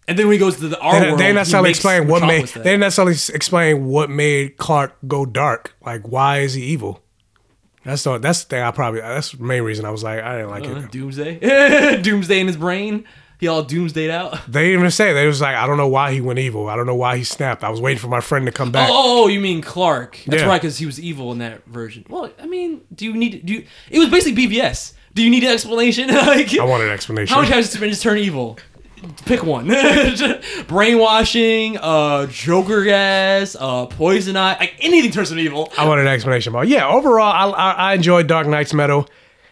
And 0.09 0.19
then 0.19 0.27
when 0.27 0.35
he 0.35 0.39
goes 0.39 0.57
to 0.57 0.69
the 0.69 0.79
our 0.81 0.99
they, 0.99 1.07
world, 1.09 1.19
they 1.19 1.25
didn't 1.25 1.37
necessarily 1.37 1.71
explain 1.71 2.07
what 2.09 2.23
made. 2.27 2.47
They 2.49 2.63
didn't 2.63 2.81
necessarily 2.81 3.15
explain 3.35 3.85
what 3.87 4.09
made 4.11 4.57
Clark 4.57 4.97
go 5.07 5.27
dark. 5.27 5.77
Like, 5.85 6.09
why 6.09 6.39
is 6.39 6.55
he 6.55 6.63
evil? 6.65 7.03
That's 7.85 8.03
the 8.05 8.19
that's 8.19 8.45
the 8.45 8.49
thing. 8.51 8.63
I 8.63 8.71
probably 8.73 9.01
that's 9.01 9.33
the 9.33 9.43
main 9.43 9.63
reason 9.63 9.85
I 9.85 9.91
was 9.91 10.03
like 10.03 10.21
I 10.23 10.37
didn't 10.37 10.51
like 10.51 10.65
Uh, 10.65 10.85
it. 10.85 10.91
Doomsday. 10.93 12.01
Doomsday 12.03 12.41
in 12.41 12.47
his 12.47 12.57
brain. 12.57 13.05
He 13.41 13.49
all 13.49 13.65
doomsdayed 13.65 14.11
out. 14.11 14.39
They 14.49 14.65
didn't 14.65 14.81
even 14.81 14.91
say. 14.91 15.13
They 15.15 15.27
was 15.27 15.41
like, 15.41 15.57
I 15.57 15.67
don't 15.67 15.79
know 15.79 15.89
why 15.89 16.13
he 16.13 16.21
went 16.21 16.39
evil. 16.39 16.69
I 16.69 16.77
don't 16.77 16.87
know 16.87 16.95
why 16.95 17.17
he 17.17 17.25
snapped. 17.25 17.65
I 17.65 17.71
was 17.71 17.81
waiting 17.81 17.99
for 17.99 18.09
my 18.09 18.21
friend 18.21 18.45
to 18.47 18.53
come 18.53 18.71
back. 18.71 18.89
Oh, 18.91 18.95
oh, 18.95 19.25
oh, 19.25 19.29
you 19.29 19.41
mean 19.41 19.63
Clark? 19.63 20.19
That's 20.27 20.43
Yeah. 20.43 20.49
right, 20.49 20.61
because 20.61 20.77
he 20.79 20.87
was 20.87 21.01
evil 21.01 21.33
in 21.33 21.39
that 21.39 21.65
version. 21.67 22.05
Well, 22.09 22.31
I 22.41 22.47
mean, 22.47 22.83
do 22.95 23.07
you 23.07 23.15
need? 23.15 23.45
Do 23.47 23.53
you? 23.55 23.65
It 23.91 23.99
was 23.99 24.11
basically 24.11 24.47
BVS. 24.47 24.93
Do 25.15 25.23
you 25.25 25.31
need 25.31 25.43
an 25.43 25.51
explanation? 25.51 26.09
like, 26.15 26.57
I 26.59 26.65
want 26.65 26.83
an 26.83 26.91
explanation. 26.91 27.35
How 27.35 27.41
many 27.41 27.53
times 27.53 27.67
did 27.67 27.73
Superman 27.73 27.91
just 27.91 28.03
turn 28.03 28.19
evil? 28.19 28.59
Pick 29.25 29.43
one. 29.43 29.67
Brainwashing, 30.69 31.79
uh, 31.79 32.27
Joker 32.27 32.85
gas, 32.85 33.57
uh, 33.59 33.87
Poison 33.87 34.37
Ivy, 34.37 34.61
like 34.61 34.75
anything 34.81 35.11
turns 35.11 35.33
him 35.33 35.39
evil. 35.39 35.73
I 35.79 35.89
want 35.89 36.01
an 36.01 36.07
explanation 36.07 36.53
but 36.53 36.69
Yeah, 36.69 36.87
overall, 36.87 37.33
I, 37.33 37.49
I, 37.49 37.71
I 37.73 37.95
enjoyed 37.95 38.27
Dark 38.27 38.47
Nights 38.47 38.75
Metal. 38.75 39.09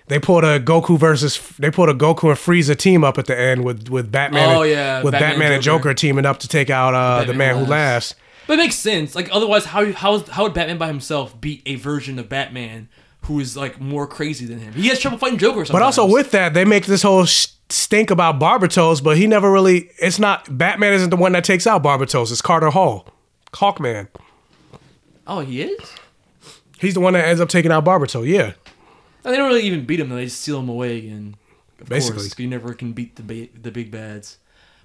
They 0.09 0.19
pulled 0.19 0.45
a 0.45 0.59
Goku 0.59 0.99
versus. 0.99 1.39
They 1.59 1.71
pulled 1.71 1.89
a 1.89 1.95
Goku 1.95 2.29
and 2.31 2.39
Frieza 2.39 2.77
team 2.77 3.05
up 3.05 3.19
at 3.19 3.27
the 3.27 3.39
end 3.39 3.65
with 3.65 3.89
with 3.89 4.11
Batman. 4.11 4.49
Oh, 4.57 4.63
and, 4.63 4.71
yeah, 4.71 5.03
with 5.03 5.13
Batman 5.13 5.31
Batman, 5.31 5.47
and 5.47 5.55
and 5.55 5.63
Joker. 5.63 5.95
teaming 5.95 6.27
up 6.27 6.39
to 6.41 6.49
take 6.49 6.71
out 6.71 6.95
uh, 6.95 7.25
the 7.25 7.35
man 7.35 7.59
who 7.59 7.65
laughs. 7.65 8.15
But 8.47 8.55
it 8.55 8.63
makes 8.63 8.77
sense. 8.77 9.15
Like 9.15 9.29
otherwise, 9.31 9.67
how 9.67 9.93
how 9.93 10.21
how 10.21 10.45
would 10.45 10.55
Batman 10.55 10.79
by 10.79 10.87
himself 10.87 11.39
beat 11.39 11.63
a 11.67 11.75
version 11.75 12.19
of 12.19 12.29
Batman 12.31 12.89
who 13.23 13.39
is 13.41 13.57
like 13.57 13.79
more 13.81 14.07
crazy 14.07 14.47
than 14.47 14.59
him? 14.59 14.73
He 14.73 14.89
has 14.89 14.99
trouble 14.99 15.19
fighting 15.19 15.39
Joker. 15.39 15.65
Sometimes. 15.67 15.73
But 15.73 15.83
also 15.83 16.07
with 16.07 16.31
that, 16.31 16.55
they 16.55 16.65
make 16.65 16.87
this 16.87 17.03
whole 17.03 17.27
sh- 17.27 17.49
stink 17.69 18.11
about 18.11 18.41
Barbatos, 18.41 19.05
but 19.05 19.19
he 19.19 19.27
never 19.27 19.53
really. 19.53 19.91
It's 20.01 20.19
not 20.19 20.57
Batman 20.57 20.95
isn't 20.95 21.11
the 21.11 21.17
one 21.17 21.33
that 21.33 21.45
takes 21.45 21.67
out 21.67 21.83
Barbatos. 21.83 22.33
It's 22.33 22.41
Carter 22.41 22.71
Hall, 22.71 23.07
Hawkman. 23.53 24.09
oh, 25.27 25.41
he 25.41 25.61
is. 25.61 25.95
He's 26.81 26.95
the 26.95 27.01
one 27.01 27.13
that 27.13 27.27
ends 27.27 27.41
up 27.41 27.49
taking 27.51 27.71
out 27.73 27.85
Barbatos. 27.85 28.27
Yeah, 28.27 28.53
And 29.25 29.33
they 29.33 29.37
don't 29.39 29.49
really 29.49 29.63
even 29.63 29.85
beat 29.85 30.01
him. 30.01 30.09
They 30.09 30.25
just 30.25 30.41
steal 30.41 30.61
him 30.61 30.69
away 30.69 30.99
again. 30.99 31.37
Of 31.81 31.89
Basically. 31.89 32.21
course, 32.23 32.39
you 32.39 32.49
never 32.49 32.75
can 32.75 32.93
beat 32.93 33.17
the 33.17 33.23
ba- 33.23 33.49
the 33.61 33.71
big 33.71 33.91
bads. 33.91 34.39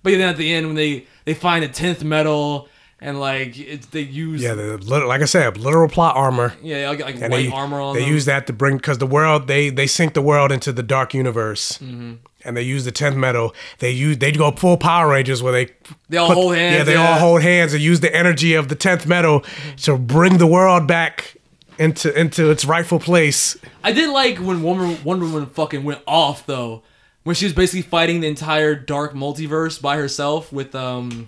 But 0.04 0.12
then 0.12 0.22
at 0.22 0.38
the 0.38 0.54
end, 0.54 0.68
when 0.68 0.76
they 0.76 1.06
they 1.26 1.34
find 1.34 1.64
a 1.64 1.68
tenth 1.68 2.04
metal 2.04 2.68
and 3.00 3.20
like 3.20 3.56
they 3.92 4.02
use 4.02 4.42
yeah. 4.42 4.54
The, 4.54 4.78
like 4.78 5.22
I 5.22 5.26
said, 5.26 5.58
literal 5.58 5.90
plot 5.90 6.16
armor. 6.16 6.54
yeah 6.62 6.90
like, 6.90 7.00
like 7.00 7.20
white 7.20 7.30
they, 7.32 7.50
armor 7.52 7.80
on 7.82 7.96
they 7.96 8.02
them. 8.02 8.10
use 8.10 8.26
that 8.26 8.48
to 8.48 8.54
bring 8.54 8.78
because 8.78 8.98
the 9.00 9.08
world 9.08 9.48
they 9.48 9.70
they 9.70 9.88
sink 9.88 10.14
the 10.14 10.22
world 10.22 10.52
into 10.52 10.72
the 10.72 10.84
dark 10.84 11.14
universe, 11.14 11.80
Mhm. 11.80 12.20
and 12.46 12.56
they 12.56 12.62
use 12.62 12.86
the 12.86 12.92
tenth 12.92 13.16
metal. 13.16 13.56
They 13.80 13.92
use 13.92 14.20
they 14.20 14.32
go 14.32 14.52
full 14.52 14.78
Power 14.78 15.10
Rangers 15.10 15.42
where 15.42 15.52
they 15.54 15.70
They 16.10 16.18
all 16.18 16.32
hold 16.34 16.56
hands, 16.56 16.78
Yeah, 16.78 16.84
they 16.84 16.94
yeah. 16.94 17.14
all 17.14 17.20
hold 17.20 17.42
hands 17.42 17.74
and 17.74 17.82
use 17.82 18.02
the 18.02 18.14
energy 18.16 18.54
of 18.54 18.68
the 18.68 18.76
tenth 18.76 19.08
metal 19.08 19.44
to 19.84 19.98
bring 19.98 20.38
the 20.38 20.48
world 20.48 20.86
back 20.88 21.36
into 21.78 22.18
into 22.20 22.50
its 22.52 22.66
rightful 22.66 23.00
place. 23.00 23.58
I 23.84 23.92
did 23.92 24.10
like 24.10 24.38
when 24.38 24.62
Wonder, 24.62 24.98
Wonder 25.04 25.26
Woman 25.26 25.46
fucking 25.48 25.84
went 25.84 26.02
off 26.08 26.46
though, 26.46 26.84
when 27.24 27.36
she 27.36 27.46
was 27.46 27.54
basically 27.54 27.82
fighting 27.82 28.22
the 28.22 28.28
entire 28.28 28.76
dark 28.76 29.14
multiverse 29.14 29.82
by 29.82 29.98
herself 29.98 30.52
with 30.52 30.76
um, 30.76 31.28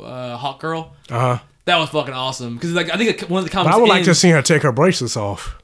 uh, 0.00 0.36
Hawk 0.36 0.60
Girl. 0.60 0.94
Uh 1.10 1.18
huh. 1.18 1.38
That 1.64 1.78
was 1.78 1.90
fucking 1.90 2.14
awesome 2.14 2.54
because 2.54 2.72
like 2.72 2.92
I 2.92 2.96
think 2.96 3.20
one 3.22 3.44
of 3.44 3.44
the 3.44 3.50
But 3.50 3.62
comics. 3.64 3.76
I 3.76 3.78
would 3.78 3.88
like 3.88 4.04
to 4.04 4.14
see 4.14 4.30
her 4.30 4.42
take 4.42 4.62
her 4.62 4.72
bracelets 4.72 5.16
off. 5.16 5.58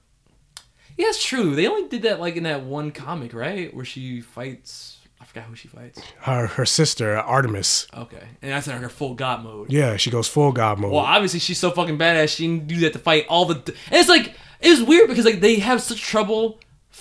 Yeah, 0.97 1.07
it's 1.09 1.25
true. 1.25 1.55
They 1.55 1.67
only 1.67 1.89
did 1.89 2.03
that 2.03 2.21
like 2.21 2.37
in 2.37 2.43
that 2.45 2.63
one 2.63 2.91
comic, 2.91 3.33
right, 3.35 3.73
where 3.75 3.85
she 3.85 4.21
fights. 4.21 4.98
Forgot 5.39 5.49
who 5.51 5.57
she 5.57 5.69
fights. 5.69 6.01
Her 6.21 6.47
her 6.47 6.67
sister 6.67 7.17
Artemis. 7.17 7.87
Okay, 7.97 8.27
and 8.43 8.51
that's 8.53 8.67
in 8.69 8.77
her 8.77 8.89
full 8.89 9.15
god 9.15 9.43
mode. 9.43 9.73
Yeah, 9.73 9.97
she 9.97 10.11
goes 10.11 10.29
full 10.29 10.53
God 10.53 10.79
mode. 10.79 10.93
Well, 10.93 11.01
obviously 11.01 11.41
she's 11.41 11.59
so 11.59 11.71
fucking 11.71 11.99
badass. 11.99 12.37
She 12.37 12.45
can 12.47 12.67
do 12.67 12.81
that 12.81 12.93
to 12.95 12.99
fight 12.99 13.27
all 13.29 13.45
the. 13.45 13.55
And 13.57 13.75
it's 13.93 14.09
like 14.09 14.35
it 14.61 14.71
was 14.71 14.83
weird 14.83 15.09
because 15.09 15.25
like 15.25 15.41
they 15.41 15.57
have 15.57 15.81
such 15.83 16.01
trouble. 16.01 16.59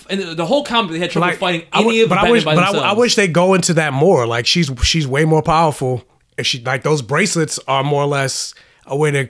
And 0.08 0.20
the, 0.20 0.34
the 0.36 0.46
whole 0.46 0.62
comic 0.64 0.92
they 0.92 1.00
had 1.00 1.10
trouble 1.10 1.28
Like, 1.28 1.38
fighting 1.38 1.66
I 1.72 1.80
any 1.80 1.84
w- 1.86 2.02
of 2.04 2.08
the 2.08 2.14
but 2.14 2.24
I 2.24 2.30
wish, 2.30 2.44
but 2.44 2.50
I, 2.58 2.66
themselves. 2.66 2.86
I 2.86 2.92
wish 2.92 3.14
they 3.16 3.26
go 3.26 3.54
into 3.54 3.74
that 3.74 3.92
more. 3.92 4.26
Like 4.26 4.46
she's 4.46 4.70
she's 4.84 5.08
way 5.08 5.24
more 5.24 5.42
powerful. 5.42 6.04
And 6.36 6.46
she 6.46 6.62
like 6.62 6.84
those 6.84 7.02
bracelets 7.02 7.58
are 7.66 7.82
more 7.82 8.02
or 8.02 8.06
less 8.06 8.54
a 8.86 8.96
way 8.96 9.10
to 9.10 9.28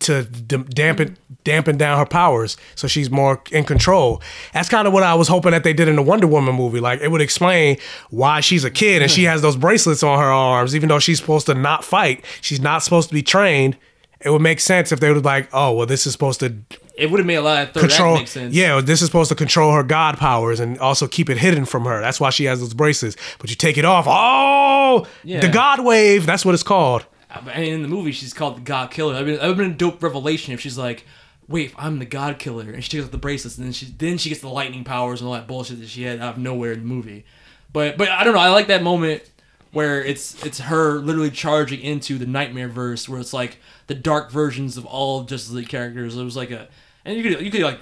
to 0.00 0.24
d- 0.24 0.56
dampen 0.68 1.16
dampen 1.44 1.76
down 1.78 1.98
her 1.98 2.04
powers, 2.06 2.56
so 2.74 2.86
she's 2.86 3.10
more 3.10 3.42
in 3.50 3.64
control. 3.64 4.20
That's 4.52 4.68
kind 4.68 4.86
of 4.86 4.92
what 4.92 5.02
I 5.02 5.14
was 5.14 5.28
hoping 5.28 5.52
that 5.52 5.64
they 5.64 5.72
did 5.72 5.88
in 5.88 5.96
the 5.96 6.02
Wonder 6.02 6.26
Woman 6.26 6.54
movie. 6.54 6.80
Like 6.80 7.00
it 7.00 7.10
would 7.10 7.20
explain 7.20 7.78
why 8.10 8.40
she's 8.40 8.64
a 8.64 8.70
kid 8.70 9.02
and 9.02 9.10
she 9.10 9.24
has 9.24 9.42
those 9.42 9.56
bracelets 9.56 10.02
on 10.02 10.18
her 10.18 10.24
arms, 10.30 10.76
even 10.76 10.88
though 10.88 10.98
she's 10.98 11.18
supposed 11.20 11.46
to 11.46 11.54
not 11.54 11.84
fight. 11.84 12.24
She's 12.40 12.60
not 12.60 12.82
supposed 12.82 13.08
to 13.08 13.14
be 13.14 13.22
trained. 13.22 13.76
It 14.20 14.30
would 14.30 14.42
make 14.42 14.60
sense 14.60 14.90
if 14.92 15.00
they 15.00 15.12
would 15.12 15.24
like, 15.24 15.48
oh 15.52 15.72
well, 15.72 15.86
this 15.86 16.06
is 16.06 16.12
supposed 16.12 16.40
to 16.40 16.56
it 16.96 17.10
would 17.12 17.20
have 17.20 17.26
made 17.26 17.36
a 17.36 17.42
lot 17.42 17.68
of 17.68 17.72
control. 17.74 18.20
Yeah, 18.50 18.80
this 18.80 19.00
is 19.02 19.06
supposed 19.06 19.28
to 19.28 19.36
control 19.36 19.72
her 19.72 19.84
god 19.84 20.18
powers 20.18 20.58
and 20.58 20.76
also 20.80 21.06
keep 21.06 21.30
it 21.30 21.38
hidden 21.38 21.64
from 21.64 21.84
her. 21.84 22.00
That's 22.00 22.18
why 22.18 22.30
she 22.30 22.44
has 22.46 22.58
those 22.58 22.74
bracelets. 22.74 23.16
But 23.38 23.50
you 23.50 23.56
take 23.56 23.78
it 23.78 23.84
off, 23.84 24.06
oh, 24.08 25.06
Yeah. 25.22 25.38
the 25.40 25.48
god 25.48 25.84
wave. 25.84 26.26
That's 26.26 26.44
what 26.44 26.54
it's 26.54 26.64
called. 26.64 27.06
Uh, 27.30 27.50
and 27.52 27.64
in 27.64 27.82
the 27.82 27.88
movie, 27.88 28.12
she's 28.12 28.32
called 28.32 28.56
the 28.56 28.62
God 28.62 28.90
Killer. 28.90 29.14
I 29.14 29.22
mean, 29.22 29.36
that 29.36 29.42
would 29.42 29.48
have 29.48 29.56
been 29.56 29.72
a 29.72 29.74
dope 29.74 30.02
revelation 30.02 30.54
if 30.54 30.60
she's 30.60 30.78
like, 30.78 31.04
"Wait, 31.46 31.74
I'm 31.76 31.98
the 31.98 32.06
God 32.06 32.38
Killer," 32.38 32.70
and 32.70 32.82
she 32.82 32.90
takes 32.90 33.04
off 33.04 33.10
the 33.10 33.18
bracelets, 33.18 33.58
and 33.58 33.66
then 33.66 33.72
she 33.72 33.86
then 33.86 34.18
she 34.18 34.28
gets 34.28 34.40
the 34.40 34.48
lightning 34.48 34.84
powers 34.84 35.20
and 35.20 35.28
all 35.28 35.34
that 35.34 35.46
bullshit 35.46 35.80
that 35.80 35.88
she 35.88 36.02
had 36.04 36.20
out 36.20 36.34
of 36.34 36.38
nowhere 36.38 36.72
in 36.72 36.80
the 36.80 36.86
movie. 36.86 37.24
But 37.72 37.98
but 37.98 38.08
I 38.08 38.24
don't 38.24 38.34
know. 38.34 38.40
I 38.40 38.48
like 38.48 38.68
that 38.68 38.82
moment 38.82 39.22
where 39.72 40.02
it's 40.02 40.42
it's 40.44 40.60
her 40.60 40.98
literally 40.98 41.30
charging 41.30 41.80
into 41.80 42.18
the 42.18 42.26
Nightmare 42.26 42.68
verse, 42.68 43.08
where 43.08 43.20
it's 43.20 43.32
like 43.32 43.58
the 43.86 43.94
dark 43.94 44.30
versions 44.30 44.76
of 44.76 44.86
all 44.86 45.24
Justice 45.24 45.52
League 45.52 45.68
characters. 45.68 46.16
It 46.16 46.24
was 46.24 46.36
like 46.36 46.50
a, 46.50 46.68
and 47.04 47.16
you 47.16 47.22
could 47.22 47.44
you 47.44 47.50
could 47.50 47.62
like 47.62 47.78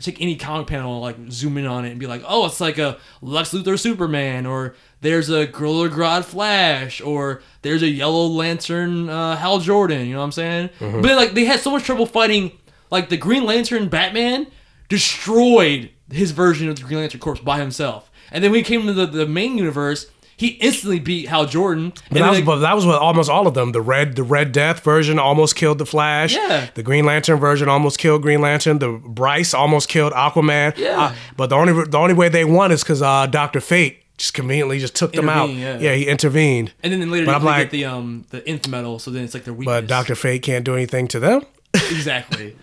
take 0.00 0.20
any 0.20 0.36
comic 0.36 0.66
panel 0.66 0.92
and 0.94 1.00
like 1.02 1.32
zoom 1.32 1.56
in 1.58 1.66
on 1.66 1.84
it 1.84 1.90
and 1.90 2.00
be 2.00 2.06
like, 2.06 2.22
oh, 2.26 2.46
it's 2.46 2.60
like 2.60 2.78
a 2.78 2.98
Lex 3.22 3.52
Luthor 3.52 3.78
Superman, 3.78 4.46
or 4.46 4.74
there's 5.00 5.28
a 5.30 5.46
Gorilla 5.46 5.88
Grodd 5.88 6.24
Flash, 6.24 7.00
or 7.00 7.42
there's 7.62 7.82
a 7.82 7.88
Yellow 7.88 8.26
Lantern 8.26 9.08
uh, 9.08 9.36
Hal 9.36 9.58
Jordan. 9.58 10.06
You 10.06 10.14
know 10.14 10.18
what 10.20 10.24
I'm 10.26 10.32
saying? 10.32 10.70
Mhm. 10.80 11.02
But 11.02 11.16
like 11.16 11.34
they 11.34 11.44
had 11.44 11.60
so 11.60 11.70
much 11.70 11.84
trouble 11.84 12.06
fighting, 12.06 12.52
like 12.90 13.08
the 13.08 13.16
Green 13.16 13.44
Lantern 13.44 13.88
Batman 13.88 14.46
destroyed 14.88 15.90
his 16.10 16.30
version 16.30 16.68
of 16.68 16.76
the 16.76 16.82
Green 16.82 17.00
Lantern 17.00 17.20
Corps 17.20 17.36
by 17.42 17.58
himself, 17.58 18.10
and 18.30 18.42
then 18.42 18.50
when 18.50 18.58
he 18.58 18.64
came 18.64 18.86
to 18.86 18.92
the, 18.92 19.06
the 19.06 19.26
main 19.26 19.58
universe. 19.58 20.06
He 20.38 20.48
instantly 20.48 21.00
beat 21.00 21.28
Hal 21.28 21.46
Jordan. 21.46 21.94
But 22.10 22.18
that, 22.18 22.28
was, 22.28 22.38
like, 22.38 22.44
but 22.44 22.56
that 22.56 22.74
was 22.74 22.84
with 22.84 22.96
almost 22.96 23.30
all 23.30 23.46
of 23.46 23.54
them. 23.54 23.72
The 23.72 23.80
red, 23.80 24.16
the 24.16 24.22
Red 24.22 24.52
Death 24.52 24.84
version 24.84 25.18
almost 25.18 25.56
killed 25.56 25.78
the 25.78 25.86
Flash. 25.86 26.34
Yeah. 26.34 26.68
The 26.74 26.82
Green 26.82 27.06
Lantern 27.06 27.38
version 27.38 27.70
almost 27.70 27.98
killed 27.98 28.20
Green 28.20 28.42
Lantern. 28.42 28.78
The 28.78 28.90
Bryce 28.90 29.54
almost 29.54 29.88
killed 29.88 30.12
Aquaman. 30.12 30.76
Yeah. 30.76 31.00
Uh, 31.00 31.14
but 31.38 31.46
the 31.48 31.56
only 31.56 31.72
the 31.86 31.96
only 31.96 32.12
way 32.12 32.28
they 32.28 32.44
won 32.44 32.70
is 32.70 32.82
because 32.82 33.00
uh, 33.00 33.26
Doctor 33.26 33.60
Fate 33.60 34.02
just 34.18 34.34
conveniently 34.34 34.78
just 34.78 34.94
took 34.94 35.12
them 35.12 35.28
out. 35.28 35.48
Intervened, 35.50 35.82
yeah. 35.82 35.94
he 35.94 36.06
intervened. 36.06 36.72
and 36.82 36.92
then 36.92 37.10
later 37.10 37.26
But 37.26 37.32
they 37.32 37.38
I'm 37.38 37.44
like, 37.44 37.70
the 37.70 37.84
um 37.86 38.26
the 38.30 38.46
nth 38.46 38.68
metal, 38.68 38.98
so 38.98 39.10
then 39.10 39.24
it's 39.24 39.34
like 39.34 39.44
their 39.44 39.54
weakness. 39.54 39.74
but 39.74 39.86
Doctor 39.86 40.14
Fate 40.14 40.42
can't 40.42 40.64
do 40.64 40.74
anything 40.74 41.08
to 41.08 41.20
them. 41.20 41.42
exactly. 41.74 42.56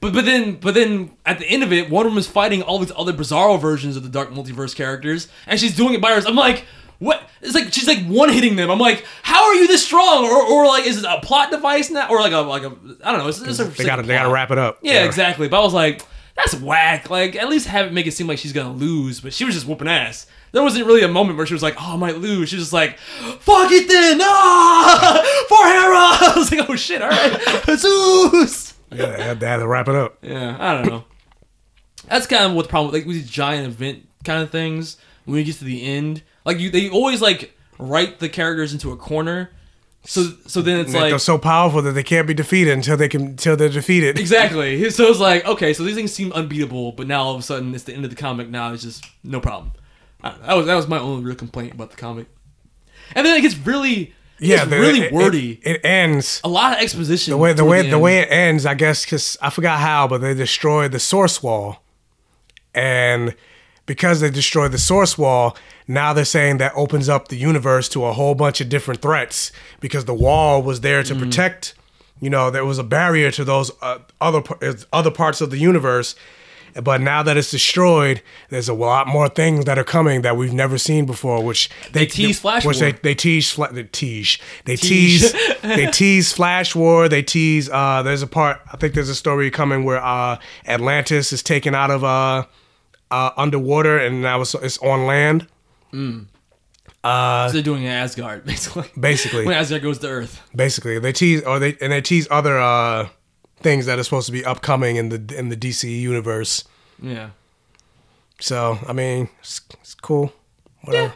But 0.00 0.12
but 0.12 0.24
then 0.24 0.56
but 0.56 0.74
then 0.74 1.12
at 1.24 1.38
the 1.38 1.46
end 1.46 1.62
of 1.62 1.72
it, 1.72 1.90
Wonder 1.90 2.10
Woman's 2.10 2.26
fighting 2.26 2.62
all 2.62 2.78
these 2.78 2.92
other 2.96 3.12
bizarro 3.12 3.60
versions 3.60 3.96
of 3.96 4.02
the 4.02 4.08
Dark 4.08 4.30
Multiverse 4.30 4.74
characters, 4.74 5.28
and 5.46 5.58
she's 5.58 5.74
doing 5.74 5.94
it 5.94 6.00
by 6.00 6.10
herself. 6.10 6.28
I'm 6.28 6.36
like, 6.36 6.64
what? 6.98 7.28
It's 7.42 7.54
like 7.54 7.72
she's 7.72 7.86
like 7.86 8.04
one 8.06 8.30
hitting 8.30 8.56
them. 8.56 8.70
I'm 8.70 8.78
like, 8.78 9.04
how 9.22 9.48
are 9.48 9.54
you 9.54 9.66
this 9.66 9.84
strong? 9.84 10.24
Or, 10.24 10.42
or 10.42 10.66
like, 10.66 10.86
is 10.86 10.98
it 10.98 11.04
a 11.04 11.20
plot 11.20 11.50
device 11.50 11.90
now? 11.90 12.08
Or 12.08 12.20
like 12.20 12.32
a 12.32 12.38
like 12.38 12.62
a 12.62 12.72
I 13.04 13.12
don't 13.12 13.20
know. 13.20 13.28
It's, 13.28 13.40
it's 13.40 13.58
a, 13.58 13.64
They 13.64 13.84
gotta 13.84 14.02
they 14.02 14.14
gotta 14.14 14.32
wrap 14.32 14.50
it 14.50 14.58
up. 14.58 14.78
Yeah, 14.82 15.04
exactly. 15.04 15.48
But 15.48 15.60
I 15.60 15.64
was 15.64 15.74
like, 15.74 16.02
that's 16.36 16.54
whack. 16.54 17.10
Like 17.10 17.36
at 17.36 17.48
least 17.48 17.66
have 17.66 17.86
it 17.86 17.92
make 17.92 18.06
it 18.06 18.12
seem 18.12 18.26
like 18.26 18.38
she's 18.38 18.52
gonna 18.52 18.72
lose. 18.72 19.20
But 19.20 19.32
she 19.32 19.44
was 19.44 19.54
just 19.54 19.66
whooping 19.66 19.88
ass. 19.88 20.26
There 20.52 20.62
wasn't 20.62 20.86
really 20.86 21.02
a 21.02 21.08
moment 21.08 21.36
where 21.36 21.46
she 21.46 21.52
was 21.52 21.62
like, 21.62 21.74
"Oh, 21.78 21.94
I 21.94 21.96
might 21.96 22.16
lose." 22.16 22.48
She 22.48 22.56
was 22.56 22.64
just 22.66 22.72
like, 22.72 22.98
"Fuck 22.98 23.70
it 23.72 23.88
then, 23.88 24.18
ah, 24.22 25.44
for 25.48 25.64
Hera." 25.64 26.32
I 26.32 26.38
was 26.38 26.50
like, 26.50 26.70
"Oh 26.70 26.76
shit, 26.76 27.02
all 27.02 27.10
right, 27.10 27.66
Jesus. 27.66 28.74
yeah, 28.90 29.34
they 29.34 29.46
had 29.46 29.58
to 29.58 29.66
wrap 29.66 29.88
it 29.88 29.94
up. 29.94 30.16
Yeah, 30.22 30.56
I 30.58 30.74
don't 30.74 30.86
know. 30.86 31.04
That's 32.08 32.26
kind 32.26 32.44
of 32.44 32.54
what 32.54 32.62
the 32.62 32.68
problem 32.68 32.92
with 32.92 33.00
like 33.00 33.06
with 33.06 33.16
these 33.16 33.28
giant 33.28 33.66
event 33.66 34.08
kind 34.24 34.42
of 34.42 34.50
things. 34.50 34.96
When 35.24 35.38
you 35.38 35.44
get 35.44 35.56
to 35.56 35.64
the 35.64 35.82
end, 35.82 36.22
like 36.46 36.58
you, 36.58 36.70
they 36.70 36.88
always 36.88 37.20
like 37.20 37.54
write 37.78 38.20
the 38.20 38.30
characters 38.30 38.72
into 38.72 38.90
a 38.92 38.96
corner. 38.96 39.50
So 40.04 40.22
so 40.46 40.62
then 40.62 40.78
it's 40.80 40.94
like 40.94 41.10
They're 41.10 41.18
so 41.18 41.36
powerful 41.36 41.82
that 41.82 41.92
they 41.92 42.04
can't 42.04 42.26
be 42.28 42.32
defeated 42.34 42.72
until 42.72 42.96
they 42.96 43.08
can 43.08 43.22
until 43.22 43.56
they're 43.56 43.68
defeated. 43.68 44.18
exactly. 44.20 44.88
So 44.90 45.08
it's 45.08 45.18
like 45.20 45.44
okay, 45.44 45.72
so 45.74 45.82
these 45.82 45.96
things 45.96 46.12
seem 46.12 46.32
unbeatable, 46.32 46.92
but 46.92 47.06
now 47.08 47.22
all 47.24 47.34
of 47.34 47.40
a 47.40 47.42
sudden 47.42 47.74
it's 47.74 47.84
the 47.84 47.92
end 47.92 48.04
of 48.04 48.10
the 48.10 48.16
comic. 48.16 48.48
Now 48.48 48.72
it's 48.72 48.84
just 48.84 49.04
no 49.24 49.40
problem. 49.40 49.72
That 50.22 50.54
was 50.56 50.66
that 50.66 50.74
was 50.76 50.86
my 50.88 50.98
only 50.98 51.24
real 51.24 51.34
complaint 51.36 51.74
about 51.74 51.90
the 51.90 51.96
comic. 51.96 52.28
And 53.14 53.26
then 53.26 53.36
it 53.36 53.42
gets 53.42 53.56
really 53.58 54.14
Yeah, 54.38 54.64
the- 54.64 54.78
really 54.78 55.00
it- 55.02 55.12
wordy. 55.12 55.60
It, 55.62 55.76
it 55.76 55.84
ends 55.84 56.40
a 56.44 56.48
lot 56.48 56.72
of 56.76 56.78
exposition. 56.82 57.32
the 57.32 57.36
way 57.36 57.52
the 57.52 57.64
way 57.64 57.82
the, 57.82 57.88
end. 57.88 58.00
way 58.02 58.18
it 58.20 58.28
ends. 58.30 58.64
I 58.64 58.74
guess 58.74 59.04
because 59.04 59.36
I 59.42 59.50
forgot 59.50 59.80
how, 59.80 60.06
but 60.08 60.20
they 60.20 60.34
destroyed 60.34 60.92
the 60.92 61.00
source 61.00 61.42
wall, 61.42 61.82
and 62.74 63.34
because 63.86 64.20
they 64.20 64.30
destroyed 64.30 64.72
the 64.72 64.78
source 64.78 65.16
wall, 65.16 65.56
now 65.88 66.12
they're 66.12 66.24
saying 66.24 66.58
that 66.58 66.72
opens 66.74 67.08
up 67.08 67.28
the 67.28 67.36
universe 67.36 67.88
to 67.90 68.04
a 68.04 68.12
whole 68.12 68.34
bunch 68.34 68.60
of 68.60 68.68
different 68.68 69.00
threats 69.00 69.52
because 69.80 70.04
the 70.04 70.14
wall 70.14 70.62
was 70.62 70.80
there 70.82 71.02
to 71.04 71.14
protect. 71.14 71.74
You 72.20 72.30
know, 72.30 72.50
there 72.50 72.64
was 72.64 72.78
a 72.78 72.84
barrier 72.84 73.30
to 73.32 73.44
those 73.44 73.70
uh, 73.82 73.98
other 74.20 74.42
other 74.92 75.10
parts 75.10 75.40
of 75.40 75.50
the 75.50 75.58
universe. 75.58 76.14
but 76.82 77.00
now 77.00 77.22
that 77.22 77.36
it's 77.38 77.50
destroyed, 77.50 78.20
there's 78.50 78.68
a 78.68 78.74
lot 78.74 79.06
more 79.06 79.28
things 79.30 79.64
that 79.64 79.78
are 79.78 79.84
coming 79.84 80.22
that 80.22 80.36
we've 80.36 80.52
never 80.52 80.76
seen 80.78 81.06
before. 81.06 81.42
Which 81.44 81.70
They 81.92 82.06
tease 82.06 82.40
Flash 82.40 82.64
which 82.66 82.80
War. 82.80 82.90
they 82.92 82.98
they 83.02 83.14
tease 83.14 83.50
fla- 83.52 83.72
they 83.72 83.84
tease 83.84 84.38
they 84.64 84.76
Tease. 84.76 85.32
tease 85.32 85.56
they 85.62 85.86
tease 86.00 86.32
Flash 86.32 86.74
War. 86.74 87.08
They 87.08 87.22
tease. 87.22 87.68
Uh, 87.70 88.02
there's 88.02 88.22
a 88.22 88.26
part. 88.26 88.60
I 88.72 88.76
think 88.78 88.94
there's 88.94 89.08
a 89.10 89.14
story 89.14 89.50
coming 89.50 89.84
where 89.84 90.02
uh, 90.04 90.38
Atlantis 90.66 91.32
is 91.32 91.42
taken 91.42 91.74
out 91.74 91.90
of 91.90 92.02
uh, 92.04 92.44
uh, 93.10 93.30
underwater, 93.36 93.98
and 93.98 94.22
now 94.22 94.40
it's, 94.40 94.54
it's 94.54 94.78
on 94.78 95.06
land. 95.06 95.46
Mm. 95.92 96.26
Uh, 97.02 97.48
so 97.48 97.54
they're 97.54 97.62
doing 97.62 97.86
Asgard, 97.86 98.44
basically. 98.46 98.88
Basically. 98.98 99.46
when 99.46 99.54
Asgard 99.54 99.82
goes 99.82 99.98
to 99.98 100.08
Earth. 100.08 100.42
Basically, 100.54 100.98
they 100.98 101.12
tease 101.12 101.42
or 101.42 101.58
they 101.58 101.76
and 101.80 101.92
they 101.92 102.00
tease 102.00 102.26
other 102.30 102.58
uh, 102.58 103.08
things 103.60 103.86
that 103.86 103.98
are 103.98 104.02
supposed 104.02 104.26
to 104.26 104.32
be 104.32 104.44
upcoming 104.44 104.96
in 104.96 105.08
the 105.10 105.38
in 105.38 105.48
the 105.48 105.56
DC 105.56 105.84
universe. 105.88 106.64
Yeah. 107.00 107.30
So 108.40 108.78
I 108.88 108.92
mean, 108.92 109.28
it's, 109.40 109.60
it's 109.80 109.94
cool. 109.94 110.32
Whatever. 110.82 111.14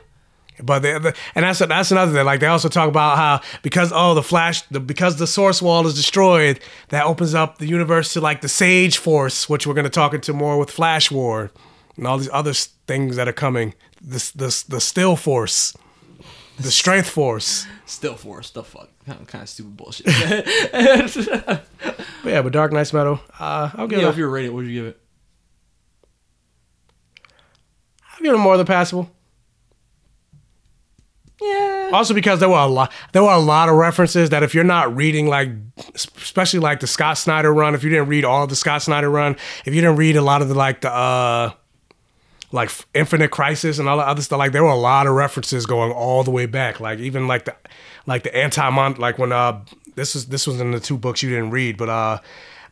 But 0.62 0.80
they, 0.80 0.98
the, 0.98 1.16
and 1.34 1.44
that's 1.44 1.58
that's 1.58 1.90
another 1.90 2.12
thing. 2.12 2.24
Like 2.24 2.40
they 2.40 2.46
also 2.46 2.68
talk 2.68 2.88
about 2.88 3.16
how 3.16 3.40
because 3.62 3.92
oh 3.94 4.14
the 4.14 4.22
Flash 4.22 4.62
the 4.62 4.80
because 4.80 5.16
the 5.16 5.26
Source 5.26 5.62
Wall 5.62 5.86
is 5.86 5.94
destroyed, 5.94 6.60
that 6.88 7.06
opens 7.06 7.34
up 7.34 7.58
the 7.58 7.66
universe 7.66 8.12
to 8.12 8.20
like 8.20 8.40
the 8.40 8.48
Sage 8.48 8.98
Force, 8.98 9.48
which 9.48 9.66
we're 9.66 9.74
going 9.74 9.84
to 9.84 9.90
talk 9.90 10.14
into 10.14 10.32
more 10.32 10.58
with 10.58 10.70
Flash 10.70 11.10
War, 11.10 11.50
and 12.00 12.06
all 12.08 12.16
these 12.16 12.30
other 12.32 12.54
things 12.54 13.16
that 13.16 13.28
are 13.28 13.32
coming. 13.32 13.74
This 14.00 14.30
this 14.30 14.62
the 14.62 14.80
Still 14.80 15.16
Force, 15.16 15.76
the 16.58 16.70
Strength 16.70 17.10
Force. 17.10 17.66
Still 17.84 18.14
Force, 18.14 18.50
the 18.50 18.64
fuck, 18.64 18.88
kind 19.04 19.20
of, 19.20 19.26
kind 19.26 19.42
of 19.42 19.48
stupid 19.48 19.76
bullshit. 19.76 20.06
But 22.22 22.32
yeah, 22.32 22.42
but 22.42 22.52
Dark 22.52 22.72
Nights 22.72 22.92
Metal, 22.92 23.18
uh, 23.38 23.70
I'll 23.74 23.86
give 23.86 24.00
yeah, 24.00 24.08
it. 24.08 24.10
if 24.10 24.18
you 24.18 24.24
were 24.24 24.30
rated, 24.30 24.50
what 24.50 24.58
would 24.58 24.66
you 24.66 24.82
give 24.82 24.86
it? 24.88 25.00
I'll 28.12 28.22
give 28.22 28.34
it 28.34 28.38
more 28.38 28.58
than 28.58 28.66
passable. 28.66 29.10
Yeah. 31.40 31.90
Also 31.94 32.12
because 32.12 32.40
there 32.40 32.50
were 32.50 32.58
a 32.58 32.66
lot 32.66 32.92
there 33.12 33.22
were 33.22 33.32
a 33.32 33.38
lot 33.38 33.70
of 33.70 33.76
references 33.76 34.28
that 34.28 34.42
if 34.42 34.54
you're 34.54 34.62
not 34.62 34.94
reading 34.94 35.26
like 35.26 35.48
especially 35.94 36.60
like 36.60 36.80
the 36.80 36.86
Scott 36.86 37.16
Snyder 37.16 37.52
run, 37.54 37.74
if 37.74 37.82
you 37.82 37.88
didn't 37.88 38.08
read 38.08 38.26
all 38.26 38.42
of 38.42 38.50
the 38.50 38.56
Scott 38.56 38.82
Snyder 38.82 39.08
run, 39.08 39.36
if 39.64 39.74
you 39.74 39.80
didn't 39.80 39.96
read 39.96 40.16
a 40.16 40.22
lot 40.22 40.42
of 40.42 40.48
the 40.48 40.54
like 40.54 40.82
the 40.82 40.92
uh 40.92 41.52
like 42.52 42.70
Infinite 42.94 43.30
Crisis 43.30 43.78
and 43.78 43.88
all 43.88 43.96
the 43.96 44.06
other 44.06 44.22
stuff, 44.22 44.38
like 44.38 44.52
there 44.52 44.64
were 44.64 44.70
a 44.70 44.76
lot 44.76 45.06
of 45.06 45.14
references 45.14 45.66
going 45.66 45.92
all 45.92 46.24
the 46.24 46.30
way 46.30 46.46
back. 46.46 46.80
Like 46.80 46.98
even 46.98 47.28
like 47.28 47.44
the 47.44 47.54
like 48.06 48.22
the 48.22 48.34
anti 48.34 48.68
mon 48.70 48.94
like 48.94 49.18
when 49.18 49.32
uh 49.32 49.60
this 49.94 50.14
was 50.14 50.26
this 50.26 50.46
was 50.46 50.60
in 50.60 50.72
the 50.72 50.80
two 50.80 50.98
books 50.98 51.22
you 51.22 51.30
didn't 51.30 51.50
read, 51.50 51.76
but 51.76 51.88
uh 51.88 52.18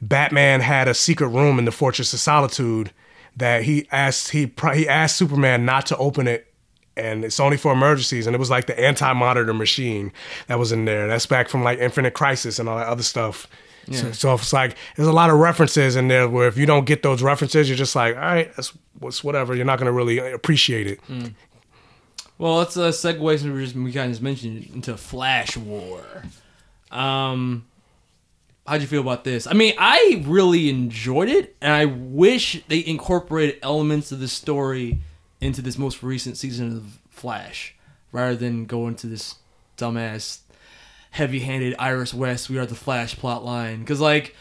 Batman 0.01 0.61
had 0.61 0.89
a 0.89 0.95
secret 0.95 1.29
room 1.29 1.59
in 1.59 1.65
the 1.65 1.73
Fortress 1.73 2.13
of 2.13 2.21
Solitude 2.21 2.93
that 3.37 3.63
he 3.63 3.87
asked 3.93 4.31
he 4.31 4.53
he 4.75 4.89
asked 4.89 5.17
Superman 5.17 5.65
not 5.65 5.87
to 5.87 5.97
open 5.97 6.27
it 6.27 6.49
and 6.99 7.25
it's 7.25 7.39
only 7.39 7.57
for 7.57 7.73
emergencies. 7.73 8.27
And 8.27 8.35
it 8.35 8.39
was 8.39 8.51
like 8.51 8.67
the 8.67 8.79
anti-monitor 8.79 9.55
machine 9.55 10.13
that 10.49 10.59
was 10.59 10.73
in 10.73 10.85
there. 10.85 11.07
That's 11.07 11.27
back 11.27 11.49
from 11.49 11.63
like 11.63 11.79
Infinite 11.79 12.15
Crisis 12.15 12.59
and 12.59 12.69
all 12.69 12.77
that 12.77 12.89
other 12.89 13.05
stuff. 13.05 13.47
So, 13.91 14.07
Yeah. 14.07 14.13
so 14.13 14.35
it's 14.35 14.53
like 14.53 14.77
there's 14.97 15.09
a 15.09 15.13
lot 15.13 15.31
of 15.31 15.39
references 15.39 15.97
in 15.97 16.09
there 16.09 16.29
where 16.29 16.47
if 16.49 16.57
you 16.57 16.67
don't 16.67 16.85
get 16.85 17.03
those 17.03 17.23
references, 17.23 17.69
you're 17.69 17.79
just 17.79 17.97
like, 17.97 18.15
all 18.15 18.21
right, 18.21 18.55
that's 18.57 18.73
what's 18.99 19.23
whatever. 19.25 19.55
You're 19.55 19.65
not 19.65 19.79
gonna 19.79 19.93
really 19.93 20.19
appreciate 20.19 20.87
it. 20.87 21.01
Mm. 21.09 21.35
Well, 22.39 22.57
let's 22.59 22.77
uh, 22.77 22.91
segue 22.91 23.39
since 23.39 23.53
we 23.53 23.65
just 23.65 23.75
we 23.75 23.93
kind 23.93 24.07
of 24.07 24.13
just 24.13 24.23
mentioned 24.23 24.69
into 24.75 24.97
Flash 24.97 25.57
War. 25.57 26.03
Um, 26.91 27.67
how'd 28.67 28.81
you 28.81 28.87
feel 28.87 29.01
about 29.01 29.25
this? 29.25 29.47
I 29.47 29.53
mean, 29.55 29.75
I 29.79 30.23
really 30.27 30.69
enjoyed 30.69 31.29
it, 31.29 31.57
and 31.61 31.73
I 31.73 31.85
wish 31.87 32.63
they 32.69 32.85
incorporated 32.87 33.59
elements 33.63 34.13
of 34.13 34.21
the 34.21 34.29
story 34.29 34.99
into 35.41 35.63
this 35.63 35.79
most 35.79 36.03
recent 36.03 36.37
season 36.37 36.77
of 36.77 36.99
Flash, 37.11 37.75
rather 38.13 38.37
than 38.37 38.65
go 38.67 38.87
into 38.87 39.07
this 39.07 39.37
dumbass, 39.77 40.39
heavy-handed 41.11 41.75
Iris 41.79 42.13
West. 42.15 42.51
We 42.51 42.59
are 42.59 42.67
the 42.67 42.75
Flash 42.75 43.17
plot 43.17 43.45
line 43.45 43.81
because, 43.81 44.01
like, 44.01 44.35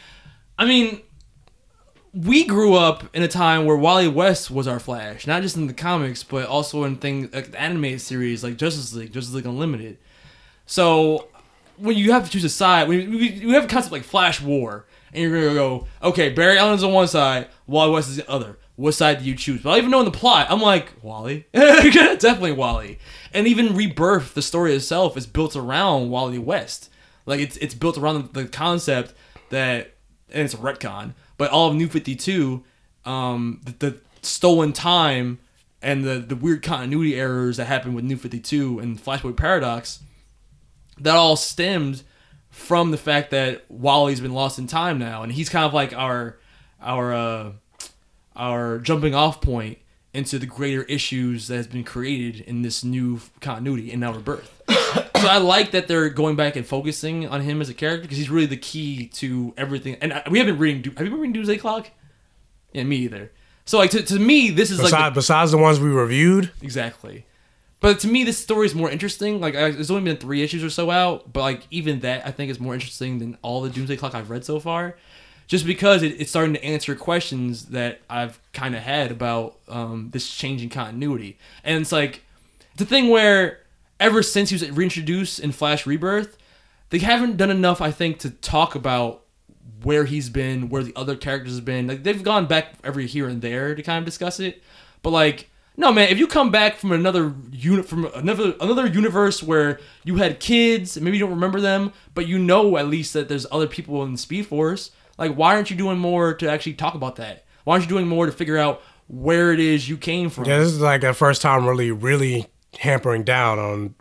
I 0.57 0.65
mean, 0.65 1.01
we 2.13 2.45
grew 2.45 2.73
up 2.73 3.15
in 3.15 3.21
a 3.21 3.27
time 3.27 3.65
where 3.65 3.77
Wally 3.77 4.07
West 4.07 4.49
was 4.49 4.67
our 4.67 4.79
Flash, 4.79 5.27
not 5.27 5.41
just 5.41 5.55
in 5.55 5.67
the 5.67 5.73
comics, 5.73 6.23
but 6.23 6.47
also 6.47 6.83
in 6.83 6.95
things 6.95 7.33
like 7.33 7.51
the 7.51 7.61
animated 7.61 8.01
series 8.01 8.43
like 8.43 8.57
Justice 8.57 8.93
League, 8.93 9.13
Justice 9.13 9.33
League 9.33 9.45
Unlimited. 9.45 9.97
So 10.65 11.27
when 11.77 11.95
you 11.95 12.11
have 12.11 12.25
to 12.25 12.31
choose 12.31 12.43
a 12.43 12.49
side, 12.49 12.87
when 12.87 13.13
you, 13.13 13.53
have 13.53 13.65
a 13.65 13.67
concept 13.67 13.91
like 13.91 14.03
Flash 14.03 14.41
War, 14.41 14.85
and 15.13 15.21
you're 15.21 15.41
gonna 15.41 15.53
go, 15.53 15.87
okay, 16.01 16.29
Barry 16.29 16.57
Allen's 16.57 16.83
on 16.83 16.91
one 16.91 17.07
side, 17.07 17.49
Wally 17.67 17.91
West 17.91 18.09
is 18.09 18.17
the 18.17 18.29
other. 18.29 18.57
What 18.77 18.93
side 18.93 19.19
do 19.19 19.25
you 19.25 19.35
choose? 19.35 19.63
But 19.63 19.71
I 19.71 19.77
even 19.79 19.89
know 19.89 19.99
in 19.99 20.05
the 20.05 20.11
plot, 20.11 20.47
I'm 20.51 20.61
like 20.61 20.93
Wally, 21.01 21.47
definitely 21.51 22.51
Wally. 22.51 22.99
And 23.33 23.47
even 23.47 23.75
Rebirth, 23.75 24.35
the 24.35 24.41
story 24.43 24.75
itself 24.75 25.17
is 25.17 25.25
built 25.25 25.55
around 25.55 26.11
Wally 26.11 26.37
West. 26.37 26.91
Like 27.25 27.39
it's 27.39 27.57
it's 27.57 27.73
built 27.73 27.97
around 27.97 28.33
the 28.33 28.45
concept 28.45 29.15
that, 29.49 29.95
and 30.31 30.43
it's 30.43 30.53
a 30.53 30.57
retcon, 30.57 31.15
but 31.37 31.49
all 31.49 31.69
of 31.69 31.75
New 31.75 31.87
Fifty 31.87 32.15
Two, 32.15 32.63
um, 33.03 33.61
the, 33.65 33.71
the 33.71 33.97
stolen 34.21 34.73
time 34.73 35.39
and 35.81 36.03
the 36.03 36.19
the 36.19 36.35
weird 36.35 36.61
continuity 36.61 37.15
errors 37.15 37.57
that 37.57 37.65
happened 37.65 37.95
with 37.95 38.05
New 38.05 38.15
Fifty 38.15 38.39
Two 38.39 38.77
and 38.77 39.03
Flashpoint 39.03 39.37
Paradox, 39.37 40.01
that 40.99 41.15
all 41.15 41.35
stemmed 41.35 42.03
from 42.51 42.91
the 42.91 42.97
fact 42.97 43.31
that 43.31 43.65
Wally's 43.69 44.21
been 44.21 44.33
lost 44.33 44.59
in 44.59 44.67
time 44.67 44.99
now, 44.99 45.23
and 45.23 45.31
he's 45.31 45.49
kind 45.49 45.65
of 45.65 45.73
like 45.73 45.93
our 45.93 46.37
our 46.79 47.13
uh, 47.13 47.51
our 48.37 48.77
jumping 48.79 49.13
off 49.15 49.41
point 49.41 49.79
into 50.13 50.39
the 50.39 50.45
greater 50.45 50.83
issues 50.83 51.47
that 51.47 51.57
has 51.57 51.67
been 51.67 51.83
created 51.83 52.41
in 52.41 52.61
this 52.61 52.83
new 52.83 53.19
continuity 53.41 53.91
in 53.91 54.03
our 54.03 54.17
birth. 54.19 54.61
so 54.69 55.27
I 55.27 55.37
like 55.37 55.71
that 55.71 55.87
they're 55.87 56.09
going 56.09 56.35
back 56.35 56.55
and 56.55 56.65
focusing 56.65 57.27
on 57.27 57.41
him 57.41 57.61
as 57.61 57.69
a 57.69 57.73
character 57.73 58.01
because 58.03 58.17
he's 58.17 58.29
really 58.29 58.45
the 58.47 58.57
key 58.57 59.07
to 59.15 59.53
everything. 59.57 59.95
And 60.01 60.13
I, 60.13 60.23
we 60.29 60.39
haven't 60.39 60.55
been 60.55 60.61
reading. 60.61 60.81
Do- 60.81 60.91
Have 60.91 61.01
you 61.05 61.11
been 61.11 61.19
reading 61.19 61.33
Doomsday 61.33 61.57
Clock? 61.57 61.91
Yeah, 62.73 62.83
me 62.83 62.95
either. 62.97 63.31
So 63.65 63.77
like 63.77 63.91
to, 63.91 64.01
to 64.01 64.17
me, 64.19 64.49
this 64.49 64.71
is 64.71 64.77
Besides, 64.77 64.93
like 64.93 65.13
the- 65.13 65.19
besides 65.19 65.51
the 65.51 65.57
ones 65.57 65.79
we 65.79 65.89
reviewed, 65.89 66.51
Exactly. 66.61 67.25
But 67.79 67.99
to 67.99 68.07
me, 68.07 68.23
this 68.23 68.39
story 68.39 68.65
is 68.65 68.73
more 68.73 68.89
interesting. 68.89 69.39
Like, 69.39 69.55
I, 69.55 69.69
there's 69.69 69.91
only 69.91 70.03
been 70.03 70.17
three 70.17 70.41
issues 70.41 70.63
or 70.63 70.69
so 70.71 70.89
out, 70.89 71.31
but 71.31 71.41
like 71.41 71.67
even 71.69 71.99
that, 71.99 72.25
I 72.25 72.31
think 72.31 72.49
is 72.49 72.59
more 72.59 72.73
interesting 72.73 73.19
than 73.19 73.37
all 73.43 73.61
the 73.61 73.69
Doomsday 73.69 73.97
Clock 73.97 74.15
I've 74.15 74.31
read 74.31 74.43
so 74.43 74.59
far, 74.59 74.97
just 75.47 75.65
because 75.65 76.03
it, 76.03 76.19
it's 76.19 76.29
starting 76.29 76.53
to 76.53 76.63
answer 76.63 76.93
questions 76.95 77.67
that 77.67 78.01
I've 78.09 78.39
kind 78.53 78.75
of 78.75 78.83
had 78.83 79.11
about 79.11 79.57
um, 79.67 80.09
this 80.11 80.29
changing 80.29 80.69
continuity. 80.69 81.37
And 81.63 81.81
it's 81.81 81.91
like 81.91 82.23
the 82.75 82.85
thing 82.85 83.09
where 83.09 83.59
ever 83.99 84.21
since 84.21 84.49
he 84.49 84.55
was 84.55 84.69
reintroduced 84.69 85.39
in 85.39 85.51
Flash 85.51 85.85
Rebirth, 85.85 86.37
they 86.89 86.99
haven't 86.99 87.37
done 87.37 87.49
enough, 87.49 87.81
I 87.81 87.91
think, 87.91 88.19
to 88.19 88.29
talk 88.29 88.75
about 88.75 89.23
where 89.83 90.05
he's 90.05 90.29
been, 90.29 90.69
where 90.69 90.83
the 90.83 90.93
other 90.95 91.15
characters 91.15 91.55
have 91.55 91.65
been. 91.65 91.87
Like 91.87 92.03
they've 92.03 92.23
gone 92.23 92.45
back 92.45 92.73
every 92.83 93.07
here 93.07 93.27
and 93.27 93.41
there 93.41 93.75
to 93.75 93.81
kind 93.81 93.99
of 93.99 94.05
discuss 94.05 94.39
it, 94.39 94.61
but 95.01 95.11
like 95.11 95.49
no 95.79 95.91
man, 95.91 96.09
if 96.09 96.17
you 96.17 96.25
come 96.25 96.49
back 96.49 96.77
from 96.77 96.91
another 96.91 97.35
unit 97.51 97.87
from 97.87 98.05
another 98.15 98.55
another 98.59 98.87
universe 98.87 99.43
where 99.43 99.79
you 100.03 100.15
had 100.15 100.39
kids, 100.39 100.99
maybe 100.99 101.17
you 101.17 101.23
don't 101.23 101.35
remember 101.35 101.61
them, 101.61 101.93
but 102.15 102.27
you 102.27 102.39
know 102.39 102.77
at 102.77 102.87
least 102.87 103.13
that 103.13 103.29
there's 103.29 103.45
other 103.51 103.67
people 103.67 104.03
in 104.03 104.17
Speed 104.17 104.47
Force. 104.47 104.91
Like 105.17 105.35
why 105.35 105.55
aren't 105.55 105.69
you 105.69 105.75
doing 105.75 105.97
more 105.97 106.33
to 106.35 106.49
actually 106.49 106.73
talk 106.73 106.93
about 106.95 107.15
that? 107.17 107.45
Why 107.63 107.73
aren't 107.73 107.85
you 107.85 107.89
doing 107.89 108.07
more 108.07 108.25
to 108.25 108.31
figure 108.31 108.57
out 108.57 108.81
where 109.07 109.51
it 109.51 109.59
is 109.59 109.87
you 109.87 109.97
came 109.97 110.29
from? 110.29 110.45
yeah, 110.45 110.59
this 110.59 110.69
is 110.69 110.81
like 110.81 111.01
the 111.01 111.13
first 111.13 111.41
time 111.41 111.65
really, 111.65 111.91
really 111.91 112.47
hampering 112.79 113.23
down 113.23 113.59
on 113.59 113.95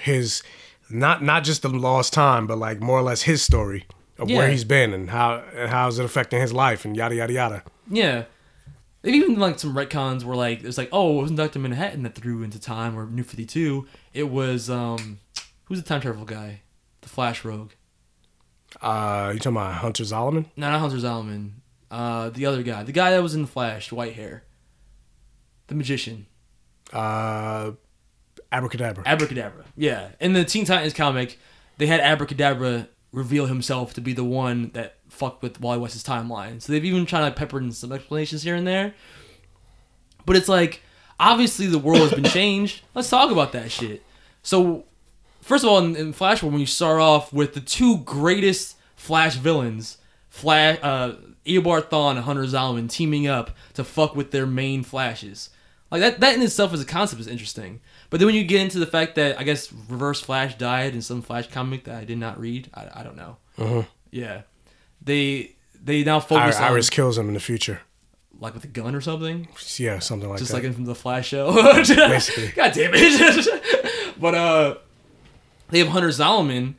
his 0.00 0.42
not 0.90 1.22
not 1.22 1.44
just 1.44 1.62
the 1.62 1.68
lost 1.68 2.12
time, 2.12 2.46
but 2.46 2.58
like 2.58 2.80
more 2.80 2.98
or 2.98 3.02
less 3.02 3.22
his 3.22 3.42
story 3.42 3.86
of 4.18 4.28
where 4.28 4.48
he's 4.48 4.64
been 4.64 4.92
and 4.92 5.10
how 5.10 5.42
and 5.54 5.70
how 5.70 5.88
is 5.88 5.98
it 5.98 6.04
affecting 6.04 6.40
his 6.40 6.52
life 6.52 6.84
and 6.84 6.96
yada 6.96 7.14
yada 7.14 7.32
yada. 7.32 7.62
Yeah. 7.90 8.24
They've 9.02 9.14
even 9.14 9.38
like 9.38 9.60
some 9.60 9.74
retcons 9.74 10.24
where 10.24 10.36
like 10.36 10.64
it's 10.64 10.76
like, 10.76 10.88
oh, 10.92 11.18
it 11.18 11.22
wasn't 11.22 11.38
Doctor 11.38 11.60
Manhattan 11.60 12.02
that 12.02 12.16
threw 12.16 12.42
into 12.42 12.58
time 12.60 12.98
or 12.98 13.06
New 13.06 13.22
Fifty 13.22 13.46
Two. 13.46 13.86
It 14.12 14.28
was 14.28 14.68
um 14.68 15.20
who's 15.64 15.80
the 15.80 15.88
time 15.88 16.00
travel 16.00 16.24
guy? 16.24 16.62
The 17.02 17.08
Flash 17.08 17.44
Rogue. 17.44 17.72
Uh, 18.80 19.30
you 19.32 19.38
talking 19.40 19.56
about 19.56 19.74
Hunter 19.74 20.04
Zolomon? 20.04 20.46
No, 20.56 20.70
not 20.70 20.80
Hunter 20.80 20.96
Zolomon. 20.98 21.50
Uh 21.90 22.28
the 22.30 22.46
other 22.46 22.62
guy. 22.62 22.82
The 22.82 22.92
guy 22.92 23.10
that 23.12 23.22
was 23.22 23.34
in 23.34 23.42
the 23.42 23.48
Flash, 23.48 23.90
white 23.90 24.14
hair. 24.14 24.44
The 25.68 25.74
magician. 25.74 26.26
Uh, 26.92 27.72
Abracadabra. 28.52 29.04
Abracadabra. 29.06 29.64
Yeah. 29.76 30.08
In 30.20 30.32
the 30.32 30.44
Teen 30.44 30.64
Titans 30.64 30.94
comic, 30.94 31.38
they 31.76 31.86
had 31.86 32.00
Abracadabra 32.00 32.88
reveal 33.12 33.46
himself 33.46 33.94
to 33.94 34.00
be 34.00 34.12
the 34.12 34.24
one 34.24 34.70
that 34.74 34.96
fucked 35.08 35.42
with 35.42 35.60
Wally 35.60 35.78
West's 35.78 36.02
timeline. 36.02 36.60
So 36.60 36.72
they've 36.72 36.84
even 36.84 37.06
tried 37.06 37.28
to 37.28 37.34
pepper 37.34 37.58
in 37.58 37.72
some 37.72 37.92
explanations 37.92 38.42
here 38.42 38.54
and 38.54 38.66
there. 38.66 38.94
But 40.26 40.36
it's 40.36 40.48
like, 40.48 40.82
obviously 41.18 41.66
the 41.66 41.78
world 41.78 42.00
has 42.00 42.12
been 42.14 42.24
changed. 42.30 42.82
Let's 42.94 43.08
talk 43.10 43.30
about 43.30 43.52
that 43.52 43.70
shit. 43.70 44.02
So, 44.42 44.84
first 45.48 45.64
of 45.64 45.70
all, 45.70 45.78
in, 45.78 45.96
in 45.96 46.12
Flash 46.12 46.42
War, 46.42 46.50
when 46.52 46.60
you 46.60 46.66
start 46.66 47.00
off 47.00 47.32
with 47.32 47.54
the 47.54 47.60
two 47.60 47.98
greatest 47.98 48.76
Flash 48.96 49.34
villains, 49.36 49.98
Flash, 50.28 50.78
uh, 50.82 51.14
Eobard 51.46 51.88
Thawne 51.88 52.12
and 52.16 52.20
Hunter 52.20 52.42
Zolomon 52.44 52.88
teaming 52.90 53.26
up 53.26 53.50
to 53.74 53.82
fuck 53.84 54.14
with 54.14 54.30
their 54.30 54.46
main 54.46 54.82
Flashes. 54.84 55.50
Like 55.90 56.02
that, 56.02 56.20
that 56.20 56.34
in 56.34 56.42
itself 56.42 56.72
as 56.74 56.82
a 56.82 56.84
concept 56.84 57.20
is 57.20 57.26
interesting. 57.26 57.80
But 58.10 58.20
then 58.20 58.26
when 58.26 58.34
you 58.34 58.44
get 58.44 58.60
into 58.60 58.78
the 58.78 58.86
fact 58.86 59.14
that 59.14 59.38
I 59.38 59.42
guess 59.42 59.72
Reverse 59.72 60.20
Flash 60.20 60.56
died 60.58 60.94
in 60.94 61.00
some 61.02 61.22
Flash 61.22 61.48
comic 61.48 61.84
that 61.84 61.96
I 61.96 62.04
did 62.04 62.18
not 62.18 62.38
read, 62.38 62.68
I, 62.74 62.88
I 62.96 63.02
don't 63.02 63.16
know. 63.16 63.36
Mhm. 63.56 63.86
Yeah, 64.10 64.42
they 65.02 65.56
they 65.82 66.04
now 66.04 66.20
focus 66.20 66.56
Ir- 66.58 66.62
on 66.62 66.72
Iris 66.72 66.90
kills 66.90 67.16
him 67.16 67.28
in 67.28 67.34
the 67.34 67.40
future. 67.40 67.80
like 68.40 68.54
with 68.54 68.64
a 68.64 68.68
gun 68.68 68.94
or 68.94 69.00
something. 69.00 69.48
Yeah, 69.78 69.98
something 70.00 70.28
like 70.28 70.38
just 70.38 70.50
that. 70.52 70.56
Just 70.58 70.64
like 70.64 70.64
in 70.64 70.74
from 70.74 70.84
the 70.84 70.94
Flash 70.94 71.28
show. 71.28 71.52
Basically. 71.74 72.48
God 72.48 72.72
damn 72.74 72.90
it. 72.94 74.14
but 74.20 74.34
uh 74.34 74.74
they 75.70 75.78
have 75.78 75.88
Hunter 75.88 76.08
Zolomon 76.08 76.74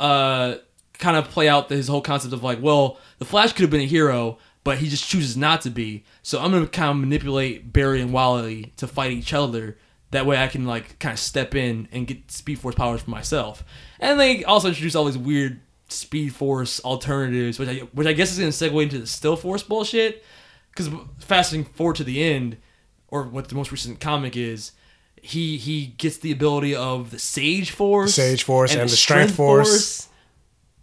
uh 0.00 0.56
kind 0.98 1.16
of 1.16 1.28
play 1.28 1.48
out 1.48 1.70
his 1.70 1.88
whole 1.88 2.00
concept 2.00 2.34
of 2.34 2.42
like, 2.42 2.60
well, 2.60 2.98
the 3.18 3.24
Flash 3.24 3.52
could 3.52 3.62
have 3.62 3.70
been 3.70 3.80
a 3.80 3.86
hero, 3.86 4.38
but 4.64 4.78
he 4.78 4.88
just 4.88 5.08
chooses 5.08 5.36
not 5.36 5.60
to 5.62 5.70
be. 5.70 6.04
So 6.22 6.40
I'm 6.40 6.50
gonna 6.50 6.66
kind 6.66 6.90
of 6.90 6.96
manipulate 6.96 7.72
Barry 7.72 8.00
and 8.00 8.12
Wally 8.12 8.72
to 8.76 8.86
fight 8.86 9.12
each 9.12 9.32
other. 9.32 9.78
That 10.10 10.26
way 10.26 10.42
I 10.42 10.48
can 10.48 10.66
like 10.66 10.98
kind 10.98 11.12
of 11.12 11.18
step 11.18 11.54
in 11.54 11.88
and 11.92 12.06
get 12.06 12.30
Speed 12.30 12.58
Force 12.58 12.74
powers 12.74 13.02
for 13.02 13.10
myself. 13.10 13.64
And 14.00 14.18
they 14.18 14.44
also 14.44 14.68
introduce 14.68 14.94
all 14.94 15.04
these 15.04 15.18
weird 15.18 15.60
Speed 15.88 16.34
Force 16.34 16.80
alternatives, 16.84 17.58
which 17.58 17.68
I 17.68 17.76
which 17.92 18.06
I 18.06 18.12
guess 18.12 18.32
is 18.32 18.38
gonna 18.38 18.50
segue 18.50 18.82
into 18.82 18.98
the 18.98 19.06
Still 19.06 19.36
Force 19.36 19.62
bullshit. 19.62 20.24
Because 20.70 20.90
fasting 21.18 21.64
forward 21.64 21.96
to 21.96 22.04
the 22.04 22.22
end, 22.22 22.56
or 23.08 23.24
what 23.24 23.48
the 23.48 23.54
most 23.54 23.72
recent 23.72 23.98
comic 24.00 24.36
is, 24.36 24.72
he 25.28 25.58
he 25.58 25.86
gets 25.98 26.18
the 26.18 26.32
ability 26.32 26.74
of 26.74 27.10
the 27.10 27.18
Sage 27.18 27.70
Force, 27.70 28.14
Sage 28.14 28.42
Force 28.42 28.74
and 28.74 28.88
the 28.88 28.96
Strength 28.96 29.34
Force. 29.34 30.08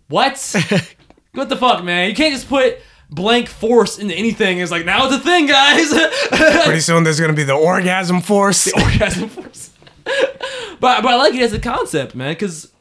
What? 0.08 0.34
what 1.34 1.50
the 1.50 1.56
fuck, 1.56 1.84
man? 1.84 2.10
You 2.10 2.16
can't 2.16 2.34
just 2.34 2.48
put 2.48 2.80
blank 3.10 3.48
force 3.48 3.98
into 3.98 4.14
anything. 4.14 4.60
It's 4.60 4.72
like 4.72 4.86
now 4.86 5.06
it's 5.08 5.16
a 5.16 5.20
thing, 5.20 5.48
guys. 5.48 5.90
Pretty 6.64 6.80
soon 6.80 7.04
there's 7.04 7.20
gonna 7.20 7.34
be 7.34 7.44
the 7.44 7.56
orgasm 7.56 8.22
force. 8.22 8.66
The 8.66 8.82
orgasm 8.82 9.30
force. 9.44 9.72
but 10.04 11.02
but 11.02 11.06
I 11.06 11.16
like 11.16 11.34
it 11.34 11.42
as 11.42 11.54
a 11.54 11.60
concept, 11.60 12.14
man, 12.14 12.34
because 12.34 12.72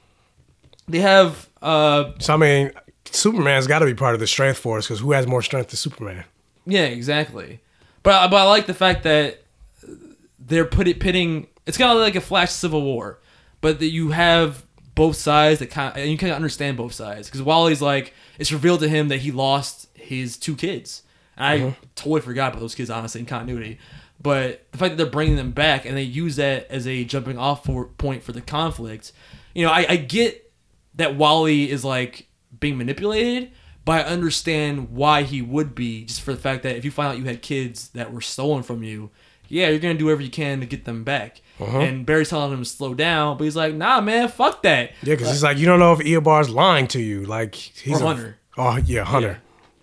they 0.87 1.01
have. 1.01 1.49
uh 1.63 2.13
So 2.19 2.35
I 2.35 2.37
mean, 2.37 2.73
Superman's 3.07 3.67
got 3.67 3.79
to 3.79 3.87
be 3.87 3.95
part 3.95 4.13
of 4.13 4.21
the 4.21 4.27
Strength 4.27 4.59
Force 4.59 4.87
because 4.87 5.01
who 5.01 5.13
has 5.13 5.27
more 5.27 5.41
strength 5.41 5.71
than 5.71 5.79
Superman? 5.79 6.25
Yeah, 6.67 6.85
exactly. 6.85 7.61
But 8.03 8.29
but 8.29 8.37
I 8.37 8.45
like 8.45 8.67
the 8.67 8.75
fact 8.75 9.05
that 9.05 9.43
they're 10.39 10.67
put 10.67 10.89
it 10.89 11.01
pitting. 11.01 11.47
It's 11.67 11.79
kind 11.79 11.91
of 11.93 11.99
like 11.99 12.15
a 12.17 12.21
Flash 12.21 12.51
Civil 12.53 12.83
War, 12.83 13.21
but 13.61 13.79
that 13.81 13.89
you 13.91 14.11
have 14.11 14.65
both 14.95 15.17
sides 15.17 15.59
that 15.61 15.71
kind 15.71 15.91
of, 15.93 15.97
and 16.01 16.11
you 16.11 16.17
kind 16.19 16.31
of 16.31 16.37
understand 16.37 16.77
both 16.77 16.93
sides 16.93 17.29
because 17.29 17.43
Wally's 17.43 17.83
like 17.83 18.13
it's 18.39 18.53
revealed 18.53 18.81
to 18.81 18.89
him 18.89 19.09
that 19.09 19.19
he 19.19 19.31
lost 19.33 19.89
his 19.95 20.37
two 20.37 20.55
kids. 20.57 21.03
And 21.37 21.47
I 21.47 21.59
Mhm. 21.59 21.77
totally 21.97 22.21
forgot 22.21 22.49
about 22.53 22.61
those 22.61 22.75
kids, 22.75 22.91
honestly, 22.91 23.21
in 23.21 23.27
continuity. 23.27 23.79
But 24.23 24.67
the 24.73 24.79
fact 24.79 24.93
that 24.93 24.97
they're 24.97 25.11
bringing 25.11 25.37
them 25.37 25.51
back 25.51 25.85
and 25.85 25.97
they 25.97 26.03
use 26.03 26.37
that 26.37 26.67
as 26.71 26.87
a 26.87 27.05
jumping 27.05 27.37
off 27.39 27.65
for, 27.65 27.87
point 27.87 28.23
for 28.23 28.33
the 28.33 28.41
conflict, 28.41 29.13
you 29.55 29.65
know, 29.67 29.73
I, 29.73 29.87
I 29.89 29.97
get 29.97 30.53
that 30.95 31.17
Wally 31.17 31.71
is 31.71 31.85
like 31.85 32.29
being 32.61 32.79
manipulated, 32.79 33.51
but 33.85 34.07
I 34.07 34.09
understand 34.09 34.91
why 34.93 35.23
he 35.25 35.43
would 35.43 35.75
be 35.75 36.05
just 36.05 36.21
for 36.21 36.33
the 36.33 36.41
fact 36.41 36.63
that 36.63 36.77
if 36.77 36.85
you 36.85 36.91
find 36.93 37.09
out 37.13 37.19
you 37.19 37.25
had 37.25 37.43
kids 37.43 37.89
that 37.91 38.13
were 38.13 38.21
stolen 38.21 38.63
from 38.63 38.83
you, 38.85 39.11
yeah, 39.49 39.69
you're 39.69 39.79
gonna 39.81 39.95
do 39.95 40.05
whatever 40.07 40.23
you 40.23 40.31
can 40.31 40.61
to 40.61 40.67
get 40.67 40.85
them 40.85 41.03
back. 41.05 41.41
Uh-huh. 41.61 41.79
And 41.79 42.05
Barry's 42.05 42.31
telling 42.31 42.53
him 42.53 42.59
to 42.59 42.65
slow 42.65 42.95
down, 42.95 43.39
but 43.39 43.45
he's 43.45 43.55
like, 43.55 43.75
"Nah, 43.75 44.01
man, 44.01 44.29
fuck 44.29 44.63
that." 44.65 44.91
Yeah, 45.03 45.15
because 45.15 45.31
he's 45.31 45.43
like, 45.45 45.57
you 45.57 45.67
don't 45.67 45.79
know 45.79 45.93
if 45.93 46.01
Eobard's 46.01 46.51
lying 46.51 46.89
to 46.89 47.01
you. 47.01 47.25
Like 47.25 47.55
he's 47.55 48.01
Or 48.01 48.05
a- 48.05 48.07
Hunter. 48.09 48.37
Oh 48.59 48.77
yeah, 48.77 49.05
Hunter. 49.05 49.41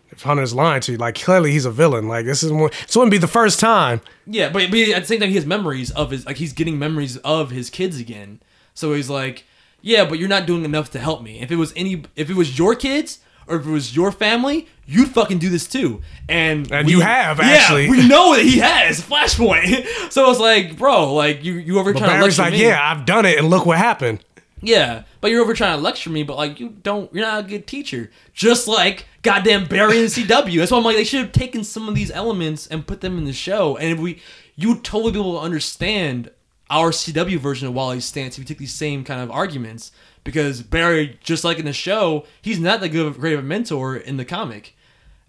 If 0.09 0.23
Hunter's 0.23 0.53
lying 0.53 0.81
to 0.81 0.91
you, 0.91 0.97
like 0.97 1.15
clearly 1.15 1.51
he's 1.53 1.63
a 1.63 1.71
villain. 1.71 2.09
Like 2.09 2.25
this 2.25 2.43
is 2.43 2.51
more. 2.51 2.69
This 2.85 2.95
wouldn't 2.95 3.11
be 3.11 3.17
the 3.17 3.27
first 3.27 3.59
time. 3.61 4.01
Yeah, 4.27 4.49
but, 4.49 4.69
but 4.69 4.79
at 4.79 5.01
the 5.03 5.07
same 5.07 5.21
time, 5.21 5.29
he 5.29 5.35
has 5.35 5.45
memories 5.45 5.91
of 5.91 6.11
his 6.11 6.25
like 6.25 6.35
he's 6.37 6.51
getting 6.51 6.77
memories 6.77 7.15
of 7.17 7.51
his 7.51 7.69
kids 7.69 7.99
again. 7.99 8.41
So 8.73 8.93
he's 8.93 9.09
like, 9.09 9.45
yeah, 9.81 10.03
but 10.03 10.19
you're 10.19 10.27
not 10.29 10.45
doing 10.45 10.65
enough 10.65 10.91
to 10.91 10.99
help 10.99 11.21
me. 11.21 11.39
If 11.41 11.51
it 11.51 11.55
was 11.55 11.71
any, 11.77 12.03
if 12.17 12.29
it 12.29 12.35
was 12.35 12.57
your 12.59 12.75
kids 12.75 13.19
or 13.47 13.57
if 13.57 13.65
it 13.65 13.69
was 13.69 13.95
your 13.95 14.11
family, 14.11 14.67
you'd 14.85 15.09
fucking 15.09 15.39
do 15.39 15.49
this 15.49 15.67
too. 15.67 16.01
And 16.29 16.71
And 16.71 16.89
you 16.89 17.01
have, 17.01 17.39
yeah, 17.39 17.45
actually. 17.45 17.89
we 17.89 18.07
know 18.07 18.35
that 18.35 18.43
he 18.45 18.59
has 18.59 19.01
Flashpoint. 19.09 20.11
so 20.11 20.29
it's 20.31 20.39
like, 20.39 20.77
bro, 20.77 21.13
like 21.13 21.43
you 21.43 21.53
you 21.53 21.79
over 21.79 21.93
But 21.93 21.99
trying 21.99 22.19
Barry's 22.19 22.35
to 22.37 22.43
lecture 22.43 22.51
like, 22.55 22.59
me. 22.61 22.67
yeah, 22.67 22.79
I've 22.91 23.05
done 23.05 23.25
it, 23.25 23.37
and 23.37 23.49
look 23.49 23.65
what 23.65 23.77
happened. 23.77 24.23
Yeah, 24.63 25.03
but 25.21 25.31
you're 25.31 25.41
over 25.41 25.55
trying 25.55 25.75
to 25.75 25.81
lecture 25.83 26.11
me, 26.11 26.21
but 26.21 26.37
like 26.37 26.59
you 26.59 26.69
don't, 26.83 27.11
you're 27.13 27.25
not 27.25 27.43
a 27.45 27.47
good 27.47 27.65
teacher. 27.65 28.11
Just 28.33 28.67
like 28.67 29.07
goddamn 29.23 29.65
Barry 29.65 29.97
and 29.99 30.07
CW. 30.07 30.57
That's 30.59 30.69
why 30.71 30.77
I'm 30.77 30.83
like, 30.83 30.97
they 30.97 31.03
should 31.03 31.21
have 31.21 31.31
taken 31.31 31.63
some 31.63 31.89
of 31.89 31.95
these 31.95 32.11
elements 32.11 32.67
and 32.67 32.85
put 32.85 33.01
them 33.01 33.17
in 33.17 33.23
the 33.25 33.33
show. 33.33 33.75
And 33.77 33.91
if 33.93 33.97
we, 33.97 34.21
you 34.55 34.69
would 34.69 34.83
totally 34.83 35.13
be 35.13 35.19
able 35.19 35.33
to 35.39 35.43
understand 35.43 36.29
our 36.69 36.91
CW 36.91 37.39
version 37.39 37.67
of 37.67 37.73
Wally's 37.73 38.05
stance 38.05 38.35
if 38.35 38.39
you 38.39 38.45
take 38.45 38.59
these 38.59 38.71
same 38.73 39.03
kind 39.03 39.19
of 39.19 39.31
arguments. 39.31 39.91
Because 40.23 40.61
Barry, 40.61 41.17
just 41.23 41.43
like 41.43 41.57
in 41.59 41.65
the 41.65 41.73
show, 41.73 42.25
he's 42.41 42.59
not 42.59 42.79
that 42.81 42.89
good 42.89 43.07
of 43.07 43.19
great 43.19 43.33
of 43.33 43.39
a 43.39 43.43
mentor 43.43 43.95
in 43.97 44.17
the 44.17 44.25
comic. 44.25 44.75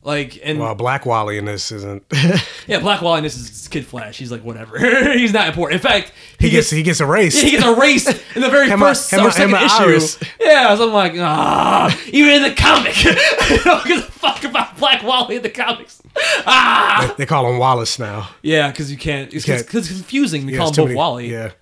Like 0.05 0.41
and 0.43 0.59
Well, 0.59 0.75
Black 0.75 1.07
Wally 1.07 1.39
in 1.39 1.45
this 1.45 1.71
isn't. 1.71 2.03
yeah, 2.67 2.81
Black 2.81 3.01
Wally, 3.03 3.19
in 3.19 3.23
this 3.25 3.37
is 3.39 3.69
Kid 3.69 3.87
Flash. 3.87 4.19
He's 4.19 4.33
like 4.33 4.43
whatever. 4.43 4.77
he's 5.13 5.33
not 5.33 5.47
important. 5.47 5.81
In 5.81 5.89
fact, 5.89 6.13
he 6.41 6.51
gets 6.51 6.71
he 6.71 6.83
gets 6.83 7.01
erased. 7.01 7.37
yeah, 7.39 7.45
he 7.45 7.51
gets 7.53 7.65
erased 7.65 8.09
in 8.35 8.43
the 8.43 8.49
very 8.51 8.69
first 8.77 9.13
him- 9.13 9.21
or 9.25 9.31
second 9.31 9.55
issue. 9.55 9.75
Iris. 9.85 10.19
Yeah, 10.41 10.75
so 10.75 10.89
I'm 10.89 10.93
like, 10.93 11.13
ah, 11.19 11.97
even 12.09 12.35
in 12.35 12.43
the 12.43 12.53
comic, 12.53 12.95
I 12.97 13.61
don't 13.65 13.87
give 13.87 13.99
a 14.01 14.03
fuck 14.11 14.43
about 14.43 14.77
Black 14.77 15.05
Wally 15.05 15.37
in 15.37 15.43
the 15.43 15.51
comics. 15.51 16.03
Ah, 16.47 17.15
They 17.17 17.25
call 17.25 17.49
him 17.51 17.59
Wallace 17.59 17.99
now. 18.01 18.29
yeah, 18.43 18.71
because 18.73 18.91
you 18.91 18.99
can't. 18.99 19.33
It's 19.33 19.47
You 19.47 19.55
because 19.55 19.67
can't- 19.71 19.85
it's 19.85 19.89
confusing 19.89 20.47
to 20.49 20.53
Yeah, 20.53 20.59
call 20.59 20.69
him 20.71 20.75
both 20.77 20.85
many- 20.87 20.97
Wally. 20.97 21.31
Yeah. 21.31 21.53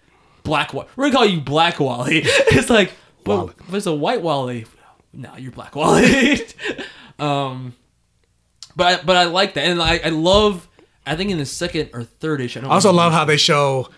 Black 0.44 0.72
Wally. 0.72 0.88
We're 0.96 1.04
gonna 1.10 1.14
call 1.16 1.26
you 1.26 1.40
Black 1.42 1.78
Wally. 1.78 2.22
it's 2.24 2.70
like, 2.70 2.92
but 3.68 3.76
it's 3.76 3.86
a 3.86 3.94
white 3.94 4.22
Wally. 4.22 4.66
No, 5.12 5.36
you're 5.36 5.52
Black 5.52 5.74
Wally. 5.74 6.40
um, 7.18 7.74
but 8.76 9.00
I, 9.00 9.02
but 9.04 9.16
I 9.16 9.24
like 9.24 9.54
that, 9.54 9.64
and 9.64 9.82
I, 9.82 9.98
I 10.04 10.08
love. 10.10 10.68
I 11.06 11.16
think 11.16 11.30
in 11.30 11.38
the 11.38 11.46
second 11.46 11.90
or 11.92 12.04
third 12.04 12.40
issue, 12.40 12.60
I, 12.60 12.62
don't 12.62 12.70
I 12.70 12.74
also 12.74 12.92
love 12.92 13.12
how 13.12 13.24
they 13.24 13.36
show 13.36 13.88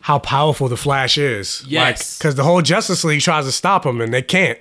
how 0.00 0.18
powerful 0.18 0.68
the 0.68 0.76
Flash 0.76 1.18
is. 1.18 1.64
Yes. 1.66 2.16
because 2.18 2.34
the 2.36 2.44
whole 2.44 2.62
Justice 2.62 3.04
League 3.04 3.20
tries 3.20 3.44
to 3.44 3.52
stop 3.52 3.84
him 3.84 4.00
and 4.00 4.14
they 4.14 4.22
can't. 4.22 4.58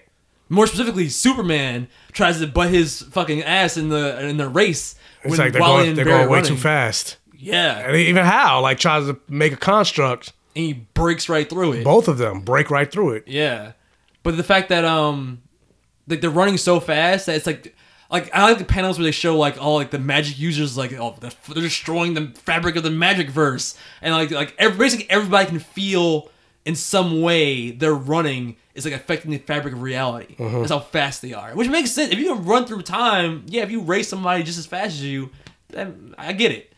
More 0.49 0.67
specifically, 0.67 1.07
Superman 1.09 1.87
tries 2.11 2.39
to 2.39 2.47
butt 2.47 2.69
his 2.71 3.03
fucking 3.03 3.43
ass 3.43 3.77
in 3.77 3.89
the 3.89 4.19
in 4.27 4.37
the 4.37 4.49
race. 4.49 4.95
It's 5.23 5.37
like 5.37 5.53
they're 5.53 5.61
Wally 5.61 5.83
going, 5.83 5.95
they're 5.95 6.05
going 6.05 6.27
way 6.29 6.37
running. 6.39 6.49
too 6.49 6.57
fast. 6.57 7.17
Yeah, 7.37 7.77
And 7.87 7.95
even 7.95 8.25
Hal 8.25 8.61
like 8.61 8.79
tries 8.79 9.05
to 9.07 9.17
make 9.29 9.53
a 9.53 9.57
construct. 9.57 10.33
and 10.55 10.65
he 10.65 10.73
breaks 10.73 11.29
right 11.29 11.49
through 11.49 11.73
it. 11.73 11.83
Both 11.85 12.07
of 12.09 12.17
them 12.17 12.41
break 12.41 12.69
right 12.69 12.91
through 12.91 13.11
it. 13.11 13.27
Yeah, 13.27 13.73
but 14.29 14.37
the 14.37 14.43
fact 14.43 14.69
that 14.69 14.85
um, 14.85 15.41
like 16.07 16.21
they're 16.21 16.29
running 16.29 16.57
so 16.57 16.79
fast 16.79 17.25
that 17.25 17.35
it's 17.35 17.47
like, 17.47 17.75
like 18.11 18.29
I 18.31 18.43
like 18.43 18.59
the 18.59 18.63
panels 18.65 18.99
where 18.99 19.05
they 19.05 19.11
show 19.11 19.35
like 19.37 19.59
all 19.59 19.73
like 19.75 19.89
the 19.89 19.97
magic 19.97 20.37
users 20.37 20.77
like 20.77 20.93
oh 20.93 21.15
the, 21.19 21.33
they're 21.51 21.63
destroying 21.63 22.13
the 22.13 22.27
fabric 22.43 22.75
of 22.75 22.83
the 22.83 22.91
magic 22.91 23.31
verse 23.31 23.75
and 24.03 24.13
like 24.13 24.29
like 24.29 24.53
every, 24.59 24.77
basically 24.77 25.09
everybody 25.09 25.47
can 25.47 25.57
feel 25.59 26.29
in 26.63 26.75
some 26.75 27.21
way 27.23 27.71
they're 27.71 27.95
running 27.95 28.55
is 28.75 28.85
like 28.85 28.93
affecting 28.93 29.31
the 29.31 29.39
fabric 29.39 29.73
of 29.73 29.81
reality. 29.81 30.35
Mhm. 30.35 30.59
That's 30.59 30.71
how 30.71 30.79
fast 30.79 31.23
they 31.23 31.33
are, 31.33 31.51
which 31.53 31.69
makes 31.69 31.91
sense. 31.91 32.11
If 32.13 32.19
you 32.19 32.35
can 32.35 32.45
run 32.45 32.65
through 32.65 32.83
time, 32.83 33.45
yeah, 33.47 33.63
if 33.63 33.71
you 33.71 33.81
race 33.81 34.09
somebody 34.09 34.43
just 34.43 34.59
as 34.59 34.67
fast 34.67 34.89
as 34.91 35.03
you, 35.03 35.31
then 35.69 36.13
I 36.19 36.33
get 36.33 36.51
it. 36.51 36.71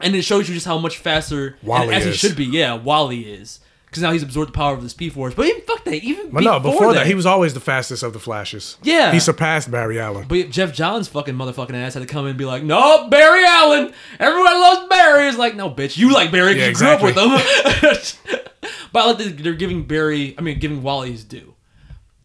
And 0.00 0.14
it 0.16 0.22
shows 0.22 0.48
you 0.48 0.54
just 0.54 0.64
how 0.66 0.78
much 0.78 0.96
faster 0.96 1.58
Wally 1.62 1.94
as 1.94 2.04
he 2.04 2.10
is. 2.10 2.16
should 2.16 2.36
be. 2.36 2.44
Yeah, 2.46 2.72
Wally 2.74 3.20
is 3.22 3.60
because 3.90 4.02
now 4.02 4.12
he's 4.12 4.22
absorbed 4.22 4.48
the 4.50 4.52
power 4.56 4.74
of 4.74 4.82
the 4.82 4.88
Speed 4.88 5.12
Force. 5.14 5.34
But 5.34 5.46
even 5.46 5.62
fuck 5.62 5.84
that, 5.84 5.94
even 5.94 6.30
But 6.30 6.42
no, 6.44 6.60
before 6.60 6.92
that, 6.94 7.06
he 7.06 7.14
was 7.14 7.26
always 7.26 7.54
the 7.54 7.60
fastest 7.60 8.02
of 8.02 8.12
the 8.12 8.18
Flashes. 8.18 8.76
Yeah. 8.82 9.12
he 9.12 9.20
surpassed 9.20 9.70
Barry 9.70 9.98
Allen. 9.98 10.26
But 10.28 10.50
Geoff 10.50 10.72
Johns 10.72 11.08
fucking 11.08 11.34
motherfucking 11.34 11.74
ass 11.74 11.94
had 11.94 12.00
to 12.00 12.06
come 12.06 12.24
in 12.26 12.30
and 12.30 12.38
be 12.38 12.44
like, 12.44 12.62
"No, 12.62 13.08
Barry 13.08 13.44
Allen. 13.44 13.92
Everyone 14.20 14.60
loves 14.60 14.88
Barry." 14.88 15.28
It's 15.28 15.38
like, 15.38 15.54
no, 15.56 15.70
bitch, 15.70 15.96
you 15.96 16.12
like 16.12 16.30
Barry 16.30 16.54
'cause 16.54 16.60
Yeah, 16.60 16.68
you 16.68 16.74
grew 16.74 16.88
up 16.88 17.02
with 17.02 17.16
him. 17.16 18.38
but 18.92 19.00
I 19.00 19.06
like 19.06 19.18
that 19.18 19.38
they're 19.42 19.54
giving 19.54 19.84
Barry, 19.84 20.34
I 20.38 20.42
mean, 20.42 20.58
giving 20.58 20.82
Wally 20.82 21.12
his 21.12 21.24
due. 21.24 21.54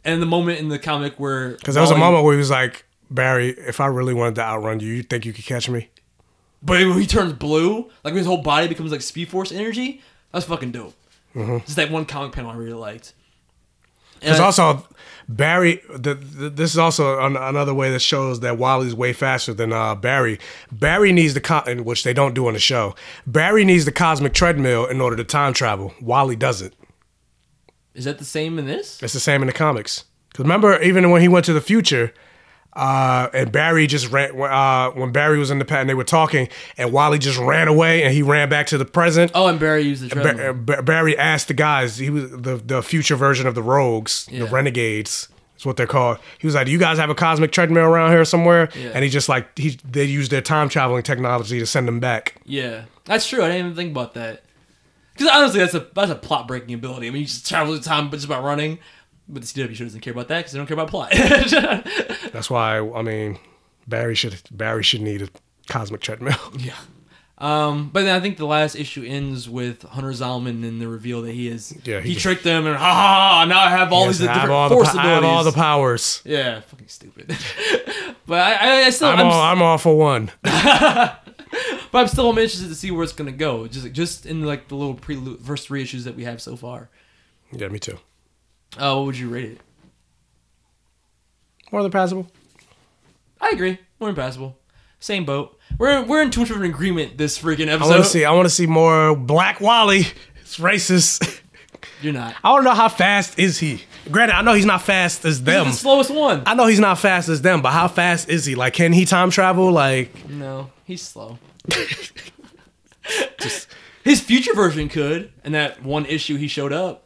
And 0.05 0.21
the 0.21 0.25
moment 0.25 0.59
in 0.59 0.67
the 0.69 0.79
comic 0.79 1.13
where 1.19 1.51
Because 1.51 1.75
there 1.75 1.81
was 1.81 1.91
a 1.91 1.97
moment 1.97 2.25
where 2.25 2.33
he 2.33 2.37
was 2.37 2.49
like, 2.51 2.85
Barry, 3.09 3.49
if 3.51 3.79
I 3.79 3.85
really 3.85 4.13
wanted 4.13 4.35
to 4.35 4.41
outrun 4.41 4.79
you, 4.79 4.87
you 4.93 5.03
think 5.03 5.25
you 5.25 5.33
could 5.33 5.45
catch 5.45 5.69
me? 5.69 5.89
but 6.65 6.79
when 6.87 6.97
he 6.99 7.05
turns 7.05 7.33
blue, 7.33 7.89
like 8.03 8.13
his 8.13 8.25
whole 8.25 8.41
body 8.41 8.67
becomes 8.67 8.91
like 8.91 9.01
Speed 9.01 9.27
Force 9.29 9.51
energy. 9.51 10.01
That's 10.31 10.45
fucking 10.45 10.71
dope. 10.71 10.93
Mhm. 11.35 11.63
Just 11.65 11.75
that 11.77 11.89
one 11.91 12.05
comic 12.05 12.31
panel 12.33 12.51
I 12.51 12.55
really 12.55 12.73
liked. 12.73 13.13
And- 14.21 14.39
also, 14.39 14.87
Barry, 15.27 15.81
the, 15.93 16.13
the, 16.15 16.49
this 16.49 16.71
is 16.71 16.77
also 16.77 17.19
an, 17.19 17.35
another 17.35 17.73
way 17.73 17.91
that 17.91 17.99
shows 17.99 18.39
that 18.41 18.57
Wally's 18.57 18.95
way 18.95 19.11
faster 19.13 19.53
than 19.53 19.73
uh, 19.73 19.95
Barry. 19.95 20.39
Barry 20.71 21.11
needs 21.11 21.33
the, 21.33 21.41
co- 21.41 21.63
and 21.67 21.85
which 21.85 22.03
they 22.03 22.13
don't 22.13 22.33
do 22.33 22.47
on 22.47 22.53
the 22.53 22.59
show. 22.59 22.95
Barry 23.27 23.65
needs 23.65 23.83
the 23.85 23.91
cosmic 23.91 24.33
treadmill 24.33 24.85
in 24.85 25.01
order 25.01 25.15
to 25.17 25.23
time 25.25 25.53
travel. 25.53 25.93
Wally 26.01 26.35
doesn't. 26.37 26.73
is 27.93 28.05
that 28.05 28.17
the 28.17 28.25
same 28.25 28.57
in 28.59 28.65
this? 28.65 29.01
It's 29.03 29.13
the 29.13 29.19
same 29.19 29.41
in 29.41 29.47
the 29.47 29.53
comics. 29.53 30.05
Because 30.29 30.43
remember, 30.43 30.81
even 30.81 31.09
when 31.11 31.21
he 31.21 31.27
went 31.27 31.45
to 31.45 31.53
the 31.53 31.61
future, 31.61 32.13
Uh, 32.75 33.29
and 33.33 33.51
Barry 33.51 33.85
just 33.85 34.09
ran 34.11 34.31
uh, 34.41 34.89
when 34.91 35.11
Barry 35.11 35.37
was 35.37 35.51
in 35.51 35.59
the 35.59 35.65
past 35.65 35.81
and 35.81 35.89
they 35.89 35.93
were 35.93 36.03
talking, 36.03 36.49
and 36.77 36.91
Wally 36.91 37.19
just 37.19 37.37
ran 37.37 37.67
away 37.67 38.03
and 38.03 38.13
he 38.13 38.23
ran 38.23 38.49
back 38.49 38.65
to 38.67 38.77
the 38.79 38.85
present. 38.85 39.31
Oh, 39.35 39.47
and 39.47 39.59
Barry 39.59 39.83
used 39.83 40.01
the 40.03 40.09
treadmill. 40.09 40.53
Ba- 40.53 40.77
Ba- 40.77 40.81
Barry 40.83 41.15
asked 41.17 41.47
the 41.49 41.53
guys, 41.53 41.97
he 41.99 42.09
was 42.09 42.31
the, 42.31 42.57
the 42.65 42.81
future 42.81 43.15
version 43.15 43.45
of 43.45 43.53
the 43.53 43.61
Rogues, 43.61 44.27
Yeah. 44.31 44.45
the 44.45 44.45
Renegades. 44.47 45.29
That's 45.53 45.67
what 45.67 45.77
they're 45.77 45.85
called. 45.85 46.17
He 46.39 46.47
was 46.47 46.55
like, 46.55 46.65
"Do 46.65 46.71
you 46.71 46.79
guys 46.79 46.97
have 46.97 47.11
a 47.11 47.15
cosmic 47.15 47.51
treadmill 47.51 47.83
around 47.83 48.09
here 48.11 48.25
somewhere?" 48.25 48.69
Yeah. 48.75 48.89
And 48.95 49.03
he 49.03 49.09
just 49.09 49.29
like 49.29 49.55
he 49.57 49.77
they 49.89 50.03
used 50.03 50.31
their 50.31 50.41
time 50.41 50.67
traveling 50.67 51.03
technology 51.03 51.59
to 51.59 51.65
send 51.67 51.87
them 51.87 51.99
back. 51.99 52.35
Yeah, 52.43 52.85
that's 53.05 53.27
true. 53.29 53.43
I 53.43 53.47
didn't 53.49 53.59
even 53.67 53.75
think 53.75 53.91
about 53.91 54.15
that. 54.15 54.41
Because 55.13 55.29
honestly, 55.31 55.59
that's 55.59 55.75
a 55.75 55.85
that's 55.93 56.09
a 56.11 56.15
plot 56.15 56.47
breaking 56.47 56.73
ability. 56.73 57.07
I 57.07 57.11
mean, 57.11 57.19
you 57.21 57.27
just 57.27 57.47
travel 57.47 57.71
the 57.75 57.79
time, 57.81 58.09
but 58.09 58.17
just 58.17 58.27
by 58.27 58.39
running. 58.39 58.79
But 59.29 59.41
the 59.43 59.47
CW 59.47 59.73
show 59.75 59.85
doesn't 59.85 60.01
care 60.01 60.13
about 60.13 60.27
that 60.27 60.39
because 60.39 60.51
they 60.51 60.57
don't 60.59 60.67
care 60.67 60.75
about 60.75 60.89
plot. 60.89 61.11
That's 62.33 62.49
why 62.49 62.77
I 62.79 63.01
mean, 63.01 63.39
Barry 63.87 64.15
should 64.15 64.41
Barry 64.51 64.83
should 64.83 65.01
need 65.01 65.21
a 65.21 65.29
cosmic 65.67 66.01
treadmill. 66.01 66.35
Yeah. 66.59 66.75
Um, 67.39 67.89
but 67.91 68.03
then 68.03 68.15
I 68.15 68.19
think 68.21 68.37
the 68.37 68.45
last 68.45 68.75
issue 68.75 69.03
ends 69.05 69.49
with 69.49 69.81
Hunter 69.81 70.11
Zolomon 70.11 70.63
and 70.63 70.79
the 70.79 70.87
reveal 70.87 71.23
that 71.23 71.31
he 71.33 71.47
is. 71.49 71.75
Yeah, 71.83 71.99
he, 71.99 72.09
he- 72.13 72.15
tricked 72.15 72.43
them, 72.43 72.65
and 72.67 72.77
ha 72.77 72.93
ha 72.93 73.39
ha! 73.39 73.45
Now 73.45 73.59
I 73.59 73.69
have 73.69 73.91
all 73.91 74.05
Yes, 74.05 74.19
these 74.19 74.27
I 74.27 74.33
different 74.33 74.51
all 74.53 74.69
the 74.69 74.75
force 74.75 74.91
po- 74.91 74.99
I 74.99 75.05
have 75.07 75.23
all 75.25 75.43
the 75.43 75.51
powers. 75.51 76.21
Yeah, 76.23 76.61
fucking 76.61 76.87
stupid. 76.87 77.27
but 78.27 78.39
I, 78.39 78.53
I, 78.53 78.85
I 78.85 78.89
still, 78.91 79.09
I'm, 79.09 79.19
I'm, 79.19 79.25
all 79.27 79.41
I'm 79.41 79.61
all 79.61 79.77
for 79.77 79.97
one. 79.97 80.31
but 80.43 81.19
I'm 81.93 82.07
still 82.07 82.29
I'm 82.29 82.37
interested 82.37 82.69
to 82.69 82.75
see 82.75 82.91
where 82.91 83.03
it's 83.03 83.13
gonna 83.13 83.31
go. 83.31 83.67
Just 83.67 83.91
just 83.91 84.25
in 84.25 84.43
like 84.45 84.67
the 84.69 84.75
little 84.75 84.93
prelude 84.95 85.41
first 85.41 85.67
three 85.67 85.81
issues 85.81 86.03
that 86.05 86.15
we 86.15 86.23
have 86.23 86.41
so 86.41 86.55
far. 86.55 86.89
Yeah, 87.51 87.67
me 87.67 87.79
too. 87.79 87.99
Uh, 88.77 88.95
what 88.95 89.05
would 89.05 89.17
you 89.17 89.29
rate 89.29 89.51
it? 89.51 89.61
More 91.71 91.81
than 91.83 91.91
passable. 91.91 92.27
I 93.41 93.49
agree. 93.53 93.79
More 93.99 94.09
than 94.09 94.15
passable. 94.15 94.57
Same 94.99 95.25
boat. 95.25 95.57
We're 95.77 96.03
we're 96.05 96.21
in 96.21 96.31
too 96.31 96.41
much 96.41 96.49
of 96.49 96.57
an 96.57 96.63
agreement 96.63 97.17
this 97.17 97.37
freaking 97.37 97.67
episode. 97.67 97.85
I 97.85 97.95
want 97.95 98.03
to 98.03 98.09
see. 98.09 98.25
I 98.25 98.31
want 98.31 98.45
to 98.45 98.49
see 98.53 98.67
more 98.67 99.15
Black 99.15 99.59
Wally. 99.59 100.05
It's 100.41 100.57
racist. 100.59 101.41
You're 102.01 102.13
not. 102.13 102.35
I 102.43 102.51
want 102.51 102.61
to 102.63 102.69
know 102.69 102.75
how 102.75 102.89
fast 102.89 103.39
is 103.39 103.57
he. 103.59 103.81
Granted, 104.11 104.35
I 104.35 104.41
know 104.41 104.53
he's 104.53 104.65
not 104.65 104.81
fast 104.81 105.25
as 105.25 105.41
them. 105.43 105.65
He's 105.65 105.75
the 105.75 105.79
slowest 105.81 106.11
one. 106.11 106.43
I 106.45 106.53
know 106.53 106.67
he's 106.67 106.79
not 106.79 106.99
fast 106.99 107.27
as 107.29 107.41
them, 107.41 107.61
but 107.61 107.71
how 107.71 107.87
fast 107.87 108.29
is 108.29 108.45
he? 108.45 108.55
Like, 108.55 108.73
can 108.73 108.93
he 108.93 109.05
time 109.05 109.29
travel? 109.29 109.71
Like, 109.71 110.29
No, 110.29 110.69
he's 110.85 111.01
slow. 111.01 111.39
His 114.03 114.19
future 114.19 114.53
version 114.53 114.89
could, 114.89 115.31
and 115.45 115.53
that 115.55 115.81
one 115.81 116.05
issue 116.05 116.35
he 116.35 116.47
showed 116.49 116.73
up. 116.73 117.02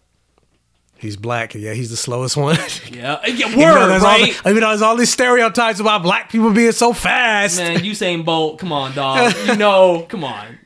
He's 0.99 1.15
black. 1.17 1.55
Yeah, 1.55 1.73
he's 1.73 1.89
the 1.89 1.97
slowest 1.97 2.37
one. 2.37 2.57
Yeah, 2.91 3.19
yeah 3.27 3.47
even, 3.47 3.51
though 3.51 3.57
word, 3.57 3.87
there's 3.89 4.03
all 4.03 4.09
right? 4.19 4.33
the, 4.43 4.49
even 4.49 4.61
though 4.61 4.69
there's 4.69 4.81
all 4.81 4.95
these 4.95 5.11
stereotypes 5.11 5.79
about 5.79 6.01
black 6.03 6.31
people 6.31 6.51
being 6.51 6.71
so 6.71 6.93
fast. 6.93 7.59
Man, 7.59 7.79
Usain 7.79 8.23
Bolt, 8.25 8.59
come 8.59 8.71
on, 8.71 8.93
dog. 8.93 9.33
You 9.47 9.55
know, 9.55 10.05
come 10.09 10.23
on. 10.23 10.57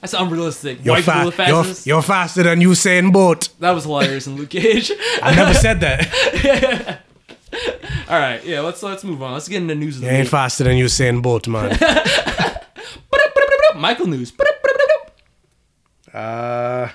That's 0.00 0.14
unrealistic. 0.14 0.84
You're, 0.84 0.94
White 0.96 1.04
fa- 1.04 1.12
people 1.12 1.30
the 1.32 1.46
you're, 1.46 1.64
fastest. 1.64 1.86
you're 1.86 2.02
faster 2.02 2.42
than 2.44 2.60
Usain 2.60 3.12
Bolt. 3.12 3.48
That 3.58 3.72
was 3.72 3.84
hilarious 3.84 4.26
in 4.28 4.36
Luke 4.36 4.50
Cage. 4.50 4.92
I 5.22 5.34
never 5.34 5.54
said 5.54 5.80
that. 5.80 7.02
All 8.08 8.18
right, 8.18 8.44
yeah. 8.44 8.60
Let's 8.60 8.82
let's 8.82 9.02
move 9.04 9.22
on. 9.22 9.32
Let's 9.32 9.48
get 9.48 9.60
into 9.62 9.74
news 9.74 9.96
of 9.96 10.04
You 10.04 10.10
ain't 10.10 10.20
week. 10.24 10.30
faster 10.30 10.64
than 10.64 10.74
Usain 10.76 11.20
Bolt, 11.22 11.48
man. 11.48 11.76
Michael 13.76 14.06
news. 14.06 14.32
Uh, 16.12 16.88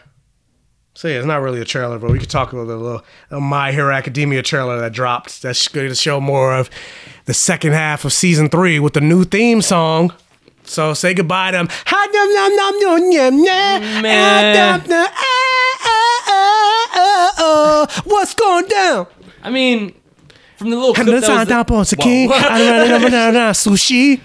so 0.96 1.08
yeah, 1.08 1.18
it's 1.18 1.26
not 1.26 1.42
really 1.42 1.60
a 1.60 1.66
trailer, 1.66 1.98
but 1.98 2.12
we 2.12 2.20
could 2.20 2.30
talk 2.30 2.54
about 2.54 2.68
the 2.68 2.76
little 2.78 3.04
My 3.32 3.72
Hero 3.72 3.92
Academia 3.94 4.44
trailer 4.44 4.80
that 4.80 4.94
dropped. 4.94 5.42
That's 5.42 5.68
going 5.68 5.90
to 5.90 5.96
show 5.96 6.20
more 6.22 6.56
of 6.56 6.70
the 7.26 7.34
second 7.34 7.72
half 7.74 8.06
of 8.06 8.14
season 8.14 8.50
three 8.50 8.80
with 8.80 8.94
the 8.94 9.02
new 9.02 9.24
theme 9.24 9.62
song. 9.62 10.14
So 10.66 10.94
say 10.94 11.14
goodbye 11.14 11.52
to 11.52 11.58
them. 11.58 11.68
Man. 14.02 14.82
Ah, 14.90 15.12
ah, 15.84 16.92
ah, 16.96 17.32
ah. 17.38 18.02
What's 18.06 18.34
going 18.34 18.68
down? 18.68 19.08
I 19.42 19.50
mean, 19.50 19.94
from 20.58 20.70
the 20.70 20.78
little 20.78 20.94
clip 21.04 21.08
that 21.22 21.30
was 21.40 21.48
the-. 21.48 21.56
Whoa. 22.30 22.38
Sushi. 23.54 24.22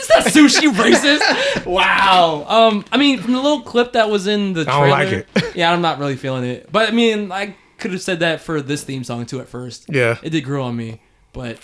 Is 0.00 0.08
that 0.08 0.24
sushi 0.26 0.70
racist? 0.72 1.66
wow. 1.66 2.44
Um, 2.48 2.84
I 2.92 2.96
mean, 2.96 3.20
from 3.20 3.32
the 3.32 3.40
little 3.40 3.62
clip 3.62 3.92
that 3.92 4.10
was 4.10 4.26
in 4.26 4.52
the 4.52 4.62
I 4.62 4.64
trailer, 4.64 4.80
don't 4.80 4.90
like 4.90 5.12
it. 5.12 5.26
yeah, 5.56 5.72
I'm 5.72 5.82
not 5.82 5.98
really 5.98 6.16
feeling 6.16 6.44
it. 6.44 6.70
But 6.70 6.88
I 6.88 6.92
mean, 6.92 7.32
I 7.32 7.56
could 7.78 7.92
have 7.92 8.02
said 8.02 8.20
that 8.20 8.40
for 8.40 8.60
this 8.60 8.84
theme 8.84 9.04
song 9.04 9.26
too 9.26 9.40
at 9.40 9.48
first. 9.48 9.86
Yeah. 9.88 10.18
it 10.22 10.30
did 10.30 10.42
grow 10.44 10.64
on 10.64 10.76
me, 10.76 11.00
but 11.32 11.58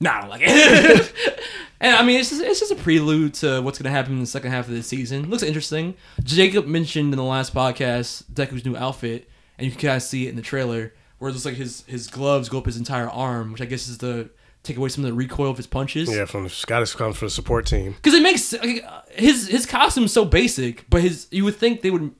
nah, 0.00 0.18
I 0.18 0.20
don't 0.20 0.30
like 0.30 0.42
it. 0.44 1.12
and 1.80 1.94
I 1.96 2.04
mean, 2.04 2.20
it's 2.20 2.30
just, 2.30 2.42
it's 2.42 2.60
just 2.60 2.72
a 2.72 2.76
prelude 2.76 3.34
to 3.34 3.60
what's 3.60 3.78
gonna 3.78 3.90
happen 3.90 4.14
in 4.14 4.20
the 4.20 4.26
second 4.26 4.50
half 4.50 4.66
of 4.68 4.74
this 4.74 4.86
season. 4.86 5.28
Looks 5.30 5.42
interesting. 5.42 5.94
Jacob 6.22 6.66
mentioned 6.66 7.12
in 7.12 7.16
the 7.16 7.24
last 7.24 7.54
podcast 7.54 8.24
Deku's 8.32 8.64
new 8.64 8.76
outfit, 8.76 9.28
and 9.58 9.64
you 9.66 9.70
can 9.72 9.80
kind 9.80 9.96
of 9.96 10.02
see 10.02 10.26
it 10.26 10.30
in 10.30 10.36
the 10.36 10.42
trailer 10.42 10.92
where 11.18 11.30
it 11.30 11.32
looks 11.32 11.44
like 11.44 11.54
his 11.54 11.84
his 11.86 12.06
gloves 12.06 12.48
go 12.48 12.58
up 12.58 12.66
his 12.66 12.76
entire 12.76 13.08
arm, 13.08 13.52
which 13.52 13.60
I 13.60 13.64
guess 13.66 13.88
is 13.88 13.98
to 13.98 14.30
take 14.62 14.76
away 14.76 14.88
some 14.88 15.04
of 15.04 15.10
the 15.10 15.14
recoil 15.16 15.50
of 15.50 15.56
his 15.56 15.66
punches. 15.66 16.14
Yeah, 16.14 16.24
from 16.24 16.48
Scottish 16.48 16.94
comes 16.94 17.16
for 17.16 17.26
the 17.26 17.30
support 17.30 17.66
team. 17.66 17.92
Because 17.92 18.14
it 18.14 18.22
makes 18.22 18.52
like, 18.52 18.84
his 19.10 19.48
his 19.48 19.66
costume's 19.66 20.12
so 20.12 20.24
basic, 20.24 20.88
but 20.90 21.02
his 21.02 21.26
you 21.30 21.44
would 21.44 21.56
think 21.56 21.82
they 21.82 21.90
would 21.90 22.14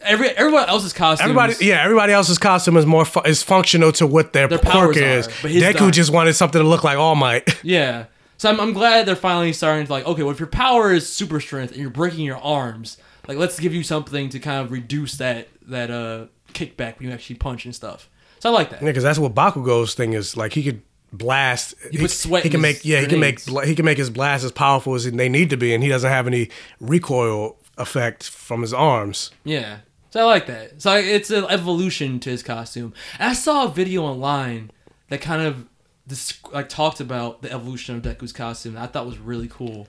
every 0.00 0.28
everyone 0.30 0.68
else's 0.68 0.92
costume. 0.92 1.24
Everybody, 1.24 1.54
yeah, 1.64 1.82
everybody 1.82 2.12
else's 2.12 2.38
costume 2.38 2.76
is 2.76 2.86
more 2.86 3.04
fu- 3.04 3.22
is 3.22 3.42
functional 3.42 3.92
to 3.92 4.06
what 4.06 4.32
their, 4.32 4.48
Their 4.48 4.58
quirk 4.58 4.96
is. 4.96 5.26
are, 5.28 5.32
but 5.42 5.50
his 5.50 5.62
Deku 5.62 5.90
just 5.92 6.12
wanted 6.12 6.34
something 6.34 6.60
to 6.60 6.66
look 6.68 6.84
like 6.84 6.98
All 6.98 7.14
Might. 7.14 7.48
Yeah. 7.64 8.06
So 8.40 8.48
I'm, 8.48 8.60
I'm 8.60 8.72
glad 8.72 9.04
they're 9.06 9.16
finally 9.16 9.52
starting 9.52 9.84
to 9.86 9.92
like, 9.92 10.06
okay, 10.06 10.22
well, 10.22 10.30
if 10.30 10.38
your 10.38 10.46
power 10.46 10.92
is 10.92 11.12
super 11.12 11.40
strength 11.40 11.72
and 11.72 11.80
you're 11.80 11.90
breaking 11.90 12.20
your 12.20 12.36
arms, 12.36 12.96
like 13.26 13.36
let's 13.36 13.58
give 13.58 13.74
you 13.74 13.82
something 13.82 14.28
to 14.28 14.38
kind 14.38 14.64
of 14.64 14.70
reduce 14.70 15.16
that 15.16 15.48
that 15.62 15.90
uh 15.90 16.26
kickback 16.54 16.98
when 16.98 17.08
you 17.08 17.14
actually 17.14 17.36
punch 17.36 17.64
and 17.64 17.74
stuff. 17.74 18.08
So 18.38 18.50
I 18.50 18.52
like 18.52 18.70
that. 18.70 18.80
Yeah, 18.80 18.86
because 18.88 19.02
that's 19.02 19.18
what 19.18 19.34
Bakugo's 19.34 19.94
thing 19.94 20.12
is. 20.12 20.36
Like 20.36 20.52
he 20.52 20.62
could 20.62 20.82
blast. 21.12 21.74
He 21.90 21.98
puts 21.98 22.14
sweat 22.14 22.42
He 22.42 22.48
in 22.48 22.52
can 22.52 22.60
make 22.60 22.84
yeah. 22.84 23.00
He 23.00 23.06
can 23.06 23.20
make 23.20 23.40
he 23.40 23.74
can 23.74 23.84
make 23.84 23.98
his 23.98 24.10
blast 24.10 24.44
as 24.44 24.52
powerful 24.52 24.94
as 24.94 25.10
they 25.10 25.28
need 25.28 25.50
to 25.50 25.56
be, 25.56 25.74
and 25.74 25.82
he 25.82 25.88
doesn't 25.88 26.10
have 26.10 26.26
any 26.26 26.50
recoil 26.80 27.56
effect 27.76 28.28
from 28.28 28.62
his 28.62 28.72
arms. 28.72 29.30
Yeah. 29.44 29.78
So 30.10 30.20
I 30.20 30.24
like 30.24 30.46
that. 30.46 30.80
So 30.80 30.94
it's 30.96 31.30
an 31.30 31.44
evolution 31.44 32.18
to 32.20 32.30
his 32.30 32.42
costume. 32.42 32.94
And 33.18 33.30
I 33.30 33.34
saw 33.34 33.66
a 33.66 33.68
video 33.68 34.04
online 34.04 34.70
that 35.08 35.20
kind 35.20 35.42
of 35.42 35.66
this 36.06 36.38
like 36.52 36.68
talked 36.68 37.00
about 37.00 37.42
the 37.42 37.52
evolution 37.52 37.96
of 37.96 38.02
Deku's 38.02 38.32
costume. 38.32 38.74
That 38.74 38.82
I 38.82 38.86
thought 38.86 39.06
was 39.06 39.18
really 39.18 39.48
cool. 39.48 39.86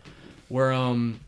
Where 0.49 0.73
um 0.73 1.21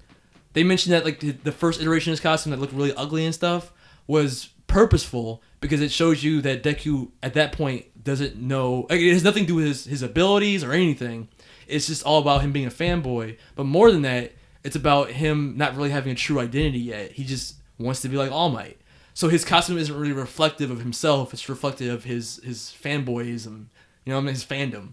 they 0.53 0.63
mentioned 0.63 0.93
that 0.93 1.05
like 1.05 1.19
the, 1.19 1.31
the 1.31 1.51
first 1.51 1.81
iteration 1.81 2.11
of 2.11 2.13
his 2.13 2.19
costume 2.19 2.51
that 2.51 2.59
looked 2.59 2.73
really 2.73 2.93
ugly 2.95 3.25
and 3.25 3.33
stuff 3.33 3.71
was 4.07 4.49
purposeful 4.67 5.41
because 5.61 5.81
it 5.81 5.91
shows 5.91 6.23
you 6.23 6.41
that 6.41 6.63
Deku 6.63 7.11
at 7.23 7.33
that 7.35 7.51
point 7.51 7.85
doesn't 8.03 8.37
know 8.37 8.87
like, 8.89 8.99
it 8.99 9.13
has 9.13 9.23
nothing 9.23 9.43
to 9.43 9.47
do 9.47 9.55
with 9.55 9.65
his, 9.65 9.85
his 9.85 10.01
abilities 10.01 10.63
or 10.63 10.71
anything. 10.73 11.27
It's 11.67 11.87
just 11.87 12.03
all 12.03 12.19
about 12.19 12.41
him 12.41 12.51
being 12.51 12.67
a 12.67 12.71
fanboy. 12.71 13.37
But 13.55 13.65
more 13.65 13.91
than 13.91 14.01
that, 14.01 14.33
it's 14.63 14.75
about 14.75 15.11
him 15.11 15.55
not 15.57 15.75
really 15.75 15.89
having 15.89 16.11
a 16.11 16.15
true 16.15 16.39
identity 16.39 16.79
yet. 16.79 17.13
He 17.13 17.23
just 17.23 17.55
wants 17.79 18.01
to 18.01 18.09
be 18.09 18.17
like 18.17 18.31
All 18.31 18.49
Might. 18.49 18.77
So 19.13 19.27
his 19.27 19.43
costume 19.45 19.77
isn't 19.77 19.95
really 19.95 20.13
reflective 20.13 20.71
of 20.71 20.79
himself. 20.79 21.33
It's 21.33 21.47
reflective 21.49 21.93
of 21.93 22.03
his 22.05 22.39
his 22.43 22.73
fanboyism. 22.83 23.65
You 24.05 24.13
know, 24.13 24.17
I 24.17 24.21
mean, 24.21 24.33
his 24.33 24.45
fandom. 24.45 24.89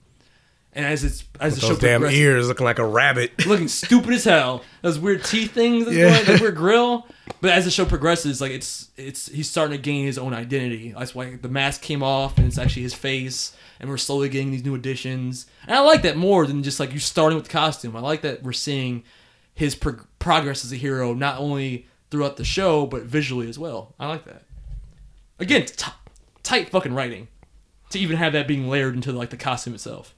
And 0.73 0.85
as 0.87 1.03
it's 1.03 1.25
as 1.41 1.53
With 1.55 1.61
the 1.63 1.67
show 1.67 1.73
those 1.75 1.79
damn 1.81 2.05
ears 2.05 2.47
looking 2.49 2.65
like 2.65 2.79
a 2.79 2.87
rabbit. 2.87 3.47
looking 3.47 3.69
stupid 3.69 4.13
as 4.15 4.25
hell. 4.25 4.63
Those 4.83 4.99
weird 4.99 5.25
teeth 5.25 5.53
things, 5.53 5.93
Yeah. 5.93 6.11
going, 6.15 6.27
that 6.27 6.41
weird 6.41 6.57
grill. 6.57 7.07
But 7.41 7.53
as 7.53 7.65
the 7.65 7.71
show 7.71 7.85
progresses, 7.85 8.41
like 8.41 8.53
it's 8.53 8.89
it's 8.97 9.27
he's 9.27 9.49
starting 9.49 9.77
to 9.77 9.83
gain 9.83 10.07
his 10.07 10.19
own 10.19 10.35
identity. 10.35 10.95
That's 10.97 11.15
why 11.15 11.37
the 11.37 11.49
mask 11.49 11.83
came 11.83 12.03
off 12.03 12.37
and 12.37 12.47
it's 12.47 12.59
actually 12.59 12.83
his 12.83 12.95
face, 12.95 13.57
and 13.79 13.89
we're 13.89 13.97
slowly 13.97 14.29
getting 14.29 14.51
these 14.51 14.65
new 14.65 14.75
additions. 14.75 15.47
And 15.67 15.77
I 15.77 15.81
like 15.81 16.03
that 16.03 16.17
more 16.17 16.47
than 16.47 16.63
just 16.63 16.81
like 16.81 16.93
you 16.93 16.99
starting 16.99 17.37
with 17.37 17.47
the 17.47 17.53
costume. 17.53 17.97
I 17.97 18.01
like 18.01 18.23
that 18.23 18.43
we're 18.43 18.53
seeing 18.53 19.05
his 19.55 19.75
pro- 19.75 20.01
progress 20.19 20.65
as 20.65 20.73
a 20.73 20.77
hero, 20.77 21.15
not 21.15 21.39
only 21.39 21.87
throughout 22.11 22.37
the 22.37 22.45
show 22.45 22.87
but 22.87 23.03
visually 23.03 23.49
as 23.49 23.59
well. 23.59 23.95
I 24.01 24.09
like 24.09 24.25
that. 24.25 24.43
Again, 25.39 25.67
t- 25.67 25.93
tight 26.43 26.71
fucking 26.71 26.95
writing 26.95 27.29
to 27.91 27.99
even 27.99 28.17
have 28.17 28.33
that 28.33 28.49
being 28.49 28.69
layered 28.69 28.95
into 28.95 29.13
like 29.13 29.31
the 29.31 29.37
costume 29.37 29.75
itself. 29.75 30.15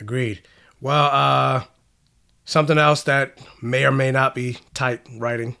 Agreed. 0.00 0.42
Well, 0.80 1.10
uh, 1.12 1.64
something 2.44 2.78
else 2.78 3.02
that 3.04 3.38
may 3.62 3.84
or 3.84 3.92
may 3.92 4.10
not 4.10 4.34
be 4.34 4.58
tight 4.74 5.00
writing, 5.16 5.56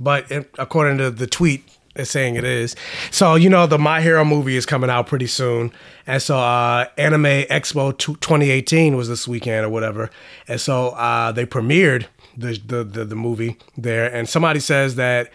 but 0.00 0.30
according 0.58 0.98
to 0.98 1.10
the 1.10 1.26
tweet, 1.26 1.64
it's 1.94 2.10
saying 2.10 2.36
it 2.36 2.44
is. 2.44 2.76
So 3.10 3.36
you 3.36 3.48
know 3.48 3.66
the 3.66 3.78
My 3.78 4.00
Hero 4.02 4.24
movie 4.24 4.56
is 4.56 4.66
coming 4.66 4.90
out 4.90 5.06
pretty 5.06 5.26
soon, 5.26 5.72
and 6.06 6.20
so 6.20 6.38
uh, 6.38 6.86
Anime 6.98 7.44
Expo 7.48 7.96
2018 7.96 8.96
was 8.96 9.08
this 9.08 9.26
weekend 9.26 9.64
or 9.64 9.70
whatever, 9.70 10.10
and 10.46 10.60
so 10.60 10.88
uh, 10.90 11.32
they 11.32 11.46
premiered 11.46 12.06
the, 12.36 12.60
the 12.66 12.84
the 12.84 13.04
the 13.06 13.16
movie 13.16 13.56
there, 13.78 14.12
and 14.14 14.28
somebody 14.28 14.60
says 14.60 14.96
that 14.96 15.30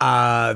uh, 0.00 0.54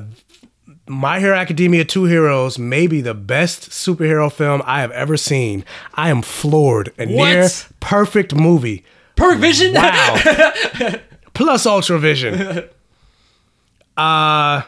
My 0.87 1.19
Hero 1.19 1.35
Academia 1.37 1.85
Two 1.85 2.05
Heroes 2.05 2.57
may 2.57 2.87
be 2.87 3.01
the 3.01 3.15
best 3.15 3.71
superhero 3.71 4.31
film 4.33 4.63
I 4.65 4.81
have 4.81 4.93
ever 4.93 5.17
seen. 5.17 5.65
I 5.95 6.09
am 6.11 6.23
floored. 6.23 6.93
A 7.01 7.07
What? 7.07 7.25
near 7.35 7.49
perfect 7.81 8.33
movie. 8.33 8.85
Perfect 9.17 9.41
Vision. 9.41 9.75
Wow. 9.75 10.95
Plus 11.35 11.67
Ultra 11.67 11.99
Vision. 11.99 12.69
Uh 13.97 14.63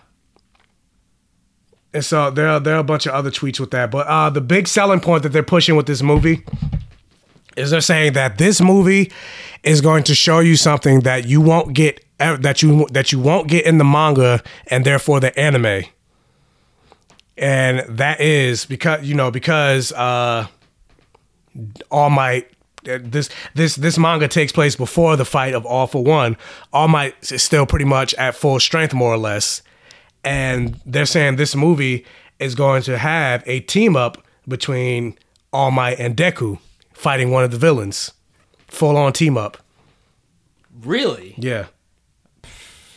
and 1.93 2.05
so 2.05 2.31
there 2.31 2.49
are 2.49 2.61
there 2.61 2.75
are 2.77 2.81
a 2.81 2.85
bunch 2.85 3.07
of 3.07 3.13
other 3.13 3.31
tweets 3.31 3.61
with 3.61 3.71
that. 3.73 3.91
But 3.91 4.07
uh 4.07 4.31
the 4.31 4.41
big 4.41 4.69
selling 4.69 5.01
point 5.01 5.23
that 5.23 5.31
they're 5.31 5.43
pushing 5.43 5.77
with 5.77 5.87
this 5.87 6.03
movie 6.03 6.45
is 7.57 7.71
they're 7.71 7.81
saying 7.81 8.13
that 8.15 8.39
this 8.39 8.61
movie 8.61 9.11
is 9.65 9.81
going 9.81 10.05
to 10.05 10.15
show 10.15 10.39
you 10.39 10.57
something 10.57 11.01
that 11.01 11.27
you 11.27 11.41
won't 11.41 11.75
get 11.75 12.05
that 12.19 12.63
you 12.63 12.87
that 12.91 13.13
you 13.13 13.19
won't 13.19 13.49
get 13.49 13.67
in 13.67 13.79
the 13.79 13.85
manga 13.85 14.43
and 14.69 14.85
therefore 14.85 15.21
the 15.21 15.39
anime. 15.39 15.85
And 17.37 17.81
that 17.99 18.21
is 18.21 18.67
because 18.67 19.05
you 19.05 19.15
know 19.15 19.31
because 19.31 19.93
uh 19.93 20.47
All 21.91 22.11
Might 22.11 22.51
this 22.97 23.29
this 23.55 23.77
this 23.77 23.99
manga 23.99 24.29
takes 24.29 24.53
place 24.53 24.77
before 24.77 25.17
the 25.17 25.25
fight 25.25 25.55
of 25.55 25.67
All 25.67 25.87
for 25.87 26.03
One. 26.03 26.37
All 26.73 26.89
Might 26.89 27.31
is 27.31 27.43
still 27.43 27.67
pretty 27.67 27.85
much 27.85 28.15
at 28.15 28.35
full 28.35 28.59
strength 28.61 28.95
more 28.95 29.13
or 29.13 29.19
less. 29.19 29.63
And 30.25 30.81
they're 30.87 31.07
saying 31.07 31.37
this 31.37 31.55
movie 31.55 32.05
is 32.39 32.55
going 32.55 32.83
to 32.83 32.99
have 32.99 33.43
a 33.47 33.61
team 33.61 33.97
up 33.97 34.25
between 34.47 35.19
All 35.53 35.71
Might 35.71 35.99
and 35.99 36.17
Deku 36.17 36.59
fighting 36.93 37.31
one 37.31 37.45
of 37.45 37.51
the 37.51 37.59
villains. 37.59 38.13
Full 38.69 38.97
on 38.97 39.13
team 39.13 39.37
up. 39.39 39.59
Really? 40.83 41.35
Yeah. 41.39 41.67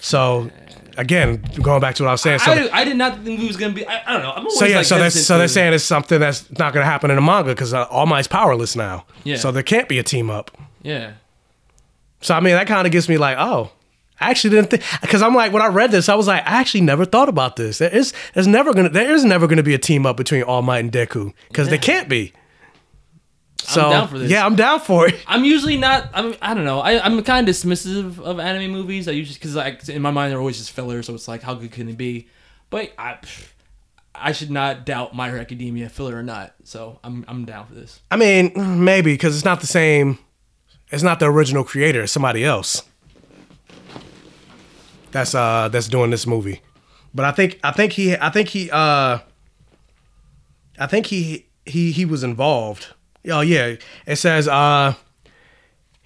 So 0.01 0.51
again, 0.97 1.43
going 1.61 1.79
back 1.79 1.95
to 1.95 2.03
what 2.03 2.09
I 2.09 2.11
was 2.11 2.21
saying. 2.21 2.39
So, 2.39 2.51
I, 2.51 2.81
I 2.81 2.83
did 2.83 2.97
not 2.97 3.23
think 3.23 3.39
it 3.39 3.47
was 3.47 3.57
gonna 3.57 3.73
be. 3.73 3.85
I, 3.87 4.01
I 4.05 4.13
don't 4.13 4.23
know. 4.23 4.31
I'm 4.31 4.39
always 4.39 4.59
so 4.59 4.65
yeah, 4.65 4.77
like 4.77 4.85
so 4.85 4.97
they're 4.97 5.09
so 5.09 5.37
they're 5.37 5.47
saying 5.47 5.73
it's 5.73 5.83
something 5.83 6.19
that's 6.19 6.49
not 6.51 6.73
going 6.73 6.83
to 6.83 6.89
happen 6.89 7.09
in 7.11 7.15
the 7.15 7.21
manga 7.21 7.49
because 7.51 7.73
uh, 7.73 7.83
All 7.83 8.05
Might's 8.05 8.27
powerless 8.27 8.75
now. 8.75 9.05
Yeah. 9.23 9.37
So 9.37 9.51
there 9.51 9.63
can't 9.63 9.87
be 9.87 9.99
a 9.99 10.03
team 10.03 10.29
up. 10.29 10.51
Yeah. 10.81 11.13
So 12.21 12.35
I 12.35 12.39
mean, 12.39 12.55
that 12.55 12.67
kind 12.67 12.85
of 12.85 12.91
gets 12.91 13.07
me 13.07 13.17
like, 13.17 13.37
oh, 13.39 13.71
I 14.19 14.29
actually 14.29 14.51
didn't 14.55 14.69
think 14.69 14.83
because 15.01 15.21
I'm 15.21 15.33
like 15.33 15.53
when 15.53 15.61
I 15.61 15.67
read 15.67 15.91
this, 15.91 16.09
I 16.09 16.15
was 16.15 16.27
like, 16.27 16.43
I 16.43 16.59
actually 16.59 16.81
never 16.81 17.05
thought 17.05 17.29
about 17.29 17.55
this. 17.55 17.79
There 17.79 17.95
is 17.95 18.13
there's 18.33 18.47
never 18.47 18.73
gonna 18.73 18.89
there 18.89 19.13
is 19.13 19.23
never 19.23 19.47
gonna 19.47 19.63
be 19.63 19.73
a 19.73 19.79
team 19.79 20.05
up 20.05 20.17
between 20.17 20.43
All 20.43 20.61
Might 20.61 20.79
and 20.79 20.91
Deku 20.91 21.33
because 21.47 21.69
they 21.69 21.77
can't 21.77 22.09
be. 22.09 22.33
So 23.73 23.89
down 23.89 24.07
for 24.07 24.19
this. 24.19 24.29
yeah, 24.31 24.45
I'm 24.45 24.55
down 24.55 24.79
for 24.79 25.07
it. 25.07 25.15
I'm 25.27 25.43
usually 25.45 25.77
not. 25.77 26.09
I'm. 26.13 26.35
I 26.41 26.53
don't 26.53 26.65
know. 26.65 26.79
I, 26.79 27.03
I'm 27.03 27.21
kind 27.23 27.47
of 27.47 27.55
dismissive 27.55 28.19
of 28.19 28.39
anime 28.39 28.71
movies. 28.71 29.07
I 29.07 29.11
usually 29.11 29.35
because 29.35 29.55
like 29.55 29.87
in 29.89 30.01
my 30.01 30.11
mind 30.11 30.31
they're 30.31 30.39
always 30.39 30.57
just 30.57 30.71
filler. 30.71 31.01
So 31.03 31.13
it's 31.15 31.27
like 31.27 31.41
how 31.41 31.53
good 31.53 31.71
can 31.71 31.89
it 31.89 31.97
be? 31.97 32.27
But 32.69 32.93
I, 32.97 33.17
I 34.15 34.31
should 34.31 34.51
not 34.51 34.85
doubt 34.85 35.15
My 35.15 35.29
Hero 35.29 35.41
Academia, 35.41 35.89
filler 35.89 36.15
or 36.15 36.23
not. 36.23 36.53
So 36.63 36.99
I'm 37.03 37.25
I'm 37.27 37.45
down 37.45 37.67
for 37.67 37.73
this. 37.75 38.01
I 38.09 38.17
mean, 38.17 38.51
maybe 38.83 39.13
because 39.13 39.35
it's 39.35 39.45
not 39.45 39.59
the 39.61 39.67
same. 39.67 40.17
It's 40.91 41.03
not 41.03 41.19
the 41.19 41.25
original 41.31 41.63
creator. 41.63 42.03
It's 42.03 42.11
somebody 42.11 42.43
else. 42.43 42.83
That's 45.11 45.35
uh 45.35 45.67
that's 45.69 45.87
doing 45.87 46.09
this 46.11 46.25
movie, 46.25 46.61
but 47.13 47.25
I 47.25 47.31
think 47.31 47.59
I 47.63 47.71
think 47.71 47.93
he 47.93 48.15
I 48.15 48.29
think 48.29 48.47
he 48.49 48.69
uh 48.71 49.19
I 50.79 50.87
think 50.87 51.07
he 51.07 51.47
he 51.65 51.91
he 51.91 52.05
was 52.05 52.23
involved. 52.23 52.87
Oh 53.29 53.41
yeah, 53.41 53.75
it 54.05 54.15
says 54.15 54.47
uh 54.47 54.93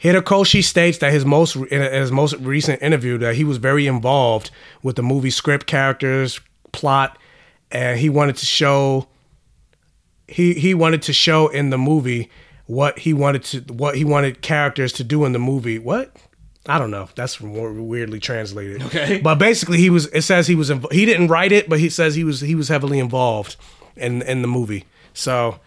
Horikoshi 0.04 0.64
states 0.64 0.98
that 1.00 1.12
his 1.12 1.26
most 1.26 1.56
in 1.56 1.82
his 1.82 2.12
most 2.12 2.36
recent 2.36 2.82
interview 2.82 3.18
that 3.20 3.36
he 3.36 3.44
was 3.44 3.58
very 3.58 3.88
involved 3.88 4.52
with 4.84 4.96
the 4.98 5.04
movie 5.04 5.30
script, 5.30 5.66
characters, 5.66 6.40
plot, 6.74 7.18
and 7.72 8.00
he 8.00 8.10
wanted 8.10 8.36
to 8.38 8.46
show 8.46 9.08
he 10.28 10.54
he 10.54 10.74
wanted 10.74 11.02
to 11.04 11.14
show 11.14 11.48
in 11.48 11.70
the 11.70 11.78
movie 11.78 12.30
what 12.66 13.00
he 13.00 13.14
wanted 13.14 13.44
to 13.44 13.60
what 13.74 13.96
he 13.96 14.04
wanted 14.04 14.42
characters 14.42 14.92
to 14.94 15.04
do 15.04 15.24
in 15.26 15.32
the 15.32 15.40
movie. 15.40 15.80
What? 15.80 16.16
I 16.68 16.80
don't 16.80 16.90
know. 16.90 17.08
That's 17.16 17.40
more 17.40 17.72
weirdly 17.72 18.20
translated. 18.20 18.82
Okay. 18.84 19.20
But 19.24 19.36
basically, 19.36 19.78
he 19.78 19.92
was. 19.92 20.08
It 20.08 20.24
says 20.24 20.48
he 20.48 20.56
was. 20.56 20.72
inv- 20.72 20.92
He 20.92 21.06
didn't 21.06 21.28
write 21.28 21.52
it, 21.52 21.70
but 21.70 21.80
he 21.80 21.90
says 21.90 22.16
he 22.16 22.24
was. 22.24 22.42
He 22.42 22.56
was 22.56 22.70
heavily 22.70 22.98
involved 23.00 23.56
in 23.96 24.24
in 24.24 24.42
the 24.42 24.48
movie. 24.48 24.86
So 25.14 25.60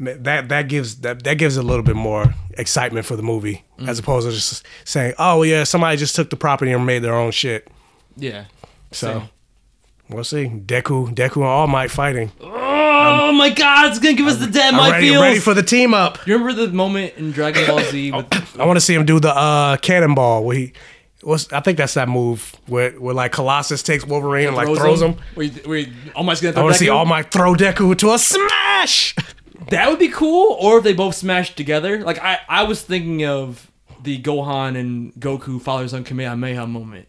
that 0.00 0.48
that 0.48 0.68
gives 0.68 1.00
that 1.00 1.22
that 1.24 1.34
gives 1.34 1.56
a 1.56 1.62
little 1.62 1.82
bit 1.84 1.96
more 1.96 2.34
excitement 2.58 3.06
for 3.06 3.16
the 3.16 3.22
movie 3.22 3.64
as 3.86 3.98
opposed 3.98 4.26
to 4.26 4.32
just 4.34 4.64
saying, 4.84 5.14
"Oh 5.18 5.42
yeah, 5.42 5.64
somebody 5.64 5.96
just 5.96 6.16
took 6.16 6.30
the 6.30 6.36
property 6.36 6.72
and 6.72 6.84
made 6.86 7.00
their 7.00 7.14
own 7.14 7.30
shit." 7.32 7.68
Yeah. 8.16 8.44
So 8.92 9.20
Same. 9.20 9.28
we'll 10.08 10.24
see. 10.24 10.46
Deku, 10.48 11.14
Deku, 11.14 11.36
and 11.36 11.44
All 11.44 11.66
Might 11.66 11.90
fighting. 11.90 12.32
Oh 12.40 13.32
my 13.32 13.50
God! 13.50 13.90
It's 13.90 13.98
gonna 13.98 14.14
give 14.14 14.26
us 14.26 14.36
the 14.38 14.46
dead 14.46 14.74
I'm 14.74 14.76
my 14.78 14.90
ready, 14.90 15.08
feels. 15.10 15.22
ready 15.22 15.38
for 15.38 15.54
the 15.54 15.62
team 15.62 15.94
up. 15.94 16.26
You 16.26 16.34
remember 16.38 16.66
the 16.66 16.72
moment 16.72 17.14
in 17.16 17.30
Dragon 17.32 17.66
Ball 17.66 17.80
Z 17.84 18.12
with 18.12 18.60
I 18.60 18.64
want 18.66 18.76
to 18.76 18.80
see 18.80 18.94
him 18.94 19.04
do 19.06 19.20
the 19.20 19.34
uh, 19.34 19.76
cannonball 19.78 20.44
where 20.44 20.56
he. 20.56 20.72
What's, 21.22 21.52
I 21.52 21.60
think 21.60 21.76
that's 21.76 21.92
that 21.94 22.08
move 22.08 22.56
where, 22.66 22.92
where 22.92 23.14
like 23.14 23.30
Colossus 23.32 23.82
takes 23.82 24.06
Wolverine 24.06 24.48
and 24.48 24.56
like 24.56 24.74
throws 24.74 25.02
him. 25.02 25.16
Where, 25.34 25.44
you- 25.46 25.62
where 25.68 25.78
you- 25.80 25.92
All 26.14 26.24
Might's 26.24 26.40
gonna 26.40 26.58
I 26.58 26.62
want 26.62 26.72
to 26.74 26.78
see 26.78 26.88
All 26.88 27.04
Might 27.04 27.30
throw 27.30 27.52
Deku 27.54 27.96
to 27.98 28.12
a 28.14 28.18
smash. 28.18 29.14
That 29.70 29.88
would 29.88 29.98
be 29.98 30.08
cool, 30.08 30.56
or 30.60 30.78
if 30.78 30.84
they 30.84 30.92
both 30.92 31.14
smashed 31.14 31.56
together. 31.56 32.02
Like 32.02 32.18
I, 32.22 32.40
I 32.48 32.64
was 32.64 32.82
thinking 32.82 33.24
of 33.24 33.70
the 34.02 34.20
Gohan 34.20 34.78
and 34.78 35.14
Goku 35.14 35.60
fathers 35.60 35.94
on 35.94 36.04
Kamehameha 36.04 36.66
moment. 36.66 37.08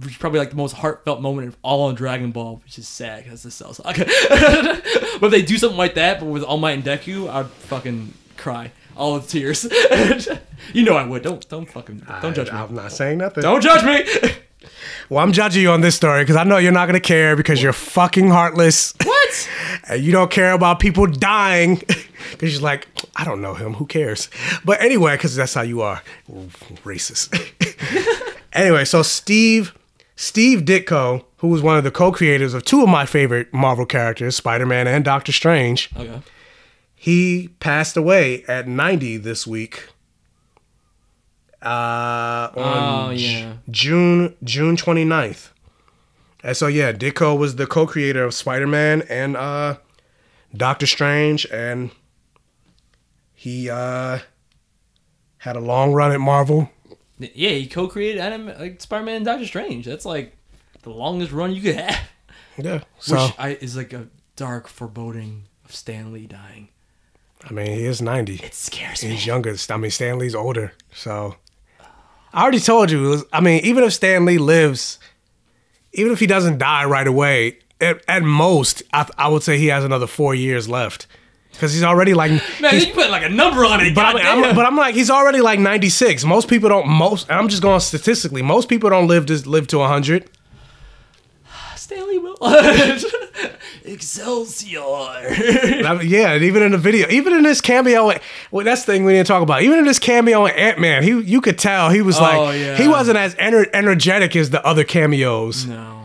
Which 0.00 0.12
is 0.12 0.18
probably 0.18 0.38
like 0.38 0.50
the 0.50 0.56
most 0.56 0.74
heartfelt 0.74 1.22
moment 1.22 1.48
of 1.48 1.56
all 1.62 1.88
on 1.88 1.94
Dragon 1.94 2.30
Ball, 2.30 2.60
which 2.62 2.78
is 2.78 2.86
sad 2.86 3.24
because 3.24 3.42
the 3.42 3.50
Cell 3.50 3.72
Saga. 3.72 4.04
but 4.28 5.24
if 5.24 5.30
they 5.30 5.40
do 5.40 5.56
something 5.56 5.78
like 5.78 5.94
that, 5.94 6.20
but 6.20 6.26
with 6.26 6.42
All 6.42 6.58
Might 6.58 6.72
and 6.72 6.84
Deku, 6.84 7.26
I'd 7.30 7.46
fucking 7.46 8.12
cry. 8.36 8.70
All 8.94 9.18
the 9.18 9.26
tears. 9.26 9.64
you 10.74 10.82
know 10.82 10.94
I 10.94 11.06
would. 11.06 11.22
Don't 11.22 11.48
don't 11.48 11.70
fucking 11.70 12.02
don't 12.20 12.34
judge 12.34 12.52
me. 12.52 12.58
I'm 12.58 12.74
not 12.74 12.92
saying 12.92 13.18
nothing. 13.18 13.42
Don't 13.42 13.62
judge 13.62 13.84
me. 13.84 14.34
Well, 15.08 15.24
I'm 15.24 15.32
judging 15.32 15.62
you 15.62 15.70
on 15.70 15.80
this 15.80 15.94
story 15.94 16.22
because 16.22 16.36
I 16.36 16.44
know 16.44 16.58
you're 16.58 16.72
not 16.72 16.86
gonna 16.86 17.00
care 17.00 17.34
because 17.34 17.62
you're 17.62 17.72
fucking 17.72 18.28
heartless. 18.28 18.92
What? 19.04 19.17
And 19.88 20.02
you 20.02 20.12
don't 20.12 20.30
care 20.30 20.52
about 20.52 20.80
people 20.80 21.06
dying 21.06 21.76
because 22.32 22.52
you're 22.54 22.62
like, 22.62 22.86
I 23.16 23.24
don't 23.24 23.40
know 23.40 23.54
him. 23.54 23.74
Who 23.74 23.86
cares? 23.86 24.28
But 24.64 24.80
anyway, 24.80 25.14
because 25.16 25.34
that's 25.36 25.54
how 25.54 25.62
you 25.62 25.80
are, 25.82 26.02
racist. 26.84 27.34
anyway, 28.52 28.84
so 28.84 29.02
Steve 29.02 29.74
Steve 30.16 30.60
Ditko, 30.62 31.24
who 31.38 31.48
was 31.48 31.62
one 31.62 31.78
of 31.78 31.84
the 31.84 31.90
co-creators 31.92 32.52
of 32.54 32.64
two 32.64 32.82
of 32.82 32.88
my 32.88 33.06
favorite 33.06 33.52
Marvel 33.54 33.86
characters, 33.86 34.34
Spider-Man 34.36 34.86
and 34.88 35.04
Doctor 35.04 35.30
Strange, 35.32 35.90
Okay. 35.96 36.20
he 36.96 37.48
passed 37.60 37.96
away 37.96 38.42
at 38.48 38.66
90 38.66 39.18
this 39.18 39.46
week. 39.46 39.88
Uh, 41.62 42.50
on 42.56 43.08
Oh, 43.08 43.10
yeah. 43.10 43.16
J- 43.16 43.58
June 43.70 44.36
June 44.44 44.76
29th. 44.76 45.50
And 46.42 46.56
so 46.56 46.66
yeah, 46.66 46.92
Ditko 46.92 47.36
was 47.38 47.56
the 47.56 47.66
co-creator 47.66 48.22
of 48.24 48.32
Spider-Man 48.34 49.02
and 49.08 49.36
uh 49.36 49.76
Doctor 50.56 50.86
Strange 50.86 51.46
and 51.52 51.90
he 53.34 53.68
uh 53.70 54.18
had 55.38 55.56
a 55.56 55.60
long 55.60 55.92
run 55.92 56.12
at 56.12 56.20
Marvel. 56.20 56.70
Yeah, 57.18 57.50
he 57.50 57.66
co-created 57.66 58.20
anime, 58.20 58.46
like 58.58 58.80
Spider-Man 58.80 59.16
and 59.16 59.24
Doctor 59.24 59.46
Strange. 59.46 59.84
That's 59.86 60.04
like 60.04 60.36
the 60.82 60.90
longest 60.90 61.32
run 61.32 61.52
you 61.52 61.62
could 61.62 61.76
have. 61.76 62.00
Yeah. 62.56 62.80
So 62.98 63.14
Which 63.26 63.34
I, 63.38 63.48
is 63.60 63.76
like 63.76 63.92
a 63.92 64.08
dark 64.34 64.66
foreboding 64.66 65.44
of 65.64 65.72
Stan 65.74 66.12
Lee 66.12 66.26
dying. 66.26 66.68
I 67.48 67.52
mean, 67.52 67.66
he 67.66 67.84
is 67.84 68.02
90. 68.02 68.40
It 68.42 68.52
scares 68.54 69.00
He's 69.00 69.20
me. 69.20 69.26
younger. 69.26 69.54
I 69.70 69.76
mean, 69.76 69.92
Stan 69.92 70.18
Lee's 70.18 70.34
older. 70.34 70.72
So 70.92 71.36
I 72.32 72.42
already 72.42 72.58
told 72.58 72.90
you. 72.90 73.04
it 73.06 73.08
was- 73.08 73.24
I 73.32 73.40
mean, 73.40 73.64
even 73.64 73.84
if 73.84 73.92
Stan 73.92 74.24
Lee 74.24 74.38
lives, 74.38 74.98
even 75.92 76.12
if 76.12 76.20
he 76.20 76.26
doesn't 76.26 76.58
die 76.58 76.84
right 76.84 77.06
away, 77.06 77.58
at, 77.80 78.02
at 78.08 78.22
most, 78.22 78.82
I, 78.92 79.08
I 79.16 79.28
would 79.28 79.42
say 79.42 79.58
he 79.58 79.66
has 79.68 79.84
another 79.84 80.06
four 80.06 80.34
years 80.34 80.68
left. 80.68 81.06
Because 81.52 81.72
he's 81.72 81.82
already 81.82 82.14
like. 82.14 82.30
Man, 82.60 82.70
he's- 82.72 82.86
you 82.86 82.92
put 82.94 83.10
like 83.10 83.24
a 83.24 83.28
number 83.28 83.64
on 83.64 83.80
it. 83.80 83.94
but 83.94 84.04
I'm. 84.16 84.44
I'm- 84.44 84.54
but 84.54 84.64
I'm 84.64 84.76
like, 84.76 84.94
he's 84.94 85.10
already 85.10 85.40
like 85.40 85.58
96. 85.58 86.24
Most 86.24 86.48
people 86.48 86.68
don't. 86.68 86.86
Most. 86.88 87.28
I'm 87.30 87.48
just 87.48 87.62
going 87.62 87.80
statistically. 87.80 88.42
Most 88.42 88.68
people 88.68 88.90
don't 88.90 89.08
live 89.08 89.26
to 89.26 89.48
live 89.48 89.66
to 89.68 89.78
100. 89.78 90.30
Stan 91.76 92.06
Lee 92.08 92.18
will. 92.18 92.36
Excelsior. 93.92 94.80
I 94.80 95.96
mean, 95.98 96.08
yeah, 96.08 96.32
and 96.32 96.44
even 96.44 96.62
in 96.62 96.72
the 96.72 96.78
video, 96.78 97.08
even 97.08 97.32
in 97.32 97.42
this 97.42 97.60
cameo, 97.60 98.12
well, 98.50 98.64
that's 98.64 98.84
the 98.84 98.92
thing 98.92 99.04
we 99.04 99.12
didn't 99.12 99.26
talk 99.26 99.42
about. 99.42 99.62
Even 99.62 99.78
in 99.78 99.84
this 99.84 99.98
cameo 99.98 100.46
in 100.46 100.54
Ant 100.54 100.78
Man, 100.78 101.02
he 101.02 101.10
you 101.20 101.40
could 101.40 101.58
tell 101.58 101.90
he 101.90 102.02
was 102.02 102.18
Oh, 102.18 102.22
like 102.22 102.58
yeah. 102.58 102.76
he 102.76 102.88
wasn't 102.88 103.18
as 103.18 103.34
ener- 103.36 103.68
energetic 103.72 104.34
as 104.36 104.50
the 104.50 104.64
other 104.66 104.84
cameos. 104.84 105.66
no. 105.66 105.96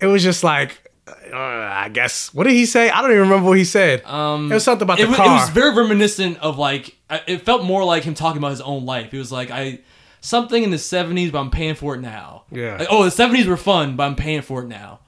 It 0.00 0.06
was 0.06 0.22
just 0.22 0.42
like, 0.42 0.90
uh, 1.06 1.36
I 1.36 1.90
guess, 1.92 2.32
what 2.32 2.44
did 2.44 2.54
he 2.54 2.64
say? 2.64 2.88
I 2.88 3.02
don't 3.02 3.10
even 3.10 3.24
remember 3.24 3.48
what 3.50 3.58
he 3.58 3.64
said. 3.66 4.02
Um, 4.06 4.50
it 4.50 4.54
was 4.54 4.64
something 4.64 4.84
about 4.86 4.98
it, 4.98 5.04
the 5.04 5.10
wa- 5.10 5.16
car. 5.16 5.26
it 5.26 5.40
was 5.40 5.50
very 5.50 5.74
reminiscent 5.76 6.38
of 6.38 6.56
like 6.56 6.96
it 7.28 7.42
felt 7.42 7.64
more 7.64 7.84
like 7.84 8.04
him 8.04 8.14
talking 8.14 8.38
about 8.38 8.50
his 8.52 8.62
own 8.62 8.86
life. 8.86 9.10
He 9.10 9.18
was 9.18 9.30
like 9.30 9.50
I 9.50 9.80
something 10.22 10.62
in 10.62 10.70
the 10.70 10.78
'70s, 10.78 11.30
but 11.32 11.40
I'm 11.40 11.50
paying 11.50 11.74
for 11.74 11.96
it 11.96 12.00
now. 12.00 12.44
Yeah. 12.50 12.76
Like, 12.78 12.88
oh, 12.90 13.04
the 13.04 13.10
'70s 13.10 13.46
were 13.46 13.58
fun, 13.58 13.96
but 13.96 14.04
I'm 14.04 14.16
paying 14.16 14.40
for 14.40 14.62
it 14.62 14.68
now. 14.68 15.00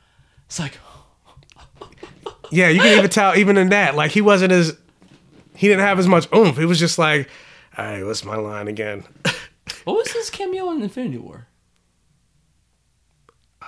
It's 0.46 0.60
like 0.60 0.76
Yeah, 2.52 2.68
you 2.68 2.80
can 2.80 2.98
even 2.98 3.10
tell 3.10 3.34
even 3.34 3.56
in 3.56 3.70
that, 3.70 3.96
like 3.96 4.10
he 4.10 4.20
wasn't 4.20 4.52
as 4.52 4.76
he 5.56 5.68
didn't 5.68 5.84
have 5.84 5.98
as 5.98 6.06
much 6.06 6.28
oomph. 6.34 6.56
He 6.58 6.66
was 6.66 6.78
just 6.78 6.98
like, 6.98 7.28
all 7.76 7.84
right, 7.84 8.04
what's 8.04 8.24
my 8.24 8.36
line 8.36 8.68
again? 8.68 9.04
What 9.84 9.96
was 9.96 10.12
his 10.12 10.28
cameo 10.28 10.70
in 10.70 10.82
Infinity 10.82 11.18
War? 11.18 11.46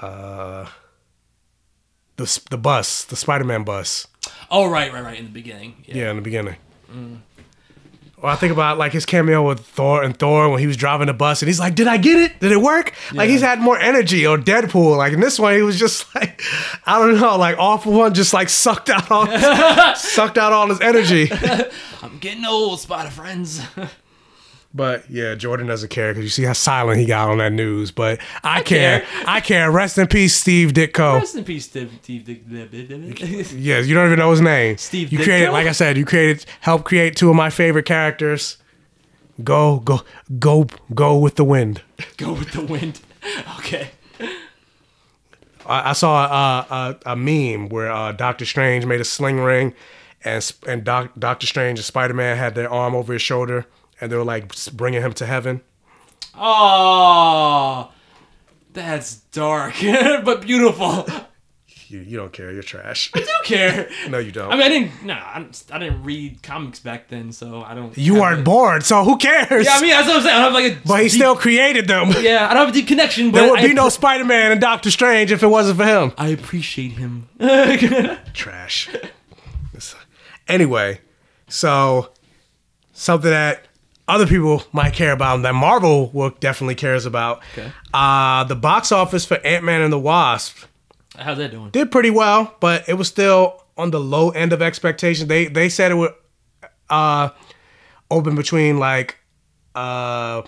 Uh, 0.01 0.67
the 2.17 2.41
the 2.51 2.59
bus, 2.59 3.05
the 3.05 3.17
Spider 3.17 3.45
Man 3.45 3.65
bus. 3.65 4.07
Oh, 4.51 4.69
right, 4.69 4.93
right, 4.93 5.03
right. 5.03 5.19
In 5.19 5.25
the 5.25 5.31
beginning. 5.31 5.85
Yeah, 5.87 6.11
in 6.11 6.17
the 6.17 6.23
beginning. 6.23 6.57
Mm. 6.93 7.19
Well, 8.25 8.33
I 8.33 8.37
think 8.37 8.55
about 8.55 8.79
like 8.79 8.93
his 8.93 9.05
cameo 9.05 9.47
with 9.47 9.61
Thor 9.61 10.03
and 10.03 10.19
Thor 10.19 10.49
when 10.49 10.59
he 10.59 10.67
was 10.67 10.79
driving 10.79 11.09
the 11.09 11.13
bus 11.13 11.43
and 11.43 11.47
he's 11.47 11.61
like, 11.61 11.75
"Did 11.75 11.89
I 11.89 11.99
get 11.99 12.19
it? 12.19 12.41
Did 12.41 12.53
it 12.53 12.63
work?" 12.63 12.95
Like 13.13 13.29
he's 13.29 13.43
had 13.43 13.61
more 13.61 13.79
energy. 13.79 14.27
Or 14.27 14.39
Deadpool, 14.39 14.97
like 14.97 15.13
in 15.13 15.21
this 15.21 15.39
one, 15.39 15.55
he 15.55 15.61
was 15.61 15.79
just 15.79 16.15
like, 16.15 16.41
I 16.87 16.99
don't 16.99 17.21
know, 17.21 17.37
like 17.37 17.59
awful 17.59 17.93
one, 17.93 18.15
just 18.15 18.33
like 18.33 18.49
sucked 18.49 18.89
out 18.89 19.11
all, 19.11 19.27
sucked 19.95 20.39
out 20.39 20.55
all 20.55 20.69
his 20.69 20.81
energy. 20.81 21.31
I'm 22.03 22.17
getting 22.17 22.47
old, 22.47 22.81
Spider 22.81 23.11
friends. 23.11 23.61
But 24.77 25.09
yeah, 25.09 25.37
Jordan 25.37 25.69
doesn't 25.69 25.91
care 25.91 26.13
because 26.13 26.25
you 26.25 26.31
see 26.31 26.43
how 26.43 26.53
silent 26.53 26.99
he 26.99 27.07
got 27.07 27.29
on 27.31 27.39
that 27.39 27.53
news. 27.53 27.93
But 27.93 28.19
I, 28.43 28.61
care. 28.61 29.05
I 29.25 29.41
care. 29.41 29.71
Rest 29.71 29.99
in 29.99 30.09
peace, 30.09 30.35
Steve 30.35 30.73
Ditko. 30.73 31.21
Rest 31.21 31.37
in 31.37 31.45
peace, 31.45 31.67
Steve. 31.67 31.93
Steve 32.03 32.25
Dick- 32.25 32.43
Yes, 33.55 33.87
you 33.87 33.95
don't 33.95 34.07
even 34.07 34.19
know 34.19 34.33
his 34.33 34.41
name. 34.41 34.77
Steve 34.77 35.13
You 35.13 35.21
Ditko? 35.21 35.25
created, 35.25 35.51
like 35.53 35.69
I 35.69 35.73
said, 35.73 35.97
you 35.97 36.05
created, 36.05 36.45
helped 36.61 36.87
create 36.87 37.15
two 37.15 37.31
of 37.31 37.37
my 37.37 37.51
favorite 37.51 37.87
characters. 37.87 38.57
Go, 39.45 39.79
go, 39.81 40.01
go, 40.41 40.67
go 40.93 41.19
with 41.19 41.37
the 41.37 41.45
wind. 41.45 41.83
Go 42.17 42.33
with 42.33 42.51
the 42.53 42.63
wind. 42.63 43.01
Okay. 43.59 43.89
I, 45.67 45.91
I 45.91 45.93
saw 45.95 46.25
a, 46.27 46.75
a, 47.07 47.13
a 47.13 47.17
meme 47.17 47.69
where 47.71 47.91
uh, 47.91 48.13
Doctor 48.13 48.45
Strange 48.45 48.85
made 48.87 49.01
a 49.01 49.05
sling 49.05 49.41
ring, 49.41 49.73
and 50.25 50.53
and 50.67 50.85
Doc, 50.85 51.13
Doctor 51.19 51.47
Strange 51.47 51.79
and 51.79 51.87
Spider 51.87 52.13
Man 52.15 52.37
had 52.37 52.55
their 52.55 52.71
arm 52.71 52.95
over 52.95 53.13
his 53.15 53.23
shoulder, 53.23 53.67
and 54.01 54.11
they 54.11 54.17
were 54.17 54.25
like 54.25 54.53
bringing 54.73 55.03
him 55.03 55.13
to 55.15 55.27
heaven. 55.27 55.61
Oh, 56.37 57.93
that's 58.73 59.17
dark, 59.33 59.75
but 60.25 60.41
beautiful. 60.43 61.07
You, 61.87 62.01
you 62.01 62.17
don't 62.17 62.33
care. 62.33 62.51
You're 62.51 62.63
trash. 62.63 63.11
I 63.15 63.21
do 63.21 63.27
care. 63.45 63.89
no, 64.09 64.19
you 64.19 64.33
don't. 64.33 64.51
I 64.51 64.55
mean, 64.57 64.63
I 64.63 64.69
didn't. 64.69 65.05
No, 65.05 65.15
I 65.15 65.47
I 65.71 65.79
didn't 65.79 66.03
read 66.03 66.43
comics 66.43 66.81
back 66.81 67.09
then, 67.09 67.31
so 67.31 67.63
I 67.63 67.75
don't. 67.75 67.97
you 67.97 68.15
weren't 68.15 68.45
born, 68.45 68.81
so 68.81 69.05
who 69.05 69.17
cares? 69.17 69.67
Yeah, 69.67 69.75
I 69.75 69.81
mean, 69.81 69.91
that's 69.91 70.09
what 70.09 70.17
I'm 70.17 70.23
saying. 70.23 70.35
I 70.35 70.39
don't 70.45 70.53
have 70.55 70.55
like 70.55 70.73
a. 70.73 70.89
but 70.89 70.97
he 71.03 71.09
deep- 71.09 71.13
still 71.13 71.37
created 71.37 71.87
them. 71.87 72.11
Yeah, 72.21 72.47
I 72.51 72.55
don't 72.55 72.67
have 72.67 72.69
a 72.71 72.73
deep 72.73 72.89
connection. 72.89 73.31
But 73.31 73.41
There 73.41 73.51
would 73.51 73.61
I 73.61 73.67
be 73.67 73.75
no 73.75 73.91
Spider 73.91 74.25
Man 74.25 74.51
and 74.51 74.61
Doctor 74.61 74.91
Strange 74.91 75.31
if 75.31 75.43
it 75.43 75.47
wasn't 75.47 75.79
for 75.79 75.85
him. 75.85 76.13
I 76.19 76.29
appreciate 76.29 76.93
him. 76.93 77.29
Trash. 78.33 78.89
Anyway, 80.49 81.01
so 81.49 82.11
something 82.93 83.31
that 83.31 83.67
other 84.07 84.27
people 84.27 84.63
might 84.73 84.93
care 84.93 85.13
about 85.13 85.43
that 85.43 85.55
Marvel 85.55 86.11
will 86.11 86.31
definitely 86.31 86.75
cares 86.75 87.07
about. 87.07 87.43
Okay. 87.53 87.73
Uh, 87.93 88.45
the 88.45 88.57
box 88.57 88.93
office 88.93 89.25
for 89.25 89.37
Ant 89.47 89.65
Man 89.65 89.81
and 89.81 89.93
the 89.93 89.99
Wasp 89.99 90.65
How's 91.17 91.39
that 91.39 91.51
doing? 91.51 91.71
did 91.71 91.91
pretty 91.91 92.11
well, 92.11 92.55
but 92.61 92.89
it 92.89 92.95
was 92.95 93.09
still 93.09 93.63
on 93.77 93.91
the 93.91 94.01
low 94.01 94.31
end 94.31 94.53
of 94.53 94.61
expectations. 94.63 95.29
They 95.29 95.47
they 95.47 95.69
said 95.69 95.91
it 95.91 95.95
would 95.95 96.13
uh, 96.91 97.31
open 98.11 98.35
between 98.35 98.79
like 98.79 99.17
uh, 99.75 100.43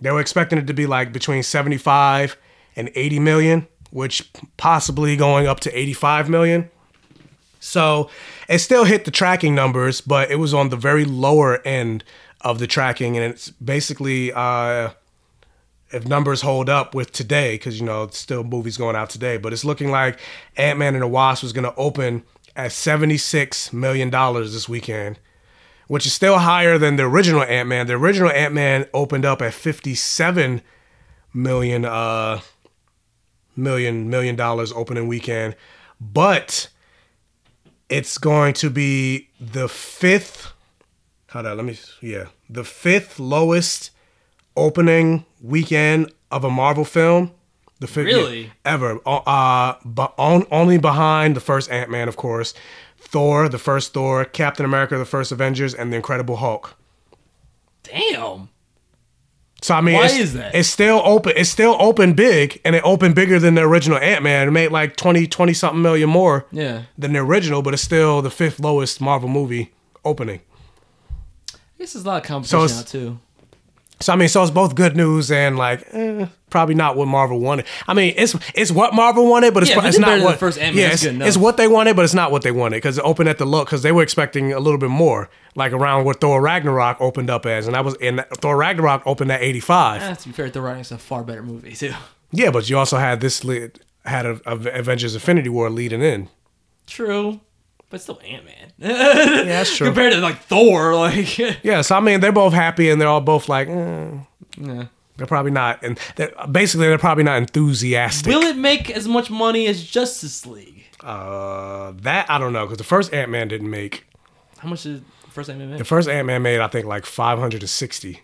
they 0.00 0.10
were 0.10 0.20
expecting 0.20 0.58
it 0.58 0.66
to 0.66 0.74
be 0.74 0.86
like 0.86 1.12
between 1.12 1.42
75 1.42 2.36
and 2.76 2.90
80 2.94 3.18
million, 3.20 3.68
which 3.90 4.30
possibly 4.56 5.16
going 5.16 5.46
up 5.46 5.60
to 5.60 5.78
85 5.78 6.28
million. 6.28 6.70
So 7.60 8.10
it 8.48 8.58
still 8.58 8.84
hit 8.84 9.06
the 9.06 9.10
tracking 9.10 9.54
numbers, 9.54 10.00
but 10.00 10.30
it 10.30 10.36
was 10.36 10.52
on 10.52 10.68
the 10.68 10.76
very 10.76 11.04
lower 11.04 11.66
end 11.66 12.04
of 12.46 12.60
the 12.60 12.66
tracking, 12.68 13.16
and 13.16 13.32
it's 13.32 13.50
basically 13.50 14.32
uh, 14.32 14.90
if 15.90 16.06
numbers 16.06 16.42
hold 16.42 16.68
up 16.70 16.94
with 16.94 17.10
today, 17.10 17.54
because 17.54 17.80
you 17.80 17.84
know 17.84 18.04
it's 18.04 18.18
still 18.18 18.44
movies 18.44 18.76
going 18.76 18.94
out 18.94 19.10
today, 19.10 19.36
but 19.36 19.52
it's 19.52 19.64
looking 19.64 19.90
like 19.90 20.20
Ant 20.56 20.78
Man 20.78 20.94
and 20.94 21.02
the 21.02 21.08
Wasp 21.08 21.42
was 21.42 21.52
going 21.52 21.64
to 21.64 21.74
open 21.74 22.22
at 22.54 22.70
76 22.70 23.72
million 23.72 24.10
dollars 24.10 24.52
this 24.52 24.68
weekend, 24.68 25.18
which 25.88 26.06
is 26.06 26.12
still 26.12 26.38
higher 26.38 26.78
than 26.78 26.94
the 26.94 27.02
original 27.02 27.42
Ant 27.42 27.68
Man. 27.68 27.88
The 27.88 27.94
original 27.94 28.30
Ant 28.30 28.54
Man 28.54 28.86
opened 28.94 29.24
up 29.24 29.42
at 29.42 29.52
57 29.52 30.62
million 31.34 31.84
uh 31.84 32.40
million 33.56 34.08
million 34.08 34.36
dollars 34.36 34.70
opening 34.70 35.08
weekend, 35.08 35.56
but 36.00 36.68
it's 37.88 38.18
going 38.18 38.54
to 38.54 38.70
be 38.70 39.30
the 39.40 39.68
fifth. 39.68 40.52
Hold 41.36 41.46
on, 41.46 41.56
let 41.58 41.66
me. 41.66 41.78
Yeah, 42.00 42.26
the 42.48 42.64
fifth 42.64 43.18
lowest 43.18 43.90
opening 44.56 45.26
weekend 45.42 46.10
of 46.30 46.44
a 46.44 46.50
Marvel 46.50 46.84
film. 46.84 47.32
The 47.78 47.86
fifth 47.86 48.06
Really? 48.06 48.52
ever. 48.64 48.98
Uh, 49.04 49.74
but 49.84 50.14
on, 50.16 50.46
only 50.50 50.78
behind 50.78 51.36
the 51.36 51.40
first 51.40 51.70
Ant 51.70 51.90
Man, 51.90 52.08
of 52.08 52.16
course, 52.16 52.54
Thor, 52.98 53.50
the 53.50 53.58
first 53.58 53.92
Thor, 53.92 54.24
Captain 54.24 54.64
America, 54.64 54.96
the 54.96 55.04
first 55.04 55.30
Avengers, 55.30 55.74
and 55.74 55.92
the 55.92 55.96
Incredible 55.96 56.36
Hulk. 56.36 56.74
Damn. 57.82 58.48
So 59.60 59.74
I 59.74 59.80
mean, 59.82 59.96
Why 59.96 60.06
is 60.06 60.32
that? 60.34 60.54
It's 60.54 60.68
still 60.70 61.02
open. 61.04 61.32
It's 61.36 61.50
still 61.50 61.76
open 61.78 62.14
big, 62.14 62.60
and 62.64 62.74
it 62.74 62.82
opened 62.82 63.14
bigger 63.14 63.38
than 63.38 63.56
the 63.56 63.62
original 63.62 63.98
Ant 63.98 64.22
Man. 64.22 64.48
It 64.48 64.52
made 64.52 64.70
like 64.72 64.96
20, 64.96 65.26
20 65.26 65.52
something 65.52 65.82
million 65.82 66.08
more 66.08 66.46
Yeah. 66.52 66.82
than 66.96 67.12
the 67.12 67.18
original, 67.18 67.60
but 67.60 67.74
it's 67.74 67.82
still 67.82 68.22
the 68.22 68.30
fifth 68.30 68.58
lowest 68.58 69.00
Marvel 69.02 69.28
movie 69.28 69.72
opening. 70.04 70.40
I 71.76 71.82
guess 71.82 71.92
there's 71.92 72.04
a 72.04 72.08
lot 72.08 72.22
of 72.22 72.24
So 72.24 72.28
competition 72.28 72.64
it's- 72.64 72.76
now 72.94 73.00
too. 73.00 73.18
So 73.98 74.12
I 74.12 74.16
mean, 74.16 74.28
so 74.28 74.42
it's 74.42 74.50
both 74.50 74.74
good 74.74 74.94
news 74.94 75.30
and 75.30 75.56
like 75.56 75.82
eh, 75.92 76.26
probably 76.50 76.74
not 76.74 76.98
what 76.98 77.08
Marvel 77.08 77.40
wanted. 77.40 77.64
I 77.88 77.94
mean, 77.94 78.12
it's 78.18 78.36
it's 78.54 78.70
what 78.70 78.92
Marvel 78.92 79.26
wanted, 79.26 79.54
but 79.54 79.62
it's, 79.62 79.70
Yeah, 79.74 79.86
it's 79.86 79.98
not 79.98 80.20
what 80.20 80.32
the 80.32 80.36
first 80.36 80.58
Ant-Man, 80.58 80.84
yeah, 80.84 80.92
it's, 80.92 81.02
it's 81.02 81.36
what 81.38 81.56
they 81.56 81.66
wanted, 81.66 81.96
but 81.96 82.04
it's 82.04 82.12
not 82.12 82.30
what 82.30 82.42
they 82.42 82.50
wanted 82.50 82.76
because 82.76 82.98
it 82.98 83.04
opened 83.06 83.30
at 83.30 83.38
the 83.38 83.46
look 83.46 83.66
because 83.68 83.80
they 83.80 83.92
were 83.92 84.02
expecting 84.02 84.52
a 84.52 84.60
little 84.60 84.78
bit 84.78 84.90
more, 84.90 85.30
like 85.54 85.72
around 85.72 86.04
what 86.04 86.20
Thor 86.20 86.42
Ragnarok 86.42 87.00
opened 87.00 87.30
up 87.30 87.46
as, 87.46 87.66
and 87.66 87.74
that 87.74 87.86
was 87.86 87.94
and 88.02 88.22
Thor 88.34 88.58
Ragnarok 88.58 89.02
opened 89.06 89.32
at 89.32 89.40
eighty 89.40 89.60
five. 89.60 90.02
Eh, 90.02 90.14
to 90.14 90.28
be 90.28 90.32
fair, 90.34 90.50
Thor 90.50 90.64
Ragnarok's 90.64 90.92
a 90.92 90.98
far 90.98 91.24
better 91.24 91.42
movie 91.42 91.72
too. 91.74 91.94
Yeah, 92.32 92.50
but 92.50 92.68
you 92.68 92.76
also 92.76 92.98
had 92.98 93.22
this 93.22 93.44
lead, 93.44 93.80
had 94.04 94.26
a, 94.26 94.38
a 94.44 94.56
Avengers 94.78 95.14
Infinity 95.14 95.48
War 95.48 95.70
leading 95.70 96.02
in. 96.02 96.28
True, 96.86 97.40
but 97.90 98.00
still 98.00 98.20
Ant 98.24 98.44
Man. 98.44 98.72
Yeah, 98.78 99.42
that's 99.44 99.76
true. 99.76 99.86
Compared 99.86 100.12
to 100.12 100.20
like 100.20 100.40
Thor, 100.42 100.94
like 100.96 101.38
Yeah, 101.62 101.82
so 101.82 101.96
I 101.96 102.00
mean, 102.00 102.20
they're 102.20 102.32
both 102.32 102.52
happy 102.52 102.90
and 102.90 103.00
they're 103.00 103.08
all 103.08 103.20
both 103.20 103.48
like, 103.48 103.68
eh, 103.68 104.10
yeah. 104.58 104.86
they're 105.16 105.26
probably 105.26 105.52
not, 105.52 105.82
and 105.82 105.98
they're, 106.16 106.32
basically 106.50 106.88
they're 106.88 106.98
probably 106.98 107.24
not 107.24 107.38
enthusiastic. 107.38 108.32
Will 108.32 108.42
it 108.42 108.56
make 108.56 108.90
as 108.90 109.06
much 109.08 109.30
money 109.30 109.66
as 109.66 109.84
Justice 109.84 110.46
League? 110.46 110.84
Uh, 111.00 111.92
that 111.96 112.28
I 112.30 112.38
don't 112.38 112.52
know 112.52 112.64
because 112.64 112.78
the 112.78 112.84
first 112.84 113.12
Ant 113.12 113.30
Man 113.30 113.48
didn't 113.48 113.70
make. 113.70 114.06
How 114.58 114.68
much 114.68 114.82
did 114.82 115.04
the 115.24 115.30
first 115.30 115.50
Ant 115.50 115.58
Man 115.58 115.70
make? 115.70 115.78
The 115.78 115.84
first 115.84 116.08
Ant 116.08 116.26
Man 116.26 116.42
made, 116.42 116.60
I 116.60 116.68
think, 116.68 116.86
like 116.86 117.06
five 117.06 117.38
hundred 117.38 117.62
and 117.62 117.70
sixty. 117.70 118.22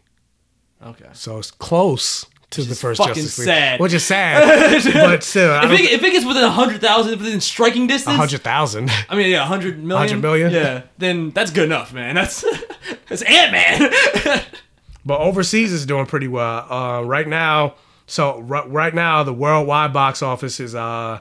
Okay. 0.85 1.09
So 1.13 1.39
it's 1.39 1.53
close 1.53 2.27
to 2.53 2.63
the 2.63 2.71
is 2.73 2.81
first 2.81 2.99
fucking 2.99 3.15
Justice 3.15 3.39
League, 3.39 3.47
sad. 3.47 3.81
which 3.81 3.93
is 3.93 4.05
sad, 4.05 4.85
but 4.95 5.23
still, 5.23 5.53
I 5.53 5.65
If 5.65 5.81
it, 5.81 5.91
if 5.93 6.03
it 6.03 6.13
gets 6.13 6.25
within 6.25 6.45
a 6.45 6.51
hundred 6.51 6.81
thousand, 6.81 7.19
within 7.19 7.41
striking 7.41 7.87
distance, 7.87 8.15
a 8.15 8.19
hundred 8.19 8.43
thousand. 8.43 8.91
I 9.09 9.17
mean, 9.17 9.31
yeah, 9.31 9.43
a 9.43 9.47
hundred 9.47 9.79
million. 9.83 10.21
100 10.21 10.23
million? 10.23 10.51
Yeah, 10.53 10.83
then 10.99 11.31
that's 11.31 11.51
good 11.51 11.65
enough, 11.65 11.93
man. 11.93 12.15
That's 12.15 12.45
that's 13.09 13.23
Ant 13.23 13.53
Man. 13.53 14.43
But 15.05 15.19
overseas 15.21 15.73
is 15.73 15.85
doing 15.85 16.07
pretty 16.07 16.29
well. 16.29 16.73
Uh, 16.73 17.03
right 17.03 17.27
now, 17.27 17.75
so 18.07 18.47
r- 18.49 18.69
right 18.69 18.95
now 18.95 19.25
the 19.25 19.33
worldwide 19.33 19.93
box 19.93 20.23
office 20.23 20.61
is 20.61 20.77
uh 20.77 21.21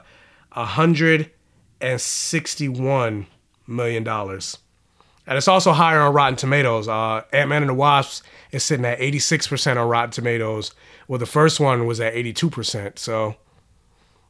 a 0.52 0.64
hundred 0.64 1.32
and 1.80 2.00
sixty-one 2.00 3.26
million 3.66 4.04
dollars, 4.04 4.58
and 5.26 5.36
it's 5.36 5.48
also 5.48 5.72
higher 5.72 6.00
on 6.00 6.12
Rotten 6.14 6.36
Tomatoes. 6.36 6.86
Uh, 6.86 7.22
Ant 7.32 7.48
Man 7.48 7.62
and 7.62 7.70
the 7.70 7.74
Wasp 7.74 8.24
is 8.52 8.62
sitting 8.62 8.84
at 8.84 9.00
eighty-six 9.00 9.48
percent 9.48 9.78
on 9.80 9.88
Rotten 9.88 10.10
Tomatoes, 10.12 10.72
well 11.08 11.18
the 11.18 11.26
first 11.26 11.60
one 11.60 11.86
was 11.86 12.00
at 12.00 12.14
eighty-two 12.14 12.50
percent. 12.50 12.98
So, 12.98 13.36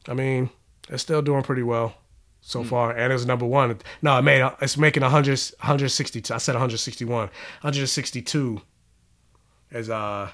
I 0.07 0.13
mean, 0.13 0.49
it's 0.89 1.03
still 1.03 1.21
doing 1.21 1.43
pretty 1.43 1.63
well 1.63 1.95
so 2.41 2.63
far, 2.63 2.91
and 2.95 3.13
it's 3.13 3.25
number 3.25 3.45
one. 3.45 3.77
No, 4.01 4.17
it 4.17 4.21
made 4.21 4.47
it's 4.61 4.77
making 4.77 5.01
100, 5.01 5.39
162. 5.59 6.33
I 6.33 6.37
said 6.37 6.55
one 6.55 6.59
hundred 6.59 6.77
sixty-one, 6.77 7.15
one 7.17 7.29
hundred 7.61 7.87
sixty-two 7.87 8.61
is 9.71 9.89
uh 9.89 10.29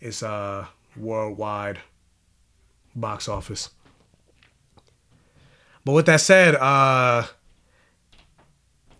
is 0.00 0.22
uh 0.22 0.66
worldwide 0.96 1.78
box 2.94 3.28
office. 3.28 3.70
But 5.84 5.92
with 5.92 6.06
that 6.06 6.20
said, 6.20 6.54
uh 6.56 7.26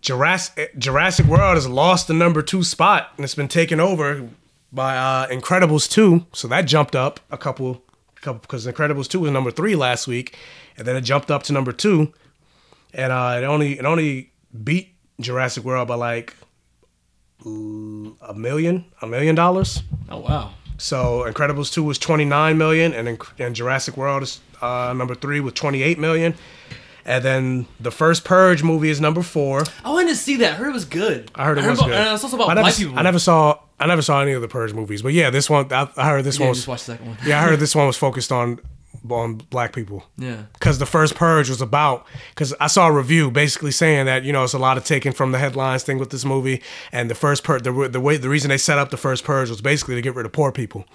Jurassic 0.01 0.77
Jurassic 0.77 1.25
World 1.25 1.55
has 1.55 1.67
lost 1.67 2.07
the 2.07 2.13
number 2.13 2.41
two 2.41 2.63
spot 2.63 3.11
and 3.17 3.23
it's 3.23 3.35
been 3.35 3.47
taken 3.47 3.79
over 3.79 4.29
by 4.71 4.97
uh 4.97 5.27
Incredibles 5.27 5.89
2. 5.89 6.25
So 6.33 6.47
that 6.47 6.63
jumped 6.63 6.95
up 6.95 7.19
a 7.31 7.37
couple 7.37 7.83
couple 8.21 8.39
because 8.41 8.65
Incredibles 8.67 9.07
2 9.07 9.19
was 9.19 9.31
number 9.31 9.51
three 9.51 9.75
last 9.75 10.07
week, 10.07 10.35
and 10.77 10.87
then 10.87 10.95
it 10.95 11.01
jumped 11.01 11.29
up 11.31 11.43
to 11.43 11.53
number 11.53 11.71
two. 11.71 12.11
and 12.93 13.11
uh, 13.11 13.35
it 13.37 13.43
only 13.45 13.77
it 13.79 13.85
only 13.85 14.31
beat 14.63 14.93
Jurassic 15.19 15.63
World 15.63 15.87
by 15.87 15.95
like 15.95 16.35
a 17.45 18.33
million, 18.35 18.85
a 19.01 19.07
million 19.07 19.35
dollars. 19.35 19.83
Oh 20.09 20.17
wow. 20.19 20.51
So 20.77 21.23
Incredibles 21.27 21.71
two 21.71 21.83
was 21.83 21.97
twenty 21.97 22.25
nine 22.25 22.57
million, 22.57 22.93
and 22.93 23.19
and 23.39 23.55
Jurassic 23.55 23.97
World 23.97 24.23
is 24.23 24.39
uh, 24.61 24.93
number 24.95 25.15
three 25.15 25.39
with 25.39 25.53
twenty 25.53 25.83
eight 25.83 25.99
million. 25.99 26.35
And 27.07 27.23
then 27.23 27.67
the 27.79 27.89
first 27.89 28.25
Purge 28.25 28.61
movie 28.63 28.89
is 28.89 28.99
number 29.01 29.21
four. 29.23 29.63
I 29.85 29.89
wanted 29.91 30.09
to 30.09 30.15
see 30.15 30.35
that. 30.37 30.51
I 30.51 30.55
heard 30.57 30.69
it 30.69 30.73
was 30.73 30.83
good. 30.85 31.31
I 31.35 31.45
heard 31.45 31.57
it 31.57 31.65
was 31.65 31.79
about, 31.79 31.87
good. 31.87 31.95
And 31.95 32.13
it's 32.13 32.23
also 32.23 32.35
about 32.35 32.49
I 32.49 32.53
never, 32.55 32.63
black 32.63 32.73
s- 32.73 32.79
people. 32.79 32.99
I 32.99 33.01
never 33.01 33.19
saw. 33.19 33.59
I 33.79 33.85
never 33.87 34.01
saw 34.01 34.21
any 34.21 34.33
of 34.33 34.41
the 34.41 34.47
Purge 34.49 34.73
movies, 34.73 35.01
but 35.01 35.13
yeah, 35.13 35.29
this 35.29 35.49
one. 35.49 35.71
I, 35.71 35.87
I 35.95 36.09
heard 36.09 36.23
this 36.25 36.37
Yeah, 36.37 36.45
one 36.45 36.49
was. 36.49 36.57
just 36.59 36.67
watch 36.67 36.79
the 36.85 36.91
second 36.93 37.07
one. 37.07 37.17
yeah, 37.25 37.39
I 37.41 37.43
heard 37.47 37.59
this 37.61 37.73
one 37.75 37.87
was 37.87 37.95
focused 37.97 38.31
on 38.31 38.59
on 39.09 39.35
black 39.35 39.71
people. 39.73 40.03
Yeah. 40.17 40.43
Because 40.53 40.79
the 40.79 40.85
first 40.85 41.15
Purge 41.15 41.47
was 41.49 41.61
about. 41.61 42.05
Because 42.29 42.53
I 42.59 42.67
saw 42.67 42.87
a 42.87 42.91
review 42.91 43.31
basically 43.31 43.71
saying 43.71 44.05
that 44.07 44.23
you 44.25 44.33
know 44.33 44.43
it's 44.43 44.53
a 44.53 44.59
lot 44.59 44.75
of 44.77 44.83
taken 44.83 45.13
from 45.13 45.31
the 45.31 45.37
headlines 45.39 45.83
thing 45.83 45.99
with 45.99 46.09
this 46.09 46.25
movie, 46.25 46.61
and 46.91 47.09
the 47.09 47.15
first 47.15 47.45
Purge, 47.45 47.63
the, 47.63 47.87
the 47.89 48.01
way 48.01 48.17
the 48.17 48.27
reason 48.27 48.49
they 48.49 48.57
set 48.57 48.77
up 48.79 48.89
the 48.89 48.97
first 48.97 49.23
Purge 49.23 49.49
was 49.49 49.61
basically 49.61 49.95
to 49.95 50.01
get 50.01 50.13
rid 50.15 50.25
of 50.25 50.33
poor 50.33 50.51
people. 50.51 50.85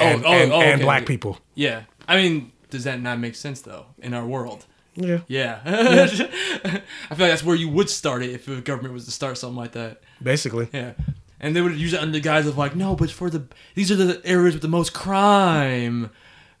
Oh, 0.00 0.04
and, 0.04 0.24
oh, 0.24 0.28
and, 0.32 0.52
oh, 0.52 0.60
and 0.60 0.80
black 0.80 1.06
people. 1.06 1.38
Yeah. 1.54 1.82
I 2.08 2.16
mean, 2.16 2.52
does 2.70 2.84
that 2.84 3.00
not 3.00 3.18
make 3.20 3.34
sense 3.36 3.60
though 3.60 3.86
in 3.98 4.12
our 4.12 4.26
world? 4.26 4.66
Yeah. 4.98 5.20
Yeah. 5.28 5.60
I 5.64 6.68
feel 6.68 6.80
like 7.08 7.18
that's 7.18 7.44
where 7.44 7.56
you 7.56 7.68
would 7.68 7.88
start 7.88 8.22
it 8.22 8.30
if 8.30 8.46
the 8.46 8.60
government 8.60 8.94
was 8.94 9.04
to 9.04 9.10
start 9.12 9.38
something 9.38 9.56
like 9.56 9.72
that. 9.72 10.00
Basically. 10.22 10.68
Yeah. 10.72 10.92
And 11.40 11.54
they 11.54 11.60
would 11.62 11.76
use 11.76 11.92
it 11.92 12.00
under 12.00 12.12
the 12.12 12.20
guise 12.20 12.46
of 12.46 12.58
like, 12.58 12.74
no, 12.74 12.96
but 12.96 13.10
for 13.10 13.30
the 13.30 13.44
these 13.74 13.90
are 13.92 13.96
the 13.96 14.20
areas 14.24 14.54
with 14.54 14.62
the 14.62 14.68
most 14.68 14.92
crime. 14.92 16.10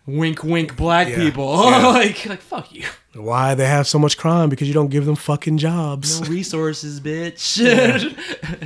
Wink, 0.06 0.42
wink, 0.42 0.74
black 0.76 1.08
Yeah. 1.08 1.16
people. 1.16 1.64
Yeah. 1.64 1.86
like, 1.88 2.24
like 2.26 2.40
fuck 2.40 2.72
you. 2.72 2.84
Why 3.14 3.54
they 3.54 3.66
have 3.66 3.86
so 3.88 3.98
much 3.98 4.16
crime? 4.16 4.48
Because 4.48 4.68
you 4.68 4.72
don't 4.74 4.88
give 4.88 5.04
them 5.04 5.16
fucking 5.16 5.58
jobs. 5.58 6.20
No 6.20 6.28
resources, 6.28 7.00
bitch. 7.00 7.58
Yeah. 7.62 7.98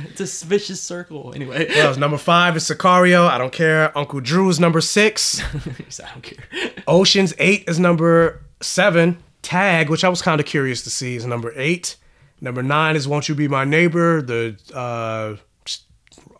it's 0.07 0.21
a 0.43 0.45
vicious 0.45 0.79
circle. 0.79 1.33
Anyway. 1.35 1.67
Well, 1.69 1.97
number 1.97 2.17
five 2.17 2.55
is 2.55 2.63
Sicario. 2.63 3.27
I 3.27 3.37
don't 3.39 3.51
care. 3.51 3.97
Uncle 3.97 4.19
Drew 4.21 4.47
is 4.49 4.59
number 4.59 4.79
six. 4.79 5.41
I 5.41 6.11
don't 6.13 6.21
care. 6.21 6.45
Ocean's 6.87 7.33
Eight 7.39 7.63
is 7.67 7.79
number 7.79 8.41
seven. 8.61 9.17
Tag, 9.43 9.89
which 9.89 10.03
I 10.03 10.09
was 10.09 10.21
kind 10.23 10.39
of 10.41 10.47
curious 10.47 10.81
to 10.83 10.89
see, 10.89 11.15
is 11.15 11.25
number 11.25 11.53
eight. 11.55 11.97
Number 12.41 12.63
nine 12.63 12.95
is 12.95 13.07
Won't 13.07 13.29
You 13.29 13.35
Be 13.35 13.47
My 13.47 13.63
Neighbor? 13.65 14.21
The 14.21 14.57
uh, 14.73 15.35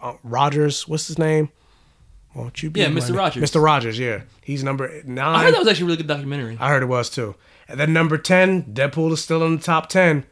uh, 0.02 0.14
Rogers, 0.24 0.88
what's 0.88 1.08
his 1.08 1.20
name? 1.20 1.50
Won't 2.36 2.64
you 2.64 2.70
be 2.72 2.80
Yeah, 2.80 2.88
my 2.90 3.00
Mr. 3.00 3.12
na- 3.12 3.18
Rogers. 3.20 3.44
Mr. 3.52 3.62
Rogers, 3.64 4.00
yeah. 4.00 4.22
He's 4.42 4.64
number 4.64 5.04
nine. 5.06 5.36
I 5.36 5.44
heard 5.44 5.54
that 5.54 5.60
was 5.60 5.68
actually 5.68 5.84
a 5.84 5.86
really 5.88 5.98
good 5.98 6.08
documentary. 6.08 6.58
I 6.60 6.70
heard 6.70 6.82
it 6.82 6.88
was 6.88 7.10
too. 7.10 7.36
And 7.68 7.80
then 7.80 7.94
number 7.94 8.18
10, 8.18 8.74
Deadpool 8.74 9.12
is 9.12 9.22
still 9.24 9.46
in 9.46 9.58
the 9.58 9.62
top 9.62 9.88
10. 9.88 10.26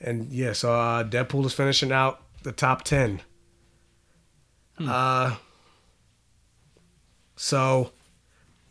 And 0.00 0.30
yeah, 0.32 0.52
so 0.52 0.74
uh, 0.74 1.02
Deadpool 1.04 1.44
is 1.46 1.54
finishing 1.54 1.90
out 1.92 2.20
the 2.42 2.52
top 2.52 2.84
10. 2.84 3.22
Uh, 4.78 5.36
so, 7.36 7.90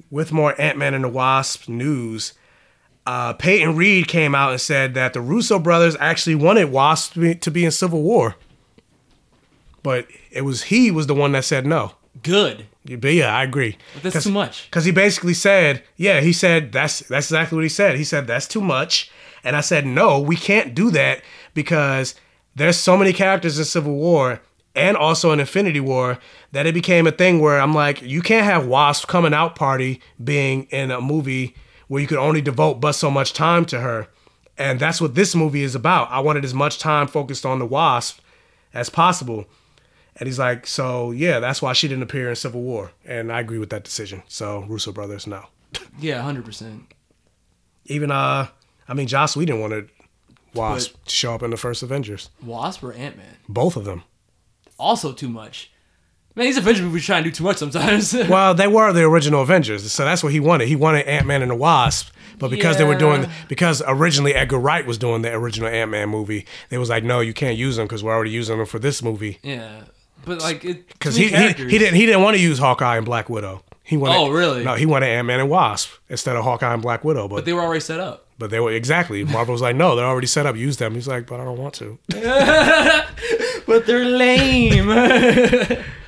with 0.10 0.32
more 0.32 0.60
Ant 0.60 0.78
Man 0.78 0.94
and 0.94 1.04
the 1.04 1.10
Wasp 1.10 1.68
news, 1.68 2.34
uh, 3.10 3.34
Peyton 3.34 3.76
Reed 3.76 4.08
came 4.08 4.36
out 4.36 4.52
and 4.52 4.62
said 4.62 4.94
that 4.94 5.14
the 5.14 5.20
Russo 5.20 5.58
brothers 5.58 5.98
actually 6.00 6.36
wanted 6.36 6.66
Wasp 6.72 7.14
to 7.14 7.20
be, 7.20 7.34
to 7.34 7.50
be 7.50 7.66
in 7.66 7.72
Civil 7.72 8.04
War. 8.04 8.36
But 9.82 10.06
it 10.30 10.44
was 10.44 10.64
he 10.64 10.92
was 10.92 11.08
the 11.08 11.16
one 11.16 11.32
that 11.32 11.44
said 11.44 11.66
no. 11.66 11.94
Good. 12.22 12.68
Yeah, 12.86 12.98
But 12.98 13.14
yeah, 13.14 13.36
I 13.36 13.44
agree. 13.44 13.78
But 13.96 14.04
that's 14.14 14.26
too 14.26 14.32
much. 14.32 14.66
Because 14.66 14.86
he 14.86 14.92
basically 14.92 15.34
said, 15.34 15.82
yeah, 15.98 16.22
he 16.22 16.32
said 16.32 16.72
that's 16.72 17.00
that's 17.00 17.26
exactly 17.28 17.56
what 17.56 17.64
he 17.64 17.70
said. 17.70 17.96
He 17.96 18.04
said 18.04 18.28
that's 18.28 18.48
too 18.48 18.62
much, 18.62 19.10
and 19.44 19.56
I 19.56 19.62
said 19.62 19.88
no, 19.88 20.20
we 20.20 20.36
can't 20.36 20.76
do 20.76 20.92
that 20.92 21.24
because 21.56 22.14
there's 22.56 22.78
so 22.78 22.96
many 22.96 23.12
characters 23.12 23.58
in 23.58 23.66
Civil 23.66 23.96
War 23.96 24.40
and 24.76 24.96
also 24.96 25.32
in 25.32 25.40
Infinity 25.40 25.80
War 25.80 26.20
that 26.52 26.68
it 26.68 26.76
became 26.76 27.08
a 27.08 27.12
thing 27.12 27.40
where 27.40 27.60
I'm 27.60 27.74
like, 27.74 28.04
you 28.04 28.22
can't 28.22 28.46
have 28.46 28.68
Wasp 28.68 29.08
coming 29.08 29.34
out 29.34 29.56
party 29.56 30.00
being 30.24 30.66
in 30.66 30.92
a 30.92 31.02
movie 31.02 31.56
where 31.90 32.02
you 32.02 32.08
could 32.08 32.18
only 32.18 32.40
devote 32.42 32.76
but 32.76 32.94
so 32.94 33.12
much 33.12 33.34
time 33.34 33.66
to 33.66 33.82
her, 33.82 34.08
and 34.58 34.80
that's 34.80 35.02
what 35.02 35.16
this 35.16 35.36
movie 35.36 35.64
is 35.64 35.76
about. 35.76 36.10
I 36.10 36.22
wanted 36.22 36.46
as 36.46 36.54
much 36.54 36.80
time 36.80 37.08
focused 37.08 37.46
on 37.46 37.60
the 37.60 37.66
Wasp 37.66 38.20
as 38.74 38.90
possible. 38.90 39.46
And 40.16 40.28
he's 40.28 40.40
like, 40.40 40.68
so 40.68 41.12
yeah, 41.12 41.40
that's 41.40 41.62
why 41.62 41.74
she 41.74 41.88
didn't 41.88 42.04
appear 42.04 42.30
in 42.30 42.36
Civil 42.36 42.62
War. 42.62 42.92
And 43.06 43.32
I 43.32 43.40
agree 43.40 43.58
with 43.58 43.70
that 43.72 43.84
decision. 43.84 44.24
So 44.28 44.62
Russo 44.68 44.92
brothers, 44.92 45.28
no. 45.28 45.46
Yeah, 46.00 46.22
hundred 46.22 46.46
percent. 46.46 46.84
Even 47.86 48.12
uh 48.12 48.48
I 48.88 48.94
mean 48.94 49.08
Joss 49.08 49.36
Whedon 49.36 49.60
wanted 49.60 49.90
Wasp 50.54 50.94
to 51.06 51.14
show 51.14 51.36
up 51.36 51.44
in 51.44 51.52
the 51.52 51.58
first 51.58 51.84
Avengers. 51.84 52.30
Wasp 52.44 52.84
or 52.84 52.92
Ant 52.94 53.18
Man? 53.18 53.38
Both 53.48 53.76
of 53.78 53.86
them. 53.86 54.04
Also 54.78 55.14
too 55.14 55.30
much. 55.30 55.72
Man, 56.36 56.46
these 56.46 56.58
Avengers 56.58 56.84
movies 56.84 57.06
try 57.06 57.18
and 57.18 57.26
do 57.26 57.32
too 57.32 57.44
much 57.44 57.58
sometimes. 57.58 58.14
well, 58.30 58.54
they 58.54 58.68
were 58.68 58.94
the 58.94 59.04
original 59.04 59.42
Avengers, 59.42 59.92
so 59.92 60.06
that's 60.06 60.24
what 60.24 60.32
he 60.32 60.40
wanted. 60.40 60.68
He 60.68 60.76
wanted 60.76 61.06
Ant 61.08 61.26
Man 61.28 61.42
and 61.42 61.52
the 61.52 61.56
Wasp, 61.56 62.12
but 62.38 62.50
because 62.50 62.78
they 62.78 62.84
were 62.86 62.96
doing, 62.96 63.28
because 63.48 63.82
originally 63.86 64.34
Edgar 64.34 64.60
Wright 64.60 64.86
was 64.86 64.98
doing 64.98 65.22
the 65.22 65.34
original 65.34 65.68
Ant 65.70 65.92
Man 65.92 66.10
movie, 66.10 66.46
they 66.70 66.78
was 66.78 66.90
like, 66.90 67.04
no, 67.04 67.20
you 67.20 67.34
can't 67.34 67.58
use 67.58 67.76
them 67.76 67.88
because 67.88 68.04
we're 68.04 68.14
already 68.14 68.32
using 68.32 68.58
them 68.58 68.66
for 68.68 68.80
this 68.80 69.04
movie. 69.04 69.40
yeah, 69.44 69.82
but 70.26 70.40
like 70.42 70.62
Because 70.62 71.16
he, 71.16 71.28
he 71.30 71.48
he 71.54 71.78
didn't 71.78 71.96
he 71.96 72.06
didn't 72.06 72.22
want 72.22 72.38
to 72.38 72.42
use 72.42 72.60
Hawkeye 72.60 72.98
and 72.98 73.06
Black 73.06 73.30
Widow. 73.30 73.64
He 73.84 73.98
wanted, 73.98 74.18
Oh, 74.18 74.30
really? 74.30 74.64
No, 74.64 74.76
he 74.76 74.86
wanted 74.86 75.08
Ant 75.08 75.26
Man 75.26 75.40
and 75.40 75.50
Wasp 75.50 75.90
instead 76.10 76.36
of 76.36 76.44
Hawkeye 76.44 76.72
and 76.74 76.82
Black 76.82 77.04
Widow. 77.04 77.28
But, 77.28 77.38
But 77.38 77.46
they 77.46 77.54
were 77.54 77.62
already 77.62 77.80
set 77.80 78.00
up. 78.00 78.28
But 78.38 78.52
they 78.52 78.60
were 78.60 78.72
exactly. 78.72 79.24
Marvel 79.26 79.52
was 79.52 79.62
like, 79.64 79.76
no, 79.76 79.96
they're 79.96 80.06
already 80.06 80.28
set 80.28 80.46
up. 80.46 80.56
Use 80.56 80.78
them. 80.78 80.94
He's 80.94 81.08
like, 81.08 81.26
but 81.26 81.40
I 81.40 81.44
don't 81.44 81.58
want 81.58 81.74
to. 81.76 81.98
but 83.68 83.86
they're 83.88 84.06
lame. 84.06 84.90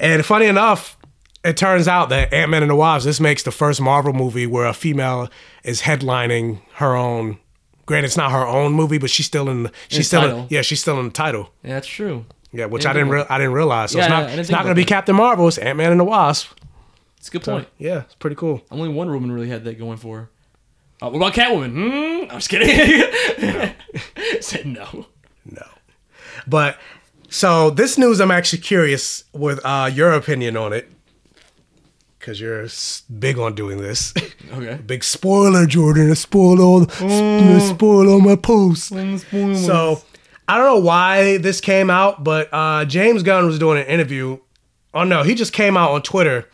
and 0.00 0.24
funny 0.26 0.46
enough, 0.46 0.96
it 1.44 1.56
turns 1.56 1.86
out 1.88 2.08
that 2.08 2.32
Ant 2.32 2.50
Man 2.50 2.62
and 2.62 2.70
the 2.70 2.76
Wasp. 2.76 3.04
This 3.04 3.20
makes 3.20 3.42
the 3.44 3.50
first 3.52 3.80
Marvel 3.80 4.12
movie 4.12 4.46
where 4.46 4.66
a 4.66 4.74
female 4.74 5.28
is 5.64 5.82
headlining 5.82 6.60
her 6.74 6.96
own. 6.96 7.38
Granted, 7.86 8.06
it's 8.06 8.16
not 8.16 8.30
her 8.32 8.46
own 8.46 8.72
movie, 8.72 8.98
but 8.98 9.10
she's 9.10 9.26
still 9.26 9.48
in. 9.48 9.70
She's 9.88 9.98
the 10.10 10.18
still. 10.20 10.38
In, 10.40 10.46
yeah, 10.50 10.62
she's 10.62 10.80
still 10.80 10.98
in 11.00 11.06
the 11.06 11.12
title. 11.12 11.50
yeah, 11.62 11.74
that's 11.74 11.86
true. 11.88 12.24
Yeah, 12.52 12.66
which 12.66 12.84
Yeah, 12.84 12.90
I 12.90 12.92
didn't. 12.94 13.08
Re- 13.10 13.26
I 13.28 13.38
didn't 13.38 13.52
realize. 13.52 13.92
So 13.92 13.98
Yeah, 13.98 14.04
it's 14.04 14.10
not. 14.10 14.22
it's 14.24 14.34
think 14.48 14.50
not 14.50 14.62
going 14.64 14.74
to 14.74 14.80
be. 14.80 14.84
Captain 14.84 15.14
Marvel. 15.14 15.46
It's 15.48 15.58
Ant 15.58 15.76
Man 15.78 15.90
and 15.92 16.00
the 16.00 16.04
Wasp. 16.04 16.50
It's 17.18 17.28
a 17.28 17.30
good 17.32 17.44
So, 17.44 17.52
point. 17.52 17.68
yeah, 17.78 18.02
it's 18.02 18.14
pretty 18.16 18.36
cool. 18.36 18.62
Only 18.70 18.88
one 18.88 19.08
Woman 19.10 19.30
really 19.30 19.48
had 19.48 19.64
that 19.64 19.78
going 19.78 19.98
for 19.98 20.18
her. 20.18 20.30
Uh, 21.02 21.10
what 21.10 21.16
about 21.16 21.32
Catwoman? 21.34 21.72
Hmm? 21.72 22.30
I'm 22.30 22.38
just 22.40 22.48
kidding. 22.48 23.74
Said 24.40 24.66
no. 24.66 25.06
no. 25.44 25.66
But 26.46 26.78
so 27.30 27.70
this 27.70 27.96
news, 27.96 28.20
I'm 28.20 28.30
actually 28.30 28.58
curious 28.60 29.24
with 29.32 29.60
uh, 29.64 29.88
your 29.92 30.12
opinion 30.12 30.56
on 30.56 30.72
it, 30.72 30.90
because 32.18 32.40
you're 32.40 32.66
big 33.18 33.38
on 33.38 33.54
doing 33.54 33.78
this. 33.78 34.12
Okay. 34.52 34.80
big 34.84 35.04
spoiler, 35.04 35.64
Jordan. 35.64 36.10
I 36.10 36.14
spoiled 36.14 36.58
all. 36.58 36.84
I 37.00 37.58
spoiled 37.60 38.08
all 38.08 38.20
my 38.20 38.34
posts. 38.34 38.88
So 38.88 40.02
I 40.48 40.56
don't 40.58 40.66
know 40.66 40.80
why 40.80 41.36
this 41.36 41.60
came 41.60 41.88
out, 41.88 42.24
but 42.24 42.48
uh, 42.52 42.84
James 42.84 43.22
Gunn 43.22 43.46
was 43.46 43.60
doing 43.60 43.78
an 43.80 43.86
interview. 43.86 44.38
Oh 44.92 45.04
no, 45.04 45.22
he 45.22 45.36
just 45.36 45.52
came 45.52 45.76
out 45.76 45.92
on 45.92 46.02
Twitter, 46.02 46.48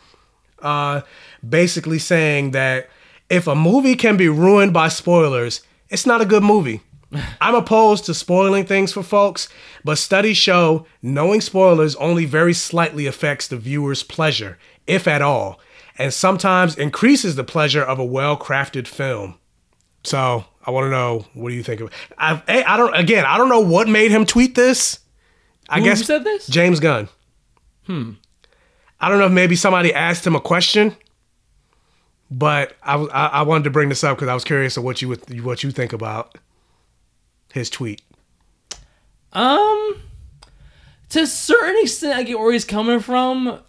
uh, 0.61 1.01
basically 1.47 1.97
saying 1.97 2.51
that 2.51 2.87
if 3.31 3.47
a 3.47 3.55
movie 3.55 3.95
can 3.95 4.15
be 4.15 4.29
ruined 4.29 4.73
by 4.73 4.89
spoilers, 4.89 5.61
it's 5.89 6.05
not 6.05 6.21
a 6.21 6.25
good 6.25 6.43
movie. 6.43 6.81
I'm 7.39 7.55
opposed 7.55 8.05
to 8.05 8.13
spoiling 8.13 8.65
things 8.65 8.91
for 8.91 9.01
folks, 9.03 9.47
but 9.83 9.97
studies 9.97 10.37
show 10.37 10.85
knowing 11.01 11.39
spoilers 11.41 11.95
only 11.95 12.25
very 12.25 12.53
slightly 12.53 13.05
affects 13.05 13.47
the 13.47 13.57
viewer's 13.57 14.03
pleasure, 14.03 14.57
if 14.87 15.07
at 15.07 15.21
all, 15.21 15.59
and 15.97 16.13
sometimes 16.13 16.77
increases 16.77 17.35
the 17.35 17.43
pleasure 17.45 17.81
of 17.83 17.97
a 17.97 18.05
well-crafted 18.05 18.87
film. 18.87 19.37
So 20.03 20.43
I 20.65 20.71
want 20.71 20.85
to 20.85 20.89
know 20.91 21.25
what 21.33 21.49
do 21.49 21.55
you 21.55 21.63
think 21.63 21.79
of? 21.81 21.91
I, 22.17 22.41
I 22.67 22.75
don't. 22.77 22.93
Again, 22.95 23.23
I 23.25 23.37
don't 23.37 23.49
know 23.49 23.61
what 23.61 23.87
made 23.87 24.11
him 24.11 24.25
tweet 24.25 24.55
this. 24.55 24.99
I 25.69 25.79
Who 25.79 25.85
guess 25.85 26.05
said 26.05 26.23
this? 26.23 26.47
James 26.47 26.79
Gunn. 26.79 27.07
Hmm. 27.85 28.11
I 28.99 29.09
don't 29.09 29.19
know 29.19 29.27
if 29.27 29.31
maybe 29.31 29.55
somebody 29.55 29.93
asked 29.93 30.25
him 30.27 30.35
a 30.35 30.39
question, 30.41 30.95
but 32.29 32.75
I 32.83 32.95
was- 32.97 33.09
I, 33.13 33.27
I 33.27 33.41
wanted 33.43 33.63
to 33.65 33.69
bring 33.69 33.89
this 33.89 34.03
up 34.03 34.17
because 34.17 34.27
I 34.29 34.33
was 34.33 34.43
curious 34.43 34.75
of 34.77 34.83
what 34.83 35.01
you 35.01 35.09
would, 35.09 35.43
what 35.43 35.63
you 35.63 35.71
think 35.71 35.93
about 35.93 36.37
his 37.53 37.69
tweet. 37.69 38.01
Um, 39.33 40.01
to 41.09 41.21
a 41.21 41.27
certain 41.27 41.75
extent, 41.81 42.15
I 42.17 42.23
get 42.23 42.39
where 42.39 42.51
he's 42.51 42.65
coming 42.65 42.99
from, 42.99 43.59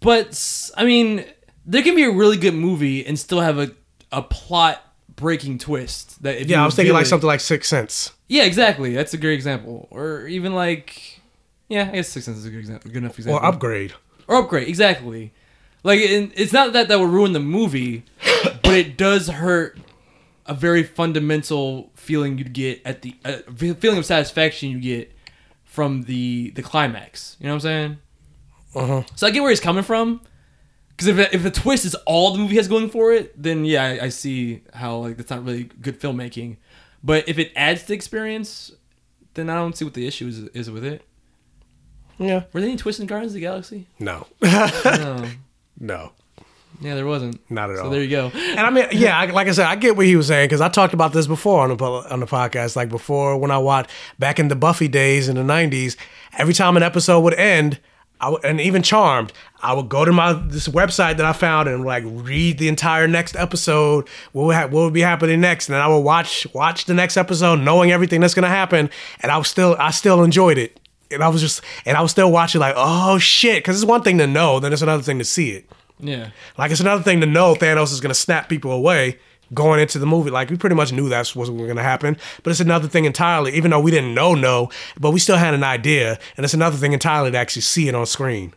but 0.00 0.70
I 0.76 0.84
mean, 0.84 1.24
there 1.66 1.82
can 1.82 1.94
be 1.94 2.04
a 2.04 2.10
really 2.10 2.36
good 2.36 2.54
movie 2.54 3.04
and 3.06 3.18
still 3.18 3.40
have 3.40 3.58
a 3.58 3.70
a 4.10 4.20
plot 4.22 4.82
breaking 5.16 5.58
twist. 5.58 6.22
That 6.22 6.36
if 6.40 6.48
Yeah, 6.48 6.58
you 6.58 6.62
I 6.62 6.66
was 6.66 6.74
thinking 6.74 6.92
like 6.92 7.06
it- 7.06 7.08
something 7.08 7.26
like 7.26 7.40
Six 7.40 7.68
Sense. 7.68 8.12
Yeah, 8.28 8.44
exactly. 8.44 8.94
That's 8.94 9.14
a 9.14 9.18
great 9.18 9.34
example. 9.34 9.88
Or 9.90 10.26
even 10.26 10.54
like, 10.54 11.20
yeah, 11.68 11.88
I 11.90 11.96
guess 11.96 12.08
Six 12.08 12.26
Sense 12.26 12.38
is 12.38 12.46
a 12.46 12.50
good 12.50 12.60
example. 12.60 12.90
Good 12.90 13.02
enough 13.02 13.18
example. 13.18 13.38
Or 13.40 13.44
Upgrade. 13.46 13.92
Or 14.28 14.36
upgrade, 14.36 14.68
exactly. 14.68 15.32
Like, 15.84 15.98
it's 16.00 16.52
not 16.52 16.72
that 16.74 16.86
that 16.88 16.98
would 17.00 17.10
ruin 17.10 17.32
the 17.32 17.40
movie, 17.40 18.04
but 18.62 18.72
it 18.72 18.96
does 18.96 19.28
hurt 19.28 19.76
a 20.46 20.54
very 20.54 20.82
fundamental 20.82 21.90
feeling 21.94 22.38
you'd 22.38 22.52
get 22.52 22.80
at 22.84 23.02
the 23.02 23.14
uh, 23.24 23.38
feeling 23.56 23.98
of 23.98 24.06
satisfaction 24.06 24.70
you 24.70 24.80
get 24.80 25.12
from 25.64 26.02
the 26.02 26.50
the 26.50 26.62
climax. 26.62 27.36
You 27.40 27.46
know 27.46 27.54
what 27.54 27.56
I'm 27.56 27.60
saying? 27.60 27.98
Uh-huh. 28.74 29.02
So 29.16 29.26
I 29.26 29.30
get 29.30 29.40
where 29.40 29.50
he's 29.50 29.60
coming 29.60 29.84
from. 29.84 30.20
Because 30.90 31.06
if 31.06 31.34
if 31.34 31.42
the 31.42 31.50
twist 31.50 31.84
is 31.84 31.94
all 32.06 32.32
the 32.32 32.38
movie 32.38 32.56
has 32.56 32.68
going 32.68 32.90
for 32.90 33.12
it, 33.12 33.40
then 33.40 33.64
yeah, 33.64 33.84
I, 33.84 34.04
I 34.04 34.08
see 34.08 34.62
how 34.74 34.96
like 34.98 35.16
that's 35.16 35.30
not 35.30 35.44
really 35.44 35.64
good 35.64 36.00
filmmaking. 36.00 36.58
But 37.02 37.28
if 37.28 37.38
it 37.38 37.52
adds 37.56 37.82
to 37.82 37.88
the 37.88 37.94
experience, 37.94 38.70
then 39.34 39.50
I 39.50 39.54
don't 39.54 39.76
see 39.76 39.84
what 39.84 39.94
the 39.94 40.06
issue 40.06 40.28
is, 40.28 40.38
is 40.48 40.70
with 40.70 40.84
it. 40.84 41.02
Yeah. 42.18 42.44
Were 42.52 42.60
there 42.60 42.68
any 42.68 42.76
twists 42.76 43.00
in 43.00 43.06
Guardians 43.06 43.32
of 43.32 43.34
the 43.34 43.40
Galaxy? 43.40 43.86
No. 43.98 44.26
no. 44.42 45.28
No. 45.80 46.12
Yeah, 46.82 46.94
there 46.96 47.06
wasn't. 47.06 47.40
Not 47.50 47.70
at 47.70 47.76
So 47.76 47.82
all. 47.82 47.88
So 47.88 47.92
there 47.94 48.02
you 48.02 48.10
go. 48.10 48.30
And 48.34 48.60
I 48.60 48.70
mean, 48.70 48.86
yeah, 48.92 49.18
I, 49.18 49.26
like 49.26 49.48
I 49.48 49.52
said, 49.52 49.66
I 49.66 49.76
get 49.76 49.96
what 49.96 50.06
he 50.06 50.16
was 50.16 50.26
saying 50.26 50.46
because 50.46 50.60
I 50.60 50.68
talked 50.68 50.94
about 50.94 51.12
this 51.12 51.26
before 51.26 51.62
on 51.62 51.76
the 51.76 51.84
on 51.84 52.20
the 52.20 52.26
podcast. 52.26 52.76
Like 52.76 52.88
before, 52.88 53.38
when 53.38 53.50
I 53.50 53.58
watched 53.58 53.90
back 54.18 54.38
in 54.38 54.48
the 54.48 54.56
Buffy 54.56 54.88
days 54.88 55.28
in 55.28 55.36
the 55.36 55.42
'90s, 55.42 55.96
every 56.36 56.54
time 56.54 56.76
an 56.76 56.82
episode 56.82 57.20
would 57.20 57.34
end, 57.34 57.78
I 58.20 58.30
would, 58.30 58.44
and 58.44 58.60
even 58.60 58.82
Charmed, 58.82 59.32
I 59.62 59.72
would 59.74 59.88
go 59.88 60.04
to 60.04 60.12
my 60.12 60.32
this 60.32 60.68
website 60.68 61.16
that 61.18 61.24
I 61.24 61.32
found 61.32 61.68
and 61.68 61.84
like 61.84 62.04
read 62.06 62.58
the 62.58 62.68
entire 62.68 63.06
next 63.06 63.36
episode. 63.36 64.08
What 64.32 64.46
would, 64.46 64.56
ha- 64.56 64.66
what 64.66 64.82
would 64.82 64.92
be 64.92 65.00
happening 65.02 65.40
next, 65.40 65.68
and 65.68 65.74
then 65.74 65.82
I 65.82 65.88
would 65.88 66.00
watch 66.00 66.46
watch 66.52 66.86
the 66.86 66.94
next 66.94 67.16
episode, 67.16 67.60
knowing 67.60 67.92
everything 67.92 68.20
that's 68.20 68.34
gonna 68.34 68.48
happen, 68.48 68.90
and 69.20 69.30
I 69.30 69.38
was 69.38 69.48
still 69.48 69.76
I 69.78 69.92
still 69.92 70.22
enjoyed 70.24 70.58
it. 70.58 70.78
And 71.10 71.22
I 71.22 71.28
was 71.28 71.42
just, 71.42 71.60
and 71.84 71.94
I 71.94 72.00
was 72.00 72.10
still 72.10 72.32
watching 72.32 72.60
like, 72.62 72.72
oh 72.74 73.18
shit, 73.18 73.62
because 73.62 73.76
it's 73.76 73.84
one 73.86 74.02
thing 74.02 74.16
to 74.16 74.26
know, 74.26 74.60
then 74.60 74.72
it's 74.72 74.80
another 74.80 75.02
thing 75.02 75.18
to 75.18 75.26
see 75.26 75.50
it. 75.50 75.70
Yeah. 76.02 76.30
Like 76.58 76.70
it's 76.70 76.80
another 76.80 77.02
thing 77.02 77.20
to 77.20 77.26
know 77.26 77.54
Thanos 77.54 77.92
is 77.92 78.00
gonna 78.00 78.12
snap 78.14 78.48
people 78.48 78.72
away 78.72 79.18
going 79.54 79.80
into 79.80 79.98
the 79.98 80.06
movie. 80.06 80.30
Like 80.30 80.50
we 80.50 80.56
pretty 80.56 80.74
much 80.76 80.92
knew 80.92 81.08
that's 81.08 81.34
what 81.36 81.48
was 81.48 81.66
gonna 81.68 81.82
happen. 81.82 82.16
But 82.42 82.50
it's 82.50 82.60
another 82.60 82.88
thing 82.88 83.04
entirely, 83.04 83.52
even 83.54 83.70
though 83.70 83.80
we 83.80 83.90
didn't 83.90 84.14
know 84.14 84.34
no, 84.34 84.70
but 84.98 85.12
we 85.12 85.20
still 85.20 85.36
had 85.36 85.54
an 85.54 85.62
idea. 85.64 86.18
And 86.36 86.44
it's 86.44 86.54
another 86.54 86.76
thing 86.76 86.92
entirely 86.92 87.30
to 87.30 87.38
actually 87.38 87.62
see 87.62 87.88
it 87.88 87.94
on 87.94 88.04
screen. 88.06 88.52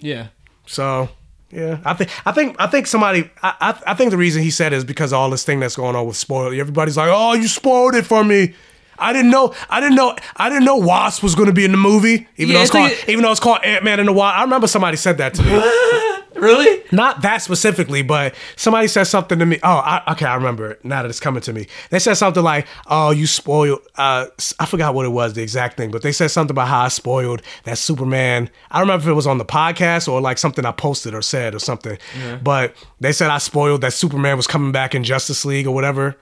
Yeah. 0.00 0.28
So 0.66 1.08
yeah, 1.50 1.78
I 1.84 1.94
think 1.94 2.10
I 2.26 2.32
think 2.32 2.56
I 2.58 2.66
think 2.66 2.86
somebody 2.86 3.30
I, 3.42 3.54
I 3.60 3.92
I 3.92 3.94
think 3.94 4.10
the 4.10 4.16
reason 4.16 4.42
he 4.42 4.50
said 4.50 4.72
it 4.72 4.76
is 4.76 4.84
because 4.84 5.12
of 5.12 5.18
all 5.18 5.30
this 5.30 5.44
thing 5.44 5.60
that's 5.60 5.76
going 5.76 5.96
on 5.96 6.06
with 6.06 6.16
spoil. 6.16 6.48
Everybody's 6.58 6.96
like, 6.96 7.08
oh, 7.10 7.32
you 7.34 7.48
spoiled 7.48 7.94
it 7.94 8.04
for 8.04 8.22
me. 8.24 8.54
I 8.98 9.12
didn't 9.12 9.30
know. 9.30 9.54
I 9.70 9.80
didn't 9.80 9.94
know. 9.94 10.16
I 10.36 10.48
didn't 10.48 10.64
know 10.64 10.76
Wasp 10.76 11.22
was 11.22 11.34
going 11.34 11.48
to 11.48 11.52
be 11.52 11.66
in 11.66 11.70
the 11.70 11.76
movie, 11.76 12.26
even 12.36 12.52
Yeah, 12.54 12.54
though 12.54 12.62
it's 12.62 12.70
it's 12.70 12.74
like 12.74 12.96
called 12.96 13.08
even 13.10 13.22
though 13.22 13.30
it's 13.30 13.40
called 13.40 13.58
Ant 13.62 13.84
Man 13.84 14.00
and 14.00 14.08
the 14.08 14.12
Wasp. 14.12 14.38
I 14.38 14.42
remember 14.42 14.66
somebody 14.66 14.96
said 14.96 15.18
that 15.18 15.34
to 15.34 15.42
me. 15.42 15.50
really? 16.36 16.82
Not 16.92 17.22
that 17.22 17.42
specifically, 17.42 18.02
but 18.02 18.34
somebody 18.56 18.88
said 18.88 19.04
something 19.04 19.38
to 19.38 19.46
me. 19.46 19.58
Oh, 19.62 19.76
I, 19.76 20.02
okay, 20.12 20.26
I 20.26 20.34
remember 20.34 20.72
it 20.72 20.84
now 20.84 21.02
that 21.02 21.08
it's 21.08 21.20
coming 21.20 21.42
to 21.42 21.52
me. 21.52 21.66
They 21.90 21.98
said 21.98 22.14
something 22.14 22.42
like, 22.42 22.66
"Oh, 22.86 23.10
you 23.10 23.26
spoiled." 23.26 23.80
Uh, 23.96 24.26
I 24.58 24.66
forgot 24.66 24.94
what 24.94 25.06
it 25.06 25.10
was, 25.10 25.34
the 25.34 25.42
exact 25.42 25.76
thing, 25.76 25.90
but 25.90 26.02
they 26.02 26.12
said 26.12 26.30
something 26.30 26.52
about 26.52 26.68
how 26.68 26.80
I 26.80 26.88
spoiled 26.88 27.42
that 27.64 27.78
Superman. 27.78 28.50
I 28.70 28.78
don't 28.78 28.88
remember 28.88 29.04
if 29.04 29.08
it 29.08 29.14
was 29.14 29.26
on 29.26 29.38
the 29.38 29.44
podcast 29.44 30.08
or 30.08 30.20
like 30.20 30.38
something 30.38 30.64
I 30.64 30.72
posted 30.72 31.14
or 31.14 31.22
said 31.22 31.54
or 31.54 31.58
something. 31.58 31.98
Yeah. 32.18 32.36
But 32.36 32.74
they 33.00 33.12
said 33.12 33.30
I 33.30 33.38
spoiled 33.38 33.80
that 33.80 33.92
Superman 33.92 34.36
was 34.36 34.46
coming 34.46 34.72
back 34.72 34.94
in 34.94 35.04
Justice 35.04 35.44
League 35.44 35.66
or 35.66 35.74
whatever, 35.74 36.16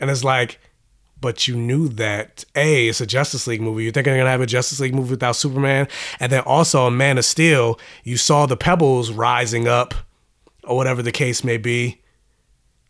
and 0.00 0.10
it's 0.10 0.24
like. 0.24 0.58
But 1.24 1.48
you 1.48 1.56
knew 1.56 1.88
that 1.88 2.44
A, 2.54 2.88
it's 2.88 3.00
a 3.00 3.06
Justice 3.06 3.46
League 3.46 3.62
movie. 3.62 3.84
You're 3.84 3.92
thinking 3.94 4.12
they're 4.12 4.20
gonna 4.20 4.30
have 4.30 4.42
a 4.42 4.46
Justice 4.46 4.78
League 4.78 4.94
movie 4.94 5.12
without 5.12 5.36
Superman, 5.36 5.88
and 6.20 6.30
then 6.30 6.42
also 6.42 6.86
in 6.86 6.98
Man 6.98 7.16
of 7.16 7.24
Steel, 7.24 7.80
you 8.02 8.18
saw 8.18 8.44
the 8.44 8.58
pebbles 8.58 9.10
rising 9.10 9.66
up, 9.66 9.94
or 10.64 10.76
whatever 10.76 11.00
the 11.00 11.10
case 11.10 11.42
may 11.42 11.56
be. 11.56 12.02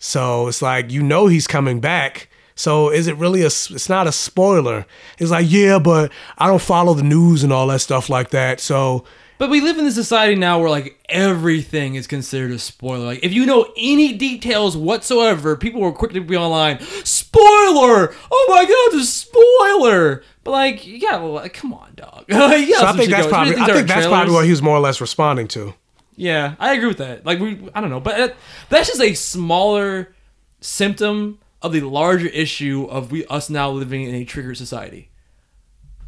So 0.01 0.49
it's 0.49 0.61
like 0.61 0.91
you 0.91 1.01
know 1.01 1.29
he's 1.29 1.47
coming 1.47 1.79
back. 1.79 2.29
So 2.57 2.91
is 2.91 3.07
it 3.07 3.17
really 3.19 3.43
a? 3.43 3.47
It's 3.47 3.89
not 3.89 4.09
a 4.09 4.13
spoiler. 4.13 4.85
It's 5.19 5.31
like 5.31 5.47
yeah, 5.49 5.79
but 5.79 6.11
I 6.37 6.49
don't 6.49 6.61
follow 6.61 6.95
the 6.95 7.05
news 7.05 7.45
and 7.45 7.53
all 7.53 7.69
that 7.69 7.83
stuff 7.83 8.11
like 8.11 8.31
that. 8.31 8.59
So 8.59 9.05
But 9.37 9.51
we 9.51 9.61
live 9.61 9.79
in 9.79 9.85
this 9.85 9.97
society 9.97 10.37
now 10.37 10.61
where 10.61 10.71
like 10.71 10.99
everything 11.09 11.97
is 11.97 12.07
considered 12.07 12.53
a 12.53 12.59
spoiler. 12.59 13.05
Like 13.05 13.25
if 13.25 13.33
you 13.33 13.47
know 13.47 13.73
any 13.77 14.13
details 14.13 14.77
whatsoever, 14.77 15.57
people 15.57 15.81
will 15.81 15.93
quickly 15.93 16.21
be 16.21 16.37
online. 16.37 16.81
Spoiler! 17.05 18.15
Oh 18.31 18.47
my 18.49 18.63
god, 18.63 18.99
it's 18.99 19.09
a 19.09 19.13
spoiler! 19.13 20.23
But 20.45 20.51
like, 20.53 20.87
yeah, 20.87 21.17
well, 21.17 21.33
like, 21.33 21.55
come 21.55 21.73
on, 21.75 21.95
dog. 21.95 22.27
yeah, 22.29 22.79
so 22.79 22.87
I 22.87 22.93
think 22.93 23.11
that's 23.11 23.27
probably 23.27 23.57
I 23.57 23.67
think 23.67 23.89
that's 23.89 24.07
probably 24.07 24.35
what 24.35 24.45
he 24.45 24.51
was 24.51 24.63
more 24.63 24.77
or 24.77 24.81
less 24.81 25.01
responding 25.01 25.49
to. 25.49 25.75
Yeah, 26.17 26.55
I 26.61 26.75
agree 26.75 26.89
with 26.89 26.99
that. 26.99 27.27
Like 27.27 27.41
we, 27.41 27.69
I 27.75 27.81
don't 27.81 27.91
know, 27.91 28.01
but 28.01 28.21
it, 28.21 28.37
that's 28.69 28.89
just 28.89 29.01
a 29.01 29.15
smaller 29.15 30.15
symptom 30.61 31.41
of 31.61 31.73
the 31.73 31.81
larger 31.81 32.29
issue 32.29 32.87
of 32.89 33.11
we 33.11 33.27
us 33.27 33.51
now 33.51 33.71
living 33.71 34.03
in 34.03 34.15
a 34.15 34.25
triggered 34.25 34.57
society. 34.59 35.11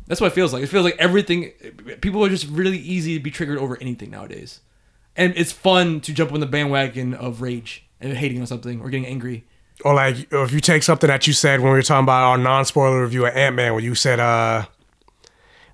That's 0.06 0.20
what 0.20 0.28
it 0.28 0.34
feels 0.34 0.52
like. 0.52 0.62
It 0.62 0.68
feels 0.68 0.84
like 0.84 0.96
everything. 0.98 1.50
People 2.00 2.24
are 2.24 2.28
just 2.28 2.46
really 2.48 2.78
easy 2.78 3.16
to 3.16 3.22
be 3.22 3.30
triggered 3.30 3.58
over 3.58 3.76
anything 3.80 4.10
nowadays, 4.10 4.60
and 5.16 5.32
it's 5.36 5.52
fun 5.52 6.00
to 6.02 6.12
jump 6.12 6.32
on 6.32 6.40
the 6.40 6.46
bandwagon 6.46 7.14
of 7.14 7.42
rage 7.42 7.84
and 8.00 8.12
hating 8.12 8.40
on 8.40 8.46
something 8.46 8.80
or 8.80 8.88
getting 8.90 9.06
angry. 9.06 9.44
Or 9.84 9.94
like 9.94 10.32
or 10.32 10.44
if 10.44 10.52
you 10.52 10.60
take 10.60 10.82
something 10.82 11.08
that 11.08 11.26
you 11.26 11.32
said 11.32 11.60
when 11.60 11.70
we 11.72 11.76
were 11.78 11.82
talking 11.82 12.04
about 12.04 12.22
our 12.22 12.38
non-spoiler 12.38 13.02
review 13.02 13.26
of 13.26 13.34
Ant 13.36 13.56
Man, 13.56 13.72
where 13.72 13.82
you 13.82 13.94
said 13.94 14.20
uh 14.20 14.64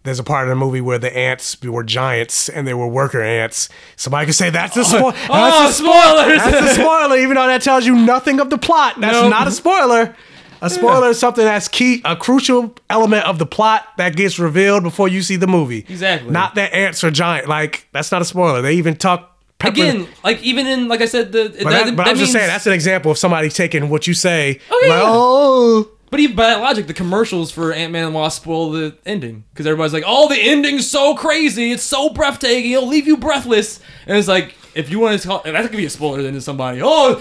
there's 0.04 0.18
a 0.18 0.24
part 0.24 0.44
of 0.44 0.48
the 0.48 0.56
movie 0.56 0.80
where 0.80 0.98
the 0.98 1.16
ants 1.16 1.60
were 1.62 1.84
giants 1.84 2.48
and 2.48 2.66
they 2.66 2.74
were 2.74 2.88
worker 2.88 3.22
ants. 3.22 3.68
Somebody 3.94 4.26
could 4.26 4.34
say 4.34 4.50
that's 4.50 4.76
a 4.76 4.84
spoiler. 4.84 5.12
Oh, 5.30 5.64
that's 5.64 5.74
a 5.78 5.82
spoiler. 5.82 6.36
spoilers! 6.36 6.38
That's 6.42 6.72
a 6.72 6.74
spoiler, 6.82 7.16
even 7.18 7.34
though 7.36 7.46
that 7.46 7.62
tells 7.62 7.86
you 7.86 7.94
nothing 7.94 8.40
of 8.40 8.50
the 8.50 8.58
plot. 8.58 9.00
That's 9.00 9.12
Nope. 9.14 9.30
not 9.30 9.46
a 9.46 9.52
spoiler. 9.52 10.16
A 10.62 10.70
spoiler 10.70 11.08
is 11.08 11.18
something 11.18 11.44
that's 11.44 11.68
key, 11.68 12.00
a 12.05 12.15
crucial 12.16 12.74
element 12.89 13.26
of 13.26 13.39
the 13.39 13.47
plot 13.47 13.86
that 13.99 14.16
gets 14.16 14.39
revealed 14.39 14.82
before 14.84 15.08
you 15.08 15.20
see 15.20 15.36
the 15.36 15.47
movie. 15.49 15.81
Exactly. 15.89 16.31
Not 16.31 16.55
that 16.55 16.73
ants 16.73 17.02
are 17.05 17.10
giant. 17.10 17.49
Like 17.49 17.89
that's 17.92 18.10
not 18.12 18.23
a 18.23 18.24
spoiler. 18.24 18.62
They 18.62 18.74
even 18.74 18.94
talk. 18.97 19.36
pepper- 19.58 19.73
Again, 19.73 20.07
like 20.23 20.41
even 20.42 20.66
in 20.66 20.86
like 20.89 21.00
I 21.00 21.07
said, 21.07 21.32
the 21.32 21.55
but, 21.62 21.70
that, 21.70 21.97
but 21.97 22.07
I'm 22.08 22.16
just 22.16 22.32
saying 22.32 22.47
that's 22.47 22.66
an 22.66 22.73
example 22.73 23.10
of 23.10 23.18
somebody 23.18 23.49
taking 23.49 23.89
what 23.89 24.07
you 24.07 24.15
say. 24.15 24.60
Oh, 24.70 24.82
yeah. 24.84 24.94
like, 24.94 25.02
oh, 25.05 25.89
But 26.10 26.20
even 26.20 26.36
by 26.36 26.47
that 26.47 26.60
logic, 26.60 26.86
the 26.86 26.94
commercials 26.94 27.50
for 27.50 27.73
Ant 27.73 27.92
Man 27.92 28.05
and 28.07 28.15
Wasp 28.15 28.42
spoil 28.42 28.70
the 28.70 28.94
ending 29.05 29.42
because 29.52 29.66
everybody's 29.66 29.92
like, 29.92 30.05
"Oh, 30.07 30.28
the 30.28 30.39
ending's 30.41 30.89
so 30.89 31.15
crazy! 31.16 31.73
It's 31.73 31.82
so 31.82 32.08
breathtaking! 32.10 32.70
It'll 32.70 32.86
leave 32.86 33.07
you 33.08 33.16
breathless." 33.16 33.81
And 34.07 34.16
it's 34.16 34.28
like, 34.28 34.55
if 34.75 34.91
you 34.91 34.99
want 35.01 35.20
to 35.20 35.28
call, 35.28 35.42
that 35.44 35.62
could 35.68 35.76
be 35.76 35.84
a 35.86 35.91
spoiler 35.91 36.23
then 36.23 36.34
to 36.34 36.41
somebody. 36.41 36.81
Oh, 36.83 37.20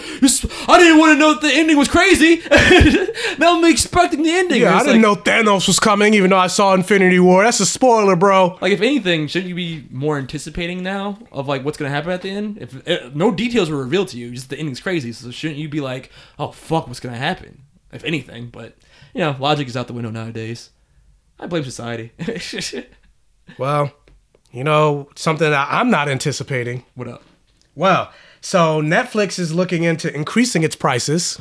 I 0.68 0.78
didn't 0.80 1.00
want 1.00 1.14
to 1.16 1.20
know 1.20 1.34
that 1.34 1.42
the 1.42 1.52
ending 1.54 1.78
was 1.78 1.88
crazy. 1.88 2.42
now 3.40 3.58
I'm 3.58 3.66
expecting 3.66 4.24
the 4.24 4.32
ending. 4.32 4.62
Yeah, 4.62 4.76
I 4.76 4.80
didn't 4.84 5.02
like- 5.02 5.18
know 5.18 5.22
Thanos 5.22 5.68
was 5.68 5.80
coming, 5.80 6.14
even 6.14 6.30
though 6.30 6.38
I 6.38 6.48
saw 6.48 6.74
Infinity 6.74 7.20
War. 7.20 7.44
That's 7.44 7.60
a 7.60 7.66
spoiler, 7.66 8.16
bro. 8.16 8.58
Like, 8.62 8.72
if 8.74 8.82
anything, 8.82 9.28
shouldn't 9.28 9.50
you 9.50 9.56
be 9.56 9.86
more 9.92 10.18
anticipating 10.18 10.84
now 10.84 11.18
of 11.32 11.48
like 11.48 11.64
what's 11.66 11.78
gonna 11.78 11.90
happen 11.92 12.12
at 12.12 12.22
the 12.22 12.30
end? 12.30 12.58
If 12.60 12.88
uh, 12.88 13.10
no 13.14 13.32
details 13.32 13.70
were 13.70 13.78
revealed 13.78 14.10
to 14.10 14.18
you, 14.18 14.32
just 14.32 14.50
the 14.50 14.58
ending's 14.58 14.80
crazy. 14.80 15.12
So 15.12 15.32
shouldn't 15.32 15.60
you 15.60 15.70
be 15.70 15.82
like, 15.82 16.12
"Oh 16.40 16.52
fuck, 16.52 16.88
what's 16.88 17.00
gonna 17.00 17.18
happen?" 17.18 17.64
If 17.92 18.04
anything, 18.04 18.48
but 18.48 18.78
you 19.14 19.20
know, 19.20 19.36
logic 19.40 19.68
is 19.68 19.76
out 19.76 19.88
the 19.88 19.94
window 19.94 20.12
nowadays. 20.12 20.70
I 21.40 21.48
blame 21.48 21.64
society. 21.64 22.12
Well, 23.58 23.92
you 24.52 24.64
know, 24.64 25.10
something 25.16 25.50
that 25.50 25.68
I'm 25.70 25.90
not 25.90 26.08
anticipating. 26.08 26.86
What 26.96 27.08
up? 27.08 27.24
Well, 27.76 28.12
so 28.42 28.82
Netflix 28.82 29.40
is 29.40 29.54
looking 29.54 29.84
into 29.84 30.14
increasing 30.14 30.64
its 30.64 30.76
prices. 30.76 31.40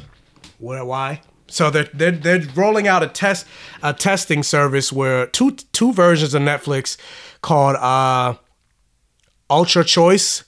What? 0.59 0.87
Why? 0.87 1.23
So 1.49 1.69
they're, 1.71 1.89
they're 1.93 2.13
they're 2.13 2.43
rolling 2.55 2.87
out 2.87 3.03
a 3.03 3.09
test 3.09 3.47
a 3.83 3.93
testing 3.93 4.43
service 4.45 4.93
where 4.93 5.27
two 5.27 5.53
two 5.73 5.93
versions 5.93 6.33
of 6.35 6.43
Netflix 6.43 6.97
called 7.43 7.77
uh, 7.77 8.35
Ultra 9.49 9.85
Choice. 9.85 10.45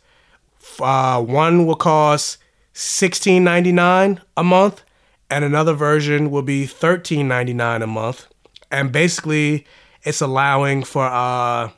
Uh, 0.80 1.20
one 1.20 1.66
will 1.66 1.74
cost 1.76 2.38
sixteen 2.72 3.42
ninety 3.42 3.72
nine 3.72 4.20
a 4.36 4.44
month, 4.44 4.84
and 5.28 5.44
another 5.44 5.74
version 5.74 6.30
will 6.30 6.42
be 6.42 6.66
thirteen 6.66 7.26
ninety 7.26 7.52
nine 7.52 7.82
a 7.82 7.86
month. 7.88 8.28
And 8.70 8.92
basically, 8.92 9.66
it's 10.04 10.20
allowing 10.20 10.84
for 10.84 11.04
uh, 11.04 11.70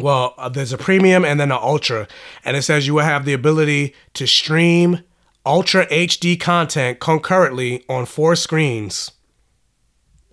well, 0.00 0.34
uh, 0.38 0.48
there's 0.48 0.72
a 0.72 0.78
premium 0.78 1.24
and 1.24 1.38
then 1.40 1.50
an 1.52 1.58
ultra, 1.60 2.08
and 2.44 2.56
it 2.56 2.62
says 2.62 2.86
you 2.86 2.94
will 2.94 3.04
have 3.04 3.24
the 3.24 3.32
ability 3.32 3.94
to 4.14 4.26
stream 4.26 5.00
ultra 5.46 5.86
HD 5.86 6.38
content 6.38 7.00
concurrently 7.00 7.84
on 7.88 8.06
four 8.06 8.36
screens. 8.36 9.12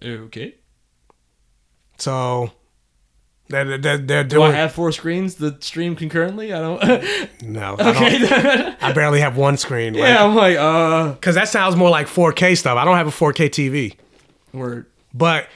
Okay. 0.04 0.56
So 1.98 2.52
they're, 3.50 3.78
they're, 3.78 3.98
they're 3.98 4.24
Do 4.24 4.38
doing. 4.38 4.52
I 4.52 4.56
have 4.56 4.74
four 4.74 4.92
screens 4.92 5.36
that 5.36 5.64
stream 5.64 5.96
concurrently? 5.96 6.54
I 6.54 6.60
don't. 6.60 6.82
no, 7.44 7.76
I, 7.80 7.90
Okay. 7.90 8.20
don't- 8.20 8.76
I 8.84 8.92
barely 8.94 9.20
have 9.22 9.38
one 9.38 9.58
screen. 9.58 9.94
yeah, 9.96 10.24
I'm 10.24 10.36
like, 10.36 10.58
uh, 10.58 11.14
because 11.14 11.36
that 11.36 11.48
sounds 11.50 11.76
more 11.76 11.90
like 11.90 12.08
4K 12.08 12.58
stuff. 12.58 12.78
I 12.78 12.86
don't 12.86 12.98
have 12.98 13.08
a 13.08 13.12
4K 13.12 13.50
TV, 13.50 13.96
word. 14.54 14.86
but 15.14 15.48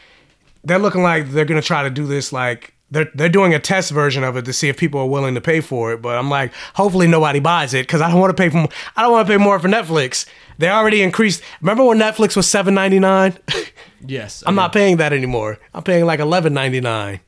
they're 0.63 0.79
looking 0.79 1.03
like 1.03 1.29
they're 1.31 1.45
gonna 1.45 1.61
try 1.61 1.83
to 1.83 1.89
do 1.89 2.05
this 2.07 2.31
like 2.31 2.73
they're 2.91 3.09
they're 3.15 3.29
doing 3.29 3.53
a 3.53 3.59
test 3.59 3.91
version 3.91 4.23
of 4.23 4.37
it 4.37 4.45
to 4.45 4.53
see 4.53 4.69
if 4.69 4.77
people 4.77 4.99
are 4.99 5.07
willing 5.07 5.33
to 5.35 5.41
pay 5.41 5.61
for 5.61 5.93
it. 5.93 6.01
But 6.01 6.17
I'm 6.17 6.29
like, 6.29 6.53
hopefully 6.75 7.07
nobody 7.07 7.39
buys 7.39 7.73
it 7.73 7.87
because 7.87 8.01
I 8.01 8.11
don't 8.11 8.19
want 8.19 8.35
to 8.35 8.41
pay 8.41 8.49
for 8.49 8.67
I 8.95 9.01
don't 9.01 9.13
want 9.13 9.27
to 9.27 9.33
pay 9.33 9.37
more 9.37 9.57
for 9.59 9.67
Netflix. 9.69 10.27
They 10.57 10.69
already 10.69 11.01
increased. 11.01 11.41
Remember 11.61 11.83
when 11.85 11.97
Netflix 11.97 12.35
was 12.35 12.47
seven 12.47 12.73
ninety 12.75 12.99
nine? 12.99 13.37
Yes. 14.03 14.43
I'm 14.47 14.55
not 14.55 14.73
paying 14.73 14.97
that 14.97 15.13
anymore. 15.13 15.59
I'm 15.75 15.83
paying 15.83 16.05
like 16.05 16.19
eleven 16.19 16.55
ninety 16.55 16.81
nine. 16.81 17.19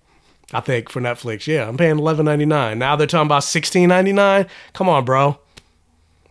I 0.51 0.59
think 0.59 0.90
for 0.90 1.01
Netflix. 1.01 1.45
Yeah, 1.45 1.67
I'm 1.67 1.77
paying 1.77 2.00
eleven 2.00 2.25
ninety 2.25 2.45
nine. 2.45 2.80
Now 2.80 2.95
they're 2.95 3.06
talking 3.06 3.27
about 3.27 3.43
sixteen 3.43 3.90
ninety 3.90 4.11
nine. 4.11 4.48
Come 4.74 4.90
on, 4.90 5.06
bro. 5.06 5.38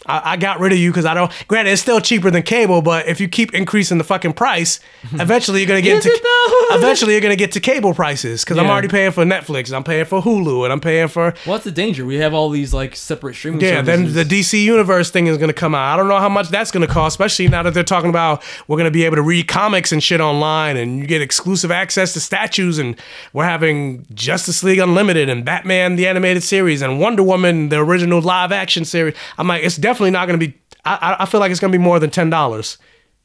I, 0.07 0.33
I 0.33 0.37
got 0.37 0.61
rid 0.61 0.73
of 0.73 0.79
you 0.79 0.91
because 0.91 1.05
I 1.05 1.15
don't. 1.15 1.31
Granted, 1.49 1.73
it's 1.73 1.83
still 1.83 2.01
cheaper 2.01 2.31
than 2.31 2.43
cable, 2.43 2.83
but 2.83 3.07
if 3.09 3.21
you 3.21 3.29
keep 3.29 3.55
increasing 3.55 3.99
the 3.99 4.05
fucking 4.05 4.33
price, 4.33 4.81
eventually 5.13 5.61
you're 5.61 5.69
gonna 5.69 5.81
get 5.83 5.99
Is 5.99 6.07
into. 6.07 6.17
it 6.17 6.23
though? 6.23 6.77
eventually 6.77 7.13
you're 7.13 7.21
gonna 7.21 7.37
get 7.37 7.53
to 7.53 7.61
cable 7.61 7.95
prices 7.95 8.43
because 8.45 8.59
I'm 8.59 8.65
Yeah. 8.67 8.73
already 8.73 8.89
paying 8.89 9.13
for 9.13 9.25
Netflix, 9.25 9.67
and 9.67 9.77
I'm 9.77 9.85
paying 9.85 10.05
for 10.05 10.21
Hulu, 10.23 10.65
and 10.65 10.73
I'm 10.73 10.81
paying 10.81 11.09
for. 11.09 11.35
Well, 11.47 11.55
that's 11.55 11.65
the 11.65 11.71
danger. 11.71 12.05
We 12.05 12.17
have 12.17 12.35
all 12.35 12.51
these 12.51 12.75
like 12.75 12.97
separate 12.97 13.35
streaming 13.35 13.61
Yeah, 13.61 13.83
then 13.83 14.07
services. 14.09 14.15
the 14.15 14.25
DC 14.41 14.65
Universe 14.65 15.11
thing 15.11 15.27
is 15.27 15.39
gonna 15.39 15.53
come 15.53 15.75
out. 15.75 15.95
I 15.95 15.97
don't 15.97 16.09
know 16.09 16.19
how 16.19 16.29
much 16.29 16.49
that's 16.49 16.71
gonna 16.71 16.87
cost, 16.87 17.15
especially 17.15 17.49
now 17.49 17.63
that 17.63 17.75
they're 17.75 17.83
talking 17.85 18.11
about 18.11 18.43
we're 18.69 18.79
gonna 18.79 18.91
be 18.91 19.05
able 19.05 19.17
to 19.17 19.23
read 19.23 19.49
comics 19.49 19.93
and 19.93 20.03
shit 20.03 20.21
online, 20.21 20.77
and 20.77 20.99
you 20.99 21.07
get 21.07 21.23
exclusive 21.23 21.71
access 21.71 22.13
to 22.15 22.21
statues, 22.21 22.79
and 22.79 22.97
we're 23.33 23.45
having 23.45 24.05
Justice 24.15 24.63
League 24.65 24.79
Unlimited 24.79 25.29
and 25.29 25.45
Batman 25.45 25.97
the 25.97 26.07
animated 26.07 26.43
series 26.43 26.83
and 26.83 26.99
Wonder 27.01 27.23
Woman 27.23 27.69
the 27.69 27.79
original 27.79 28.21
live 28.21 28.53
action 28.53 28.85
series. 28.85 29.15
I'm 29.39 29.47
like, 29.49 29.63
it's 29.63 29.77
definitely 29.93 30.11
not 30.11 30.27
gonna 30.27 30.39
be. 30.39 30.55
I, 30.85 31.17
I- 31.21 31.27
feel 31.27 31.39
like 31.41 31.51
it's 31.51 31.61
gonna 31.61 31.71
be 31.73 31.79
more 31.79 31.99
than 32.01 32.11
ten 32.11 32.31
dollars 32.31 32.79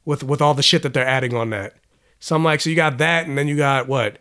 with 0.06 0.22
with 0.24 0.42
all 0.42 0.54
the 0.54 0.62
shit 0.64 0.84
that 0.84 0.94
they're 0.94 1.08
adding 1.08 1.34
on 1.34 1.50
that. 1.52 1.76
So 2.20 2.36
I'm 2.36 2.44
like, 2.44 2.60
so 2.62 2.70
you 2.70 2.76
got 2.76 2.98
that, 2.98 3.26
and 3.28 3.38
then 3.38 3.48
you 3.48 3.56
got 3.56 3.88
what 3.88 4.18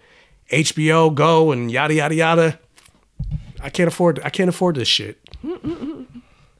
HBO 0.52 1.12
Go 1.14 1.50
and 1.52 1.70
yada 1.70 1.94
yada 1.94 2.14
yada. 2.14 2.58
I 3.60 3.68
can't 3.70 3.88
afford. 3.88 4.20
I 4.24 4.30
can't 4.30 4.48
afford 4.48 4.76
this 4.76 4.86
shit. 4.88 5.18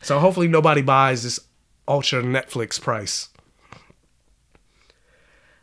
So 0.03 0.19
hopefully 0.19 0.49
nobody 0.49 0.83
buys 0.83 1.23
this 1.23 1.39
ultra 1.87 2.23
Netflix 2.23 2.81
price. 2.81 3.29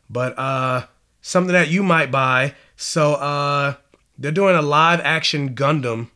But 0.09 0.37
uh 0.37 0.85
something 1.21 1.53
that 1.53 1.69
you 1.69 1.83
might 1.83 2.11
buy. 2.11 2.53
So 2.75 3.13
uh 3.15 3.75
they're 4.17 4.31
doing 4.31 4.55
a 4.55 4.61
live 4.61 4.99
action 5.01 5.53
Gundam 5.55 6.09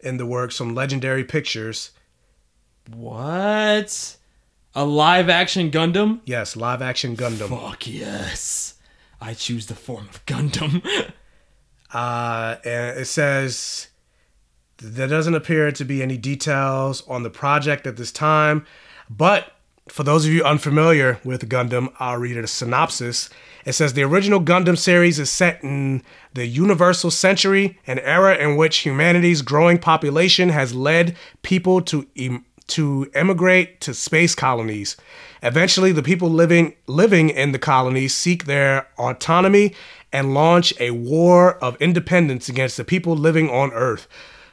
in 0.00 0.18
the 0.18 0.26
works 0.26 0.56
from 0.58 0.74
Legendary 0.74 1.24
Pictures. 1.24 1.90
What? 2.92 4.16
A 4.74 4.84
live 4.84 5.28
action 5.28 5.70
Gundam? 5.70 6.20
Yes, 6.24 6.56
live 6.56 6.82
action 6.82 7.16
Gundam. 7.16 7.48
Fuck 7.48 7.86
yes. 7.86 8.74
I 9.20 9.34
choose 9.34 9.66
the 9.66 9.74
form 9.74 10.08
of 10.08 10.24
Gundam. 10.26 10.82
Uh, 11.94 12.56
and 12.64 12.98
it 12.98 13.06
says 13.06 13.86
there 14.78 15.06
doesn't 15.06 15.36
appear 15.36 15.70
to 15.70 15.84
be 15.84 16.02
any 16.02 16.18
details 16.18 17.06
on 17.06 17.22
the 17.22 17.30
project 17.30 17.86
at 17.86 17.96
this 17.96 18.10
time. 18.10 18.66
But 19.08 19.52
for 19.88 20.02
those 20.02 20.26
of 20.26 20.32
you 20.32 20.42
unfamiliar 20.42 21.20
with 21.24 21.48
Gundam, 21.48 21.92
I'll 22.00 22.16
read 22.16 22.36
it 22.36 22.44
a 22.44 22.48
synopsis. 22.48 23.30
It 23.64 23.74
says 23.74 23.92
the 23.92 24.02
original 24.02 24.40
Gundam 24.40 24.76
series 24.76 25.18
is 25.18 25.30
set 25.30 25.62
in 25.62 26.02
the 26.32 26.46
Universal 26.46 27.12
Century, 27.12 27.78
an 27.86 28.00
era 28.00 28.36
in 28.36 28.56
which 28.56 28.78
humanity's 28.78 29.42
growing 29.42 29.78
population 29.78 30.48
has 30.48 30.74
led 30.74 31.16
people 31.42 31.80
to 31.82 32.08
em- 32.16 32.44
to 32.68 33.10
emigrate 33.14 33.80
to 33.82 33.94
space 33.94 34.34
colonies. 34.34 34.96
Eventually, 35.42 35.92
the 35.92 36.02
people 36.02 36.30
living 36.30 36.74
living 36.86 37.30
in 37.30 37.52
the 37.52 37.58
colonies 37.58 38.14
seek 38.14 38.44
their 38.44 38.88
autonomy 38.98 39.74
and 40.12 40.32
launch 40.32 40.72
a 40.80 40.90
war 40.92 41.56
of 41.56 41.76
independence 41.80 42.48
against 42.48 42.76
the 42.76 42.84
people 42.84 43.16
living 43.16 43.50
on 43.50 43.72
Earth. 43.72 44.06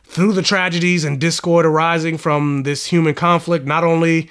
Through 0.03 0.33
the 0.33 0.41
tragedies 0.41 1.05
and 1.05 1.19
discord 1.19 1.65
arising 1.65 2.17
from 2.17 2.63
this 2.63 2.87
human 2.87 3.13
conflict, 3.13 3.65
not 3.65 3.83
only 3.83 4.29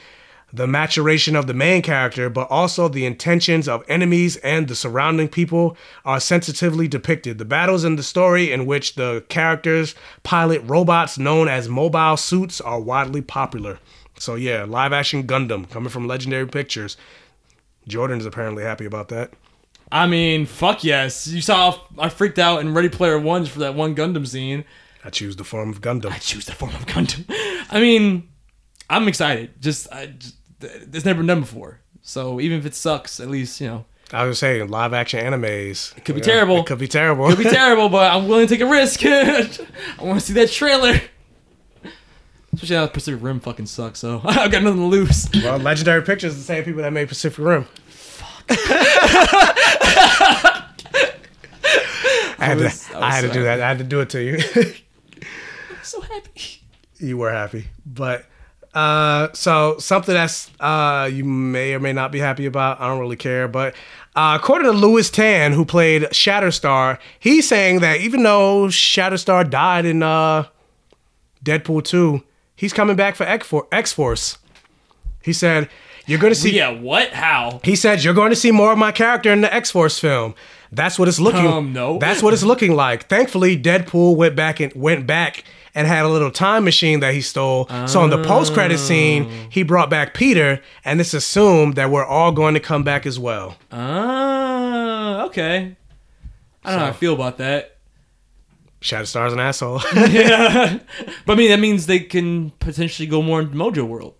the 0.52 0.66
maturation 0.66 1.36
of 1.36 1.46
the 1.46 1.54
main 1.54 1.82
character, 1.82 2.28
but 2.28 2.50
also 2.50 2.88
the 2.88 3.06
intentions 3.06 3.68
of 3.68 3.84
enemies 3.88 4.36
and 4.38 4.68
the 4.68 4.74
surrounding 4.74 5.28
people 5.28 5.76
are 6.04 6.20
sensitively 6.20 6.88
depicted. 6.88 7.38
The 7.38 7.44
battles 7.44 7.84
in 7.84 7.96
the 7.96 8.02
story, 8.02 8.52
in 8.52 8.66
which 8.66 8.94
the 8.94 9.24
characters 9.28 9.94
pilot 10.22 10.62
robots 10.64 11.18
known 11.18 11.48
as 11.48 11.68
mobile 11.68 12.16
suits, 12.16 12.60
are 12.60 12.80
widely 12.80 13.22
popular. 13.22 13.78
So, 14.18 14.34
yeah, 14.34 14.64
live 14.64 14.92
action 14.92 15.26
Gundam 15.26 15.70
coming 15.70 15.88
from 15.88 16.06
Legendary 16.06 16.46
Pictures. 16.46 16.96
Jordan 17.88 18.18
is 18.18 18.26
apparently 18.26 18.62
happy 18.62 18.84
about 18.84 19.08
that. 19.08 19.32
I 19.92 20.06
mean, 20.06 20.46
fuck 20.46 20.84
yes. 20.84 21.26
You 21.26 21.40
saw 21.40 21.78
I 21.98 22.08
freaked 22.08 22.38
out 22.38 22.60
in 22.60 22.74
Ready 22.74 22.88
Player 22.88 23.18
One 23.18 23.44
for 23.46 23.60
that 23.60 23.74
one 23.74 23.94
Gundam 23.94 24.26
scene. 24.26 24.64
I 25.04 25.10
choose 25.10 25.36
the 25.36 25.44
form 25.44 25.70
of 25.70 25.80
Gundam. 25.80 26.12
I 26.12 26.18
choose 26.18 26.44
the 26.44 26.52
form 26.52 26.74
of 26.74 26.86
Gundam. 26.86 27.24
I 27.70 27.80
mean, 27.80 28.28
I'm 28.88 29.08
excited. 29.08 29.60
Just, 29.60 29.90
I, 29.92 30.06
just 30.06 30.36
it's 30.60 31.04
never 31.04 31.18
been 31.18 31.26
done 31.26 31.40
before. 31.40 31.80
So 32.02 32.40
even 32.40 32.58
if 32.58 32.66
it 32.66 32.74
sucks, 32.74 33.20
at 33.20 33.28
least 33.28 33.60
you 33.60 33.68
know 33.68 33.84
I 34.12 34.24
was 34.24 34.38
saying 34.38 34.68
live 34.68 34.92
action 34.92 35.24
animes. 35.24 35.96
It 35.96 36.04
could 36.04 36.14
be 36.16 36.20
terrible. 36.20 36.58
It 36.58 36.66
could 36.66 36.78
be 36.78 36.88
terrible. 36.88 37.28
could 37.28 37.38
be 37.38 37.44
terrible, 37.50 37.88
but 37.88 38.12
I'm 38.12 38.28
willing 38.28 38.46
to 38.46 38.54
take 38.54 38.60
a 38.62 38.66
risk. 38.70 39.00
I 39.04 39.48
want 40.00 40.20
to 40.20 40.26
see 40.26 40.32
that 40.34 40.50
trailer. 40.50 41.00
Especially 42.52 42.76
now 42.76 42.86
Pacific 42.88 43.22
Rim 43.22 43.38
fucking 43.38 43.66
sucks, 43.66 44.00
so 44.00 44.20
I've 44.24 44.50
got 44.50 44.62
nothing 44.64 44.80
to 44.80 44.86
lose. 44.86 45.28
Well, 45.34 45.58
Legendary 45.58 46.02
Pictures 46.02 46.32
is 46.32 46.38
the 46.38 46.44
same 46.44 46.64
people 46.64 46.82
that 46.82 46.92
made 46.92 47.08
Pacific 47.08 47.38
Rim. 47.44 47.64
Fuck. 47.86 48.44
I 48.52 48.56
had, 52.44 52.58
I 52.58 52.62
was- 52.62 52.88
to, 52.88 52.96
I 52.96 53.08
I 53.08 53.12
had 53.12 53.20
to 53.22 53.32
do 53.32 53.42
that. 53.44 53.60
I 53.60 53.68
had 53.68 53.78
to 53.78 53.84
do 53.84 54.00
it 54.00 54.10
to 54.10 54.22
you. 54.22 54.40
so 55.82 56.00
happy. 56.00 56.60
you 56.98 57.16
were 57.18 57.30
happy, 57.30 57.66
but 57.86 58.26
uh, 58.74 59.32
so 59.32 59.76
something 59.78 60.14
that's 60.14 60.50
uh, 60.60 61.08
you 61.12 61.24
may 61.24 61.74
or 61.74 61.80
may 61.80 61.92
not 61.92 62.12
be 62.12 62.20
happy 62.20 62.46
about. 62.46 62.80
I 62.80 62.86
don't 62.86 63.00
really 63.00 63.16
care, 63.16 63.48
but 63.48 63.74
uh, 64.14 64.38
according 64.40 64.70
to 64.70 64.76
Lewis 64.76 65.10
Tan, 65.10 65.52
who 65.52 65.64
played 65.64 66.02
Shatterstar, 66.04 66.98
he's 67.18 67.48
saying 67.48 67.80
that 67.80 68.00
even 68.00 68.22
though 68.22 68.66
Shatterstar 68.66 69.48
died 69.48 69.84
in 69.84 70.02
uh, 70.02 70.44
Deadpool 71.44 71.84
two, 71.84 72.22
he's 72.54 72.72
coming 72.72 72.96
back 72.96 73.16
for 73.16 73.26
X 73.72 73.92
Force. 73.92 74.38
He 75.22 75.32
said, 75.32 75.68
"You're 76.06 76.20
going 76.20 76.32
to 76.32 76.38
see." 76.38 76.54
Yeah, 76.54 76.70
what? 76.70 77.10
How? 77.10 77.60
He 77.64 77.74
said, 77.74 78.04
"You're 78.04 78.14
going 78.14 78.30
to 78.30 78.36
see 78.36 78.52
more 78.52 78.72
of 78.72 78.78
my 78.78 78.92
character 78.92 79.32
in 79.32 79.40
the 79.40 79.52
X 79.52 79.72
Force 79.72 79.98
film." 79.98 80.34
That's 80.72 80.96
what 80.96 81.08
it's 81.08 81.18
looking. 81.18 81.46
Um, 81.46 81.72
no. 81.72 81.98
That's 81.98 82.22
what 82.22 82.32
it's 82.32 82.44
looking 82.44 82.76
like. 82.76 83.08
Thankfully, 83.08 83.60
Deadpool 83.60 84.14
went 84.16 84.36
back 84.36 84.60
and 84.60 84.72
went 84.74 85.04
back 85.06 85.42
and 85.74 85.86
had 85.86 86.04
a 86.04 86.08
little 86.08 86.30
time 86.30 86.64
machine 86.64 87.00
that 87.00 87.14
he 87.14 87.20
stole. 87.20 87.68
So 87.86 88.02
in 88.04 88.10
the 88.10 88.22
post 88.22 88.52
credit 88.52 88.78
scene, 88.78 89.30
he 89.50 89.62
brought 89.62 89.90
back 89.90 90.14
Peter, 90.14 90.60
and 90.84 91.00
it's 91.00 91.14
assumed 91.14 91.74
that 91.76 91.90
we're 91.90 92.04
all 92.04 92.32
going 92.32 92.54
to 92.54 92.60
come 92.60 92.82
back 92.82 93.06
as 93.06 93.18
well. 93.18 93.56
Ah, 93.70 95.24
okay. 95.24 95.76
I 96.64 96.70
don't 96.70 96.78
know 96.78 96.84
how 96.86 96.90
I 96.90 96.94
feel 96.94 97.14
about 97.14 97.38
that. 97.38 97.76
Shatterstar's 98.80 99.32
an 99.32 99.40
asshole. 99.40 99.80
yeah, 99.94 100.78
but 101.26 101.32
I 101.34 101.36
mean 101.36 101.50
that 101.50 101.60
means 101.60 101.86
they 101.86 102.00
can 102.00 102.50
potentially 102.52 103.06
go 103.06 103.20
more 103.20 103.40
into 103.40 103.54
Mojo 103.54 103.86
World 103.86 104.14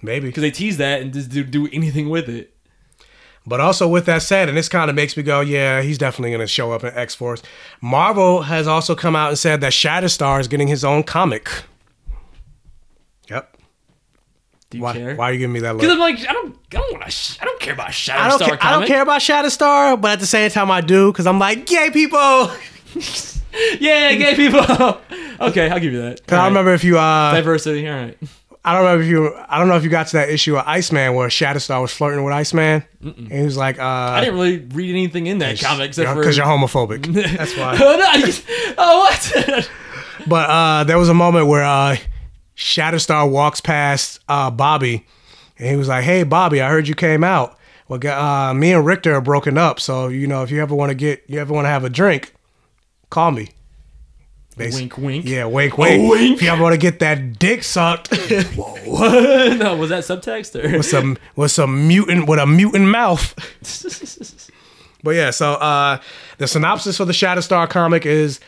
Maybe. 0.00 0.28
because 0.28 0.40
they 0.40 0.50
tease 0.50 0.78
that 0.78 1.02
and 1.02 1.12
just 1.12 1.30
do, 1.30 1.44
do 1.44 1.68
anything 1.72 2.08
with 2.08 2.28
it. 2.28 2.56
But 3.50 3.60
also 3.60 3.88
with 3.88 4.06
that 4.06 4.22
said, 4.22 4.48
and 4.48 4.56
this 4.56 4.68
kind 4.68 4.88
of 4.88 4.94
makes 4.94 5.16
me 5.16 5.24
go, 5.24 5.40
yeah, 5.40 5.82
he's 5.82 5.98
definitely 5.98 6.30
going 6.30 6.40
to 6.40 6.46
show 6.46 6.70
up 6.70 6.84
in 6.84 6.94
X 6.94 7.16
Force. 7.16 7.42
Marvel 7.80 8.42
has 8.42 8.68
also 8.68 8.94
come 8.94 9.16
out 9.16 9.30
and 9.30 9.36
said 9.36 9.60
that 9.62 9.72
Shatterstar 9.72 10.38
is 10.38 10.46
getting 10.46 10.68
his 10.68 10.84
own 10.84 11.02
comic. 11.02 11.50
Yep. 13.28 13.56
Do 14.70 14.78
you 14.78 14.84
why, 14.84 14.92
care? 14.92 15.16
Why 15.16 15.30
are 15.30 15.32
you 15.32 15.40
giving 15.40 15.52
me 15.52 15.60
that 15.60 15.72
look? 15.72 15.80
Because 15.80 15.94
I'm 15.94 15.98
like, 15.98 16.20
I 16.20 16.32
don't, 16.32 16.54
I 16.54 16.76
don't 16.76 16.92
want 16.92 17.10
to, 17.10 17.42
I 17.42 17.44
don't 17.44 17.60
care 17.60 17.74
about 17.74 17.88
Shatterstar 17.88 18.18
I 18.20 18.28
don't, 18.28 18.38
ca- 18.38 18.46
comic. 18.46 18.62
I 18.62 18.70
don't 18.70 18.86
care 18.86 19.02
about 19.02 19.20
Shatterstar, 19.20 20.00
but 20.00 20.12
at 20.12 20.20
the 20.20 20.26
same 20.26 20.48
time 20.52 20.70
I 20.70 20.80
do 20.80 21.10
because 21.10 21.26
I'm 21.26 21.40
like, 21.40 21.66
gay 21.66 21.90
people. 21.90 22.50
Yeah, 23.80 24.14
gay 24.14 24.36
people. 24.36 24.60
okay, 25.40 25.68
I'll 25.68 25.80
give 25.80 25.92
you 25.92 26.02
that. 26.02 26.32
I 26.32 26.46
remember 26.46 26.72
if 26.72 26.84
you, 26.84 27.00
uh, 27.00 27.34
diversity. 27.34 27.88
All 27.88 27.96
right. 27.96 28.16
I 28.64 28.74
don't 28.74 28.82
remember 28.84 29.02
if 29.04 29.08
you, 29.10 29.34
I 29.48 29.58
don't 29.58 29.68
know 29.68 29.76
if 29.76 29.84
you 29.84 29.88
got 29.90 30.08
to 30.08 30.16
that 30.18 30.28
issue 30.28 30.56
of 30.58 30.66
Iceman 30.66 31.14
where 31.14 31.28
Shatterstar 31.28 31.80
was 31.80 31.92
flirting 31.92 32.22
with 32.24 32.34
Iceman. 32.34 32.84
And 33.00 33.32
he 33.32 33.42
was 33.42 33.56
like, 33.56 33.78
uh, 33.78 33.82
I 33.84 34.20
didn't 34.20 34.34
really 34.34 34.58
read 34.58 34.90
anything 34.90 35.26
in 35.26 35.38
that 35.38 35.58
comic 35.58 35.88
except 35.88 36.10
for 36.10 36.16
because 36.20 36.36
you're 36.36 36.44
homophobic. 36.46 37.06
That's 37.36 37.56
why. 37.56 37.78
oh, 37.80 37.96
no, 37.96 38.26
you- 38.26 38.74
oh, 38.76 38.98
what? 39.00 39.70
But 40.26 40.50
uh, 40.50 40.84
there 40.84 40.98
was 40.98 41.08
a 41.08 41.14
moment 41.14 41.46
where 41.46 41.64
uh, 41.64 41.96
Shatterstar 42.54 43.28
walks 43.30 43.62
past 43.62 44.20
uh, 44.28 44.50
Bobby, 44.50 45.06
and 45.58 45.68
he 45.68 45.76
was 45.76 45.88
like, 45.88 46.04
"Hey, 46.04 46.24
Bobby, 46.24 46.60
I 46.60 46.68
heard 46.68 46.86
you 46.86 46.94
came 46.94 47.24
out. 47.24 47.56
Well, 47.88 48.06
uh, 48.06 48.52
me 48.52 48.72
and 48.74 48.84
Rictor 48.84 49.14
are 49.14 49.22
broken 49.22 49.56
up, 49.56 49.80
so 49.80 50.08
you 50.08 50.26
know 50.26 50.42
if 50.42 50.50
you 50.50 50.60
ever 50.60 50.74
want 50.74 50.90
to 50.90 50.94
get, 50.94 51.22
you 51.26 51.40
ever 51.40 51.54
want 51.54 51.64
to 51.64 51.70
have 51.70 51.84
a 51.84 51.88
drink, 51.88 52.34
call 53.08 53.30
me." 53.30 53.48
Wink, 54.74 54.98
wink. 54.98 55.24
Yeah, 55.26 55.44
wink, 55.46 55.78
wink. 55.78 56.10
wink? 56.10 56.42
If 56.42 56.48
ever 56.48 56.62
want 56.62 56.74
to 56.74 56.78
get 56.78 56.98
that 57.00 57.38
dick 57.38 57.62
sucked 57.62 58.08
what? 58.56 59.56
No, 59.58 59.76
was 59.76 59.90
that 59.90 60.04
subtext 60.04 60.62
or? 60.62 60.76
with 60.78 60.86
some 60.86 61.18
with 61.36 61.50
some 61.50 61.88
mutant 61.88 62.28
with 62.28 62.38
a 62.38 62.46
mutant 62.46 62.88
mouth. 62.88 63.34
But 65.02 65.12
yeah, 65.12 65.30
so 65.30 65.52
uh, 65.54 65.98
the 66.38 66.46
synopsis 66.46 66.96
for 66.98 67.04
the 67.04 67.12
Shatterstar 67.12 67.68
comic 67.70 68.04
is 68.04 68.40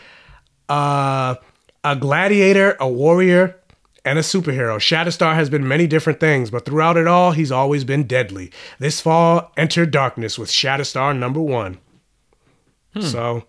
uh, 0.68 1.36
a 1.84 1.97
gladiator, 1.97 2.76
a 2.78 2.89
warrior, 2.89 3.58
and 4.05 4.18
a 4.18 4.23
superhero. 4.23 4.76
Shatterstar 4.76 5.34
has 5.34 5.49
been 5.49 5.66
many 5.66 5.86
different 5.86 6.20
things, 6.20 6.50
but 6.50 6.65
throughout 6.66 6.97
it 6.97 7.07
all, 7.07 7.32
he's 7.32 7.50
always 7.52 7.84
been 7.84 8.05
deadly. 8.07 8.52
This 8.78 9.00
fall, 9.00 9.50
enter 9.57 9.86
darkness 9.86 10.39
with 10.39 10.50
Shatterstar 10.50 11.16
number 11.18 11.41
one. 11.41 11.78
So, 13.00 13.44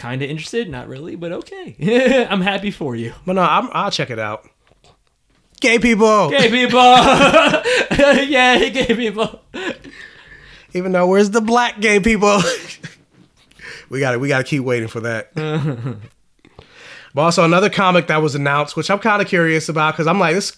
Kind 0.00 0.22
of 0.22 0.30
interested, 0.30 0.70
not 0.70 0.88
really, 0.88 1.14
but 1.14 1.30
okay. 1.30 2.26
I'm 2.30 2.40
happy 2.40 2.70
for 2.70 2.96
you. 2.96 3.12
but 3.26 3.34
no, 3.34 3.42
I'm, 3.42 3.68
I'll 3.72 3.90
check 3.90 4.08
it 4.08 4.18
out. 4.18 4.48
Gay 5.60 5.78
people. 5.78 6.30
Gay 6.30 6.48
people. 6.50 6.80
yeah, 6.80 8.66
gay 8.70 8.94
people. 8.96 9.42
Even 10.72 10.92
though 10.92 11.06
where's 11.06 11.28
the 11.28 11.42
black 11.42 11.80
gay 11.82 12.00
people? 12.00 12.40
we 13.90 14.00
got 14.00 14.12
to 14.12 14.18
We 14.18 14.28
got 14.28 14.38
to 14.38 14.44
keep 14.44 14.62
waiting 14.64 14.88
for 14.88 15.00
that. 15.00 15.34
but 15.34 17.20
also 17.20 17.44
another 17.44 17.68
comic 17.68 18.06
that 18.06 18.22
was 18.22 18.34
announced, 18.34 18.76
which 18.76 18.90
I'm 18.90 19.00
kind 19.00 19.20
of 19.20 19.28
curious 19.28 19.68
about 19.68 19.92
because 19.92 20.06
I'm 20.06 20.18
like, 20.18 20.34
this. 20.34 20.56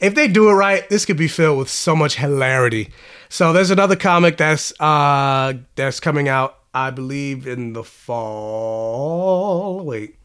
If 0.00 0.14
they 0.14 0.28
do 0.28 0.48
it 0.48 0.52
right, 0.54 0.88
this 0.88 1.04
could 1.04 1.18
be 1.18 1.28
filled 1.28 1.58
with 1.58 1.68
so 1.68 1.94
much 1.94 2.16
hilarity. 2.16 2.90
So 3.28 3.52
there's 3.52 3.70
another 3.70 3.96
comic 3.96 4.38
that's 4.38 4.72
uh 4.80 5.52
that's 5.74 6.00
coming 6.00 6.26
out, 6.28 6.57
I 6.74 6.90
believe, 6.90 7.46
in 7.46 7.72
the 7.72 7.84
fall. 7.84 9.84
Wait. 9.84 10.16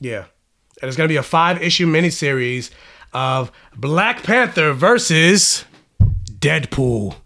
Yeah. 0.00 0.24
And 0.82 0.88
it's 0.88 0.96
gonna 0.96 1.08
be 1.08 1.16
a 1.16 1.22
five 1.22 1.62
issue 1.62 1.86
miniseries 1.86 2.70
of 3.12 3.50
Black 3.76 4.22
Panther 4.22 4.72
versus 4.72 5.64
Deadpool. 6.38 7.16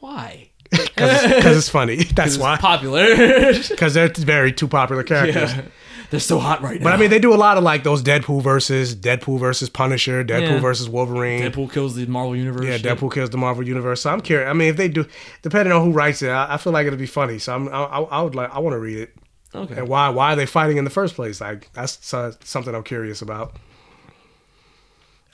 Why? 0.00 0.50
Because 0.70 1.56
it's 1.56 1.68
funny. 1.68 1.96
That's 2.14 2.34
it's 2.34 2.38
why. 2.38 2.56
popular. 2.56 3.52
Because 3.68 3.94
they're 3.94 4.08
very 4.08 4.52
two 4.52 4.68
popular 4.68 5.02
characters. 5.02 5.54
Yeah. 5.54 5.62
They're 6.10 6.20
so 6.20 6.38
hot 6.38 6.62
right 6.62 6.78
now. 6.80 6.84
But 6.84 6.92
I 6.92 6.96
mean, 6.98 7.10
they 7.10 7.18
do 7.18 7.34
a 7.34 7.36
lot 7.36 7.58
of 7.58 7.64
like 7.64 7.82
those 7.82 8.02
Deadpool 8.02 8.42
versus 8.42 8.94
Deadpool 8.94 9.40
versus 9.40 9.68
Punisher, 9.68 10.22
Deadpool 10.24 10.40
Yeah. 10.52 10.60
versus 10.60 10.88
Wolverine. 10.88 11.42
Deadpool 11.42 11.72
kills 11.72 11.94
the 11.96 12.06
Marvel 12.06 12.36
universe. 12.36 12.64
Yeah, 12.64 12.76
shit. 12.76 12.82
Deadpool 12.86 13.12
kills 13.12 13.30
the 13.30 13.38
Marvel 13.38 13.66
universe. 13.66 14.02
So 14.02 14.10
I'm 14.10 14.20
curious. 14.20 14.48
I 14.48 14.52
mean, 14.52 14.68
if 14.68 14.76
they 14.76 14.88
do, 14.88 15.04
depending 15.42 15.72
on 15.72 15.82
who 15.84 15.92
writes 15.92 16.22
it, 16.22 16.28
I, 16.30 16.54
I 16.54 16.56
feel 16.58 16.72
like 16.72 16.86
it'll 16.86 16.98
be 16.98 17.06
funny. 17.06 17.38
So 17.38 17.54
I'm, 17.54 17.68
I, 17.68 17.82
I 17.84 18.00
I 18.02 18.22
would 18.22 18.34
like, 18.34 18.54
I 18.54 18.58
want 18.60 18.74
to 18.74 18.78
read 18.78 18.98
it. 18.98 19.14
Okay. 19.54 19.74
And 19.78 19.88
why, 19.88 20.08
why 20.10 20.32
are 20.32 20.36
they 20.36 20.46
fighting 20.46 20.76
in 20.76 20.84
the 20.84 20.90
first 20.90 21.14
place? 21.14 21.40
Like 21.40 21.70
that's 21.72 22.04
so- 22.06 22.34
something 22.44 22.74
I'm 22.74 22.82
curious 22.84 23.20
about. 23.22 23.56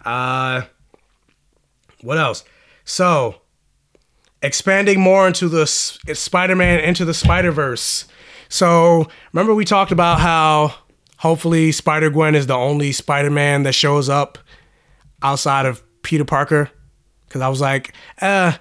Uh, 0.04 0.62
what 2.02 2.18
else? 2.18 2.44
So, 2.84 3.36
expanding 4.42 5.00
more 5.00 5.26
into 5.26 5.48
the 5.48 5.62
S- 5.62 5.98
Spider-Man 6.14 6.80
into 6.80 7.04
the 7.04 7.14
Spider-Verse. 7.14 8.06
So, 8.52 9.08
remember 9.32 9.54
we 9.54 9.64
talked 9.64 9.92
about 9.92 10.20
how 10.20 10.74
hopefully 11.16 11.72
Spider-Gwen 11.72 12.34
is 12.34 12.46
the 12.46 12.54
only 12.54 12.92
Spider-Man 12.92 13.62
that 13.62 13.72
shows 13.72 14.10
up 14.10 14.36
outside 15.22 15.64
of 15.64 15.82
Peter 16.02 16.24
Parker 16.26 16.68
cuz 17.30 17.40
I 17.40 17.48
was 17.48 17.62
like, 17.62 17.94
uh 18.20 18.52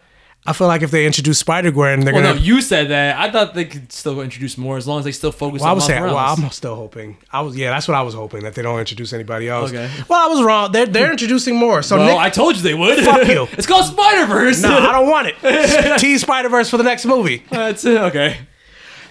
I 0.44 0.54
feel 0.54 0.66
like 0.68 0.82
if 0.82 0.90
they 0.92 1.06
introduce 1.06 1.38
Spider-Gwen, 1.40 2.00
they're 2.00 2.14
going 2.14 2.24
Well, 2.24 2.34
going 2.34 2.42
no, 2.44 2.48
you 2.56 2.62
said 2.62 2.88
that. 2.90 3.20
I 3.20 3.30
thought 3.30 3.54
they 3.54 3.66
could 3.66 3.92
still 3.92 4.22
introduce 4.22 4.58
more 4.58 4.78
as 4.78 4.88
long 4.88 4.98
as 5.00 5.06
they 5.06 5.12
still 5.12 5.32
focus 5.34 5.60
Well, 5.62 5.68
I 5.68 5.72
on 5.72 5.76
was 5.76 5.84
Miles 5.84 6.00
saying, 6.00 6.04
well, 6.04 6.18
I'm 6.18 6.50
still 6.52 6.76
hoping. 6.76 7.18
I 7.32 7.42
was, 7.42 7.56
yeah, 7.58 7.70
that's 7.70 7.88
what 7.88 7.96
I 7.96 8.02
was 8.02 8.14
hoping 8.16 8.42
that 8.44 8.56
they 8.56 8.62
don't 8.64 8.80
introduce 8.80 9.12
anybody 9.14 9.50
else. 9.50 9.70
Okay. 9.72 9.88
Well, 10.08 10.20
I 10.26 10.34
was 10.34 10.42
wrong. 10.42 10.72
They're 10.72 10.88
they're 10.88 11.12
introducing 11.12 11.58
more. 11.58 11.84
So 11.84 11.98
well, 11.98 12.08
Nick, 12.08 12.18
I 12.18 12.30
told 12.32 12.56
you 12.56 12.64
they 12.64 12.74
would. 12.74 13.04
Fuck 13.04 13.28
you. 13.36 13.48
it's 13.52 13.68
called 13.68 13.86
Spider 13.86 14.26
Verse. 14.26 14.62
no, 14.64 14.76
I 14.76 14.94
don't 14.94 15.10
want 15.10 15.28
it. 15.28 16.00
T 16.00 16.18
Spider 16.18 16.50
Verse 16.50 16.70
for 16.72 16.78
the 16.78 16.84
next 16.86 17.06
movie. 17.06 17.44
That's 17.52 17.86
it. 17.86 18.00
Okay. 18.02 18.38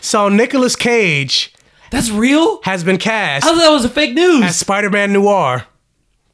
So 0.01 0.29
Nicolas 0.29 0.77
Cage 0.77 1.53
That's 1.91 2.11
real. 2.11 2.61
has 2.63 2.85
been 2.85 2.99
cast 2.99 3.45
I 3.45 3.49
thought 3.51 3.59
that 3.59 3.71
was 3.71 3.85
a 3.85 3.89
fake 3.89 4.15
news. 4.15 4.43
as 4.45 4.57
Spider 4.59 4.91
Man 4.91 5.13
Noir 5.13 5.67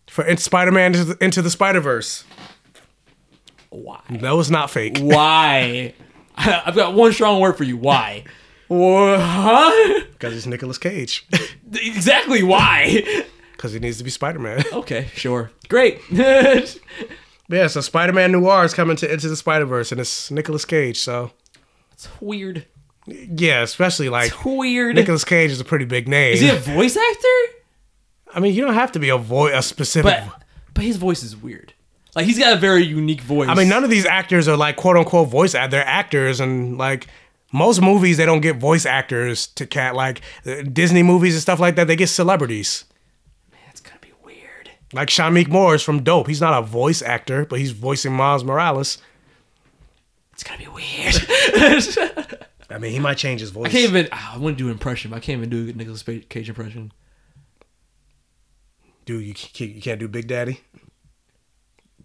for 0.08 0.36
Spider 0.36 0.72
Man 0.72 0.94
into 0.94 1.04
the, 1.04 1.24
into 1.24 1.42
the 1.42 1.50
Spider 1.50 1.80
Verse. 1.80 2.24
Why? 3.70 4.00
That 4.08 4.32
was 4.32 4.50
not 4.50 4.70
fake. 4.70 4.98
Why? 4.98 5.92
I've 6.36 6.74
got 6.74 6.94
one 6.94 7.12
strong 7.12 7.40
word 7.40 7.56
for 7.56 7.64
you. 7.64 7.76
Why? 7.76 8.24
What? 8.68 10.06
Because 10.16 10.34
it's 10.34 10.46
Nicolas 10.46 10.78
Cage. 10.78 11.26
Exactly 11.72 12.42
why? 12.42 13.24
Because 13.52 13.72
he 13.72 13.78
needs 13.78 13.96
to 13.96 14.04
be 14.04 14.10
Spider 14.10 14.38
Man. 14.38 14.62
okay, 14.70 15.08
sure. 15.14 15.50
Great. 15.70 15.98
yeah, 16.10 17.66
so 17.68 17.80
Spider 17.80 18.12
Man 18.12 18.32
Noir 18.32 18.66
is 18.66 18.74
coming 18.74 18.96
to 18.98 19.10
Into 19.10 19.30
the 19.30 19.36
Spider 19.36 19.64
Verse, 19.64 19.90
and 19.92 19.98
it's 20.00 20.30
Nicolas 20.30 20.66
Cage. 20.66 20.98
So 20.98 21.30
it's 21.92 22.06
weird. 22.20 22.66
Yeah, 23.06 23.62
especially 23.62 24.08
like 24.08 24.32
It's 24.32 24.44
weird. 24.44 24.96
Nicolas 24.96 25.24
Cage 25.24 25.50
is 25.50 25.60
a 25.60 25.64
pretty 25.64 25.84
big 25.84 26.08
name. 26.08 26.34
Is 26.34 26.40
he 26.40 26.48
a 26.48 26.54
voice 26.56 26.96
actor? 26.96 27.52
I 28.34 28.40
mean, 28.40 28.54
you 28.54 28.64
don't 28.64 28.74
have 28.74 28.92
to 28.92 28.98
be 28.98 29.08
a 29.08 29.16
voice, 29.16 29.52
a 29.54 29.62
specific. 29.62 30.12
But 30.12 30.42
but 30.74 30.84
his 30.84 30.96
voice 30.96 31.22
is 31.22 31.36
weird. 31.36 31.72
Like 32.14 32.26
he's 32.26 32.38
got 32.38 32.52
a 32.54 32.56
very 32.56 32.82
unique 32.84 33.20
voice. 33.20 33.48
I 33.48 33.54
mean, 33.54 33.68
none 33.68 33.84
of 33.84 33.90
these 33.90 34.06
actors 34.06 34.48
are 34.48 34.56
like 34.56 34.76
quote 34.76 34.96
unquote 34.96 35.28
voice 35.28 35.54
act. 35.54 35.70
They're 35.70 35.86
actors, 35.86 36.40
and 36.40 36.76
like 36.78 37.06
most 37.52 37.80
movies, 37.80 38.16
they 38.16 38.26
don't 38.26 38.40
get 38.40 38.56
voice 38.56 38.86
actors 38.86 39.46
to 39.48 39.66
cat 39.66 39.94
like 39.94 40.20
Disney 40.72 41.02
movies 41.02 41.34
and 41.34 41.42
stuff 41.42 41.60
like 41.60 41.76
that. 41.76 41.86
They 41.86 41.96
get 41.96 42.08
celebrities. 42.08 42.84
Man, 43.52 43.60
it's 43.70 43.80
gonna 43.80 44.00
be 44.00 44.12
weird. 44.24 44.70
Like 44.92 45.08
Shameik 45.08 45.48
Moore 45.48 45.74
is 45.74 45.82
from 45.82 46.02
Dope. 46.02 46.26
He's 46.26 46.40
not 46.40 46.58
a 46.58 46.62
voice 46.66 47.02
actor, 47.02 47.44
but 47.46 47.58
he's 47.58 47.72
voicing 47.72 48.12
Miles 48.12 48.44
Morales. 48.44 48.98
It's 50.32 50.42
gonna 50.42 50.58
be 50.58 50.68
weird. 50.68 51.14
I 52.68 52.78
mean, 52.78 52.92
he 52.92 52.98
might 52.98 53.16
change 53.16 53.40
his 53.40 53.50
voice. 53.50 53.68
I 53.68 53.70
can't 53.70 53.84
even. 53.84 54.08
I 54.12 54.38
want 54.38 54.58
to 54.58 54.64
do 54.64 54.66
an 54.66 54.72
impression, 54.72 55.10
but 55.10 55.18
I 55.18 55.20
can't 55.20 55.38
even 55.38 55.50
do 55.50 55.70
a 55.70 55.72
Nicolas 55.72 56.02
Cage 56.02 56.48
impression. 56.48 56.92
Dude, 59.04 59.24
you 59.24 59.34
can't, 59.34 59.70
you 59.70 59.80
can't 59.80 60.00
do 60.00 60.08
Big 60.08 60.26
Daddy 60.26 60.60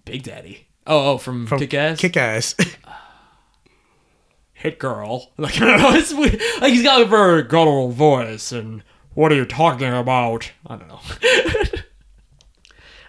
Big 0.05 0.23
Daddy. 0.23 0.67
Oh, 0.87 1.11
oh, 1.11 1.17
from, 1.17 1.45
from 1.45 1.59
Kick 1.59 1.73
Ass. 1.73 1.99
Kick 1.99 2.17
Ass. 2.17 2.55
Hit 4.53 4.79
Girl. 4.79 5.31
Like 5.37 5.59
I 5.61 5.65
don't 5.65 5.81
know. 5.81 5.91
It's 5.97 6.13
weird. 6.13 6.41
Like 6.59 6.73
he's 6.73 6.83
got 6.83 7.01
a 7.01 7.05
very 7.05 7.43
guttural 7.43 7.89
voice, 7.89 8.51
and 8.51 8.83
what 9.13 9.31
are 9.31 9.35
you 9.35 9.45
talking 9.45 9.91
about? 9.93 10.51
I 10.67 10.75
don't 10.75 10.87
know. 10.87 10.99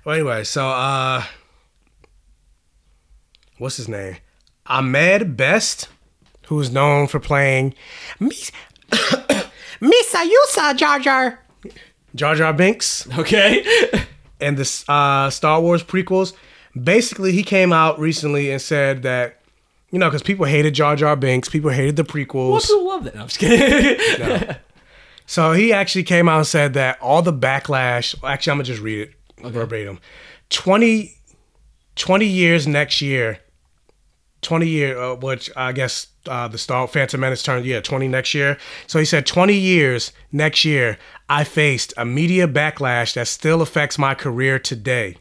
well, 0.04 0.14
anyway, 0.14 0.44
so 0.44 0.68
uh, 0.68 1.24
what's 3.58 3.76
his 3.76 3.88
name? 3.88 4.16
Ahmed 4.66 5.36
Best, 5.36 5.88
who's 6.54 6.70
known 6.70 7.06
for 7.06 7.20
playing 7.20 7.74
Miss 8.20 8.50
Misa 8.90 10.28
Yusa 10.30 10.76
Jar 10.76 10.98
Jar 10.98 11.38
Jar 12.14 12.34
Jar 12.34 12.52
Binks. 12.52 13.08
Okay. 13.18 13.64
and 14.40 14.56
the 14.58 14.84
uh, 14.92 15.30
Star 15.30 15.60
Wars 15.60 15.82
prequels. 15.82 16.34
Basically, 16.80 17.32
he 17.32 17.42
came 17.42 17.72
out 17.72 17.98
recently 17.98 18.50
and 18.50 18.60
said 18.60 19.02
that, 19.02 19.40
you 19.90 19.98
know, 19.98 20.08
because 20.08 20.22
people 20.22 20.46
hated 20.46 20.74
Jar 20.74 20.96
Jar 20.96 21.16
Binks, 21.16 21.48
people 21.48 21.70
hated 21.70 21.96
the 21.96 22.04
prequels. 22.04 22.50
Well, 22.50 22.60
people 22.60 22.86
love 22.86 23.04
that. 23.04 23.14
No, 23.14 23.22
I'm 23.22 23.28
just 23.28 23.38
kidding. 23.38 24.26
No. 24.26 24.54
So 25.24 25.52
he 25.52 25.72
actually 25.72 26.02
came 26.02 26.28
out 26.28 26.38
and 26.38 26.46
said 26.46 26.74
that 26.74 27.00
all 27.00 27.22
the 27.22 27.32
backlash. 27.32 28.14
Actually, 28.22 28.50
I'm 28.50 28.56
gonna 28.58 28.64
just 28.64 28.82
read 28.82 29.08
it 29.08 29.14
verbatim. 29.50 29.98
20, 30.50 31.14
20 31.94 32.26
years 32.26 32.66
next 32.66 33.00
year. 33.00 33.38
Twenty 34.42 34.68
year, 34.68 34.98
uh, 34.98 35.14
which 35.14 35.48
I 35.56 35.70
guess 35.70 36.08
uh, 36.26 36.48
the 36.48 36.58
Star 36.58 36.86
Phantom 36.86 37.20
Menace 37.20 37.42
turned 37.42 37.64
yeah 37.66 37.80
twenty 37.80 38.08
next 38.08 38.34
year. 38.34 38.58
So 38.86 38.98
he 38.98 39.04
said 39.04 39.26
twenty 39.26 39.56
years 39.56 40.12
next 40.30 40.64
year. 40.64 40.98
I 41.28 41.44
faced 41.44 41.94
a 41.96 42.04
media 42.04 42.46
backlash 42.46 43.14
that 43.14 43.28
still 43.28 43.62
affects 43.62 43.98
my 43.98 44.14
career 44.14 44.58
today. 44.58 45.16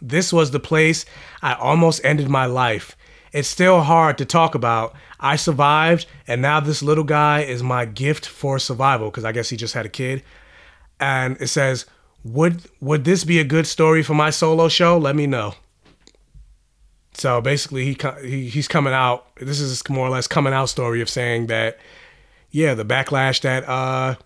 This 0.00 0.32
was 0.32 0.50
the 0.50 0.60
place 0.60 1.04
I 1.42 1.54
almost 1.54 2.04
ended 2.04 2.28
my 2.28 2.46
life. 2.46 2.96
It's 3.32 3.48
still 3.48 3.82
hard 3.82 4.18
to 4.18 4.24
talk 4.24 4.54
about. 4.54 4.94
I 5.18 5.36
survived, 5.36 6.06
and 6.26 6.40
now 6.40 6.60
this 6.60 6.82
little 6.82 7.04
guy 7.04 7.40
is 7.40 7.62
my 7.62 7.84
gift 7.84 8.26
for 8.26 8.58
survival 8.58 9.10
because 9.10 9.24
I 9.24 9.32
guess 9.32 9.48
he 9.48 9.56
just 9.56 9.74
had 9.74 9.86
a 9.86 9.90
kid. 9.90 10.22
And 11.00 11.36
it 11.40 11.48
says, 11.48 11.86
"Would 12.24 12.62
would 12.80 13.04
this 13.04 13.24
be 13.24 13.38
a 13.38 13.44
good 13.44 13.66
story 13.66 14.02
for 14.02 14.14
my 14.14 14.30
solo 14.30 14.68
show? 14.68 14.96
Let 14.98 15.16
me 15.16 15.26
know." 15.26 15.54
So 17.18 17.40
basically, 17.40 17.84
he, 17.84 17.96
he 18.22 18.48
he's 18.48 18.68
coming 18.68 18.92
out. 18.92 19.34
This 19.36 19.58
is 19.60 19.82
more 19.88 20.06
or 20.06 20.10
less 20.10 20.26
coming 20.26 20.52
out 20.52 20.66
story 20.66 21.00
of 21.00 21.08
saying 21.08 21.46
that, 21.46 21.78
yeah, 22.50 22.74
the 22.74 22.84
backlash 22.84 23.40
that 23.40 23.66
uh 23.68 24.16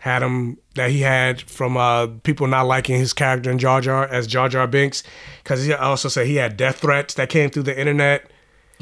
had 0.00 0.22
him 0.22 0.56
that 0.74 0.90
he 0.90 1.00
had 1.00 1.42
from 1.42 1.76
uh 1.76 2.08
people 2.22 2.46
not 2.46 2.66
liking 2.66 2.98
his 2.98 3.12
character 3.12 3.50
in 3.50 3.58
Jar 3.58 3.80
Jar 3.80 4.06
as 4.08 4.26
Jar 4.26 4.48
Jar 4.48 4.66
Binks, 4.66 5.02
because 5.44 5.64
he 5.64 5.72
also 5.72 6.08
said 6.08 6.26
he 6.26 6.36
had 6.36 6.56
death 6.56 6.78
threats 6.78 7.14
that 7.14 7.28
came 7.28 7.50
through 7.50 7.64
the 7.64 7.78
internet. 7.78 8.30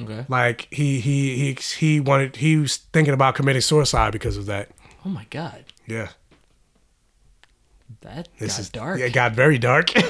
Okay. 0.01 0.25
Like 0.29 0.69
he 0.71 1.01
he 1.01 1.37
he 1.37 1.53
he 1.77 2.01
wanted 2.01 2.37
he 2.37 2.57
was 2.57 2.77
thinking 2.77 3.15
about 3.15 3.35
committing 3.35 3.63
suicide 3.63 4.13
because 4.13 4.37
of 4.37 4.47
that. 4.47 4.71
Oh 5.05 5.09
my 5.09 5.27
god. 5.31 5.65
Yeah. 5.87 6.09
That 8.03 8.29
This 8.39 8.53
got 8.55 8.61
is 8.61 8.71
dark. 8.71 9.01
It 9.01 9.13
got 9.13 9.33
very 9.33 9.59
dark. 9.59 9.91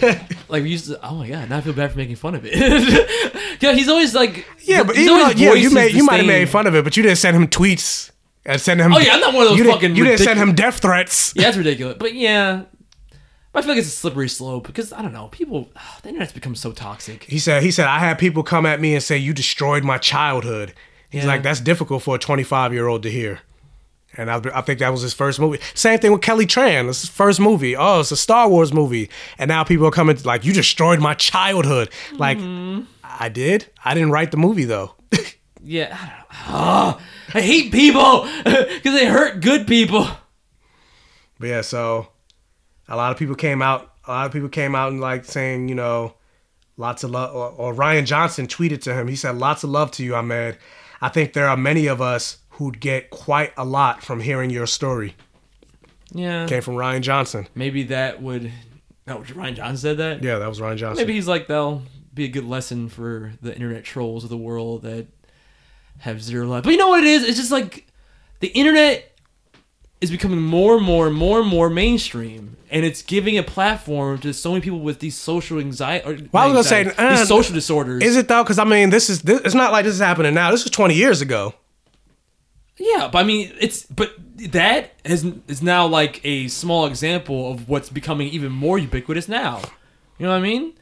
Like 0.50 0.62
we 0.62 0.70
used 0.70 0.86
to. 0.86 0.98
Oh 1.06 1.16
my 1.16 1.28
god! 1.28 1.50
Now 1.50 1.58
I 1.58 1.60
feel 1.60 1.74
bad 1.74 1.92
for 1.92 1.98
making 1.98 2.16
fun 2.16 2.34
of 2.34 2.42
it. 2.46 2.54
yeah, 3.60 3.72
he's 3.74 3.88
always 3.90 4.14
like. 4.14 4.46
yeah, 4.62 4.82
but 4.82 4.96
he's 4.96 5.06
even 5.06 5.18
though, 5.18 5.28
yeah, 5.28 5.52
you 5.52 5.70
made 5.70 5.92
you 5.92 6.04
might 6.04 6.16
have 6.18 6.26
made 6.26 6.48
fun 6.48 6.66
of 6.66 6.74
it, 6.74 6.84
but 6.84 6.96
you 6.96 7.02
didn't 7.02 7.18
send 7.18 7.36
him 7.36 7.48
tweets 7.48 8.10
and 8.46 8.58
send 8.58 8.80
him. 8.80 8.94
Oh, 8.94 8.98
yeah, 8.98 9.12
I'm 9.14 9.20
not 9.20 9.34
one 9.34 9.42
of 9.42 9.48
those 9.50 9.58
you 9.58 9.70
fucking 9.70 9.94
You 9.94 10.04
didn't 10.04 10.20
send 10.20 10.38
him 10.38 10.54
death 10.54 10.78
threats. 10.78 11.34
Yeah, 11.36 11.42
that's 11.44 11.58
ridiculous. 11.58 11.96
But 11.98 12.14
yeah, 12.14 12.62
I 13.54 13.60
feel 13.60 13.68
like 13.70 13.78
it's 13.78 13.88
a 13.88 13.90
slippery 13.90 14.30
slope 14.30 14.66
because 14.66 14.90
I 14.90 15.02
don't 15.02 15.12
know. 15.12 15.28
People, 15.28 15.68
the 16.02 16.08
internet's 16.08 16.32
become 16.32 16.54
so 16.54 16.72
toxic. 16.72 17.24
He 17.24 17.38
said. 17.38 17.62
He 17.62 17.70
said 17.70 17.86
I 17.86 17.98
had 17.98 18.18
people 18.18 18.42
come 18.42 18.64
at 18.64 18.80
me 18.80 18.94
and 18.94 19.02
say 19.02 19.18
you 19.18 19.34
destroyed 19.34 19.84
my 19.84 19.98
childhood. 19.98 20.72
He's 21.10 21.24
Yeah. 21.24 21.28
like 21.28 21.42
that's 21.42 21.60
difficult 21.60 22.02
for 22.04 22.14
a 22.16 22.18
25 22.18 22.72
year 22.72 22.86
old 22.86 23.02
to 23.02 23.10
hear. 23.10 23.40
And 24.18 24.30
I, 24.30 24.42
I 24.52 24.60
think 24.60 24.80
that 24.80 24.90
was 24.90 25.00
his 25.00 25.14
first 25.14 25.40
movie. 25.40 25.60
Same 25.74 25.98
thing 25.98 26.12
with 26.12 26.20
Kelly 26.20 26.44
Tran. 26.44 26.88
It's 26.90 27.00
his 27.02 27.10
first 27.10 27.40
movie. 27.40 27.74
Oh, 27.76 28.00
it's 28.00 28.10
a 28.12 28.16
Star 28.16 28.48
Wars 28.48 28.72
movie. 28.74 29.08
And 29.38 29.48
now 29.48 29.64
people 29.64 29.86
are 29.86 29.90
coming 29.92 30.18
like, 30.24 30.44
you 30.44 30.52
destroyed 30.52 31.00
my 31.00 31.14
childhood. 31.14 31.88
Like, 32.12 32.36
Mm-hmm. 32.38 32.82
I 33.20 33.28
did. 33.30 33.66
I 33.84 33.94
didn't 33.94 34.10
write 34.10 34.30
the 34.30 34.36
movie 34.36 34.64
though. 34.64 34.94
Yeah, 35.60 35.96
I. 36.00 36.24
Ah, 36.46 37.00
I 37.34 37.40
hate 37.42 37.72
people 37.72 38.26
because 38.44 38.94
they 38.94 39.06
hurt 39.06 39.40
good 39.40 39.66
people. 39.66 40.06
But 41.38 41.48
yeah, 41.48 41.60
so 41.62 42.08
a 42.88 42.96
lot 42.96 43.12
of 43.12 43.18
people 43.18 43.34
came 43.34 43.60
out. 43.60 43.92
A 44.06 44.10
lot 44.10 44.26
of 44.26 44.32
people 44.32 44.48
came 44.48 44.74
out 44.74 44.92
and 44.92 45.00
like 45.00 45.24
saying, 45.24 45.68
you 45.68 45.74
know, 45.74 46.14
lots 46.76 47.04
of 47.04 47.10
love. 47.10 47.34
Or, 47.34 47.50
or 47.50 47.74
Rian 47.74 48.06
Johnson 48.06 48.46
tweeted 48.46 48.80
to 48.82 48.94
him. 48.94 49.08
He 49.08 49.16
said, 49.16 49.36
"Lots 49.36 49.62
of 49.64 49.70
love 49.70 49.90
to 49.92 50.04
you, 50.04 50.14
Ahmed. 50.14 50.56
I 51.02 51.08
think 51.10 51.32
there 51.32 51.48
are 51.48 51.56
many 51.56 51.86
of 51.86 52.00
us 52.00 52.38
who'd 52.58 52.80
get 52.80 53.10
quite 53.10 53.52
a 53.56 53.64
lot 53.64 54.02
from 54.02 54.20
hearing 54.20 54.50
your 54.50 54.66
story." 54.66 55.16
Yeah, 56.12 56.46
Came 56.46 56.62
from 56.62 56.74
Rian 56.74 57.00
Johnson. 57.02 57.48
maybe 57.54 57.84
that 57.84 58.22
would. 58.22 58.52
No, 59.06 59.18
Rian 59.18 59.56
Johnson 59.56 59.76
said 59.76 59.96
that. 59.98 60.22
Yeah, 60.22 60.38
that 60.38 60.48
was 60.48 60.60
Rian 60.60 60.76
Johnson. 60.76 61.02
Maybe 61.02 61.14
he's 61.14 61.28
like 61.28 61.48
that'll 61.48 61.82
be 62.14 62.24
a 62.24 62.28
good 62.28 62.44
lesson 62.44 62.88
for 62.88 63.32
the 63.42 63.54
internet 63.54 63.84
trolls 63.84 64.24
of 64.24 64.30
the 64.30 64.36
world 64.36 64.82
that 64.82 65.06
have 66.00 66.22
zero 66.22 66.46
life. 66.46 66.64
But 66.64 66.70
you 66.70 66.76
know 66.78 66.88
what 66.88 67.04
it 67.04 67.08
is? 67.08 67.24
It's 67.24 67.36
just 67.38 67.50
like 67.50 67.86
the 68.40 68.48
internet 68.48 69.18
is 70.00 70.10
becoming 70.10 70.40
more 70.40 70.76
and 70.76 70.84
more 70.84 71.08
and 71.08 71.16
more 71.16 71.40
and 71.40 71.48
more 71.48 71.68
mainstream, 71.68 72.56
and 72.70 72.84
it's 72.84 73.02
giving 73.02 73.36
a 73.36 73.42
platform 73.42 74.18
to 74.18 74.32
so 74.32 74.50
many 74.52 74.60
people 74.60 74.80
with 74.80 75.00
these 75.00 75.16
social 75.16 75.58
anxiety. 75.58 76.06
Or 76.06 76.18
Well, 76.32 76.44
I 76.44 76.46
was 76.46 76.68
gonna 76.70 76.86
say 76.86 76.92
uh, 76.96 77.16
these 77.16 77.28
social 77.28 77.54
disorders. 77.54 78.02
Is 78.02 78.16
it 78.16 78.28
though? 78.28 78.42
Because 78.44 78.58
I 78.58 78.64
mean, 78.64 78.90
this 78.90 79.10
is 79.10 79.22
this, 79.22 79.40
it's 79.44 79.54
not 79.54 79.72
like 79.72 79.84
this 79.84 79.94
is 79.94 80.00
happening 80.00 80.34
now. 80.34 80.50
This 80.50 80.64
was 80.64 80.70
20 80.70 80.94
years 80.94 81.20
ago. 81.20 81.54
Yeah, 82.78 83.08
but 83.12 83.18
I 83.18 83.24
mean, 83.24 83.52
it's 83.60 83.84
but 83.86 84.14
that 84.52 84.92
has 85.04 85.24
is 85.48 85.62
now 85.62 85.86
like 85.86 86.20
a 86.24 86.48
small 86.48 86.86
example 86.86 87.50
of 87.52 87.68
what's 87.68 87.90
becoming 87.90 88.28
even 88.28 88.52
more 88.52 88.78
ubiquitous 88.78 89.28
now. 89.28 89.60
You 90.18 90.26
know 90.26 90.32
what 90.32 90.38
I 90.38 90.42
mean? 90.42 90.74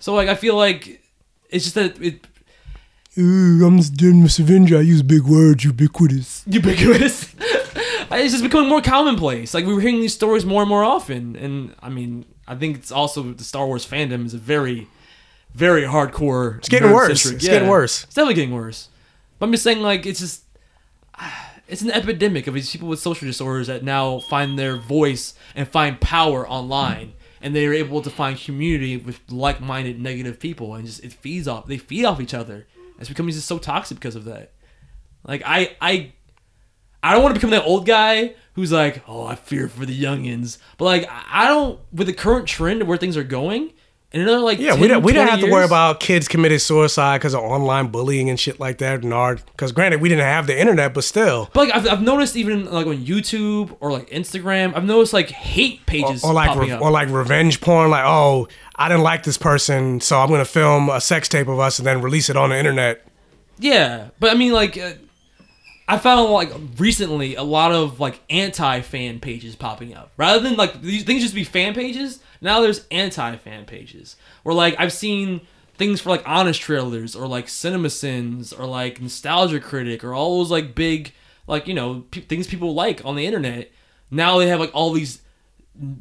So 0.00 0.14
like, 0.14 0.28
I 0.28 0.34
feel 0.34 0.56
like 0.56 1.00
it's 1.50 1.64
just 1.64 1.74
that 1.76 2.00
it 2.02 2.26
Ooh, 3.16 3.64
I'm 3.64 3.78
doing 3.78 4.22
Mr. 4.22 4.40
Avenger. 4.40 4.78
I 4.78 4.80
use 4.80 5.02
big 5.02 5.22
words, 5.22 5.64
ubiquitous. 5.64 6.42
ubiquitous. 6.48 7.32
it's 7.38 8.32
just 8.32 8.42
becoming 8.42 8.68
more 8.68 8.82
commonplace. 8.82 9.54
Like 9.54 9.66
we 9.66 9.74
were 9.74 9.80
hearing 9.80 10.00
these 10.00 10.14
stories 10.14 10.44
more 10.44 10.62
and 10.62 10.68
more 10.68 10.82
often, 10.82 11.36
and 11.36 11.74
I 11.80 11.90
mean, 11.90 12.24
I 12.48 12.56
think 12.56 12.76
it's 12.76 12.90
also 12.90 13.22
the 13.22 13.44
Star 13.44 13.66
Wars 13.66 13.86
fandom 13.86 14.26
is 14.26 14.34
a 14.34 14.38
very, 14.38 14.88
very 15.54 15.82
hardcore. 15.82 16.58
It's 16.58 16.68
getting 16.68 16.90
worse. 16.90 17.22
nerd-centric- 17.24 17.34
It's 17.36 17.46
getting 17.46 17.68
worse. 17.68 18.04
It's 18.04 18.14
definitely 18.14 18.34
getting 18.34 18.54
worse. 18.54 18.88
But 19.38 19.46
I'm 19.46 19.52
just 19.52 19.64
saying, 19.64 19.80
like, 19.80 20.06
it's 20.06 20.20
just. 20.20 20.42
It's 21.66 21.82
an 21.82 21.90
epidemic 21.90 22.46
of 22.46 22.54
these 22.54 22.70
people 22.70 22.88
with 22.88 23.00
social 23.00 23.26
disorders 23.26 23.68
that 23.68 23.82
now 23.82 24.18
find 24.18 24.58
their 24.58 24.76
voice 24.76 25.34
and 25.54 25.66
find 25.66 26.00
power 26.00 26.46
online, 26.48 27.14
and 27.40 27.54
they 27.54 27.66
are 27.66 27.72
able 27.72 28.02
to 28.02 28.10
find 28.10 28.38
community 28.38 28.96
with 28.96 29.20
like-minded 29.30 29.98
negative 30.00 30.38
people, 30.38 30.74
and 30.74 30.86
just 30.86 31.02
it 31.02 31.12
feeds 31.12 31.48
off. 31.48 31.66
They 31.66 31.78
feed 31.78 32.04
off 32.04 32.20
each 32.20 32.34
other. 32.34 32.66
It's 32.98 33.08
becoming 33.08 33.32
just 33.32 33.48
so 33.48 33.58
toxic 33.58 33.98
because 33.98 34.14
of 34.14 34.24
that. 34.26 34.52
Like 35.26 35.42
I, 35.44 35.76
I, 35.80 36.12
I 37.02 37.12
don't 37.12 37.22
want 37.22 37.34
to 37.34 37.38
become 37.38 37.50
that 37.50 37.64
old 37.64 37.86
guy 37.86 38.34
who's 38.54 38.70
like, 38.70 39.02
oh, 39.08 39.26
I 39.26 39.34
fear 39.34 39.68
for 39.68 39.86
the 39.86 40.00
youngins. 40.00 40.58
But 40.78 40.84
like, 40.84 41.10
I 41.10 41.48
don't. 41.48 41.80
With 41.92 42.06
the 42.06 42.12
current 42.12 42.46
trend 42.46 42.82
of 42.82 42.88
where 42.88 42.98
things 42.98 43.16
are 43.16 43.24
going, 43.24 43.72
in 44.14 44.22
another 44.22 44.38
like 44.40 44.58
Yeah, 44.58 44.70
10, 44.72 44.80
we 44.80 44.88
don't 44.88 45.02
we 45.02 45.12
didn't 45.12 45.26
20 45.28 45.40
have 45.42 45.48
to 45.48 45.52
worry 45.52 45.64
about 45.64 46.00
kids 46.00 46.28
committing 46.28 46.58
suicide 46.58 47.18
because 47.18 47.34
of 47.34 47.40
online 47.40 47.88
bullying 47.88 48.30
and 48.30 48.38
shit 48.40 48.58
like 48.60 48.78
that. 48.78 49.02
Nard, 49.04 49.42
because 49.52 49.72
granted 49.72 50.00
we 50.00 50.08
didn't 50.08 50.24
have 50.24 50.46
the 50.46 50.58
internet, 50.58 50.94
but 50.94 51.04
still. 51.04 51.50
But 51.52 51.68
like 51.68 51.76
I've, 51.76 51.88
I've 51.88 52.02
noticed 52.02 52.36
even 52.36 52.64
like 52.70 52.86
on 52.86 53.04
YouTube 53.04 53.76
or 53.80 53.92
like 53.92 54.08
Instagram, 54.10 54.74
I've 54.74 54.84
noticed 54.84 55.12
like 55.12 55.28
hate 55.30 55.84
pages 55.84 56.24
or 56.24 56.32
like 56.32 56.56
re- 56.56 56.70
up. 56.70 56.80
or 56.80 56.90
like 56.90 57.08
revenge 57.10 57.60
porn 57.60 57.90
like 57.90 58.04
oh 58.06 58.48
i 58.76 58.88
didn't 58.88 59.02
like 59.04 59.22
this 59.22 59.36
person 59.38 60.00
so 60.00 60.18
i'm 60.18 60.28
gonna 60.28 60.44
film 60.44 60.88
a 60.88 61.00
sex 61.00 61.28
tape 61.28 61.46
of 61.46 61.58
us 61.60 61.78
and 61.78 61.86
then 61.86 62.00
release 62.00 62.28
it 62.30 62.36
on 62.36 62.50
the 62.50 62.56
internet 62.58 63.04
Yeah, 63.58 64.08
but 64.18 64.30
I 64.30 64.34
mean, 64.34 64.52
like, 64.52 64.76
uh, 64.76 64.92
I 65.86 65.98
found 65.98 66.30
like 66.30 66.50
recently 66.78 67.34
a 67.34 67.42
lot 67.42 67.72
of 67.72 68.00
like 68.00 68.20
anti 68.30 68.80
fan 68.80 69.20
pages 69.20 69.54
popping 69.54 69.94
up 69.94 70.12
rather 70.16 70.40
than 70.40 70.56
like 70.56 70.80
these 70.80 71.04
things 71.04 71.28
to 71.28 71.34
be 71.34 71.44
fan 71.44 71.74
pages. 71.74 72.20
Now 72.40 72.60
there's 72.60 72.86
anti 72.90 73.36
fan 73.36 73.66
pages 73.66 74.16
where 74.42 74.54
like 74.54 74.76
I've 74.78 74.92
seen 74.92 75.42
things 75.76 76.00
for 76.00 76.10
like 76.10 76.22
honest 76.24 76.60
trailers 76.60 77.14
or 77.14 77.26
like 77.26 77.48
cinema 77.48 77.90
sins 77.90 78.52
or 78.52 78.64
like 78.64 79.00
nostalgia 79.00 79.60
critic 79.60 80.04
or 80.04 80.14
all 80.14 80.38
those 80.38 80.50
like 80.50 80.74
big 80.74 81.12
like 81.46 81.66
you 81.66 81.74
know 81.74 82.04
things 82.12 82.46
people 82.46 82.72
like 82.72 83.04
on 83.04 83.16
the 83.16 83.26
internet. 83.26 83.70
Now 84.10 84.38
they 84.38 84.48
have 84.48 84.60
like 84.60 84.74
all 84.74 84.92
these 84.92 85.20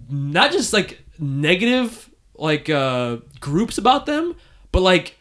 not 0.09 0.51
just 0.51 0.71
like 0.71 1.03
negative 1.19 2.09
like 2.35 2.69
uh 2.69 3.17
groups 3.41 3.77
about 3.77 4.05
them, 4.05 4.35
but 4.71 4.81
like 4.81 5.17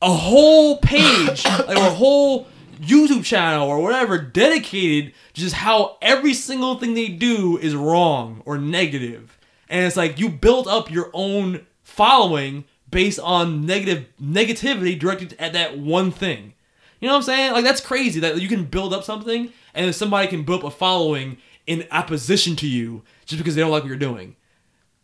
a 0.00 0.12
whole 0.12 0.78
page 0.78 1.44
like, 1.44 1.76
or 1.76 1.86
a 1.86 1.90
whole 1.90 2.48
YouTube 2.82 3.24
channel 3.24 3.68
or 3.68 3.80
whatever 3.80 4.18
dedicated 4.18 5.14
just 5.32 5.54
how 5.54 5.96
every 6.02 6.34
single 6.34 6.78
thing 6.78 6.94
they 6.94 7.08
do 7.08 7.56
is 7.58 7.74
wrong 7.74 8.42
or 8.44 8.58
negative. 8.58 9.38
And 9.68 9.86
it's 9.86 9.96
like 9.96 10.18
you 10.18 10.28
build 10.28 10.66
up 10.66 10.90
your 10.90 11.10
own 11.14 11.66
following 11.82 12.64
based 12.90 13.20
on 13.20 13.64
negative 13.64 14.06
negativity 14.20 14.98
directed 14.98 15.36
at 15.38 15.52
that 15.52 15.78
one 15.78 16.10
thing. 16.10 16.54
You 17.00 17.08
know 17.08 17.14
what 17.14 17.18
I'm 17.18 17.22
saying? 17.24 17.52
Like 17.52 17.64
that's 17.64 17.80
crazy 17.80 18.20
that 18.20 18.40
you 18.40 18.48
can 18.48 18.64
build 18.64 18.92
up 18.92 19.04
something 19.04 19.52
and 19.74 19.94
somebody 19.94 20.28
can 20.28 20.42
build 20.42 20.60
up 20.60 20.66
a 20.66 20.70
following 20.70 21.38
in 21.66 21.86
opposition 21.90 22.56
to 22.56 22.66
you 22.66 23.02
just 23.24 23.38
because 23.38 23.54
they 23.54 23.60
don't 23.60 23.70
like 23.70 23.82
what 23.82 23.88
you're 23.88 23.96
doing. 23.96 24.36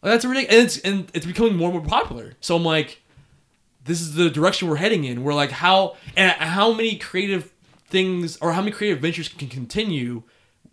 Like, 0.03 0.13
that's 0.13 0.25
ridiculous. 0.25 0.55
And 0.55 0.65
it's 0.67 0.79
and 0.79 1.11
it's 1.15 1.27
becoming 1.27 1.57
more 1.57 1.71
and 1.71 1.79
more 1.79 1.87
popular. 1.87 2.35
So 2.41 2.57
I'm 2.57 2.65
like, 2.65 3.03
this 3.85 4.01
is 4.01 4.15
the 4.15 4.31
direction 4.31 4.69
we're 4.69 4.77
heading 4.77 5.05
in. 5.05 5.25
We're 5.25 5.35
like, 5.35 5.51
how 5.51 5.97
and 6.17 6.33
how 6.33 6.73
many 6.73 6.97
creative 6.97 7.53
things 7.89 8.37
or 8.39 8.53
how 8.53 8.61
many 8.61 8.73
creative 8.73 9.01
ventures 9.01 9.29
can 9.29 9.49
continue 9.49 10.23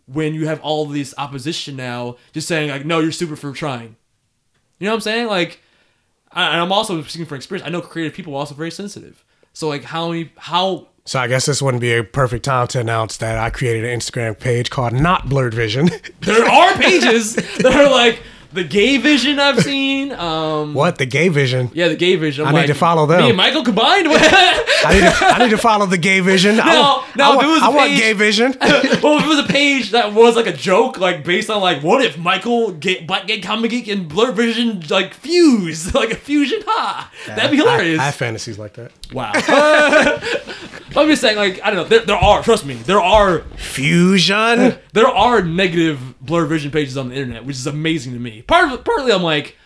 when 0.07 0.33
you 0.33 0.47
have 0.47 0.59
all 0.61 0.85
this 0.85 1.13
opposition 1.17 1.75
now, 1.75 2.17
just 2.33 2.47
saying 2.47 2.69
like, 2.69 2.85
no, 2.85 2.99
you're 2.99 3.11
stupid 3.11 3.39
for 3.39 3.51
trying. 3.53 3.95
You 4.79 4.85
know 4.85 4.91
what 4.91 4.95
I'm 4.95 5.01
saying? 5.01 5.27
Like, 5.27 5.61
I- 6.31 6.49
and 6.51 6.61
I'm 6.61 6.71
also 6.71 7.01
speaking 7.03 7.25
from 7.25 7.37
experience. 7.37 7.65
I 7.65 7.71
know 7.71 7.81
creative 7.81 8.13
people 8.13 8.33
are 8.35 8.39
also 8.39 8.53
very 8.55 8.71
sensitive. 8.71 9.23
So 9.53 9.67
like, 9.67 9.83
how 9.83 10.09
many 10.09 10.31
how 10.37 10.87
so 11.07 11.19
i 11.19 11.27
guess 11.27 11.45
this 11.45 11.61
wouldn't 11.61 11.81
be 11.81 11.93
a 11.93 12.03
perfect 12.03 12.43
time 12.45 12.65
to 12.67 12.79
announce 12.79 13.17
that 13.17 13.37
i 13.37 13.51
created 13.51 13.85
an 13.85 13.99
instagram 13.99 14.37
page 14.39 14.71
called 14.71 14.91
not 14.91 15.29
blurred 15.29 15.53
vision 15.53 15.87
there 16.21 16.43
are 16.49 16.73
pages 16.79 17.35
that 17.59 17.75
are 17.75 17.91
like 17.91 18.23
the 18.55 18.63
gay 18.63 18.97
vision 18.97 19.39
I've 19.39 19.61
seen. 19.61 20.11
Um, 20.11 20.73
what 20.73 20.97
the 20.97 21.05
gay 21.05 21.27
vision 21.27 21.69
Yeah, 21.73 21.89
the 21.89 21.95
gay 21.95 22.15
vision. 22.15 22.45
I 22.45 22.49
I'm 22.49 22.55
need 22.55 22.67
to 22.67 22.73
follow 22.73 23.05
them. 23.05 23.21
Me 23.21 23.27
and 23.29 23.37
Michael 23.37 23.63
combined. 23.63 24.07
I 24.11 24.93
need, 24.93 25.01
to, 25.01 25.25
I 25.25 25.37
need 25.39 25.49
to 25.51 25.57
follow 25.57 25.85
the 25.87 25.97
gay 25.97 26.19
vision 26.19 26.59
I, 26.59 26.65
No, 26.73 26.81
want- 26.81 27.15
no, 27.15 27.31
I, 27.31 27.35
if 27.37 27.43
it 27.43 27.47
was 27.47 27.61
a 27.61 27.65
I 27.65 27.69
want 27.69 27.91
gay 27.97 28.13
vision 28.13 28.55
well, 28.61 29.17
if 29.17 29.25
it 29.25 29.27
was 29.27 29.39
a 29.39 29.47
page 29.47 29.91
that 29.91 30.13
was 30.13 30.35
like 30.35 30.47
a 30.47 30.53
joke, 30.53 30.99
like 30.99 31.23
based 31.23 31.49
on 31.49 31.61
like, 31.61 31.81
what 31.83 32.03
if 32.03 32.17
Michael, 32.17 32.71
gay, 32.71 33.01
Black 33.03 33.27
Gay 33.27 33.41
Comic 33.41 33.71
Geek, 33.71 33.87
and 33.87 34.07
Blur 34.07 34.31
Vision 34.31 34.81
like 34.89 35.13
fuse, 35.13 35.93
like 35.95 36.11
a 36.11 36.15
fusion? 36.15 36.59
Ha! 36.65 37.11
That'd 37.27 37.51
be 37.51 37.57
hilarious. 37.57 37.99
I, 37.99 38.03
I 38.03 38.05
have 38.07 38.15
fantasies 38.15 38.57
like 38.59 38.73
that 38.73 38.91
wow. 39.11 39.31
I'm 40.95 41.07
just 41.07 41.21
saying, 41.21 41.37
like, 41.37 41.61
I 41.63 41.71
don't 41.71 41.77
know. 41.77 41.83
There, 41.85 42.05
there 42.05 42.15
are, 42.17 42.43
trust 42.43 42.65
me, 42.65 42.75
there 42.75 43.01
are 43.01 43.39
fusion. 43.57 44.77
there 44.93 45.07
are 45.07 45.41
negative 45.41 46.19
Blur 46.21 46.45
Vision 46.45 46.71
pages 46.71 46.97
on 46.97 47.09
the 47.09 47.15
internet, 47.15 47.45
which 47.45 47.55
is 47.55 47.67
amazing 47.67 48.13
to 48.13 48.19
me. 48.19 48.41
Part 48.43 48.71
of, 48.71 48.83
partly, 48.83 49.11
I'm 49.11 49.23
like, 49.23 49.57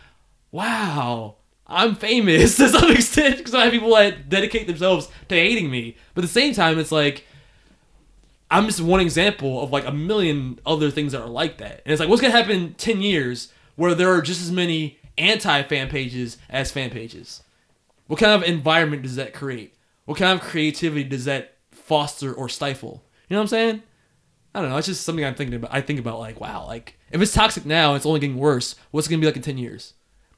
wow, 0.52 1.36
I'm 1.68 1.96
famous 1.96 2.56
to 2.58 2.70
some 2.70 2.92
extent 2.92 3.38
because 3.38 3.54
I 3.54 3.64
have 3.64 3.74
people 3.74 3.94
that 3.96 4.30
dedicate 4.30 4.68
themselves 4.68 5.10
to 5.28 5.36
hating 5.36 5.70
me. 5.70 5.98
But 6.14 6.24
at 6.24 6.28
the 6.28 6.34
same 6.34 6.54
time, 6.54 6.80
it's 6.80 6.92
like 6.92 7.26
I'm 8.52 8.66
just 8.66 8.82
one 8.82 9.00
example 9.00 9.62
of 9.62 9.72
like 9.72 9.86
a 9.86 9.92
million 9.92 10.60
other 10.66 10.90
things 10.90 11.12
that 11.12 11.22
are 11.22 11.30
like 11.30 11.60
that. 11.60 11.82
And 11.86 11.94
it's 11.94 12.00
like, 12.00 12.10
what's 12.10 12.22
gonna 12.22 12.34
happen 12.34 12.52
in 12.52 12.74
ten 12.76 13.02
years 13.02 13.52
where 13.76 13.94
there 13.94 14.12
are 14.12 14.22
just 14.22 14.42
as 14.42 14.52
many 14.52 14.98
anti 15.18 15.64
fan 15.64 15.90
pages 15.90 16.38
as 16.50 16.72
fan 16.72 16.90
pages? 16.90 17.44
What 18.08 18.20
kind 18.20 18.32
of 18.32 18.48
environment 18.48 19.04
does 19.04 19.16
that 19.18 19.34
create? 19.34 19.76
What 20.10 20.18
kind 20.18 20.32
of 20.42 20.44
creativity 20.44 21.04
does 21.04 21.26
that 21.26 21.54
foster 21.70 22.34
or 22.34 22.50
stifle? 22.50 23.04
You 23.28 23.36
know 23.36 23.42
what 23.42 23.44
I'm 23.44 23.48
saying? 23.50 23.84
I 24.56 24.60
don't 24.60 24.72
know. 24.72 24.78
It's 24.78 24.88
just 24.88 25.04
something 25.04 25.24
I'm 25.24 25.36
thinking 25.36 25.54
about. 25.54 25.72
I 25.72 25.82
think 25.82 26.00
about 26.00 26.18
like, 26.18 26.42
wow, 26.42 26.66
like 26.66 26.98
if 27.12 27.22
it's 27.22 27.32
toxic 27.32 27.64
now, 27.64 27.90
and 27.90 27.98
it's 27.98 28.08
only 28.08 28.20
getting 28.20 28.36
worse. 28.36 28.74
What's 28.90 29.06
it 29.06 29.12
gonna 29.12 29.20
be 29.20 29.28
like 29.28 29.36
in 29.36 29.44
ten 29.44 29.60
years? 29.60 29.94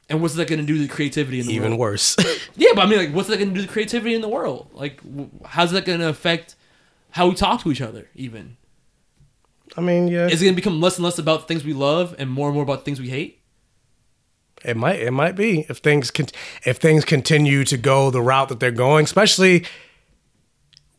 And 0.10 0.22
what's 0.22 0.34
that 0.36 0.50
gonna 0.50 0.64
do 0.64 0.76
to 0.76 0.82
the 0.82 0.90
creativity 0.90 1.40
in 1.40 1.48
the 1.48 1.54
Even 1.54 1.78
world? 1.78 1.80
worse. 1.80 2.18
Yeah, 2.58 2.72
but 2.76 2.82
I 2.86 2.90
mean, 2.90 3.00
like, 3.00 3.14
what's 3.14 3.30
that 3.30 3.38
gonna 3.40 3.52
do 3.52 3.62
to 3.62 3.68
the 3.68 3.72
creativity 3.72 4.14
in 4.14 4.20
the 4.20 4.28
world? 4.28 4.68
Like, 4.74 5.00
how's 5.46 5.72
that 5.72 5.86
gonna 5.86 6.10
affect 6.10 6.56
how 7.12 7.30
we 7.30 7.36
talk 7.36 7.64
to 7.64 7.72
each 7.72 7.80
other? 7.80 8.10
Even 8.14 8.58
I 9.78 9.80
mean, 9.80 10.10
yeah. 10.10 10.28
is 10.28 10.42
it 10.42 10.46
gonna 10.46 10.56
become 10.58 10.82
less 10.82 10.98
and 10.98 11.06
less 11.06 11.18
about 11.18 11.48
things 11.48 11.64
we 11.64 11.72
love 11.72 12.14
and 12.20 12.30
more 12.30 12.50
and 12.50 12.56
more 12.56 12.64
about 12.64 12.84
things 12.84 13.00
we 13.00 13.08
hate? 13.08 13.41
It 14.64 14.78
might 14.78 15.00
it 15.00 15.12
might 15.12 15.36
be 15.36 15.66
if 15.70 15.78
things 15.78 16.12
con- 16.12 16.28
if 16.66 16.78
things 16.78 17.06
continue 17.06 17.64
to 17.66 17.78
go 17.78 18.12
the 18.12 18.22
route 18.22 18.50
that 18.50 18.60
they're 18.60 18.72
going, 18.72 19.06
especially 19.06 19.66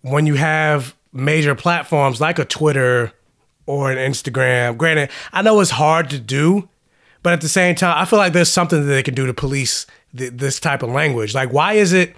when 0.01 0.27
you 0.27 0.35
have 0.35 0.95
major 1.13 1.55
platforms 1.55 2.21
like 2.21 2.39
a 2.39 2.45
Twitter 2.45 3.13
or 3.67 3.93
an 3.93 3.99
Instagram. 3.99 4.77
Granted, 4.77 5.11
I 5.33 5.43
know 5.43 5.61
it's 5.61 5.71
hard 5.71 6.11
to 6.11 6.19
do, 6.19 6.69
but 7.23 7.33
at 7.33 7.41
the 7.41 7.49
same 7.49 7.75
time, 7.75 7.97
I 7.97 8.05
feel 8.05 8.19
like 8.19 8.33
there's 8.33 8.49
something 8.49 8.81
that 8.81 8.87
they 8.93 9.03
can 9.03 9.15
do 9.15 9.27
to 9.27 9.35
police 9.35 9.87
th- 10.17 10.33
this 10.35 10.59
type 10.59 10.83
of 10.83 10.91
language. 10.91 11.35
Like, 11.35 11.53
why 11.53 11.75
is 11.75 11.93
it 11.93 12.17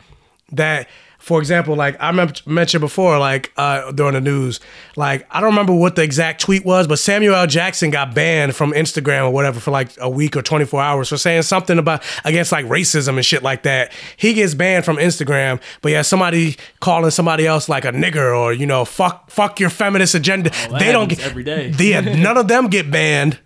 that, 0.52 0.88
for 1.24 1.38
example, 1.38 1.74
like 1.74 1.96
I 2.00 2.12
mentioned 2.44 2.82
before, 2.82 3.18
like 3.18 3.50
uh, 3.56 3.92
during 3.92 4.12
the 4.12 4.20
news, 4.20 4.60
like 4.94 5.26
I 5.30 5.40
don't 5.40 5.50
remember 5.50 5.72
what 5.72 5.96
the 5.96 6.02
exact 6.02 6.42
tweet 6.42 6.66
was, 6.66 6.86
but 6.86 6.98
Samuel 6.98 7.34
L. 7.34 7.46
Jackson 7.46 7.88
got 7.88 8.14
banned 8.14 8.54
from 8.54 8.72
Instagram 8.72 9.24
or 9.24 9.30
whatever 9.30 9.58
for 9.58 9.70
like 9.70 9.88
a 9.98 10.10
week 10.10 10.36
or 10.36 10.42
24 10.42 10.82
hours 10.82 11.08
for 11.08 11.16
saying 11.16 11.40
something 11.40 11.78
about 11.78 12.02
against 12.26 12.52
like 12.52 12.66
racism 12.66 13.16
and 13.16 13.24
shit 13.24 13.42
like 13.42 13.62
that. 13.62 13.90
He 14.18 14.34
gets 14.34 14.52
banned 14.52 14.84
from 14.84 14.98
Instagram, 14.98 15.62
but 15.80 15.92
yeah, 15.92 16.02
somebody 16.02 16.56
calling 16.80 17.10
somebody 17.10 17.46
else 17.46 17.70
like 17.70 17.86
a 17.86 17.92
nigger 17.92 18.38
or 18.38 18.52
you 18.52 18.66
know 18.66 18.84
fuck 18.84 19.30
fuck 19.30 19.58
your 19.58 19.70
feminist 19.70 20.14
agenda. 20.14 20.50
that 20.50 20.78
they 20.78 20.92
don't 20.92 21.08
get 21.08 21.20
every 21.20 21.42
day. 21.42 21.72
Yeah, 21.78 22.00
none 22.00 22.36
of 22.36 22.48
them 22.48 22.68
get 22.68 22.90
banned. 22.90 23.38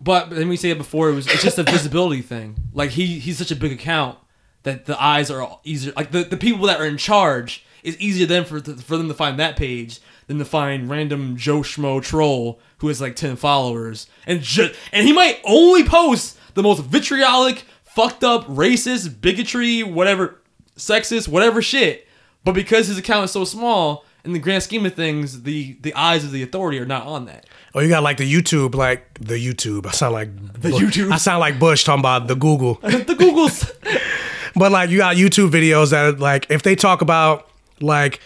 But 0.00 0.30
then 0.30 0.48
we 0.48 0.56
say 0.56 0.70
it 0.70 0.78
before. 0.78 1.10
It 1.10 1.14
was 1.14 1.28
it's 1.28 1.42
just 1.44 1.58
a 1.58 1.62
visibility 1.62 2.20
thing. 2.20 2.56
Like 2.72 2.90
he 2.90 3.20
he's 3.20 3.38
such 3.38 3.52
a 3.52 3.56
big 3.56 3.70
account 3.70 4.18
that 4.66 4.84
the 4.86 5.00
eyes 5.02 5.30
are 5.30 5.58
easier. 5.62 5.92
Like 5.96 6.10
the, 6.10 6.24
the 6.24 6.36
people 6.36 6.66
that 6.66 6.80
are 6.80 6.84
in 6.84 6.96
charge 6.98 7.64
is 7.84 7.96
easier 7.98 8.26
than 8.26 8.44
for 8.44 8.60
for 8.60 8.96
them 8.96 9.06
to 9.06 9.14
find 9.14 9.38
that 9.38 9.56
page 9.56 10.00
than 10.26 10.38
to 10.38 10.44
find 10.44 10.90
random 10.90 11.36
Joe 11.36 11.60
Schmo 11.60 12.02
troll 12.02 12.58
who 12.78 12.88
has 12.88 13.00
like 13.00 13.14
ten 13.14 13.36
followers 13.36 14.08
and 14.26 14.42
ju- 14.42 14.72
and 14.92 15.06
he 15.06 15.12
might 15.12 15.40
only 15.44 15.84
post 15.84 16.36
the 16.54 16.64
most 16.64 16.82
vitriolic, 16.82 17.64
fucked 17.84 18.24
up, 18.24 18.44
racist, 18.46 19.20
bigotry, 19.20 19.84
whatever, 19.84 20.40
sexist, 20.76 21.28
whatever 21.28 21.62
shit. 21.62 22.08
But 22.44 22.56
because 22.56 22.88
his 22.88 22.98
account 22.98 23.26
is 23.26 23.30
so 23.30 23.44
small, 23.44 24.04
in 24.24 24.32
the 24.32 24.40
grand 24.40 24.64
scheme 24.64 24.84
of 24.84 24.94
things, 24.94 25.42
the 25.42 25.76
the 25.80 25.94
eyes 25.94 26.24
of 26.24 26.32
the 26.32 26.42
authority 26.42 26.80
are 26.80 26.86
not 26.86 27.06
on 27.06 27.26
that. 27.26 27.46
Oh, 27.72 27.80
you 27.80 27.88
got 27.88 28.02
like 28.02 28.16
the 28.16 28.30
YouTube, 28.30 28.74
like 28.74 29.14
the 29.20 29.34
YouTube. 29.36 29.86
I 29.86 29.92
sound 29.92 30.12
like 30.14 30.34
The 30.60 30.70
YouTube. 30.70 31.12
I 31.12 31.18
sound 31.18 31.38
like 31.38 31.60
Bush 31.60 31.84
talking 31.84 32.00
about 32.00 32.26
the 32.26 32.34
Google. 32.34 32.74
the 32.82 33.14
Googles. 33.14 33.70
but 34.56 34.72
like 34.72 34.90
you 34.90 34.98
got 34.98 35.16
YouTube 35.16 35.50
videos 35.50 35.90
that 35.90 36.14
are 36.14 36.18
like 36.18 36.46
if 36.50 36.62
they 36.62 36.74
talk 36.74 37.02
about 37.02 37.48
like 37.80 38.20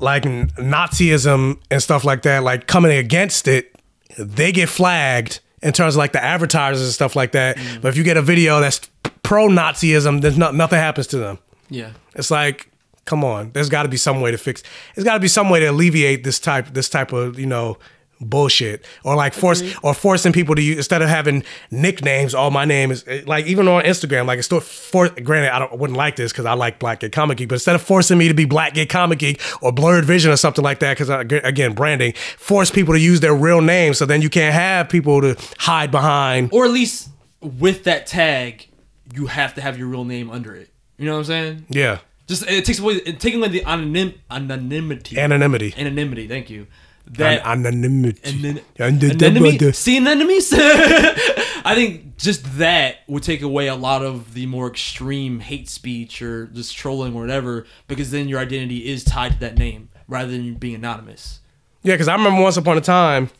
like 0.00 0.24
Nazism 0.24 1.60
and 1.70 1.82
stuff 1.82 2.04
like 2.04 2.22
that, 2.22 2.42
like 2.42 2.66
coming 2.66 2.92
against 2.92 3.48
it, 3.48 3.74
they 4.16 4.52
get 4.52 4.68
flagged 4.68 5.40
in 5.62 5.72
terms 5.72 5.94
of 5.94 5.98
like 5.98 6.12
the 6.12 6.22
advertisers 6.22 6.82
and 6.82 6.92
stuff 6.92 7.16
like 7.16 7.32
that. 7.32 7.56
Mm. 7.56 7.82
But 7.82 7.88
if 7.88 7.96
you 7.96 8.04
get 8.04 8.16
a 8.16 8.22
video 8.22 8.60
that's 8.60 8.80
pro 9.22 9.48
Nazism, 9.48 10.20
there's 10.20 10.38
not 10.38 10.54
nothing 10.54 10.78
happens 10.78 11.06
to 11.08 11.18
them. 11.18 11.38
Yeah. 11.68 11.92
It's 12.14 12.30
like, 12.30 12.70
come 13.04 13.24
on, 13.24 13.52
there's 13.52 13.68
got 13.68 13.84
to 13.84 13.88
be 13.88 13.96
some 13.96 14.20
way 14.20 14.30
to 14.30 14.38
fix. 14.38 14.62
There's 14.94 15.04
got 15.04 15.14
to 15.14 15.20
be 15.20 15.28
some 15.28 15.50
way 15.50 15.60
to 15.60 15.66
alleviate 15.66 16.24
this 16.24 16.38
type 16.38 16.68
this 16.72 16.88
type 16.88 17.12
of 17.12 17.38
you 17.38 17.46
know 17.46 17.78
bullshit 18.20 18.84
or 19.04 19.16
like 19.16 19.34
force 19.34 19.62
mm-hmm. 19.62 19.86
or 19.86 19.94
forcing 19.94 20.32
people 20.32 20.54
to 20.54 20.62
use 20.62 20.76
instead 20.76 21.02
of 21.02 21.08
having 21.08 21.44
nicknames. 21.70 22.34
Oh, 22.34 22.50
my 22.50 22.64
name 22.64 22.90
is 22.90 23.06
like 23.26 23.46
even 23.46 23.68
on 23.68 23.84
Instagram. 23.84 24.26
Like 24.26 24.38
it's 24.38 24.46
still 24.46 24.60
for 24.60 25.08
granted. 25.08 25.54
I 25.54 25.58
don't 25.58 25.78
wouldn't 25.78 25.96
like 25.96 26.16
this 26.16 26.32
because 26.32 26.46
I 26.46 26.54
like 26.54 26.78
Black 26.78 27.00
Gay 27.00 27.10
Comic 27.10 27.38
Geek, 27.38 27.48
but 27.48 27.56
instead 27.56 27.74
of 27.74 27.82
forcing 27.82 28.18
me 28.18 28.28
to 28.28 28.34
be 28.34 28.44
Black 28.44 28.74
Gay 28.74 28.86
Comic 28.86 29.20
Geek 29.20 29.40
or 29.62 29.72
Blurred 29.72 30.04
Vision 30.04 30.30
or 30.32 30.36
something 30.36 30.64
like 30.64 30.80
that, 30.80 30.94
because 30.96 31.10
uh, 31.10 31.18
again 31.44 31.74
branding 31.74 32.12
force 32.12 32.70
people 32.70 32.94
to 32.94 33.00
use 33.00 33.20
their 33.20 33.34
real 33.34 33.60
name, 33.60 33.94
so 33.94 34.06
then 34.06 34.22
you 34.22 34.30
can't 34.30 34.54
have 34.54 34.88
people 34.88 35.20
to 35.20 35.36
hide 35.58 35.90
behind. 35.90 36.52
or 36.52 36.64
at 36.64 36.70
least 36.70 37.10
with 37.40 37.84
that 37.84 38.06
tag, 38.06 38.68
you 39.14 39.26
have 39.26 39.54
to 39.54 39.60
have 39.60 39.78
your 39.78 39.88
real 39.88 40.04
name 40.04 40.30
under 40.30 40.54
it. 40.54 40.70
You 40.96 41.06
know 41.06 41.12
what 41.12 41.18
I'm 41.18 41.24
saying? 41.24 41.66
Yeah. 41.68 41.98
Just 42.26 42.48
it 42.48 42.64
takes 42.64 42.78
away 42.78 43.00
taking 43.00 43.40
away 43.40 43.48
the 43.48 43.60
anonym 43.60 44.18
anonymity. 44.30 45.18
Anonymity. 45.18 45.74
Anonymity. 45.76 46.28
Thank 46.28 46.50
you. 46.50 46.66
That 47.12 47.42
An- 47.44 47.66
anonymity. 47.66 48.20
Anon- 48.24 48.60
Anon- 48.78 49.22
Anemone? 49.22 49.72
See 49.72 49.98
anemones? 49.98 50.52
I 51.64 51.72
think 51.74 52.16
just 52.16 52.58
that 52.58 52.98
would 53.08 53.22
take 53.22 53.42
away 53.42 53.66
a 53.68 53.74
lot 53.74 54.02
of 54.04 54.34
the 54.34 54.46
more 54.46 54.68
extreme 54.68 55.40
hate 55.40 55.68
speech 55.68 56.20
or 56.22 56.46
just 56.46 56.76
trolling 56.76 57.14
or 57.14 57.20
whatever, 57.20 57.66
because 57.86 58.10
then 58.10 58.28
your 58.28 58.38
identity 58.40 58.88
is 58.88 59.04
tied 59.04 59.32
to 59.32 59.38
that 59.40 59.56
name 59.58 59.88
rather 60.06 60.30
than 60.30 60.54
being 60.54 60.74
anonymous. 60.74 61.40
Yeah, 61.82 61.94
because 61.94 62.08
I 62.08 62.14
remember 62.14 62.42
once 62.42 62.56
upon 62.56 62.76
a 62.76 62.80
time, 62.82 63.30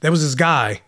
there 0.00 0.10
was 0.10 0.22
this 0.22 0.34
guy. 0.34 0.82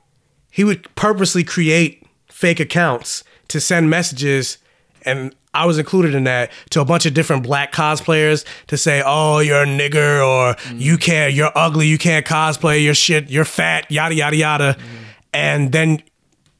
He 0.50 0.64
would 0.64 0.94
purposely 0.94 1.44
create 1.44 2.06
fake 2.28 2.60
accounts 2.60 3.24
to 3.48 3.60
send 3.60 3.90
messages, 3.90 4.58
and 5.02 5.34
I 5.52 5.66
was 5.66 5.78
included 5.78 6.14
in 6.14 6.24
that 6.24 6.50
to 6.70 6.80
a 6.80 6.84
bunch 6.84 7.06
of 7.06 7.14
different 7.14 7.42
black 7.42 7.72
cosplayers 7.72 8.44
to 8.68 8.76
say, 8.76 9.02
"Oh, 9.04 9.40
you're 9.40 9.62
a 9.62 9.66
nigger," 9.66 10.24
or 10.26 10.54
mm-hmm. 10.54 10.78
"You 10.78 10.96
can't, 10.96 11.34
you're 11.34 11.52
ugly, 11.54 11.86
you 11.86 11.98
can't 11.98 12.24
cosplay, 12.24 12.84
you're 12.84 12.94
shit, 12.94 13.30
you're 13.30 13.44
fat," 13.44 13.90
yada 13.90 14.14
yada 14.14 14.36
yada. 14.36 14.74
Mm-hmm. 14.74 14.96
And 15.32 15.72
then 15.72 16.02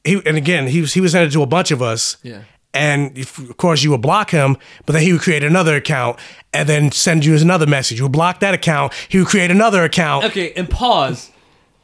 he, 0.03 0.21
and 0.25 0.37
again, 0.37 0.67
he 0.67 0.81
was 0.81 0.93
he 0.93 1.01
was 1.01 1.15
it 1.15 1.31
to 1.31 1.43
a 1.43 1.47
bunch 1.47 1.71
of 1.71 1.81
us. 1.81 2.17
Yeah. 2.23 2.41
And 2.73 3.17
of 3.17 3.57
course, 3.57 3.83
you 3.83 3.91
would 3.91 4.01
block 4.01 4.31
him, 4.31 4.57
but 4.85 4.93
then 4.93 5.01
he 5.01 5.11
would 5.11 5.21
create 5.21 5.43
another 5.43 5.75
account 5.75 6.17
and 6.53 6.69
then 6.69 6.91
send 6.91 7.25
you 7.25 7.35
another 7.35 7.65
message. 7.65 7.97
You 7.97 8.05
would 8.05 8.13
block 8.13 8.39
that 8.39 8.53
account. 8.53 8.93
He 9.09 9.19
would 9.19 9.27
create 9.27 9.51
another 9.51 9.83
account. 9.83 10.25
Okay, 10.25 10.53
and 10.53 10.69
pause. 10.69 11.31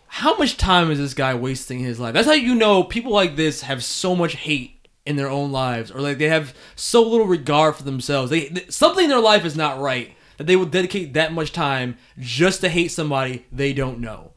How 0.08 0.38
much 0.38 0.56
time 0.56 0.90
is 0.90 0.98
this 0.98 1.14
guy 1.14 1.36
wasting 1.36 1.80
his 1.80 2.00
life? 2.00 2.14
That's 2.14 2.28
how 2.28 2.34
you 2.34 2.56
know 2.56 2.84
people 2.84 3.12
like 3.12 3.36
this 3.36 3.62
have 3.62 3.84
so 3.84 4.16
much 4.16 4.36
hate 4.36 4.77
in 5.08 5.16
their 5.16 5.30
own 5.30 5.52
lives, 5.52 5.90
or 5.92 6.02
like 6.02 6.18
they 6.18 6.30
have 6.30 6.54
so 6.76 7.02
little 7.02 7.28
regard 7.28 7.76
for 7.76 7.84
themselves. 7.84 8.30
They 8.30 8.42
th- 8.42 8.72
something 8.72 9.06
in 9.06 9.10
their 9.10 9.20
life 9.20 9.46
is 9.46 9.56
not 9.56 9.80
right 9.80 10.14
that 10.38 10.46
they 10.46 10.56
would 10.56 10.72
dedicate 10.72 11.14
that 11.14 11.34
much 11.34 11.52
time 11.52 11.98
just 12.20 12.62
to 12.62 12.70
hate 12.70 12.90
somebody 12.90 13.46
they 13.52 13.74
don't 13.74 14.00
know. 14.00 14.34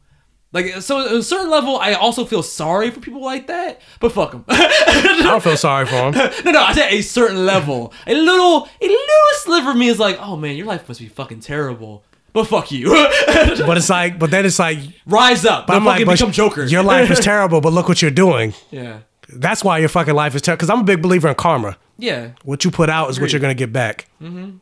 Like 0.53 0.81
so, 0.81 1.05
at 1.05 1.13
a 1.13 1.23
certain 1.23 1.49
level, 1.49 1.77
I 1.77 1.93
also 1.93 2.25
feel 2.25 2.43
sorry 2.43 2.91
for 2.91 2.99
people 2.99 3.21
like 3.21 3.47
that. 3.47 3.81
But 4.01 4.11
fuck 4.11 4.31
them. 4.31 4.43
I 4.49 5.21
don't 5.23 5.41
feel 5.41 5.55
sorry 5.55 5.85
for 5.85 6.11
them 6.11 6.11
no, 6.45 6.51
no, 6.51 6.61
I 6.61 6.73
said 6.73 6.91
a 6.91 7.01
certain 7.01 7.45
level. 7.45 7.93
A 8.05 8.13
little, 8.13 8.67
a 8.81 8.87
little 8.87 9.07
sliver 9.35 9.71
of 9.71 9.77
me 9.77 9.87
is 9.87 9.97
like, 9.97 10.17
oh 10.19 10.35
man, 10.35 10.57
your 10.57 10.65
life 10.65 10.89
must 10.89 10.99
be 10.99 11.07
fucking 11.07 11.39
terrible. 11.39 12.03
But 12.33 12.45
fuck 12.45 12.71
you. 12.71 12.89
but 13.65 13.77
it's 13.77 13.89
like, 13.89 14.19
but 14.19 14.31
then 14.31 14.45
it's 14.45 14.59
like, 14.59 14.79
rise 15.05 15.45
up. 15.45 15.67
But 15.67 15.77
I'm 15.77 15.85
like, 15.85 16.05
become 16.05 16.31
Joker. 16.31 16.65
Your 16.65 16.83
life 16.83 17.09
is 17.11 17.19
terrible, 17.19 17.61
but 17.61 17.71
look 17.73 17.87
what 17.87 18.01
you're 18.01 18.11
doing. 18.11 18.53
Yeah. 18.71 18.99
That's 19.33 19.63
why 19.63 19.77
your 19.79 19.89
fucking 19.89 20.13
life 20.13 20.35
is 20.35 20.41
terrible. 20.41 20.57
Because 20.57 20.69
I'm 20.69 20.79
a 20.81 20.83
big 20.83 21.01
believer 21.01 21.29
in 21.29 21.35
karma. 21.35 21.77
Yeah. 21.97 22.31
What 22.43 22.65
you 22.65 22.71
put 22.71 22.89
out 22.89 23.09
is 23.09 23.19
what 23.19 23.31
you're 23.31 23.41
gonna 23.41 23.53
get 23.53 23.71
back. 23.73 24.07
Mm-hmm. 24.21 24.57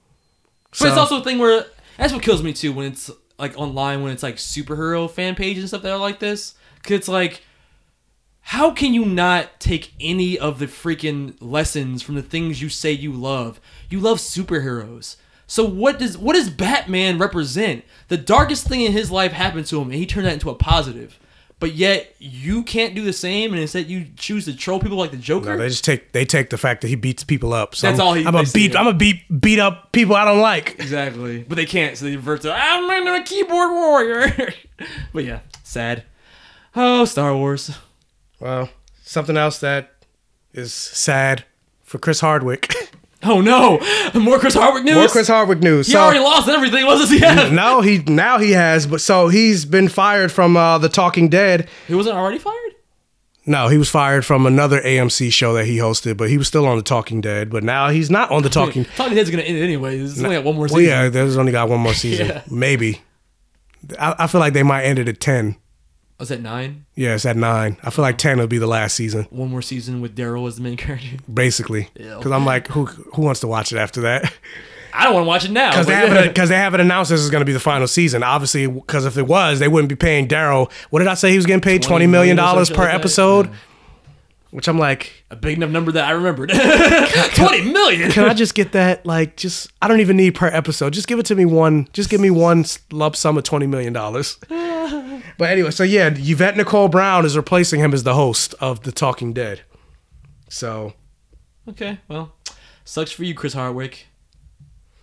So- 0.74 0.86
but 0.86 0.90
it's 0.90 0.98
also 0.98 1.22
a 1.22 1.24
thing 1.24 1.40
where 1.40 1.66
that's 1.98 2.14
what 2.14 2.22
kills 2.22 2.44
me 2.44 2.54
too 2.54 2.72
when 2.74 2.86
it's 2.92 3.10
like 3.38 3.58
online 3.58 4.04
when 4.04 4.12
it's 4.12 4.24
like 4.24 4.36
superhero 4.36 5.10
fan 5.10 5.36
pages 5.36 5.64
and 5.64 5.70
stuff 5.70 5.82
that 5.84 5.92
are 5.92 5.98
like 5.98 6.20
this. 6.20 6.56
Cause 6.84 6.92
it's 6.92 7.08
like, 7.08 7.42
how 8.42 8.72
can 8.72 8.94
you 8.94 9.06
not 9.06 9.60
take 9.60 9.94
any 10.00 10.38
of 10.38 10.60
the 10.60 10.66
freaking 10.66 11.36
lessons 11.40 12.02
from 12.02 12.16
the 12.16 12.22
things 12.24 12.62
you 12.62 12.70
say 12.70 12.92
you 12.92 13.12
love? 13.12 13.60
You 13.90 14.00
love 14.00 14.18
superheroes. 14.18 15.18
So 15.48 15.64
what 15.66 16.00
does 16.00 16.18
what 16.18 16.34
does 16.34 16.50
Batman 16.50 17.18
represent? 17.18 17.84
The 18.08 18.18
darkest 18.18 18.68
thing 18.68 18.82
in 18.82 18.92
his 18.92 19.10
life 19.12 19.32
happened 19.32 19.66
to 19.68 19.82
him, 19.82 19.90
and 19.90 19.96
he 20.00 20.06
turned 20.06 20.26
that 20.28 20.34
into 20.34 20.50
a 20.50 20.56
positive. 20.56 21.20
But 21.60 21.76
yet 21.76 22.16
you 22.20 22.64
can't 22.64 22.96
do 22.96 23.04
the 23.04 23.12
same, 23.12 23.52
and 23.52 23.62
instead 23.62 23.88
you 23.88 24.08
choose 24.16 24.46
to 24.46 24.56
troll 24.56 24.80
people 24.80 24.98
like 24.98 25.12
the 25.12 25.18
Joker. 25.18 25.52
No, 25.52 25.58
they 25.58 25.68
just 25.68 25.84
take 25.84 26.14
they 26.14 26.24
take 26.24 26.50
the 26.50 26.58
fact 26.58 26.82
that 26.82 26.88
he 26.88 26.96
beats 26.96 27.26
people 27.26 27.52
up. 27.52 27.76
So 27.76 27.88
That's 27.88 28.00
I'm, 28.00 28.08
all 28.08 28.14
he- 28.14 28.26
I'm 28.26 28.36
a 28.36 28.46
beat. 28.46 28.76
I'm 28.78 28.88
a 28.88 28.94
beat 28.94 29.24
beat 29.42 29.60
up 29.60 29.92
people 29.92 30.16
I 30.16 30.24
don't 30.24 30.40
like. 30.40 30.80
Exactly. 30.80 31.44
But 31.44 31.56
they 31.56 31.66
can't, 31.66 31.98
so 31.98 32.06
they 32.06 32.16
revert 32.16 32.42
to 32.44 32.54
I'm 32.54 33.08
a 33.08 33.24
keyboard 33.24 33.72
warrior. 33.72 34.54
but 35.14 35.26
yeah, 35.26 35.40
sad. 35.64 36.04
Oh, 36.76 37.04
Star 37.04 37.36
Wars. 37.36 37.72
Well, 38.40 38.70
something 39.04 39.36
else 39.36 39.60
that 39.60 39.92
is 40.54 40.74
sad 40.74 41.44
for 41.84 41.98
Chris 41.98 42.22
Hardwick. 42.22 42.74
Oh 43.24 43.42
no! 43.42 43.80
More 44.20 44.40
Chris 44.40 44.54
Hardwick 44.54 44.86
news. 44.86 44.96
More 44.96 45.08
Chris 45.10 45.28
Hardwick 45.28 45.60
news. 45.60 45.88
He 45.88 45.94
So- 45.94 46.00
already 46.00 46.20
lost 46.20 46.48
everything. 46.48 46.86
What 46.86 47.00
does 47.00 47.10
he 47.10 47.20
have? 47.20 47.52
no, 47.52 47.82
he 47.82 47.98
now 48.00 48.38
he 48.38 48.52
has, 48.52 48.88
but 48.88 49.02
so 49.02 49.28
he's 49.28 49.66
been 49.66 49.90
fired 49.90 50.32
from 50.32 50.56
uh, 50.56 50.78
the 50.78 50.88
Talking 50.90 51.28
Dead. 51.28 51.68
He 51.88 51.96
wasn't 51.96 52.16
already 52.16 52.38
fired. 52.38 52.56
No, 53.46 53.68
he 53.68 53.78
was 53.78 53.90
fired 53.90 54.26
from 54.26 54.46
another 54.46 54.80
AMC 54.82 55.34
show 55.34 55.54
that 55.54 55.66
he 55.66 55.78
hosted, 55.78 56.16
but 56.18 56.30
he 56.30 56.38
was 56.38 56.48
still 56.48 56.66
on 56.68 56.78
the 56.78 56.84
Talking 56.84 57.20
Dead. 57.20 57.50
But 57.50 57.64
now 57.64 57.90
he's 57.90 58.10
not 58.10 58.32
on 58.32 58.44
the 58.44 58.50
Talking. 58.60 58.86
Talking 58.96 59.16
Dead's 59.16 59.30
gonna 59.32 59.44
end 59.44 59.58
it 59.58 59.64
anyways. 59.64 60.12
It's 60.14 60.22
only 60.24 60.36
got 60.38 60.46
one 60.46 60.56
more 60.56 60.64
Well, 60.68 60.70
season. 60.78 60.84
yeah, 60.86 61.10
there's 61.10 61.36
only 61.36 61.52
got 61.52 61.68
one 61.68 61.80
more 61.82 61.94
season, 61.94 62.28
Yeah. 62.30 62.42
maybe. 62.50 63.02
I, 64.00 64.16
I 64.20 64.28
feel 64.28 64.40
like 64.40 64.54
they 64.54 64.64
might 64.64 64.84
end 64.84 65.00
it 65.00 65.08
at 65.10 65.20
ten. 65.20 65.56
Oh, 66.20 66.24
was 66.24 66.30
that 66.30 66.42
nine? 66.42 66.86
Yeah, 66.96 67.16
it's 67.16 67.26
at 67.26 67.38
nine. 67.38 67.78
I 67.82 67.92
feel 67.92 68.04
like 68.04 68.18
ten 68.18 68.40
will 68.40 68.48
be 68.48 68.58
the 68.58 68.68
last 68.68 68.96
season, 68.96 69.26
One 69.30 69.50
more 69.50 69.62
season 69.62 70.02
with 70.02 70.18
Daryl 70.18 70.50
as 70.50 70.58
the 70.58 70.62
main 70.62 70.76
character. 70.76 71.16
basically. 71.34 71.88
Because 71.94 72.32
I'm 72.34 72.46
like, 72.46 72.68
who 72.68 72.86
who 72.86 73.22
wants 73.22 73.40
to 73.40 73.48
watch 73.48 73.72
it 73.72 73.78
after 73.78 74.02
that? 74.02 74.34
I 74.94 75.06
don't 75.06 75.14
want 75.14 75.24
to 75.24 75.28
watch 75.28 75.46
it 75.46 75.52
now. 75.52 75.70
Because 75.70 75.88
they 75.88 75.94
haven't 75.94 76.38
yeah. 76.38 76.46
they 76.46 76.56
haven't 76.56 76.82
announced 76.82 77.10
this 77.10 77.22
is 77.22 77.30
going 77.30 77.40
to 77.40 77.46
be 77.46 77.54
the 77.54 77.60
final 77.60 77.88
season. 77.88 78.22
Obviously, 78.22 78.68
because 78.68 79.06
if 79.06 79.18
it 79.18 79.28
was, 79.28 79.60
they 79.60 79.70
wouldn't 79.70 79.88
be 79.88 79.96
paying 79.96 80.28
Daryl. 80.28 80.70
What 80.90 81.00
did 81.00 81.08
I 81.08 81.14
say? 81.14 81.32
He 81.32 81.38
was 81.38 81.46
getting 81.46 81.62
paid 81.62 81.84
twenty 81.84 82.06
million 82.06 82.36
dollars 82.36 82.70
per 82.70 82.76
something 82.76 82.84
like 82.84 82.92
that? 82.92 83.00
episode. 83.00 83.50
Which 84.52 84.68
I'm 84.68 84.80
like, 84.80 85.26
a 85.30 85.36
big 85.36 85.58
enough 85.58 85.70
number 85.70 85.92
that 85.92 86.06
I 86.08 86.12
remembered. 86.12 86.50
Twenty 87.36 87.72
million. 87.72 88.10
can 88.12 88.26
I 88.26 88.34
just 88.34 88.56
get 88.56 88.72
that? 88.72 89.06
Like, 89.06 89.38
just 89.38 89.72
I 89.80 89.88
don't 89.88 90.00
even 90.00 90.18
need 90.18 90.34
per 90.34 90.48
episode. 90.48 90.94
Just 90.94 91.08
give 91.08 91.20
it 91.20 91.28
to 91.28 91.36
me 91.36 91.46
one. 91.46 91.88
Just 91.94 92.10
give 92.10 92.20
me 92.20 92.32
one 92.32 92.66
lump 92.92 93.16
sum 93.16 93.38
of 93.38 93.44
twenty 93.44 93.68
million 93.68 93.94
dollars. 93.94 94.38
but 94.50 95.50
anyway, 95.52 95.70
so 95.70 95.84
yeah, 95.84 96.10
Yvette 96.16 96.58
Nicole 96.58 96.88
Brown 96.88 97.26
is 97.26 97.38
replacing 97.38 97.80
him 97.80 97.94
as 97.94 98.02
the 98.04 98.16
host 98.16 98.56
of 98.60 98.82
The 98.82 98.92
Talking 98.92 99.34
Dead. 99.34 99.62
So 100.50 100.94
Okay, 101.68 102.00
well, 102.08 102.34
sucks 102.84 103.12
for 103.12 103.24
you, 103.24 103.36
Chris 103.36 103.54
Hardwick. 103.54 104.08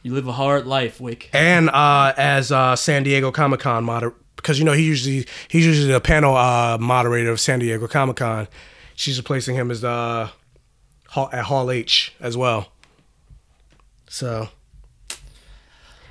You 0.02 0.12
live 0.12 0.26
a 0.26 0.32
hard 0.32 0.66
life, 0.66 1.00
Wick. 1.00 1.30
and 1.32 1.68
uh, 1.70 2.12
as 2.16 2.50
uh, 2.50 2.74
San 2.74 3.04
Diego 3.04 3.30
Comic 3.30 3.60
Con 3.60 3.84
moder 3.84 4.12
because 4.34 4.58
you 4.58 4.64
know 4.64 4.72
he 4.72 4.82
usually 4.84 5.26
he's 5.48 5.66
usually 5.66 5.92
the 5.92 6.00
panel 6.00 6.36
uh, 6.36 6.78
moderator 6.78 7.30
of 7.30 7.38
San 7.40 7.60
Diego 7.60 7.86
Comic 7.86 8.16
Con. 8.16 8.48
She's 8.96 9.18
replacing 9.18 9.54
him 9.54 9.70
as 9.70 9.84
uh, 9.84 10.30
Hall, 11.08 11.28
at 11.32 11.44
Hall 11.44 11.70
H 11.70 12.14
as 12.18 12.36
well. 12.36 12.72
So, 14.08 14.48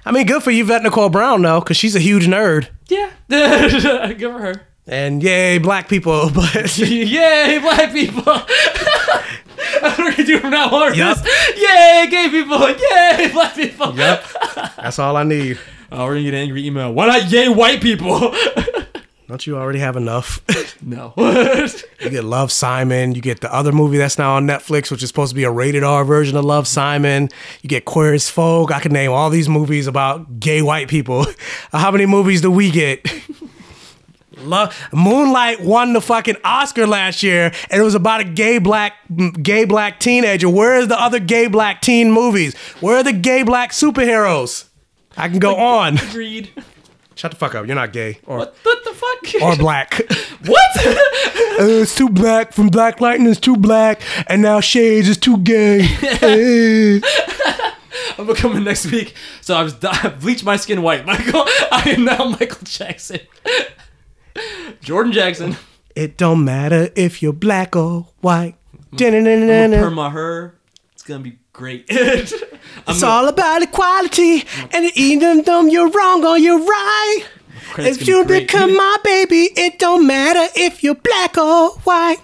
I 0.05 0.11
mean, 0.11 0.27
good 0.27 0.43
for 0.43 0.51
Yvette 0.51 0.83
Nicole 0.83 1.09
Brown 1.09 1.41
though, 1.41 1.59
because 1.59 1.77
she's 1.77 1.95
a 1.95 1.99
huge 1.99 2.27
nerd. 2.27 2.69
Yeah, 2.87 3.11
good 3.29 4.19
for 4.19 4.39
her. 4.39 4.61
And 4.87 5.23
yay, 5.23 5.57
black 5.57 5.89
people! 5.89 6.29
But 6.33 6.77
Yay, 6.77 7.57
black 7.59 7.91
people! 7.91 8.21
That's 8.21 9.97
what 9.97 9.99
we're 9.99 10.11
gonna 10.11 10.23
do 10.25 10.39
from 10.39 10.51
now 10.51 10.69
on. 10.69 10.93
Yup. 10.93 11.17
This. 11.17 11.57
Yay, 11.57 12.07
gay 12.09 12.29
people! 12.29 12.69
Yay, 12.69 13.31
black 13.33 13.55
people! 13.55 13.95
yep, 13.95 14.23
that's 14.77 14.99
all 14.99 15.17
I 15.17 15.23
need. 15.23 15.59
Oh, 15.91 16.05
we're 16.05 16.11
gonna 16.13 16.23
get 16.23 16.33
an 16.35 16.39
angry 16.41 16.67
email. 16.67 16.93
Why 16.93 17.07
not 17.07 17.31
yay, 17.31 17.49
white 17.49 17.81
people? 17.81 18.35
Don't 19.27 19.47
you 19.47 19.57
already 19.57 19.79
have 19.79 19.95
enough? 19.95 20.39
no. 20.83 21.13
You 21.17 22.09
get 22.11 22.23
Love 22.23 22.51
Simon. 22.51 23.15
You 23.15 23.21
get 23.21 23.41
the 23.41 23.51
other 23.51 23.71
movie 23.71 23.97
that's 23.97 24.19
now 24.19 24.35
on 24.35 24.45
Netflix, 24.45 24.91
which 24.91 25.01
is 25.01 25.09
supposed 25.09 25.31
to 25.31 25.35
be 25.35 25.43
a 25.43 25.51
rated 25.51 25.83
R 25.83 26.05
version 26.05 26.37
of 26.37 26.45
Love 26.45 26.67
Simon. 26.67 27.29
You 27.63 27.69
get 27.69 27.85
Queer 27.85 28.13
as 28.13 28.29
Folk. 28.29 28.71
I 28.71 28.79
could 28.79 28.91
name 28.91 29.11
all 29.11 29.31
these 29.31 29.49
movies 29.49 29.87
about 29.87 30.39
gay 30.39 30.61
white 30.61 30.89
people. 30.89 31.25
How 31.71 31.89
many 31.91 32.05
movies 32.05 32.41
do 32.41 32.51
we 32.51 32.69
get? 32.69 33.03
Love, 34.37 34.77
Moonlight 34.93 35.61
won 35.61 35.93
the 35.93 36.01
fucking 36.01 36.35
Oscar 36.43 36.85
last 36.85 37.23
year, 37.23 37.51
and 37.71 37.81
it 37.81 37.83
was 37.83 37.95
about 37.95 38.21
a 38.21 38.25
gay 38.25 38.59
black 38.59 38.93
gay 39.41 39.65
black 39.65 39.99
teenager. 39.99 40.49
Where 40.49 40.77
is 40.77 40.87
the 40.87 41.01
other 41.01 41.19
gay 41.19 41.47
black 41.47 41.81
teen 41.81 42.11
movies? 42.11 42.55
Where 42.79 42.97
are 42.97 43.03
the 43.03 43.13
gay 43.13 43.43
black 43.43 43.71
superheroes? 43.71 44.67
I 45.17 45.29
can 45.29 45.39
go 45.39 45.55
on. 45.55 45.97
Agreed. 45.97 46.51
Shut 47.15 47.31
the 47.31 47.37
fuck 47.37 47.55
up. 47.55 47.65
You're 47.65 47.75
not 47.75 47.93
gay 47.93 48.19
or 48.25 48.37
What, 48.39 48.55
what 48.63 48.83
the 48.83 48.91
fuck? 48.93 49.41
or 49.41 49.55
black. 49.55 49.93
what? 50.45 50.77
Uh, 50.87 51.81
it's 51.81 51.95
too 51.95 52.09
black. 52.09 52.51
From 52.53 52.67
Black 52.67 52.99
Lightning 53.01 53.27
is 53.29 53.39
too 53.39 53.55
black, 53.55 54.01
and 54.27 54.41
now 54.41 54.59
Shades 54.59 55.07
is 55.09 55.17
too 55.17 55.37
gay. 55.37 55.87
Eh. 56.21 56.99
I'm 58.17 58.25
gonna 58.27 58.35
come 58.37 58.55
in 58.57 58.63
next 58.65 58.85
week. 58.91 59.13
So 59.41 59.55
I've 59.55 60.19
bleached 60.21 60.43
my 60.43 60.57
skin 60.57 60.81
white, 60.81 61.05
Michael. 61.05 61.43
I 61.71 61.93
am 61.97 62.03
now 62.05 62.25
Michael 62.29 62.59
Jackson. 62.63 63.19
Jordan 64.81 65.11
Jackson. 65.13 65.55
it 65.95 66.17
don't 66.17 66.43
matter 66.43 66.89
if 66.95 67.21
you're 67.23 67.33
black 67.33 67.75
or 67.75 68.07
white. 68.21 68.55
I'm 68.73 68.97
gonna 68.97 69.21
Da-na-na-na-na. 69.23 69.77
perm 69.77 69.93
my 69.95 70.09
hair. 70.09 70.55
It's 70.93 71.03
gonna 71.03 71.23
be 71.23 71.39
great. 71.55 71.85
it's 71.89 73.03
all 73.03 73.27
about 73.27 73.61
equality, 73.61 74.43
and 74.71 74.91
even 74.95 75.43
though 75.43 75.65
you're 75.65 75.89
wrong 75.89 76.25
or 76.25 76.37
you're 76.37 76.59
right. 76.59 77.23
If 77.77 78.07
you 78.07 78.23
become 78.25 78.75
my 78.75 78.97
baby, 79.03 79.49
it 79.55 79.79
don't 79.79 80.05
matter 80.05 80.51
if 80.55 80.83
you're 80.83 80.95
black 80.95 81.37
or 81.37 81.71
white. 81.79 82.17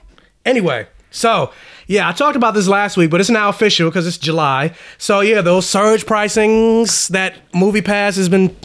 Anyway, 0.46 0.88
so 1.10 1.52
yeah, 1.88 2.08
I 2.08 2.12
talked 2.12 2.36
about 2.36 2.54
this 2.54 2.68
last 2.68 2.96
week, 2.96 3.10
but 3.10 3.20
it's 3.20 3.30
now 3.30 3.50
official 3.50 3.90
because 3.90 4.06
it's 4.08 4.18
July. 4.18 4.74
So 4.98 5.22
yeah, 5.22 5.42
those 5.42 5.68
surge 5.68 6.06
pricings 6.06 7.10
that 7.10 7.36
Movie 7.54 7.82
Pass 7.82 8.16
has 8.18 8.30
been 8.30 8.56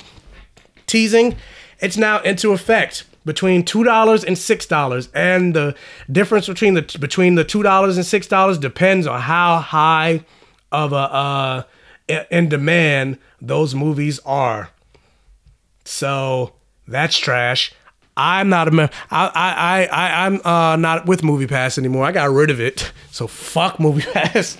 teasing, 0.86 1.36
it's 1.80 1.96
now 1.96 2.20
into 2.22 2.52
effect 2.52 3.04
between 3.24 3.64
two 3.64 3.82
dollars 3.84 4.22
and 4.22 4.36
six 4.36 4.66
dollars, 4.66 5.08
and 5.14 5.54
the 5.54 5.74
difference 6.10 6.46
between 6.46 6.74
the 6.74 6.98
between 7.00 7.36
the 7.36 7.44
two 7.44 7.62
dollars 7.62 7.96
and 7.96 8.06
six 8.06 8.26
dollars 8.26 8.58
depends 8.58 9.06
on 9.06 9.20
how 9.20 9.58
high 9.58 10.24
of 10.72 10.92
a 10.92 10.96
uh, 10.96 11.62
in 12.30 12.48
demand 12.48 13.18
those 13.40 13.74
movies 13.74 14.18
are. 14.24 14.70
So 15.84 16.52
that's 16.86 17.16
trash. 17.18 17.72
I'm 18.16 18.48
not 18.48 18.68
a 18.68 18.70
mem- 18.70 18.88
I 19.10 19.26
I 19.34 19.52
I 19.52 19.86
I 19.86 20.26
I'm 20.26 20.40
uh 20.44 20.76
not 20.76 21.06
with 21.06 21.22
Movie 21.22 21.46
Pass 21.46 21.76
anymore. 21.78 22.04
I 22.04 22.12
got 22.12 22.30
rid 22.30 22.50
of 22.50 22.60
it. 22.60 22.92
So 23.10 23.26
fuck 23.26 23.78
Movie 23.78 24.02
Pass. 24.12 24.56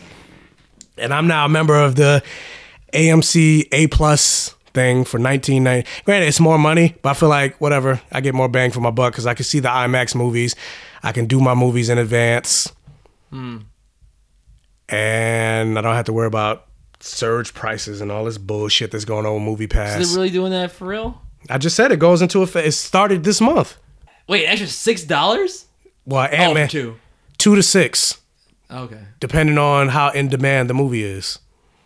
And 0.99 1.13
I'm 1.13 1.27
now 1.27 1.45
a 1.47 1.49
member 1.49 1.75
of 1.79 1.97
the 1.97 2.23
AMC 2.93 3.69
A 3.73 3.87
plus 3.89 4.51
thing 4.73 5.05
for 5.05 5.19
1990. 5.19 5.89
Granted, 6.05 6.27
it's 6.29 6.41
more 6.41 6.59
money, 6.59 6.95
but 7.03 7.11
I 7.11 7.15
feel 7.15 7.29
like 7.29 7.59
whatever. 7.61 8.01
I 8.13 8.21
get 8.21 8.35
more 8.35 8.49
bang 8.49 8.71
for 8.71 8.81
my 8.81 8.91
buck 8.91 9.13
because 9.13 9.27
I 9.27 9.35
can 9.35 9.45
see 9.45 9.59
the 9.61 9.69
IMAX 9.69 10.15
movies. 10.15 10.55
I 11.03 11.13
can 11.13 11.27
do 11.27 11.41
my 11.41 11.55
movies 11.55 11.89
in 11.89 11.99
advance, 11.99 12.73
Hmm. 13.31 13.59
And 14.89 15.79
I 15.79 15.83
don't 15.83 15.95
have 15.95 16.07
to 16.07 16.13
worry 16.13 16.27
about 16.27 16.67
surge 17.01 17.55
prices 17.55 18.01
and 18.01 18.11
all 18.11 18.25
this 18.25 18.39
bullshit 18.39 18.91
that's 18.91 19.05
going 19.05 19.27
on 19.27 19.35
with 19.35 19.43
Movie 19.43 19.67
Pass. 19.67 20.01
Is 20.01 20.13
it 20.13 20.17
really 20.17 20.31
doing 20.31 20.53
that 20.53 20.71
for 20.73 20.87
real? 20.87 21.21
I 21.51 21.59
just 21.59 21.77
said 21.77 21.93
it 21.93 21.99
goes 21.99 22.23
into 22.23 22.43
effect. 22.43 22.67
It 22.67 22.73
started 22.73 23.23
this 23.25 23.41
month. 23.41 23.77
Wait, 24.29 24.47
extra 24.47 24.67
six 24.69 25.05
dollars? 25.05 25.67
Well, 26.05 26.23
Oh, 26.23 26.35
Ant 26.35 26.55
Man 26.55 26.67
for 26.69 26.73
two. 26.73 26.97
two 27.39 27.55
to 27.55 27.63
six, 27.63 28.19
Okay. 28.71 29.01
depending 29.21 29.59
on 29.59 29.89
how 29.89 30.11
in 30.11 30.29
demand 30.29 30.71
the 30.71 30.75
movie 30.75 31.05
is. 31.05 31.39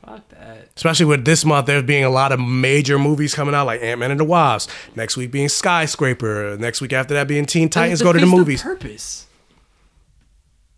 Fuck 0.04 0.28
that. 0.30 0.68
Especially 0.76 1.06
with 1.06 1.24
this 1.26 1.44
month, 1.44 1.66
there 1.66 1.82
being 1.82 2.04
a 2.04 2.10
lot 2.10 2.32
of 2.32 2.40
major 2.40 2.98
movies 2.98 3.34
coming 3.34 3.54
out, 3.54 3.66
like 3.66 3.82
Ant 3.82 4.00
Man 4.00 4.10
and 4.10 4.18
the 4.20 4.24
Wasp. 4.24 4.70
Next 4.96 5.16
week 5.16 5.30
being 5.30 5.48
Skyscraper. 5.48 6.56
Next 6.58 6.80
week 6.80 6.92
after 6.94 7.12
that 7.14 7.28
being 7.28 7.44
Teen 7.46 7.68
Titans. 7.68 8.00
Go 8.02 8.12
to 8.12 8.18
the 8.18 8.26
movies. 8.26 8.62
purpose. 8.62 9.26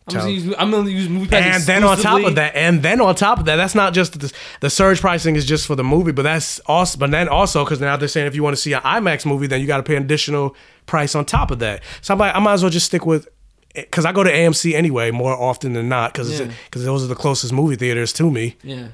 I'm 0.09 0.15
gonna, 0.15 0.31
use, 0.31 0.55
I'm 0.59 0.71
gonna 0.73 0.91
use 0.91 1.09
movie 1.09 1.29
pass 1.29 1.57
and 1.61 1.65
then 1.65 1.85
on 1.85 1.97
top 1.97 2.25
of 2.25 2.35
that, 2.35 2.57
and 2.57 2.83
then 2.83 3.01
on 3.01 3.15
top 3.15 3.39
of 3.39 3.45
that, 3.45 3.57
that's 3.57 3.75
not 3.77 3.93
just 3.95 4.19
the, 4.19 4.33
the 4.61 4.69
surge 4.69 5.01
pricing 5.01 5.37
is 5.37 5.45
just 5.45 5.67
for 5.67 5.77
the 5.77 5.85
movie, 5.85 6.11
but 6.13 6.23
that's 6.23 6.59
also, 6.67 6.99
but 6.99 7.11
then 7.13 7.29
also 7.29 7.65
because 7.65 7.81
now 7.81 7.97
they're 7.97 8.09
saying 8.09 8.27
if 8.27 8.35
you 8.35 8.43
want 8.43 8.57
to 8.57 8.61
see 8.61 8.73
an 8.73 8.81
IMAX 8.83 9.25
movie, 9.25 9.47
then 9.47 9.61
you 9.61 9.67
got 9.69 9.77
to 9.77 9.83
pay 9.85 9.95
an 9.95 10.03
additional 10.03 10.57
price 10.87 11.15
on 11.15 11.25
top 11.25 11.51
of 11.53 11.61
that. 11.61 11.83
So 12.01 12.15
I'm 12.15 12.19
like, 12.19 12.35
I 12.35 12.41
might 12.41 12.55
as 12.55 12.63
well 12.65 12.71
just 12.71 12.87
stick 12.87 13.07
with, 13.07 13.29
eh, 13.77 13.83
because 13.83 14.05
I 14.05 14.11
go 14.11 14.25
to 14.25 14.31
AMC 14.33 14.75
anyway 14.75 15.13
more 15.13 15.35
often 15.41 15.73
than 15.75 15.89
not, 15.89 16.13
because 16.13 16.41
Yeah. 16.41 16.51
because 16.65 16.85
those 16.85 17.05
are 17.05 17.09
the 17.09 17.15
closest 17.15 17.53
movie 17.53 17.77
theaters 17.77 18.13
to 18.15 18.29
me. 18.29 18.57
Yeah. 18.65 18.89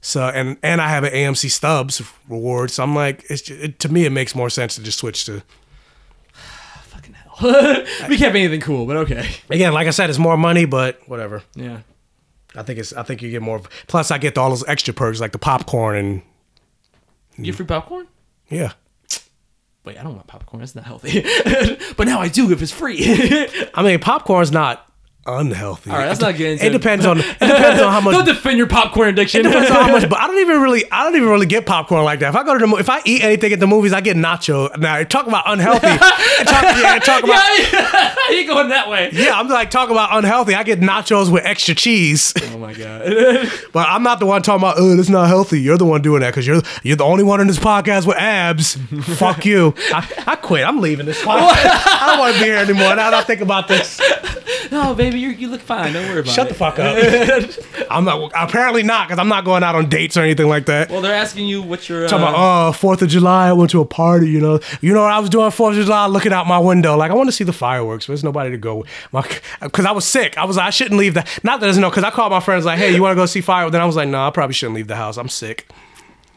So 0.00 0.22
and 0.28 0.56
and 0.62 0.80
I 0.80 0.88
have 0.88 1.02
an 1.04 1.12
AMC 1.12 1.50
Stubs 1.50 2.02
reward, 2.28 2.70
so 2.70 2.82
I'm 2.84 2.94
like, 2.94 3.24
it's 3.28 3.42
just, 3.42 3.60
it, 3.60 3.78
to 3.80 3.88
me 3.88 4.04
it 4.04 4.10
makes 4.10 4.34
more 4.34 4.50
sense 4.50 4.74
to 4.76 4.82
just 4.82 4.98
switch 4.98 5.24
to. 5.26 5.42
we 8.08 8.16
can't 8.18 8.32
be 8.32 8.40
anything 8.42 8.60
cool, 8.60 8.86
but 8.86 8.96
okay. 8.98 9.28
Again, 9.50 9.72
like 9.72 9.86
I 9.86 9.90
said, 9.90 10.08
it's 10.10 10.18
more 10.18 10.36
money, 10.36 10.64
but 10.64 11.00
whatever. 11.08 11.42
Yeah. 11.54 11.80
I 12.54 12.62
think 12.62 12.78
it's 12.78 12.92
I 12.92 13.02
think 13.02 13.22
you 13.22 13.30
get 13.30 13.42
more. 13.42 13.60
Plus, 13.86 14.10
I 14.10 14.18
get 14.18 14.36
all 14.38 14.50
those 14.50 14.64
extra 14.68 14.92
perks 14.94 15.20
like 15.20 15.32
the 15.32 15.38
popcorn 15.38 15.96
and 15.96 16.22
You 17.36 17.44
get 17.46 17.54
free 17.56 17.66
popcorn? 17.66 18.06
yeah. 18.48 18.72
Wait, 19.84 19.98
I 19.98 20.04
don't 20.04 20.14
want 20.14 20.28
popcorn. 20.28 20.60
That's 20.60 20.76
not 20.76 20.84
healthy. 20.84 21.22
but 21.96 22.06
now 22.06 22.20
I 22.20 22.28
do 22.28 22.52
if 22.52 22.62
it's 22.62 22.70
free. 22.70 22.98
I 23.74 23.82
mean, 23.82 23.98
popcorn's 23.98 24.52
not 24.52 24.88
unhealthy. 25.26 25.90
All 25.90 25.98
right, 25.98 26.08
let's 26.08 26.20
not 26.20 26.36
get 26.36 26.52
into 26.52 26.66
It 26.66 26.70
depends 26.70 27.06
on 27.06 27.18
it 27.18 27.22
depends 27.38 27.80
on 27.80 27.92
how 27.92 28.00
much. 28.00 28.14
Don't 28.14 28.24
defend 28.24 28.58
your 28.58 28.66
popcorn 28.66 29.08
addiction. 29.08 29.40
It 29.40 29.44
depends 29.44 29.70
on 29.70 29.76
how 29.76 29.92
much, 29.92 30.08
but 30.08 30.18
I 30.18 30.26
don't 30.26 30.38
even 30.38 30.60
really, 30.60 30.90
I 30.90 31.04
don't 31.04 31.14
even 31.16 31.28
really 31.28 31.46
get 31.46 31.66
popcorn 31.66 32.04
like 32.04 32.20
that. 32.20 32.30
If 32.30 32.36
I 32.36 32.42
go 32.42 32.58
to 32.58 32.66
the, 32.66 32.76
if 32.76 32.88
I 32.88 33.00
eat 33.04 33.22
anything 33.22 33.52
at 33.52 33.60
the 33.60 33.66
movies, 33.66 33.92
I 33.92 34.00
get 34.00 34.16
nacho. 34.16 34.76
Now, 34.78 35.02
talk 35.04 35.26
about 35.26 35.44
unhealthy. 35.46 35.86
talk, 35.86 36.62
yeah, 36.62 36.98
talk 36.98 37.22
about, 37.22 37.58
yeah, 37.72 38.30
you 38.30 38.46
going 38.48 38.68
that 38.70 38.88
way? 38.88 39.10
yeah, 39.12 39.38
I'm 39.38 39.48
like 39.48 39.70
talking 39.70 39.94
about 39.94 40.16
unhealthy. 40.16 40.54
I 40.54 40.62
get 40.62 40.80
nachos 40.80 41.30
with 41.30 41.44
extra 41.44 41.74
cheese. 41.74 42.34
Oh 42.52 42.58
my 42.58 42.74
god. 42.74 43.02
But 43.72 43.88
I'm 43.88 44.02
not 44.02 44.18
the 44.20 44.26
one 44.26 44.42
talking 44.42 44.62
about, 44.62 44.74
oh, 44.78 44.96
that's 44.96 45.08
not 45.08 45.28
healthy. 45.28 45.60
You're 45.60 45.78
the 45.78 45.84
one 45.84 46.02
doing 46.02 46.20
that 46.20 46.30
because 46.30 46.46
you're 46.46 46.62
you're 46.82 46.96
the 46.96 47.04
only 47.04 47.24
one 47.24 47.40
in 47.40 47.46
this 47.46 47.58
podcast 47.58 48.06
with 48.06 48.16
abs. 48.16 48.76
Fuck 49.16 49.44
you. 49.46 49.74
I, 49.92 50.24
I 50.26 50.36
quit. 50.36 50.66
I'm 50.66 50.80
leaving 50.80 51.06
this 51.06 51.22
podcast. 51.22 51.52
I 51.54 52.06
don't 52.08 52.18
want 52.18 52.34
to 52.34 52.40
be 52.40 52.46
here 52.46 52.56
anymore. 52.56 52.94
Now 52.96 53.10
that 53.10 53.14
I 53.14 53.22
think 53.22 53.40
about 53.40 53.68
this. 53.68 54.00
No, 54.72 54.94
baby, 54.96 55.20
you 55.20 55.28
you 55.28 55.48
look 55.48 55.60
fine. 55.60 55.92
Don't 55.92 56.08
worry 56.08 56.20
about 56.20 56.32
Shut 56.32 56.50
it. 56.50 56.56
Shut 56.56 56.76
the 56.76 57.54
fuck 57.54 57.78
up. 57.78 57.86
I'm 57.90 58.04
not. 58.04 58.32
Apparently 58.34 58.82
not, 58.82 59.06
because 59.06 59.20
I'm 59.20 59.28
not 59.28 59.44
going 59.44 59.62
out 59.62 59.74
on 59.74 59.88
dates 59.88 60.16
or 60.16 60.22
anything 60.22 60.48
like 60.48 60.66
that. 60.66 60.90
well, 60.90 61.00
they're 61.00 61.14
asking 61.14 61.46
you 61.46 61.62
what 61.62 61.88
your. 61.88 62.08
Talking 62.08 62.24
uh, 62.24 62.30
about, 62.30 62.68
oh, 62.68 62.72
Fourth 62.72 63.02
of 63.02 63.08
July, 63.08 63.48
I 63.48 63.52
went 63.52 63.70
to 63.70 63.80
a 63.80 63.84
party, 63.84 64.30
you 64.30 64.40
know. 64.40 64.58
You 64.80 64.94
know 64.94 65.02
what 65.02 65.12
I 65.12 65.20
was 65.20 65.30
doing 65.30 65.50
Fourth 65.50 65.76
of 65.76 65.84
July? 65.84 66.06
Looking 66.06 66.32
out 66.32 66.46
my 66.46 66.58
window. 66.58 66.96
Like, 66.96 67.10
I 67.10 67.14
want 67.14 67.28
to 67.28 67.32
see 67.32 67.44
the 67.44 67.52
fireworks, 67.52 68.06
but 68.06 68.12
there's 68.12 68.24
nobody 68.24 68.50
to 68.50 68.58
go 68.58 68.84
with. 69.12 69.42
Because 69.60 69.84
I 69.84 69.92
was 69.92 70.04
sick. 70.04 70.38
I 70.38 70.44
was 70.44 70.56
like, 70.56 70.66
I 70.66 70.70
shouldn't 70.70 70.98
leave 70.98 71.14
the. 71.14 71.26
Not 71.42 71.60
that 71.60 71.66
there's 71.66 71.78
no, 71.78 71.90
because 71.90 72.04
I 72.04 72.10
called 72.10 72.32
my 72.32 72.40
friends, 72.40 72.64
like, 72.64 72.78
hey, 72.78 72.94
you 72.94 73.02
want 73.02 73.12
to 73.12 73.16
go 73.16 73.26
see 73.26 73.42
fireworks? 73.42 73.72
Then 73.72 73.82
I 73.82 73.86
was 73.86 73.96
like, 73.96 74.08
no, 74.08 74.26
I 74.26 74.30
probably 74.30 74.54
shouldn't 74.54 74.76
leave 74.76 74.88
the 74.88 74.96
house. 74.96 75.16
I'm 75.16 75.28
sick. 75.28 75.68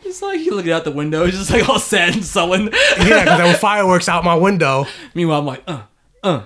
It's 0.05 0.21
like 0.21 0.39
you 0.39 0.53
looking 0.53 0.71
out 0.71 0.83
the 0.83 0.91
window, 0.91 1.25
it's 1.25 1.35
just 1.35 1.49
like 1.49 1.67
all 1.67 1.79
sad 1.79 2.13
and 2.13 2.23
sullen. 2.23 2.65
Yeah, 2.99 3.23
because 3.23 3.37
there 3.37 3.47
were 3.47 3.53
fireworks 3.57 4.07
out 4.07 4.23
my 4.23 4.35
window. 4.35 4.85
Meanwhile, 5.15 5.39
I'm 5.39 5.45
like, 5.45 5.63
uh, 5.65 5.81
uh, 6.23 6.43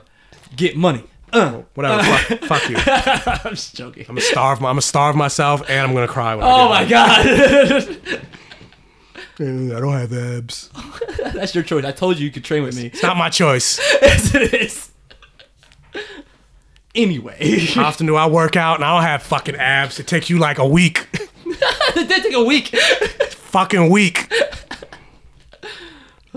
get 0.56 0.77
money. 0.77 1.03
Uh, 1.33 1.61
Whatever. 1.75 2.03
fuck, 2.03 2.40
fuck 2.45 2.69
you. 2.69 2.75
I'm 3.45 3.56
just 3.56 3.75
joking. 3.75 4.03
I'm 4.09 4.16
gonna 4.16 4.22
starve. 4.22 4.61
My, 4.61 4.69
I'm 4.69 4.74
gonna 4.74 4.82
starve 4.82 5.16
myself, 5.16 5.61
and 5.69 5.80
I'm 5.88 5.93
gonna 5.93 6.08
cry. 6.08 6.35
When 6.35 6.45
Oh 6.45 6.69
I 6.72 6.83
my 6.83 6.85
get 6.85 7.99
god. 8.09 8.22
I 9.41 9.80
don't 9.80 9.93
have 9.93 10.11
abs. 10.14 10.69
That's 11.33 11.56
your 11.56 11.64
choice. 11.64 11.85
I 11.85 11.91
told 11.93 12.19
you 12.19 12.25
you 12.25 12.32
could 12.32 12.43
train 12.43 12.64
with 12.64 12.75
me. 12.75 12.88
It's 12.88 13.01
not 13.01 13.16
my 13.16 13.30
choice. 13.30 13.80
yes, 14.01 14.35
it 14.35 14.53
is. 14.53 14.91
Anyway, 16.95 17.59
How 17.75 17.85
often 17.85 18.08
do 18.08 18.16
I 18.16 18.27
work 18.27 18.56
out 18.58 18.75
and 18.75 18.83
I 18.83 18.93
don't 18.95 19.03
have 19.03 19.24
fucking 19.24 19.56
abs? 19.56 19.99
It 19.99 20.08
takes 20.08 20.30
you 20.30 20.40
like 20.40 20.58
a 20.58 20.67
week. 20.67 21.08
it 21.45 22.08
did 22.09 22.24
take 22.24 22.33
a 22.33 22.43
week. 22.43 22.67
fucking 23.30 23.90
week. 23.90 24.30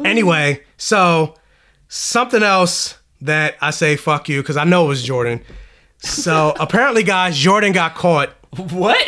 Anyway, 0.04 0.62
so 0.76 1.34
something 1.88 2.42
else 2.42 2.98
that 3.22 3.56
I 3.60 3.70
say 3.70 3.96
fuck 3.96 4.28
you 4.28 4.42
because 4.42 4.56
I 4.56 4.64
know 4.64 4.84
it 4.84 4.88
was 4.88 5.02
Jordan. 5.02 5.40
So 5.98 6.54
apparently, 6.60 7.02
guys, 7.02 7.36
Jordan 7.36 7.72
got 7.72 7.94
caught. 7.94 8.30
What? 8.56 8.98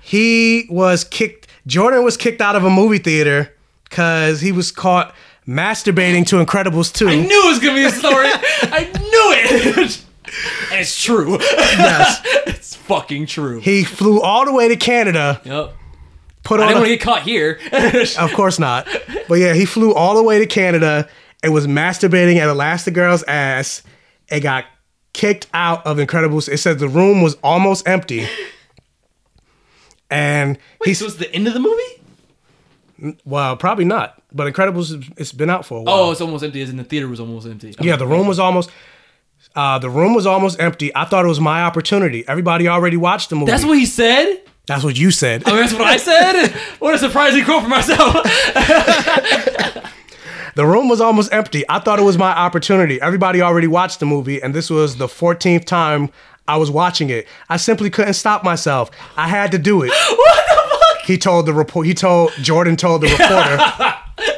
He 0.00 0.66
was 0.70 1.04
kicked. 1.04 1.48
Jordan 1.66 2.04
was 2.04 2.16
kicked 2.16 2.40
out 2.40 2.54
of 2.56 2.64
a 2.64 2.70
movie 2.70 2.98
theater 2.98 3.52
because 3.84 4.40
he 4.40 4.52
was 4.52 4.70
caught 4.70 5.14
masturbating 5.48 6.26
to 6.28 6.36
Incredibles 6.44 6.92
2. 6.92 7.08
I 7.08 7.14
knew 7.16 7.44
it 7.46 7.48
was 7.48 7.58
gonna 7.58 7.74
be 7.74 7.84
a 7.84 7.90
story. 7.90 8.28
I 8.28 8.84
knew 8.92 9.32
it. 9.82 10.02
and 10.70 10.80
it's 10.80 11.02
true. 11.02 11.38
Yes. 11.40 12.20
it's 12.46 12.76
fucking 12.76 13.26
true. 13.26 13.60
He 13.60 13.84
flew 13.84 14.20
all 14.20 14.44
the 14.44 14.52
way 14.52 14.68
to 14.68 14.76
Canada. 14.76 15.40
Yep. 15.44 15.74
Put 16.44 16.60
I 16.60 16.62
on 16.64 16.68
didn't 16.68 16.76
a- 16.76 16.80
want 16.80 16.88
to 16.90 16.96
get 16.96 17.02
caught 17.04 17.22
here. 17.22 17.58
Of 18.20 18.32
course 18.34 18.58
not. 18.60 18.86
But 19.28 19.36
yeah, 19.36 19.54
he 19.54 19.64
flew 19.64 19.92
all 19.94 20.14
the 20.14 20.22
way 20.22 20.38
to 20.38 20.46
Canada 20.46 21.08
and 21.42 21.52
was 21.52 21.66
masturbating 21.66 22.36
at 22.36 22.48
Elastigirl's 22.48 23.22
ass 23.24 23.82
and 24.30 24.42
got 24.42 24.64
kicked 25.12 25.46
out 25.54 25.86
of 25.86 25.98
Incredibles. 25.98 26.48
It 26.48 26.58
said 26.58 26.78
the 26.78 26.88
room 26.88 27.22
was 27.22 27.34
almost 27.42 27.86
empty. 27.88 28.26
And 30.10 30.58
Wait, 30.84 30.94
so 30.94 31.06
it's 31.06 31.16
the 31.16 31.32
end 31.34 31.48
of 31.48 31.54
the 31.54 31.60
movie? 31.60 33.16
well, 33.24 33.56
probably 33.56 33.84
not. 33.84 34.22
But 34.32 34.52
Incredibles, 34.52 35.12
it's 35.18 35.32
been 35.32 35.50
out 35.50 35.64
for 35.66 35.78
a 35.78 35.82
while. 35.82 35.94
Oh, 35.94 36.10
it's 36.12 36.20
almost 36.20 36.44
empty. 36.44 36.62
As 36.62 36.70
in 36.70 36.76
the 36.76 36.84
theater 36.84 37.08
was 37.08 37.20
almost 37.20 37.46
empty. 37.46 37.74
yeah, 37.80 37.96
the 37.96 38.06
room 38.06 38.26
was 38.26 38.38
almost. 38.38 38.70
Uh, 39.54 39.78
the 39.78 39.90
room 39.90 40.14
was 40.14 40.26
almost 40.26 40.60
empty. 40.60 40.94
I 40.94 41.04
thought 41.04 41.24
it 41.24 41.28
was 41.28 41.40
my 41.40 41.62
opportunity. 41.62 42.26
Everybody 42.26 42.68
already 42.68 42.96
watched 42.96 43.30
the 43.30 43.36
movie. 43.36 43.50
That's 43.50 43.64
what 43.64 43.78
he 43.78 43.86
said. 43.86 44.42
That's 44.66 44.82
what 44.82 44.98
you 44.98 45.10
said. 45.12 45.44
Oh, 45.46 45.54
that's 45.54 45.72
what 45.72 45.82
I 45.82 45.96
said. 45.96 46.50
what 46.80 46.94
a 46.94 46.98
surprising 46.98 47.44
quote 47.44 47.62
for 47.62 47.68
myself. 47.68 48.14
The 50.56 50.66
room 50.66 50.88
was 50.88 51.02
almost 51.02 51.34
empty. 51.34 51.64
I 51.68 51.80
thought 51.80 51.98
it 51.98 52.02
was 52.02 52.16
my 52.16 52.30
opportunity. 52.30 52.98
Everybody 52.98 53.42
already 53.42 53.66
watched 53.66 54.00
the 54.00 54.06
movie, 54.06 54.42
and 54.42 54.54
this 54.54 54.70
was 54.70 54.96
the 54.96 55.06
14th 55.06 55.66
time 55.66 56.08
I 56.48 56.56
was 56.56 56.70
watching 56.70 57.10
it. 57.10 57.28
I 57.50 57.58
simply 57.58 57.90
couldn't 57.90 58.14
stop 58.14 58.42
myself. 58.42 58.90
I 59.18 59.28
had 59.28 59.52
to 59.52 59.58
do 59.58 59.82
it. 59.82 59.90
what 60.08 60.44
the 60.48 60.78
fuck? 60.78 61.04
He 61.04 61.18
told 61.18 61.44
the 61.44 61.52
report. 61.52 61.86
He 61.86 61.92
told 61.92 62.32
Jordan 62.40 62.76
told 62.76 63.02
the 63.02 63.08
reporter, 63.08 64.32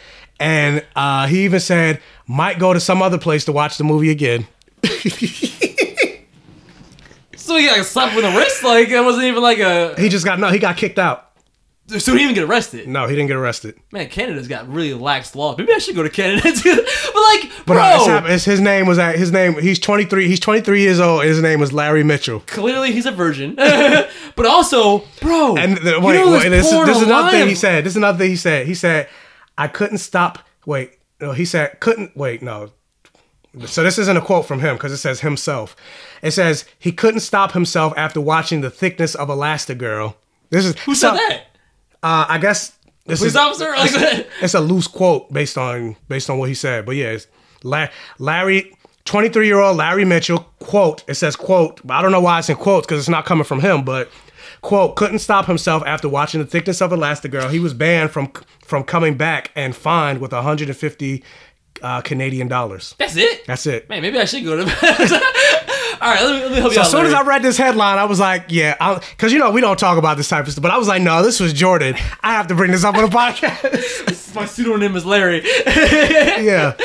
and 0.38 0.86
uh, 0.94 1.26
he 1.26 1.44
even 1.44 1.58
said 1.58 2.00
might 2.28 2.60
go 2.60 2.72
to 2.72 2.78
some 2.78 3.02
other 3.02 3.18
place 3.18 3.44
to 3.46 3.52
watch 3.52 3.76
the 3.76 3.84
movie 3.84 4.10
again. 4.10 4.46
So 7.36 7.56
he 7.56 7.66
got 7.66 7.84
slapped 7.84 8.16
with 8.16 8.24
a 8.24 8.30
wrist. 8.34 8.64
Like 8.64 8.88
it 8.88 9.00
wasn't 9.02 9.24
even 9.24 9.42
like 9.42 9.58
a. 9.58 9.94
He 10.00 10.08
just 10.08 10.24
got 10.24 10.38
no. 10.38 10.48
He 10.48 10.58
got 10.58 10.78
kicked 10.78 10.98
out. 10.98 11.33
So 11.86 12.12
he 12.12 12.18
didn't 12.18 12.20
even 12.20 12.34
get 12.34 12.44
arrested. 12.44 12.88
No, 12.88 13.06
he 13.06 13.14
didn't 13.14 13.28
get 13.28 13.36
arrested. 13.36 13.74
Man, 13.92 14.08
Canada's 14.08 14.48
got 14.48 14.66
really 14.68 14.94
lax 14.94 15.34
laws. 15.36 15.58
Maybe 15.58 15.70
I 15.74 15.78
should 15.78 15.94
go 15.94 16.02
to 16.02 16.08
Canada 16.08 16.50
too. 16.56 16.74
But 16.76 17.14
like, 17.22 17.50
But 17.66 17.74
bro, 17.74 17.82
uh, 17.82 17.94
it's 17.96 18.06
hap- 18.06 18.24
it's, 18.26 18.44
his 18.46 18.60
name 18.60 18.86
was 18.86 18.98
at 18.98 19.16
his 19.16 19.30
name. 19.32 19.60
He's 19.60 19.78
23. 19.78 20.26
He's 20.26 20.40
23 20.40 20.80
years 20.80 20.98
old. 20.98 21.20
and 21.20 21.28
His 21.28 21.42
name 21.42 21.60
was 21.60 21.74
Larry 21.74 22.02
Mitchell. 22.02 22.40
clearly 22.40 22.92
he's 22.92 23.04
a 23.04 23.10
virgin. 23.12 23.54
but 23.56 24.46
also, 24.46 25.04
bro, 25.20 25.56
And 25.58 25.76
the, 25.76 25.90
you 25.96 26.00
know 26.00 26.06
wait 26.32 26.48
this, 26.48 26.72
is, 26.72 26.86
this 26.86 26.96
is 26.96 27.02
another 27.02 27.30
thing 27.30 27.48
he 27.48 27.54
said. 27.54 27.84
This 27.84 27.92
is 27.92 27.96
another 27.98 28.16
thing 28.18 28.30
he 28.30 28.36
said. 28.36 28.66
He 28.66 28.74
said, 28.74 29.08
I 29.58 29.68
couldn't 29.68 29.98
stop. 29.98 30.38
Wait, 30.64 30.98
no, 31.20 31.32
he 31.32 31.44
said, 31.44 31.80
couldn't, 31.80 32.16
wait, 32.16 32.40
no. 32.40 32.70
So 33.66 33.82
this 33.82 33.98
isn't 33.98 34.16
a 34.16 34.20
quote 34.22 34.46
from 34.46 34.60
him 34.60 34.76
because 34.76 34.90
it 34.90 34.96
says 34.96 35.20
himself. 35.20 35.76
It 36.22 36.30
says, 36.30 36.64
he 36.78 36.92
couldn't 36.92 37.20
stop 37.20 37.52
himself 37.52 37.92
after 37.96 38.20
watching 38.22 38.62
The 38.62 38.70
Thickness 38.70 39.14
of 39.14 39.28
Elastigirl. 39.28 40.14
This 40.50 40.64
is 40.64 40.78
Who 40.80 40.94
said 40.94 41.12
that? 41.12 41.44
Uh, 42.04 42.26
I 42.28 42.36
guess 42.36 42.76
this 43.06 43.20
Police 43.20 43.32
is 43.32 43.36
officer? 43.36 43.72
It's, 43.78 44.28
it's 44.42 44.54
a 44.54 44.60
loose 44.60 44.86
quote 44.86 45.32
based 45.32 45.56
on 45.56 45.96
based 46.06 46.28
on 46.28 46.36
what 46.38 46.50
he 46.50 46.54
said. 46.54 46.84
But 46.84 46.96
yeah, 46.96 47.12
it's 47.12 47.26
La- 47.62 47.88
Larry, 48.18 48.76
23 49.06 49.46
year 49.46 49.58
old 49.58 49.78
Larry 49.78 50.04
Mitchell 50.04 50.40
quote. 50.58 51.02
It 51.08 51.14
says 51.14 51.34
quote. 51.34 51.80
I 51.88 52.02
don't 52.02 52.12
know 52.12 52.20
why 52.20 52.40
it's 52.40 52.50
in 52.50 52.56
quotes 52.56 52.86
because 52.86 52.98
it's 53.00 53.08
not 53.08 53.24
coming 53.24 53.44
from 53.44 53.60
him. 53.60 53.84
But 53.84 54.10
quote 54.60 54.96
couldn't 54.96 55.20
stop 55.20 55.46
himself 55.46 55.82
after 55.86 56.06
watching 56.06 56.40
the 56.40 56.46
thickness 56.46 56.82
of 56.82 56.90
Elastigirl. 56.90 57.50
He 57.50 57.58
was 57.58 57.72
banned 57.72 58.10
from 58.10 58.30
from 58.62 58.84
coming 58.84 59.16
back 59.16 59.50
and 59.56 59.74
fined 59.74 60.20
with 60.20 60.32
150 60.32 61.24
uh, 61.80 62.00
Canadian 62.02 62.48
dollars. 62.48 62.94
That's 62.98 63.16
it. 63.16 63.46
That's 63.46 63.66
it. 63.66 63.88
Man, 63.88 64.02
maybe 64.02 64.18
I 64.18 64.26
should 64.26 64.44
go 64.44 64.62
to. 64.62 64.64
All 66.00 66.10
right, 66.10 66.22
let 66.22 66.34
me, 66.34 66.40
let 66.42 66.50
me 66.52 66.56
help 66.58 66.70
you 66.70 66.74
So 66.74 66.80
out. 66.80 66.86
as 66.86 66.90
soon 66.90 67.06
as 67.06 67.14
I 67.14 67.22
read 67.22 67.42
this 67.42 67.56
headline, 67.56 67.98
I 67.98 68.04
was 68.04 68.20
like, 68.20 68.46
yeah, 68.48 68.98
because 69.10 69.32
you 69.32 69.38
know 69.38 69.50
we 69.50 69.60
don't 69.60 69.78
talk 69.78 69.98
about 69.98 70.16
this 70.16 70.28
type 70.28 70.46
of 70.46 70.52
stuff. 70.52 70.62
But 70.62 70.70
I 70.70 70.78
was 70.78 70.88
like, 70.88 71.02
no, 71.02 71.22
this 71.22 71.40
was 71.40 71.52
Jordan. 71.52 71.94
I 72.22 72.32
have 72.32 72.46
to 72.48 72.54
bring 72.54 72.70
this 72.70 72.84
up 72.84 72.94
on 72.96 73.02
the 73.08 73.16
podcast. 73.16 74.34
my 74.34 74.44
pseudonym 74.46 74.96
is 74.96 75.04
Larry. 75.06 75.42
yeah. 75.66 76.76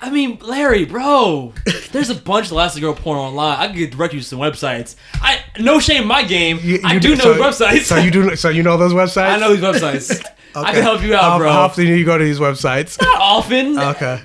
I 0.00 0.10
mean, 0.10 0.38
Larry, 0.42 0.84
bro, 0.84 1.54
there's 1.92 2.10
a 2.10 2.14
bunch 2.14 2.46
of 2.46 2.52
Elastigirl 2.52 2.96
porn 2.96 3.18
online. 3.18 3.58
I 3.58 3.72
could 3.74 3.90
direct 3.90 4.12
you 4.12 4.20
to 4.20 4.26
some 4.26 4.38
websites. 4.38 4.96
I 5.14 5.38
no 5.58 5.80
shame 5.80 6.02
in 6.02 6.08
my 6.08 6.24
game. 6.24 6.58
I 6.84 6.94
You 6.94 7.00
do 7.00 7.16
know 7.16 7.24
so, 7.24 7.34
websites. 7.36 7.82
So 7.84 7.96
you 7.96 8.10
do. 8.10 8.36
So 8.36 8.50
you 8.50 8.62
know 8.62 8.76
those 8.76 8.92
websites. 8.92 9.28
I 9.30 9.38
know 9.38 9.54
these 9.54 9.64
websites. 9.64 10.22
I 10.54 10.72
can 10.72 10.82
help 10.82 11.02
you 11.02 11.14
out, 11.14 11.38
bro. 11.38 11.50
How 11.50 11.62
often 11.62 11.86
do 11.86 11.94
you 11.96 12.04
go 12.04 12.16
to 12.18 12.22
these 12.24 12.38
websites? 12.38 13.00
Not 13.00 13.18
often. 13.20 13.78
Okay. 13.78 14.20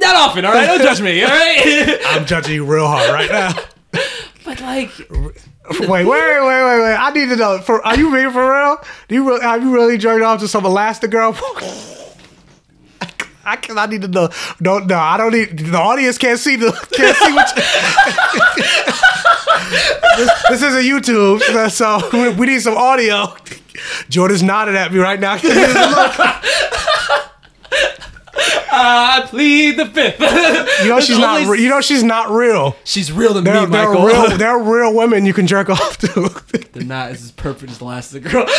Not 0.00 0.16
often. 0.16 0.44
All 0.44 0.52
right, 0.52 0.66
don't 0.66 0.82
judge 0.82 1.00
me. 1.00 1.22
All 1.22 1.28
right. 1.28 2.00
I'm 2.06 2.26
judging 2.26 2.54
you 2.54 2.64
real 2.64 2.86
hard 2.86 3.10
right 3.10 3.30
now. 3.30 3.54
but 4.44 4.60
like, 4.60 4.90
Wait, 5.78 5.88
wait, 5.88 6.04
wait, 6.04 6.06
wait, 6.06 6.80
wait. 6.80 6.96
I 6.96 7.10
need 7.14 7.28
to 7.28 7.36
know. 7.36 7.60
For 7.60 7.84
are 7.86 7.96
you 7.96 8.10
being 8.12 8.30
for 8.32 8.52
real? 8.52 8.78
Do 9.06 9.14
you 9.14 9.28
really, 9.28 9.40
have 9.42 9.62
you 9.62 9.72
really 9.72 9.98
jerked 9.98 10.24
off 10.24 10.40
to 10.40 10.48
some 10.48 10.64
Elastigirl? 10.64 11.36
I 13.44 13.56
can. 13.56 13.78
I 13.78 13.86
need 13.86 14.02
to 14.02 14.08
know. 14.08 14.30
Don't 14.60 14.88
no. 14.88 14.98
I 14.98 15.16
don't 15.16 15.32
need. 15.32 15.58
The 15.58 15.78
audience 15.78 16.18
can't 16.18 16.40
see 16.40 16.56
the 16.56 16.72
can't 16.92 17.16
see 17.16 17.32
what. 17.32 17.56
You, 17.56 17.62
this, 20.16 20.42
this 20.48 20.62
isn't 20.62 20.82
YouTube, 20.82 21.70
so 21.70 22.00
we, 22.12 22.30
we 22.30 22.46
need 22.46 22.60
some 22.60 22.76
audio. 22.76 23.34
Jordan's 24.08 24.42
nodding 24.42 24.76
at 24.76 24.92
me 24.92 24.98
right 24.98 25.20
now. 25.20 25.36
I 28.72 29.22
plead 29.26 29.76
the 29.76 29.86
fifth. 29.86 30.20
You 30.82 30.88
know 30.88 31.00
she's 31.00 31.18
not. 31.18 31.46
Re- 31.48 31.60
you 31.62 31.68
know 31.68 31.80
she's 31.80 32.02
not 32.02 32.30
real. 32.30 32.76
She's 32.84 33.10
real 33.12 33.34
to 33.34 33.40
They're, 33.40 33.66
me, 33.66 33.66
they're 33.72 33.88
Michael. 33.88 34.04
real. 34.06 34.36
They're 34.38 34.58
real 34.58 34.94
women 34.94 35.26
you 35.26 35.32
can 35.34 35.46
jerk 35.46 35.68
off 35.68 35.98
to. 35.98 36.28
They're 36.72 36.84
not 36.84 37.10
as 37.10 37.30
perfect 37.32 37.70
as 37.72 37.78
the 37.78 37.84
last 37.84 38.12
girl. 38.22 38.44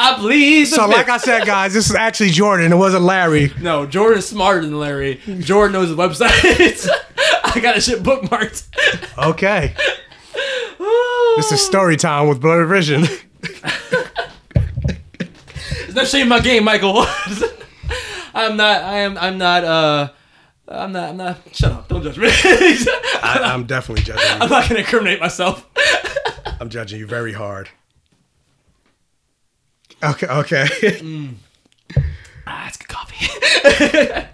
I 0.00 0.16
plead 0.18 0.66
so, 0.66 0.86
fifth. 0.86 0.96
like 0.96 1.08
I 1.08 1.18
said, 1.18 1.44
guys, 1.46 1.74
this 1.74 1.88
is 1.90 1.94
actually 1.96 2.30
Jordan. 2.30 2.72
It 2.72 2.76
wasn't 2.76 3.04
Larry. 3.04 3.52
No, 3.60 3.86
Jordan 3.86 4.18
is 4.18 4.28
smarter 4.28 4.62
than 4.62 4.78
Larry. 4.78 5.20
Jordan 5.40 5.72
knows 5.74 5.88
the 5.94 5.96
websites. 5.96 6.88
I 7.44 7.60
got 7.60 7.76
a 7.76 7.80
shit 7.80 8.02
bookmarked. 8.02 8.66
Okay. 9.18 9.74
this 11.36 11.52
is 11.52 11.60
story 11.64 11.96
time 11.96 12.28
with 12.28 12.40
Blurred 12.40 12.68
Vision. 12.68 13.04
There's 15.80 15.94
no 15.94 16.04
shame 16.04 16.22
in 16.22 16.28
my 16.28 16.40
game, 16.40 16.64
Michael. 16.64 17.06
I'm 18.38 18.56
not. 18.56 18.82
I 18.82 18.98
am. 18.98 19.18
I'm 19.18 19.36
not. 19.36 19.64
Uh. 19.64 20.08
I'm 20.68 20.92
not. 20.92 21.08
I'm 21.10 21.16
not. 21.16 21.38
Shut 21.52 21.72
up! 21.72 21.88
Don't 21.88 22.02
judge 22.02 22.18
me. 22.18 22.28
I, 22.32 23.40
I'm 23.42 23.64
definitely 23.64 24.04
judging 24.04 24.22
you. 24.22 24.42
I'm 24.42 24.48
not 24.48 24.68
gonna 24.68 24.80
incriminate 24.80 25.18
myself. 25.18 25.66
I'm 26.60 26.68
judging 26.68 27.00
you 27.00 27.06
very 27.06 27.32
hard. 27.32 27.68
Okay. 30.02 30.26
Okay. 30.26 31.34
Ah, 32.50 32.66
it's 32.66 32.78
good 32.78 32.88
coffee. 32.88 34.26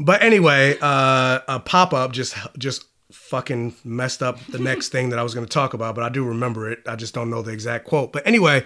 but 0.00 0.20
anyway, 0.24 0.76
uh, 0.80 1.38
a 1.46 1.60
pop 1.60 1.94
up 1.94 2.10
just 2.10 2.34
just 2.58 2.84
fucking 3.12 3.76
messed 3.84 4.24
up 4.24 4.40
the 4.46 4.58
next 4.58 4.88
thing 4.88 5.10
that 5.10 5.20
I 5.20 5.22
was 5.22 5.34
going 5.34 5.46
to 5.46 5.52
talk 5.52 5.72
about, 5.72 5.94
but 5.94 6.02
I 6.02 6.08
do 6.08 6.24
remember 6.24 6.68
it. 6.68 6.80
I 6.84 6.96
just 6.96 7.14
don't 7.14 7.30
know 7.30 7.42
the 7.42 7.52
exact 7.52 7.84
quote. 7.84 8.12
But 8.12 8.26
anyway, 8.26 8.64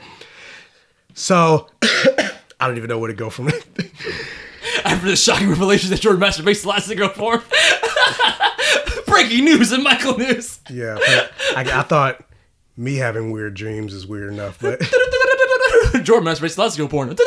so 1.12 1.68
I 1.82 2.66
don't 2.66 2.78
even 2.78 2.88
know 2.88 2.98
where 2.98 3.08
to 3.08 3.14
go 3.14 3.28
from 3.28 3.48
it. 3.48 3.62
After 4.84 5.08
the 5.08 5.16
shocking 5.16 5.48
revelation 5.48 5.90
that 5.90 6.00
Jordan 6.00 6.20
masturbates 6.22 6.62
the 6.62 6.68
last 6.68 6.94
girl 6.96 7.08
porn. 7.08 7.42
Breaking 9.06 9.44
news 9.44 9.72
and 9.72 9.82
Michael 9.82 10.18
news. 10.18 10.60
yeah, 10.70 10.98
I, 11.56 11.60
I 11.72 11.82
thought 11.82 12.20
me 12.76 12.96
having 12.96 13.32
weird 13.32 13.54
dreams 13.54 13.92
is 13.92 14.06
weird 14.06 14.32
enough, 14.32 14.58
but 14.60 14.80
Jordan 16.04 16.28
masturbates 16.28 16.54
the 16.54 16.60
last 16.62 16.76
girl 16.76 16.88
porn. 16.88 17.16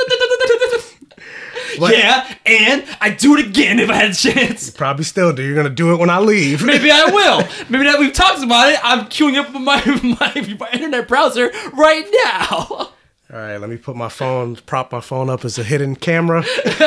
What? 1.77 1.97
Yeah, 1.97 2.27
and 2.45 2.83
I'd 2.99 3.15
do 3.17 3.37
it 3.37 3.45
again 3.47 3.79
if 3.79 3.89
I 3.89 3.93
had 3.93 4.11
a 4.11 4.13
chance. 4.13 4.69
probably 4.71 5.05
still 5.05 5.31
do. 5.31 5.41
You're 5.41 5.55
going 5.55 5.67
to 5.67 5.73
do 5.73 5.93
it 5.93 5.99
when 5.99 6.09
I 6.09 6.19
leave. 6.19 6.63
Maybe 6.65 6.91
I 6.91 7.05
will. 7.05 7.47
Maybe 7.69 7.85
now 7.85 7.97
we've 7.97 8.11
talked 8.13 8.43
about 8.43 8.73
it. 8.73 8.79
I'm 8.83 9.05
queuing 9.05 9.37
up 9.37 9.53
my, 9.53 9.83
my, 10.03 10.57
my 10.59 10.69
internet 10.73 11.07
browser 11.07 11.49
right 11.71 12.05
now. 12.25 12.91
All 13.33 13.39
right, 13.39 13.55
let 13.55 13.69
me 13.69 13.77
put 13.77 13.95
my 13.95 14.09
phone, 14.09 14.57
prop 14.57 14.91
my 14.91 14.99
phone 14.99 15.29
up 15.29 15.45
as 15.45 15.57
a 15.57 15.63
hidden 15.63 15.95
camera. 15.95 16.43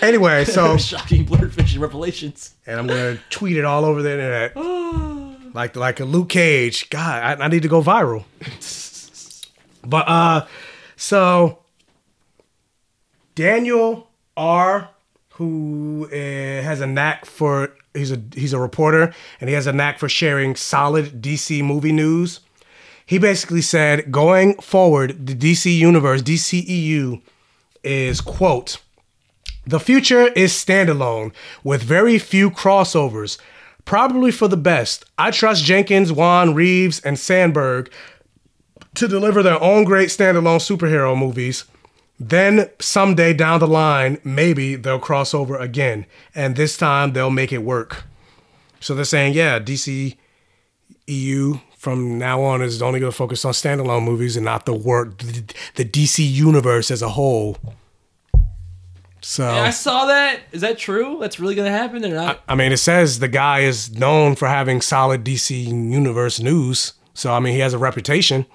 anyway, 0.00 0.44
so 0.44 0.76
Shocking 0.76 1.24
blurred 1.24 1.50
vision 1.50 1.80
revelations. 1.80 2.54
and 2.64 2.78
I'm 2.78 2.86
gonna 2.86 3.18
tweet 3.30 3.56
it 3.56 3.64
all 3.64 3.84
over 3.84 4.00
the 4.00 4.12
internet, 4.12 4.56
like 5.54 5.74
like 5.74 5.98
a 5.98 6.04
Luke 6.04 6.28
Cage. 6.28 6.88
God, 6.88 7.40
I, 7.40 7.44
I 7.44 7.48
need 7.48 7.62
to 7.62 7.68
go 7.68 7.82
viral. 7.82 8.26
but 9.84 10.08
uh, 10.08 10.46
so 10.94 11.58
Daniel 13.34 14.08
R, 14.36 14.88
who 15.30 16.06
uh, 16.12 16.14
has 16.14 16.80
a 16.80 16.86
knack 16.86 17.24
for 17.24 17.74
he's 17.92 18.12
a 18.12 18.22
he's 18.34 18.52
a 18.52 18.60
reporter 18.60 19.12
and 19.40 19.48
he 19.48 19.54
has 19.54 19.66
a 19.66 19.72
knack 19.72 19.98
for 19.98 20.08
sharing 20.08 20.54
solid 20.54 21.20
DC 21.20 21.64
movie 21.64 21.90
news. 21.90 22.38
He 23.08 23.16
basically 23.16 23.62
said, 23.62 24.12
going 24.12 24.56
forward, 24.60 25.26
the 25.26 25.34
DC 25.34 25.74
universe, 25.74 26.20
DCEU, 26.20 27.22
is 27.82 28.20
quote. 28.20 28.82
The 29.66 29.80
future 29.80 30.26
is 30.36 30.52
standalone 30.52 31.32
with 31.64 31.82
very 31.82 32.18
few 32.18 32.50
crossovers, 32.50 33.38
probably 33.86 34.30
for 34.30 34.46
the 34.46 34.58
best. 34.58 35.06
I 35.16 35.30
trust 35.30 35.64
Jenkins, 35.64 36.12
Wan, 36.12 36.52
Reeves, 36.54 37.00
and 37.00 37.18
Sandberg 37.18 37.90
to 38.96 39.08
deliver 39.08 39.42
their 39.42 39.62
own 39.62 39.84
great 39.84 40.10
standalone 40.10 40.60
superhero 40.60 41.18
movies. 41.18 41.64
Then 42.20 42.68
someday 42.78 43.32
down 43.32 43.60
the 43.60 43.66
line, 43.66 44.18
maybe 44.22 44.76
they'll 44.76 44.98
cross 44.98 45.32
over 45.32 45.56
again, 45.56 46.04
and 46.34 46.56
this 46.56 46.76
time 46.76 47.14
they'll 47.14 47.30
make 47.30 47.54
it 47.54 47.62
work. 47.62 48.04
So 48.80 48.94
they're 48.94 49.06
saying, 49.06 49.32
yeah, 49.32 49.58
DC 49.58 50.14
EU 51.06 51.60
from 51.78 52.18
now 52.18 52.42
on 52.42 52.60
is 52.60 52.82
only 52.82 53.00
going 53.00 53.10
to 53.10 53.16
focus 53.16 53.44
on 53.44 53.52
standalone 53.52 54.04
movies 54.04 54.36
and 54.36 54.44
not 54.44 54.66
the 54.66 54.74
work, 54.74 55.18
the, 55.18 55.44
the 55.76 55.84
DC 55.84 56.28
universe 56.28 56.90
as 56.90 57.00
a 57.00 57.10
whole. 57.10 57.56
So 59.20 59.44
Yeah, 59.44 59.62
I 59.62 59.70
saw 59.70 60.06
that. 60.06 60.40
Is 60.52 60.60
that 60.60 60.78
true? 60.78 61.18
That's 61.20 61.40
really 61.40 61.54
gonna 61.54 61.70
happen? 61.70 62.02
They're 62.02 62.14
not. 62.14 62.40
I 62.48 62.54
mean, 62.54 62.72
it 62.72 62.76
says 62.76 63.18
the 63.18 63.28
guy 63.28 63.60
is 63.60 63.96
known 63.98 64.36
for 64.36 64.46
having 64.46 64.80
solid 64.80 65.24
DC 65.24 65.64
universe 65.66 66.38
news. 66.40 66.94
So 67.14 67.32
I 67.32 67.40
mean, 67.40 67.54
he 67.54 67.60
has 67.60 67.74
a 67.74 67.78
reputation. 67.78 68.46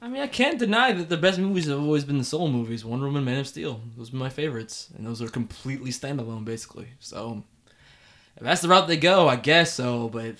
I 0.00 0.08
mean, 0.08 0.20
I 0.20 0.26
can't 0.26 0.58
deny 0.58 0.92
that 0.92 1.08
the 1.08 1.16
best 1.16 1.38
movies 1.38 1.66
have 1.66 1.80
always 1.80 2.04
been 2.04 2.18
the 2.18 2.24
Soul 2.24 2.48
movies, 2.48 2.84
Wonder 2.84 3.06
Woman, 3.06 3.20
and 3.20 3.26
Man 3.26 3.40
of 3.40 3.48
Steel. 3.48 3.80
Those 3.96 4.12
are 4.12 4.16
my 4.16 4.28
favorites, 4.28 4.88
and 4.96 5.06
those 5.06 5.22
are 5.22 5.28
completely 5.28 5.90
standalone, 5.90 6.44
basically. 6.44 6.88
So, 7.00 7.42
if 8.36 8.42
that's 8.42 8.60
the 8.60 8.68
route 8.68 8.86
they 8.86 8.98
go, 8.98 9.28
I 9.28 9.36
guess 9.36 9.72
so. 9.72 10.10
But 10.10 10.36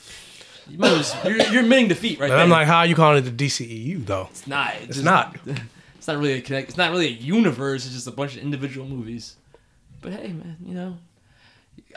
you 0.68 0.78
might 0.78 0.93
as- 0.93 1.15
you're, 1.25 1.36
you're 1.52 1.62
admitting 1.62 1.89
defeat 1.89 2.18
right 2.18 2.28
But 2.28 2.34
there. 2.36 2.44
I'm 2.44 2.51
like, 2.51 2.67
how 2.67 2.78
are 2.78 2.86
you 2.86 2.94
calling 2.94 3.18
it 3.25 3.36
the 3.36 3.47
DCEU 3.47 4.05
though? 4.07 4.28
it's 4.31 4.47
not. 4.47 4.75
It's 4.83 5.01
not. 5.02 5.36
It's 5.97 6.09
not 6.09 6.18
really 6.18 6.33
a 6.34 6.43
connect. 6.43 6.68
It's 6.68 6.76
not 6.76 6.91
really 6.91 7.07
a 7.07 7.12
universe. 7.12 7.86
It's 7.86 7.94
just 7.94 8.07
a 8.07 8.10
bunch 8.10 8.36
of 8.36 8.43
individual 8.43 8.86
movies. 8.86 9.36
But 10.02 10.12
hey, 10.12 10.28
man, 10.34 10.59
you 10.62 10.75
know. 10.75 10.99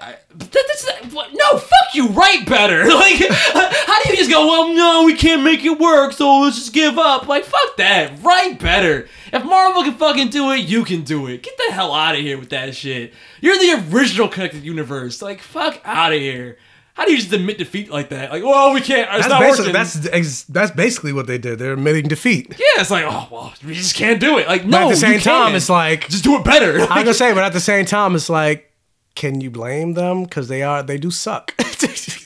I, 0.02 0.16
but 0.30 0.50
that, 0.50 0.64
that's 0.66 1.14
what, 1.14 1.28
no. 1.34 1.58
Fuck 1.58 1.94
you. 1.94 2.08
Write 2.08 2.46
better. 2.48 2.86
Like, 2.88 3.18
how 3.30 4.02
do 4.04 4.10
you 4.12 4.16
just 4.16 4.30
go? 4.32 4.48
Well, 4.48 4.74
no, 4.74 5.04
we 5.06 5.14
can't 5.14 5.44
make 5.44 5.66
it 5.66 5.78
work, 5.78 6.14
so 6.14 6.40
let's 6.40 6.56
just 6.58 6.72
give 6.72 6.98
up. 6.98 7.28
Like, 7.28 7.44
fuck 7.44 7.76
that. 7.76 8.24
Write 8.24 8.62
better. 8.62 9.10
If 9.34 9.44
Marvel 9.44 9.84
can 9.84 9.96
fucking 9.96 10.30
do 10.30 10.52
it, 10.52 10.60
you 10.60 10.86
can 10.86 11.02
do 11.02 11.28
it. 11.28 11.44
Get 11.44 11.58
the 11.68 11.74
hell 11.74 11.94
out 11.94 12.16
of 12.16 12.22
here 12.22 12.38
with 12.40 12.52
that 12.52 12.78
shit. 12.78 13.14
You're 13.42 13.58
the 13.58 13.86
original 13.94 14.30
connected 14.30 14.64
universe. 14.64 15.22
Like, 15.22 15.42
fuck 15.42 15.82
out 15.84 16.14
of 16.14 16.20
here. 16.20 16.58
How 16.98 17.06
do 17.06 17.12
you 17.12 17.20
just 17.20 17.32
admit 17.32 17.60
defeat 17.60 17.92
like 17.92 18.10
that? 18.10 18.32
Like, 18.32 18.44
well, 18.44 18.74
we 18.74 18.82
can't. 18.82 19.08
It's 19.14 19.28
That's 19.28 19.30
not 19.30 19.40
basically 19.40 19.68
working. 19.68 19.74
that's 19.74 20.08
ex- 20.08 20.44
that's 20.46 20.72
basically 20.72 21.14
what 21.14 21.28
they 21.28 21.38
did. 21.38 21.60
They're 21.60 21.74
admitting 21.74 22.08
defeat. 22.08 22.48
yeah, 22.58 22.82
it's 22.82 22.90
like, 22.90 23.06
oh 23.08 23.28
well, 23.32 23.54
we 23.64 23.76
just 23.76 23.96
can't 23.96 24.20
do 24.20 24.40
it. 24.40 24.48
Like, 24.48 24.66
no, 24.66 24.72
but 24.72 24.82
at 24.86 24.90
the 24.90 24.96
same 24.96 25.20
time, 25.20 25.54
it's 25.54 25.70
like 25.70 26.10
just 26.10 26.24
do 26.24 26.36
it 26.38 26.44
better. 26.44 26.80
I'm 26.82 27.04
gonna 27.04 27.14
say, 27.14 27.36
but 27.36 27.44
at 27.44 27.54
the 27.54 27.60
same 27.72 27.86
time, 27.86 28.16
it's 28.16 28.32
like, 28.32 28.74
can 29.14 29.42
you 29.42 29.52
blame 29.52 29.94
them 29.94 30.24
because 30.24 30.48
they 30.48 30.64
are 30.64 30.82
they 30.82 30.98
do 30.98 31.12
suck. 31.12 31.54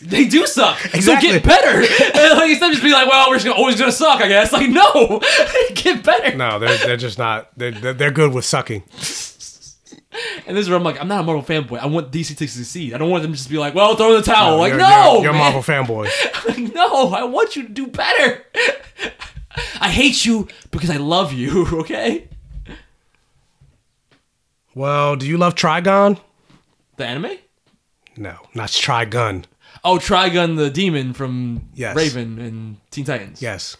They 0.03 0.25
do 0.25 0.47
suck. 0.47 0.83
Exactly. 0.95 1.29
So 1.29 1.35
get 1.35 1.43
better. 1.43 1.79
like 2.35 2.49
instead 2.49 2.69
of 2.69 2.71
just 2.71 2.83
be 2.83 2.91
like, 2.91 3.07
well, 3.07 3.29
we're 3.29 3.35
just 3.35 3.45
gonna, 3.45 3.55
always 3.57 3.77
gonna 3.79 3.91
suck, 3.91 4.19
I 4.19 4.27
guess. 4.27 4.51
Like, 4.51 4.67
no, 4.69 5.21
get 5.75 6.03
better. 6.03 6.35
no, 6.35 6.57
they're 6.57 6.75
they're 6.79 6.97
just 6.97 7.19
not. 7.19 7.49
They're 7.55 7.71
they're 7.93 8.09
good 8.11 8.33
with 8.33 8.43
sucking. 8.43 8.81
And 10.45 10.57
this 10.57 10.63
is 10.63 10.69
where 10.69 10.77
I'm 10.77 10.83
like, 10.83 10.99
I'm 10.99 11.07
not 11.07 11.21
a 11.21 11.23
Marvel 11.23 11.41
fanboy. 11.43 11.79
I 11.79 11.85
want 11.85 12.11
DC 12.11 12.35
to 12.35 12.47
succeed. 12.47 12.93
I 12.93 12.97
don't 12.97 13.09
want 13.09 13.23
them 13.23 13.31
to 13.31 13.37
just 13.37 13.49
be 13.49 13.57
like, 13.57 13.73
well, 13.73 13.95
throw 13.95 14.09
in 14.09 14.15
the 14.17 14.21
towel. 14.21 14.57
like, 14.57 14.71
you're, 14.71 14.79
no, 14.79 15.13
you're, 15.15 15.23
you're 15.23 15.31
a. 15.33 15.37
Marvel 15.37 15.61
fanboy. 15.61 16.09
Like, 16.47 16.73
no, 16.73 17.09
I 17.13 17.23
want 17.23 17.55
you 17.55 17.63
to 17.63 17.69
do 17.69 17.87
better. 17.87 18.43
I 19.79 19.89
hate 19.89 20.25
you 20.25 20.47
because 20.71 20.89
I 20.89 20.97
love 20.97 21.31
you. 21.33 21.65
Okay. 21.81 22.27
Well, 24.73 25.15
do 25.15 25.27
you 25.27 25.37
love 25.37 25.55
Trigon? 25.55 26.19
The 26.97 27.05
anime? 27.05 27.37
No, 28.17 28.35
not 28.53 28.69
Trigun. 28.69 29.45
Oh, 29.83 29.97
Trigun 29.97 30.57
the 30.57 30.69
demon 30.69 31.13
from 31.13 31.69
Yes. 31.73 31.95
Raven 31.95 32.39
and 32.39 32.77
Teen 32.91 33.03
Titans. 33.05 33.41
Yes. 33.41 33.77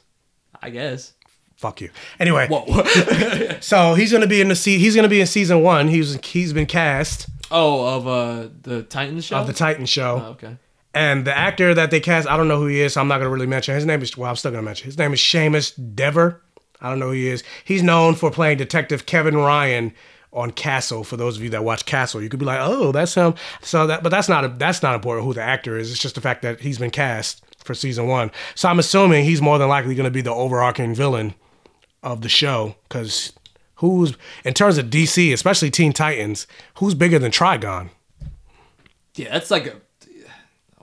I 0.61 0.69
guess. 0.69 1.13
Fuck 1.61 1.79
you. 1.79 1.91
Anyway, 2.19 2.47
so 3.61 3.93
he's 3.93 4.11
gonna 4.11 4.25
be 4.25 4.41
in 4.41 4.47
the 4.47 4.55
se- 4.55 4.79
he's 4.79 4.95
gonna 4.95 5.07
be 5.07 5.21
in 5.21 5.27
season 5.27 5.61
one. 5.61 5.89
He's 5.89 6.17
he's 6.25 6.53
been 6.53 6.65
cast 6.65 7.29
oh, 7.51 7.97
of 7.97 8.07
uh 8.07 8.47
the 8.63 8.81
Titans 8.81 9.25
show. 9.25 9.37
of 9.37 9.45
the 9.45 9.53
Titan 9.53 9.85
show. 9.85 10.23
Oh, 10.25 10.29
okay. 10.31 10.57
And 10.95 11.23
the 11.23 11.37
actor 11.37 11.75
that 11.75 11.91
they 11.91 11.99
cast, 11.99 12.27
I 12.27 12.35
don't 12.35 12.47
know 12.47 12.57
who 12.57 12.65
he 12.65 12.81
is, 12.81 12.93
so 12.93 13.01
I'm 13.01 13.07
not 13.07 13.19
gonna 13.19 13.29
really 13.29 13.45
mention. 13.45 13.75
His 13.75 13.85
name 13.85 14.01
is 14.01 14.17
well, 14.17 14.31
I'm 14.31 14.37
still 14.37 14.49
gonna 14.49 14.63
mention. 14.63 14.85
His 14.85 14.97
name 14.97 15.13
is 15.13 15.19
Seamus 15.19 15.79
Dever. 15.93 16.41
I 16.81 16.89
don't 16.89 16.97
know 16.97 17.09
who 17.09 17.11
he 17.11 17.27
is. 17.27 17.43
He's 17.63 17.83
known 17.83 18.15
for 18.15 18.31
playing 18.31 18.57
Detective 18.57 19.05
Kevin 19.05 19.37
Ryan 19.37 19.93
on 20.33 20.49
Castle. 20.49 21.03
For 21.03 21.15
those 21.15 21.37
of 21.37 21.43
you 21.43 21.51
that 21.51 21.63
watch 21.63 21.85
Castle, 21.85 22.23
you 22.23 22.29
could 22.29 22.39
be 22.39 22.45
like, 22.47 22.59
"Oh, 22.59 22.91
that's 22.91 23.13
him." 23.13 23.35
So 23.61 23.85
that, 23.85 24.01
but 24.01 24.09
that's 24.09 24.29
not 24.29 24.57
that's 24.57 24.81
not 24.81 24.95
important 24.95 25.27
who 25.27 25.35
the 25.35 25.43
actor 25.43 25.77
is. 25.77 25.91
It's 25.91 26.01
just 26.01 26.15
the 26.15 26.21
fact 26.21 26.41
that 26.41 26.61
he's 26.61 26.79
been 26.79 26.89
cast 26.89 27.43
for 27.63 27.75
season 27.75 28.07
one. 28.07 28.31
So 28.55 28.67
I'm 28.67 28.79
assuming 28.79 29.25
he's 29.25 29.43
more 29.43 29.59
than 29.59 29.69
likely 29.69 29.93
gonna 29.93 30.09
be 30.09 30.21
the 30.21 30.33
overarching 30.33 30.95
villain 30.95 31.35
of 32.03 32.21
the 32.21 32.29
show 32.29 32.75
because 32.87 33.33
who's 33.75 34.15
in 34.43 34.53
terms 34.53 34.77
of 34.77 34.87
DC, 34.87 35.33
especially 35.33 35.71
Teen 35.71 35.93
Titans, 35.93 36.47
who's 36.75 36.93
bigger 36.93 37.19
than 37.19 37.31
Trigon? 37.31 37.89
Yeah, 39.15 39.31
that's 39.31 39.51
like 39.51 39.67
a 39.67 39.75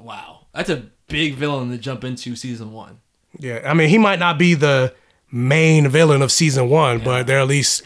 wow. 0.00 0.47
That's 0.55 0.70
a 0.70 0.84
big 1.08 1.34
villain 1.34 1.70
to 1.70 1.78
jump 1.78 2.05
into 2.05 2.36
season 2.36 2.72
one. 2.72 3.00
Yeah, 3.38 3.62
I 3.64 3.74
mean, 3.74 3.88
he 3.88 3.98
might 3.98 4.18
not 4.18 4.38
be 4.38 4.55
the 4.55 4.94
main 5.30 5.88
villain 5.88 6.22
of 6.22 6.32
season 6.32 6.68
one, 6.68 6.98
but 7.00 7.26
they're 7.26 7.40
at 7.40 7.47
least 7.47 7.82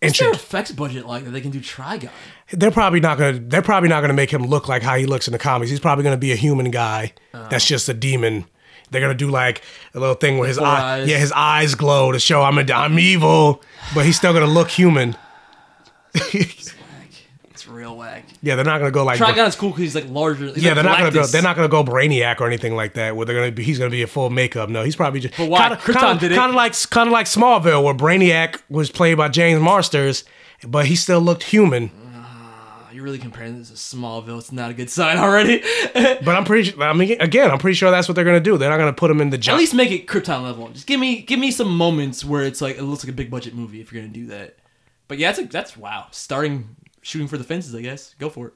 What's 0.00 0.18
their 0.18 0.30
effects 0.30 0.70
budget 0.70 1.06
like 1.06 1.24
that 1.24 1.32
they 1.32 1.40
can 1.40 1.50
do 1.50 1.60
Trigon? 1.60 2.10
They're 2.52 2.70
probably 2.70 3.00
not 3.00 3.18
gonna. 3.18 3.38
They're 3.40 3.62
probably 3.62 3.88
not 3.88 4.00
gonna 4.00 4.14
make 4.14 4.30
him 4.30 4.44
look 4.44 4.68
like 4.68 4.82
how 4.82 4.96
he 4.96 5.06
looks 5.06 5.26
in 5.26 5.32
the 5.32 5.38
comics. 5.38 5.70
He's 5.70 5.80
probably 5.80 6.04
gonna 6.04 6.16
be 6.16 6.30
a 6.30 6.36
human 6.36 6.70
guy 6.70 7.12
uh-huh. 7.34 7.48
that's 7.50 7.66
just 7.66 7.88
a 7.88 7.94
demon. 7.94 8.46
They're 8.90 9.00
gonna 9.00 9.14
do 9.14 9.30
like 9.30 9.62
a 9.94 10.00
little 10.00 10.14
thing 10.14 10.38
where 10.38 10.48
his 10.48 10.58
eye, 10.58 11.00
eyes. 11.00 11.08
yeah, 11.08 11.18
his 11.18 11.32
eyes 11.32 11.74
glow 11.74 12.12
to 12.12 12.18
show 12.18 12.42
I'm 12.42 12.58
a, 12.58 12.72
I'm 12.72 12.98
evil, 12.98 13.62
but 13.94 14.06
he's 14.06 14.16
still 14.16 14.32
gonna 14.32 14.46
look 14.46 14.70
human. 14.70 15.16
It's 17.58 17.66
real 17.66 17.96
whack. 17.96 18.24
Yeah, 18.40 18.54
they're 18.54 18.64
not 18.64 18.78
gonna 18.78 18.92
go 18.92 19.02
like 19.02 19.18
Trigon 19.18 19.48
is 19.48 19.56
cool 19.56 19.70
because 19.70 19.82
he's 19.82 19.94
like 19.96 20.08
larger. 20.08 20.46
He's 20.46 20.58
yeah, 20.62 20.74
like 20.74 20.74
they're 20.76 20.84
not 20.84 20.98
gonna 20.98 21.10
go. 21.10 21.26
They're 21.26 21.42
not 21.42 21.56
gonna 21.56 21.68
go 21.68 21.82
Brainiac 21.82 22.40
or 22.40 22.46
anything 22.46 22.76
like 22.76 22.94
that. 22.94 23.16
Where 23.16 23.26
they're 23.26 23.34
gonna 23.34 23.50
be, 23.50 23.64
he's 23.64 23.80
gonna 23.80 23.90
be 23.90 24.02
a 24.02 24.06
full 24.06 24.30
makeup. 24.30 24.68
No, 24.68 24.84
he's 24.84 24.94
probably 24.94 25.18
just. 25.18 25.36
But 25.36 25.50
why? 25.50 25.62
Kinda, 25.62 25.76
Krypton 25.78 26.00
kinda, 26.00 26.20
did 26.20 26.32
it. 26.32 26.34
Kind 26.36 26.50
of 26.50 26.54
like, 26.54 26.90
kind 26.90 27.08
of 27.08 27.12
like 27.12 27.26
Smallville, 27.26 27.82
where 27.82 27.94
Brainiac 27.94 28.62
was 28.70 28.92
played 28.92 29.16
by 29.16 29.28
James 29.28 29.60
Marsters, 29.60 30.22
but 30.68 30.86
he 30.86 30.94
still 30.94 31.20
looked 31.20 31.42
human. 31.42 31.90
You're 32.00 32.07
really 33.08 33.18
comparing 33.18 33.58
this 33.58 33.70
to 33.70 33.74
Smallville. 33.96 34.38
It's 34.38 34.52
not 34.52 34.70
a 34.70 34.74
good 34.74 34.90
sign 34.90 35.16
already. 35.16 35.62
But 35.94 36.36
I'm 36.36 36.44
pretty. 36.44 36.70
sure 36.70 36.82
I 36.82 36.92
mean, 36.92 37.20
again, 37.20 37.50
I'm 37.50 37.58
pretty 37.58 37.74
sure 37.74 37.90
that's 37.90 38.06
what 38.06 38.14
they're 38.14 38.24
gonna 38.24 38.38
do. 38.40 38.58
They're 38.58 38.68
not 38.70 38.76
gonna 38.76 38.92
put 38.92 39.10
him 39.10 39.20
in 39.20 39.30
the 39.30 39.38
jail. 39.38 39.54
At 39.54 39.58
least 39.58 39.74
make 39.74 39.90
it 39.90 40.06
Krypton 40.06 40.42
level. 40.42 40.68
Just 40.68 40.86
give 40.86 41.00
me 41.00 41.22
give 41.22 41.40
me 41.40 41.50
some 41.50 41.74
moments 41.74 42.24
where 42.24 42.44
it's 42.44 42.60
like 42.60 42.76
it 42.76 42.82
looks 42.82 43.02
like 43.02 43.10
a 43.10 43.16
big 43.16 43.30
budget 43.30 43.54
movie 43.54 43.80
if 43.80 43.90
you're 43.92 44.02
gonna 44.02 44.12
do 44.12 44.26
that. 44.26 44.56
But 45.08 45.18
yeah, 45.18 45.32
that's 45.32 45.38
a, 45.40 45.44
that's 45.46 45.76
wow. 45.76 46.06
Starting 46.10 46.76
shooting 47.02 47.26
for 47.28 47.38
the 47.38 47.44
fences, 47.44 47.74
I 47.74 47.80
guess. 47.80 48.14
Go 48.18 48.28
for 48.28 48.48
it. 48.48 48.54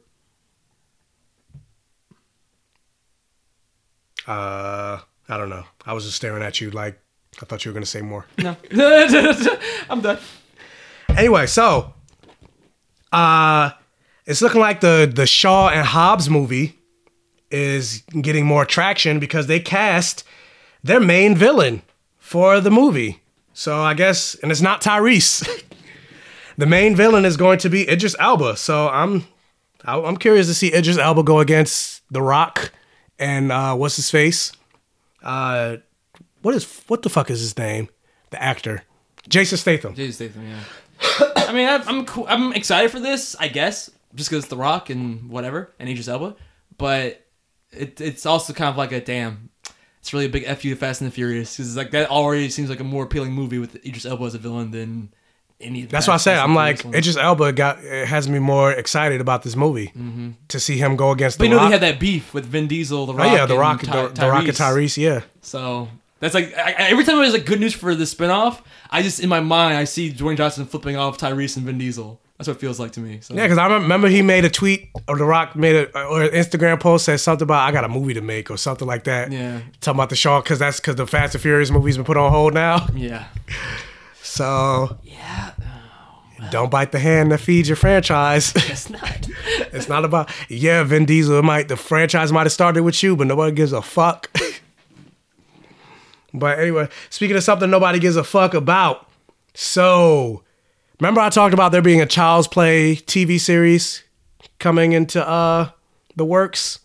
Uh, 4.26 5.00
I 5.28 5.36
don't 5.36 5.48
know. 5.48 5.64
I 5.86 5.94
was 5.94 6.04
just 6.04 6.16
staring 6.16 6.42
at 6.42 6.60
you 6.60 6.70
like 6.70 7.00
I 7.40 7.46
thought 7.46 7.64
you 7.64 7.70
were 7.70 7.74
gonna 7.74 7.86
say 7.86 8.02
more. 8.02 8.26
No, 8.38 8.56
I'm 9.90 10.00
done. 10.00 10.18
Anyway, 11.08 11.46
so 11.46 11.94
uh 13.12 13.70
it's 14.26 14.42
looking 14.42 14.60
like 14.60 14.80
the 14.80 15.10
the 15.12 15.26
Shaw 15.26 15.68
and 15.68 15.86
Hobbs 15.86 16.30
movie 16.30 16.78
is 17.50 18.02
getting 18.20 18.46
more 18.46 18.64
traction 18.64 19.18
because 19.18 19.46
they 19.46 19.60
cast 19.60 20.24
their 20.82 21.00
main 21.00 21.34
villain 21.34 21.82
for 22.18 22.60
the 22.60 22.70
movie. 22.70 23.22
So 23.52 23.80
I 23.80 23.94
guess 23.94 24.34
and 24.36 24.50
it's 24.50 24.60
not 24.60 24.80
Tyrese. 24.80 25.64
the 26.56 26.66
main 26.66 26.96
villain 26.96 27.24
is 27.24 27.36
going 27.36 27.58
to 27.58 27.68
be 27.68 27.88
Idris 27.88 28.16
Elba. 28.18 28.56
So 28.56 28.88
I'm 28.88 29.26
I'm 29.84 30.16
curious 30.16 30.46
to 30.46 30.54
see 30.54 30.72
Idris 30.72 30.98
Elba 30.98 31.22
go 31.22 31.40
against 31.40 32.02
The 32.10 32.22
Rock 32.22 32.72
and 33.18 33.52
uh 33.52 33.74
what's 33.74 33.96
his 33.96 34.10
face? 34.10 34.52
Uh 35.22 35.78
what 36.42 36.54
is 36.54 36.82
what 36.86 37.02
the 37.02 37.10
fuck 37.10 37.30
is 37.30 37.40
his 37.40 37.58
name? 37.58 37.88
The 38.30 38.42
actor. 38.42 38.84
Jason 39.28 39.58
Statham. 39.58 39.94
Jason 39.94 40.12
Statham, 40.12 40.48
yeah. 40.48 41.32
I 41.36 41.52
mean, 41.52 41.68
I'm 41.68 42.06
cool. 42.06 42.26
I'm 42.28 42.52
excited 42.52 42.90
for 42.90 43.00
this, 43.00 43.36
I 43.38 43.48
guess, 43.48 43.90
just 44.14 44.30
because 44.30 44.44
it's 44.44 44.50
The 44.50 44.56
Rock 44.56 44.90
and 44.90 45.28
whatever, 45.30 45.72
and 45.78 45.88
Idris 45.88 46.08
Elba. 46.08 46.36
But 46.78 47.24
it, 47.70 48.00
it's 48.00 48.26
also 48.26 48.52
kind 48.52 48.68
of 48.70 48.76
like 48.76 48.92
a 48.92 49.00
damn. 49.00 49.50
It's 50.00 50.12
really 50.12 50.26
a 50.26 50.28
big 50.28 50.44
fu 50.56 50.70
to 50.70 50.74
Fast 50.76 51.00
and 51.00 51.10
the 51.10 51.14
Furious 51.14 51.56
because 51.56 51.76
like 51.76 51.92
that 51.92 52.10
already 52.10 52.50
seems 52.50 52.68
like 52.68 52.80
a 52.80 52.84
more 52.84 53.04
appealing 53.04 53.32
movie 53.32 53.58
with 53.58 53.76
Idris 53.86 54.04
Elba 54.04 54.24
as 54.24 54.34
a 54.34 54.38
villain 54.38 54.72
than 54.72 55.12
any. 55.60 55.82
Of 55.84 55.90
the 55.90 55.92
That's 55.92 56.08
why 56.08 56.14
I 56.14 56.16
say 56.16 56.34
I'm 56.36 56.56
like 56.56 56.82
ones. 56.82 56.96
Idris 56.96 57.16
Elba 57.16 57.52
got 57.52 57.78
it 57.84 58.08
has 58.08 58.28
me 58.28 58.40
more 58.40 58.72
excited 58.72 59.20
about 59.20 59.44
this 59.44 59.54
movie 59.54 59.92
Mhm. 59.96 60.34
to 60.48 60.58
see 60.58 60.76
him 60.76 60.96
go 60.96 61.12
against 61.12 61.38
But 61.38 61.44
the 61.44 61.48
you 61.50 61.54
know 61.54 61.58
Rock. 61.58 61.68
they 61.68 61.72
had 61.74 61.82
that 61.82 62.00
beef 62.00 62.34
with 62.34 62.46
Vin 62.46 62.66
Diesel, 62.66 63.06
The 63.06 63.12
Oh, 63.12 63.24
yeah, 63.24 63.46
The 63.46 63.52
and 63.54 63.60
Rock- 63.60 63.82
Ty- 63.82 64.08
The- 64.08 64.08
The 64.22 64.28
Rock 64.28 64.44
and 64.48 64.56
Tyrese, 64.56 64.96
yeah. 64.96 65.20
So 65.40 65.88
that's 66.18 66.34
like 66.34 66.52
I, 66.58 66.72
every 66.90 67.04
time 67.04 67.18
there's 67.18 67.32
like 67.32 67.46
good 67.46 67.60
news 67.60 67.72
for 67.74 67.94
the 67.94 68.02
spinoff, 68.04 68.60
I 68.90 69.02
just 69.02 69.20
in 69.20 69.28
my 69.28 69.38
mind 69.38 69.76
I 69.78 69.84
see 69.84 70.10
Dwayne 70.12 70.36
Johnson 70.36 70.66
flipping 70.66 70.96
off 70.96 71.16
Tyrese 71.16 71.56
and 71.56 71.64
Vin 71.64 71.78
Diesel. 71.78 72.20
That's 72.42 72.48
what 72.48 72.56
it 72.56 72.60
feels 72.60 72.80
like 72.80 72.90
to 72.92 73.00
me. 73.00 73.20
So. 73.20 73.34
Yeah, 73.34 73.44
because 73.44 73.58
I 73.58 73.72
remember 73.72 74.08
he 74.08 74.20
made 74.20 74.44
a 74.44 74.50
tweet 74.50 74.88
or 75.06 75.16
The 75.16 75.24
Rock 75.24 75.54
made 75.54 75.76
a 75.76 76.06
or 76.06 76.22
an 76.22 76.30
Instagram 76.30 76.80
post 76.80 77.04
said 77.04 77.18
something 77.20 77.44
about 77.44 77.68
I 77.68 77.70
got 77.70 77.84
a 77.84 77.88
movie 77.88 78.14
to 78.14 78.20
make 78.20 78.50
or 78.50 78.56
something 78.56 78.88
like 78.88 79.04
that. 79.04 79.30
Yeah. 79.30 79.60
talking 79.80 79.98
about 79.98 80.10
the 80.10 80.16
Shaw 80.16 80.40
because 80.40 80.58
that's 80.58 80.80
because 80.80 80.96
the 80.96 81.06
Fast 81.06 81.36
and 81.36 81.42
Furious 81.42 81.70
movie's 81.70 81.96
been 81.96 82.04
put 82.04 82.16
on 82.16 82.32
hold 82.32 82.52
now. 82.52 82.88
Yeah. 82.96 83.26
So 84.24 84.98
yeah, 85.02 85.50
don't 86.50 86.70
bite 86.70 86.90
the 86.90 86.98
hand 86.98 87.32
that 87.32 87.38
feeds 87.38 87.68
your 87.68 87.76
franchise. 87.76 88.52
It's 88.56 88.88
not. 88.90 89.28
it's 89.74 89.90
not 89.90 90.06
about 90.06 90.30
yeah, 90.48 90.82
Vin 90.84 91.04
Diesel. 91.04 91.38
It 91.38 91.42
might 91.42 91.68
the 91.68 91.76
franchise 91.76 92.32
might 92.32 92.46
have 92.46 92.52
started 92.52 92.82
with 92.82 93.02
you, 93.02 93.14
but 93.14 93.26
nobody 93.26 93.54
gives 93.54 93.72
a 93.72 93.82
fuck. 93.82 94.34
but 96.34 96.58
anyway, 96.58 96.88
speaking 97.10 97.36
of 97.36 97.42
something 97.42 97.68
nobody 97.68 97.98
gives 97.98 98.16
a 98.16 98.24
fuck 98.24 98.54
about, 98.54 99.06
so 99.52 100.42
remember 101.02 101.20
I 101.20 101.30
talked 101.30 101.52
about 101.52 101.72
there 101.72 101.82
being 101.82 102.00
a 102.00 102.06
Child's 102.06 102.46
Play 102.46 102.94
TV 102.94 103.40
series 103.40 104.04
coming 104.60 104.92
into 104.92 105.26
uh 105.26 105.70
the 106.14 106.24
works. 106.24 106.78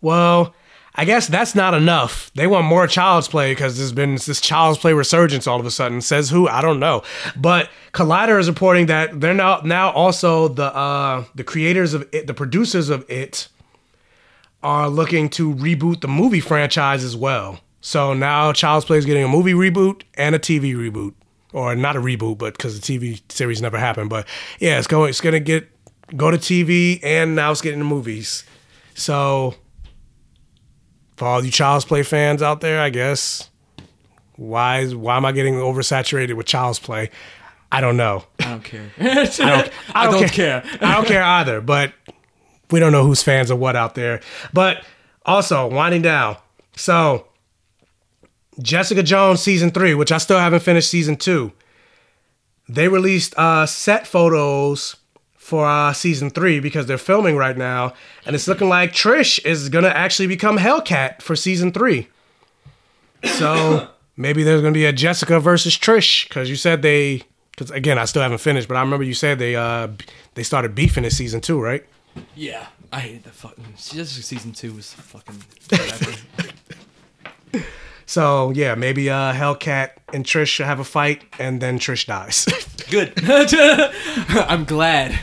Well, 0.00 0.54
I 0.96 1.04
guess 1.04 1.28
that's 1.28 1.54
not 1.54 1.72
enough. 1.72 2.32
They 2.34 2.48
want 2.48 2.66
more 2.66 2.88
Child's 2.88 3.28
Play 3.28 3.52
because 3.52 3.78
there's 3.78 3.92
been 3.92 4.16
this 4.16 4.40
Child's 4.40 4.78
Play 4.80 4.92
resurgence 4.92 5.46
all 5.46 5.60
of 5.60 5.64
a 5.64 5.70
sudden. 5.70 6.00
Says 6.00 6.30
who? 6.30 6.48
I 6.48 6.60
don't 6.62 6.80
know. 6.80 7.04
But 7.36 7.70
Collider 7.92 8.40
is 8.40 8.48
reporting 8.48 8.86
that 8.86 9.20
they're 9.20 9.34
now 9.34 9.60
now 9.64 9.92
also 9.92 10.48
the 10.48 10.74
uh 10.74 11.24
the 11.36 11.44
creators 11.44 11.94
of 11.94 12.08
it, 12.12 12.26
the 12.26 12.34
producers 12.34 12.88
of 12.88 13.08
it, 13.08 13.46
are 14.64 14.88
looking 14.88 15.28
to 15.30 15.54
reboot 15.54 16.00
the 16.00 16.08
movie 16.08 16.40
franchise 16.40 17.04
as 17.04 17.16
well. 17.16 17.60
So 17.80 18.14
now 18.14 18.52
Child's 18.52 18.84
Play 18.84 18.98
is 18.98 19.06
getting 19.06 19.22
a 19.22 19.28
movie 19.28 19.54
reboot 19.54 20.02
and 20.14 20.34
a 20.34 20.40
TV 20.40 20.74
reboot, 20.74 21.14
or 21.52 21.74
not 21.74 21.96
a 21.96 22.00
reboot, 22.00 22.38
but 22.38 22.56
because 22.56 22.78
the 22.78 22.98
TV 22.98 23.20
series 23.30 23.60
never 23.60 23.78
happened. 23.78 24.10
But 24.10 24.26
yeah, 24.58 24.78
it's 24.78 24.86
going. 24.86 25.10
It's 25.10 25.20
gonna 25.20 25.40
get 25.40 25.68
go 26.16 26.30
to 26.30 26.38
TV 26.38 27.00
and 27.02 27.34
now 27.34 27.50
it's 27.50 27.60
getting 27.60 27.78
the 27.78 27.84
movies. 27.84 28.44
So 28.94 29.54
for 31.16 31.26
all 31.26 31.44
you 31.44 31.50
Child's 31.50 31.84
Play 31.84 32.02
fans 32.02 32.42
out 32.42 32.60
there, 32.60 32.80
I 32.80 32.90
guess 32.90 33.48
why 34.36 34.80
is 34.80 34.94
why 34.94 35.16
am 35.16 35.24
I 35.24 35.32
getting 35.32 35.54
oversaturated 35.54 36.34
with 36.34 36.46
Child's 36.46 36.78
Play? 36.78 37.10
I 37.70 37.80
don't 37.80 37.96
know. 37.96 38.24
I 38.40 38.44
don't 38.44 38.64
care. 38.64 38.90
I 39.00 39.24
don't, 39.24 39.70
I 39.94 40.10
don't 40.10 40.30
care. 40.30 40.62
I 40.80 40.94
don't 40.94 41.06
care 41.06 41.22
either, 41.22 41.60
but 41.60 41.92
we 42.70 42.80
don't 42.80 42.92
know 42.92 43.04
who's 43.04 43.22
fans 43.22 43.50
of 43.50 43.58
what 43.58 43.76
out 43.76 43.94
there. 43.94 44.20
But 44.52 44.84
also, 45.24 45.66
winding 45.68 46.02
down. 46.02 46.36
So, 46.76 47.28
Jessica 48.60 49.02
Jones 49.02 49.40
season 49.40 49.70
three, 49.70 49.94
which 49.94 50.12
I 50.12 50.18
still 50.18 50.38
haven't 50.38 50.60
finished 50.60 50.90
season 50.90 51.16
two, 51.16 51.52
they 52.68 52.88
released 52.88 53.36
uh, 53.38 53.66
set 53.66 54.06
photos 54.06 54.96
for 55.36 55.66
uh, 55.66 55.92
season 55.92 56.30
three 56.30 56.60
because 56.60 56.86
they're 56.86 56.98
filming 56.98 57.36
right 57.36 57.56
now. 57.56 57.92
And 58.24 58.34
it's 58.34 58.46
looking 58.46 58.68
like 58.68 58.92
Trish 58.92 59.44
is 59.44 59.68
going 59.68 59.84
to 59.84 59.96
actually 59.96 60.28
become 60.28 60.58
Hellcat 60.58 61.20
for 61.22 61.34
season 61.34 61.72
three. 61.72 62.08
So, 63.24 63.88
maybe 64.16 64.42
there's 64.42 64.60
going 64.60 64.72
to 64.72 64.78
be 64.78 64.86
a 64.86 64.92
Jessica 64.92 65.40
versus 65.40 65.76
Trish 65.76 66.28
because 66.28 66.48
you 66.48 66.56
said 66.56 66.82
they. 66.82 67.22
Because 67.50 67.70
again, 67.70 67.98
I 67.98 68.06
still 68.06 68.22
haven't 68.22 68.38
finished, 68.38 68.66
but 68.66 68.78
I 68.78 68.80
remember 68.80 69.04
you 69.04 69.12
said 69.12 69.38
they 69.38 69.54
uh 69.54 69.88
they 70.34 70.42
started 70.42 70.74
beefing 70.74 71.04
in 71.04 71.10
season 71.10 71.42
two, 71.42 71.60
right? 71.60 71.84
Yeah, 72.34 72.68
I 72.90 73.00
hated 73.00 73.24
that 73.24 73.34
fucking. 73.34 73.64
Just 73.76 74.22
season 74.22 74.52
two 74.52 74.72
was 74.72 74.94
fucking. 74.94 75.42
Whatever. 78.16 78.50
So 78.52 78.52
yeah, 78.60 78.74
maybe 78.74 79.10
uh 79.10 79.32
Hellcat 79.32 79.90
and 80.12 80.24
Trish 80.24 80.48
should 80.48 80.66
have 80.66 80.80
a 80.80 80.84
fight, 80.84 81.24
and 81.38 81.60
then 81.60 81.78
Trish 81.78 82.06
dies. 82.06 82.46
Good. 82.90 83.12
I'm 84.48 84.64
glad. 84.64 85.18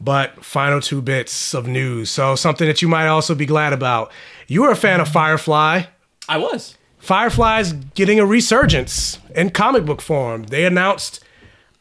But 0.00 0.44
final 0.44 0.80
two 0.80 1.02
bits 1.02 1.54
of 1.54 1.66
news. 1.66 2.10
So 2.10 2.36
something 2.36 2.68
that 2.68 2.82
you 2.82 2.88
might 2.88 3.08
also 3.08 3.34
be 3.34 3.46
glad 3.46 3.72
about. 3.72 4.12
You 4.46 4.62
were 4.62 4.70
a 4.70 4.76
fan 4.76 5.00
of 5.00 5.08
Firefly. 5.08 5.82
I 6.28 6.38
was. 6.38 6.76
Firefly's 6.98 7.72
getting 7.72 8.20
a 8.20 8.26
resurgence 8.26 9.18
in 9.34 9.50
comic 9.50 9.84
book 9.84 10.00
form. 10.00 10.44
They 10.44 10.64
announced 10.64 11.24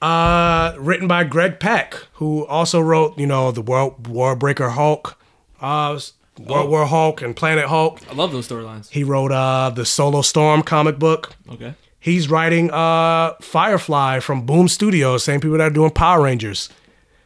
uh 0.02 0.76
written 0.80 1.08
by 1.08 1.24
Greg 1.24 1.60
Pak, 1.60 1.94
who 2.14 2.46
also 2.46 2.80
wrote, 2.80 3.18
you 3.18 3.28
know, 3.28 3.52
the 3.52 3.62
World 3.62 4.08
War 4.08 4.36
Breaker 4.36 4.70
Hulk, 4.70 5.20
uh 5.62 6.00
World 6.40 6.68
Oh. 6.68 6.70
War 6.70 6.86
Hulk 6.86 7.22
and 7.22 7.36
Planet 7.36 7.66
Hulk. 7.66 8.00
I 8.10 8.14
love 8.14 8.32
those 8.32 8.48
storylines. 8.48 8.90
He 8.90 9.04
wrote 9.04 9.32
uh 9.32 9.70
the 9.70 9.86
Solo 9.86 10.22
Storm 10.22 10.64
comic 10.64 11.00
book. 11.00 11.36
Okay. 11.50 11.74
He's 12.00 12.30
writing 12.30 12.70
uh 12.72 13.34
Firefly 13.42 14.20
from 14.20 14.46
Boom 14.46 14.68
Studios, 14.68 15.24
same 15.24 15.40
people 15.40 15.58
that 15.58 15.64
are 15.64 15.70
doing 15.70 15.92
Power 15.92 16.22
Rangers. 16.24 16.70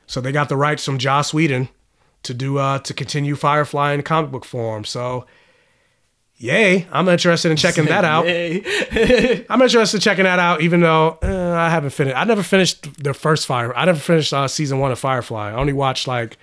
So 0.07 0.19
they 0.21 0.31
got 0.31 0.49
the 0.49 0.57
rights 0.57 0.83
from 0.85 0.97
Joss 0.97 1.33
Whedon 1.33 1.69
to 2.23 2.33
do 2.33 2.57
uh 2.57 2.79
to 2.79 2.93
continue 2.93 3.35
Firefly 3.35 3.93
in 3.93 4.01
comic 4.03 4.31
book 4.31 4.45
form. 4.45 4.85
So 4.85 5.25
yay, 6.37 6.87
I'm 6.91 7.07
interested 7.07 7.51
in 7.51 7.57
checking 7.57 7.85
that 7.85 8.03
out. 8.03 8.25
I'm 9.49 9.61
interested 9.61 9.97
in 9.97 10.01
checking 10.01 10.23
that 10.23 10.39
out, 10.39 10.61
even 10.61 10.81
though 10.81 11.19
uh, 11.21 11.53
I 11.55 11.69
haven't 11.69 11.91
finished. 11.91 12.17
I 12.17 12.23
never 12.23 12.41
finished 12.43 13.03
the 13.03 13.13
first 13.13 13.45
Fire. 13.45 13.75
I 13.77 13.85
never 13.85 13.99
finished 13.99 14.33
uh, 14.33 14.47
season 14.47 14.79
one 14.79 14.91
of 14.91 14.97
Firefly. 14.99 15.51
I 15.51 15.53
only 15.53 15.73
watched 15.73 16.07
like 16.07 16.37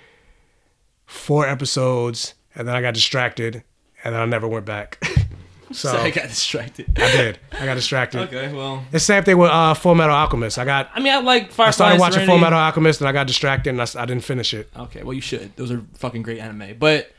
four 1.07 1.49
episodes, 1.49 2.35
and 2.59 2.69
then 2.69 2.75
I 2.75 2.83
got 2.83 2.93
distracted, 2.95 3.63
and 4.05 4.15
then 4.15 4.21
I 4.21 4.27
never 4.27 4.47
went 4.47 4.67
back. 4.67 4.99
so 5.73 5.89
So 5.91 5.99
I 5.99 6.11
got 6.11 6.29
distracted. 6.29 6.87
I 6.99 7.11
did. 7.17 7.39
I 7.53 7.65
got 7.65 7.75
distracted. 7.75 8.21
Okay, 8.23 8.53
well. 8.53 8.81
It's 8.85 8.93
the 8.93 9.01
same 9.01 9.25
thing 9.25 9.39
with 9.39 9.51
uh, 9.51 9.75
Full 9.75 9.95
Metal 9.95 10.15
Alchemist. 10.15 10.59
I 10.59 10.65
got. 10.65 10.91
I 10.95 11.01
mean, 11.01 11.13
I 11.13 11.21
like 11.21 11.47
Firefly. 11.53 11.65
I 11.67 11.71
started 11.71 12.01
watching 12.01 12.13
Serenity. 12.15 12.33
Full 12.33 12.39
Metal 12.39 12.59
Alchemist, 12.59 13.01
and 13.01 13.09
I 13.09 13.13
got 13.13 13.27
distracted, 13.27 13.71
and 13.71 13.81
I 13.81 14.05
didn't 14.07 14.25
finish 14.25 14.53
it. 14.53 14.69
Okay, 14.77 15.03
well 15.03 15.15
you 15.15 15.21
should. 15.21 15.55
Those 15.57 15.71
are 15.71 15.83
fucking 15.95 16.23
great 16.23 16.41
anime. 16.41 16.77
But 16.79 17.13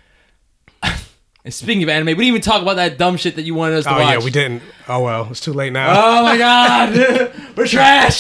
and 1.46 1.54
speaking 1.54 1.84
of 1.84 1.90
anime, 1.90 2.08
we 2.08 2.14
didn't 2.14 2.28
even 2.28 2.42
talk 2.42 2.62
about 2.62 2.76
that 2.76 2.98
dumb 2.98 3.18
shit 3.18 3.36
that 3.36 3.44
you 3.44 3.54
wanted 3.56 3.78
us 3.78 3.84
to 3.86 3.92
Oh 3.96 4.00
watch. 4.00 4.10
yeah, 4.20 4.24
we 4.24 4.32
didn't. 4.32 4.62
Oh 4.88 5.02
well, 5.04 5.28
it's 5.32 5.40
too 5.40 5.54
late 5.54 5.72
now. 5.74 5.92
Oh 6.20 6.24
my 6.24 6.38
god, 6.38 7.34
we're 7.56 7.68
trash. 7.68 8.20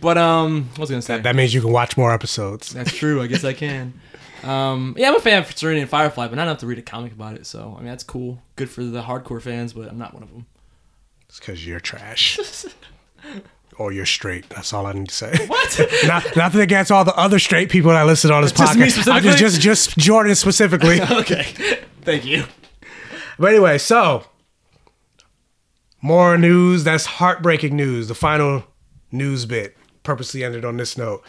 but 0.00 0.18
um, 0.18 0.68
what 0.70 0.80
was 0.80 0.90
I 0.90 0.94
gonna 0.94 1.02
say? 1.02 1.20
that 1.20 1.34
means 1.34 1.54
you 1.54 1.60
can 1.60 1.72
watch 1.72 1.96
more 1.96 2.12
episodes. 2.12 2.72
That's 2.72 2.92
true. 2.94 3.22
I 3.22 3.26
guess 3.26 3.42
I 3.44 3.52
can. 3.54 3.94
Um, 4.44 4.94
yeah, 4.98 5.08
I'm 5.08 5.16
a 5.16 5.20
fan 5.20 5.42
of 5.42 5.56
Serenity 5.56 5.80
and 5.80 5.90
Firefly, 5.90 6.28
but 6.28 6.36
not 6.36 6.42
enough 6.44 6.58
to 6.58 6.66
read 6.66 6.78
a 6.78 6.82
comic 6.82 7.12
about 7.12 7.34
it. 7.34 7.46
So 7.46 7.74
I 7.76 7.80
mean, 7.80 7.88
that's 7.88 8.04
cool. 8.04 8.42
Good 8.56 8.70
for 8.70 8.82
the 8.84 9.02
hardcore 9.02 9.40
fans, 9.40 9.72
but 9.72 9.88
I'm 9.88 9.98
not 9.98 10.14
one 10.14 10.22
of 10.22 10.30
them. 10.30 10.46
It's 11.28 11.38
because 11.38 11.66
you're 11.66 11.80
trash. 11.80 12.38
or 13.78 13.92
you're 13.92 14.06
straight. 14.06 14.48
That's 14.50 14.72
all 14.72 14.86
I 14.86 14.92
need 14.92 15.08
to 15.08 15.14
say. 15.14 15.32
What? 15.46 15.80
Not, 16.06 16.36
nothing 16.36 16.60
against 16.60 16.90
all 16.92 17.04
the 17.04 17.14
other 17.16 17.38
straight 17.38 17.70
people 17.70 17.90
that 17.90 17.98
I 17.98 18.04
listed 18.04 18.30
on 18.30 18.42
this 18.42 18.52
Just 18.52 18.76
podcast. 18.76 18.90
specifically? 18.90 19.30
just, 19.30 19.38
just, 19.38 19.60
just 19.60 19.98
Jordan 19.98 20.34
specifically. 20.34 21.00
okay, 21.02 21.42
thank 22.02 22.24
you. 22.24 22.44
But 23.38 23.50
anyway, 23.50 23.78
so 23.78 24.24
more 26.00 26.38
news. 26.38 26.84
That's 26.84 27.06
heartbreaking 27.06 27.74
news. 27.74 28.08
The 28.08 28.14
final 28.14 28.64
news 29.10 29.46
bit 29.46 29.76
purposely 30.02 30.44
ended 30.44 30.64
on 30.64 30.76
this 30.76 30.96
note. 30.96 31.24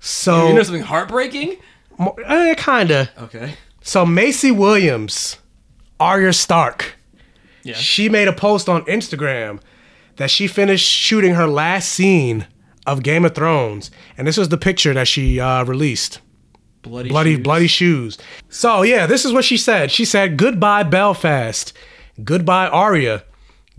So 0.00 0.48
you 0.48 0.54
know 0.54 0.62
something 0.62 0.82
heartbreaking? 0.82 1.58
Eh, 1.98 2.54
kinda. 2.54 3.10
Okay. 3.18 3.54
So 3.82 4.04
Maisie 4.06 4.50
Williams, 4.50 5.38
Arya 6.00 6.32
Stark, 6.32 6.96
Yeah. 7.62 7.74
she 7.74 8.08
made 8.08 8.28
a 8.28 8.32
post 8.32 8.68
on 8.68 8.82
Instagram 8.84 9.60
that 10.16 10.30
she 10.30 10.46
finished 10.46 10.86
shooting 10.88 11.34
her 11.34 11.46
last 11.46 11.88
scene 11.90 12.46
of 12.86 13.02
Game 13.02 13.24
of 13.24 13.34
Thrones, 13.34 13.90
and 14.18 14.26
this 14.26 14.36
was 14.36 14.48
the 14.48 14.56
picture 14.56 14.92
that 14.94 15.08
she 15.08 15.38
uh, 15.40 15.64
released. 15.64 16.20
Bloody, 16.82 17.08
bloody, 17.10 17.34
shoes. 17.34 17.42
bloody 17.42 17.66
shoes. 17.68 18.18
So 18.48 18.82
yeah, 18.82 19.06
this 19.06 19.24
is 19.24 19.32
what 19.32 19.44
she 19.44 19.56
said. 19.56 19.92
She 19.92 20.04
said, 20.04 20.36
"Goodbye 20.36 20.82
Belfast, 20.82 21.72
goodbye 22.24 22.66
Arya, 22.66 23.22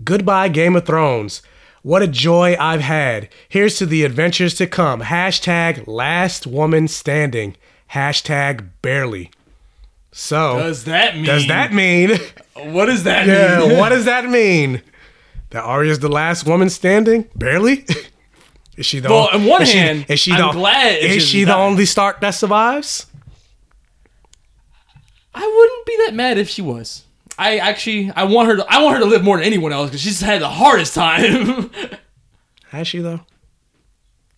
goodbye 0.02 0.48
Game 0.48 0.74
of 0.76 0.86
Thrones. 0.86 1.42
What 1.82 2.00
a 2.00 2.06
joy 2.06 2.56
I've 2.58 2.80
had. 2.80 3.28
Here's 3.50 3.76
to 3.76 3.84
the 3.84 4.04
adventures 4.04 4.54
to 4.54 4.66
come. 4.66 5.02
Hashtag 5.02 5.86
Last 5.86 6.46
Woman 6.46 6.88
Standing. 6.88 7.56
Hashtag 7.92 8.68
Barely." 8.82 9.30
So 10.12 10.58
Does 10.58 10.84
that 10.84 11.16
mean? 11.16 11.24
does 11.24 11.46
that 11.48 11.72
mean? 11.72 12.18
What 12.56 12.86
does 12.86 13.02
that 13.02 13.26
yeah, 13.26 13.66
mean? 13.66 13.78
what 13.78 13.88
does 13.88 14.04
that 14.04 14.26
mean? 14.30 14.80
That 15.50 15.64
Arya's 15.64 15.98
the 15.98 16.08
last 16.08 16.46
woman 16.46 16.70
standing? 16.70 17.28
Barely. 17.34 17.84
Is 18.76 18.86
she 18.86 19.00
the 19.00 19.08
Well, 19.08 19.28
on- 19.32 19.40
on 19.40 19.44
one 19.44 19.62
is 19.62 19.70
she- 19.70 19.78
hand, 19.78 20.06
is 20.08 20.20
she 20.20 20.30
I'm 20.32 20.46
the, 20.48 20.52
glad 20.52 20.98
is 21.02 21.24
she 21.26 21.40
the 21.44 21.50
die. 21.52 21.64
only 21.64 21.84
Stark 21.84 22.20
that 22.20 22.30
survives? 22.30 23.06
I 25.34 25.40
wouldn't 25.46 25.86
be 25.86 25.96
that 26.06 26.14
mad 26.14 26.38
if 26.38 26.48
she 26.48 26.62
was. 26.62 27.04
I 27.38 27.58
actually, 27.58 28.10
I 28.14 28.22
want 28.24 28.48
her 28.48 28.56
to, 28.56 28.66
I 28.68 28.82
want 28.82 28.94
her 28.96 29.00
to 29.02 29.08
live 29.08 29.24
more 29.24 29.36
than 29.36 29.46
anyone 29.46 29.72
else 29.72 29.90
because 29.90 30.00
she's 30.00 30.20
had 30.20 30.40
the 30.40 30.48
hardest 30.48 30.94
time. 30.94 31.70
Has 32.70 32.86
she 32.88 32.98
though? 32.98 33.20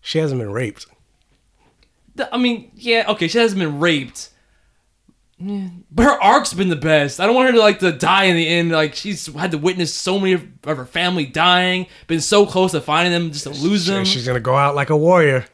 She 0.01 0.19
hasn't 0.19 0.41
been 0.41 0.51
raped. 0.51 0.87
I 2.33 2.39
mean, 2.39 2.71
yeah, 2.75 3.05
okay, 3.09 3.29
she 3.29 3.39
hasn't 3.39 3.59
been 3.59 3.79
raped. 3.79 4.31
But 5.39 6.05
her 6.05 6.23
arc's 6.23 6.55
been 6.55 6.71
the 6.71 6.77
best. 6.77 7.21
I 7.21 7.27
don't 7.27 7.35
want 7.35 7.49
her 7.49 7.53
to 7.53 7.61
like 7.61 7.81
to 7.81 7.93
die 7.93 8.25
in 8.25 8.37
the 8.37 8.49
end. 8.49 8.71
Like 8.71 8.95
she's 8.95 9.27
had 9.35 9.51
to 9.51 9.59
witness 9.59 9.93
so 9.93 10.19
many 10.19 10.33
of, 10.33 10.47
of 10.65 10.79
her 10.79 10.87
family 10.87 11.27
dying, 11.27 11.87
been 12.07 12.23
so 12.23 12.47
close 12.47 12.73
to 12.73 12.81
finding 12.81 13.13
them, 13.13 13.33
just 13.33 13.45
to 13.45 13.51
lose 13.51 13.85
them. 13.85 14.07
She's 14.07 14.27
gonna 14.27 14.41
go 14.41 14.57
out 14.57 14.75
like 14.75 14.89
a 14.89 14.97
warrior. 14.97 15.47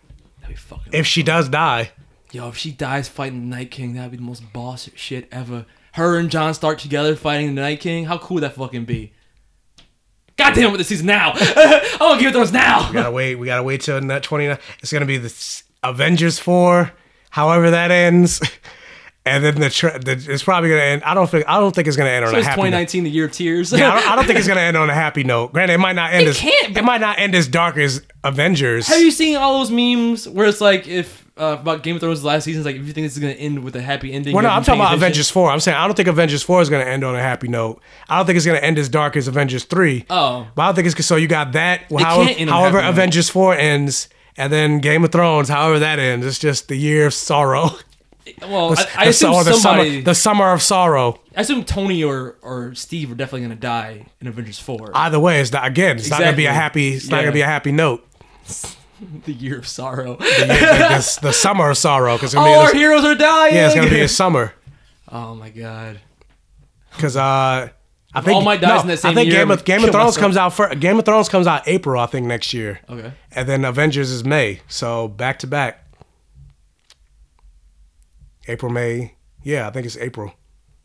If 0.92 1.06
she 1.06 1.22
does 1.22 1.48
die. 1.48 1.90
Yo, 2.30 2.48
if 2.48 2.56
she 2.56 2.70
dies 2.70 3.08
fighting 3.08 3.40
the 3.50 3.56
Night 3.56 3.70
King, 3.70 3.94
that'd 3.94 4.10
be 4.10 4.16
the 4.18 4.22
most 4.22 4.52
boss 4.52 4.88
shit 4.94 5.26
ever. 5.32 5.66
Her 5.94 6.16
and 6.16 6.30
Jon 6.30 6.54
Stark 6.54 6.78
together 6.78 7.16
fighting 7.16 7.54
the 7.54 7.60
Night 7.60 7.80
King. 7.80 8.04
How 8.04 8.18
cool 8.18 8.36
would 8.36 8.44
that 8.44 8.54
fucking 8.54 8.84
be? 8.84 9.12
God 10.36 10.54
damn 10.54 10.72
it, 10.74 10.78
this 10.78 10.88
season 10.88 11.06
now. 11.06 11.32
I 11.34 11.96
want 12.00 12.18
to 12.18 12.24
give 12.24 12.30
it 12.30 12.38
those 12.38 12.52
now. 12.52 12.88
We 12.88 12.94
gotta 12.94 13.10
wait. 13.10 13.34
We 13.34 13.46
gotta 13.46 13.62
wait 13.62 13.80
till 13.82 14.00
that 14.00 14.22
twenty 14.22 14.46
nine. 14.46 14.58
It's 14.78 14.92
gonna 14.92 15.06
be 15.06 15.18
the 15.18 15.28
Avengers 15.82 16.38
four, 16.38 16.92
however 17.30 17.70
that 17.70 17.90
ends, 17.90 18.40
and 19.26 19.44
then 19.44 19.56
the, 19.60 19.70
tra- 19.70 19.98
the 19.98 20.12
it's 20.12 20.42
probably 20.42 20.70
gonna 20.70 20.80
end. 20.82 21.02
I 21.04 21.14
don't 21.14 21.28
think. 21.30 21.48
I 21.48 21.58
don't 21.60 21.74
think 21.74 21.88
it's 21.88 21.96
gonna 21.96 22.10
end 22.10 22.24
on 22.24 22.30
So 22.30 22.36
a 22.36 22.38
it's 22.40 22.48
happy. 22.48 22.60
note. 22.62 22.66
2019, 22.66 23.04
the 23.04 23.10
year 23.10 23.24
of 23.26 23.32
tears. 23.32 23.72
Yeah, 23.72 23.90
I 23.92 23.94
don't, 24.00 24.10
I 24.12 24.16
don't 24.16 24.24
think 24.26 24.38
it's 24.38 24.48
gonna 24.52 24.60
end 24.60 24.76
on 24.76 24.90
a 24.90 24.94
happy 24.94 25.24
note. 25.24 25.52
Granted, 25.52 25.74
it 25.74 25.78
might 25.78 25.94
not 25.96 26.12
end 26.12 26.22
It 26.24 26.28
as 26.30 26.38
can't, 26.38 26.76
it 26.76 26.84
might 26.84 27.00
not 27.00 27.18
end 27.18 27.34
as 27.34 27.48
dark 27.48 27.76
as 27.76 28.02
Avengers. 28.24 28.86
Have 28.88 29.00
you 29.00 29.10
seen 29.10 29.36
all 29.36 29.58
those 29.58 29.70
memes 29.70 30.28
where 30.28 30.46
it's 30.46 30.60
like 30.60 30.86
if 30.86 31.22
uh, 31.38 31.56
about 31.58 31.82
Game 31.82 31.96
of 31.96 32.00
Thrones 32.02 32.22
last 32.22 32.44
season, 32.44 32.60
it's 32.60 32.66
like 32.66 32.76
if 32.76 32.86
you 32.86 32.92
think 32.92 33.06
this 33.06 33.14
is 33.14 33.18
gonna 33.18 33.32
end 33.32 33.64
with 33.64 33.74
a 33.74 33.80
happy 33.80 34.12
ending? 34.12 34.34
Well, 34.34 34.42
no, 34.42 34.50
I'm 34.50 34.62
talking 34.62 34.80
about 34.80 34.88
attention. 34.88 35.02
Avengers 35.04 35.30
4. 35.30 35.50
I'm 35.50 35.60
saying 35.60 35.76
I 35.78 35.86
don't 35.86 35.94
think 35.96 36.08
Avengers 36.08 36.42
4 36.42 36.60
is 36.62 36.68
going 36.68 36.84
to 36.84 36.90
end 36.92 37.02
on 37.04 37.14
a 37.16 37.20
happy 37.22 37.48
note. 37.48 37.80
I 38.08 38.18
don't 38.18 38.26
think 38.26 38.36
it's 38.36 38.44
going 38.46 38.58
to 38.60 38.64
end 38.64 38.78
as 38.78 38.88
dark 38.90 39.16
as 39.16 39.28
Avengers 39.28 39.64
3. 39.64 40.04
Oh. 40.10 40.46
But 40.54 40.62
I 40.62 40.66
don't 40.66 40.74
think 40.74 40.94
it's 40.94 41.06
so 41.06 41.16
you 41.16 41.26
got 41.28 41.52
that. 41.52 41.84
It 41.90 42.00
however, 42.00 42.26
can't 42.26 42.40
end 42.40 42.50
on 42.50 42.56
however 42.56 42.80
happy 42.82 42.86
note. 42.94 43.00
Avengers 43.02 43.28
4 43.30 43.54
ends, 43.54 44.08
and 44.36 44.52
then 44.52 44.78
Game 44.78 45.04
of 45.04 45.12
Thrones, 45.12 45.48
however 45.48 45.78
that 45.78 45.98
ends, 45.98 46.24
it's 46.26 46.38
just 46.38 46.68
the 46.68 46.76
year 46.76 47.06
of 47.06 47.14
sorrow. 47.14 47.70
Well, 48.40 48.70
The- 48.70 48.88
I, 48.96 49.00
I 49.00 49.04
the- 49.04 49.10
assume 49.10 49.32
the 49.44 49.52
somebody. 49.54 49.90
summer, 49.90 50.02
the 50.04 50.14
summer 50.14 50.52
of 50.52 50.62
sorrow. 50.62 51.20
I 51.36 51.40
assume 51.40 51.64
Tony 51.64 52.04
or 52.04 52.36
or 52.42 52.72
Steve 52.74 53.10
are 53.10 53.14
definitely 53.16 53.42
gonna 53.42 53.56
die 53.56 54.06
in 54.20 54.26
Avengers 54.28 54.58
Four. 54.60 54.92
Either 54.94 55.18
way, 55.18 55.40
it's 55.40 55.50
not 55.52 55.66
again. 55.66 55.96
It's 55.96 56.08
not 56.08 56.20
going 56.20 56.30
to 56.32 56.36
be 56.36 56.46
a 56.46 56.52
happy. 56.52 56.94
It's 56.94 57.08
not 57.08 57.16
going 57.16 57.26
to 57.26 57.32
be 57.32 57.40
a 57.40 57.46
happy 57.46 57.72
note. 57.72 58.06
the 59.24 59.32
year 59.32 59.58
of 59.58 59.66
sorrow. 59.66 60.16
The, 60.16 60.24
the, 60.24 60.46
the- 60.46 61.18
the 61.22 61.32
summer 61.32 61.70
of 61.70 61.76
sorrow 61.78 62.16
because 62.16 62.34
All 62.36 62.46
our 62.46 62.72
heroes 62.72 63.04
are 63.04 63.16
dying. 63.16 63.54
Yeah, 63.56 63.66
it's 63.66 63.74
going 63.74 63.88
to 63.88 63.94
be 63.94 64.00
a 64.02 64.08
summer 64.08 64.54
Oh 65.10 65.34
my 65.34 65.50
god. 65.50 65.98
because 66.92 67.16
uh. 67.16 67.70
I 68.14 68.20
think 68.20 68.36
All 68.36 68.42
Might 68.42 68.60
dies 68.60 68.84
no, 68.84 68.86
in 68.90 68.90
I 68.90 68.94
same 68.96 69.14
think 69.14 69.30
year, 69.30 69.40
Game 69.40 69.50
I 69.50 69.54
of 69.54 69.60
would 69.60 69.64
Game 69.64 69.76
of 69.78 69.84
kill 69.84 69.92
Thrones 69.92 70.16
myself. 70.16 70.20
comes 70.20 70.36
out 70.36 70.52
for 70.52 70.74
Game 70.74 70.98
of 70.98 71.04
Thrones 71.04 71.28
comes 71.28 71.46
out 71.46 71.66
April 71.66 72.00
I 72.00 72.06
think 72.06 72.26
next 72.26 72.52
year. 72.52 72.80
Okay. 72.88 73.12
And 73.32 73.48
then 73.48 73.64
Avengers 73.64 74.10
is 74.10 74.24
May. 74.24 74.60
So 74.68 75.08
back 75.08 75.38
to 75.40 75.46
back. 75.46 75.78
April, 78.48 78.72
May. 78.72 79.14
Yeah, 79.42 79.68
I 79.68 79.70
think 79.70 79.86
it's 79.86 79.96
April. 79.96 80.34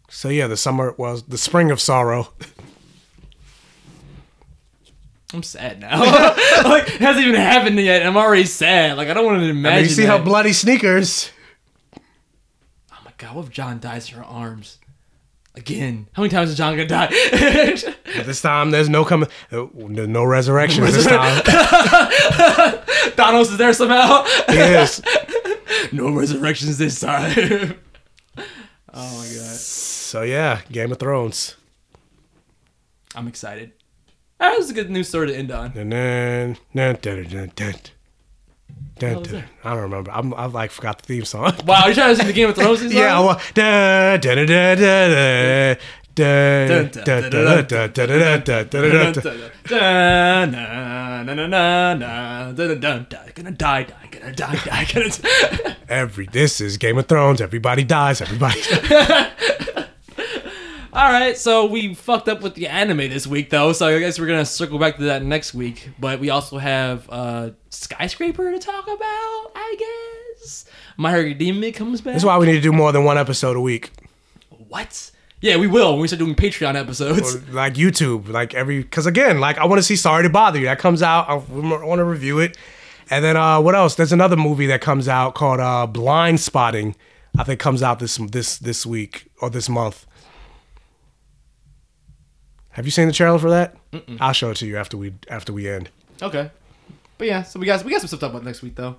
So 0.09 0.29
yeah, 0.29 0.47
the 0.47 0.57
summer 0.57 0.93
was 0.97 1.23
the 1.23 1.37
spring 1.37 1.71
of 1.71 1.81
sorrow. 1.81 2.33
I'm 5.33 5.43
sad 5.43 5.81
now. 5.81 5.99
like 6.63 6.87
it 6.87 7.01
hasn't 7.01 7.25
even 7.27 7.39
happened 7.39 7.77
yet. 7.79 8.05
I'm 8.05 8.15
already 8.15 8.45
sad. 8.45 8.95
Like 8.95 9.09
I 9.09 9.13
don't 9.13 9.25
want 9.25 9.41
to 9.41 9.49
imagine. 9.49 9.73
I 9.73 9.81
mean, 9.81 9.83
you 9.83 9.89
see 9.93 10.03
that. 10.03 10.19
how 10.19 10.23
bloody 10.23 10.53
sneakers. 10.53 11.31
Oh 11.97 12.99
my 13.03 13.11
god, 13.17 13.35
what 13.35 13.45
if 13.45 13.51
Jon 13.51 13.79
dies 13.79 14.09
in 14.09 14.17
her 14.17 14.23
arms? 14.23 14.79
Again. 15.57 16.07
How 16.13 16.21
many 16.21 16.29
times 16.29 16.51
is 16.51 16.57
Jon 16.57 16.73
gonna 16.77 16.87
die? 16.87 17.07
But 18.15 18.27
this 18.27 18.41
time 18.41 18.69
there's 18.69 18.89
no 18.89 19.03
coming 19.03 19.27
uh, 19.51 19.65
there's 19.73 20.07
no 20.07 20.23
resurrection 20.23 20.83
this 20.83 21.05
time. 21.07 21.41
Thanos 23.17 23.51
is 23.51 23.57
there 23.57 23.73
somehow. 23.73 24.23
Yes. 24.49 25.01
no 25.91 26.11
resurrections 26.11 26.77
this 26.77 26.99
time. 26.99 27.75
oh 28.37 29.17
my 29.17 29.25
god. 29.25 29.57
So 29.57 30.21
yeah, 30.21 30.61
Game 30.71 30.91
of 30.91 30.99
Thrones. 30.99 31.55
I'm 33.15 33.27
excited. 33.27 33.73
That 34.39 34.55
was 34.55 34.69
a 34.69 34.73
good 34.75 34.91
news 34.91 35.09
story 35.09 35.27
to 35.27 35.35
end 35.35 35.49
on. 35.49 35.71
Dun, 35.71 35.89
dun, 35.89 37.49
dun, 37.55 37.81
Dun, 38.99 39.23
dun, 39.23 39.43
I 39.63 39.73
don't 39.73 39.83
remember. 39.83 40.11
I'm, 40.11 40.33
I 40.33 40.45
like 40.45 40.71
forgot 40.71 40.99
the 40.99 41.05
theme 41.05 41.25
song. 41.25 41.53
Wow, 41.65 41.87
you 41.87 41.93
trying 41.93 42.09
to 42.09 42.15
sing 42.15 42.27
the 42.27 42.33
Game 42.33 42.49
of 42.49 42.55
Thrones 42.55 42.79
theme 42.79 42.91
song? 42.91 42.99
yeah, 42.99 43.19
well, 43.19 43.41
da 43.53 44.17
da 44.17 44.45
da 44.45 44.45
da 44.45 45.75
da. 45.75 45.75
Gonna 53.35 53.51
die, 53.51 53.83
die, 53.83 54.09
gonna 54.09 54.31
die, 54.33 54.55
die, 54.65 54.87
gonna. 54.91 55.75
Every 55.87 56.25
this 56.25 56.59
is 56.59 56.77
Game 56.77 56.97
of 56.97 57.07
Thrones. 57.07 57.39
Everybody 57.39 57.83
dies. 57.83 58.21
Everybody. 58.21 58.61
All 60.93 61.11
right, 61.11 61.37
so 61.37 61.65
we 61.65 61.93
fucked 61.93 62.29
up 62.29 62.41
with 62.41 62.55
the 62.55 62.67
anime 62.67 62.97
this 62.97 63.27
week, 63.27 63.49
though. 63.49 63.73
So 63.73 63.87
I 63.87 63.99
guess 63.99 64.19
we're 64.19 64.27
gonna 64.27 64.45
circle 64.45 64.79
back 64.79 64.97
to 64.97 65.03
that 65.03 65.23
next 65.23 65.53
week. 65.53 65.89
But 65.99 66.19
we 66.19 66.29
also 66.29 66.57
have 66.57 67.07
uh, 67.09 67.51
skyscraper 67.69 68.51
to 68.51 68.59
talk 68.59 68.85
about, 68.85 69.51
I 69.55 69.75
guess. 69.77 70.65
My 70.95 71.11
Hero 71.11 71.25
Academia 71.25 71.71
comes 71.73 72.01
back. 72.01 72.13
That's 72.13 72.25
why 72.25 72.37
we 72.37 72.45
need 72.45 72.53
to 72.53 72.61
do 72.61 72.71
more 72.71 72.91
than 72.91 73.03
one 73.03 73.17
episode 73.17 73.57
a 73.57 73.61
week. 73.61 73.91
What? 74.49 75.11
Yeah, 75.41 75.57
we 75.57 75.67
will 75.67 75.91
when 75.91 76.01
we 76.01 76.07
start 76.07 76.19
doing 76.19 76.35
Patreon 76.35 76.75
episodes. 76.75 77.35
Or 77.35 77.39
like 77.51 77.75
YouTube, 77.75 78.29
like 78.29 78.53
every 78.53 78.81
because 78.81 79.05
again, 79.05 79.39
like 79.39 79.57
I 79.57 79.65
want 79.65 79.79
to 79.79 79.83
see 79.83 79.95
Sorry 79.95 80.23
to 80.23 80.29
Bother 80.29 80.59
You. 80.59 80.65
That 80.65 80.79
comes 80.79 81.03
out. 81.03 81.29
I 81.29 81.35
want 81.35 81.99
to 81.99 82.05
review 82.05 82.39
it. 82.39 82.57
And 83.09 83.23
then 83.23 83.37
uh, 83.37 83.61
what 83.61 83.75
else? 83.75 83.95
There's 83.95 84.11
another 84.13 84.35
movie 84.35 84.67
that 84.67 84.81
comes 84.81 85.07
out 85.07 85.35
called 85.35 85.59
uh, 85.59 85.85
Blind 85.85 86.39
Spotting. 86.39 86.95
I 87.37 87.43
think 87.43 87.59
comes 87.59 87.83
out 87.83 87.99
this 87.99 88.17
this 88.17 88.57
this 88.57 88.85
week 88.85 89.27
or 89.41 89.49
this 89.49 89.69
month. 89.69 90.05
Have 92.77 92.85
you 92.85 92.91
seen 92.91 93.07
the 93.07 93.13
trailer 93.13 93.39
for 93.39 93.49
that? 93.49 93.75
Mm-mm. 93.91 94.17
I'll 94.21 94.33
show 94.33 94.51
it 94.51 94.57
to 94.57 94.67
you 94.67 94.77
after 94.77 94.97
we 94.97 95.11
after 95.29 95.51
we 95.51 95.67
end. 95.67 95.89
Okay. 96.21 96.51
But 97.17 97.25
yeah, 97.27 97.41
so 97.41 97.59
we 97.59 97.65
got 97.65 97.83
we 97.83 97.89
got 97.89 98.01
some 98.01 98.07
stuff 98.07 98.19
to 98.19 98.25
talk 98.27 98.29
about 98.33 98.43
next 98.45 98.61
week 98.61 98.75
though. 98.75 98.97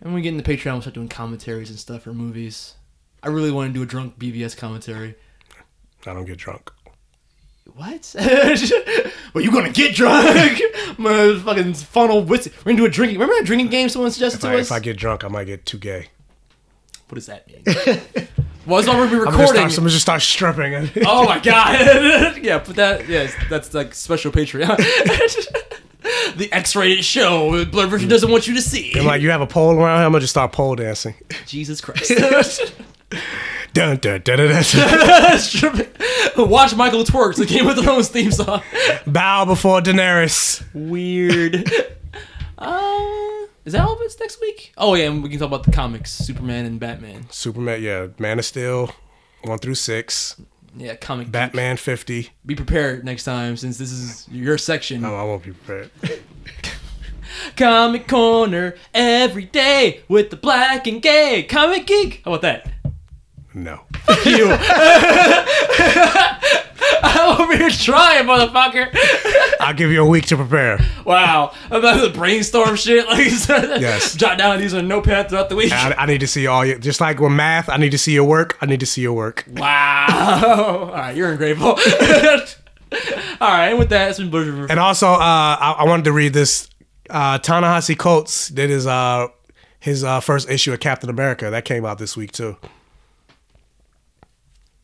And 0.00 0.04
when 0.04 0.14
we 0.14 0.22
get 0.22 0.32
into 0.32 0.48
Patreon, 0.48 0.74
we'll 0.74 0.80
start 0.82 0.94
doing 0.94 1.08
commentaries 1.08 1.70
and 1.70 1.78
stuff 1.78 2.02
for 2.02 2.14
movies. 2.14 2.74
I 3.20 3.30
really 3.30 3.50
want 3.50 3.70
to 3.70 3.74
do 3.74 3.82
a 3.82 3.86
drunk 3.86 4.16
BVS 4.16 4.56
commentary. 4.56 5.16
I 6.06 6.14
don't 6.14 6.24
get 6.24 6.38
drunk. 6.38 6.70
What? 7.74 8.14
well, 9.34 9.42
you 9.42 9.50
gonna 9.50 9.70
get 9.72 9.96
drunk? 9.96 10.60
My 10.96 11.36
fucking 11.44 11.74
funnel 11.74 12.22
whiskey. 12.22 12.52
We're 12.58 12.74
gonna 12.74 12.76
do 12.76 12.84
a 12.86 12.90
drinking. 12.90 13.18
Remember 13.18 13.34
that 13.40 13.44
drinking 13.46 13.70
game 13.70 13.88
someone 13.88 14.12
suggested 14.12 14.36
If 14.36 14.42
to 14.42 14.48
I, 14.50 14.60
us? 14.60 14.66
if 14.66 14.72
I 14.72 14.78
get 14.78 14.96
drunk, 14.96 15.24
I 15.24 15.28
might 15.28 15.46
get 15.46 15.66
too 15.66 15.78
gay. 15.78 16.10
What 17.08 17.14
does 17.16 17.26
that 17.26 17.46
mean? 17.46 17.62
well, 18.66 18.80
it's 18.80 18.88
already 18.88 19.14
I'm 19.14 19.24
gonna, 19.24 19.30
recording. 19.30 19.46
start, 19.46 19.70
I'm 19.72 19.76
gonna 19.76 19.90
just 19.90 20.02
start 20.02 20.22
stripping. 20.22 20.90
oh 21.06 21.24
my 21.26 21.38
god! 21.38 22.36
yeah, 22.42 22.58
put 22.58 22.76
that. 22.76 23.08
Yes, 23.08 23.34
that's 23.50 23.72
like 23.74 23.94
special 23.94 24.32
Patreon. 24.32 24.76
the 26.36 26.48
X-rated 26.50 27.04
show. 27.04 27.64
Blood 27.66 27.90
Version 27.90 28.08
doesn't 28.08 28.30
want 28.30 28.48
you 28.48 28.54
to 28.54 28.62
see. 28.62 28.98
I'm 28.98 29.04
like, 29.06 29.20
you 29.22 29.30
have 29.30 29.42
a 29.42 29.46
pole 29.46 29.74
around 29.74 29.98
here. 29.98 30.06
I'm 30.06 30.12
gonna 30.12 30.20
just 30.20 30.32
start 30.32 30.52
pole 30.52 30.74
dancing. 30.76 31.14
Jesus 31.46 31.80
Christ. 31.80 32.12
Dun, 33.74 33.96
dun, 33.96 34.20
dun, 34.22 34.38
dun, 34.38 34.48
dun. 34.48 36.48
Watch 36.48 36.74
Michael 36.76 37.02
twerks 37.04 37.36
the 37.36 37.44
Game 37.46 37.66
of 37.66 37.76
Thrones 37.76 38.08
theme 38.08 38.30
song. 38.30 38.62
Bow 39.06 39.44
before 39.44 39.80
Daenerys. 39.80 40.62
Weird. 40.72 41.68
uh, 42.58 43.43
is 43.64 43.72
that 43.72 43.86
all 43.86 43.94
of 43.94 44.00
it's 44.02 44.18
next 44.20 44.40
week? 44.40 44.72
Oh 44.76 44.94
yeah, 44.94 45.06
and 45.06 45.22
we 45.22 45.28
can 45.28 45.38
talk 45.38 45.48
about 45.48 45.64
the 45.64 45.72
comics, 45.72 46.10
Superman 46.10 46.66
and 46.66 46.78
Batman. 46.78 47.26
Superman, 47.30 47.82
yeah, 47.82 48.08
Man 48.18 48.38
of 48.38 48.44
Steel, 48.44 48.92
one 49.42 49.58
through 49.58 49.76
six. 49.76 50.40
Yeah, 50.76 50.96
comic. 50.96 51.30
Batman 51.30 51.76
fifty. 51.76 52.30
Be 52.44 52.54
prepared 52.54 53.04
next 53.04 53.24
time 53.24 53.56
since 53.56 53.78
this 53.78 53.92
is 53.92 54.28
your 54.30 54.58
section. 54.58 55.02
No, 55.02 55.14
I 55.14 55.22
won't 55.22 55.44
be 55.44 55.52
prepared. 55.52 55.90
Comic 57.56 58.06
Corner 58.06 58.74
every 58.92 59.44
day 59.44 60.02
with 60.08 60.30
the 60.30 60.36
black 60.36 60.86
and 60.86 61.00
gay 61.02 61.42
comic 61.48 61.86
geek. 61.86 62.22
How 62.24 62.32
about 62.32 62.42
that? 62.42 62.70
No. 63.54 63.80
Fuck 64.04 64.24
you. 64.26 64.46
I'm 67.04 67.40
over 67.40 67.56
here 67.56 67.70
trying, 67.70 68.26
motherfucker. 68.26 68.88
I'll 69.60 69.74
give 69.74 69.90
you 69.90 70.02
a 70.02 70.08
week 70.08 70.26
to 70.26 70.36
prepare. 70.36 70.80
Wow. 71.04 71.52
About 71.70 72.00
the 72.00 72.10
brainstorm 72.10 72.76
shit. 72.76 73.06
Like, 73.06 73.24
you 73.24 73.30
said. 73.30 73.80
Yes. 73.80 74.14
Jot 74.16 74.38
down 74.38 74.58
these 74.58 74.74
on 74.74 74.84
a 74.84 74.88
notepad 74.88 75.28
throughout 75.28 75.48
the 75.48 75.56
week. 75.56 75.72
I, 75.72 75.94
I 75.94 76.06
need 76.06 76.20
to 76.20 76.26
see 76.26 76.46
all 76.46 76.64
your 76.64 76.78
just 76.78 77.00
like 77.00 77.20
with 77.20 77.32
math. 77.32 77.68
I 77.68 77.76
need 77.76 77.90
to 77.90 77.98
see 77.98 78.12
your 78.12 78.24
work. 78.24 78.56
I 78.60 78.66
need 78.66 78.80
to 78.80 78.86
see 78.86 79.02
your 79.02 79.12
work. 79.12 79.44
Wow. 79.48 80.06
All 80.84 80.92
right, 80.92 81.16
you're 81.16 81.30
ungrateful. 81.30 81.68
All 81.68 81.76
right, 83.50 83.68
and 83.68 83.78
with 83.78 83.90
that, 83.90 84.10
it's 84.10 84.18
been 84.18 84.30
Blizzard. 84.30 84.70
And 84.70 84.78
also, 84.78 85.08
uh, 85.08 85.18
I, 85.18 85.76
I 85.78 85.84
wanted 85.84 86.04
to 86.04 86.12
read 86.12 86.32
this. 86.32 86.68
Uh, 87.10 87.38
Ta-Nehisi 87.38 87.98
Coates 87.98 88.48
did 88.48 88.70
his 88.70 88.86
uh, 88.86 89.28
his 89.80 90.04
uh, 90.04 90.20
first 90.20 90.48
issue 90.48 90.72
of 90.72 90.80
Captain 90.80 91.10
America 91.10 91.50
that 91.50 91.64
came 91.64 91.84
out 91.84 91.98
this 91.98 92.16
week 92.16 92.32
too. 92.32 92.56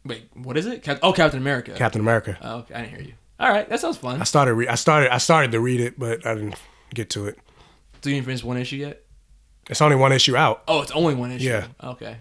Wait, 0.05 0.31
what 0.35 0.57
is 0.57 0.67
it? 0.67 0.83
Cap- 0.83 1.01
oh, 1.03 1.13
Captain 1.13 1.41
America. 1.41 1.73
Captain 1.73 2.01
America. 2.01 2.39
Oh, 2.41 2.59
okay, 2.59 2.75
I 2.75 2.81
didn't 2.83 2.97
hear 2.97 3.07
you. 3.09 3.15
All 3.39 3.51
right, 3.51 3.69
that 3.69 3.81
sounds 3.81 3.97
fun. 3.97 4.21
I 4.21 4.25
started. 4.25 4.55
Re- 4.55 4.69
I 4.69 4.75
started. 4.75 5.13
I 5.13 5.19
started 5.19 5.53
to 5.53 5.61
read 5.61 5.81
it, 5.81 5.99
but 5.99 6.27
I 6.27 6.35
didn't 6.35 6.57
get 6.95 7.11
to 7.11 7.27
it. 7.27 7.39
Do 8.01 8.11
you 8.11 8.23
finish 8.23 8.43
one 8.43 8.57
issue 8.57 8.77
yet? 8.77 9.03
It's 9.69 9.81
only 9.81 9.97
one 9.97 10.13
issue 10.13 10.37
out. 10.37 10.63
Oh, 10.67 10.83
it's 10.83 10.91
only 10.93 11.15
one 11.15 11.31
issue. 11.33 11.49
Yeah. 11.49 11.67
Okay. 11.83 12.17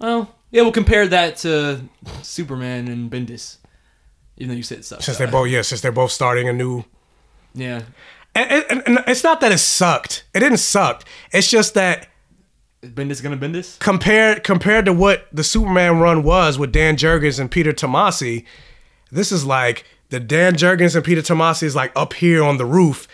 Well, 0.00 0.34
yeah, 0.50 0.62
we'll 0.62 0.72
compare 0.72 1.06
that 1.08 1.36
to 1.38 1.82
Superman 2.22 2.88
and 2.88 3.10
Bendis. 3.10 3.58
Even 4.36 4.50
though 4.50 4.56
you 4.56 4.62
said 4.62 4.78
it 4.78 4.84
sucks. 4.84 5.04
Since 5.04 5.18
they're 5.18 5.26
both, 5.26 5.48
yeah, 5.48 5.62
since 5.62 5.80
they're 5.80 5.92
both 5.92 6.12
starting 6.12 6.48
a 6.48 6.52
new. 6.52 6.84
Yeah. 7.54 7.82
And, 8.34 8.64
and, 8.70 8.82
and 8.86 9.04
it's 9.08 9.24
not 9.24 9.40
that 9.40 9.50
it 9.50 9.58
sucked. 9.58 10.24
It 10.32 10.40
didn't 10.40 10.58
suck. 10.58 11.04
It's 11.32 11.50
just 11.50 11.74
that 11.74 12.06
Bendis 12.82 13.22
gonna 13.22 13.36
Bendis. 13.36 13.78
compared 13.80 14.44
compared 14.44 14.84
to 14.84 14.92
what 14.92 15.26
the 15.32 15.42
Superman 15.42 15.98
run 15.98 16.22
was 16.22 16.58
with 16.58 16.72
Dan 16.72 16.96
Jurgens 16.96 17.40
and 17.40 17.50
Peter 17.50 17.72
Tomasi, 17.72 18.44
this 19.10 19.32
is 19.32 19.44
like 19.44 19.84
the 20.10 20.20
Dan 20.20 20.54
Jurgens 20.54 20.94
and 20.94 21.04
Peter 21.04 21.20
Tomasi 21.20 21.64
is 21.64 21.74
like 21.74 21.92
up 21.96 22.14
here 22.14 22.42
on 22.42 22.56
the 22.56 22.64
roof, 22.64 23.08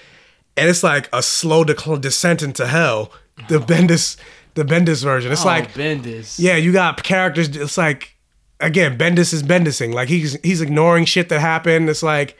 and 0.56 0.68
it's 0.68 0.82
like 0.82 1.08
a 1.12 1.22
slow 1.22 1.64
descent 1.64 2.42
into 2.42 2.66
hell. 2.66 3.12
The 3.48 3.56
oh. 3.56 3.60
Bendis, 3.60 4.16
the 4.54 4.64
Bendis 4.64 5.02
version. 5.02 5.32
It's 5.32 5.44
oh, 5.44 5.46
like 5.46 5.72
Bendis. 5.72 6.38
yeah, 6.38 6.56
you 6.56 6.72
got 6.72 7.02
characters. 7.02 7.48
It's 7.56 7.78
like 7.78 8.14
again, 8.60 8.98
Bendis 8.98 9.32
is 9.32 9.42
Bendising. 9.42 9.94
Like 9.94 10.08
he's 10.08 10.38
he's 10.42 10.60
ignoring 10.60 11.06
shit 11.06 11.30
that 11.30 11.40
happened. 11.40 11.88
It's 11.88 12.02
like 12.02 12.36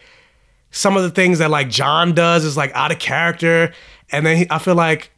some 0.70 0.96
of 0.96 1.02
the 1.02 1.10
things 1.10 1.38
that 1.38 1.50
like 1.50 1.70
Jon 1.70 2.14
does 2.14 2.44
is 2.44 2.56
like 2.56 2.70
out 2.74 2.92
of 2.92 2.98
character, 2.98 3.72
and 4.12 4.26
then 4.26 4.36
he, 4.36 4.46
I 4.50 4.58
feel 4.58 4.74
like 4.74 5.10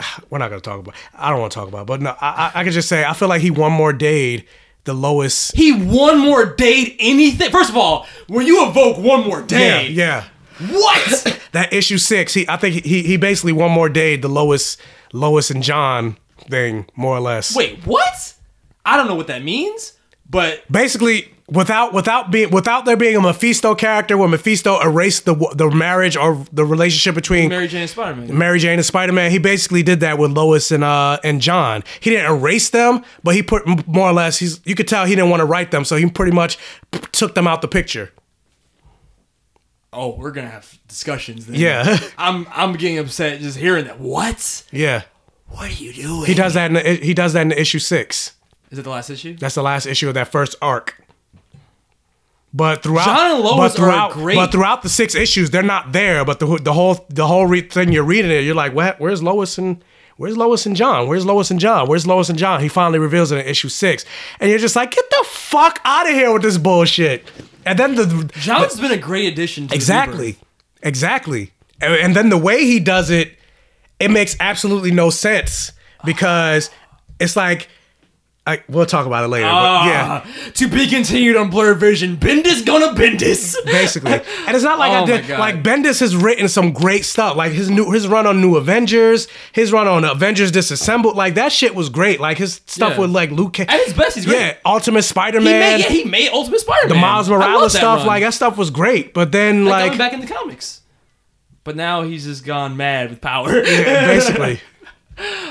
we're 0.30 0.38
not 0.38 0.48
gonna 0.50 0.60
talk 0.60 0.80
about. 0.80 0.94
I 1.14 1.30
don't 1.30 1.40
want 1.40 1.52
to 1.52 1.58
talk 1.58 1.68
about, 1.68 1.82
it, 1.82 1.86
but 1.86 2.00
no, 2.02 2.14
I, 2.20 2.52
I 2.54 2.60
I 2.60 2.64
could 2.64 2.72
just 2.72 2.88
say 2.88 3.04
I 3.04 3.12
feel 3.14 3.28
like 3.28 3.42
he 3.42 3.50
one 3.50 3.72
more 3.72 3.92
dayed 3.92 4.46
the 4.84 4.94
lowest. 4.94 5.54
He 5.54 5.72
one 5.72 6.18
more 6.18 6.46
date 6.46 6.96
anything. 6.98 7.50
First 7.50 7.70
of 7.70 7.76
all, 7.76 8.06
when 8.28 8.46
you 8.46 8.66
evoke 8.66 8.96
one 8.98 9.26
more 9.26 9.40
Yeah, 9.40 9.46
day, 9.46 9.88
yeah. 9.88 10.24
what? 10.70 11.36
That 11.52 11.72
issue 11.72 11.98
six, 11.98 12.32
he 12.32 12.48
I 12.48 12.56
think 12.56 12.84
he 12.84 13.02
he 13.02 13.16
basically 13.16 13.52
one 13.52 13.72
more 13.72 13.88
dayed 13.88 14.22
the 14.22 14.28
lowest 14.28 14.80
Lois 15.12 15.50
and 15.50 15.62
Jon 15.64 16.16
thing 16.48 16.86
more 16.94 17.16
or 17.16 17.20
less. 17.20 17.56
Wait, 17.56 17.84
what? 17.84 18.34
I 18.84 18.96
don't 18.96 19.08
know 19.08 19.16
what 19.16 19.26
that 19.26 19.42
means, 19.42 19.94
but 20.28 20.62
basically 20.70 21.34
without 21.50 21.92
without 21.92 22.30
being 22.30 22.50
without 22.50 22.84
there 22.84 22.96
being 22.96 23.16
a 23.16 23.20
Mephisto 23.20 23.74
character 23.74 24.16
where 24.16 24.28
Mephisto 24.28 24.80
erased 24.80 25.24
the 25.24 25.34
the 25.54 25.70
marriage 25.70 26.16
or 26.16 26.44
the 26.52 26.64
relationship 26.64 27.14
between 27.14 27.48
Mary 27.48 27.68
Jane 27.68 27.82
and 27.82 27.90
Spider 27.90 28.16
Man. 28.16 28.38
Mary 28.38 28.58
Jane 28.58 28.74
and 28.78 28.84
Spider 28.86 29.12
Man, 29.12 29.30
he 29.30 29.38
basically 29.38 29.82
did 29.82 30.00
that 30.00 30.18
with 30.18 30.30
Lois 30.32 30.70
and 30.70 30.84
uh 30.84 31.18
and 31.24 31.40
Jon. 31.40 31.82
He 32.00 32.10
didn't 32.10 32.26
erase 32.32 32.70
them, 32.70 33.04
but 33.22 33.34
he 33.34 33.42
put 33.42 33.66
more 33.86 34.08
or 34.08 34.12
less. 34.12 34.38
He's 34.38 34.60
you 34.64 34.74
could 34.74 34.88
tell 34.88 35.04
he 35.06 35.14
didn't 35.14 35.30
want 35.30 35.40
to 35.40 35.46
write 35.46 35.70
them, 35.70 35.84
so 35.84 35.96
he 35.96 36.06
pretty 36.08 36.32
much 36.32 36.58
took 37.12 37.34
them 37.34 37.46
out 37.46 37.62
the 37.62 37.68
picture. 37.68 38.12
Oh, 39.92 40.14
we're 40.16 40.30
gonna 40.30 40.48
have 40.48 40.78
discussions. 40.86 41.46
Then. 41.46 41.56
Yeah. 41.58 41.98
I'm 42.18 42.46
I'm 42.52 42.74
getting 42.74 42.98
upset 42.98 43.40
just 43.40 43.56
hearing 43.58 43.86
that. 43.86 43.98
What? 43.98 44.64
Yeah, 44.70 45.02
What 45.48 45.68
are 45.70 45.82
you 45.82 45.92
doing? 45.92 46.26
he 46.26 46.34
does 46.34 46.54
that. 46.54 46.66
In 46.66 46.74
the, 46.74 46.80
he 46.94 47.12
does 47.12 47.32
that 47.32 47.42
in 47.42 47.48
the 47.48 47.60
issue 47.60 47.80
six. 47.80 48.36
Is 48.70 48.78
it 48.78 48.82
the 48.82 48.90
last 48.90 49.10
issue? 49.10 49.34
That's 49.36 49.56
the 49.56 49.64
last 49.64 49.86
issue 49.86 50.06
of 50.06 50.14
that 50.14 50.28
first 50.30 50.54
arc. 50.62 50.99
But 52.52 52.82
throughout, 52.82 53.04
Jon 53.04 53.36
and 53.36 53.44
Lois 53.44 53.56
but 53.56 53.64
are 53.64 53.76
throughout, 53.76 54.12
great. 54.12 54.34
but 54.34 54.50
throughout 54.50 54.82
the 54.82 54.88
six 54.88 55.14
issues, 55.14 55.50
they're 55.50 55.62
not 55.62 55.92
there. 55.92 56.24
But 56.24 56.40
the 56.40 56.58
the 56.60 56.72
whole 56.72 57.06
the 57.08 57.26
whole 57.26 57.46
re- 57.46 57.60
thing 57.60 57.92
you're 57.92 58.02
reading 58.02 58.30
it, 58.30 58.40
you're 58.40 58.54
like, 58.54 58.74
what? 58.74 58.98
Where's 58.98 59.22
Lois 59.22 59.56
and 59.56 59.84
Where's 60.20 60.36
Lois 60.36 60.66
and 60.66 60.76
Jon? 60.76 61.08
Where's 61.08 61.24
Lois 61.24 61.50
and 61.50 61.58
Jon? 61.58 61.88
Where's 61.88 62.06
Lois 62.06 62.28
and 62.28 62.38
Jon? 62.38 62.60
He 62.60 62.68
finally 62.68 62.98
reveals 62.98 63.32
it 63.32 63.38
in 63.38 63.46
issue 63.46 63.70
six, 63.70 64.04
and 64.38 64.50
you're 64.50 64.58
just 64.58 64.76
like, 64.76 64.90
get 64.90 65.08
the 65.08 65.24
fuck 65.26 65.80
out 65.82 66.06
of 66.06 66.12
here 66.12 66.30
with 66.30 66.42
this 66.42 66.58
bullshit. 66.58 67.24
And 67.64 67.78
then 67.78 67.94
the 67.94 68.30
Jon's 68.34 68.78
been 68.78 68.92
a 68.92 68.98
great 68.98 69.32
addition. 69.32 69.68
to 69.68 69.74
exactly, 69.74 70.36
exactly, 70.82 71.52
and, 71.80 71.94
and 71.94 72.14
then 72.14 72.28
the 72.28 72.36
way 72.36 72.66
he 72.66 72.80
does 72.80 73.08
it, 73.08 73.32
it 73.98 74.10
makes 74.10 74.36
absolutely 74.40 74.90
no 74.90 75.08
sense 75.08 75.72
because 76.04 76.68
it's 77.18 77.34
like. 77.34 77.68
I, 78.46 78.62
we'll 78.70 78.86
talk 78.86 79.06
about 79.06 79.22
it 79.22 79.28
later. 79.28 79.44
but 79.46 79.84
yeah, 79.86 80.22
Ah, 80.24 80.50
To 80.54 80.66
be 80.66 80.86
continued 80.88 81.36
on 81.36 81.50
Blur 81.50 81.74
Vision. 81.74 82.16
Bendis 82.16 82.64
gonna 82.64 82.94
Bendis. 82.94 83.54
basically. 83.66 84.12
And 84.14 84.56
it's 84.56 84.64
not 84.64 84.78
like 84.78 84.92
Oh 84.92 85.02
I 85.02 85.06
did. 85.06 85.28
Like 85.28 85.62
Bendis 85.62 86.00
has 86.00 86.16
written 86.16 86.48
some 86.48 86.72
great 86.72 87.04
stuff. 87.04 87.36
Like 87.36 87.52
his 87.52 87.68
new 87.70 87.90
his 87.92 88.08
run 88.08 88.26
on 88.26 88.40
New 88.40 88.56
Avengers, 88.56 89.28
his 89.52 89.72
run 89.72 89.86
on 89.86 90.04
Avengers 90.04 90.50
Disassembled. 90.50 91.16
Like 91.16 91.34
that 91.34 91.52
shit 91.52 91.74
was 91.74 91.90
great. 91.90 92.18
Like 92.18 92.38
his 92.38 92.62
stuff 92.66 92.94
Yeah. 92.94 93.00
with 93.00 93.10
like 93.10 93.30
Luke. 93.30 93.52
Cage. 93.52 93.68
At 93.68 93.84
his 93.84 93.92
best, 93.92 94.16
he's 94.16 94.24
great. 94.26 94.38
Yeah, 94.40 94.56
Ultimate 94.64 95.02
Spider 95.02 95.40
Man. 95.42 95.78
yeah, 95.80 95.86
he 95.88 96.04
made 96.04 96.30
Ultimate 96.30 96.60
Spider-Man. 96.60 96.88
the 96.96 97.00
Miles 97.00 97.28
I 97.28 97.32
love 97.32 97.40
Morales 97.42 97.72
that 97.74 97.78
stuff. 97.78 97.98
run. 97.98 98.06
Like 98.06 98.22
that 98.22 98.34
stuff 98.34 98.56
was 98.56 98.70
great. 98.70 99.12
But 99.12 99.32
then 99.32 99.66
Like, 99.66 99.90
like 99.90 99.98
back 99.98 100.12
in 100.14 100.20
the 100.20 100.26
comics. 100.26 100.80
But 101.62 101.76
now 101.76 102.02
he's 102.04 102.24
just 102.24 102.44
gone 102.46 102.76
mad 102.78 103.10
with 103.10 103.20
power. 103.20 103.54
yeah, 103.64 104.06
basically. 104.06 104.60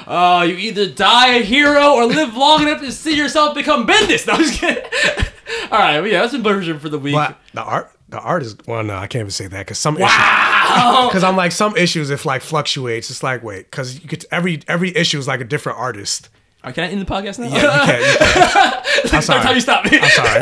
Oh, 0.07 0.41
you 0.41 0.56
either 0.56 0.88
die 0.89 1.35
a 1.35 1.43
hero 1.43 1.93
or 1.93 2.06
live 2.06 2.35
long 2.35 2.64
enough 2.64 2.81
to 2.81 2.91
see 2.91 3.15
yourself 3.15 3.53
become 3.56 3.85
Bendis. 3.85 4.25
No, 4.27 4.33
I'm 4.33 4.39
just 4.41 4.59
kidding. 4.59 4.83
All 5.72 5.80
right, 5.80 5.99
well, 5.99 6.07
yeah, 6.07 6.22
that's 6.22 6.33
a 6.33 6.39
version 6.39 6.80
for 6.80 6.89
the 6.89 6.98
week. 6.99 7.14
But 7.14 7.38
the 7.53 7.61
art, 7.61 7.91
the 8.09 8.19
art 8.19 8.41
is 8.43 8.56
well. 8.67 8.83
No, 8.83 8.95
I 8.95 9.07
can't 9.07 9.22
even 9.22 9.31
say 9.31 9.48
that 9.48 9.59
because 9.59 9.77
some 9.77 9.95
Because 9.95 11.23
I'm 11.23 11.35
like 11.35 11.51
some 11.51 11.75
issues, 11.77 12.09
if 12.09 12.25
like 12.25 12.41
fluctuates, 12.41 13.09
it's 13.09 13.22
like 13.23 13.43
wait, 13.43 13.69
because 13.69 13.99
you 14.01 14.07
could 14.07 14.25
every 14.31 14.61
every 14.67 14.95
issue 14.95 15.17
is 15.19 15.27
like 15.27 15.41
a 15.41 15.45
different 15.45 15.77
artist. 15.77 16.30
Right, 16.64 16.75
can 16.75 16.83
I 16.83 16.88
end 16.88 17.01
the 17.01 17.06
podcast 17.06 17.39
now? 17.39 17.45
Yeah, 17.48 17.56
you 17.56 17.85
can't. 17.85 18.01
You 18.01 18.17
can't. 18.17 18.75
I'm 19.06 19.09
That's 19.11 19.25
sorry. 19.27 19.41
how 19.43 19.51
you 19.51 19.61
stop 19.61 19.85
me. 19.85 19.98
I'm 19.99 20.09
sorry. 20.09 20.41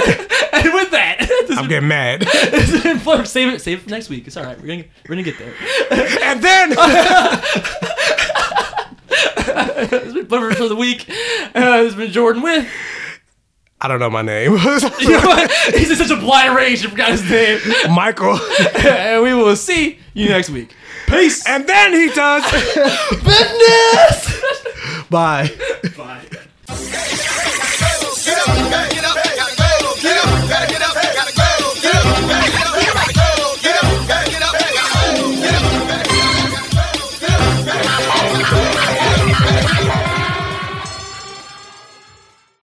and 0.54 0.74
with 0.74 0.90
that, 0.92 1.18
this 1.48 1.58
I'm 1.60 1.68
getting 1.68 1.88
mad. 1.90 2.24
has 2.24 2.82
been 2.84 3.00
Fleur. 3.00 3.24
Save 3.26 3.54
it, 3.54 3.62
save 3.62 3.78
it 3.80 3.82
for 3.84 3.90
next 3.92 4.10
week. 4.10 4.26
It's 4.26 4.36
all 4.36 4.44
right. 4.44 4.60
We're 4.60 4.68
gonna 4.68 4.84
we're 5.08 5.16
gonna 5.16 5.24
get 5.24 5.38
there. 5.38 5.54
and 6.24 6.42
then 6.42 6.72
it's 9.38 10.14
been 10.14 10.26
Bummer 10.26 10.54
for 10.54 10.68
the 10.68 10.76
week. 10.76 11.06
Uh, 11.10 11.84
it's 11.86 11.96
been 11.96 12.12
Jordan 12.12 12.42
with. 12.42 12.68
I 13.80 13.88
don't 13.88 14.00
know 14.00 14.10
my 14.10 14.24
name. 14.24 14.54
you 14.54 15.10
know? 15.12 15.48
He's 15.74 15.92
in 15.92 15.98
such 15.98 16.10
a 16.10 16.16
blind 16.16 16.56
rage. 16.56 16.84
I 16.86 16.90
forgot 16.90 17.12
his 17.12 17.30
name. 17.30 17.60
Michael. 17.94 18.40
and 18.78 19.22
we 19.24 19.34
will 19.34 19.56
see 19.56 20.00
you 20.14 20.30
next 20.30 20.50
week. 20.50 20.74
Peace. 21.08 21.48
And 21.48 21.68
then 21.68 21.94
he 21.94 22.10
does 22.10 22.44
business. 23.24 24.42
Bye. 25.10 25.52
Bye. 25.96 26.26